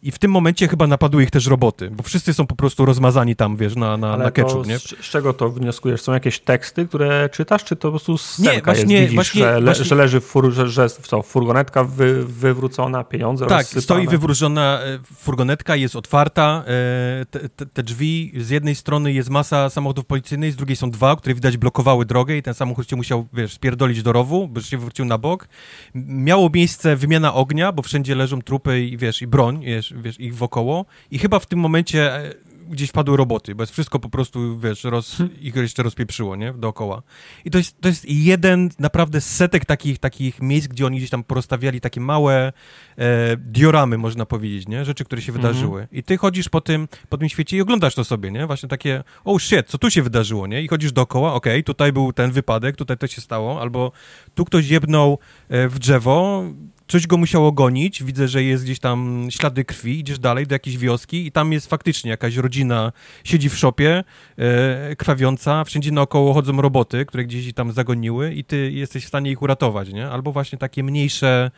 i 0.03 0.11
w 0.11 0.19
tym 0.19 0.31
momencie 0.31 0.69
chyba 0.69 0.87
napadły 0.87 1.23
ich 1.23 1.31
też 1.31 1.47
roboty, 1.47 1.91
bo 1.91 2.03
wszyscy 2.03 2.35
są 2.35 2.47
po 2.47 2.57
prostu 2.57 2.85
rozmazani 2.85 3.37
tam, 3.37 3.57
wiesz, 3.57 3.77
na, 3.77 3.97
na, 3.97 4.17
na 4.17 4.31
ketchup, 4.31 4.67
nie? 4.67 4.79
Z, 4.79 4.83
z, 4.83 5.11
czego 5.11 5.33
to 5.33 5.51
wnioskujesz? 5.51 6.03
Są 6.03 6.13
jakieś 6.13 6.41
teksty, 6.41 6.87
które 6.87 7.29
czytasz, 7.33 7.65
czy 7.65 7.77
to 7.77 7.89
po 7.89 7.91
prostu 7.91 8.17
nie, 8.39 8.63
właśnie, 8.63 8.95
jest, 8.95 9.03
widzisz, 9.03 9.15
właśnie, 9.15 9.43
że, 9.43 9.55
le, 9.55 9.61
właśnie... 9.61 9.85
że 9.85 9.95
leży 9.95 10.21
fur, 10.21 10.53
że, 10.53 10.69
że 10.69 10.89
co, 10.91 11.23
furgonetka 11.23 11.85
wy, 11.85 12.25
wywrócona, 12.25 13.05
pieniądze 13.05 13.47
Tak, 13.47 13.59
rozsypane. 13.59 13.83
stoi 13.83 14.07
wywrócona 14.07 14.81
e, 14.83 14.99
furgonetka, 15.15 15.77
jest 15.77 15.97
otwarta, 15.97 16.65
e, 16.67 17.27
te, 17.31 17.49
te, 17.49 17.67
te, 17.67 17.83
drzwi, 17.83 18.33
z 18.37 18.51
jednej 18.51 18.75
strony 18.75 19.13
jest 19.13 19.31
masa 19.31 19.71
samochodów 19.71 20.07
policyjnych, 20.07 20.53
z 20.53 20.57
drugiej 20.57 20.77
są 20.77 20.91
dwa, 20.91 21.17
które 21.17 21.35
widać 21.35 21.57
blokowały 21.57 22.07
drogę 22.07 22.37
i 22.37 22.43
ten 22.43 22.55
samochód 22.55 22.91
się 22.91 22.97
musiał, 22.97 23.27
wiesz, 23.33 23.53
spierdolić 23.53 24.03
do 24.03 24.13
rowu, 24.13 24.49
by 24.49 24.63
się 24.63 24.79
wrócił 24.79 25.05
na 25.05 25.19
bok. 25.19 25.49
Miało 25.95 26.51
miejsce 26.55 26.97
wymiana 26.97 27.35
ognia, 27.35 27.73
bo 27.73 27.83
wszędzie 27.83 28.15
leżą 28.15 28.43
trupy 28.43 28.81
i, 28.81 28.97
wiesz, 28.97 29.23
i 29.23 29.27
broń, 29.27 29.65
wiesz, 29.65 29.88
wiesz, 29.93 30.03
wiesz, 30.03 30.21
ich 30.21 30.37
wokoło 30.37 30.87
i 31.11 31.19
chyba 31.19 31.39
w 31.39 31.47
tym 31.47 31.59
momencie 31.59 32.15
e, 32.15 32.35
gdzieś 32.71 32.91
wpadły 32.91 33.17
roboty, 33.17 33.55
bo 33.55 33.63
jest 33.63 33.73
wszystko 33.73 33.99
po 33.99 34.09
prostu, 34.09 34.59
wiesz, 34.59 34.85
roz, 34.85 35.17
hmm. 35.17 35.41
ich 35.41 35.57
jeszcze 35.57 35.83
rozpieprzyło, 35.83 36.37
nie, 36.37 36.53
dookoła. 36.53 37.03
I 37.45 37.51
to 37.51 37.59
jest, 37.59 37.81
to 37.81 37.89
jest 37.89 38.05
jeden 38.09 38.71
naprawdę 38.79 39.21
setek 39.21 39.65
takich, 39.65 39.99
takich 39.99 40.43
miejsc, 40.43 40.69
gdzie 40.69 40.87
oni 40.87 40.99
gdzieś 40.99 41.11
tam 41.11 41.25
porozstawiali 41.25 41.81
takie 41.81 42.01
małe 42.01 42.53
e, 42.97 43.37
dioramy, 43.37 43.99
można 43.99 44.27
powiedzieć, 44.27 44.69
nie, 44.69 44.85
rzeczy, 44.85 45.05
które 45.05 45.23
się 45.23 45.33
mhm. 45.33 45.43
wydarzyły. 45.43 45.89
I 45.93 46.03
ty 46.03 46.17
chodzisz 46.17 46.49
po 46.49 46.61
tym, 46.61 46.89
po 47.09 47.19
tym 47.19 47.29
świecie 47.29 47.57
i 47.57 47.61
oglądasz 47.61 47.95
to 47.95 48.05
sobie, 48.05 48.31
nie, 48.31 48.47
właśnie 48.47 48.69
takie, 48.69 49.05
oh 49.25 49.39
shit, 49.39 49.67
co 49.67 49.79
tu 49.79 49.91
się 49.91 50.03
wydarzyło, 50.03 50.47
nie, 50.47 50.63
i 50.63 50.69
chodzisz 50.69 50.93
dookoła, 50.93 51.35
okej, 51.35 51.53
okay, 51.53 51.63
tutaj 51.63 51.93
był 51.93 52.13
ten 52.13 52.31
wypadek, 52.31 52.77
tutaj 52.77 52.99
to 52.99 53.07
się 53.07 53.21
stało, 53.21 53.61
albo 53.61 53.93
tu 54.35 54.45
ktoś 54.45 54.69
jebnął 54.69 55.19
e, 55.49 55.69
w 55.69 55.79
drzewo, 55.79 56.45
coś 56.89 57.07
go 57.07 57.17
musiało 57.17 57.53
gonić, 57.53 58.03
widzę, 58.03 58.29
że 58.29 58.43
jest 58.43 58.65
gdzieś 58.65 58.79
tam 58.79 59.27
ślady 59.31 59.65
krwi, 59.65 60.01
idziesz 60.01 60.19
dalej 60.19 60.47
do 60.47 60.55
jakiejś 60.55 60.79
wioski 60.79 61.27
i 61.27 61.33
tam 61.33 61.53
jest 61.53 61.67
faktycznie 61.67 62.11
jakaś 62.11 62.37
rodzina, 62.37 62.93
siedzi 63.25 63.49
w 63.49 63.57
szopie, 63.57 64.05
e, 64.39 64.97
krwawiąca, 64.97 65.65
wszędzie 65.65 65.93
naokoło 65.93 66.35
chodzą 66.35 66.61
roboty, 66.63 67.07
które 67.07 67.25
gdzieś 67.25 67.53
tam 67.53 67.73
zagoniły 67.73 68.35
i 68.35 68.45
ty 68.45 68.71
jesteś 68.73 69.05
w 69.05 69.09
stanie 69.09 69.31
ich 69.31 69.43
uratować, 69.43 69.93
nie? 69.93 70.09
Albo 70.11 70.33
właśnie 70.33 70.59
takie 70.59 70.83
mniejsze, 70.83 71.51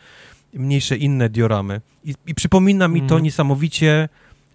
mniejsze 0.53 0.97
inne 0.97 1.29
dioramy. 1.29 1.81
I, 2.03 2.13
i 2.27 2.35
przypomina 2.35 2.87
mi 2.87 3.01
to 3.01 3.15
mm. 3.15 3.23
niesamowicie 3.23 4.09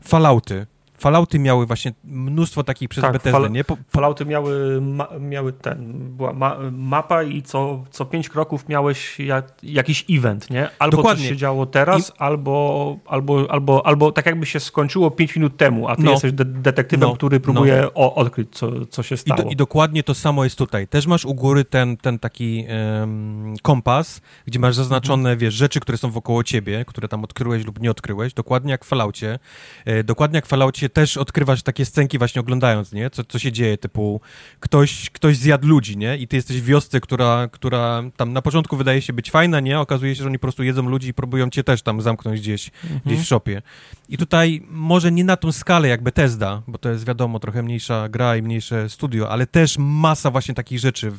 Fallouty, 0.05 0.67
Fallouty 0.99 1.39
miały 1.39 1.67
właśnie 1.67 1.93
mnóstwo 2.05 2.65
takich 2.65 2.89
przez 2.89 3.03
tak, 3.03 3.13
Bethesda, 3.13 3.41
fal, 3.41 3.51
nie? 3.51 3.65
Po... 3.65 3.77
Fallouty 3.89 4.27
miały, 4.27 4.81
ma, 4.81 5.09
miały 5.21 5.53
ten, 5.53 5.93
była 6.17 6.33
ma, 6.33 6.57
mapa 6.73 7.23
i 7.23 7.43
co, 7.43 7.85
co 7.91 8.05
pięć 8.05 8.29
kroków 8.29 8.69
miałeś 8.69 9.21
jak, 9.21 9.53
jakiś 9.63 10.05
event, 10.11 10.51
nie? 10.51 10.69
Albo 10.79 10.97
Dokładnie. 10.97 11.23
coś 11.23 11.29
się 11.29 11.37
działo 11.37 11.67
teraz, 11.67 12.09
I... 12.09 12.13
albo, 12.19 12.97
albo, 13.07 13.51
albo, 13.51 13.87
albo 13.87 14.13
tak 14.13 14.27
jakby 14.27 14.47
się 14.47 14.61
skończyło 14.61 15.11
pięć 15.11 15.37
minut 15.37 15.57
temu, 15.57 15.89
a 15.89 15.97
ty 15.97 16.03
no. 16.03 16.11
jesteś 16.11 16.33
de 16.33 16.45
detektywem, 16.45 17.09
no. 17.09 17.15
który 17.15 17.41
próbuje 17.41 17.81
no. 17.83 17.91
o, 17.95 18.15
odkryć, 18.15 18.49
co, 18.53 18.87
co 18.87 19.03
się 19.03 19.17
stało. 19.17 19.41
I, 19.41 19.45
do, 19.45 19.51
I, 19.51 19.57
dokładnie 19.57 20.03
to 20.03 20.15
samo 20.15 20.45
jest 20.45 20.59
tutaj. 20.59 20.89
Też 20.89 21.07
masz 21.07 21.25
u 21.25 21.35
góry 21.35 21.65
ten, 21.65 21.97
ten 21.97 22.19
taki 22.19 22.67
um, 23.01 23.55
kompas, 23.63 24.21
gdzie 24.47 24.59
masz 24.59 24.75
zaznaczone, 24.75 25.31
mhm. 25.31 25.39
wiesz, 25.39 25.55
rzeczy, 25.55 25.81
które 25.81 25.99
są 25.99 26.11
wokoło 26.11 26.45
ciebie, 26.45 26.85
które 26.85 27.09
tam 27.09 27.25
odkryłeś 27.25 27.65
lub 27.65 27.81
nie 27.81 27.91
odkryłeś, 27.91 28.35
dokładnie 28.35 28.71
jak 28.73 28.85
w 28.85 28.89
Falloutie. 28.89 29.39
E, 29.85 30.05
dokładnie 30.05 30.37
jak 30.37 30.47
w 30.47 30.49
Falloutie 30.49 30.86
też 30.89 31.17
odkrywasz 31.17 31.63
takie 31.63 31.85
scenki 31.85 32.19
właśnie 32.19 32.41
oglądając, 32.41 32.93
nie? 32.93 33.11
Co, 33.11 33.25
co 33.25 33.39
się 33.39 33.53
dzieje, 33.53 33.79
typu 33.79 34.21
ktoś, 34.61 35.11
ktoś 35.11 35.37
zjadł 35.37 35.69
ludzi, 35.69 35.97
nie? 35.97 36.17
I 36.17 36.29
ty 36.29 36.37
jesteś 36.37 36.61
w 36.61 36.65
wiosce, 36.65 37.01
która, 37.01 37.49
która 37.53 38.03
tam 38.17 38.33
na 38.33 38.43
początku 38.43 38.77
wydaje 38.77 39.03
się 39.03 39.13
być 39.13 39.31
fajna, 39.31 39.61
nie? 39.61 39.81
Okazuje 39.81 40.15
się, 40.15 40.23
że 40.23 40.29
oni 40.29 40.39
po 40.39 40.43
prostu 40.43 40.63
jedzą 40.63 40.89
ludzi 40.89 41.09
i 41.09 41.15
próbują 41.15 41.51
cię 41.51 41.65
też 41.65 41.83
tam 41.83 42.01
zamknąć 42.01 42.41
gdzieś, 42.41 42.71
mhm. 42.85 43.01
gdzieś 43.05 43.21
w 43.21 43.25
shopie. 43.25 43.63
I 44.09 44.19
tutaj 44.19 44.63
może 44.71 45.13
nie 45.13 45.25
na 45.25 45.37
tą 45.37 45.53
skalę 45.53 45.89
jak 45.89 46.03
Bethesda, 46.03 46.63
bo 46.67 46.79
to 46.79 46.91
jest 46.91 47.07
wiadomo, 47.07 47.39
trochę 47.39 47.63
mniejsza 47.63 48.09
gra 48.09 48.37
i 48.37 48.43
mniejsze 48.43 48.89
studio, 48.89 49.31
ale 49.31 49.47
też 49.47 49.77
masa 49.79 50.31
właśnie 50.31 50.55
takich 50.55 50.79
rzeczy 50.79 51.13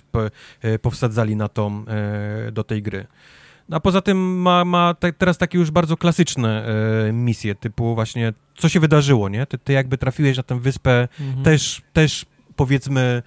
e, 0.61 0.79
powsadzali 0.79 1.35
na 1.35 1.47
tą, 1.47 1.85
e, 1.87 2.51
do 2.51 2.63
tej 2.63 2.81
gry. 2.81 3.07
A 3.71 3.79
poza 3.79 4.01
tym 4.01 4.41
ma, 4.41 4.65
ma 4.65 4.93
te, 4.93 5.13
teraz 5.13 5.37
takie 5.37 5.57
już 5.57 5.71
bardzo 5.71 5.97
klasyczne 5.97 6.65
e, 7.07 7.13
misje, 7.13 7.55
typu 7.55 7.95
właśnie 7.95 8.33
co 8.57 8.69
się 8.69 8.79
wydarzyło, 8.79 9.29
nie? 9.29 9.45
Ty, 9.45 9.57
ty 9.57 9.73
jakby 9.73 9.97
trafiłeś 9.97 10.37
na 10.37 10.43
tę 10.43 10.59
wyspę 10.59 11.07
mhm. 11.19 11.43
też, 11.43 11.81
też 11.93 12.25
powiedzmy 12.55 13.23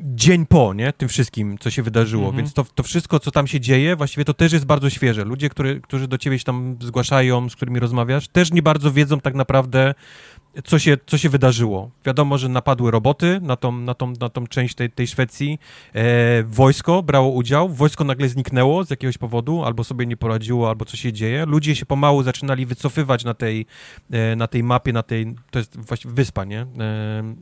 dzień 0.00 0.46
po, 0.46 0.74
nie? 0.74 0.92
Tym 0.92 1.08
wszystkim, 1.08 1.58
co 1.58 1.70
się 1.70 1.82
wydarzyło, 1.82 2.24
mhm. 2.24 2.36
więc 2.36 2.54
to, 2.54 2.64
to 2.74 2.82
wszystko, 2.82 3.20
co 3.20 3.30
tam 3.30 3.46
się 3.46 3.60
dzieje, 3.60 3.96
właściwie 3.96 4.24
to 4.24 4.34
też 4.34 4.52
jest 4.52 4.64
bardzo 4.64 4.90
świeże. 4.90 5.24
Ludzie, 5.24 5.48
który, 5.48 5.80
którzy 5.80 6.08
do 6.08 6.18
ciebie 6.18 6.38
się 6.38 6.44
tam 6.44 6.76
zgłaszają, 6.80 7.48
z 7.48 7.56
którymi 7.56 7.80
rozmawiasz, 7.80 8.28
też 8.28 8.52
nie 8.52 8.62
bardzo 8.62 8.92
wiedzą 8.92 9.20
tak 9.20 9.34
naprawdę, 9.34 9.94
co 10.64 10.78
się, 10.78 10.96
co 11.06 11.18
się 11.18 11.28
wydarzyło. 11.28 11.90
Wiadomo, 12.04 12.38
że 12.38 12.48
napadły 12.48 12.90
roboty 12.90 13.40
na 13.42 13.56
tą, 13.56 13.72
na 13.72 13.94
tą, 13.94 14.12
na 14.20 14.28
tą 14.28 14.46
część 14.46 14.74
tej, 14.74 14.90
tej 14.90 15.06
Szwecji. 15.06 15.58
E, 15.94 16.42
wojsko 16.42 17.02
brało 17.02 17.30
udział, 17.30 17.68
wojsko 17.68 18.04
nagle 18.04 18.28
zniknęło 18.28 18.84
z 18.84 18.90
jakiegoś 18.90 19.18
powodu, 19.18 19.64
albo 19.64 19.84
sobie 19.84 20.06
nie 20.06 20.16
poradziło, 20.16 20.68
albo 20.68 20.84
co 20.84 20.96
się 20.96 21.12
dzieje. 21.12 21.46
Ludzie 21.46 21.76
się 21.76 21.86
pomału 21.86 22.22
zaczynali 22.22 22.66
wycofywać 22.66 23.24
na 23.24 23.34
tej, 23.34 23.66
e, 24.10 24.36
na 24.36 24.46
tej 24.46 24.62
mapie, 24.62 24.92
na 24.92 25.02
tej, 25.02 25.34
to 25.50 25.58
jest 25.58 25.76
właściwie 25.76 26.14
wyspa, 26.14 26.44
nie? 26.44 26.60
E, 26.60 26.66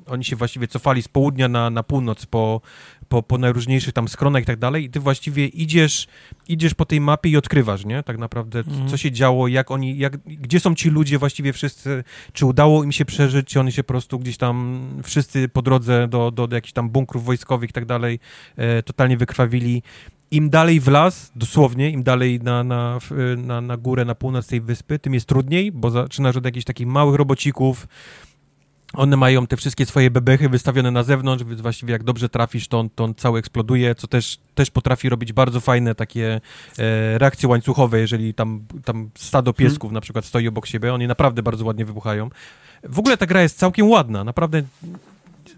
oni 0.06 0.24
się 0.24 0.36
właściwie 0.36 0.68
cofali 0.68 1.02
z 1.02 1.08
południa 1.08 1.48
na, 1.48 1.70
na 1.70 1.82
północ 1.82 2.26
po, 2.26 2.60
po, 3.08 3.22
po 3.22 3.38
najróżniejszych 3.38 3.92
tam 3.92 4.08
skronach 4.08 4.42
i 4.42 4.46
tak 4.46 4.58
dalej 4.58 4.84
i 4.84 4.90
ty 4.90 5.00
właściwie 5.00 5.46
idziesz, 5.46 6.06
idziesz 6.48 6.74
po 6.74 6.84
tej 6.84 7.00
mapie 7.00 7.30
i 7.30 7.36
odkrywasz, 7.36 7.84
nie? 7.84 8.02
Tak 8.02 8.18
naprawdę, 8.18 8.58
mm. 8.58 8.88
co 8.88 8.96
się 8.96 9.12
działo, 9.12 9.48
jak 9.48 9.70
oni, 9.70 9.98
jak, 9.98 10.16
gdzie 10.16 10.60
są 10.60 10.74
ci 10.74 10.90
ludzie 10.90 11.18
właściwie 11.18 11.52
wszyscy, 11.52 12.04
czy 12.32 12.46
udało 12.46 12.84
im 12.84 12.92
się 12.92 13.05
przeżyć, 13.06 13.56
oni 13.56 13.72
się 13.72 13.82
po 13.82 13.88
prostu 13.88 14.18
gdzieś 14.18 14.36
tam 14.36 14.86
wszyscy 15.02 15.48
po 15.48 15.62
drodze 15.62 16.08
do, 16.08 16.30
do, 16.30 16.46
do 16.46 16.56
jakichś 16.56 16.72
tam 16.72 16.90
bunkrów 16.90 17.24
wojskowych 17.24 17.70
i 17.70 17.72
tak 17.72 17.84
dalej 17.84 18.18
e, 18.56 18.82
totalnie 18.82 19.16
wykrwawili. 19.16 19.82
Im 20.30 20.50
dalej 20.50 20.80
w 20.80 20.88
las, 20.88 21.32
dosłownie, 21.36 21.90
im 21.90 22.02
dalej 22.02 22.40
na, 22.40 22.64
na, 22.64 22.98
na, 23.36 23.60
na 23.60 23.76
górę, 23.76 24.04
na 24.04 24.14
północ 24.14 24.46
tej 24.46 24.60
wyspy, 24.60 24.98
tym 24.98 25.14
jest 25.14 25.26
trudniej, 25.26 25.72
bo 25.72 25.90
zaczynasz 25.90 26.36
od 26.36 26.44
jakichś 26.44 26.64
takich 26.64 26.86
małych 26.86 27.14
robocików, 27.16 27.86
one 28.92 29.16
mają 29.16 29.46
te 29.46 29.56
wszystkie 29.56 29.86
swoje 29.86 30.10
bebechy 30.10 30.48
wystawione 30.48 30.90
na 30.90 31.02
zewnątrz, 31.02 31.44
więc 31.44 31.60
właściwie 31.60 31.92
jak 31.92 32.04
dobrze 32.04 32.28
trafisz, 32.28 32.68
to 32.68 32.78
on, 32.78 32.90
to 32.90 33.04
on 33.04 33.14
cały 33.14 33.38
eksploduje, 33.38 33.94
co 33.94 34.06
też, 34.06 34.38
też 34.54 34.70
potrafi 34.70 35.08
robić 35.08 35.32
bardzo 35.32 35.60
fajne 35.60 35.94
takie 35.94 36.40
e, 36.78 37.18
reakcje 37.18 37.48
łańcuchowe, 37.48 38.00
jeżeli 38.00 38.34
tam, 38.34 38.66
tam 38.84 39.10
stado 39.14 39.52
piesków 39.52 39.88
hmm. 39.88 39.94
na 39.94 40.00
przykład 40.00 40.24
stoi 40.24 40.48
obok 40.48 40.66
siebie, 40.66 40.94
oni 40.94 41.06
naprawdę 41.06 41.42
bardzo 41.42 41.64
ładnie 41.64 41.84
wybuchają. 41.84 42.30
W 42.82 42.98
ogóle 42.98 43.16
ta 43.16 43.26
gra 43.26 43.42
jest 43.42 43.58
całkiem 43.58 43.88
ładna, 43.88 44.24
naprawdę 44.24 44.62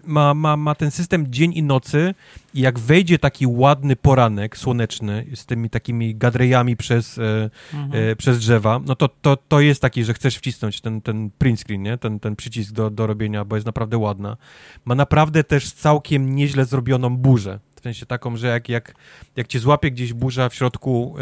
ma, 0.05 0.33
ma, 0.33 0.57
ma 0.57 0.75
ten 0.75 0.91
system 0.91 1.25
dzień 1.29 1.53
i 1.53 1.63
nocy 1.63 2.15
i 2.53 2.61
jak 2.61 2.79
wejdzie 2.79 3.19
taki 3.19 3.47
ładny 3.47 3.95
poranek 3.95 4.57
słoneczny 4.57 5.25
z 5.35 5.45
tymi 5.45 5.69
takimi 5.69 6.15
gadrejami 6.15 6.77
przez, 6.77 7.17
e, 7.17 7.49
mhm. 7.73 8.11
e, 8.11 8.15
przez 8.15 8.39
drzewa, 8.39 8.79
no 8.85 8.95
to, 8.95 9.09
to, 9.21 9.37
to 9.37 9.59
jest 9.59 9.81
taki, 9.81 10.03
że 10.03 10.13
chcesz 10.13 10.37
wcisnąć 10.37 10.81
ten, 10.81 11.01
ten 11.01 11.29
print 11.37 11.59
screen, 11.59 11.81
nie? 11.81 11.97
Ten, 11.97 12.19
ten 12.19 12.35
przycisk 12.35 12.71
do, 12.71 12.89
do 12.89 13.07
robienia, 13.07 13.45
bo 13.45 13.55
jest 13.55 13.65
naprawdę 13.65 13.97
ładna. 13.97 14.37
Ma 14.85 14.95
naprawdę 14.95 15.43
też 15.43 15.71
całkiem 15.71 16.35
nieźle 16.35 16.65
zrobioną 16.65 17.17
burzę. 17.17 17.59
W 17.75 17.81
sensie 17.81 18.05
taką, 18.05 18.37
że 18.37 18.47
jak, 18.47 18.69
jak, 18.69 18.95
jak 19.35 19.47
cię 19.47 19.59
złapie 19.59 19.91
gdzieś 19.91 20.13
burza 20.13 20.49
w 20.49 20.55
środku, 20.55 21.15
e, 21.15 21.19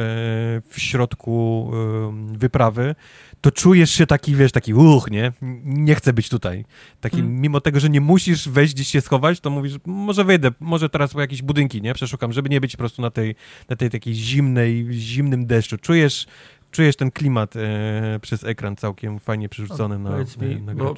w 0.70 0.76
środku 0.76 1.72
wyprawy, 2.32 2.96
to 3.42 3.52
czujesz 3.52 3.92
się 3.92 4.08
taki, 4.08 4.36
wiesz, 4.36 4.52
taki 4.52 4.74
uch, 4.74 5.12
nie? 5.12 5.32
Nie 5.64 5.96
chcę 5.96 6.14
być 6.14 6.30
tutaj. 6.30 6.66
Taki, 7.02 7.18
hmm. 7.18 7.42
mimo 7.42 7.62
tego, 7.62 7.80
że 7.80 7.90
nie 7.90 8.02
musisz 8.02 8.50
wejść 8.50 8.74
gdzieś 8.74 8.88
się 8.88 9.02
schować, 9.02 9.40
to 9.40 9.50
mówisz, 9.50 9.74
może 9.86 10.24
wyjdę, 10.24 10.52
może 10.60 10.90
teraz 10.90 11.14
po 11.14 11.22
jakieś 11.22 11.42
budynki, 11.42 11.82
nie? 11.82 11.94
Przeszukam, 11.94 12.34
żeby 12.34 12.50
nie 12.50 12.62
być 12.62 12.72
po 12.72 12.78
prostu 12.78 13.02
na 13.02 13.12
tej, 13.12 13.36
na 13.70 13.76
tej 13.76 13.90
takiej 13.90 14.14
zimnej, 14.14 14.88
zimnym 14.92 15.46
deszczu. 15.46 15.78
Czujesz, 15.78 16.26
czujesz 16.72 16.96
ten 16.96 17.12
klimat 17.12 17.56
e, 17.56 18.20
przez 18.22 18.44
ekran 18.44 18.76
całkiem 18.76 19.20
fajnie 19.20 19.50
przerzucony 19.50 20.00
na, 20.00 20.18
mi, 20.18 20.62
na, 20.62 20.74
na 20.74 20.94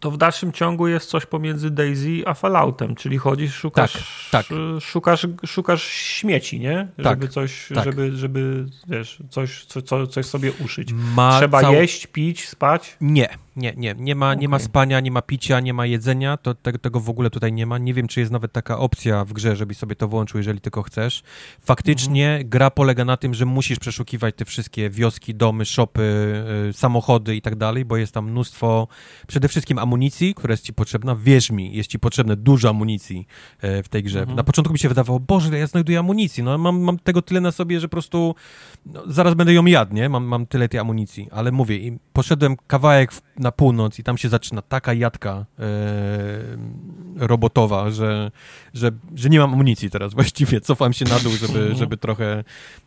to 0.00 0.10
w 0.10 0.16
dalszym 0.16 0.52
ciągu 0.52 0.88
jest 0.88 1.10
coś 1.10 1.26
pomiędzy 1.26 1.70
Daisy 1.70 2.22
a 2.26 2.34
Falloutem, 2.34 2.94
czyli 2.94 3.18
chodzisz, 3.18 3.54
szukasz, 3.54 3.92
tak, 4.30 4.46
tak. 4.46 4.56
szukasz, 4.80 5.26
szukasz 5.46 5.84
śmieci, 5.84 6.60
nie? 6.60 6.88
Tak, 6.96 7.06
żeby 7.06 7.28
coś, 7.28 7.68
tak. 7.74 7.84
żeby, 7.84 8.16
żeby 8.16 8.66
wiesz, 8.88 9.18
coś, 9.30 9.64
co, 9.64 10.06
coś 10.06 10.26
sobie 10.26 10.52
uszyć. 10.64 10.92
Ma 10.92 11.38
Trzeba 11.38 11.60
cał... 11.60 11.72
jeść, 11.72 12.06
pić, 12.06 12.48
spać? 12.48 12.96
Nie, 13.00 13.28
nie, 13.56 13.74
nie. 13.76 13.94
Nie 13.98 14.14
ma, 14.14 14.26
okay. 14.26 14.40
nie 14.40 14.48
ma 14.48 14.58
spania, 14.58 15.00
nie 15.00 15.10
ma 15.10 15.22
picia, 15.22 15.60
nie 15.60 15.74
ma 15.74 15.86
jedzenia. 15.86 16.36
To, 16.36 16.54
te, 16.54 16.72
tego 16.72 17.00
w 17.00 17.10
ogóle 17.10 17.30
tutaj 17.30 17.52
nie 17.52 17.66
ma. 17.66 17.78
Nie 17.78 17.94
wiem, 17.94 18.08
czy 18.08 18.20
jest 18.20 18.32
nawet 18.32 18.52
taka 18.52 18.78
opcja 18.78 19.24
w 19.24 19.32
grze, 19.32 19.56
żebyś 19.56 19.76
sobie 19.76 19.96
to 19.96 20.08
włączył, 20.08 20.38
jeżeli 20.38 20.60
tylko 20.60 20.82
chcesz. 20.82 21.22
Faktycznie 21.60 22.28
mhm. 22.28 22.48
gra 22.48 22.70
polega 22.70 23.04
na 23.04 23.16
tym, 23.16 23.34
że 23.34 23.46
musisz 23.46 23.78
przeszukiwać 23.78 24.34
te 24.34 24.44
wszystkie 24.44 24.90
wioski, 24.90 25.34
domy, 25.34 25.64
szopy, 25.64 26.02
y, 26.68 26.72
samochody 26.72 27.36
i 27.36 27.42
tak 27.42 27.56
dalej, 27.56 27.84
bo 27.84 27.96
jest 27.96 28.14
tam 28.14 28.30
mnóstwo 28.30 28.88
przede 29.26 29.48
wszystkim 29.48 29.78
amunicji, 29.78 30.34
która 30.34 30.52
jest 30.52 30.64
ci 30.64 30.72
potrzebna. 30.72 31.16
Wierz 31.16 31.50
mi, 31.50 31.76
jest 31.76 31.90
ci 31.90 31.98
potrzebne 31.98 32.36
dużo 32.36 32.68
amunicji 32.68 33.26
y, 33.64 33.82
w 33.82 33.88
tej 33.88 34.02
grze. 34.02 34.20
Mhm. 34.20 34.36
Na 34.36 34.44
początku 34.44 34.72
mi 34.72 34.78
się 34.78 34.88
wydawało, 34.88 35.20
Boże, 35.20 35.58
ja 35.58 35.66
znajduję 35.66 35.98
amunicji. 35.98 36.42
No, 36.42 36.58
mam, 36.58 36.80
mam 36.80 36.98
tego 36.98 37.22
tyle 37.22 37.40
na 37.40 37.52
sobie, 37.52 37.80
że 37.80 37.88
po 37.88 37.92
prostu 37.92 38.34
no, 38.86 39.02
zaraz 39.06 39.34
będę 39.34 39.52
ją 39.52 39.66
jadł, 39.66 39.94
nie? 39.94 40.08
Mam, 40.08 40.24
mam 40.24 40.46
tyle 40.46 40.68
tej 40.68 40.80
amunicji. 40.80 41.28
Ale 41.30 41.52
mówię, 41.52 41.98
poszedłem 42.12 42.56
kawałek 42.66 43.12
w, 43.12 43.22
na 43.40 43.52
północ 43.52 43.98
i 43.98 44.04
tam 44.04 44.18
się 44.18 44.28
zaczyna 44.28 44.62
taka 44.62 44.94
jadka 44.94 45.46
e, 45.58 45.64
robotowa, 47.16 47.90
że, 47.90 48.30
że, 48.74 48.90
że 49.14 49.28
nie 49.28 49.38
mam 49.38 49.52
amunicji 49.52 49.90
teraz 49.90 50.14
właściwie. 50.20 50.60
Cofam 50.60 50.92
się 50.92 51.04
na 51.04 51.18
dół, 51.18 51.32
żeby, 51.32 51.58
mhm. 51.58 51.76
żeby 51.76 51.96
trochę, 51.96 52.44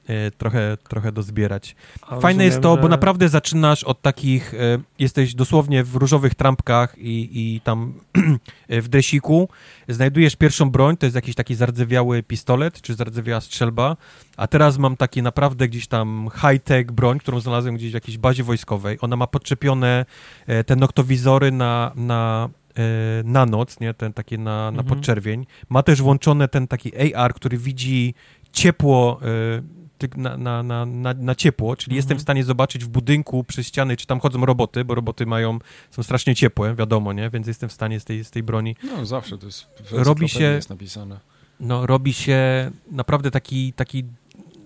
e, 0.08 0.32
trochę, 0.32 0.78
trochę 0.90 1.12
dozbierać. 1.12 1.76
Fajne 2.22 2.46
jest 2.46 2.62
to, 2.62 2.76
że... 2.76 2.82
bo 2.82 2.88
naprawdę 2.88 3.30
zaczynasz 3.30 3.84
od 3.84 4.02
takich, 4.02 4.54
e, 4.54 4.58
jesteś 5.00 5.36
dosłownie 5.36 5.84
w 5.84 5.96
różowych 5.96 6.36
trampkach 6.36 6.98
i, 6.98 7.30
i 7.32 7.62
tam 7.62 7.94
w 8.70 8.88
dresiku, 8.88 9.50
znajdujesz 9.88 10.36
pierwszą 10.36 10.72
broń, 10.72 10.98
to 10.98 11.06
jest 11.06 11.16
jakiś 11.16 11.36
taki 11.36 11.56
zardzewiały 11.56 12.24
pistolet, 12.24 12.82
czy 12.82 12.96
zardzewiała 12.96 13.42
strzelba, 13.42 13.98
a 14.38 14.48
teraz 14.48 14.78
mam 14.78 14.98
takie 14.98 15.22
naprawdę 15.22 15.68
gdzieś 15.68 15.88
tam 15.88 16.30
high-tech 16.36 16.92
broń, 16.92 17.20
którą 17.20 17.40
znalazłem 17.40 17.76
gdzieś 17.76 17.92
w 17.92 17.94
jakiejś 17.94 18.18
bazie 18.18 18.44
wojskowej. 18.44 18.98
Ona 19.02 19.16
ma 19.16 19.28
podczepione 19.28 20.06
e, 20.48 20.64
te 20.64 20.76
noktowizory 20.76 21.52
na, 21.52 21.92
na, 21.96 22.50
e, 22.78 22.82
na 23.24 23.46
noc, 23.46 23.80
nie? 23.80 23.94
Ten 23.94 24.14
takie 24.14 24.38
na, 24.38 24.72
na 24.72 24.82
mhm. 24.82 24.88
podczerwień. 24.88 25.46
Ma 25.70 25.84
też 25.84 26.02
włączone 26.02 26.48
ten 26.48 26.68
taki 26.68 27.14
AR, 27.16 27.34
który 27.34 27.58
widzi 27.58 28.14
ciepło 28.52 29.20
e, 29.22 29.84
na, 30.18 30.38
na, 30.38 30.64
na, 30.64 30.86
na, 30.86 31.14
na 31.14 31.36
ciepło, 31.36 31.76
czyli 31.76 31.92
mhm. 31.92 31.98
jestem 31.98 32.18
w 32.18 32.22
stanie 32.22 32.44
zobaczyć 32.44 32.86
w 32.86 32.88
budynku 32.88 33.44
przez 33.44 33.68
ściany, 33.68 33.98
czy 33.98 34.08
tam 34.08 34.20
chodzą 34.20 34.46
roboty, 34.46 34.86
bo 34.86 34.96
roboty 34.96 35.26
mają, 35.26 35.60
są 35.92 36.04
strasznie 36.04 36.36
ciepłe, 36.36 36.76
wiadomo, 36.76 37.14
nie? 37.14 37.30
Więc 37.30 37.48
jestem 37.48 37.70
w 37.70 37.74
stanie 37.74 38.00
z 38.00 38.06
tej, 38.06 38.24
z 38.24 38.32
tej 38.32 38.44
broni. 38.44 38.76
No 38.84 39.06
zawsze 39.06 39.38
to 39.38 39.46
jest 39.46 39.66
w 39.92 39.92
robi 39.92 40.30
się 40.30 40.44
jest 40.44 40.70
napisane. 40.70 41.20
No, 41.60 41.86
robi 41.86 42.14
się 42.14 42.72
naprawdę 42.92 43.32
taki, 43.32 43.74
taki 43.74 44.04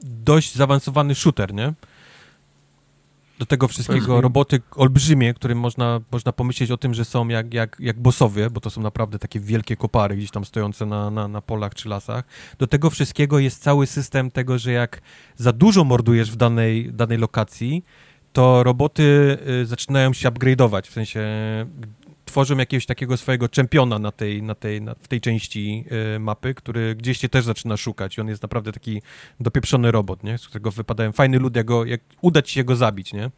dość 0.03 0.55
zaawansowany 0.55 1.15
shooter, 1.15 1.53
nie? 1.53 1.73
Do 3.39 3.45
tego 3.45 3.67
wszystkiego 3.67 4.21
roboty 4.21 4.61
olbrzymie, 4.75 5.33
którym 5.33 5.59
można, 5.59 5.99
można 6.11 6.31
pomyśleć 6.31 6.71
o 6.71 6.77
tym, 6.77 6.93
że 6.93 7.05
są 7.05 7.27
jak, 7.27 7.53
jak, 7.53 7.77
jak 7.79 7.99
bossowie, 7.99 8.49
bo 8.49 8.61
to 8.61 8.69
są 8.69 8.81
naprawdę 8.81 9.19
takie 9.19 9.39
wielkie 9.39 9.75
kopary 9.75 10.17
gdzieś 10.17 10.31
tam 10.31 10.45
stojące 10.45 10.85
na, 10.85 11.11
na, 11.11 11.27
na 11.27 11.41
polach 11.41 11.75
czy 11.75 11.89
lasach. 11.89 12.23
Do 12.59 12.67
tego 12.67 12.89
wszystkiego 12.89 13.39
jest 13.39 13.63
cały 13.63 13.87
system 13.87 14.31
tego, 14.31 14.57
że 14.59 14.71
jak 14.71 15.01
za 15.35 15.53
dużo 15.53 15.83
mordujesz 15.83 16.31
w 16.31 16.35
danej, 16.35 16.93
danej 16.93 17.17
lokacji, 17.17 17.83
to 18.33 18.63
roboty 18.63 19.37
y, 19.61 19.65
zaczynają 19.65 20.13
się 20.13 20.29
upgrade'ować, 20.29 20.81
w 20.87 20.93
sensie 20.93 21.21
tworzą 22.27 22.57
jakiegoś 22.57 22.85
takiego 22.85 23.17
swojego 23.17 23.49
czempiona 23.49 23.99
na 23.99 24.11
tej, 24.11 24.43
na 24.43 24.55
tej, 24.55 24.81
na, 24.81 24.95
w 24.95 25.07
tej 25.07 25.21
części 25.21 25.85
y, 26.15 26.19
mapy, 26.19 26.53
który 26.53 26.95
gdzieś 26.95 27.17
cię 27.17 27.29
też 27.29 27.45
zaczyna 27.45 27.77
szukać 27.77 28.17
i 28.17 28.21
on 28.21 28.27
jest 28.27 28.41
naprawdę 28.41 28.71
taki 28.71 29.01
dopieprzony 29.39 29.91
robot, 29.91 30.23
nie? 30.23 30.37
Z 30.37 30.47
którego 30.47 30.71
wypadają 30.71 31.11
fajny 31.11 31.39
lud, 31.39 31.55
jak, 31.55 31.67
jak 31.85 32.01
uda 32.21 32.41
ci 32.41 32.53
się 32.53 32.63
go 32.63 32.75
zabić, 32.75 33.13
nie? 33.13 33.31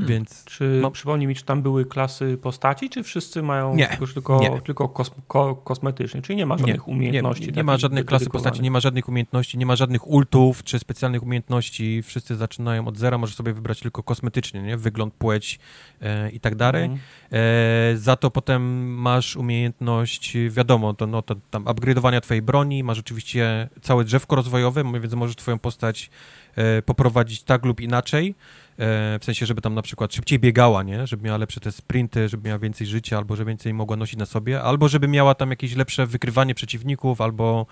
Hmm. 0.00 0.08
Więc, 0.08 0.44
czy 0.44 0.78
no, 0.82 0.90
przypomnij 0.90 1.26
mi, 1.28 1.34
czy 1.34 1.44
tam 1.44 1.62
były 1.62 1.84
klasy 1.84 2.38
postaci, 2.42 2.90
czy 2.90 3.02
wszyscy 3.02 3.42
mają 3.42 3.74
nie, 3.74 3.98
tylko, 4.14 4.40
nie. 4.40 4.60
tylko 4.60 4.88
kos, 4.88 5.10
ko, 5.28 5.56
kosmetycznie, 5.56 6.22
czyli 6.22 6.36
nie 6.36 6.46
ma 6.46 6.58
żadnych 6.58 6.86
nie, 6.86 6.92
umiejętności? 6.92 7.46
Nie, 7.46 7.52
nie 7.52 7.64
ma 7.64 7.76
żadnych 7.76 8.06
klasy 8.06 8.30
postaci, 8.30 8.62
nie 8.62 8.70
ma 8.70 8.80
żadnych 8.80 9.08
umiejętności, 9.08 9.58
nie 9.58 9.66
ma 9.66 9.76
żadnych 9.76 10.06
ultów 10.06 10.64
czy 10.64 10.78
specjalnych 10.78 11.22
umiejętności. 11.22 12.02
Wszyscy 12.02 12.36
zaczynają 12.36 12.88
od 12.88 12.98
zera, 12.98 13.18
możesz 13.18 13.36
sobie 13.36 13.52
wybrać 13.52 13.80
tylko 13.80 14.02
kosmetycznie, 14.02 14.62
nie? 14.62 14.76
wygląd, 14.76 15.14
płeć 15.14 15.58
e, 16.02 16.30
i 16.30 16.40
tak 16.40 16.54
dalej. 16.54 16.84
Mhm. 16.84 17.00
E, 17.32 17.96
za 17.96 18.16
to 18.16 18.30
potem 18.30 18.94
masz 18.94 19.36
umiejętność, 19.36 20.36
wiadomo, 20.48 20.94
to, 20.94 21.06
no, 21.06 21.22
to 21.22 21.36
tam 21.50 21.64
upgrade'owania 21.64 22.20
twojej 22.20 22.42
broni, 22.42 22.84
masz 22.84 22.98
oczywiście 22.98 23.68
całe 23.82 24.04
drzewko 24.04 24.36
rozwojowe, 24.36 25.00
więc 25.00 25.14
możesz 25.14 25.36
twoją 25.36 25.58
postać 25.58 26.10
e, 26.56 26.82
poprowadzić 26.82 27.42
tak 27.42 27.64
lub 27.64 27.80
inaczej. 27.80 28.34
E, 28.80 29.18
w 29.18 29.24
sensie, 29.24 29.46
żeby 29.46 29.60
tam 29.60 29.74
na 29.74 29.82
przykład 29.82 30.14
szybciej 30.14 30.38
biegała, 30.38 30.82
nie? 30.82 31.06
Żeby 31.06 31.24
miała 31.24 31.38
lepsze 31.38 31.60
te 31.60 31.72
sprinty, 31.72 32.28
żeby 32.28 32.48
miała 32.48 32.58
więcej 32.58 32.86
życia, 32.86 33.18
albo 33.18 33.36
żeby 33.36 33.50
więcej 33.50 33.74
mogła 33.74 33.96
nosić 33.96 34.18
na 34.18 34.26
sobie, 34.26 34.62
albo 34.62 34.88
żeby 34.88 35.08
miała 35.08 35.34
tam 35.34 35.50
jakieś 35.50 35.76
lepsze 35.76 36.06
wykrywanie 36.06 36.54
przeciwników, 36.54 37.20
albo 37.20 37.66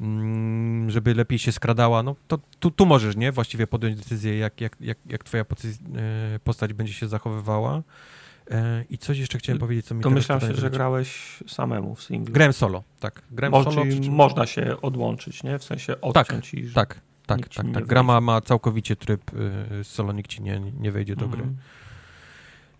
mm, 0.00 0.90
żeby 0.90 1.14
lepiej 1.14 1.38
się 1.38 1.52
skradała, 1.52 2.02
no 2.02 2.16
to 2.28 2.38
tu, 2.60 2.70
tu 2.70 2.86
możesz, 2.86 3.16
nie? 3.16 3.32
Właściwie 3.32 3.66
podjąć 3.66 3.96
decyzję, 3.96 4.38
jak, 4.38 4.60
jak, 4.60 4.76
jak, 4.80 4.98
jak 5.06 5.24
twoja 5.24 5.42
e, 5.42 6.38
postać 6.44 6.72
będzie 6.72 6.92
się 6.92 7.08
zachowywała. 7.08 7.82
E, 8.50 8.84
I 8.90 8.98
coś 8.98 9.18
jeszcze 9.18 9.38
chciałem 9.38 9.58
powiedzieć, 9.58 9.86
co 9.86 9.94
mi 9.94 10.02
To 10.02 10.10
myślałem 10.10 10.48
się, 10.48 10.54
że 10.54 10.70
grałeś 10.70 11.38
samemu 11.46 11.94
w 11.94 12.02
singlu. 12.02 12.34
Grałem 12.34 12.52
solo, 12.52 12.82
tak. 13.00 13.22
Grałem 13.30 13.52
Mo, 13.52 13.64
solo. 13.64 13.82
Czyli 13.82 14.10
można 14.10 14.46
się 14.46 14.80
odłączyć, 14.80 15.42
nie? 15.42 15.58
W 15.58 15.64
sensie 15.64 16.00
odciąć 16.00 16.50
tak, 16.50 16.54
i... 16.54 16.72
Tak, 16.72 17.00
tak, 17.36 17.48
tak, 17.48 17.66
tak. 17.74 17.86
Gra 17.86 18.02
ma, 18.02 18.20
ma 18.20 18.40
całkowicie 18.40 18.96
tryb 18.96 19.22
y, 19.80 19.84
solo, 19.84 20.12
nikt 20.12 20.30
ci 20.30 20.42
nie, 20.42 20.60
nie 20.80 20.92
wejdzie 20.92 21.16
do 21.16 21.28
gry. 21.28 21.44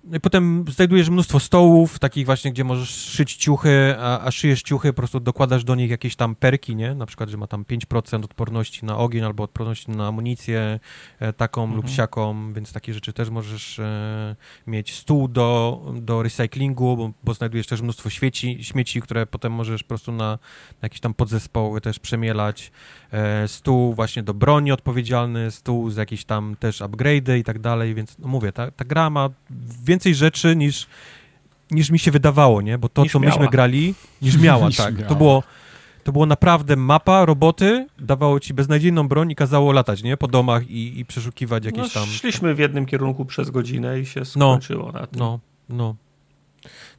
No 0.05 0.17
i 0.17 0.21
potem 0.21 0.65
znajdujesz 0.69 1.11
mnóstwo 1.11 1.41
stołów, 1.41 1.99
takich 1.99 2.27
właśnie, 2.27 2.53
gdzie 2.53 2.65
możesz 2.65 2.91
szyć 2.91 3.37
ciuchy, 3.37 3.95
a, 3.99 4.21
a 4.21 4.31
szyjesz 4.31 4.63
ciuchy, 4.63 4.89
po 4.93 4.97
prostu 4.97 5.21
dokładasz 5.21 5.65
do 5.65 5.75
nich 5.75 5.91
jakieś 5.91 6.17
tam 6.17 6.35
perki, 6.35 6.77
nie? 6.77 6.95
Na 6.95 7.07
przykład, 7.07 7.29
że 7.29 7.37
ma 7.37 7.47
tam 7.47 7.65
5% 7.65 8.25
odporności 8.25 8.85
na 8.85 8.99
ogień 8.99 9.25
albo 9.25 9.45
odporności 9.45 9.91
na 9.91 10.07
amunicję 10.07 10.81
e, 11.19 11.33
taką 11.33 11.63
mhm. 11.63 11.77
lub 11.77 11.91
siaką, 11.91 12.53
więc 12.53 12.73
takie 12.73 12.95
rzeczy 12.95 13.13
też 13.13 13.31
możesz 13.31 13.79
e, 13.79 14.37
mieć. 14.67 14.95
Stół 14.95 15.29
do, 15.29 15.83
do 16.01 16.23
recyklingu, 16.23 16.97
bo, 16.97 17.11
bo, 17.25 17.35
znajdujesz 17.35 17.67
też 17.67 17.83
mnóstwo 17.83 18.11
świeci, 18.11 18.65
śmieci, 18.65 19.01
które 19.01 19.27
potem 19.27 19.53
możesz 19.53 19.83
po 19.83 19.89
prostu 19.89 20.13
na, 20.13 20.29
na 20.29 20.39
jakieś 20.83 21.01
tam 21.01 21.15
podzespoły 21.15 21.81
też 21.81 21.99
przemielać. 21.99 22.73
E, 23.13 23.49
stół 23.49 23.95
właśnie 23.95 24.23
do 24.23 24.35
broni 24.35 24.73
odpowiedzialny, 24.73 25.51
stół 25.51 25.91
z 25.91 25.97
jakieś 25.97 26.25
tam 26.25 26.57
też 26.57 26.81
upgrade'y 26.81 27.39
i 27.39 27.45
tak 27.45 27.59
dalej, 27.59 27.95
więc 27.95 28.19
no 28.19 28.29
mówię, 28.29 28.53
ta, 28.53 28.71
ta 28.71 28.85
gra 28.85 29.11
ma 29.11 29.31
więcej 29.89 30.15
rzeczy 30.15 30.57
niż, 30.57 30.87
niż 31.71 31.91
mi 31.91 31.99
się 31.99 32.11
wydawało, 32.11 32.63
nie? 32.63 32.79
Bo 32.79 32.89
to, 32.89 33.03
niż 33.03 33.13
co 33.13 33.21
miała. 33.21 33.35
myśmy 33.35 33.49
grali, 33.49 33.95
niż 34.23 34.39
miała, 34.39 34.67
niż 34.69 34.77
tak. 34.77 34.95
Miała. 34.95 35.09
To 35.09 35.15
było 35.15 35.43
to 36.05 36.13
było 36.13 36.27
naprawdę 36.27 36.77
mapa, 36.77 37.25
roboty, 37.25 37.87
dawało 37.99 38.41
ci 38.41 38.55
beznadziejną 38.55 39.09
broń 39.09 39.31
i 39.31 39.35
kazało 39.35 39.73
latać, 39.73 40.03
nie? 40.03 40.17
Po 40.17 40.29
domach 40.29 40.71
i, 40.71 40.99
i 41.01 41.05
przeszukiwać 41.05 41.65
jakieś 41.65 41.95
no, 41.95 42.01
tam... 42.01 42.07
Szliśmy 42.09 42.55
w 42.55 42.59
jednym 42.59 42.87
kierunku 42.87 43.25
przez 43.25 43.51
godzinę 43.51 44.01
i 44.01 44.07
się 44.07 44.21
no, 44.21 44.25
skończyło 44.25 44.87
no, 44.93 45.01
na 45.01 45.07
tym. 45.07 45.19
No, 45.19 45.41
no. 45.69 45.95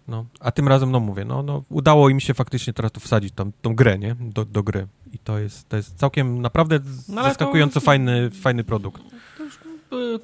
No, 0.08 0.26
a 0.40 0.52
tym 0.52 0.68
razem, 0.68 0.92
no 0.92 1.00
mówię, 1.00 1.26
no, 1.26 1.44
no 1.44 1.64
udało 1.70 2.10
im 2.10 2.20
się 2.20 2.34
faktycznie 2.34 2.74
teraz 2.74 2.92
tu 2.92 3.00
wsadzić 3.00 3.34
tam, 3.34 3.52
tą 3.62 3.76
grę, 3.76 4.00
nie? 4.00 4.16
Do, 4.20 4.46
do 4.46 4.64
gry. 4.64 4.88
I 5.14 5.20
to 5.20 5.40
jest, 5.40 5.70
to 5.70 5.78
jest 5.78 5.98
całkiem 5.98 6.42
naprawdę 6.42 6.80
no, 7.10 7.24
zaskakująco 7.24 7.80
to... 7.80 7.86
fajny, 7.86 8.30
fajny 8.30 8.64
produkt. 8.64 9.02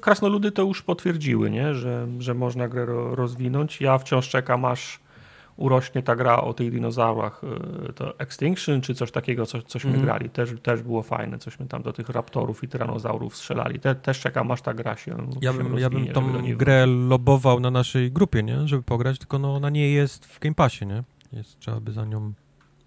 Krasnoludy 0.00 0.52
to 0.52 0.62
już 0.62 0.82
potwierdziły, 0.82 1.50
nie? 1.50 1.74
Że, 1.74 2.06
że 2.18 2.34
można 2.34 2.68
grę 2.68 2.86
rozwinąć. 3.10 3.80
Ja 3.80 3.98
wciąż 3.98 4.28
czekam, 4.28 4.64
aż 4.64 5.00
urośnie 5.56 6.02
ta 6.02 6.16
gra 6.16 6.40
o 6.40 6.54
tych 6.54 6.70
dinozaurach, 6.70 7.42
y, 7.88 7.92
to 7.92 8.18
Extinction 8.18 8.80
czy 8.80 8.94
coś 8.94 9.10
takiego, 9.10 9.46
co, 9.46 9.62
cośmy 9.62 9.90
mm. 9.90 10.02
grali. 10.02 10.30
Też, 10.30 10.50
też 10.62 10.82
było 10.82 11.02
fajne, 11.02 11.38
cośmy 11.38 11.66
tam 11.66 11.82
do 11.82 11.92
tych 11.92 12.08
raptorów 12.08 12.64
i 12.64 12.68
tyranozaurów 12.68 13.36
strzelali. 13.36 13.80
Te, 13.80 13.94
też 13.94 14.20
czekam, 14.20 14.50
aż 14.50 14.62
ta 14.62 14.74
gra 14.74 14.96
się 14.96 15.10
Ja 15.40 15.52
bym, 15.52 15.62
rozwinie, 15.62 15.80
ja 15.80 15.90
bym 15.90 16.06
tą 16.06 16.56
grę 16.56 16.86
lobował 16.86 17.60
na 17.60 17.70
naszej 17.70 18.12
grupie, 18.12 18.42
nie? 18.42 18.68
Żeby 18.68 18.82
pograć, 18.82 19.18
tylko 19.18 19.38
no, 19.38 19.54
ona 19.54 19.70
nie 19.70 19.90
jest 19.90 20.26
w 20.26 20.38
Game 20.38 20.54
Passie, 20.54 20.86
nie? 20.86 21.02
Jest, 21.32 21.58
trzeba 21.58 21.80
by 21.80 21.92
za 21.92 22.04
nią 22.04 22.32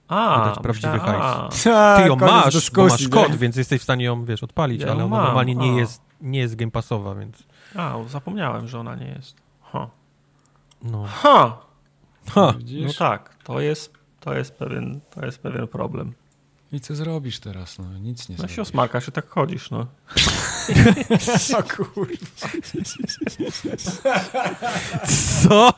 a, 0.08 0.40
wydać 0.40 0.60
prawdziwy 0.64 1.00
hajs. 1.00 1.64
Ty 1.64 2.08
ją 2.08 2.16
masz, 2.16 2.72
bo 2.72 2.84
masz 2.88 3.08
kod, 3.08 3.36
więc 3.36 3.56
jesteś 3.56 3.80
w 3.80 3.84
stanie 3.84 4.06
ją, 4.06 4.26
wiesz, 4.26 4.44
odpalić, 4.44 4.82
ja 4.82 4.88
ale 4.88 5.04
ona 5.04 5.16
mam. 5.16 5.24
normalnie 5.24 5.56
nie 5.56 5.78
jest, 5.78 6.09
nie 6.22 6.40
jest 6.40 6.56
Game 6.56 6.72
Passowa, 6.72 7.16
więc... 7.16 7.44
A, 7.76 7.96
zapomniałem, 8.08 8.68
że 8.68 8.80
ona 8.80 8.96
nie 8.96 9.08
jest. 9.08 9.36
Ha. 9.62 9.90
No. 10.82 11.06
Ha! 11.08 11.62
Ha. 12.30 12.54
No 12.86 12.94
tak, 12.94 13.36
to 13.44 13.60
jest, 13.60 13.94
to, 14.20 14.34
jest 14.34 14.56
pewien, 14.56 15.00
to 15.10 15.26
jest 15.26 15.40
pewien 15.40 15.68
problem. 15.68 16.14
I 16.72 16.80
co 16.80 16.96
zrobisz 16.96 17.40
teraz? 17.40 17.80
No, 17.80 17.98
nic 18.00 18.30
nie 18.30 18.34
no 18.34 18.38
zrobisz. 18.38 18.56
się 18.56 18.62
osmarkasz 18.62 19.08
i 19.08 19.12
tak 19.12 19.30
chodzisz, 19.30 19.72
no. 19.72 19.80
o 21.60 21.64
kurwa. 21.64 22.16
Co? 25.44 25.74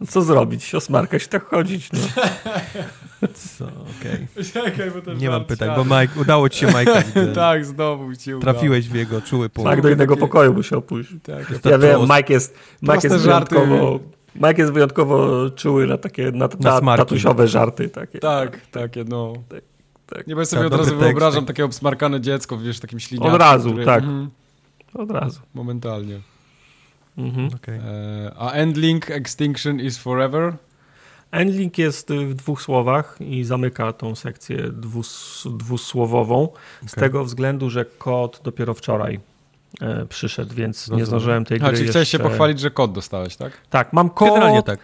No 0.00 0.06
co 0.06 0.22
zrobić? 0.22 0.74
Osmarkać 0.74 1.28
tak 1.28 1.44
chodzić, 1.44 1.92
no. 1.92 1.98
Co? 3.34 3.64
Okej. 3.64 4.26
Okay. 5.04 5.16
Nie 5.16 5.30
mam 5.30 5.44
pytań, 5.44 5.70
bo 5.76 5.84
Mike, 5.84 6.20
udało 6.20 6.48
ci 6.48 6.58
się 6.60 6.66
Mike. 6.78 7.26
tak, 7.34 7.64
znowu 7.64 8.16
ci 8.16 8.34
udało. 8.34 8.52
Trafiłeś 8.52 8.88
w 8.88 8.94
jego 8.94 9.20
czuły 9.20 9.48
punkt. 9.48 9.70
Tak, 9.70 9.82
do 9.82 9.90
innego 9.90 10.16
pokoju 10.16 10.54
musiał 10.54 10.82
pójść. 10.82 11.10
Tak, 11.22 11.64
ja 11.64 11.78
wiem, 11.78 12.00
Mike 12.00 12.32
jest, 12.32 12.58
Mike 12.82 13.08
jest 13.08 13.16
wyjątkowo... 13.16 14.00
Mike 14.34 14.62
jest 14.62 14.72
wyjątkowo 14.72 15.50
czuły 15.50 15.86
na 15.86 15.98
takie 15.98 16.32
na, 16.32 16.48
na, 16.60 16.80
na 16.80 16.96
tatusiowe 16.96 17.48
żarty. 17.48 17.88
Takie. 17.88 18.18
Tak, 18.18 18.66
takie 18.66 19.04
no. 19.04 19.32
Tak, 19.48 19.62
tak. 20.06 20.26
Nie, 20.26 20.34
bo 20.34 20.40
ja 20.40 20.46
sobie 20.46 20.62
tak, 20.62 20.72
od 20.72 20.78
razu 20.78 20.96
wyobrażam 20.96 21.40
tak. 21.40 21.46
takie 21.46 21.64
obsmarkane 21.64 22.20
dziecko, 22.20 22.58
wiesz, 22.58 22.80
takim 22.80 23.00
śliniakiem. 23.00 23.34
Od 23.34 23.40
razu, 23.40 23.70
który... 23.70 23.84
tak. 23.84 24.02
Mhm. 24.02 24.30
Od 24.94 25.10
razu. 25.10 25.40
Momentalnie. 25.54 26.20
Mhm. 27.18 27.50
Okay. 27.54 27.74
E, 27.74 28.32
a 28.38 28.52
Endlink 28.52 29.10
Extinction 29.10 29.80
is 29.80 29.98
Forever? 29.98 30.52
Endlink 31.30 31.78
jest 31.78 32.10
w 32.10 32.34
dwóch 32.34 32.62
słowach 32.62 33.16
i 33.20 33.44
zamyka 33.44 33.92
tą 33.92 34.14
sekcję 34.14 34.56
dwus, 34.56 35.44
dwusłowową 35.50 36.42
okay. 36.42 36.88
z 36.88 36.94
tego 36.94 37.24
względu, 37.24 37.70
że 37.70 37.84
kod 37.84 38.40
dopiero 38.44 38.74
wczoraj 38.74 39.20
e, 39.80 40.06
przyszedł, 40.06 40.54
więc 40.54 40.90
nie 40.90 41.06
zdążyłem 41.06 41.44
tej 41.44 41.58
gry 41.58 41.66
A, 41.66 41.70
czyli 41.70 41.82
jeszcze... 41.82 41.92
chciałeś 41.92 42.08
się 42.08 42.18
pochwalić, 42.18 42.60
że 42.60 42.70
kod 42.70 42.92
dostałeś, 42.92 43.36
tak? 43.36 43.52
Tak, 43.70 43.92
mam 43.92 44.10
kod. 44.10 44.28
Generalnie 44.28 44.62
tak. 44.62 44.80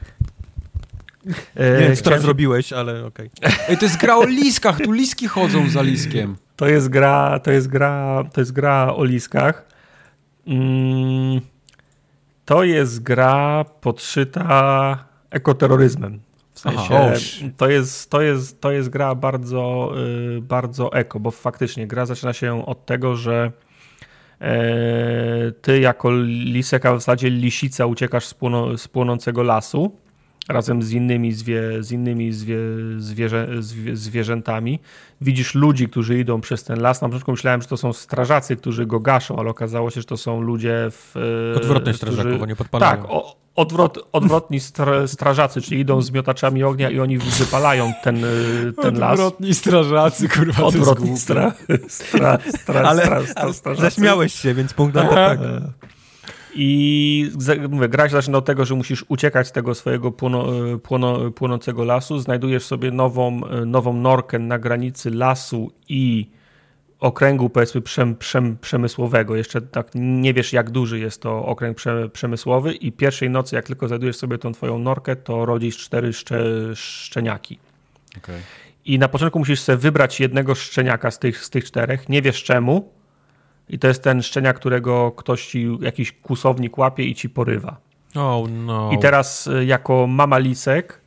E, 1.55 1.81
nie 1.81 1.87
wiem, 1.87 1.97
co 1.97 2.05
teraz 2.05 2.23
zrobiłeś, 2.23 2.73
ale 2.73 3.07
okej. 3.07 3.31
Okay. 3.39 3.53
Ej, 3.69 3.79
to 3.79 3.85
jest 3.85 3.97
gra 3.97 4.17
o 4.17 4.27
liskach, 4.27 4.81
tu 4.81 4.93
liski 4.93 5.29
chodzą 5.29 5.71
za 5.71 5.83
liskiem. 5.83 6.37
To 6.57 6.67
jest 6.67 6.89
gra, 6.89 7.41
to 7.41 7.51
jest 7.51 7.69
gra, 7.69 8.25
to 8.33 8.41
jest 8.41 8.53
gra 8.53 8.95
o 8.95 9.05
liskach. 9.05 9.67
Mm, 10.47 11.41
to 12.45 12.65
jest 12.65 13.03
gra 13.03 13.65
podszyta 13.81 14.99
ekoterroryzmem. 15.31 16.21
W 16.55 16.61
sensie 16.61 16.79
Aha, 16.79 17.13
to, 17.57 17.69
jest, 17.69 18.11
to, 18.11 18.21
jest, 18.23 18.61
to 18.61 18.73
jest 18.73 18.89
gra 18.89 19.15
bardzo, 19.15 19.93
yy, 20.35 20.43
bardzo 20.43 20.93
eko, 20.93 21.21
bo 21.21 21.31
faktycznie 21.31 21.87
gra 21.87 22.07
zaczyna 22.07 22.33
się 22.33 22.67
od 22.67 22.87
tego, 22.87 23.17
że 23.17 23.53
e, 24.41 25.53
ty 25.63 25.81
jako 25.81 26.13
lisek, 26.27 26.87
a 26.87 26.95
w 26.95 27.01
zasadzie 27.01 27.31
lisica 27.31 27.87
uciekasz 27.87 28.27
z, 28.27 28.35
płono, 28.35 28.79
z 28.79 28.89
płonącego 28.89 29.43
lasu 29.43 30.04
razem 30.49 30.83
z 30.83 30.93
innymi, 30.93 31.33
zwie, 31.33 31.83
z 31.83 31.93
innymi 31.93 32.33
zwie, 32.33 32.59
zwierzę, 32.99 33.49
zwie, 33.61 33.97
zwierzętami. 33.97 34.81
Widzisz 35.21 35.55
ludzi, 35.55 35.89
którzy 35.89 36.19
idą 36.19 36.41
przez 36.41 36.65
ten 36.65 36.81
las. 36.81 37.03
Na 37.03 37.09
początku 37.09 37.31
myślałem, 37.31 37.63
że 37.63 37.69
to 37.69 37.77
są 37.77 37.93
strażacy, 37.93 38.57
którzy 38.57 38.87
go 38.87 39.01
gaszą, 39.01 39.37
ale 39.39 39.51
okazało 39.51 39.91
się, 39.91 40.01
że 40.01 40.07
to 40.07 40.17
są 40.17 40.41
ludzie 40.41 40.89
w... 40.91 41.15
Odwrotnie 41.57 41.95
strażaków, 41.95 42.43
oni 42.43 42.57
podpalają. 42.57 42.97
Tak, 42.97 43.11
o, 43.11 43.37
odwrot, 43.55 44.09
odwrotni 44.13 44.61
stra, 44.61 45.07
strażacy, 45.07 45.61
czyli 45.61 45.81
idą 45.81 46.03
z 46.03 46.11
miotaczami 46.11 46.63
ognia 46.63 46.91
i 46.91 47.01
oni 47.01 47.19
wypalają 47.19 47.93
ten, 48.03 48.25
ten 48.83 48.99
las. 48.99 49.13
Odwrotni 49.13 49.55
strażacy, 49.55 50.29
kurwa, 50.29 50.63
Odwrotni 50.63 51.19
stra, 51.19 51.53
stra, 51.89 52.39
stra, 52.55 52.83
ale, 52.83 53.03
stra, 53.03 53.27
stra, 53.27 53.53
strażacy. 53.53 53.83
Zaśmiałeś 53.83 54.35
się, 54.35 54.55
więc 54.55 54.75
punkt 54.75 54.95
na 54.95 55.05
to 55.05 55.15
tak. 55.15 55.39
I 56.55 57.31
mówię, 57.69 57.89
gra 57.89 58.09
się 58.09 58.13
zaczyna 58.13 58.39
od 58.39 58.45
tego, 58.45 58.65
że 58.65 58.75
musisz 58.75 59.05
uciekać 59.09 59.49
z 59.49 59.53
tego 59.53 59.75
swojego 59.75 60.13
płono, 60.13 60.47
płono, 60.83 61.31
płonącego 61.31 61.85
lasu. 61.85 62.19
Znajdujesz 62.19 62.65
sobie 62.65 62.91
nową, 62.91 63.41
nową 63.67 63.93
norkę 63.93 64.39
na 64.39 64.59
granicy 64.59 65.11
lasu 65.11 65.73
i 65.89 66.27
okręgu 67.01 67.51
powiedzmy 67.51 67.81
przem, 67.81 68.17
przem, 68.17 68.59
przemysłowego. 68.61 69.37
Jeszcze 69.37 69.61
tak 69.61 69.91
nie 69.95 70.35
wiesz, 70.35 70.53
jak 70.53 70.71
duży 70.71 70.99
jest 70.99 71.23
to 71.23 71.47
okręg 71.47 71.77
prze, 71.77 72.09
przemysłowy 72.09 72.73
i 72.73 72.93
pierwszej 72.93 73.31
nocy, 73.31 73.57
jak 73.57 73.67
tylko 73.67 73.89
znajdujesz 73.89 74.17
sobie 74.17 74.39
tą 74.39 74.53
twoją 74.53 74.79
norkę, 74.79 75.17
to 75.17 75.47
rodzisz 75.47 75.79
cztery 75.79 76.13
szcze, 76.13 76.45
szczeniaki. 76.75 77.59
Okay. 78.19 78.41
I 78.85 78.99
na 78.99 79.09
początku 79.09 79.39
musisz 79.39 79.61
sobie 79.61 79.79
wybrać 79.79 80.21
jednego 80.21 80.55
szczeniaka 80.55 81.11
z 81.11 81.19
tych, 81.19 81.45
z 81.45 81.51
tych 81.51 81.65
czterech. 81.65 82.09
Nie 82.09 82.23
wiesz 82.23 82.43
czemu, 82.43 82.93
I 83.69 83.79
to 83.79 83.89
jest 83.89 84.03
ten 84.03 84.23
szczeniak, 84.23 84.57
którego 84.57 85.13
ktoś 85.13 85.47
ci, 85.47 85.79
jakiś 85.81 86.13
kusownik 86.13 86.79
łapie 86.79 87.05
i 87.05 87.15
ci 87.15 87.31
porywa. 87.31 87.77
Oh 88.15 88.49
no. 88.51 88.91
I 88.93 88.99
teraz 88.99 89.47
y, 89.47 89.65
jako 89.65 90.07
mama 90.07 90.39
lisek 90.39 91.01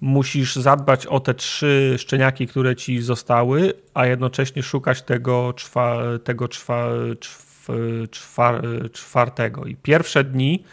musisz 0.00 0.56
zadbać 0.56 1.06
o 1.06 1.20
te 1.20 1.34
trzy 1.34 1.94
szczeniaki, 1.98 2.46
które 2.46 2.76
ci 2.76 3.02
zostały, 3.02 3.72
a 3.94 4.06
jednocześnie 4.06 4.62
szukać 4.62 5.02
tego, 5.02 5.52
czwa, 5.52 5.98
tego 6.24 6.48
czwa, 6.48 6.88
czwa, 8.10 8.60
czwartego. 8.92 9.64
I 9.64 9.76
pierwsze 9.76 10.24
dni 10.24 10.64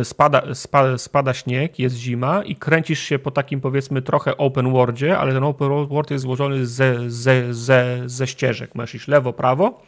y, 0.00 0.04
spada, 0.04 0.54
spada, 0.54 0.98
spada 0.98 1.34
śnieg, 1.34 1.78
jest 1.78 1.96
zima 1.96 2.42
i 2.42 2.56
kręcisz 2.56 3.00
się 3.00 3.18
po 3.18 3.30
takim 3.30 3.60
powiedzmy 3.60 4.02
trochę 4.02 4.36
open 4.36 4.72
worldzie, 4.72 5.18
ale 5.18 5.32
ten 5.32 5.44
open 5.44 5.86
world 5.86 6.10
jest 6.10 6.22
złożony 6.22 6.66
ze, 6.66 7.10
ze, 7.10 7.54
ze, 7.54 8.02
ze 8.06 8.26
ścieżek. 8.26 8.74
Masz 8.74 8.94
iść 8.94 9.08
lewo, 9.08 9.32
prawo, 9.32 9.82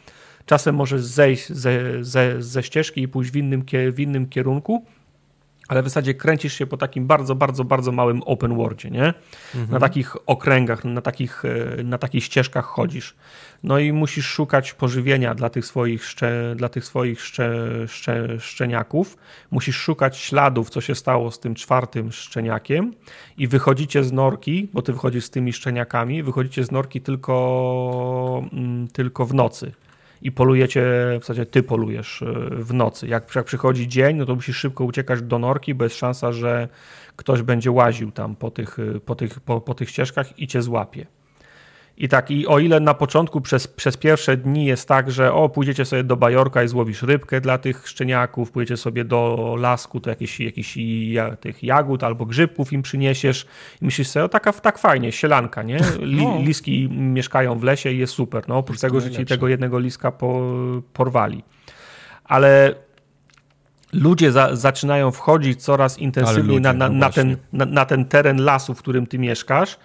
czasem 0.49 0.75
możesz 0.75 1.01
zejść 1.01 1.49
ze, 1.49 2.03
ze, 2.03 2.41
ze 2.41 2.63
ścieżki 2.63 3.01
i 3.01 3.07
pójść 3.07 3.31
w 3.31 3.35
innym, 3.35 3.65
w 3.91 3.99
innym 3.99 4.29
kierunku, 4.29 4.85
ale 5.67 5.81
w 5.83 5.85
zasadzie 5.85 6.13
kręcisz 6.13 6.53
się 6.53 6.67
po 6.67 6.77
takim 6.77 7.07
bardzo, 7.07 7.35
bardzo, 7.35 7.63
bardzo 7.63 7.91
małym 7.91 8.23
open 8.23 8.55
worldzie, 8.55 8.89
nie? 8.89 9.13
Mhm. 9.55 9.71
Na 9.71 9.79
takich 9.79 10.15
okręgach, 10.25 10.85
na 10.85 11.01
takich, 11.01 11.43
e, 11.45 11.83
na 11.83 11.97
takich 11.97 12.23
ścieżkach 12.23 12.65
chodzisz. 12.65 13.15
No 13.63 13.79
i 13.79 13.93
musisz 13.93 14.25
szukać 14.25 14.73
pożywienia 14.73 15.35
dla 15.35 15.49
tych 15.49 15.65
swoich, 15.65 16.05
szcze, 16.05 16.53
dla 16.55 16.69
tych 16.69 16.85
swoich 16.85 17.21
szcze, 17.21 17.51
szcze, 17.87 18.39
szczeniaków. 18.39 19.17
Musisz 19.51 19.75
szukać 19.75 20.17
śladów, 20.17 20.69
co 20.69 20.81
się 20.81 20.95
stało 20.95 21.31
z 21.31 21.39
tym 21.39 21.55
czwartym 21.55 22.11
szczeniakiem 22.11 22.93
i 23.37 23.47
wychodzicie 23.47 24.03
z 24.03 24.11
norki, 24.11 24.69
bo 24.73 24.81
ty 24.81 24.93
wychodzisz 24.93 25.25
z 25.25 25.29
tymi 25.29 25.53
szczeniakami, 25.53 26.23
wychodzicie 26.23 26.63
z 26.63 26.71
norki 26.71 27.01
tylko, 27.01 28.43
mm, 28.53 28.87
tylko 28.87 29.25
w 29.25 29.33
nocy 29.33 29.71
i 30.21 30.31
polujecie, 30.31 30.81
w 31.17 31.21
zasadzie 31.21 31.45
ty 31.45 31.63
polujesz 31.63 32.21
e, 32.21 32.25
w 32.51 32.73
nocy. 32.73 33.07
Jak, 33.07 33.35
jak 33.35 33.45
przychodzi 33.45 33.87
dzień, 33.87 34.17
no 34.17 34.25
to 34.25 34.35
musisz 34.35 34.57
szybko 34.57 34.83
uciekać 34.85 35.21
do 35.21 35.39
norki, 35.39 35.75
bo 35.75 35.83
jest 35.83 35.97
szansa, 35.97 36.31
że 36.31 36.67
ktoś 37.15 37.41
będzie 37.41 37.71
łaził 37.71 38.11
tam 38.11 38.35
po 38.35 38.51
tych, 38.51 38.79
e, 38.79 38.99
po 38.99 39.15
tych, 39.15 39.39
po, 39.39 39.61
po 39.61 39.73
tych 39.73 39.89
ścieżkach 39.89 40.39
i 40.39 40.47
cię 40.47 40.61
złapie. 40.61 41.05
I 41.99 42.07
tak, 42.09 42.31
i 42.31 42.47
o 42.47 42.59
ile 42.59 42.79
na 42.79 42.93
początku 42.93 43.41
przez, 43.41 43.67
przez 43.67 43.97
pierwsze 43.97 44.37
dni 44.37 44.65
jest 44.65 44.87
tak, 44.87 45.11
że 45.11 45.33
o, 45.33 45.49
pójdziecie 45.49 45.85
sobie 45.85 46.03
do 46.03 46.17
Bajorka 46.17 46.63
i 46.63 46.67
złowisz 46.67 47.03
rybkę 47.03 47.41
dla 47.41 47.57
tych 47.57 47.87
szczeniaków, 47.87 48.51
pójdziecie 48.51 48.77
sobie 48.77 49.05
do 49.05 49.55
lasku, 49.59 49.99
to 49.99 50.09
jakieś, 50.09 50.39
jakieś 50.39 50.77
ja, 51.11 51.35
tych 51.35 51.63
jagód 51.63 52.03
albo 52.03 52.25
grzybków 52.25 52.73
im 52.73 52.81
przyniesiesz 52.81 53.47
i 53.81 53.85
myślisz 53.85 54.07
sobie, 54.07 54.25
o 54.25 54.29
taka, 54.29 54.53
tak 54.53 54.77
fajnie, 54.77 55.11
sielanka, 55.11 55.63
nie? 55.63 55.79
Li, 55.99 56.25
no. 56.25 56.39
Liski 56.41 56.89
mieszkają 56.89 57.59
w 57.59 57.63
lesie 57.63 57.91
i 57.91 57.97
jest 57.97 58.13
super, 58.13 58.43
no 58.47 58.57
oprócz 58.57 58.79
tego, 58.79 59.01
że 59.01 59.11
ci 59.11 59.25
tego 59.25 59.47
jednego 59.47 59.79
liska 59.79 60.11
po, 60.11 60.41
porwali. 60.93 61.43
Ale 62.23 62.75
ludzie 63.93 64.31
za, 64.31 64.55
zaczynają 64.55 65.11
wchodzić 65.11 65.63
coraz 65.63 65.99
intensywniej 65.99 66.61
na, 66.61 66.73
na, 66.73 66.89
no 66.89 66.95
na, 66.95 67.09
ten, 67.09 67.37
na 67.53 67.85
ten 67.85 68.05
teren 68.05 68.43
lasu, 68.43 68.73
w 68.73 68.79
którym 68.79 69.07
ty 69.07 69.19
mieszkasz 69.19 69.77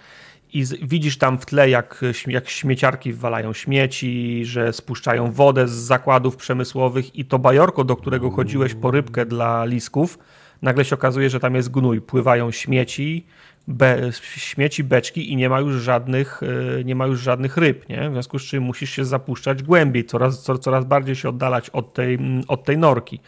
i 0.53 0.65
widzisz 0.81 1.17
tam 1.17 1.37
w 1.37 1.45
tle, 1.45 1.69
jak, 1.69 2.01
jak 2.27 2.49
śmieciarki 2.49 3.13
wwalają 3.13 3.53
śmieci, 3.53 4.41
że 4.45 4.73
spuszczają 4.73 5.31
wodę 5.31 5.67
z 5.67 5.71
zakładów 5.71 6.35
przemysłowych 6.35 7.15
i 7.15 7.25
to 7.25 7.39
bajorko, 7.39 7.83
do 7.83 7.95
którego 7.95 8.31
chodziłeś 8.31 8.73
po 8.73 8.91
rybkę 8.91 9.25
dla 9.25 9.65
lisków, 9.65 10.19
nagle 10.61 10.85
się 10.85 10.95
okazuje, 10.95 11.29
że 11.29 11.39
tam 11.39 11.55
jest 11.55 11.71
gnój. 11.71 12.01
Pływają 12.01 12.51
śmieci, 12.51 13.25
be, 13.67 14.09
śmieci, 14.21 14.83
beczki 14.83 15.31
i 15.31 15.35
nie 15.35 15.49
ma 15.49 15.59
już 15.59 15.75
żadnych, 15.75 16.41
e, 16.79 16.83
nie 16.83 16.95
ma 16.95 17.05
już 17.05 17.19
żadnych 17.19 17.57
ryb, 17.57 17.89
nie? 17.89 18.09
W 18.09 18.13
związku 18.13 18.39
z 18.39 18.43
czym 18.43 18.63
musisz 18.63 18.89
się 18.89 19.05
zapuszczać 19.05 19.63
głębiej, 19.63 20.05
coraz, 20.05 20.43
coraz 20.43 20.85
bardziej 20.85 21.15
się 21.15 21.29
oddalać 21.29 21.69
od 21.69 21.93
tej, 21.93 22.19
od 22.47 22.63
tej 22.63 22.77
norki. 22.77 23.19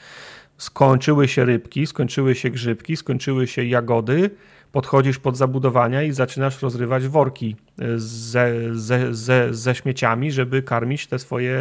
Skończyły 0.58 1.28
się 1.28 1.46
rybki, 1.46 1.88
skończyły 1.88 2.36
się 2.36 2.50
grzybki, 2.50 2.98
skończyły 2.98 3.48
się 3.48 3.66
jagody, 3.66 4.30
podchodzisz 4.72 5.20
pod 5.20 5.38
zabudowania 5.38 6.04
i 6.04 6.12
zaczynasz 6.12 6.62
rozrywać 6.62 7.08
worki 7.08 7.56
e, 7.80 7.86
ze, 8.00 8.54
ze, 8.72 9.14
ze, 9.16 9.54
ze 9.54 9.76
śmieciami, 9.76 10.32
żeby 10.32 10.64
karmić 10.64 11.08
te 11.08 11.20
swoje, 11.20 11.60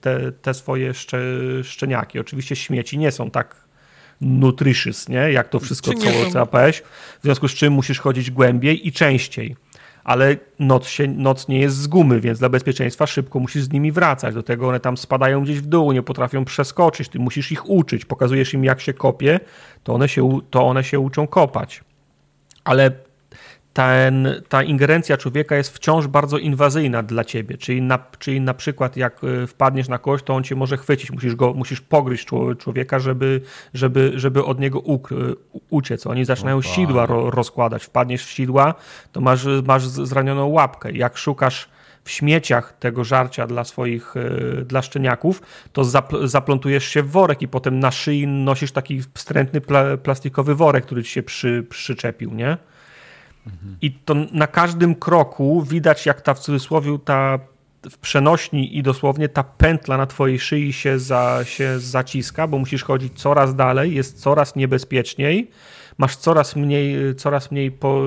te, 0.00 0.32
te 0.32 0.54
swoje 0.54 0.94
szcze, 0.94 1.20
szczeniaki. 1.62 2.18
Oczywiście 2.18 2.56
śmieci 2.56 2.98
nie 2.98 3.12
są 3.12 3.30
tak 3.30 3.56
nutritious, 4.20 5.08
nie? 5.08 5.32
jak 5.32 5.48
to 5.48 5.60
wszystko, 5.60 5.90
co 5.94 6.08
OCAPS, 6.28 6.82
w 7.20 7.22
związku 7.22 7.48
z 7.48 7.54
czym 7.54 7.72
musisz 7.72 7.98
chodzić 7.98 8.30
głębiej 8.30 8.88
i 8.88 8.92
częściej. 8.92 9.56
Ale 10.04 10.36
noc, 10.58 10.88
się, 10.88 11.08
noc 11.08 11.48
nie 11.48 11.60
jest 11.60 11.76
z 11.76 11.86
gumy, 11.86 12.20
więc 12.20 12.38
dla 12.38 12.48
bezpieczeństwa 12.48 13.06
szybko 13.06 13.40
musisz 13.40 13.62
z 13.62 13.72
nimi 13.72 13.92
wracać. 13.92 14.34
Do 14.34 14.42
tego 14.42 14.68
one 14.68 14.80
tam 14.80 14.96
spadają 14.96 15.44
gdzieś 15.44 15.60
w 15.60 15.66
dół, 15.66 15.92
nie 15.92 16.02
potrafią 16.02 16.44
przeskoczyć. 16.44 17.08
Ty 17.08 17.18
musisz 17.18 17.52
ich 17.52 17.70
uczyć. 17.70 18.04
Pokazujesz 18.04 18.54
im, 18.54 18.64
jak 18.64 18.80
się 18.80 18.92
kopie, 18.92 19.40
to 19.84 19.94
one 19.94 20.08
się, 20.08 20.38
to 20.50 20.66
one 20.66 20.84
się 20.84 21.00
uczą 21.00 21.26
kopać 21.26 21.82
ale 22.64 22.90
ten, 23.72 24.42
ta 24.48 24.62
ingerencja 24.62 25.16
człowieka 25.16 25.56
jest 25.56 25.76
wciąż 25.76 26.06
bardzo 26.06 26.38
inwazyjna 26.38 27.02
dla 27.02 27.24
ciebie. 27.24 27.58
Czyli 27.58 27.82
na, 27.82 27.98
czyli 28.18 28.40
na 28.40 28.54
przykład, 28.54 28.96
jak 28.96 29.24
y, 29.24 29.46
wpadniesz 29.46 29.88
na 29.88 29.98
kogoś, 29.98 30.22
to 30.22 30.34
on 30.34 30.44
cię 30.44 30.56
może 30.56 30.76
chwycić. 30.76 31.10
Musisz, 31.10 31.34
go, 31.34 31.54
musisz 31.54 31.80
pogryźć 31.80 32.28
człowieka, 32.58 32.98
żeby, 32.98 33.40
żeby, 33.74 34.12
żeby 34.14 34.44
od 34.44 34.60
niego 34.60 34.82
uciec. 35.70 36.06
Oni 36.06 36.24
zaczynają 36.24 36.58
Opa. 36.58 36.68
sidła 36.68 37.06
ro, 37.06 37.30
rozkładać. 37.30 37.84
Wpadniesz 37.84 38.24
w 38.24 38.30
sidła, 38.30 38.74
to 39.12 39.20
masz, 39.20 39.46
masz 39.66 39.86
zranioną 39.86 40.46
łapkę. 40.46 40.92
Jak 40.92 41.16
szukasz 41.16 41.68
w 42.04 42.10
śmieciach 42.10 42.76
tego 42.78 43.04
żarcia 43.04 43.46
dla 43.46 43.64
swoich, 43.64 44.16
y, 44.16 44.64
dla 44.64 44.82
szczeniaków, 44.82 45.42
to 45.72 45.84
zapl 45.84 46.26
zaplątujesz 46.26 46.84
się 46.84 47.02
w 47.02 47.10
worek 47.10 47.42
i 47.42 47.48
potem 47.48 47.80
na 47.80 47.90
szyi 47.90 48.26
nosisz 48.26 48.72
taki 48.72 49.02
wstrętny 49.14 49.60
pla 49.60 49.96
plastikowy 49.96 50.54
worek, 50.54 50.86
który 50.86 51.04
ci 51.04 51.10
się 51.10 51.22
przy, 51.22 51.66
przyczepił, 51.70 52.34
nie? 52.34 52.56
I 53.82 53.92
to 53.92 54.14
na 54.32 54.46
każdym 54.46 54.94
kroku 54.94 55.62
widać, 55.62 56.06
jak 56.06 56.20
ta 56.20 56.34
w 56.34 56.38
cudzysłowie 56.38 56.98
ta 57.04 57.38
w 57.90 57.98
przenośni 57.98 58.78
i 58.78 58.82
dosłownie 58.82 59.28
ta 59.28 59.42
pętla 59.42 59.96
na 59.96 60.06
twojej 60.06 60.38
szyi 60.38 60.72
się, 60.72 60.98
za, 60.98 61.40
się 61.44 61.78
zaciska, 61.78 62.46
bo 62.46 62.58
musisz 62.58 62.84
chodzić 62.84 63.20
coraz 63.20 63.54
dalej, 63.54 63.94
jest 63.94 64.20
coraz 64.20 64.56
niebezpieczniej 64.56 65.50
masz 66.00 66.16
coraz 66.16 66.56
mniej, 66.56 67.14
coraz 67.16 67.50
mniej, 67.50 67.70
po, 67.70 68.02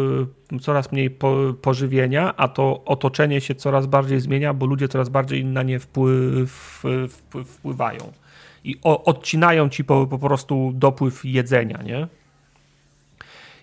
coraz 0.61 0.91
mniej 0.91 1.09
po, 1.09 1.53
pożywienia, 1.61 2.33
a 2.37 2.47
to 2.47 2.83
otoczenie 2.85 3.41
się 3.41 3.55
coraz 3.55 3.85
bardziej 3.85 4.19
zmienia, 4.19 4.53
bo 4.53 4.65
ludzie 4.65 4.87
coraz 4.87 5.09
bardziej 5.09 5.45
na 5.45 5.63
nie 5.63 5.79
wpływ, 5.79 6.51
wpływ, 6.51 7.47
wpływają. 7.47 8.11
I 8.63 8.75
o, 8.83 9.03
odcinają 9.03 9.69
ci 9.69 9.83
po, 9.83 10.07
po 10.07 10.19
prostu 10.19 10.71
dopływ 10.75 11.25
jedzenia, 11.25 11.81
nie? 11.83 12.07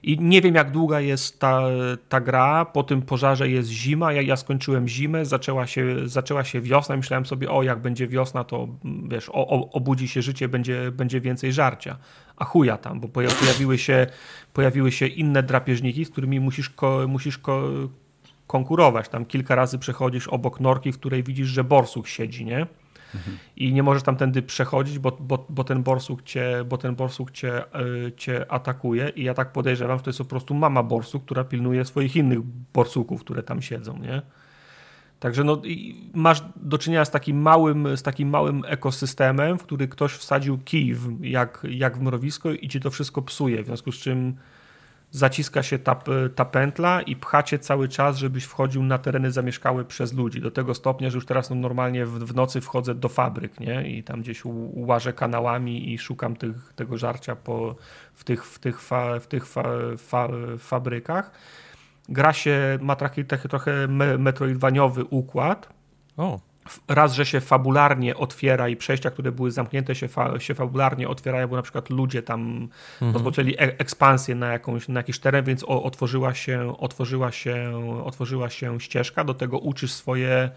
I 0.03 0.19
nie 0.19 0.41
wiem, 0.43 0.55
jak 0.55 0.71
długa 0.71 1.01
jest 1.01 1.41
ta, 1.41 1.63
ta 2.09 2.21
gra. 2.21 2.65
Po 2.65 2.83
tym 2.83 3.03
pożarze 3.03 3.49
jest 3.49 3.69
zima. 3.69 4.13
Ja, 4.13 4.23
ja 4.23 4.37
skończyłem 4.37 4.89
zimę, 4.89 5.25
zaczęła 5.25 5.67
się, 5.67 6.09
zaczęła 6.09 6.45
się 6.45 6.61
wiosna. 6.61 6.97
Myślałem 6.97 7.27
sobie, 7.27 7.51
o, 7.51 7.63
jak 7.63 7.81
będzie 7.81 8.09
wiosna, 8.09 8.45
to 8.45 8.69
wiesz, 9.09 9.29
o, 9.29 9.49
o, 9.49 9.71
obudzi 9.73 10.09
się 10.09 10.23
życie, 10.23 10.49
będzie, 10.49 10.93
będzie 10.93 11.21
więcej 11.21 11.53
żarcia. 11.53 11.97
A 12.41 12.45
chuja 12.45 12.77
tam, 12.77 13.01
bo 13.01 13.09
pojawiły 13.09 13.79
się, 13.79 14.07
pojawiły 14.53 14.93
się 14.93 15.07
inne 15.07 15.43
drapieżniki, 15.43 16.05
z 16.05 16.11
którymi 16.11 16.41
musisz, 16.41 16.71
ko, 16.71 17.05
musisz 17.09 17.39
ko, 17.39 17.69
konkurować. 18.47 19.09
Tam 19.09 19.25
kilka 19.27 19.55
razy 19.55 19.79
przechodzisz 19.79 20.29
obok 20.29 20.61
norki, 20.61 20.93
w 20.93 20.99
której 20.99 21.23
widzisz, 21.23 21.49
że 21.49 21.65
borsuk 21.65 22.07
siedzi, 22.07 22.45
nie? 22.45 22.67
i 23.57 23.73
nie 23.73 23.83
możesz 23.83 24.03
tamtędy 24.03 24.43
przechodzić, 24.43 24.99
bo, 24.99 25.17
bo, 25.21 25.47
bo 25.49 25.65
ten 25.65 25.83
borsuk, 25.83 26.23
cię, 26.23 26.65
bo 26.69 26.79
ten 26.79 26.95
borsuk 26.95 27.31
cię, 27.31 27.63
yy, 27.75 28.13
cię 28.17 28.53
atakuje 28.53 29.09
i 29.09 29.25
ja 29.25 29.35
tak 29.35 29.53
podejrzewam, 29.53 29.99
że 29.99 30.05
to 30.05 30.11
jest 30.11 30.19
po 30.19 30.25
prostu 30.25 30.55
mama 30.55 30.83
borsuk, 30.83 31.25
która 31.25 31.45
pilnuje 31.45 31.85
swoich 31.85 32.17
innych 32.17 32.39
borsuków, 32.73 33.21
które 33.21 33.43
tam 33.43 33.63
siedzą, 33.63 33.99
nie? 33.99 34.23
Także 35.21 35.45
no, 35.45 35.63
masz 36.15 36.45
do 36.57 36.79
czynienia 36.79 37.05
z 37.05 37.11
takim 37.11 37.43
małym, 37.43 37.97
z 37.97 38.03
takim 38.03 38.29
małym 38.29 38.63
ekosystemem, 38.67 39.59
w 39.59 39.63
który 39.63 39.89
ktoś 39.89 40.13
wsadził 40.13 40.59
kij 40.59 40.95
w, 40.95 41.25
jak, 41.25 41.67
jak 41.71 41.99
w 41.99 42.01
mrowisko 42.01 42.51
i 42.51 42.69
ci 42.69 42.81
to 42.81 42.91
wszystko 42.91 43.23
psuje, 43.23 43.63
w 43.63 43.67
związku 43.67 43.93
z 43.93 43.97
czym 43.97 44.37
zaciska 45.11 45.63
się 45.63 45.79
ta, 45.79 45.97
ta 46.35 46.45
pętla 46.45 47.03
i 47.03 47.17
pchacie 47.17 47.59
cały 47.59 47.89
czas, 47.89 48.17
żebyś 48.17 48.45
wchodził 48.45 48.83
na 48.83 48.99
tereny 48.99 49.33
zamieszkałe 49.33 49.85
przez 49.85 50.13
ludzi. 50.13 50.41
Do 50.41 50.51
tego 50.51 50.75
stopnia, 50.75 51.11
że 51.11 51.17
już 51.17 51.27
teraz 51.27 51.51
no, 51.51 51.57
normalnie 51.57 52.07
w, 52.07 52.19
w 52.19 52.35
nocy 52.35 52.61
wchodzę 52.61 52.95
do 52.95 53.09
fabryk 53.09 53.61
nie? 53.61 53.99
i 53.99 54.03
tam 54.03 54.21
gdzieś 54.21 54.43
łażę 54.75 55.13
kanałami 55.13 55.93
i 55.93 55.99
szukam 55.99 56.37
tych, 56.37 56.73
tego 56.77 56.99
żarcia 56.99 57.37
po, 57.37 57.77
w 58.15 58.25
tych, 58.25 58.45
w 58.45 58.59
tych, 58.59 58.81
fa, 58.81 59.21
w 59.21 59.27
tych 59.27 59.47
fa, 59.47 59.65
fa, 59.97 60.29
fabrykach. 60.59 61.31
Gra 62.11 62.33
się, 62.33 62.79
ma 62.81 62.97
taki, 62.97 63.25
taki 63.25 63.49
trochę 63.49 63.89
metroidwaniowy 64.19 65.05
układ. 65.05 65.69
O 66.17 66.41
raz, 66.89 67.15
że 67.15 67.27
się 67.27 67.41
fabularnie 67.41 68.17
otwiera 68.17 68.69
i 68.69 68.77
przejścia, 68.77 69.11
które 69.11 69.33
były 69.33 69.51
zamknięte 69.51 69.95
się, 69.95 70.09
fa 70.09 70.41
się 70.41 70.55
fabularnie 70.55 71.09
otwierają, 71.09 71.49
bo 71.49 71.57
na 71.57 71.63
przykład 71.63 71.91
ludzie 71.91 72.23
tam 72.23 72.69
mhm. 72.93 73.13
rozpoczęli 73.13 73.55
e 73.55 73.79
ekspansję 73.79 74.35
na, 74.35 74.53
jakąś, 74.53 74.89
na 74.89 75.01
jakiś 75.01 75.19
teren, 75.19 75.45
więc 75.45 75.65
o, 75.65 75.83
otworzyła, 75.83 76.35
się, 76.35 76.77
otworzyła, 76.79 77.33
się, 77.33 77.73
otworzyła 78.05 78.51
się 78.51 78.81
ścieżka, 78.81 79.25
do 79.25 79.35
tego 79.35 79.59
uczysz 79.59 79.93
swoje 79.93 80.51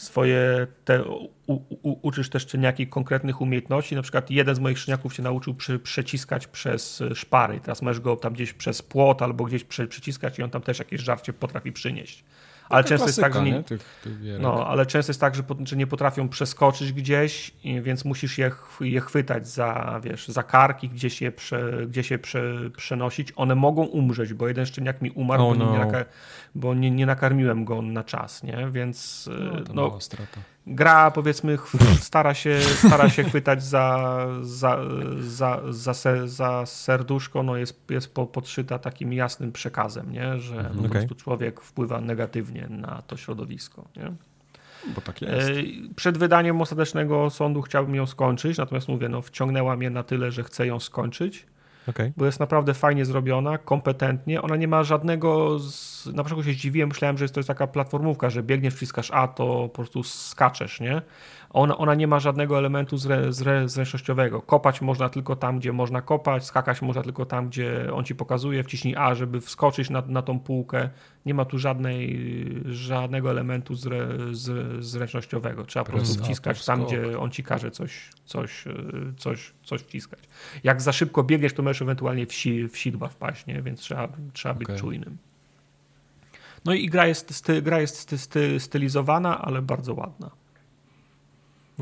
swoje 0.00 0.66
te, 0.84 1.04
u, 1.04 1.30
u, 1.46 1.98
uczysz 2.02 2.30
też 2.30 2.42
szczeniaki 2.42 2.86
konkretnych 2.86 3.40
umiejętności. 3.40 3.94
Na 3.94 4.02
przykład 4.02 4.30
jeden 4.30 4.54
z 4.54 4.58
moich 4.58 4.78
szczeniaków 4.78 5.14
się 5.14 5.22
nauczył 5.22 5.54
przy, 5.54 5.78
przeciskać 5.78 6.46
przez 6.46 7.02
szpary. 7.14 7.60
Teraz 7.60 7.82
możesz 7.82 8.00
go 8.00 8.16
tam 8.16 8.32
gdzieś 8.32 8.52
przez 8.52 8.82
płot 8.82 9.22
albo 9.22 9.44
gdzieś 9.44 9.64
prze, 9.64 9.86
przeciskać 9.86 10.38
i 10.38 10.42
on 10.42 10.50
tam 10.50 10.62
też 10.62 10.78
jakieś 10.78 11.00
żarcie 11.00 11.32
potrafi 11.32 11.72
przynieść 11.72 12.24
ale 12.70 12.84
często 12.84 13.06
jest 13.06 13.20
tak, 13.20 13.34
że 13.34 13.42
nie, 13.42 13.62
tych, 13.62 14.00
tych 14.02 14.12
no, 14.40 14.66
ale 14.66 14.86
często 14.86 15.10
jest 15.10 15.20
tak, 15.20 15.34
że, 15.34 15.42
że, 15.64 15.76
nie 15.76 15.86
potrafią 15.86 16.28
przeskoczyć 16.28 16.92
gdzieś, 16.92 17.54
więc 17.82 18.04
musisz 18.04 18.38
je, 18.38 18.50
je 18.80 19.00
chwytać 19.00 19.48
za, 19.48 20.00
wiesz, 20.04 20.28
za 20.28 20.42
karki, 20.42 20.88
gdzieś 20.88 21.22
je, 21.22 21.32
prze, 21.32 21.86
gdzieś 21.86 22.10
je 22.10 22.18
prze, 22.18 22.70
przenosić. 22.76 23.32
One 23.36 23.54
mogą 23.54 23.84
umrzeć, 23.84 24.34
bo 24.34 24.48
jeden 24.48 24.66
szczeniak 24.66 25.02
mi 25.02 25.10
umarł, 25.10 25.48
oh, 25.48 25.58
bo, 25.58 25.64
no. 25.64 25.86
nie, 25.86 26.04
bo 26.54 26.74
nie, 26.74 26.90
nie, 26.90 27.06
nakarmiłem 27.06 27.64
go 27.64 27.82
na 27.82 28.04
czas, 28.04 28.42
nie? 28.42 28.68
Więc 28.72 29.28
no, 29.74 29.74
no 29.74 29.98
gra 30.66 31.10
powiedzmy 31.10 31.58
stara 32.00 32.34
się, 32.34 32.60
stara 32.60 33.08
się 33.08 33.24
chwytać 33.24 33.62
za, 33.62 34.26
za, 34.42 34.78
za, 35.20 35.60
za, 35.70 36.26
za 36.26 36.66
serduszko, 36.66 37.42
no 37.42 37.56
jest, 37.56 37.90
jest 37.90 38.14
podszyta 38.32 38.78
takim 38.78 39.12
jasnym 39.12 39.52
przekazem, 39.52 40.12
nie? 40.12 40.38
że 40.38 40.56
mhm. 40.56 40.74
po 40.74 40.80
okay. 40.80 40.90
prostu 40.90 41.14
człowiek 41.14 41.60
wpływa 41.60 42.00
negatywnie 42.00 42.66
na 42.70 43.02
to 43.06 43.16
środowisko. 43.16 43.84
Nie? 43.96 44.12
Bo 44.94 45.00
tak 45.00 45.22
jest. 45.22 45.50
Przed 45.96 46.18
wydaniem 46.18 46.60
ostatecznego 46.60 47.30
sądu 47.30 47.62
chciałbym 47.62 47.94
ją 47.94 48.06
skończyć, 48.06 48.58
natomiast 48.58 48.88
mówię, 48.88 49.08
no, 49.08 49.22
wciągnęła 49.22 49.76
mnie 49.76 49.90
na 49.90 50.02
tyle, 50.02 50.30
że 50.30 50.44
chcę 50.44 50.66
ją 50.66 50.80
skończyć. 50.80 51.46
Okay. 51.88 52.12
Bo 52.16 52.26
jest 52.26 52.40
naprawdę 52.40 52.74
fajnie 52.74 53.04
zrobiona, 53.04 53.58
kompetentnie. 53.58 54.42
Ona 54.42 54.56
nie 54.56 54.68
ma 54.68 54.84
żadnego. 54.84 55.58
Z... 55.58 56.06
Na 56.06 56.22
początku 56.22 56.44
się 56.44 56.52
zdziwiłem, 56.52 56.88
myślałem, 56.88 57.18
że 57.18 57.24
jest 57.24 57.34
to 57.34 57.40
jest 57.40 57.48
taka 57.48 57.66
platformówka, 57.66 58.30
że 58.30 58.42
biegniesz, 58.42 58.74
wciskasz 58.74 59.10
A, 59.10 59.28
to 59.28 59.44
po 59.44 59.68
prostu 59.68 60.02
skaczesz, 60.02 60.80
nie? 60.80 61.02
Ona, 61.52 61.78
ona 61.78 61.94
nie 61.94 62.06
ma 62.06 62.20
żadnego 62.20 62.58
elementu 62.58 62.96
zre, 62.96 63.32
zre, 63.32 63.68
zręcznościowego. 63.68 64.42
Kopać 64.42 64.80
można 64.80 65.08
tylko 65.08 65.36
tam, 65.36 65.58
gdzie 65.58 65.72
można 65.72 66.02
kopać, 66.02 66.44
skakać 66.44 66.82
można 66.82 67.02
tylko 67.02 67.26
tam, 67.26 67.48
gdzie 67.48 67.92
on 67.92 68.04
ci 68.04 68.14
pokazuje. 68.14 68.64
Wciśnij 68.64 68.96
A, 68.96 69.14
żeby 69.14 69.40
wskoczyć 69.40 69.90
na, 69.90 70.02
na 70.06 70.22
tą 70.22 70.40
półkę. 70.40 70.90
Nie 71.26 71.34
ma 71.34 71.44
tu 71.44 71.58
żadnej, 71.58 72.20
żadnego 72.64 73.30
elementu 73.30 73.74
zre, 73.74 74.08
z, 74.30 74.84
zręcznościowego. 74.84 75.64
Trzeba 75.64 75.84
po 75.84 75.92
prostu 75.92 76.24
wciskać 76.24 76.64
tam, 76.64 76.84
gdzie 76.84 77.18
on 77.18 77.30
ci 77.30 77.42
każe 77.42 77.70
coś, 77.70 78.08
coś, 78.24 78.64
coś, 79.16 79.52
coś 79.62 79.80
wciskać. 79.80 80.20
Jak 80.64 80.82
za 80.82 80.92
szybko 80.92 81.22
biegniesz, 81.22 81.54
to 81.54 81.62
możesz 81.62 81.82
ewentualnie 81.82 82.26
w, 82.26 82.32
si, 82.32 82.68
w 82.68 82.78
sidła 82.78 83.08
wpaść, 83.08 83.46
nie? 83.46 83.62
więc 83.62 83.80
trzeba, 83.80 84.08
trzeba 84.32 84.54
być 84.54 84.68
okay. 84.68 84.80
czujnym. 84.80 85.18
No 86.64 86.74
i 86.74 86.88
gra 86.88 87.06
jest, 87.06 87.34
sty, 87.34 87.62
gra 87.62 87.80
jest 87.80 87.96
sty, 87.96 88.18
sty, 88.18 88.60
stylizowana, 88.60 89.42
ale 89.42 89.62
bardzo 89.62 89.94
ładna. 89.94 90.39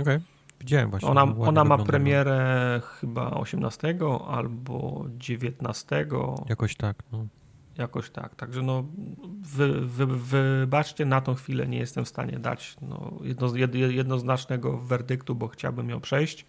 Okej, 0.00 0.16
okay. 0.16 0.26
widziałem 0.60 0.90
właśnie. 0.90 1.08
Ona, 1.08 1.22
ona 1.22 1.64
ma 1.64 1.78
premierę 1.78 2.80
chyba 3.00 3.30
18 3.30 3.98
albo 4.28 5.04
19. 5.18 6.06
Jakoś 6.48 6.76
tak, 6.76 6.96
no. 7.12 7.26
Jakoś 7.78 8.10
tak, 8.10 8.34
także 8.34 8.62
no 8.62 8.84
wy, 9.42 9.86
wy, 9.86 10.06
wybaczcie, 10.06 11.04
na 11.04 11.20
tą 11.20 11.34
chwilę 11.34 11.66
nie 11.66 11.78
jestem 11.78 12.04
w 12.04 12.08
stanie 12.08 12.38
dać 12.38 12.76
no, 12.82 13.12
jedno, 13.54 13.78
jednoznacznego 13.78 14.78
werdyktu, 14.78 15.34
bo 15.34 15.48
chciałbym 15.48 15.90
ją 15.90 16.00
przejść, 16.00 16.46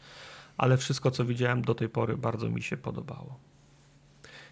ale 0.57 0.77
wszystko 0.77 1.11
co 1.11 1.25
widziałem 1.25 1.61
do 1.61 1.75
tej 1.75 1.89
pory 1.89 2.17
bardzo 2.17 2.49
mi 2.49 2.61
się 2.61 2.77
podobało. 2.77 3.39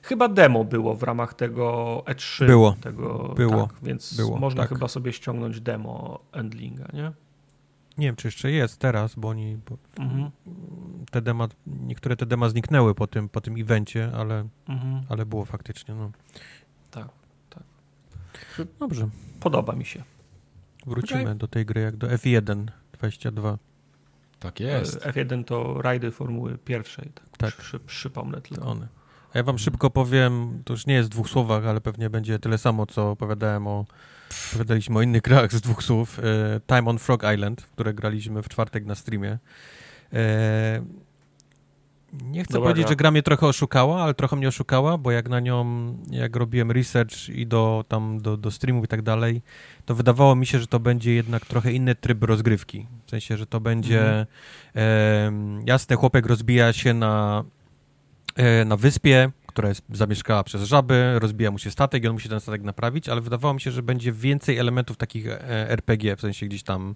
Chyba 0.01 0.27
demo 0.27 0.63
było 0.63 0.95
w 0.95 1.03
ramach 1.03 1.33
tego 1.33 2.03
E3. 2.05 2.45
Było. 2.45 2.75
Tego, 2.81 3.33
było. 3.35 3.67
Tak, 3.67 3.75
więc 3.83 4.17
było, 4.17 4.37
można 4.37 4.61
tak. 4.61 4.69
chyba 4.69 4.87
sobie 4.87 5.13
ściągnąć 5.13 5.61
demo 5.61 6.19
Endlinga, 6.31 6.87
nie? 6.93 7.11
Nie 7.97 8.07
wiem, 8.07 8.15
czy 8.15 8.27
jeszcze 8.27 8.51
jest 8.51 8.79
teraz, 8.79 9.15
bo 9.15 9.27
oni. 9.27 9.57
Bo 9.69 9.77
mhm. 10.03 10.31
te 11.11 11.21
dema, 11.21 11.47
niektóre 11.67 12.15
te 12.15 12.25
dema 12.25 12.49
zniknęły 12.49 12.95
po 12.95 13.07
tym, 13.07 13.29
po 13.29 13.41
tym 13.41 13.55
evencie, 13.61 14.11
ale, 14.15 14.47
mhm. 14.67 15.01
ale 15.09 15.25
było 15.25 15.45
faktycznie. 15.45 15.95
No. 15.95 16.11
Tak, 16.91 17.07
tak. 17.49 17.63
Dobrze. 18.79 19.09
Podoba 19.39 19.75
mi 19.75 19.85
się. 19.85 20.03
Wrócimy 20.85 21.21
okay. 21.21 21.35
do 21.35 21.47
tej 21.47 21.65
gry 21.65 21.81
jak 21.81 21.95
do 21.95 22.07
F1 22.07 22.65
22. 22.91 23.57
Tak 24.39 24.59
jest. 24.59 24.99
F1 24.99 25.43
to 25.43 25.81
rajdy 25.81 26.11
Formuły 26.11 26.57
pierwszej. 26.57 27.11
Tak. 27.15 27.37
tak. 27.37 27.55
Przy, 27.55 27.79
przypomnę 27.79 28.41
tylko. 28.41 28.65
One. 28.65 28.87
A 29.33 29.37
ja 29.37 29.43
wam 29.43 29.57
szybko 29.57 29.89
powiem, 29.89 30.61
to 30.65 30.73
już 30.73 30.85
nie 30.85 30.93
jest 30.93 31.09
w 31.09 31.11
dwóch 31.11 31.29
słowach, 31.29 31.65
ale 31.65 31.81
pewnie 31.81 32.09
będzie 32.09 32.39
tyle 32.39 32.57
samo, 32.57 32.85
co 32.85 33.11
opowiadałem 33.11 33.67
o 33.67 33.85
Opowiadaliśmy 34.49 34.99
o 34.99 35.01
innych 35.01 35.21
grach 35.21 35.53
z 35.53 35.61
dwóch 35.61 35.83
słów. 35.83 36.19
E, 36.19 36.59
Time 36.67 36.89
on 36.89 36.99
Frog 36.99 37.23
Island, 37.35 37.61
w 37.61 37.71
które 37.71 37.93
graliśmy 37.93 38.43
w 38.43 38.49
czwartek 38.49 38.85
na 38.85 38.95
streamie. 38.95 39.39
E, 40.13 40.81
nie 42.23 42.43
chcę 42.43 42.53
Dobra 42.53 42.69
powiedzieć, 42.69 42.83
gra. 42.83 42.89
że 42.89 42.95
gra 42.95 43.11
mnie 43.11 43.23
trochę 43.23 43.47
oszukała, 43.47 44.03
ale 44.03 44.13
trochę 44.13 44.35
mnie 44.35 44.47
oszukała, 44.47 44.97
bo 44.97 45.11
jak 45.11 45.29
na 45.29 45.39
nią, 45.39 45.93
jak 46.09 46.35
robiłem 46.35 46.71
research 46.71 47.29
i 47.29 47.47
do, 47.47 47.85
tam, 47.87 48.21
do, 48.21 48.37
do 48.37 48.51
streamów 48.51 48.85
i 48.85 48.87
tak 48.87 49.01
dalej, 49.01 49.41
to 49.85 49.95
wydawało 49.95 50.35
mi 50.35 50.45
się, 50.45 50.59
że 50.59 50.67
to 50.67 50.79
będzie 50.79 51.13
jednak 51.13 51.45
trochę 51.45 51.71
inny 51.71 51.95
tryb 51.95 52.23
rozgrywki. 52.23 52.87
W 53.05 53.09
sensie, 53.09 53.37
że 53.37 53.45
to 53.45 53.59
będzie 53.59 54.01
mhm. 54.01 54.25
e, 54.75 55.61
jasne, 55.65 55.95
chłopek 55.95 56.25
rozbija 56.25 56.73
się 56.73 56.93
na, 56.93 57.43
e, 58.35 58.65
na 58.65 58.77
wyspie, 58.77 59.31
która 59.57 59.69
jest 59.69 59.83
zamieszkała 59.93 60.43
przez 60.43 60.63
żaby, 60.63 61.19
rozbija 61.19 61.51
mu 61.51 61.59
się 61.59 61.71
statek 61.71 62.03
i 62.03 62.07
on 62.07 62.13
musi 62.13 62.29
ten 62.29 62.39
statek 62.39 62.63
naprawić, 62.63 63.09
ale 63.09 63.21
wydawało 63.21 63.53
mi 63.53 63.61
się, 63.61 63.71
że 63.71 63.83
będzie 63.83 64.11
więcej 64.11 64.57
elementów 64.57 64.97
takich 64.97 65.27
e, 65.27 65.69
RPG, 65.69 66.15
w 66.15 66.21
sensie 66.21 66.45
gdzieś 66.45 66.63
tam 66.63 66.95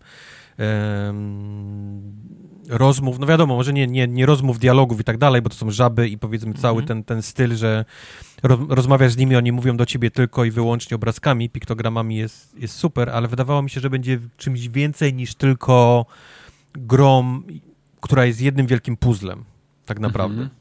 rozmów, 2.70 3.20
no 3.20 3.28
wiadomo, 3.28 3.56
może 3.56 3.74
nie, 3.74 3.88
nie, 3.88 4.08
nie 4.08 4.26
rozmów, 4.26 4.60
dialogów 4.60 5.00
i 5.00 5.04
tak 5.04 5.18
dalej, 5.18 5.42
bo 5.42 5.50
to 5.50 5.56
są 5.56 5.72
żaby 5.72 6.10
i 6.10 6.18
powiedzmy 6.18 6.54
cały 6.54 6.82
mhm. 6.82 6.88
ten, 6.88 7.04
ten 7.04 7.22
styl, 7.22 7.56
że 7.56 7.86
roz, 8.44 8.60
rozmawiasz 8.70 9.12
z 9.12 9.18
nimi, 9.18 9.36
oni 9.36 9.52
mówią 9.52 9.78
do 9.78 9.86
ciebie 9.86 10.12
tylko 10.12 10.46
i 10.46 10.52
wyłącznie 10.52 10.96
obrazkami, 10.96 11.50
piktogramami 11.50 12.16
jest, 12.16 12.60
jest 12.60 12.76
super, 12.76 13.10
ale 13.10 13.28
wydawało 13.28 13.62
mi 13.62 13.70
się, 13.70 13.82
że 13.82 13.90
będzie 13.90 14.20
czymś 14.38 14.68
więcej 14.68 15.14
niż 15.14 15.36
tylko 15.36 16.06
grom, 16.74 17.44
która 18.02 18.26
jest 18.26 18.42
jednym 18.42 18.68
wielkim 18.68 18.98
puzzlem, 18.98 19.44
tak 19.86 20.00
naprawdę. 20.00 20.42
Mhm 20.42 20.61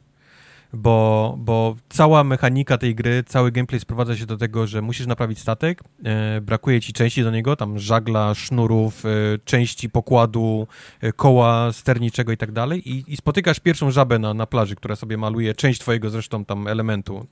bo, 0.72 1.34
bo 1.38 1.76
cała 1.88 2.24
mechanika 2.24 2.78
tej 2.78 2.94
gry, 2.94 3.24
cały 3.26 3.52
gameplay 3.52 3.80
sprowadza 3.80 4.16
się 4.16 4.26
do 4.26 4.36
tego, 4.36 4.66
że 4.66 4.82
musisz 4.82 5.06
naprawić 5.06 5.38
statek, 5.38 5.82
e, 6.04 6.40
brakuje 6.40 6.80
ci 6.80 6.92
części 6.92 7.22
do 7.22 7.30
niego, 7.30 7.56
tam 7.56 7.78
żagla, 7.78 8.34
sznurów, 8.34 9.04
e, 9.06 9.08
części 9.44 9.90
pokładu, 9.90 10.66
e, 11.00 11.12
koła 11.12 11.72
sterniczego 11.72 12.32
i 12.32 12.36
tak 12.36 12.52
dalej 12.52 12.82
i, 13.12 13.16
spotykasz 13.16 13.60
pierwszą 13.60 13.90
żabę 13.90 14.18
na, 14.18 14.34
na 14.34 14.46
plaży, 14.46 14.76
która 14.76 14.96
sobie 14.96 15.16
maluje 15.16 15.54
część 15.54 15.80
twojego 15.80 16.10
zresztą 16.10 16.44
tam 16.44 16.68
elementu. 16.68 17.26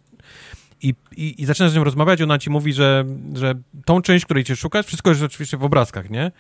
I, 0.83 0.95
i, 1.17 1.43
i 1.43 1.45
zaczynasz 1.45 1.73
z 1.73 1.75
nią 1.75 1.85
rozmawiać, 1.85 2.23
ona 2.23 2.39
ci 2.39 2.51
mówi, 2.51 2.73
że, 2.73 3.05
że 3.35 3.55
tą 3.85 4.03
część, 4.03 4.25
której 4.25 4.45
cię 4.45 4.57
szukasz, 4.57 4.87
wszystko 4.87 5.11
jest 5.11 5.23
oczywiście 5.23 5.57
w 5.57 5.65
obrazkach, 5.65 6.11
nie? 6.11 6.31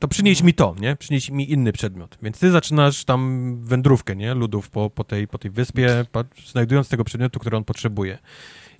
To 0.00 0.08
przynieś 0.08 0.42
mi 0.42 0.54
to, 0.54 0.74
nie? 0.80 0.96
Przynieś 0.96 1.30
mi 1.30 1.52
inny 1.52 1.72
przedmiot. 1.72 2.18
Więc 2.22 2.38
ty 2.38 2.50
zaczynasz 2.50 3.04
tam 3.04 3.56
wędrówkę, 3.62 4.16
nie? 4.16 4.34
Ludów 4.34 4.70
po, 4.70 4.90
po, 4.90 5.04
tej, 5.04 5.28
po 5.28 5.38
tej 5.38 5.50
wyspie, 5.50 6.04
znajdując 6.46 6.88
tego 6.88 7.04
przedmiotu, 7.04 7.40
który 7.40 7.56
on 7.56 7.64
potrzebuje. 7.64 8.18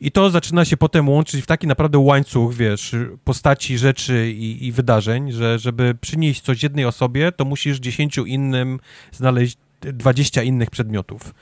I 0.01 0.11
to 0.11 0.31
zaczyna 0.31 0.65
się 0.65 0.77
potem 0.77 1.09
łączyć 1.09 1.43
w 1.43 1.47
taki 1.47 1.67
naprawdę 1.67 1.99
łańcuch, 1.99 2.55
wiesz, 2.55 2.97
postaci, 3.25 3.79
rzeczy 3.79 4.31
i, 4.31 4.67
i 4.67 4.73
wydarzeń, 4.73 5.33
że 5.33 5.59
żeby 5.59 5.95
przynieść 6.01 6.41
coś 6.41 6.63
jednej 6.63 6.85
osobie, 6.85 7.33
to 7.33 7.45
musisz 7.45 7.79
dziesięciu 7.79 8.27
innym 8.27 8.81
znaleźć 9.13 9.59
dwadzieścia 9.81 10.43
innych 10.43 10.71
przedmiotów 10.71 11.35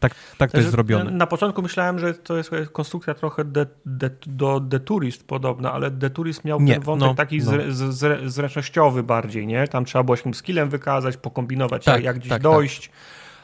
tak, 0.00 0.14
tak 0.38 0.50
to 0.50 0.58
jest 0.58 0.70
zrobione. 0.70 1.10
Na 1.10 1.26
początku 1.26 1.62
myślałem, 1.62 1.98
że 1.98 2.14
to 2.14 2.36
jest 2.36 2.50
konstrukcja 2.72 3.14
trochę 3.14 3.44
de, 3.44 3.66
de, 3.86 4.10
do 4.26 4.60
The 4.70 4.80
Tourist 4.80 5.26
podobna, 5.26 5.72
ale 5.72 5.90
The 5.90 6.10
Tourist 6.10 6.44
miał 6.44 6.60
nie, 6.60 6.74
ten 6.74 6.82
wątek 6.82 7.08
no, 7.08 7.14
taki 7.14 7.38
no. 7.38 7.52
Z, 7.68 7.94
z, 7.94 8.32
zręcznościowy 8.32 9.02
bardziej, 9.02 9.46
nie? 9.46 9.68
Tam 9.68 9.84
trzeba 9.84 10.02
było 10.02 10.16
się 10.16 10.34
skillem 10.34 10.68
wykazać, 10.68 11.16
pokombinować, 11.16 11.84
tak, 11.84 12.02
jak 12.04 12.18
gdzieś 12.18 12.30
tak, 12.30 12.42
dojść. 12.42 12.88
Tak. 12.88 12.96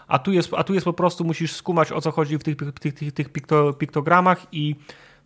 A, 0.06 0.18
tu 0.18 0.32
jest, 0.32 0.50
a 0.56 0.64
tu 0.64 0.74
jest 0.74 0.84
po 0.84 0.92
prostu, 0.92 1.24
musisz 1.24 1.52
skumać 1.52 1.92
o 1.92 2.00
co 2.00 2.10
chodzi 2.10 2.38
w 2.38 2.42
tych, 2.42 2.56
tych, 2.80 2.94
tych, 2.94 3.12
tych 3.12 3.28
pikto, 3.28 3.72
piktogramach 3.72 4.46
i 4.52 4.76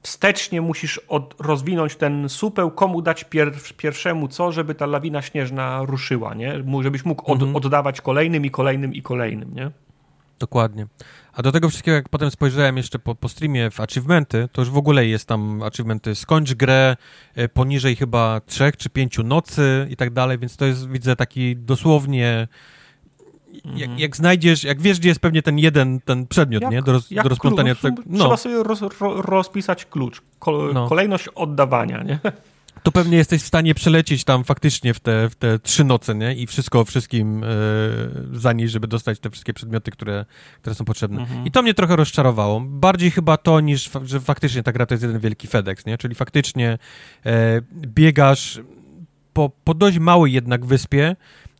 wstecznie 0.02 0.60
musisz 0.60 0.98
od, 0.98 1.34
rozwinąć 1.38 1.96
ten 1.96 2.28
supeł, 2.28 2.70
komu 2.70 3.02
dać 3.02 3.24
pier, 3.24 3.52
pierwszemu 3.76 4.28
co, 4.28 4.52
żeby 4.52 4.74
ta 4.74 4.86
lawina 4.86 5.22
śnieżna 5.22 5.82
ruszyła, 5.84 6.34
nie? 6.34 6.64
Żebyś 6.82 7.04
mógł 7.04 7.32
od, 7.32 7.38
mhm. 7.38 7.56
oddawać 7.56 8.00
kolejnym 8.00 8.44
i 8.44 8.50
kolejnym 8.50 8.94
i 8.94 9.02
kolejnym, 9.02 9.54
nie? 9.54 9.70
Dokładnie. 10.38 10.86
A 11.32 11.42
do 11.42 11.52
tego 11.52 11.68
wszystkiego, 11.68 11.94
jak 11.94 12.08
potem 12.08 12.30
spojrzałem 12.30 12.76
jeszcze 12.76 12.98
po, 12.98 13.14
po 13.14 13.28
streamie 13.28 13.70
w 13.70 13.80
achievementy, 13.80 14.48
to 14.52 14.62
już 14.62 14.70
w 14.70 14.76
ogóle 14.76 15.06
jest 15.06 15.28
tam 15.28 15.62
achievementy 15.62 16.14
skończ 16.14 16.54
grę 16.54 16.96
e, 17.34 17.48
poniżej 17.48 17.96
chyba 17.96 18.40
trzech 18.46 18.76
czy 18.76 18.90
pięciu 18.90 19.22
nocy 19.22 19.86
i 19.90 19.96
tak 19.96 20.10
dalej, 20.12 20.38
więc 20.38 20.56
to 20.56 20.64
jest, 20.64 20.88
widzę, 20.88 21.16
taki 21.16 21.56
dosłownie 21.56 22.48
jak, 23.64 23.74
mhm. 23.74 23.98
jak, 23.98 24.16
znajdziesz, 24.16 24.64
jak 24.64 24.80
wiesz, 24.80 24.98
gdzie 24.98 25.08
jest 25.08 25.20
pewnie 25.20 25.42
ten 25.42 25.58
jeden, 25.58 26.00
ten 26.00 26.26
przedmiot, 26.26 26.62
jak, 26.62 26.72
nie? 26.72 26.82
Do, 26.82 26.92
roz, 26.92 27.08
do 27.08 27.28
rozplątania 27.28 27.74
tego. 27.74 28.02
No. 28.06 28.18
Trzeba 28.18 28.36
sobie 28.36 28.62
roz, 28.62 28.82
ro, 29.00 29.22
rozpisać 29.22 29.84
klucz, 29.84 30.22
no. 30.74 30.88
kolejność 30.88 31.28
oddawania, 31.28 32.02
nie? 32.02 32.18
To 32.82 32.92
pewnie 32.92 33.16
jesteś 33.16 33.42
w 33.42 33.46
stanie 33.46 33.74
przelecieć 33.74 34.24
tam 34.24 34.44
faktycznie 34.44 34.94
w 34.94 35.00
te, 35.00 35.28
w 35.28 35.34
te 35.34 35.58
trzy 35.58 35.84
noce, 35.84 36.14
nie? 36.14 36.34
I 36.34 36.46
wszystko 36.46 36.84
wszystkim 36.84 37.44
zanieść, 38.32 38.72
żeby 38.72 38.86
dostać 38.88 39.18
te 39.18 39.30
wszystkie 39.30 39.54
przedmioty, 39.54 39.90
które, 39.90 40.24
które 40.60 40.74
są 40.74 40.84
potrzebne. 40.84 41.20
Mhm. 41.20 41.46
I 41.46 41.50
to 41.50 41.62
mnie 41.62 41.74
trochę 41.74 41.96
rozczarowało. 41.96 42.60
Bardziej 42.60 43.10
chyba 43.10 43.36
to, 43.36 43.60
niż 43.60 43.90
że 44.04 44.20
faktycznie 44.20 44.62
ta 44.62 44.72
gra 44.72 44.86
to 44.86 44.94
jest 44.94 45.02
jeden 45.02 45.20
wielki 45.20 45.48
FedEx, 45.48 45.86
nie? 45.86 45.98
Czyli 45.98 46.14
faktycznie 46.14 46.78
e, 47.26 47.60
biegasz 47.72 48.60
po, 49.32 49.50
po 49.64 49.74
dość 49.74 49.98
małej 49.98 50.32
jednak 50.32 50.64
wyspie 50.64 51.16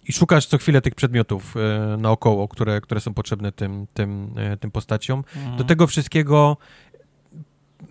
i 0.08 0.12
szukasz 0.12 0.46
co 0.46 0.58
chwilę 0.58 0.80
tych 0.80 0.94
przedmiotów 0.94 1.56
e, 1.56 1.96
naokoło, 1.96 2.48
które, 2.48 2.80
które 2.80 3.00
są 3.00 3.14
potrzebne 3.14 3.52
tym, 3.52 3.86
tym, 3.94 4.34
e, 4.36 4.56
tym 4.56 4.70
postaciom. 4.70 5.24
Mhm. 5.36 5.56
Do 5.56 5.64
tego 5.64 5.86
wszystkiego 5.86 6.56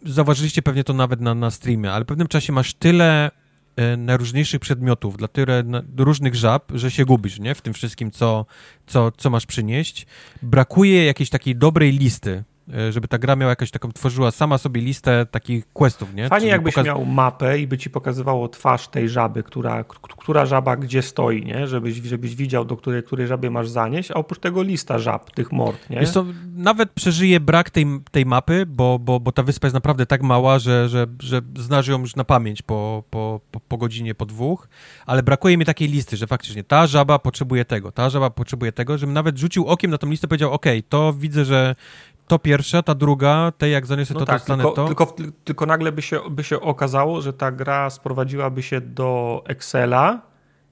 zauważyliście 0.05 0.61
pewnie 0.61 0.83
to 0.83 0.93
nawet 0.93 1.21
na, 1.21 1.35
na 1.35 1.51
streamie, 1.51 1.91
ale 1.91 2.05
w 2.05 2.07
pewnym 2.07 2.27
czasie 2.27 2.53
masz 2.53 2.73
tyle 2.73 3.31
e, 3.75 3.97
najróżniejszych 3.97 4.59
przedmiotów, 4.59 5.17
dla 5.17 5.27
tyle 5.27 5.63
różnych 5.97 6.35
żab, 6.35 6.71
że 6.75 6.91
się 6.91 7.05
gubisz, 7.05 7.39
nie? 7.39 7.55
W 7.55 7.61
tym 7.61 7.73
wszystkim, 7.73 8.11
co, 8.11 8.45
co, 8.87 9.11
co 9.11 9.29
masz 9.29 9.45
przynieść. 9.45 10.05
Brakuje 10.41 11.05
jakiejś 11.05 11.29
takiej 11.29 11.55
dobrej 11.55 11.91
listy 11.91 12.43
żeby 12.89 13.07
ta 13.07 13.17
gra 13.17 13.35
miała 13.35 13.49
jakąś 13.49 13.71
taką, 13.71 13.91
tworzyła 13.91 14.31
sama 14.31 14.57
sobie 14.57 14.81
listę 14.81 15.25
takich 15.31 15.73
questów, 15.73 16.13
nie? 16.13 16.29
Fajnie 16.29 16.47
jakbyś 16.47 16.73
pokaz... 16.73 16.85
miał 16.85 17.05
mapę 17.05 17.59
i 17.59 17.67
by 17.67 17.77
ci 17.77 17.89
pokazywało 17.89 18.47
twarz 18.47 18.87
tej 18.87 19.09
żaby, 19.09 19.43
która, 19.43 19.83
która 20.17 20.45
żaba 20.45 20.77
gdzie 20.77 21.01
stoi, 21.01 21.45
nie? 21.45 21.67
Żebyś, 21.67 21.95
żebyś 21.95 22.35
widział, 22.35 22.65
do 22.65 22.77
której, 22.77 23.03
której 23.03 23.27
żaby 23.27 23.51
masz 23.51 23.69
zanieść, 23.69 24.11
a 24.11 24.13
oprócz 24.13 24.39
tego 24.39 24.63
lista 24.63 24.99
żab, 24.99 25.31
tych 25.31 25.51
mord, 25.51 25.89
nie? 25.89 25.99
Wiesz 25.99 26.09
co, 26.09 26.25
nawet 26.55 26.91
przeżyje 26.91 27.39
brak 27.39 27.69
tej, 27.69 27.85
tej 28.11 28.25
mapy, 28.25 28.65
bo, 28.65 28.99
bo, 28.99 29.19
bo 29.19 29.31
ta 29.31 29.43
wyspa 29.43 29.67
jest 29.67 29.73
naprawdę 29.73 30.05
tak 30.05 30.23
mała, 30.23 30.59
że, 30.59 30.89
że, 30.89 31.07
że 31.19 31.41
znasz 31.57 31.87
ją 31.87 31.99
już 31.99 32.15
na 32.15 32.23
pamięć 32.23 32.61
po, 32.61 33.03
po, 33.09 33.39
po, 33.51 33.59
po 33.59 33.77
godzinie, 33.77 34.15
po 34.15 34.25
dwóch, 34.25 34.67
ale 35.05 35.23
brakuje 35.23 35.57
mi 35.57 35.65
takiej 35.65 35.87
listy, 35.87 36.17
że 36.17 36.27
faktycznie 36.27 36.63
ta 36.63 36.87
żaba 36.87 37.19
potrzebuje 37.19 37.65
tego, 37.65 37.91
ta 37.91 38.09
żaba 38.09 38.29
potrzebuje 38.29 38.71
tego, 38.71 38.97
żebym 38.97 39.13
nawet 39.13 39.37
rzucił 39.37 39.67
okiem 39.67 39.91
na 39.91 39.97
tą 39.97 40.09
listę 40.09 40.27
i 40.27 40.29
powiedział, 40.29 40.53
ok, 40.53 40.65
to 40.89 41.13
widzę, 41.13 41.45
że 41.45 41.75
to 42.27 42.39
pierwsza, 42.39 42.83
ta 42.83 42.95
druga, 42.95 43.51
te 43.57 43.69
jak 43.69 43.85
zaniosę 43.85 44.13
no 44.13 44.19
to, 44.19 44.25
tak, 44.25 44.45
to 44.45 44.55
tylko, 44.55 44.71
to. 44.71 44.85
Tylko, 44.85 45.15
tylko 45.43 45.65
nagle 45.65 45.91
by 45.91 46.01
się, 46.01 46.19
by 46.29 46.43
się 46.43 46.59
okazało, 46.61 47.21
że 47.21 47.33
ta 47.33 47.51
gra 47.51 47.89
sprowadziłaby 47.89 48.63
się 48.63 48.81
do 48.81 49.43
Excela, 49.47 50.21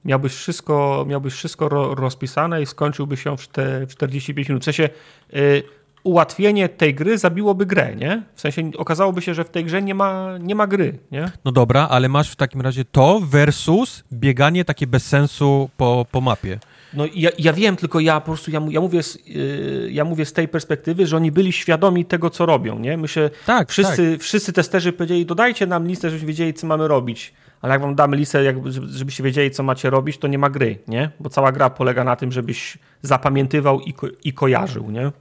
miałbyś 0.04 0.32
wszystko, 0.32 1.04
miałbyś 1.08 1.34
wszystko 1.34 1.68
ro, 1.68 1.94
rozpisane 1.94 2.62
i 2.62 2.66
skończyłby 2.66 3.16
się 3.16 3.36
w, 3.36 3.48
te, 3.48 3.86
w 3.86 3.90
45 3.90 4.48
minut. 4.48 4.62
W 4.62 4.64
sensie 4.64 4.88
y, 5.34 5.62
ułatwienie 6.02 6.68
tej 6.68 6.94
gry 6.94 7.18
zabiłoby 7.18 7.66
grę, 7.66 7.96
nie? 7.96 8.22
W 8.34 8.40
sensie 8.40 8.70
okazałoby 8.76 9.22
się, 9.22 9.34
że 9.34 9.44
w 9.44 9.50
tej 9.50 9.64
grze 9.64 9.82
nie 9.82 9.94
ma, 9.94 10.38
nie 10.40 10.54
ma 10.54 10.66
gry, 10.66 10.98
nie? 11.12 11.30
No 11.44 11.52
dobra, 11.52 11.88
ale 11.90 12.08
masz 12.08 12.30
w 12.30 12.36
takim 12.36 12.60
razie 12.60 12.84
to 12.84 13.20
versus 13.20 14.04
bieganie 14.12 14.64
takie 14.64 14.86
bez 14.86 15.06
sensu 15.06 15.70
po, 15.76 16.06
po 16.10 16.20
mapie. 16.20 16.58
No 16.94 17.04
ja, 17.14 17.30
ja 17.38 17.52
wiem, 17.52 17.76
tylko 17.76 18.00
ja 18.00 18.20
po 18.20 18.26
prostu, 18.26 18.50
ja, 18.50 18.60
ja, 18.70 18.80
mówię 18.80 19.02
z, 19.02 19.26
yy, 19.26 19.88
ja 19.92 20.04
mówię 20.04 20.24
z 20.24 20.32
tej 20.32 20.48
perspektywy, 20.48 21.06
że 21.06 21.16
oni 21.16 21.32
byli 21.32 21.52
świadomi 21.52 22.04
tego, 22.04 22.30
co 22.30 22.46
robią, 22.46 22.78
nie? 22.78 22.96
My 22.96 23.08
się, 23.08 23.30
tak, 23.46 23.70
wszyscy, 23.70 24.12
tak. 24.12 24.22
wszyscy 24.22 24.52
testerzy 24.52 24.92
powiedzieli, 24.92 25.26
dodajcie 25.26 25.66
nam 25.66 25.86
listę, 25.86 26.10
żebyśmy 26.10 26.28
wiedzieli, 26.28 26.54
co 26.54 26.66
mamy 26.66 26.88
robić. 26.88 27.34
Ale 27.62 27.72
jak 27.72 27.82
wam 27.82 27.94
damy 27.94 28.16
listę, 28.16 28.54
żebyście 28.86 29.22
wiedzieli, 29.22 29.50
co 29.50 29.62
macie 29.62 29.90
robić, 29.90 30.18
to 30.18 30.28
nie 30.28 30.38
ma 30.38 30.50
gry, 30.50 30.78
nie? 30.88 31.10
Bo 31.20 31.30
cała 31.30 31.52
gra 31.52 31.70
polega 31.70 32.04
na 32.04 32.16
tym, 32.16 32.32
żebyś 32.32 32.78
zapamiętywał 33.02 33.80
i, 33.80 33.92
ko 33.92 34.06
i 34.24 34.32
kojarzył, 34.32 34.90
nie? 34.90 35.12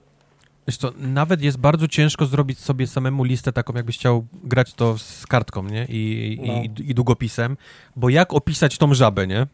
Wiesz 0.68 0.78
co, 0.78 0.92
nawet 0.98 1.42
jest 1.42 1.58
bardzo 1.58 1.88
ciężko 1.88 2.26
zrobić 2.26 2.60
sobie 2.60 2.88
samemu 2.88 3.24
listę 3.24 3.52
taką, 3.54 3.74
jakbyś 3.74 3.98
chciał 3.98 4.26
grać 4.44 4.74
to 4.74 4.98
z 4.98 5.28
kartką, 5.28 5.64
nie? 5.64 5.86
I, 5.90 6.40
no. 6.48 6.54
i, 6.54 6.90
i 6.92 6.96
długopisem, 6.96 7.58
bo 7.96 8.10
jak 8.10 8.34
opisać 8.34 8.78
tą 8.78 8.94
żabę, 8.94 9.28
nie? 9.28 9.48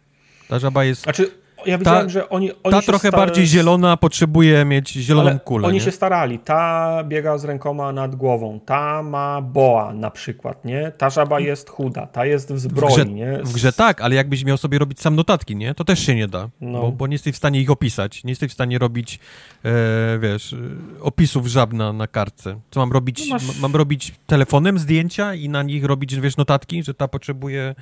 Ta 0.47 0.59
żaba 0.59 0.83
jest... 0.83 1.03
Znaczy, 1.03 1.31
ja 1.65 1.77
widziałem, 1.77 2.05
ta, 2.05 2.09
że 2.09 2.29
oni, 2.29 2.51
oni 2.63 2.75
Ta 2.75 2.81
trochę 2.81 3.11
bardziej 3.11 3.47
zielona 3.47 3.97
potrzebuje 3.97 4.65
mieć 4.65 4.91
zieloną 4.91 5.29
Ale 5.29 5.39
kulę. 5.39 5.67
Oni 5.67 5.77
nie? 5.77 5.83
się 5.83 5.91
starali. 5.91 6.39
Ta 6.39 7.03
biega 7.03 7.37
z 7.37 7.45
rękoma 7.45 7.91
nad 7.91 8.15
głową, 8.15 8.59
ta 8.65 9.03
ma 9.03 9.41
boa 9.41 9.93
na 9.93 10.11
przykład, 10.11 10.65
nie? 10.65 10.91
Ta 10.97 11.09
żaba 11.09 11.39
jest 11.39 11.69
chuda, 11.69 12.07
ta 12.07 12.25
jest 12.25 12.53
w 12.53 12.59
zbroi, 12.59 12.91
w 12.91 12.95
grze, 12.95 13.05
nie? 13.05 13.39
W 13.43 13.53
grze 13.53 13.73
tak, 13.73 14.01
ale 14.01 14.15
jakbyś 14.15 14.43
miał 14.43 14.57
sobie 14.57 14.79
robić 14.79 15.01
sam 15.01 15.15
notatki, 15.15 15.55
nie? 15.55 15.75
To 15.75 15.83
też 15.83 15.99
się 15.99 16.15
nie 16.15 16.27
da, 16.27 16.49
no. 16.61 16.81
bo, 16.81 16.91
bo, 16.91 17.07
nie 17.07 17.13
jesteś 17.13 17.33
w 17.33 17.37
stanie 17.37 17.61
ich 17.61 17.71
opisać. 17.71 18.23
Nie 18.23 18.31
jesteś 18.31 18.51
w 18.51 18.53
stanie 18.53 18.79
robić, 18.79 19.19
e, 19.65 20.19
wiesz, 20.19 20.55
opisów 21.01 21.47
żab 21.47 21.73
na, 21.73 21.93
na 21.93 22.07
kartce. 22.07 22.59
Co 22.71 22.79
mam 22.79 22.91
robić? 22.91 23.29
No 23.29 23.35
masz... 23.35 23.59
Mam 23.59 23.75
robić 23.75 24.13
telefonem 24.27 24.79
zdjęcia 24.79 25.33
i 25.33 25.49
na 25.49 25.63
nich 25.63 25.85
robić, 25.85 26.15
wiesz, 26.15 26.37
notatki, 26.37 26.83
że 26.83 26.93
ta 26.93 27.07
potrzebuje 27.07 27.75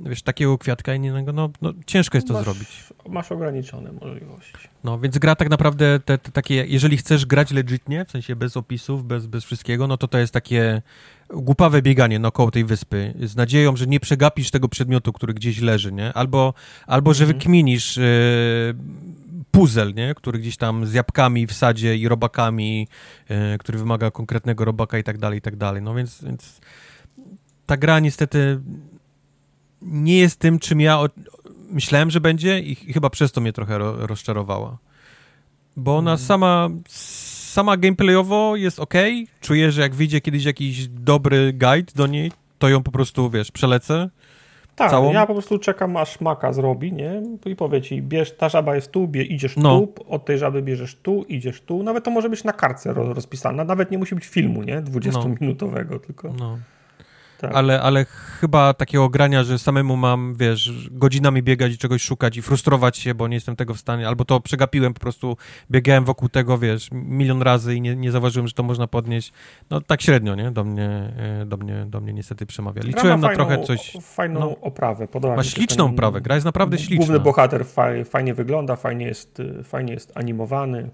wiesz, 0.00 0.22
takiego 0.22 0.58
kwiatka 0.58 0.94
innego, 0.94 1.32
no, 1.32 1.50
no 1.62 1.72
ciężko 1.86 2.16
jest 2.18 2.28
to 2.28 2.34
masz, 2.34 2.44
zrobić. 2.44 2.84
Masz 3.08 3.32
ograniczone 3.32 3.92
możliwości. 3.92 4.52
No, 4.84 4.98
więc 4.98 5.18
gra 5.18 5.36
tak 5.36 5.50
naprawdę 5.50 6.00
te, 6.00 6.18
te, 6.18 6.32
takie, 6.32 6.54
jeżeli 6.66 6.96
chcesz 6.96 7.26
grać 7.26 7.50
legitnie, 7.50 8.04
w 8.04 8.10
sensie 8.10 8.36
bez 8.36 8.56
opisów, 8.56 9.04
bez, 9.04 9.26
bez 9.26 9.44
wszystkiego, 9.44 9.86
no 9.86 9.96
to 9.96 10.08
to 10.08 10.18
jest 10.18 10.32
takie 10.32 10.82
głupawe 11.30 11.82
bieganie 11.82 12.18
naokoło 12.18 12.50
tej 12.50 12.64
wyspy, 12.64 13.14
z 13.22 13.36
nadzieją, 13.36 13.76
że 13.76 13.86
nie 13.86 14.00
przegapisz 14.00 14.50
tego 14.50 14.68
przedmiotu, 14.68 15.12
który 15.12 15.34
gdzieś 15.34 15.60
leży, 15.60 15.92
nie? 15.92 16.12
Albo, 16.12 16.54
albo 16.86 17.14
że 17.14 17.24
mhm. 17.24 17.38
wykminisz 17.38 17.96
yy, 17.96 18.04
puzzle, 19.50 19.92
nie? 19.92 20.14
Który 20.14 20.38
gdzieś 20.38 20.56
tam 20.56 20.86
z 20.86 20.92
jabłkami 20.92 21.46
w 21.46 21.52
sadzie 21.52 21.96
i 21.96 22.08
robakami, 22.08 22.88
yy, 23.28 23.36
który 23.58 23.78
wymaga 23.78 24.10
konkretnego 24.10 24.64
robaka 24.64 24.98
i 24.98 25.04
tak 25.04 25.18
dalej, 25.18 25.38
i 25.38 25.42
tak 25.42 25.56
dalej. 25.56 25.82
No 25.82 25.94
więc, 25.94 26.24
więc 26.24 26.60
ta 27.66 27.76
gra 27.76 28.00
niestety 28.00 28.60
nie 29.82 30.18
jest 30.18 30.38
tym, 30.38 30.58
czym 30.58 30.80
ja 30.80 31.00
myślałem, 31.70 32.10
że 32.10 32.20
będzie 32.20 32.60
i 32.60 32.74
chyba 32.74 33.10
przez 33.10 33.32
to 33.32 33.40
mnie 33.40 33.52
trochę 33.52 33.78
ro 33.78 34.06
rozczarowała. 34.06 34.78
Bo 35.76 35.96
ona 35.96 36.10
mm. 36.10 36.18
sama, 36.18 36.68
sama 36.88 37.76
gameplayowo 37.76 38.56
jest 38.56 38.80
ok. 38.80 38.94
Czuję, 39.40 39.72
że 39.72 39.82
jak 39.82 39.94
wyjdzie 39.94 40.20
kiedyś 40.20 40.44
jakiś 40.44 40.88
dobry 40.88 41.52
guide 41.52 41.92
do 41.94 42.06
niej, 42.06 42.32
to 42.58 42.68
ją 42.68 42.82
po 42.82 42.90
prostu, 42.90 43.30
wiesz, 43.30 43.50
przelecę. 43.50 44.10
Tak, 44.76 44.90
całą... 44.90 45.12
ja 45.12 45.26
po 45.26 45.32
prostu 45.32 45.58
czekam, 45.58 45.96
aż 45.96 46.20
maka 46.20 46.52
zrobi, 46.52 46.92
nie? 46.92 47.22
I 47.46 47.56
powie 47.56 47.82
ci, 47.82 48.02
bierz, 48.02 48.36
ta 48.36 48.48
żaba 48.48 48.74
jest 48.74 48.92
tu, 48.92 49.08
bie, 49.08 49.22
idziesz 49.22 49.56
no. 49.56 49.80
tu, 49.80 49.94
od 50.08 50.24
tej 50.24 50.38
żaby 50.38 50.62
bierzesz 50.62 50.96
tu, 50.96 51.24
idziesz 51.28 51.60
tu. 51.60 51.82
Nawet 51.82 52.04
to 52.04 52.10
może 52.10 52.30
być 52.30 52.44
na 52.44 52.52
kartce 52.52 52.92
rozpisane, 52.92 53.64
nawet 53.64 53.90
nie 53.90 53.98
musi 53.98 54.14
być 54.14 54.26
filmu, 54.26 54.62
nie? 54.62 54.82
20-minutowego, 54.82 55.90
no. 55.90 55.98
tylko... 55.98 56.32
No. 56.38 56.58
Tak. 57.38 57.54
Ale, 57.54 57.82
ale 57.82 58.04
chyba 58.40 58.74
takiego 58.74 59.08
grania, 59.08 59.44
że 59.44 59.58
samemu 59.58 59.96
mam, 59.96 60.34
wiesz, 60.34 60.88
godzinami 60.90 61.42
biegać 61.42 61.72
i 61.72 61.78
czegoś 61.78 62.02
szukać 62.02 62.36
i 62.36 62.42
frustrować 62.42 62.96
się, 62.96 63.14
bo 63.14 63.28
nie 63.28 63.34
jestem 63.34 63.56
tego 63.56 63.74
w 63.74 63.78
stanie, 63.78 64.08
albo 64.08 64.24
to 64.24 64.40
przegapiłem 64.40 64.94
po 64.94 65.00
prostu, 65.00 65.36
biegałem 65.70 66.04
wokół 66.04 66.28
tego, 66.28 66.58
wiesz, 66.58 66.88
milion 66.92 67.42
razy 67.42 67.74
i 67.74 67.80
nie, 67.80 67.96
nie 67.96 68.10
zauważyłem, 68.10 68.48
że 68.48 68.54
to 68.54 68.62
można 68.62 68.86
podnieść. 68.86 69.32
No 69.70 69.80
tak 69.80 70.02
średnio, 70.02 70.34
nie? 70.34 70.50
Do 70.50 70.64
mnie, 70.64 71.12
e, 71.42 71.46
do 71.46 71.56
mnie, 71.56 71.86
do 71.88 72.00
mnie 72.00 72.12
niestety 72.12 72.46
przemawia. 72.46 72.82
Liczyłem 72.82 73.20
na 73.20 73.34
trochę 73.34 73.62
coś... 73.64 73.96
Fajną 74.02 74.40
no, 74.40 74.56
oprawę, 74.60 75.08
podoba 75.08 75.36
ma 75.36 75.44
śliczną 75.44 75.84
ten, 75.84 75.94
oprawę, 75.94 76.20
gra 76.20 76.34
jest 76.34 76.44
naprawdę 76.44 76.78
śliczna. 76.78 76.96
Główny 76.96 77.20
bohater 77.20 77.66
faj, 77.66 78.04
fajnie 78.04 78.34
wygląda, 78.34 78.76
fajnie 78.76 79.06
jest, 79.06 79.42
fajnie 79.64 79.92
jest 79.92 80.12
animowany. 80.14 80.90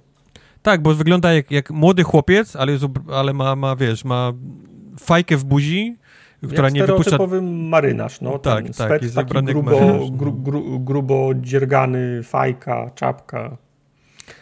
Tak, 0.63 0.83
bo 0.83 0.95
wygląda 0.95 1.33
jak, 1.33 1.51
jak 1.51 1.71
młody 1.71 2.03
chłopiec, 2.03 2.57
ale, 2.57 2.73
jest, 2.73 2.85
ale 3.13 3.33
ma, 3.33 3.57
ma, 3.57 3.77
wiesz, 3.77 4.05
ma 4.05 4.33
fajkę 4.99 5.37
w 5.37 5.45
buzi, 5.45 5.97
która 6.49 6.69
nie 6.69 6.87
wypuszcza... 6.87 7.19
marynarz, 7.43 8.21
no, 8.21 8.39
tak, 8.39 8.65
tak, 8.65 8.75
spec, 8.75 9.03
jest 9.03 9.15
taki 9.15 9.43
grubo, 9.43 10.11
gru, 10.11 10.33
gru, 10.33 10.81
grubo 10.81 11.31
dziergany, 11.35 12.23
fajka, 12.23 12.91
czapka. 12.95 13.57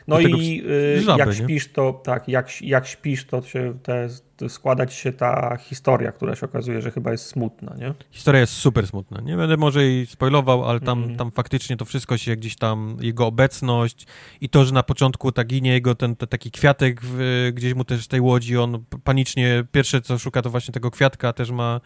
No 0.08 0.20
i 0.20 0.62
y, 0.96 1.02
żaby, 1.02 1.18
jak 1.18 1.34
śpisz, 1.34 1.72
to 1.72 1.92
tak, 1.92 2.28
jak, 2.28 2.62
jak 2.62 2.86
śpisz, 2.86 3.26
to 3.26 3.42
się 3.42 3.78
te, 3.82 4.08
składać 4.48 4.94
się 4.94 5.12
ta 5.12 5.56
historia, 5.56 6.12
która 6.12 6.36
się 6.36 6.46
okazuje, 6.46 6.82
że 6.82 6.90
chyba 6.90 7.12
jest 7.12 7.26
smutna, 7.26 7.74
nie? 7.78 7.94
Historia 8.10 8.40
jest 8.40 8.52
super 8.52 8.86
smutna. 8.86 9.20
Nie 9.20 9.36
będę 9.36 9.56
może 9.56 9.84
jej 9.84 10.06
spoilował, 10.06 10.64
ale 10.64 10.80
tam, 10.80 11.04
mm. 11.04 11.16
tam 11.16 11.30
faktycznie 11.30 11.76
to 11.76 11.84
wszystko 11.84 12.18
się 12.18 12.36
gdzieś 12.36 12.56
tam, 12.56 12.96
jego 13.00 13.26
obecność 13.26 14.06
i 14.40 14.48
to, 14.48 14.64
że 14.64 14.72
na 14.72 14.82
początku 14.82 15.32
tak 15.32 15.46
ginie 15.46 15.72
jego 15.72 15.94
ten, 15.94 16.16
ten 16.16 16.28
taki 16.28 16.50
kwiatek 16.50 17.00
w, 17.02 17.50
gdzieś 17.54 17.74
mu 17.74 17.84
też 17.84 18.04
w 18.04 18.08
tej 18.08 18.20
łodzi, 18.20 18.56
on 18.56 18.84
panicznie 19.04 19.64
pierwsze 19.72 20.00
co 20.00 20.18
szuka 20.18 20.42
to 20.42 20.50
właśnie 20.50 20.72
tego 20.72 20.90
kwiatka, 20.90 21.32
też 21.32 21.50
ma, 21.50 21.80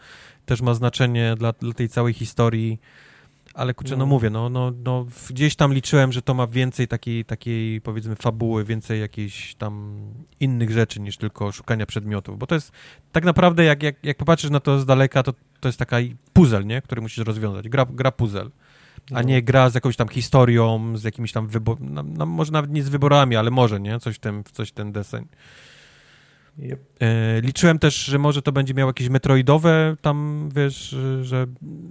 też 0.45 0.61
ma 0.61 0.73
znaczenie 0.73 1.35
dla, 1.37 1.53
dla 1.53 1.73
tej 1.73 1.89
całej 1.89 2.13
historii 2.13 2.79
ale 3.57 3.73
kurczę, 3.73 3.95
no, 3.95 3.99
no. 3.99 4.05
mówię, 4.05 4.29
no, 4.29 4.49
no, 4.49 4.71
no 4.83 5.05
gdzieś 5.29 5.55
tam 5.55 5.73
liczyłem, 5.73 6.11
że 6.11 6.21
to 6.21 6.33
ma 6.33 6.47
więcej 6.47 6.87
takiej, 6.87 7.25
takiej 7.25 7.81
powiedzmy 7.81 8.15
fabuły, 8.15 8.63
więcej 8.63 8.99
jakichś 9.01 9.55
tam 9.55 10.01
innych 10.39 10.71
rzeczy 10.71 10.99
niż 10.99 11.17
tylko 11.17 11.51
szukania 11.51 11.85
przedmiotów, 11.85 12.37
bo 12.37 12.47
to 12.47 12.55
jest 12.55 12.71
tak 13.11 13.25
naprawdę 13.25 13.63
jak, 13.63 13.83
jak, 13.83 13.95
jak 14.03 14.17
popatrzysz 14.17 14.51
na 14.51 14.59
to 14.59 14.79
z 14.79 14.85
daleka, 14.85 15.23
to, 15.23 15.33
to 15.59 15.67
jest 15.67 15.79
taka 15.79 15.97
puzzle, 16.33 16.65
nie, 16.65 16.81
który 16.81 17.01
musisz 17.01 17.25
rozwiązać, 17.25 17.69
gra, 17.69 17.85
gra 17.89 18.11
puzzle, 18.11 18.49
a 19.11 19.13
no. 19.13 19.21
nie 19.21 19.41
gra 19.43 19.69
z 19.69 19.75
jakąś 19.75 19.95
tam 19.95 20.07
historią, 20.07 20.97
z 20.97 21.03
jakimiś 21.03 21.31
tam 21.31 21.47
wyborami, 21.47 21.87
no, 21.91 22.03
no, 22.03 22.25
może 22.25 22.51
nawet 22.51 22.71
nie 22.71 22.83
z 22.83 22.89
wyborami, 22.89 23.35
ale 23.35 23.51
może, 23.51 23.79
nie, 23.79 23.99
coś 23.99 24.15
w 24.15 24.19
ten, 24.19 24.43
coś 24.51 24.69
w 24.69 24.73
ten 24.73 24.91
deseń. 24.91 25.27
Yep. 26.59 26.79
E, 26.99 27.41
liczyłem 27.41 27.79
też, 27.79 28.05
że 28.05 28.19
może 28.19 28.41
to 28.41 28.51
będzie 28.51 28.73
miał 28.73 28.87
jakieś 28.87 29.09
metroidowe 29.09 29.95
tam, 30.01 30.49
wiesz, 30.55 30.95
że 31.21 31.47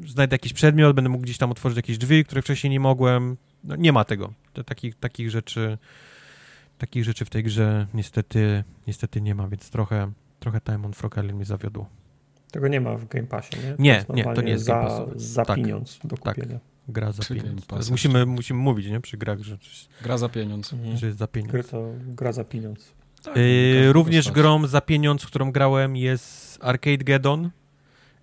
znajdę 0.07 0.35
jakiś 0.35 0.53
przedmiot, 0.53 0.97
będę 0.97 1.11
mógł 1.11 1.23
gdzieś 1.23 1.39
tam 1.39 1.51
otworzyć 1.51 1.77
jakieś 1.77 1.99
drzwi, 1.99 2.25
które 2.25 2.43
wcześniej 2.43 2.71
nie 2.71 2.81
mogłem. 2.81 3.37
No, 3.65 3.77
nie 3.77 3.93
ma 3.93 4.05
tego. 4.05 4.33
To, 4.53 4.65
takich, 4.65 4.95
takich 4.95 5.31
rzeczy 5.31 5.79
takich 6.79 7.05
rzeczy 7.05 7.25
w 7.25 7.31
tej 7.31 7.43
grze 7.43 7.87
niestety, 7.95 8.65
niestety 8.87 9.21
nie 9.21 9.35
ma, 9.35 9.49
więc 9.49 9.71
trochę, 9.71 10.13
trochę 10.41 10.61
Time 10.61 10.87
on 10.87 10.93
Frog 10.93 11.17
Island 11.17 11.35
mnie 11.35 11.45
zawiodło. 11.45 11.89
Tego 12.51 12.69
nie 12.69 12.81
ma 12.81 12.97
w 12.97 13.09
Game 13.09 13.27
Passie, 13.27 13.57
nie? 13.57 13.75
Nie, 13.79 14.05
nie, 14.15 14.25
to 14.25 14.43
nie 14.43 14.53
jest 14.53 14.65
za, 14.65 14.75
Game 14.75 14.87
Passowy. 14.87 15.13
Za 15.17 15.45
tak, 15.45 15.57
pieniądz 15.57 15.99
do 16.05 16.17
tak. 16.17 16.35
kupienia. 16.35 16.59
Tak. 16.59 16.69
Gra 16.89 17.13
za 17.13 17.23
pieniądz. 17.35 17.91
Musimy, 17.91 18.27
musimy 18.27 18.61
mówić, 18.61 18.87
nie? 18.87 19.01
Przy 19.01 19.17
grach, 19.17 19.41
że... 19.41 19.59
Gra 20.03 20.19
za 20.19 20.29
pieniądz. 20.29 20.73
Mhm. 20.73 20.97
Że 20.97 21.07
jest 21.07 21.19
za 21.19 21.27
pieniądz. 21.27 21.53
Gra 21.53 21.63
to 21.63 21.93
gra 22.01 22.33
za 22.33 22.45
pieniądz. 22.45 22.93
Tak, 23.27 23.37
yy, 23.37 23.93
również 23.93 24.31
grą 24.31 24.67
za 24.67 24.81
pieniądz, 24.81 25.27
którą 25.27 25.53
grałem 25.53 25.97
jest 25.97 26.59
Arcade 26.63 27.05
Geddon. 27.05 27.51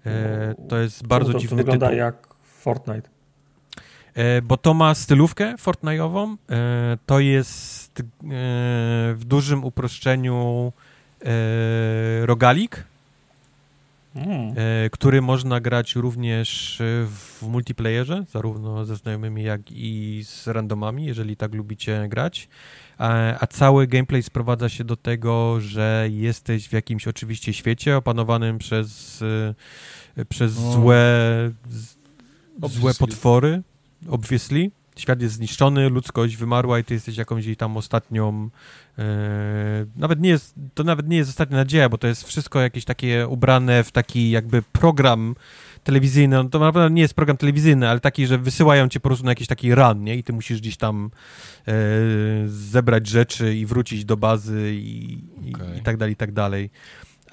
E, 0.06 0.56
to 0.70 0.78
jest 0.78 1.08
bardzo 1.08 1.34
to, 1.34 1.40
dziwny 1.40 1.50
to 1.50 1.56
wygląda 1.58 1.88
tytuł. 1.88 2.00
jak 2.00 2.28
Fortnite. 2.44 3.10
E, 4.14 4.42
bo 4.42 4.58
to 4.58 4.74
ma 4.74 4.96
stylówkę 4.96 5.56
Fortnite'ową. 5.56 6.36
E, 6.50 6.98
to 7.06 7.20
jest 7.20 8.00
e, 8.00 8.04
w 9.14 9.22
dużym 9.26 9.64
uproszczeniu 9.64 10.74
e, 11.26 12.26
rogalik, 12.26 12.84
mm. 14.16 14.54
E, 14.58 14.90
który 14.90 15.22
można 15.22 15.60
grać 15.60 15.96
również 15.96 16.78
w 17.08 17.42
multiplayerze, 17.42 18.26
zarówno 18.32 18.86
ze 18.86 18.96
znajomymi, 18.96 19.44
jak 19.44 19.62
i 19.72 20.22
z 20.26 20.48
randomami, 20.48 21.06
jeżeli 21.06 21.38
tak 21.38 21.54
lubicie 21.54 22.08
grać. 22.10 22.50
A, 22.98 23.40
a, 23.40 23.48
cały 23.48 23.88
gameplay 23.88 24.24
sprowadza 24.24 24.70
się 24.70 24.84
do 24.84 24.96
tego, 24.96 25.62
że 25.62 26.08
jesteś 26.12 26.70
w 26.70 26.74
jakimś 26.74 27.08
oczywiście 27.08 27.54
świecie 27.54 27.98
opanowanym 27.98 28.58
przez, 28.58 29.22
e, 30.18 30.26
przez 30.26 30.52
złe, 30.52 31.52
złe 32.64 32.94
potwory, 32.94 33.62
obviously. 34.10 34.72
Świat 34.96 35.22
jest 35.22 35.36
zniszczony, 35.36 35.90
ludzkość 35.90 36.38
wymarła 36.38 36.80
i 36.80 36.84
ty 36.84 36.94
jesteś 36.94 37.18
jakąś 37.18 37.46
jej 37.46 37.56
tam 37.56 37.78
ostatnią 37.78 38.50
e, 38.98 39.04
nawet 39.96 40.20
nie 40.20 40.30
jest, 40.30 40.56
to 40.74 40.84
nawet 40.84 41.08
nie 41.08 41.18
jest 41.18 41.30
ostatnia 41.30 41.58
nadzieja, 41.58 41.90
bo 41.90 41.98
to 41.98 42.08
jest 42.08 42.28
wszystko 42.28 42.62
jakieś 42.62 42.86
takie 42.86 43.28
ubrane 43.28 43.84
w 43.84 43.92
taki 43.92 44.32
jakby 44.32 44.62
program 44.62 45.36
telewizyjny, 45.84 46.36
no 46.36 46.50
to 46.50 46.60
naprawdę 46.60 46.94
nie 46.94 47.02
jest 47.02 47.14
program 47.14 47.38
telewizyjny, 47.38 47.90
ale 47.90 48.00
taki, 48.00 48.28
że 48.28 48.38
wysyłają 48.38 48.90
cię 48.90 49.00
po 49.00 49.10
prostu 49.10 49.26
na 49.26 49.32
jakiś 49.32 49.48
taki 49.48 49.76
run, 49.76 50.04
nie? 50.04 50.16
I 50.16 50.24
ty 50.24 50.34
musisz 50.34 50.62
gdzieś 50.62 50.78
tam 50.78 51.12
e, 51.68 51.74
zebrać 52.46 53.08
rzeczy 53.08 53.56
i 53.56 53.66
wrócić 53.66 54.06
do 54.06 54.18
bazy 54.18 54.72
i, 54.74 55.24
okay. 55.54 55.76
i, 55.76 55.80
i 55.80 55.82
tak 55.82 55.98
dalej, 55.98 56.14
i 56.14 56.16
tak 56.16 56.32
dalej. 56.32 56.70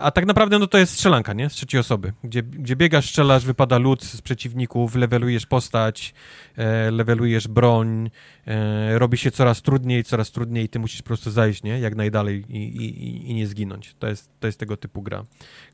A 0.00 0.10
tak 0.10 0.26
naprawdę 0.26 0.58
no 0.58 0.66
to 0.66 0.78
jest 0.78 0.92
strzelanka, 0.92 1.32
nie? 1.32 1.50
Z 1.50 1.52
trzeciej 1.52 1.80
osoby, 1.80 2.12
gdzie, 2.24 2.42
gdzie 2.42 2.76
biegasz, 2.76 3.08
strzelasz, 3.08 3.44
wypada 3.44 3.78
lód 3.78 4.04
z 4.04 4.22
przeciwników, 4.22 4.94
levelujesz 4.94 5.46
postać, 5.46 6.14
e, 6.56 6.90
levelujesz 6.90 7.48
broń, 7.48 8.10
e, 8.46 8.98
robi 8.98 9.18
się 9.18 9.30
coraz 9.30 9.62
trudniej, 9.62 10.04
coraz 10.04 10.30
trudniej 10.30 10.64
i 10.64 10.68
ty 10.68 10.78
musisz 10.78 11.02
po 11.02 11.06
prostu 11.06 11.30
zajść, 11.30 11.62
nie? 11.62 11.80
Jak 11.80 11.96
najdalej 11.96 12.44
i, 12.48 12.56
i, 12.56 13.30
i 13.30 13.34
nie 13.34 13.46
zginąć. 13.46 13.94
To 13.98 14.08
jest, 14.08 14.30
to 14.40 14.46
jest 14.46 14.58
tego 14.58 14.76
typu 14.76 15.02
gra. 15.02 15.24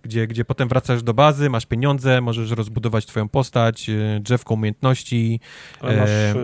Gdzie, 0.03 0.27
gdzie 0.27 0.45
potem 0.45 0.69
wracasz 0.69 1.03
do 1.03 1.15
bazy, 1.15 1.51
masz 1.51 1.67
pieniądze, 1.67 2.21
możesz 2.21 2.51
rozbudować 2.51 3.07
twoją 3.07 3.29
postać, 3.29 3.91
e, 3.91 4.21
drzewko 4.21 4.55
umiejętności. 4.55 5.41
Ale 5.81 5.97
masz 5.97 6.11
e, 6.11 6.35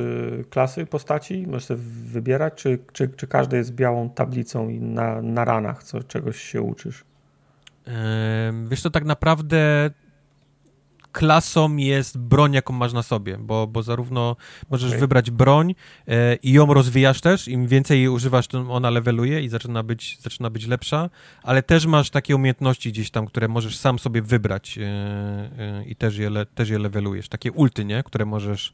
klasy 0.51 0.87
postaci? 0.87 1.47
Możesz 1.47 1.65
sobie 1.65 1.81
wybierać, 2.05 2.55
czy, 2.55 2.79
czy, 2.93 3.09
czy 3.09 3.27
każdy 3.27 3.57
jest 3.57 3.75
białą 3.75 4.11
tablicą 4.11 4.69
i 4.69 4.81
na, 4.81 5.23
na 5.23 5.45
ranach 5.45 5.85
co, 5.85 6.03
czegoś 6.03 6.43
się 6.43 6.63
uczysz? 6.63 7.05
Wiesz, 8.69 8.83
to 8.83 8.91
tak 8.91 9.05
naprawdę 9.05 9.91
klasą 11.13 11.77
jest 11.77 12.19
broń, 12.19 12.53
jaką 12.53 12.73
masz 12.73 12.93
na 12.93 13.03
sobie, 13.03 13.39
bo, 13.39 13.67
bo 13.67 13.83
zarówno 13.83 14.37
możesz 14.71 14.89
okay. 14.89 15.01
wybrać 15.01 15.31
broń 15.31 15.75
e, 16.09 16.35
i 16.35 16.53
ją 16.53 16.75
rozwijasz 16.75 17.21
też, 17.21 17.49
im 17.49 17.67
więcej 17.67 17.99
jej 17.99 18.09
używasz, 18.09 18.47
tym 18.47 18.71
ona 18.71 18.91
leveluje 18.91 19.43
i 19.43 19.49
zaczyna 19.49 19.83
być, 19.83 20.19
zaczyna 20.21 20.51
być 20.51 20.67
lepsza, 20.67 21.11
ale 21.43 21.63
też 21.63 21.87
masz 21.87 22.11
takie 22.11 22.37
umiejętności 22.37 22.93
gdzieś 22.93 23.11
tam, 23.11 23.27
które 23.27 23.49
możesz 23.49 23.77
sam 23.77 23.99
sobie 23.99 24.23
wybrać 24.23 24.79
e, 24.79 24.83
e, 24.83 25.85
i 25.85 25.97
też 25.97 26.17
je, 26.17 26.31
le, 26.31 26.47
też 26.47 26.69
je 26.69 26.79
levelujesz. 26.79 27.29
Takie 27.29 27.53
ulty, 27.53 27.85
nie? 27.85 28.03
Które 28.03 28.25
możesz 28.25 28.73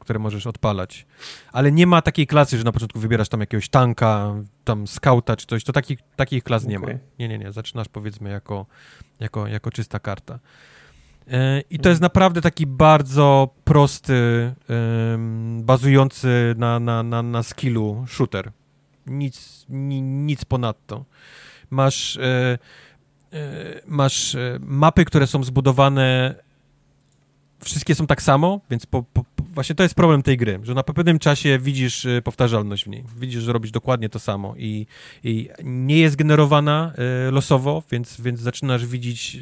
które 0.00 0.18
możesz 0.18 0.46
odpalać. 0.46 1.06
Ale 1.52 1.72
nie 1.72 1.86
ma 1.86 2.02
takiej 2.02 2.26
klasy, 2.26 2.58
że 2.58 2.64
na 2.64 2.72
początku 2.72 2.98
wybierasz 2.98 3.28
tam 3.28 3.40
jakiegoś 3.40 3.68
tanka, 3.68 4.34
tam 4.64 4.86
skauta 4.86 5.36
czy 5.36 5.46
coś, 5.46 5.64
to 5.64 5.72
takich, 5.72 5.98
takich 6.16 6.44
klas 6.44 6.66
nie 6.66 6.78
okay. 6.78 6.94
ma. 6.94 7.00
Nie, 7.18 7.28
nie, 7.28 7.38
nie, 7.38 7.52
zaczynasz 7.52 7.88
powiedzmy 7.88 8.30
jako, 8.30 8.66
jako, 9.20 9.46
jako 9.46 9.70
czysta 9.70 9.98
karta. 9.98 10.38
E, 11.30 11.60
I 11.70 11.78
to 11.78 11.88
jest 11.88 12.00
naprawdę 12.00 12.40
taki 12.40 12.66
bardzo 12.66 13.54
prosty, 13.64 14.52
bazujący 15.58 16.54
na, 16.58 16.80
na, 16.80 17.02
na, 17.02 17.22
na 17.22 17.42
skillu 17.42 18.04
shooter. 18.08 18.52
Nic, 19.06 19.66
nic 19.68 20.44
ponadto. 20.44 21.04
Masz, 21.70 22.16
e, 22.16 22.58
masz 23.86 24.36
mapy, 24.60 25.04
które 25.04 25.26
są 25.26 25.44
zbudowane 25.44 26.34
wszystkie 27.62 27.94
są 27.94 28.06
tak 28.06 28.22
samo, 28.22 28.60
więc 28.70 28.86
po, 28.86 29.02
po, 29.02 29.24
właśnie 29.38 29.74
to 29.74 29.82
jest 29.82 29.94
problem 29.94 30.22
tej 30.22 30.36
gry, 30.36 30.60
że 30.62 30.74
na 30.74 30.82
pewnym 30.82 31.18
czasie 31.18 31.58
widzisz 31.58 32.04
y, 32.04 32.22
powtarzalność 32.24 32.84
w 32.84 32.88
niej. 32.88 33.04
Widzisz, 33.18 33.42
że 33.42 33.52
robisz 33.52 33.70
dokładnie 33.70 34.08
to 34.08 34.18
samo 34.18 34.54
i, 34.56 34.86
i 35.24 35.48
nie 35.64 35.98
jest 35.98 36.16
generowana 36.16 36.92
y, 37.28 37.30
losowo, 37.30 37.82
więc, 37.90 38.20
więc 38.20 38.40
zaczynasz 38.40 38.86
widzieć 38.86 39.38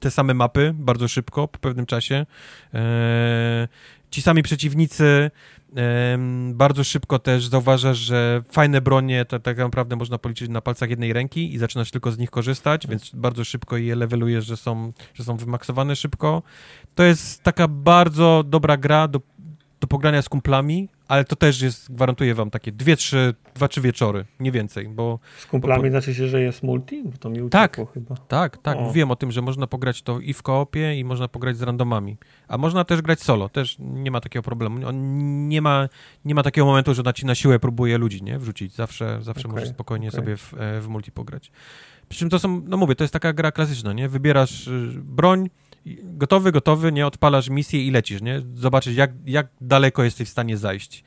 te 0.00 0.10
same 0.10 0.34
mapy 0.34 0.74
bardzo 0.74 1.08
szybko, 1.08 1.48
po 1.48 1.58
pewnym 1.58 1.86
czasie. 1.86 2.26
Ci 4.10 4.22
sami 4.22 4.42
przeciwnicy 4.42 5.30
bardzo 6.52 6.84
szybko 6.84 7.18
też 7.18 7.46
zauważasz, 7.46 7.98
że 7.98 8.42
fajne 8.50 8.80
bronie 8.80 9.24
to 9.24 9.38
tak 9.38 9.58
naprawdę 9.58 9.96
można 9.96 10.18
policzyć 10.18 10.48
na 10.48 10.60
palcach 10.60 10.90
jednej 10.90 11.12
ręki 11.12 11.54
i 11.54 11.58
zaczynasz 11.58 11.90
tylko 11.90 12.12
z 12.12 12.18
nich 12.18 12.30
korzystać, 12.30 12.86
więc 12.86 13.10
bardzo 13.14 13.44
szybko 13.44 13.76
je 13.76 13.96
levelujesz, 13.96 14.46
że 14.46 14.56
są, 14.56 14.92
że 15.14 15.24
są 15.24 15.36
wymaksowane 15.36 15.96
szybko. 15.96 16.42
To 16.94 17.02
jest 17.02 17.42
taka 17.42 17.68
bardzo 17.68 18.44
dobra 18.46 18.76
gra 18.76 19.08
do, 19.08 19.20
do 19.80 19.86
pogrania 19.86 20.22
z 20.22 20.28
kumplami, 20.28 20.88
ale 21.10 21.24
to 21.24 21.36
też 21.36 21.60
jest, 21.60 21.92
gwarantuję 21.92 22.34
wam, 22.34 22.50
takie 22.50 22.72
dwie, 22.72 22.96
trzy, 22.96 23.34
dwa, 23.54 23.68
trzy 23.68 23.80
wieczory, 23.80 24.24
nie 24.40 24.52
więcej, 24.52 24.88
bo... 24.88 25.18
Z 25.38 25.46
kumplami 25.46 25.82
bo, 25.82 25.90
znaczy 25.90 26.14
się, 26.14 26.28
że 26.28 26.42
jest 26.42 26.62
multi? 26.62 27.02
Bo 27.04 27.18
to 27.18 27.30
mi 27.30 27.50
tak, 27.50 27.76
chyba. 27.94 28.16
Tak, 28.16 28.58
tak, 28.58 28.78
o. 28.78 28.80
mówiłem 28.80 29.10
o 29.10 29.16
tym, 29.16 29.32
że 29.32 29.42
można 29.42 29.66
pograć 29.66 30.02
to 30.02 30.20
i 30.20 30.32
w 30.32 30.42
koopie 30.42 30.98
i 30.98 31.04
można 31.04 31.28
pograć 31.28 31.56
z 31.56 31.62
randomami, 31.62 32.16
a 32.48 32.58
można 32.58 32.84
też 32.84 33.02
grać 33.02 33.20
solo, 33.20 33.48
też 33.48 33.76
nie 33.78 34.10
ma 34.10 34.20
takiego 34.20 34.42
problemu, 34.42 34.88
On 34.88 35.48
nie 35.48 35.62
ma, 35.62 35.88
nie 36.24 36.34
ma 36.34 36.42
takiego 36.42 36.66
momentu, 36.66 36.94
że 36.94 37.02
na 37.02 37.12
ci 37.12 37.26
na 37.26 37.34
siłę 37.34 37.58
próbuje 37.58 37.98
ludzi, 37.98 38.22
nie, 38.22 38.38
wrzucić, 38.38 38.74
zawsze, 38.74 39.18
zawsze 39.22 39.48
okay, 39.48 39.52
możesz 39.52 39.68
spokojnie 39.68 40.08
okay. 40.08 40.20
sobie 40.20 40.36
w, 40.36 40.54
e, 40.54 40.80
w 40.80 40.88
multi 40.88 41.12
pograć. 41.12 41.50
Przy 42.08 42.18
czym 42.18 42.30
to 42.30 42.38
są, 42.38 42.62
no 42.66 42.76
mówię, 42.76 42.94
to 42.94 43.04
jest 43.04 43.12
taka 43.12 43.32
gra 43.32 43.52
klasyczna, 43.52 43.92
nie, 43.92 44.08
wybierasz 44.08 44.68
y, 44.68 44.92
broń, 45.02 45.50
gotowy, 46.02 46.52
gotowy, 46.52 46.92
nie 46.92 47.06
odpalasz 47.06 47.48
misję 47.48 47.86
i 47.86 47.90
lecisz, 47.90 48.22
nie? 48.22 48.42
Zobaczyć, 48.54 48.96
jak, 48.96 49.10
jak 49.26 49.46
daleko 49.60 50.04
jesteś 50.04 50.28
w 50.28 50.32
stanie 50.32 50.56
zajść. 50.56 51.04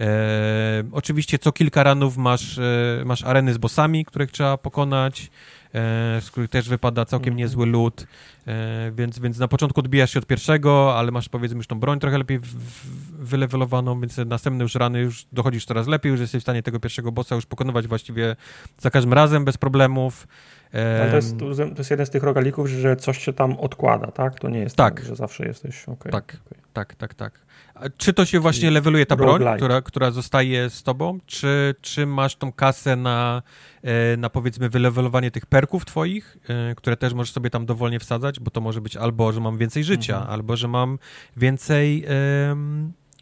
E, 0.00 0.84
oczywiście 0.92 1.38
co 1.38 1.52
kilka 1.52 1.82
ranów 1.82 2.16
masz, 2.16 2.58
e, 2.58 3.02
masz 3.04 3.24
areny 3.24 3.54
z 3.54 3.58
bossami, 3.58 4.04
których 4.04 4.30
trzeba 4.30 4.58
pokonać, 4.58 5.30
e, 5.74 6.20
z 6.20 6.30
których 6.30 6.50
też 6.50 6.68
wypada 6.68 7.04
całkiem 7.04 7.32
mhm. 7.32 7.38
niezły 7.38 7.66
lód, 7.66 8.06
e, 8.46 8.92
więc, 8.94 9.18
więc 9.18 9.38
na 9.38 9.48
początku 9.48 9.80
odbijasz 9.80 10.12
się 10.12 10.18
od 10.18 10.26
pierwszego, 10.26 10.98
ale 10.98 11.10
masz 11.10 11.28
powiedzmy 11.28 11.56
już 11.56 11.66
tą 11.66 11.80
broń 11.80 12.00
trochę 12.00 12.18
lepiej 12.18 12.38
w, 12.38 12.46
w, 12.46 13.26
wylewelowaną, 13.26 14.00
więc 14.00 14.16
następne 14.26 14.62
już 14.62 14.74
rany 14.74 15.00
już 15.00 15.26
dochodzisz 15.32 15.64
coraz 15.64 15.86
lepiej, 15.86 16.10
już 16.10 16.20
jesteś 16.20 16.40
w 16.40 16.44
stanie 16.44 16.62
tego 16.62 16.80
pierwszego 16.80 17.12
bossa 17.12 17.34
już 17.34 17.46
pokonywać 17.46 17.86
właściwie 17.86 18.36
za 18.78 18.90
każdym 18.90 19.12
razem 19.12 19.44
bez 19.44 19.56
problemów. 19.58 20.26
Ale 20.72 21.10
to 21.10 21.16
jest, 21.16 21.38
to 21.38 21.78
jest 21.78 21.90
jeden 21.90 22.06
z 22.06 22.10
tych 22.10 22.22
rogalików, 22.22 22.68
że 22.68 22.96
coś 22.96 23.18
się 23.18 23.32
tam 23.32 23.58
odkłada, 23.58 24.06
tak? 24.06 24.40
To 24.40 24.48
nie 24.48 24.58
jest 24.58 24.76
tak, 24.76 24.94
tak 24.94 25.04
że 25.04 25.16
zawsze 25.16 25.46
jesteś. 25.46 25.88
Okay, 25.88 26.12
tak, 26.12 26.36
okay. 26.46 26.58
tak, 26.72 26.94
tak, 26.94 27.14
tak. 27.14 27.32
A 27.74 27.88
czy 27.96 28.12
to 28.12 28.24
się 28.24 28.40
właśnie 28.40 28.60
Czyli 28.60 28.74
leveluje 28.74 29.06
ta 29.06 29.16
broń, 29.16 29.42
która, 29.56 29.82
która 29.82 30.10
zostaje 30.10 30.70
z 30.70 30.82
tobą, 30.82 31.18
czy, 31.26 31.74
czy 31.80 32.06
masz 32.06 32.36
tą 32.36 32.52
kasę 32.52 32.96
na, 32.96 33.42
e, 33.82 34.16
na 34.16 34.30
powiedzmy 34.30 34.68
wylewelowanie 34.68 35.30
tych 35.30 35.46
perków 35.46 35.84
twoich, 35.84 36.36
e, 36.48 36.74
które 36.74 36.96
też 36.96 37.14
możesz 37.14 37.32
sobie 37.32 37.50
tam 37.50 37.66
dowolnie 37.66 37.98
wsadzać, 37.98 38.40
bo 38.40 38.50
to 38.50 38.60
może 38.60 38.80
być 38.80 38.96
albo, 38.96 39.32
że 39.32 39.40
mam 39.40 39.58
więcej 39.58 39.84
życia, 39.84 40.14
mhm. 40.14 40.32
albo, 40.32 40.56
że 40.56 40.68
mam 40.68 40.98
więcej, 41.36 42.06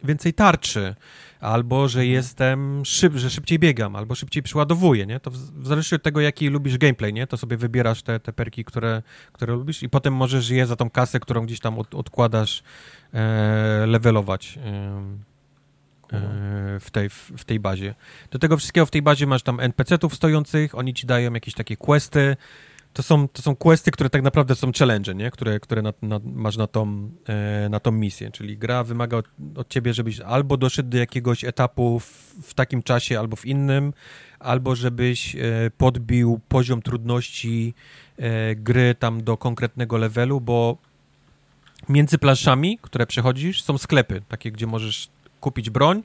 więcej 0.03 0.33
tarczy 0.33 0.95
albo 1.41 1.87
że 1.87 1.99
mhm. 1.99 2.13
jestem 2.13 2.85
szyb, 2.85 3.13
że 3.15 3.29
szybciej 3.29 3.59
biegam, 3.59 3.95
albo 3.95 4.15
szybciej 4.15 4.43
przyładowuję, 4.43 5.05
nie? 5.05 5.19
To 5.19 5.31
w, 5.31 5.33
w 5.33 5.67
zależności 5.67 5.95
od 5.95 6.03
tego, 6.03 6.21
jaki 6.21 6.47
lubisz 6.47 6.77
gameplay, 6.77 7.13
nie? 7.13 7.27
To 7.27 7.37
sobie 7.37 7.57
wybierasz 7.57 8.03
te, 8.03 8.19
te 8.19 8.33
perki, 8.33 8.65
które, 8.65 9.01
które 9.31 9.53
lubisz 9.53 9.83
i 9.83 9.89
potem 9.89 10.13
możesz 10.13 10.49
je 10.49 10.65
za 10.65 10.75
tą 10.75 10.89
kasę, 10.89 11.19
którą 11.19 11.45
gdzieś 11.45 11.59
tam 11.59 11.79
od, 11.79 11.95
odkładasz, 11.95 12.63
e, 13.13 13.85
levelować. 13.87 14.59
w 16.79 16.91
tej, 16.91 17.09
w 17.09 17.45
tej 17.45 17.59
bazie. 17.59 17.95
Do 18.31 18.39
tego 18.39 18.57
wszystkiego 18.57 18.85
w 18.85 18.91
tej 18.91 19.01
bazie 19.01 19.27
masz 19.27 19.43
tam 19.43 19.59
NPC-ów 19.59 20.15
stojących, 20.15 20.77
oni 20.77 20.93
ci 20.93 21.07
dają 21.07 21.33
jakieś 21.33 21.53
takie 21.53 21.77
questy, 21.77 22.35
to 22.93 23.03
są, 23.03 23.27
to 23.27 23.41
są 23.41 23.55
questy, 23.55 23.91
które 23.91 24.09
tak 24.09 24.21
naprawdę 24.21 24.55
są 24.55 24.71
challenge, 24.79 25.15
nie? 25.15 25.31
które, 25.31 25.59
które 25.59 25.81
na, 25.81 25.93
na, 26.01 26.19
masz 26.23 26.57
na 26.57 26.67
tą, 26.67 27.11
e, 27.27 27.69
na 27.69 27.79
tą 27.79 27.91
misję. 27.91 28.31
Czyli 28.31 28.57
gra 28.57 28.83
wymaga 28.83 29.17
od, 29.17 29.25
od, 29.55 29.69
ciebie, 29.69 29.93
żebyś 29.93 30.19
albo 30.19 30.57
doszedł 30.57 30.89
do 30.89 30.97
jakiegoś 30.97 31.43
etapu 31.43 31.99
w, 31.99 32.35
w 32.43 32.53
takim 32.53 32.83
czasie, 32.83 33.19
albo 33.19 33.35
w 33.35 33.45
innym, 33.45 33.93
albo 34.39 34.75
żebyś 34.75 35.35
e, 35.35 35.39
podbił 35.77 36.39
poziom 36.47 36.81
trudności 36.81 37.73
e, 38.17 38.55
gry 38.55 38.95
tam 38.99 39.23
do 39.23 39.37
konkretnego 39.37 39.97
levelu, 39.97 40.41
bo 40.41 40.77
między 41.89 42.17
planszami, 42.17 42.79
które 42.81 43.07
przechodzisz, 43.07 43.63
są 43.63 43.77
sklepy, 43.77 44.21
takie, 44.27 44.51
gdzie 44.51 44.67
możesz 44.67 45.09
kupić 45.39 45.69
broń, 45.69 46.03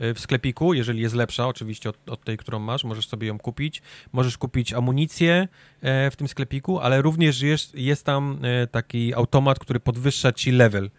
w 0.00 0.20
sklepiku, 0.20 0.74
jeżeli 0.74 1.00
jest 1.00 1.14
lepsza 1.14 1.46
oczywiście 1.46 1.88
od, 1.88 2.10
od, 2.10 2.24
tej, 2.24 2.36
którą 2.36 2.58
masz, 2.58 2.84
możesz 2.84 3.08
sobie 3.08 3.28
ją 3.28 3.38
kupić. 3.38 3.82
Możesz 4.12 4.38
kupić 4.38 4.72
amunicję 4.72 5.48
e, 5.80 6.10
w 6.10 6.16
tym 6.16 6.28
sklepiku, 6.28 6.78
ale 6.78 7.02
również 7.02 7.40
jest, 7.40 7.74
jest 7.74 8.04
tam 8.04 8.38
e, 8.42 8.66
taki 8.66 9.14
automat, 9.14 9.58
który 9.58 9.80
podwyższa 9.80 10.32
ci 10.32 10.50
level 10.50 10.90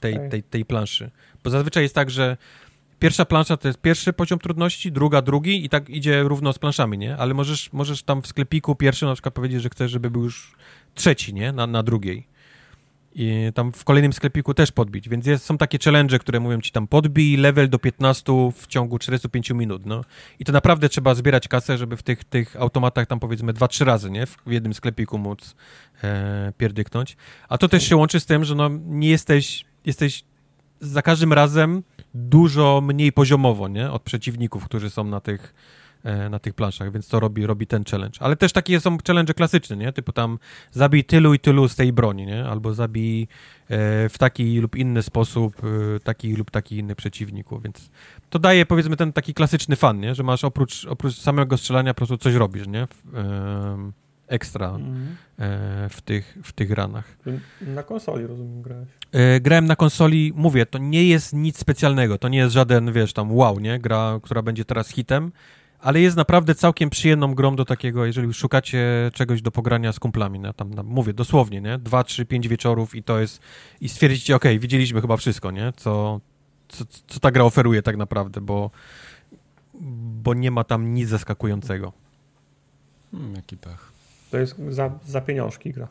tej, 0.00 0.30
tej, 0.30 0.42
tej 0.42 0.64
planszy. 0.64 1.10
Bo 1.44 1.50
zazwyczaj 1.50 1.82
jest 1.82 1.94
tak, 1.94 2.10
że 2.10 2.36
pierwsza 2.98 3.24
plansza 3.24 3.56
to 3.56 3.68
jest 3.68 3.80
pierwszy 3.80 4.12
poziom 4.12 4.38
trudności, 4.38 4.92
druga 4.92 5.22
drugi 5.22 5.64
i 5.64 5.68
tak 5.68 5.88
idzie 5.88 6.22
równo 6.22 6.52
z 6.52 6.58
planszami, 6.58 6.98
nie? 6.98 7.16
Ale 7.16 7.34
możesz, 7.34 7.72
możesz 7.72 8.02
tam 8.02 8.22
w 8.22 8.26
sklepiku 8.26 8.74
pierwszy 8.74 9.06
na 9.06 9.14
przykład 9.14 9.34
powiedzieć, 9.34 9.62
że 9.62 9.68
chcesz, 9.68 9.90
żeby 9.90 10.10
był 10.10 10.24
już 10.24 10.54
trzeci, 10.94 11.34
nie? 11.34 11.52
Na, 11.52 11.66
na 11.66 11.82
drugiej 11.82 12.31
i 13.14 13.52
tam 13.54 13.72
w 13.72 13.84
kolejnym 13.84 14.12
sklepiku 14.12 14.54
też 14.54 14.72
podbić, 14.72 15.08
więc 15.08 15.26
jest, 15.26 15.44
są 15.44 15.58
takie 15.58 15.78
challenge, 15.84 16.18
które 16.18 16.40
mówią 16.40 16.60
ci 16.60 16.72
tam 16.72 16.86
podbij 16.86 17.36
level 17.36 17.68
do 17.68 17.78
15 17.78 18.32
w 18.56 18.66
ciągu 18.66 18.98
45 18.98 19.50
minut, 19.50 19.86
no. 19.86 20.04
I 20.38 20.44
to 20.44 20.52
naprawdę 20.52 20.88
trzeba 20.88 21.14
zbierać 21.14 21.48
kasę, 21.48 21.78
żeby 21.78 21.96
w 21.96 22.02
tych, 22.02 22.24
tych 22.24 22.56
automatach 22.56 23.06
tam 23.06 23.20
powiedzmy 23.20 23.52
2-3 23.52 23.84
razy, 23.84 24.10
nie, 24.10 24.26
w, 24.26 24.36
jednym 24.46 24.74
sklepiku 24.74 25.18
móc 25.18 25.54
e, 26.04 26.52
pierdyknąć. 26.58 27.16
A 27.48 27.58
to 27.58 27.68
też 27.68 27.88
się 27.88 27.96
łączy 27.96 28.20
z 28.20 28.26
tym, 28.26 28.44
że 28.44 28.54
no 28.54 28.70
nie 28.86 29.08
jesteś, 29.08 29.64
jesteś 29.84 30.24
za 30.80 31.02
każdym 31.02 31.32
razem 31.32 31.82
dużo 32.14 32.80
mniej 32.80 33.12
poziomowo, 33.12 33.68
nie, 33.68 33.90
od 33.90 34.02
przeciwników, 34.02 34.64
którzy 34.64 34.90
są 34.90 35.04
na 35.04 35.20
tych 35.20 35.54
na 36.30 36.38
tych 36.38 36.54
planszach, 36.54 36.92
więc 36.92 37.08
to 37.08 37.20
robi, 37.20 37.46
robi 37.46 37.66
ten 37.66 37.84
challenge. 37.84 38.18
Ale 38.20 38.36
też 38.36 38.52
takie 38.52 38.80
są 38.80 38.98
challenge 39.06 39.34
klasyczne, 39.34 39.76
nie? 39.76 39.92
Typu 39.92 40.12
tam 40.12 40.38
zabij 40.70 41.04
tylu 41.04 41.34
i 41.34 41.38
tylu 41.38 41.68
z 41.68 41.76
tej 41.76 41.92
broni, 41.92 42.26
nie? 42.26 42.44
Albo 42.44 42.74
zabij 42.74 43.22
e, 43.22 44.08
w 44.08 44.18
taki 44.18 44.60
lub 44.60 44.76
inny 44.76 45.02
sposób 45.02 45.54
e, 45.64 46.00
taki 46.00 46.36
lub 46.36 46.50
taki 46.50 46.78
inny 46.78 46.94
przeciwników, 46.94 47.62
więc 47.62 47.90
to 48.30 48.38
daje 48.38 48.66
powiedzmy 48.66 48.96
ten 48.96 49.12
taki 49.12 49.34
klasyczny 49.34 49.76
fan, 49.76 50.00
nie? 50.00 50.14
Że 50.14 50.22
masz 50.22 50.44
oprócz, 50.44 50.84
oprócz 50.84 51.14
samego 51.14 51.56
strzelania 51.56 51.94
po 51.94 51.98
prostu 51.98 52.18
coś 52.18 52.34
robisz, 52.34 52.66
nie? 52.66 52.86
ekstra 54.26 54.68
mm. 54.68 55.16
w, 55.90 56.00
tych, 56.00 56.38
w 56.44 56.52
tych 56.52 56.70
ranach. 56.70 57.16
Na 57.60 57.82
konsoli, 57.82 58.26
rozumiem, 58.26 58.62
grałeś? 58.62 58.88
grałem 59.40 59.66
na 59.66 59.76
konsoli, 59.76 60.32
mówię, 60.36 60.66
to 60.66 60.78
nie 60.78 61.04
jest 61.04 61.32
nic 61.32 61.58
specjalnego, 61.58 62.18
to 62.18 62.28
nie 62.28 62.38
jest 62.38 62.52
żaden, 62.52 62.92
wiesz, 62.92 63.12
tam 63.12 63.32
wow, 63.32 63.60
nie? 63.60 63.78
Gra, 63.78 64.20
która 64.22 64.42
będzie 64.42 64.64
teraz 64.64 64.88
hitem, 64.88 65.32
ale 65.82 66.00
jest 66.00 66.16
naprawdę 66.16 66.54
całkiem 66.54 66.90
przyjemną 66.90 67.34
grą 67.34 67.56
do 67.56 67.64
takiego, 67.64 68.06
jeżeli 68.06 68.34
szukacie 68.34 69.10
czegoś 69.14 69.42
do 69.42 69.50
pogrania 69.50 69.92
z 69.92 70.00
kumplami, 70.00 70.40
no, 70.40 70.52
tam, 70.52 70.74
no, 70.74 70.82
mówię 70.82 71.12
dosłownie, 71.12 71.60
nie? 71.60 71.78
Dwa, 71.78 72.04
trzy, 72.04 72.26
pięć 72.26 72.48
wieczorów 72.48 72.94
i 72.94 73.02
to 73.02 73.20
jest, 73.20 73.40
i 73.80 73.88
stwierdzicie, 73.88 74.36
ok, 74.36 74.44
widzieliśmy 74.58 75.00
chyba 75.00 75.16
wszystko, 75.16 75.50
nie? 75.50 75.72
Co, 75.76 76.20
co, 76.68 76.84
co 77.06 77.20
ta 77.20 77.30
gra 77.30 77.44
oferuje 77.44 77.82
tak 77.82 77.96
naprawdę, 77.96 78.40
bo, 78.40 78.70
bo 80.22 80.34
nie 80.34 80.50
ma 80.50 80.64
tam 80.64 80.94
nic 80.94 81.08
zaskakującego. 81.08 81.92
Hmm, 83.12 83.34
jaki 83.34 83.56
pech. 83.56 83.92
To 84.30 84.38
jest 84.38 84.58
za, 84.68 84.90
za 85.06 85.20
pieniążki 85.20 85.72
gra. 85.72 85.88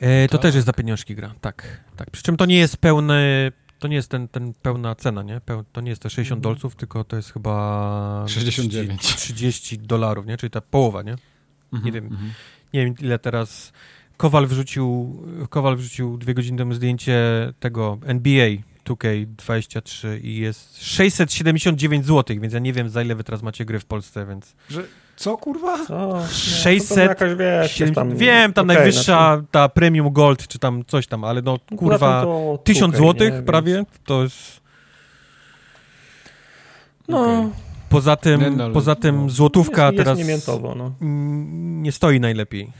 E, 0.00 0.28
to 0.28 0.32
tak. 0.32 0.42
też 0.42 0.54
jest 0.54 0.66
za 0.66 0.72
pieniążki 0.72 1.14
gra, 1.14 1.34
tak, 1.40 1.80
tak. 1.96 2.10
Przy 2.10 2.22
czym 2.22 2.36
to 2.36 2.46
nie 2.46 2.56
jest 2.56 2.76
pełny 2.76 3.52
to 3.84 3.88
nie 3.88 3.96
jest 3.96 4.10
ten, 4.10 4.28
ten 4.28 4.54
pełna 4.54 4.94
cena, 4.94 5.22
nie? 5.22 5.40
Peł, 5.40 5.64
to 5.72 5.80
nie 5.80 5.90
jest 5.90 6.02
te 6.02 6.10
60 6.10 6.32
mm. 6.32 6.42
dolców, 6.42 6.76
tylko 6.76 7.04
to 7.04 7.16
jest 7.16 7.32
chyba 7.32 8.24
69. 8.28 9.00
30, 9.00 9.34
30 9.34 9.78
dolarów, 9.78 10.26
nie? 10.26 10.36
Czyli 10.36 10.50
ta 10.50 10.60
połowa, 10.60 11.02
nie? 11.02 11.14
-hmm, 11.14 11.84
nie 11.84 11.92
wiem, 11.92 12.08
-hmm. 12.08 12.28
nie 12.74 12.84
wiem 12.84 12.94
ile 13.00 13.18
teraz 13.18 13.72
Kowal 14.16 14.46
wrzucił, 14.46 15.16
Kowal 15.50 15.76
wrzucił 15.76 16.18
dwie 16.18 16.34
godziny 16.34 16.58
temu 16.58 16.74
zdjęcie 16.74 17.22
tego 17.60 17.98
NBA 18.04 18.48
2K23 18.84 20.20
i 20.22 20.36
jest 20.36 20.84
679 20.84 22.06
zł, 22.06 22.36
więc 22.40 22.54
ja 22.54 22.60
nie 22.60 22.72
wiem 22.72 22.88
za 22.88 23.02
ile 23.02 23.14
wy 23.14 23.24
teraz 23.24 23.42
macie 23.42 23.64
gry 23.64 23.80
w 23.80 23.84
Polsce, 23.84 24.26
więc... 24.26 24.54
Że 24.68 24.84
co, 25.16 25.36
kurwa? 25.36 25.86
Co? 25.86 26.26
600... 26.28 26.96
Jakaś, 26.96 27.30
wiesz, 27.34 27.94
tam... 27.94 28.16
Wiem, 28.16 28.52
tam 28.52 28.66
okay, 28.66 28.76
najwyższa, 28.76 29.36
znaczy... 29.36 29.48
ta 29.50 29.68
Premium 29.68 30.12
Gold, 30.12 30.48
czy 30.48 30.58
tam 30.58 30.84
coś 30.86 31.06
tam, 31.06 31.24
ale 31.24 31.42
no, 31.42 31.58
kurwa, 31.76 32.26
1000 32.64 32.96
zł 32.96 33.30
prawie, 33.46 33.74
więc... 33.74 33.88
to 34.04 34.22
jest... 34.22 34.60
No... 37.08 37.20
Okay. 37.20 37.50
Poza 37.88 38.16
tym, 38.16 38.40
nie, 38.40 38.50
no, 38.50 38.70
poza 38.70 38.94
tym 38.94 39.22
no, 39.22 39.30
złotówka 39.30 39.86
jest, 39.86 39.96
teraz 39.96 40.18
jest 40.18 40.50
no. 40.74 40.92
nie 41.82 41.92
stoi 41.92 42.20
najlepiej. 42.20 42.72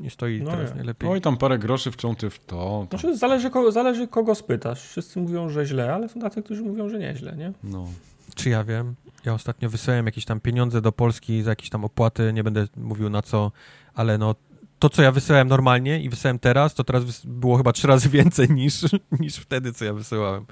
Nie 0.00 0.10
stoi 0.10 0.42
no 0.42 0.50
teraz 0.50 0.70
nie. 0.70 0.76
najlepiej. 0.76 1.10
Oj, 1.10 1.20
tam 1.20 1.36
parę 1.36 1.58
groszy 1.58 1.90
wciąty 1.90 2.30
w 2.30 2.38
to. 2.38 2.86
to. 2.90 2.98
Znaczy, 2.98 3.16
zależy, 3.16 3.50
kogo, 3.50 3.72
zależy 3.72 4.08
kogo 4.08 4.34
spytasz. 4.34 4.82
Wszyscy 4.82 5.20
mówią, 5.20 5.48
że 5.48 5.66
źle, 5.66 5.94
ale 5.94 6.08
są 6.08 6.20
tacy, 6.20 6.42
którzy 6.42 6.62
mówią, 6.62 6.88
że 6.88 6.98
nieźle, 6.98 7.36
nie? 7.36 7.52
No. 7.64 7.86
Czy 8.34 8.50
ja 8.50 8.64
wiem? 8.64 8.94
Ja 9.24 9.34
ostatnio 9.34 9.70
wysyłałem 9.70 10.06
jakieś 10.06 10.24
tam 10.24 10.40
pieniądze 10.40 10.80
do 10.80 10.92
Polski 10.92 11.42
za 11.42 11.50
jakieś 11.50 11.70
tam 11.70 11.84
opłaty, 11.84 12.32
nie 12.32 12.44
będę 12.44 12.66
mówił 12.76 13.10
na 13.10 13.22
co, 13.22 13.52
ale 13.94 14.18
no 14.18 14.34
to, 14.78 14.90
co 14.90 15.02
ja 15.02 15.12
wysyłałem 15.12 15.48
normalnie 15.48 16.00
i 16.00 16.08
wysyłałem 16.08 16.38
teraz, 16.38 16.74
to 16.74 16.84
teraz 16.84 17.26
było 17.26 17.56
chyba 17.56 17.72
trzy 17.72 17.86
razy 17.86 18.08
więcej 18.18 18.50
niż, 18.50 18.80
niż 19.20 19.36
wtedy, 19.36 19.72
co 19.72 19.84
ja 19.84 19.92
wysyłałem. 19.92 20.46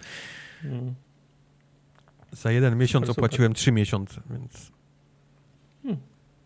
Hmm. 0.63 0.95
Za 2.33 2.53
jeden 2.53 2.79
miesiąc 2.79 3.07
super, 3.07 3.19
opłaciłem 3.19 3.51
super. 3.51 3.61
trzy 3.61 3.73
miesiące, 3.73 4.21
więc 4.31 4.73
hmm. 5.83 6.01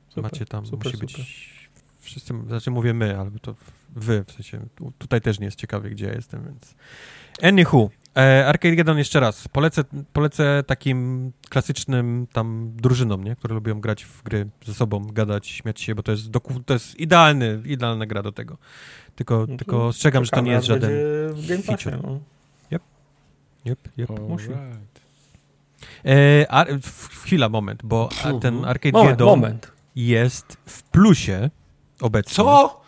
super, 0.09 0.23
macie 0.25 0.45
tam, 0.47 0.65
musi 0.85 0.97
być 0.97 1.55
wszyscy, 2.01 2.35
znaczy 2.47 2.71
mówię 2.71 2.95
my, 2.95 3.19
ale 3.19 3.31
to 3.43 3.55
wy, 3.97 4.25
w 4.25 4.33
sensie 4.33 4.67
tutaj 4.99 5.21
też 5.21 5.39
nie 5.39 5.45
jest 5.45 5.59
ciekawie, 5.59 5.91
gdzie 5.91 6.07
ja 6.07 6.13
jestem, 6.13 6.45
więc 6.45 6.75
anywho, 7.43 7.91
E, 8.17 8.47
Arcadegeddon 8.47 8.99
jeszcze 8.99 9.21
raz. 9.21 9.49
Polecę, 9.49 9.85
polecę 10.13 10.63
takim 10.67 11.33
klasycznym 11.49 12.27
tam 12.33 12.73
drużynom, 12.77 13.25
nie? 13.25 13.37
które 13.37 13.55
lubią 13.55 13.81
grać 13.81 14.05
w 14.05 14.23
gry 14.23 14.49
ze 14.65 14.75
sobą, 14.75 15.07
gadać, 15.07 15.47
śmiać 15.47 15.81
się, 15.81 15.95
bo 15.95 16.03
to 16.03 16.13
jest, 16.13 16.31
doku, 16.31 16.61
to 16.61 16.75
jest 16.75 17.01
idealny, 17.01 17.63
idealna 17.65 18.07
gra 18.07 18.23
do 18.23 18.33
tego. 18.33 18.59
Tylko, 19.17 19.47
no 19.49 19.57
tylko 19.57 19.87
ostrzegam, 19.87 20.25
że 20.25 20.31
to 20.31 20.41
nie 20.41 20.53
jest 20.53 20.67
żaden 20.67 20.91
w 21.33 21.47
Game 21.49 21.63
Passie, 21.63 21.89
no. 22.03 22.21
Yep. 22.73 22.83
Yep, 23.67 23.79
yep. 23.99 24.21
Musi. 24.29 24.49
E, 26.05 26.47
a, 26.49 26.65
chwila, 27.23 27.49
moment, 27.49 27.81
bo 27.85 28.09
ten 28.41 28.65
Arcadegeddon 28.65 29.59
jest 29.97 30.57
w 30.67 30.83
plusie 30.83 31.51
obecnie. 32.01 32.35
Co? 32.35 32.81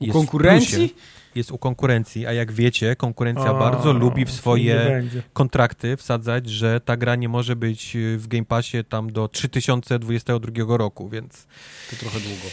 U 0.00 0.12
konkurencji? 0.12 0.94
Jest 1.34 1.52
u 1.52 1.58
konkurencji, 1.58 2.26
a 2.26 2.32
jak 2.32 2.52
wiecie, 2.52 2.96
konkurencja 2.96 3.50
a, 3.50 3.54
bardzo 3.54 3.92
lubi 3.92 4.24
w 4.24 4.30
swoje 4.30 5.02
kontrakty 5.32 5.96
wsadzać, 5.96 6.50
że 6.50 6.80
ta 6.80 6.96
gra 6.96 7.16
nie 7.16 7.28
może 7.28 7.56
być 7.56 7.96
y, 7.96 8.18
w 8.18 8.28
Game 8.28 8.44
Passie 8.44 8.84
tam 8.84 9.12
do 9.12 9.28
3022 9.28 10.76
roku, 10.76 11.08
więc... 11.08 11.46
To 11.90 11.96
trochę 11.96 12.20
długo. 12.20 12.46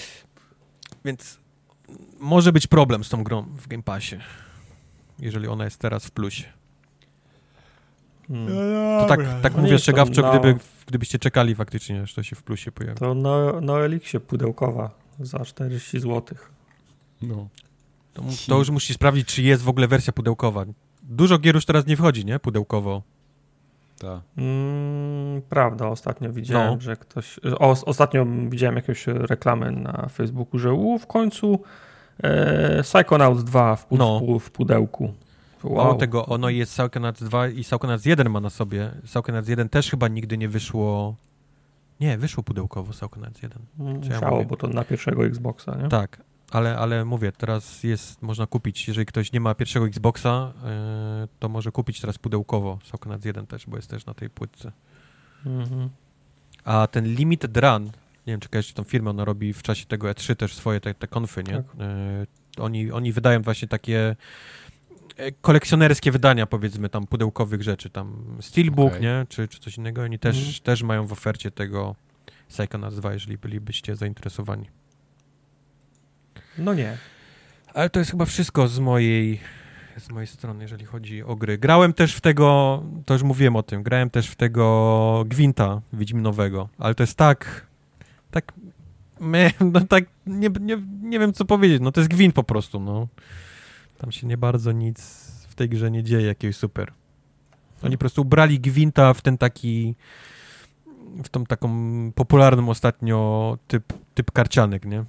Więc 1.05 1.39
może 2.19 2.51
być 2.51 2.67
problem 2.67 3.03
z 3.03 3.09
tą 3.09 3.23
grą 3.23 3.41
w 3.41 3.67
Game 3.67 3.83
Passie, 3.83 4.15
jeżeli 5.19 5.47
ona 5.47 5.63
jest 5.63 5.77
teraz 5.77 6.05
w 6.05 6.11
plusie. 6.11 6.43
Hmm. 8.27 8.55
No 8.73 9.01
to 9.01 9.05
tak, 9.07 9.41
tak 9.41 9.55
no 9.55 9.61
mówię 9.61 9.75
ostrzegawczo, 9.75 10.21
no. 10.21 10.29
gdyby, 10.39 10.59
gdybyście 10.87 11.19
czekali 11.19 11.55
faktycznie, 11.55 12.05
że 12.05 12.15
to 12.15 12.23
się 12.23 12.35
w 12.35 12.43
plusie 12.43 12.71
pojawi. 12.71 12.99
To 12.99 13.13
na, 13.13 13.61
na 13.61 13.73
Elixie 13.73 14.19
pudełkowa 14.19 14.91
za 15.19 15.45
40 15.45 15.99
zł. 15.99 16.37
No. 17.21 17.47
To, 18.13 18.23
to, 18.47 18.57
już 18.57 18.69
musisz 18.69 18.95
sprawdzić, 18.95 19.27
czy 19.27 19.41
jest 19.41 19.63
w 19.63 19.69
ogóle 19.69 19.87
wersja 19.87 20.13
pudełkowa. 20.13 20.65
Dużo 21.03 21.39
gier 21.39 21.55
już 21.55 21.65
teraz 21.65 21.87
nie 21.87 21.97
wchodzi, 21.97 22.25
nie? 22.25 22.39
Pudełkowo. 22.39 23.01
Tak. 23.99 24.21
Mm, 24.37 25.41
prawda, 25.49 25.87
ostatnio 25.87 26.33
widziałem, 26.33 26.73
no. 26.73 26.81
że 26.81 26.95
ktoś. 26.95 27.39
O, 27.59 27.75
ostatnio 27.85 28.25
widziałem 28.49 28.75
jakąś 28.75 29.07
reklamę 29.07 29.71
na 29.71 30.07
Facebooku, 30.11 30.59
że 30.59 30.73
u, 30.73 30.99
w 30.99 31.07
końcu 31.07 31.59
e, 32.23 32.83
Psychonauts 32.83 33.43
2 33.43 33.75
w, 33.75 33.87
no. 33.91 34.21
w 34.39 34.51
pudełku. 34.51 35.13
Wow. 35.63 35.75
Mało 35.75 35.93
tego, 35.93 36.25
ono 36.25 36.49
jest 36.49 36.71
Psychonauts 36.71 37.23
2 37.23 37.47
i 37.47 37.63
Psychonauts 37.63 38.05
1 38.05 38.29
ma 38.29 38.39
na 38.39 38.49
sobie. 38.49 38.91
Psychonauts 39.03 39.49
1 39.49 39.69
też 39.69 39.89
chyba 39.89 40.07
nigdy 40.07 40.37
nie 40.37 40.49
wyszło. 40.49 41.15
Nie, 41.99 42.17
wyszło 42.17 42.43
pudełkowo 42.43 42.91
Psychonauts 42.91 43.41
1. 43.41 43.59
Musiało, 43.77 44.39
ja 44.39 44.45
bo 44.45 44.57
to 44.57 44.67
na 44.67 44.83
pierwszego 44.83 45.25
Xboxa, 45.25 45.75
nie? 45.75 45.89
Tak, 45.89 46.21
ale, 46.51 46.77
ale 46.77 47.05
mówię, 47.05 47.31
teraz 47.31 47.83
jest, 47.83 48.21
można 48.21 48.47
kupić, 48.47 48.87
jeżeli 48.87 49.05
ktoś 49.05 49.31
nie 49.31 49.39
ma 49.39 49.55
pierwszego 49.55 49.87
Xboxa, 49.87 50.53
yy, 51.21 51.27
to 51.39 51.49
może 51.49 51.71
kupić 51.71 52.01
teraz 52.01 52.17
pudełkowo 52.17 52.77
Psychonauts 52.83 53.25
1 53.25 53.47
też, 53.47 53.65
bo 53.67 53.75
jest 53.75 53.89
też 53.89 54.05
na 54.05 54.13
tej 54.13 54.29
płytce. 54.29 54.71
Mhm. 55.45 55.89
A 56.63 56.87
ten 56.87 57.15
Limited 57.15 57.57
Run, 57.57 57.85
nie 57.85 58.33
wiem, 58.33 58.39
czy 58.39 58.49
kojarzycie 58.49 58.73
tą 58.73 58.83
firmę, 58.83 59.09
ona 59.09 59.25
robi 59.25 59.53
w 59.53 59.61
czasie 59.63 59.85
tego 59.85 60.07
E3 60.07 60.35
też 60.35 60.53
swoje 60.53 60.79
te, 60.79 60.93
te 60.93 61.07
konfy, 61.07 61.43
nie? 61.43 61.53
Tak. 61.53 61.65
Yy, 61.79 62.63
oni, 62.63 62.91
oni 62.91 63.11
wydają 63.11 63.41
właśnie 63.41 63.67
takie 63.67 64.15
e, 65.17 65.31
kolekcjonerskie 65.31 66.11
wydania, 66.11 66.45
powiedzmy, 66.45 66.89
tam 66.89 67.07
pudełkowych 67.07 67.63
rzeczy, 67.63 67.89
tam 67.89 68.37
Steelbook, 68.41 68.89
okay. 68.89 69.01
nie? 69.01 69.25
Czy, 69.29 69.47
czy 69.47 69.59
coś 69.59 69.77
innego. 69.77 70.01
Oni 70.01 70.19
też, 70.19 70.37
mhm. 70.37 70.55
też 70.63 70.83
mają 70.83 71.07
w 71.07 71.11
ofercie 71.11 71.51
tego 71.51 71.95
Psychonauts 72.47 72.95
2, 72.95 73.13
jeżeli 73.13 73.37
bylibyście 73.37 73.95
zainteresowani. 73.95 74.65
No 76.59 76.73
nie. 76.73 76.97
Ale 77.73 77.89
to 77.89 77.99
jest 77.99 78.11
chyba 78.11 78.25
wszystko 78.25 78.67
z 78.67 78.79
mojej, 78.79 79.39
z 79.97 80.09
mojej 80.09 80.27
strony, 80.27 80.63
jeżeli 80.63 80.85
chodzi 80.85 81.23
o 81.23 81.35
gry. 81.35 81.57
Grałem 81.57 81.93
też 81.93 82.15
w 82.15 82.21
tego, 82.21 82.83
to 83.05 83.13
już 83.13 83.23
mówiłem 83.23 83.55
o 83.55 83.63
tym, 83.63 83.83
grałem 83.83 84.09
też 84.09 84.27
w 84.27 84.35
tego 84.35 85.23
Gwinta 85.27 85.81
Wiedźminowego, 85.93 86.69
ale 86.77 86.95
to 86.95 87.03
jest 87.03 87.17
tak, 87.17 87.67
tak, 88.31 88.53
me, 89.19 89.51
no 89.73 89.81
tak, 89.81 90.03
nie, 90.25 90.49
nie, 90.59 90.77
nie 91.01 91.19
wiem 91.19 91.33
co 91.33 91.45
powiedzieć, 91.45 91.81
no 91.81 91.91
to 91.91 92.01
jest 92.01 92.11
Gwint 92.11 92.35
po 92.35 92.43
prostu, 92.43 92.79
no. 92.79 93.07
Tam 93.97 94.11
się 94.11 94.27
nie 94.27 94.37
bardzo 94.37 94.71
nic 94.71 95.29
w 95.49 95.55
tej 95.55 95.69
grze 95.69 95.91
nie 95.91 96.03
dzieje 96.03 96.27
jakiegoś 96.27 96.55
super. 96.55 96.93
Oni 97.83 97.97
po 97.97 97.99
prostu 97.99 98.21
ubrali 98.21 98.59
Gwinta 98.59 99.13
w 99.13 99.21
ten 99.21 99.37
taki, 99.37 99.95
w 101.23 101.29
tą 101.29 101.45
taką 101.45 101.71
popularną 102.15 102.69
ostatnio 102.69 103.57
typ, 103.67 103.93
typ 104.13 104.31
karcianek, 104.31 104.85
nie? 104.85 105.05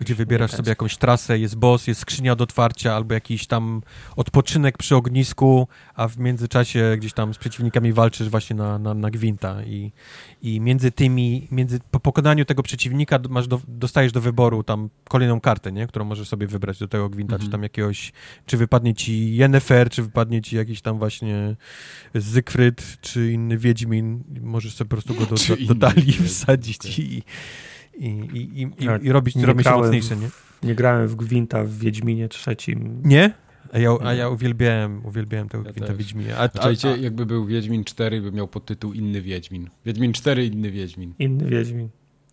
Gdzie 0.00 0.14
wybierasz 0.14 0.50
sobie 0.50 0.68
jakąś 0.68 0.96
trasę, 0.96 1.38
jest 1.38 1.56
boss, 1.56 1.86
jest 1.86 2.00
skrzynia 2.00 2.36
do 2.36 2.44
otwarcia 2.44 2.94
albo 2.94 3.14
jakiś 3.14 3.46
tam 3.46 3.82
odpoczynek 4.16 4.78
przy 4.78 4.96
ognisku, 4.96 5.68
a 5.94 6.08
w 6.08 6.18
międzyczasie 6.18 6.96
gdzieś 6.98 7.12
tam 7.12 7.34
z 7.34 7.38
przeciwnikami 7.38 7.92
walczysz 7.92 8.28
właśnie 8.28 8.56
na, 8.56 8.78
na, 8.78 8.94
na 8.94 9.10
gwinta 9.10 9.64
i, 9.64 9.92
i 10.42 10.60
między 10.60 10.90
tymi, 10.90 11.48
między, 11.50 11.80
po 11.90 12.00
pokonaniu 12.00 12.44
tego 12.44 12.62
przeciwnika 12.62 13.18
masz 13.28 13.48
do, 13.48 13.60
dostajesz 13.68 14.12
do 14.12 14.20
wyboru 14.20 14.62
tam 14.62 14.90
kolejną 15.08 15.40
kartę, 15.40 15.72
nie? 15.72 15.86
którą 15.86 16.04
możesz 16.04 16.28
sobie 16.28 16.46
wybrać 16.46 16.78
do 16.78 16.88
tego 16.88 17.08
gwinta, 17.08 17.34
mhm. 17.34 17.48
czy 17.48 17.52
tam 17.52 17.62
jakiegoś, 17.62 18.12
czy 18.46 18.56
wypadnie 18.56 18.94
ci 18.94 19.36
Yennefer, 19.36 19.90
czy 19.90 20.02
wypadnie 20.02 20.42
ci 20.42 20.56
jakiś 20.56 20.80
tam 20.82 20.98
właśnie 20.98 21.56
Zygfryd, 22.14 22.98
czy 23.00 23.32
inny 23.32 23.58
Wiedźmin, 23.58 24.24
możesz 24.40 24.74
sobie 24.74 24.88
po 24.88 24.96
prostu 24.96 25.14
go 25.14 25.26
do, 25.26 25.36
do, 25.36 25.74
do 25.74 25.80
talii 25.80 26.12
wsadzić 26.12 26.78
okay. 26.80 26.92
i 26.98 27.22
i, 27.98 28.06
i, 28.06 28.62
i, 28.62 28.62
i, 28.62 29.06
i 29.06 29.12
robić, 29.12 29.34
się 29.34 29.70
mocniejsze, 29.70 30.16
nie? 30.16 30.28
Nie 30.62 30.74
grałem 30.74 31.08
w 31.08 31.16
Gwinta 31.16 31.64
w 31.64 31.70
Wiedźminie 31.70 32.28
trzecim. 32.28 33.02
Nie? 33.04 33.32
A 33.72 33.78
ja, 33.78 33.90
a 34.04 34.14
ja 34.14 34.28
uwielbiałem, 34.28 35.06
uwielbiałem 35.06 35.48
tego 35.48 35.64
ja 35.64 35.72
Gwinta 35.72 35.86
też. 35.86 35.96
Wiedźminie. 35.96 36.36
A, 36.36 36.42
a, 36.42 36.68
a, 36.68 36.96
jakby 36.96 37.26
był 37.26 37.46
Wiedźmin 37.46 37.84
4, 37.84 38.20
by 38.20 38.32
miał 38.32 38.48
podtytuł 38.48 38.92
Inny 38.92 39.22
Wiedźmin. 39.22 39.70
Wiedźmin 39.86 40.12
4, 40.12 40.46
Inny 40.46 40.70
Wiedźmin. 40.70 41.14
Inny 41.18 41.50
Wiedźmin. 41.50 41.88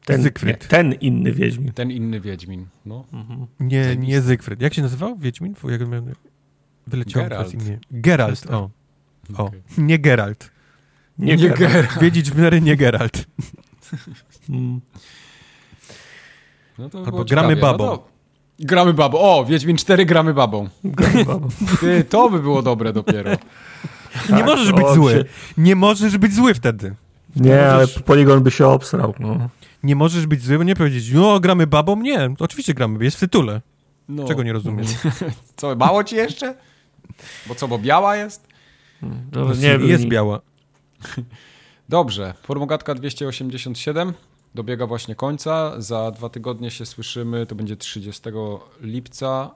Ten, 0.06 0.22
nie, 0.22 0.54
ten 0.54 0.94
inny 0.94 1.32
Wiedźmin. 1.32 1.74
Ten 1.74 1.92
inny 1.92 2.20
Wiedźmin, 2.20 2.66
no. 2.86 3.06
Mhm. 3.14 3.48
Nie, 3.60 3.96
nie 3.96 4.22
Zygfryd. 4.22 4.62
Jak 4.62 4.74
się 4.74 4.82
nazywał 4.82 5.18
Wiedźmin? 5.18 5.56
Jak 5.70 5.82
wyleciał 6.88 7.24
Geralt. 7.24 7.54
imię. 7.54 7.80
Geralt, 7.92 8.52
o. 8.52 8.70
o. 9.38 9.46
Okay. 9.46 9.62
Nie 9.78 10.00
Geralt. 10.00 10.52
Nie, 11.18 11.36
nie 11.36 11.50
Geralt. 11.50 11.60
Geralt. 11.60 12.00
Wiedzieć 12.02 12.32
w 12.32 12.38
miarę 12.38 12.62
nie 12.62 12.76
Geralt. 12.76 13.26
mm. 14.50 14.82
No 16.78 16.90
Albo 17.06 17.26
gramy 17.26 17.56
babą. 17.56 17.86
No 17.86 18.04
gramy 18.60 18.94
babą. 18.94 19.20
O, 19.20 19.46
Wiedźmin 19.46 19.78
4 19.78 20.06
gramy 20.06 20.34
babą. 20.34 20.70
Gramy 20.84 21.26
babą. 21.26 21.48
Ty, 21.80 22.04
to 22.04 22.30
by 22.30 22.40
było 22.40 22.62
dobre 22.62 22.94
dopiero. 22.94 23.32
Tak, 24.14 24.30
nie 24.30 24.44
możesz 24.44 24.72
być 24.72 24.88
zły. 24.88 25.12
Się... 25.12 25.26
Nie 25.58 25.76
możesz 25.76 26.18
być 26.18 26.34
zły 26.34 26.54
wtedy. 26.54 26.96
Nie, 27.36 27.52
możesz... 27.52 27.74
ale 27.74 27.88
Poligon 27.88 28.44
by 28.44 28.52
się 28.52 28.68
obsrał. 28.68 29.14
No. 29.20 29.50
Nie 29.84 29.96
możesz 29.96 30.28
być 30.28 30.44
zły, 30.44 30.58
bo 30.58 30.64
nie 30.64 30.76
powiedzieć, 30.76 31.12
no 31.14 31.40
gramy 31.40 31.68
babą. 31.68 31.96
Nie, 31.96 32.30
oczywiście 32.40 32.74
gramy, 32.74 33.04
jest 33.04 33.18
w 33.18 33.20
tytule. 33.20 33.62
No. 34.10 34.28
Czego 34.28 34.44
nie 34.44 34.54
rozumiesz? 34.54 34.88
co, 35.56 35.76
mało 35.76 36.04
ci 36.04 36.16
jeszcze? 36.16 36.56
Bo 37.48 37.56
co, 37.56 37.68
bo 37.68 37.80
biała 37.80 38.16
jest? 38.16 38.48
No, 39.32 39.54
nie, 39.54 39.88
jest 39.88 40.06
biała. 40.06 40.42
Dobrze, 41.90 42.34
formogatka 42.44 42.96
287 42.96 44.14
dobiega 44.56 44.88
właśnie 44.88 45.16
końca. 45.16 45.82
Za 45.82 46.12
dwa 46.12 46.30
tygodnie 46.30 46.72
się 46.72 46.86
słyszymy, 46.86 47.46
to 47.46 47.56
będzie 47.56 47.78
30 47.78 48.30
lipca. 48.82 49.56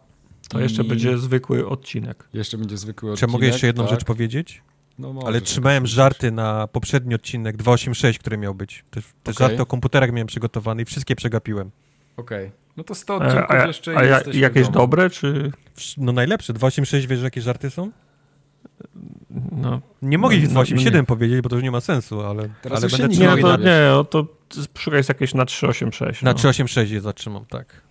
To 0.49 0.59
jeszcze 0.59 0.83
będzie 0.83 1.17
zwykły 1.17 1.67
odcinek. 1.67 2.27
Jeszcze 2.33 2.57
będzie 2.57 2.77
zwykły 2.77 3.11
odcinek. 3.11 3.29
Czy 3.29 3.33
mogę 3.33 3.47
jeszcze 3.47 3.67
jedną 3.67 3.83
tak? 3.83 3.91
rzecz 3.91 4.03
powiedzieć? 4.03 4.61
No 4.99 5.13
Ale 5.25 5.41
trzymałem 5.41 5.87
żarty 5.87 6.31
na 6.31 6.67
poprzedni 6.67 7.15
odcinek 7.15 7.57
286, 7.57 8.19
który 8.19 8.37
miał 8.37 8.55
być. 8.55 8.85
Te, 8.91 9.01
te 9.01 9.31
okay. 9.31 9.47
żarty 9.47 9.61
o 9.61 9.65
komputerach 9.65 10.11
miałem 10.11 10.27
przygotowane 10.27 10.81
i 10.81 10.85
wszystkie 10.85 11.15
przegapiłem. 11.15 11.71
Okej. 12.17 12.45
Okay. 12.45 12.57
No 12.77 12.83
to 12.83 12.95
100 12.95 13.15
odcinków 13.15 13.51
a, 13.51 13.63
a, 13.63 13.67
jeszcze 13.67 13.97
A 13.97 14.03
ja, 14.03 14.21
jakieś 14.33 14.69
dobre, 14.69 15.09
czy... 15.09 15.51
No 15.97 16.11
najlepsze. 16.11 16.53
286, 16.53 17.07
wiesz, 17.07 17.21
jakie 17.21 17.41
żarty 17.41 17.69
są? 17.69 17.91
No, 19.51 19.81
nie 20.01 20.17
mogę 20.17 20.37
no, 20.37 20.47
287 20.47 21.01
no, 21.01 21.05
powiedzieć, 21.05 21.41
bo 21.41 21.49
to 21.49 21.55
już 21.55 21.63
nie 21.63 21.71
ma 21.71 21.81
sensu, 21.81 22.21
ale, 22.21 22.49
Teraz 22.61 22.83
ale 22.83 22.91
będę 22.91 23.17
nie, 23.17 23.41
to, 23.41 23.57
nie, 23.57 23.87
no 23.91 24.03
to 24.03 24.25
szukaj 24.77 24.99
jest 24.99 25.09
jakieś 25.09 25.33
na 25.33 25.45
386. 25.45 26.21
Na 26.21 26.31
no. 26.31 26.33
386 26.33 26.91
je 26.91 27.01
zatrzymam, 27.01 27.45
tak. 27.45 27.81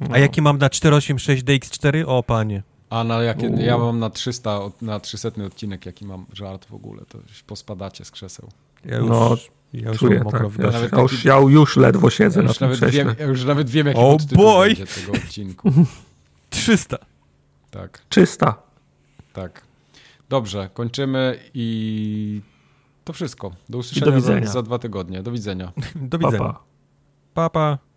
A 0.00 0.08
no. 0.08 0.16
jaki 0.16 0.42
mam 0.42 0.58
na 0.58 0.70
486 0.70 1.44
DX4? 1.44 2.04
O, 2.06 2.22
panie. 2.22 2.62
A 2.90 3.04
na 3.04 3.22
jakie, 3.22 3.46
ja 3.46 3.78
mam 3.78 3.98
na 3.98 4.10
300, 4.10 4.60
na 4.82 5.00
300 5.00 5.28
odcinek, 5.46 5.86
jaki 5.86 6.04
mam 6.04 6.26
żart 6.32 6.64
w 6.64 6.74
ogóle, 6.74 7.02
to 7.08 7.18
już 7.28 7.42
pospadacie 7.42 8.04
z 8.04 8.10
krzeseł. 8.10 8.48
Ja 8.84 8.96
już, 8.96 9.08
no, 9.08 9.36
ja 9.72 9.88
już 9.88 9.98
czuję, 9.98 10.24
tak, 10.30 10.42
ja, 10.58 10.80
ja, 10.92 11.02
już, 11.02 11.24
ja 11.24 11.38
już 11.38 11.76
ledwo 11.76 12.10
siedzę 12.10 12.42
ja 12.42 12.48
na 12.48 12.54
tym 12.54 12.90
wiem, 12.90 13.14
Ja 13.18 13.26
już 13.26 13.44
nawet 13.44 13.70
wiem, 13.70 13.86
jaki 13.86 14.00
oh 14.00 14.16
boy. 14.32 14.76
tego 14.76 15.12
odcinku. 15.12 15.72
300. 16.50 16.98
Tak. 17.70 18.02
300. 18.08 18.54
Tak. 19.32 19.62
Dobrze, 20.30 20.70
kończymy 20.74 21.38
i 21.54 22.42
to 23.04 23.12
wszysto. 23.12 23.50
Do 23.68 23.78
usłyszenia 23.78 24.12
do 24.12 24.20
za, 24.20 24.40
za, 24.44 24.62
dwa 24.62 24.78
tygodnie. 24.78 25.22
Do 25.22 25.32
widzenia. 25.32 25.72
Do 25.94 26.18
widzenia. 26.18 26.38
Pa, 26.38 26.52
pa. 26.52 27.50
pa, 27.50 27.50
pa. 27.50 27.89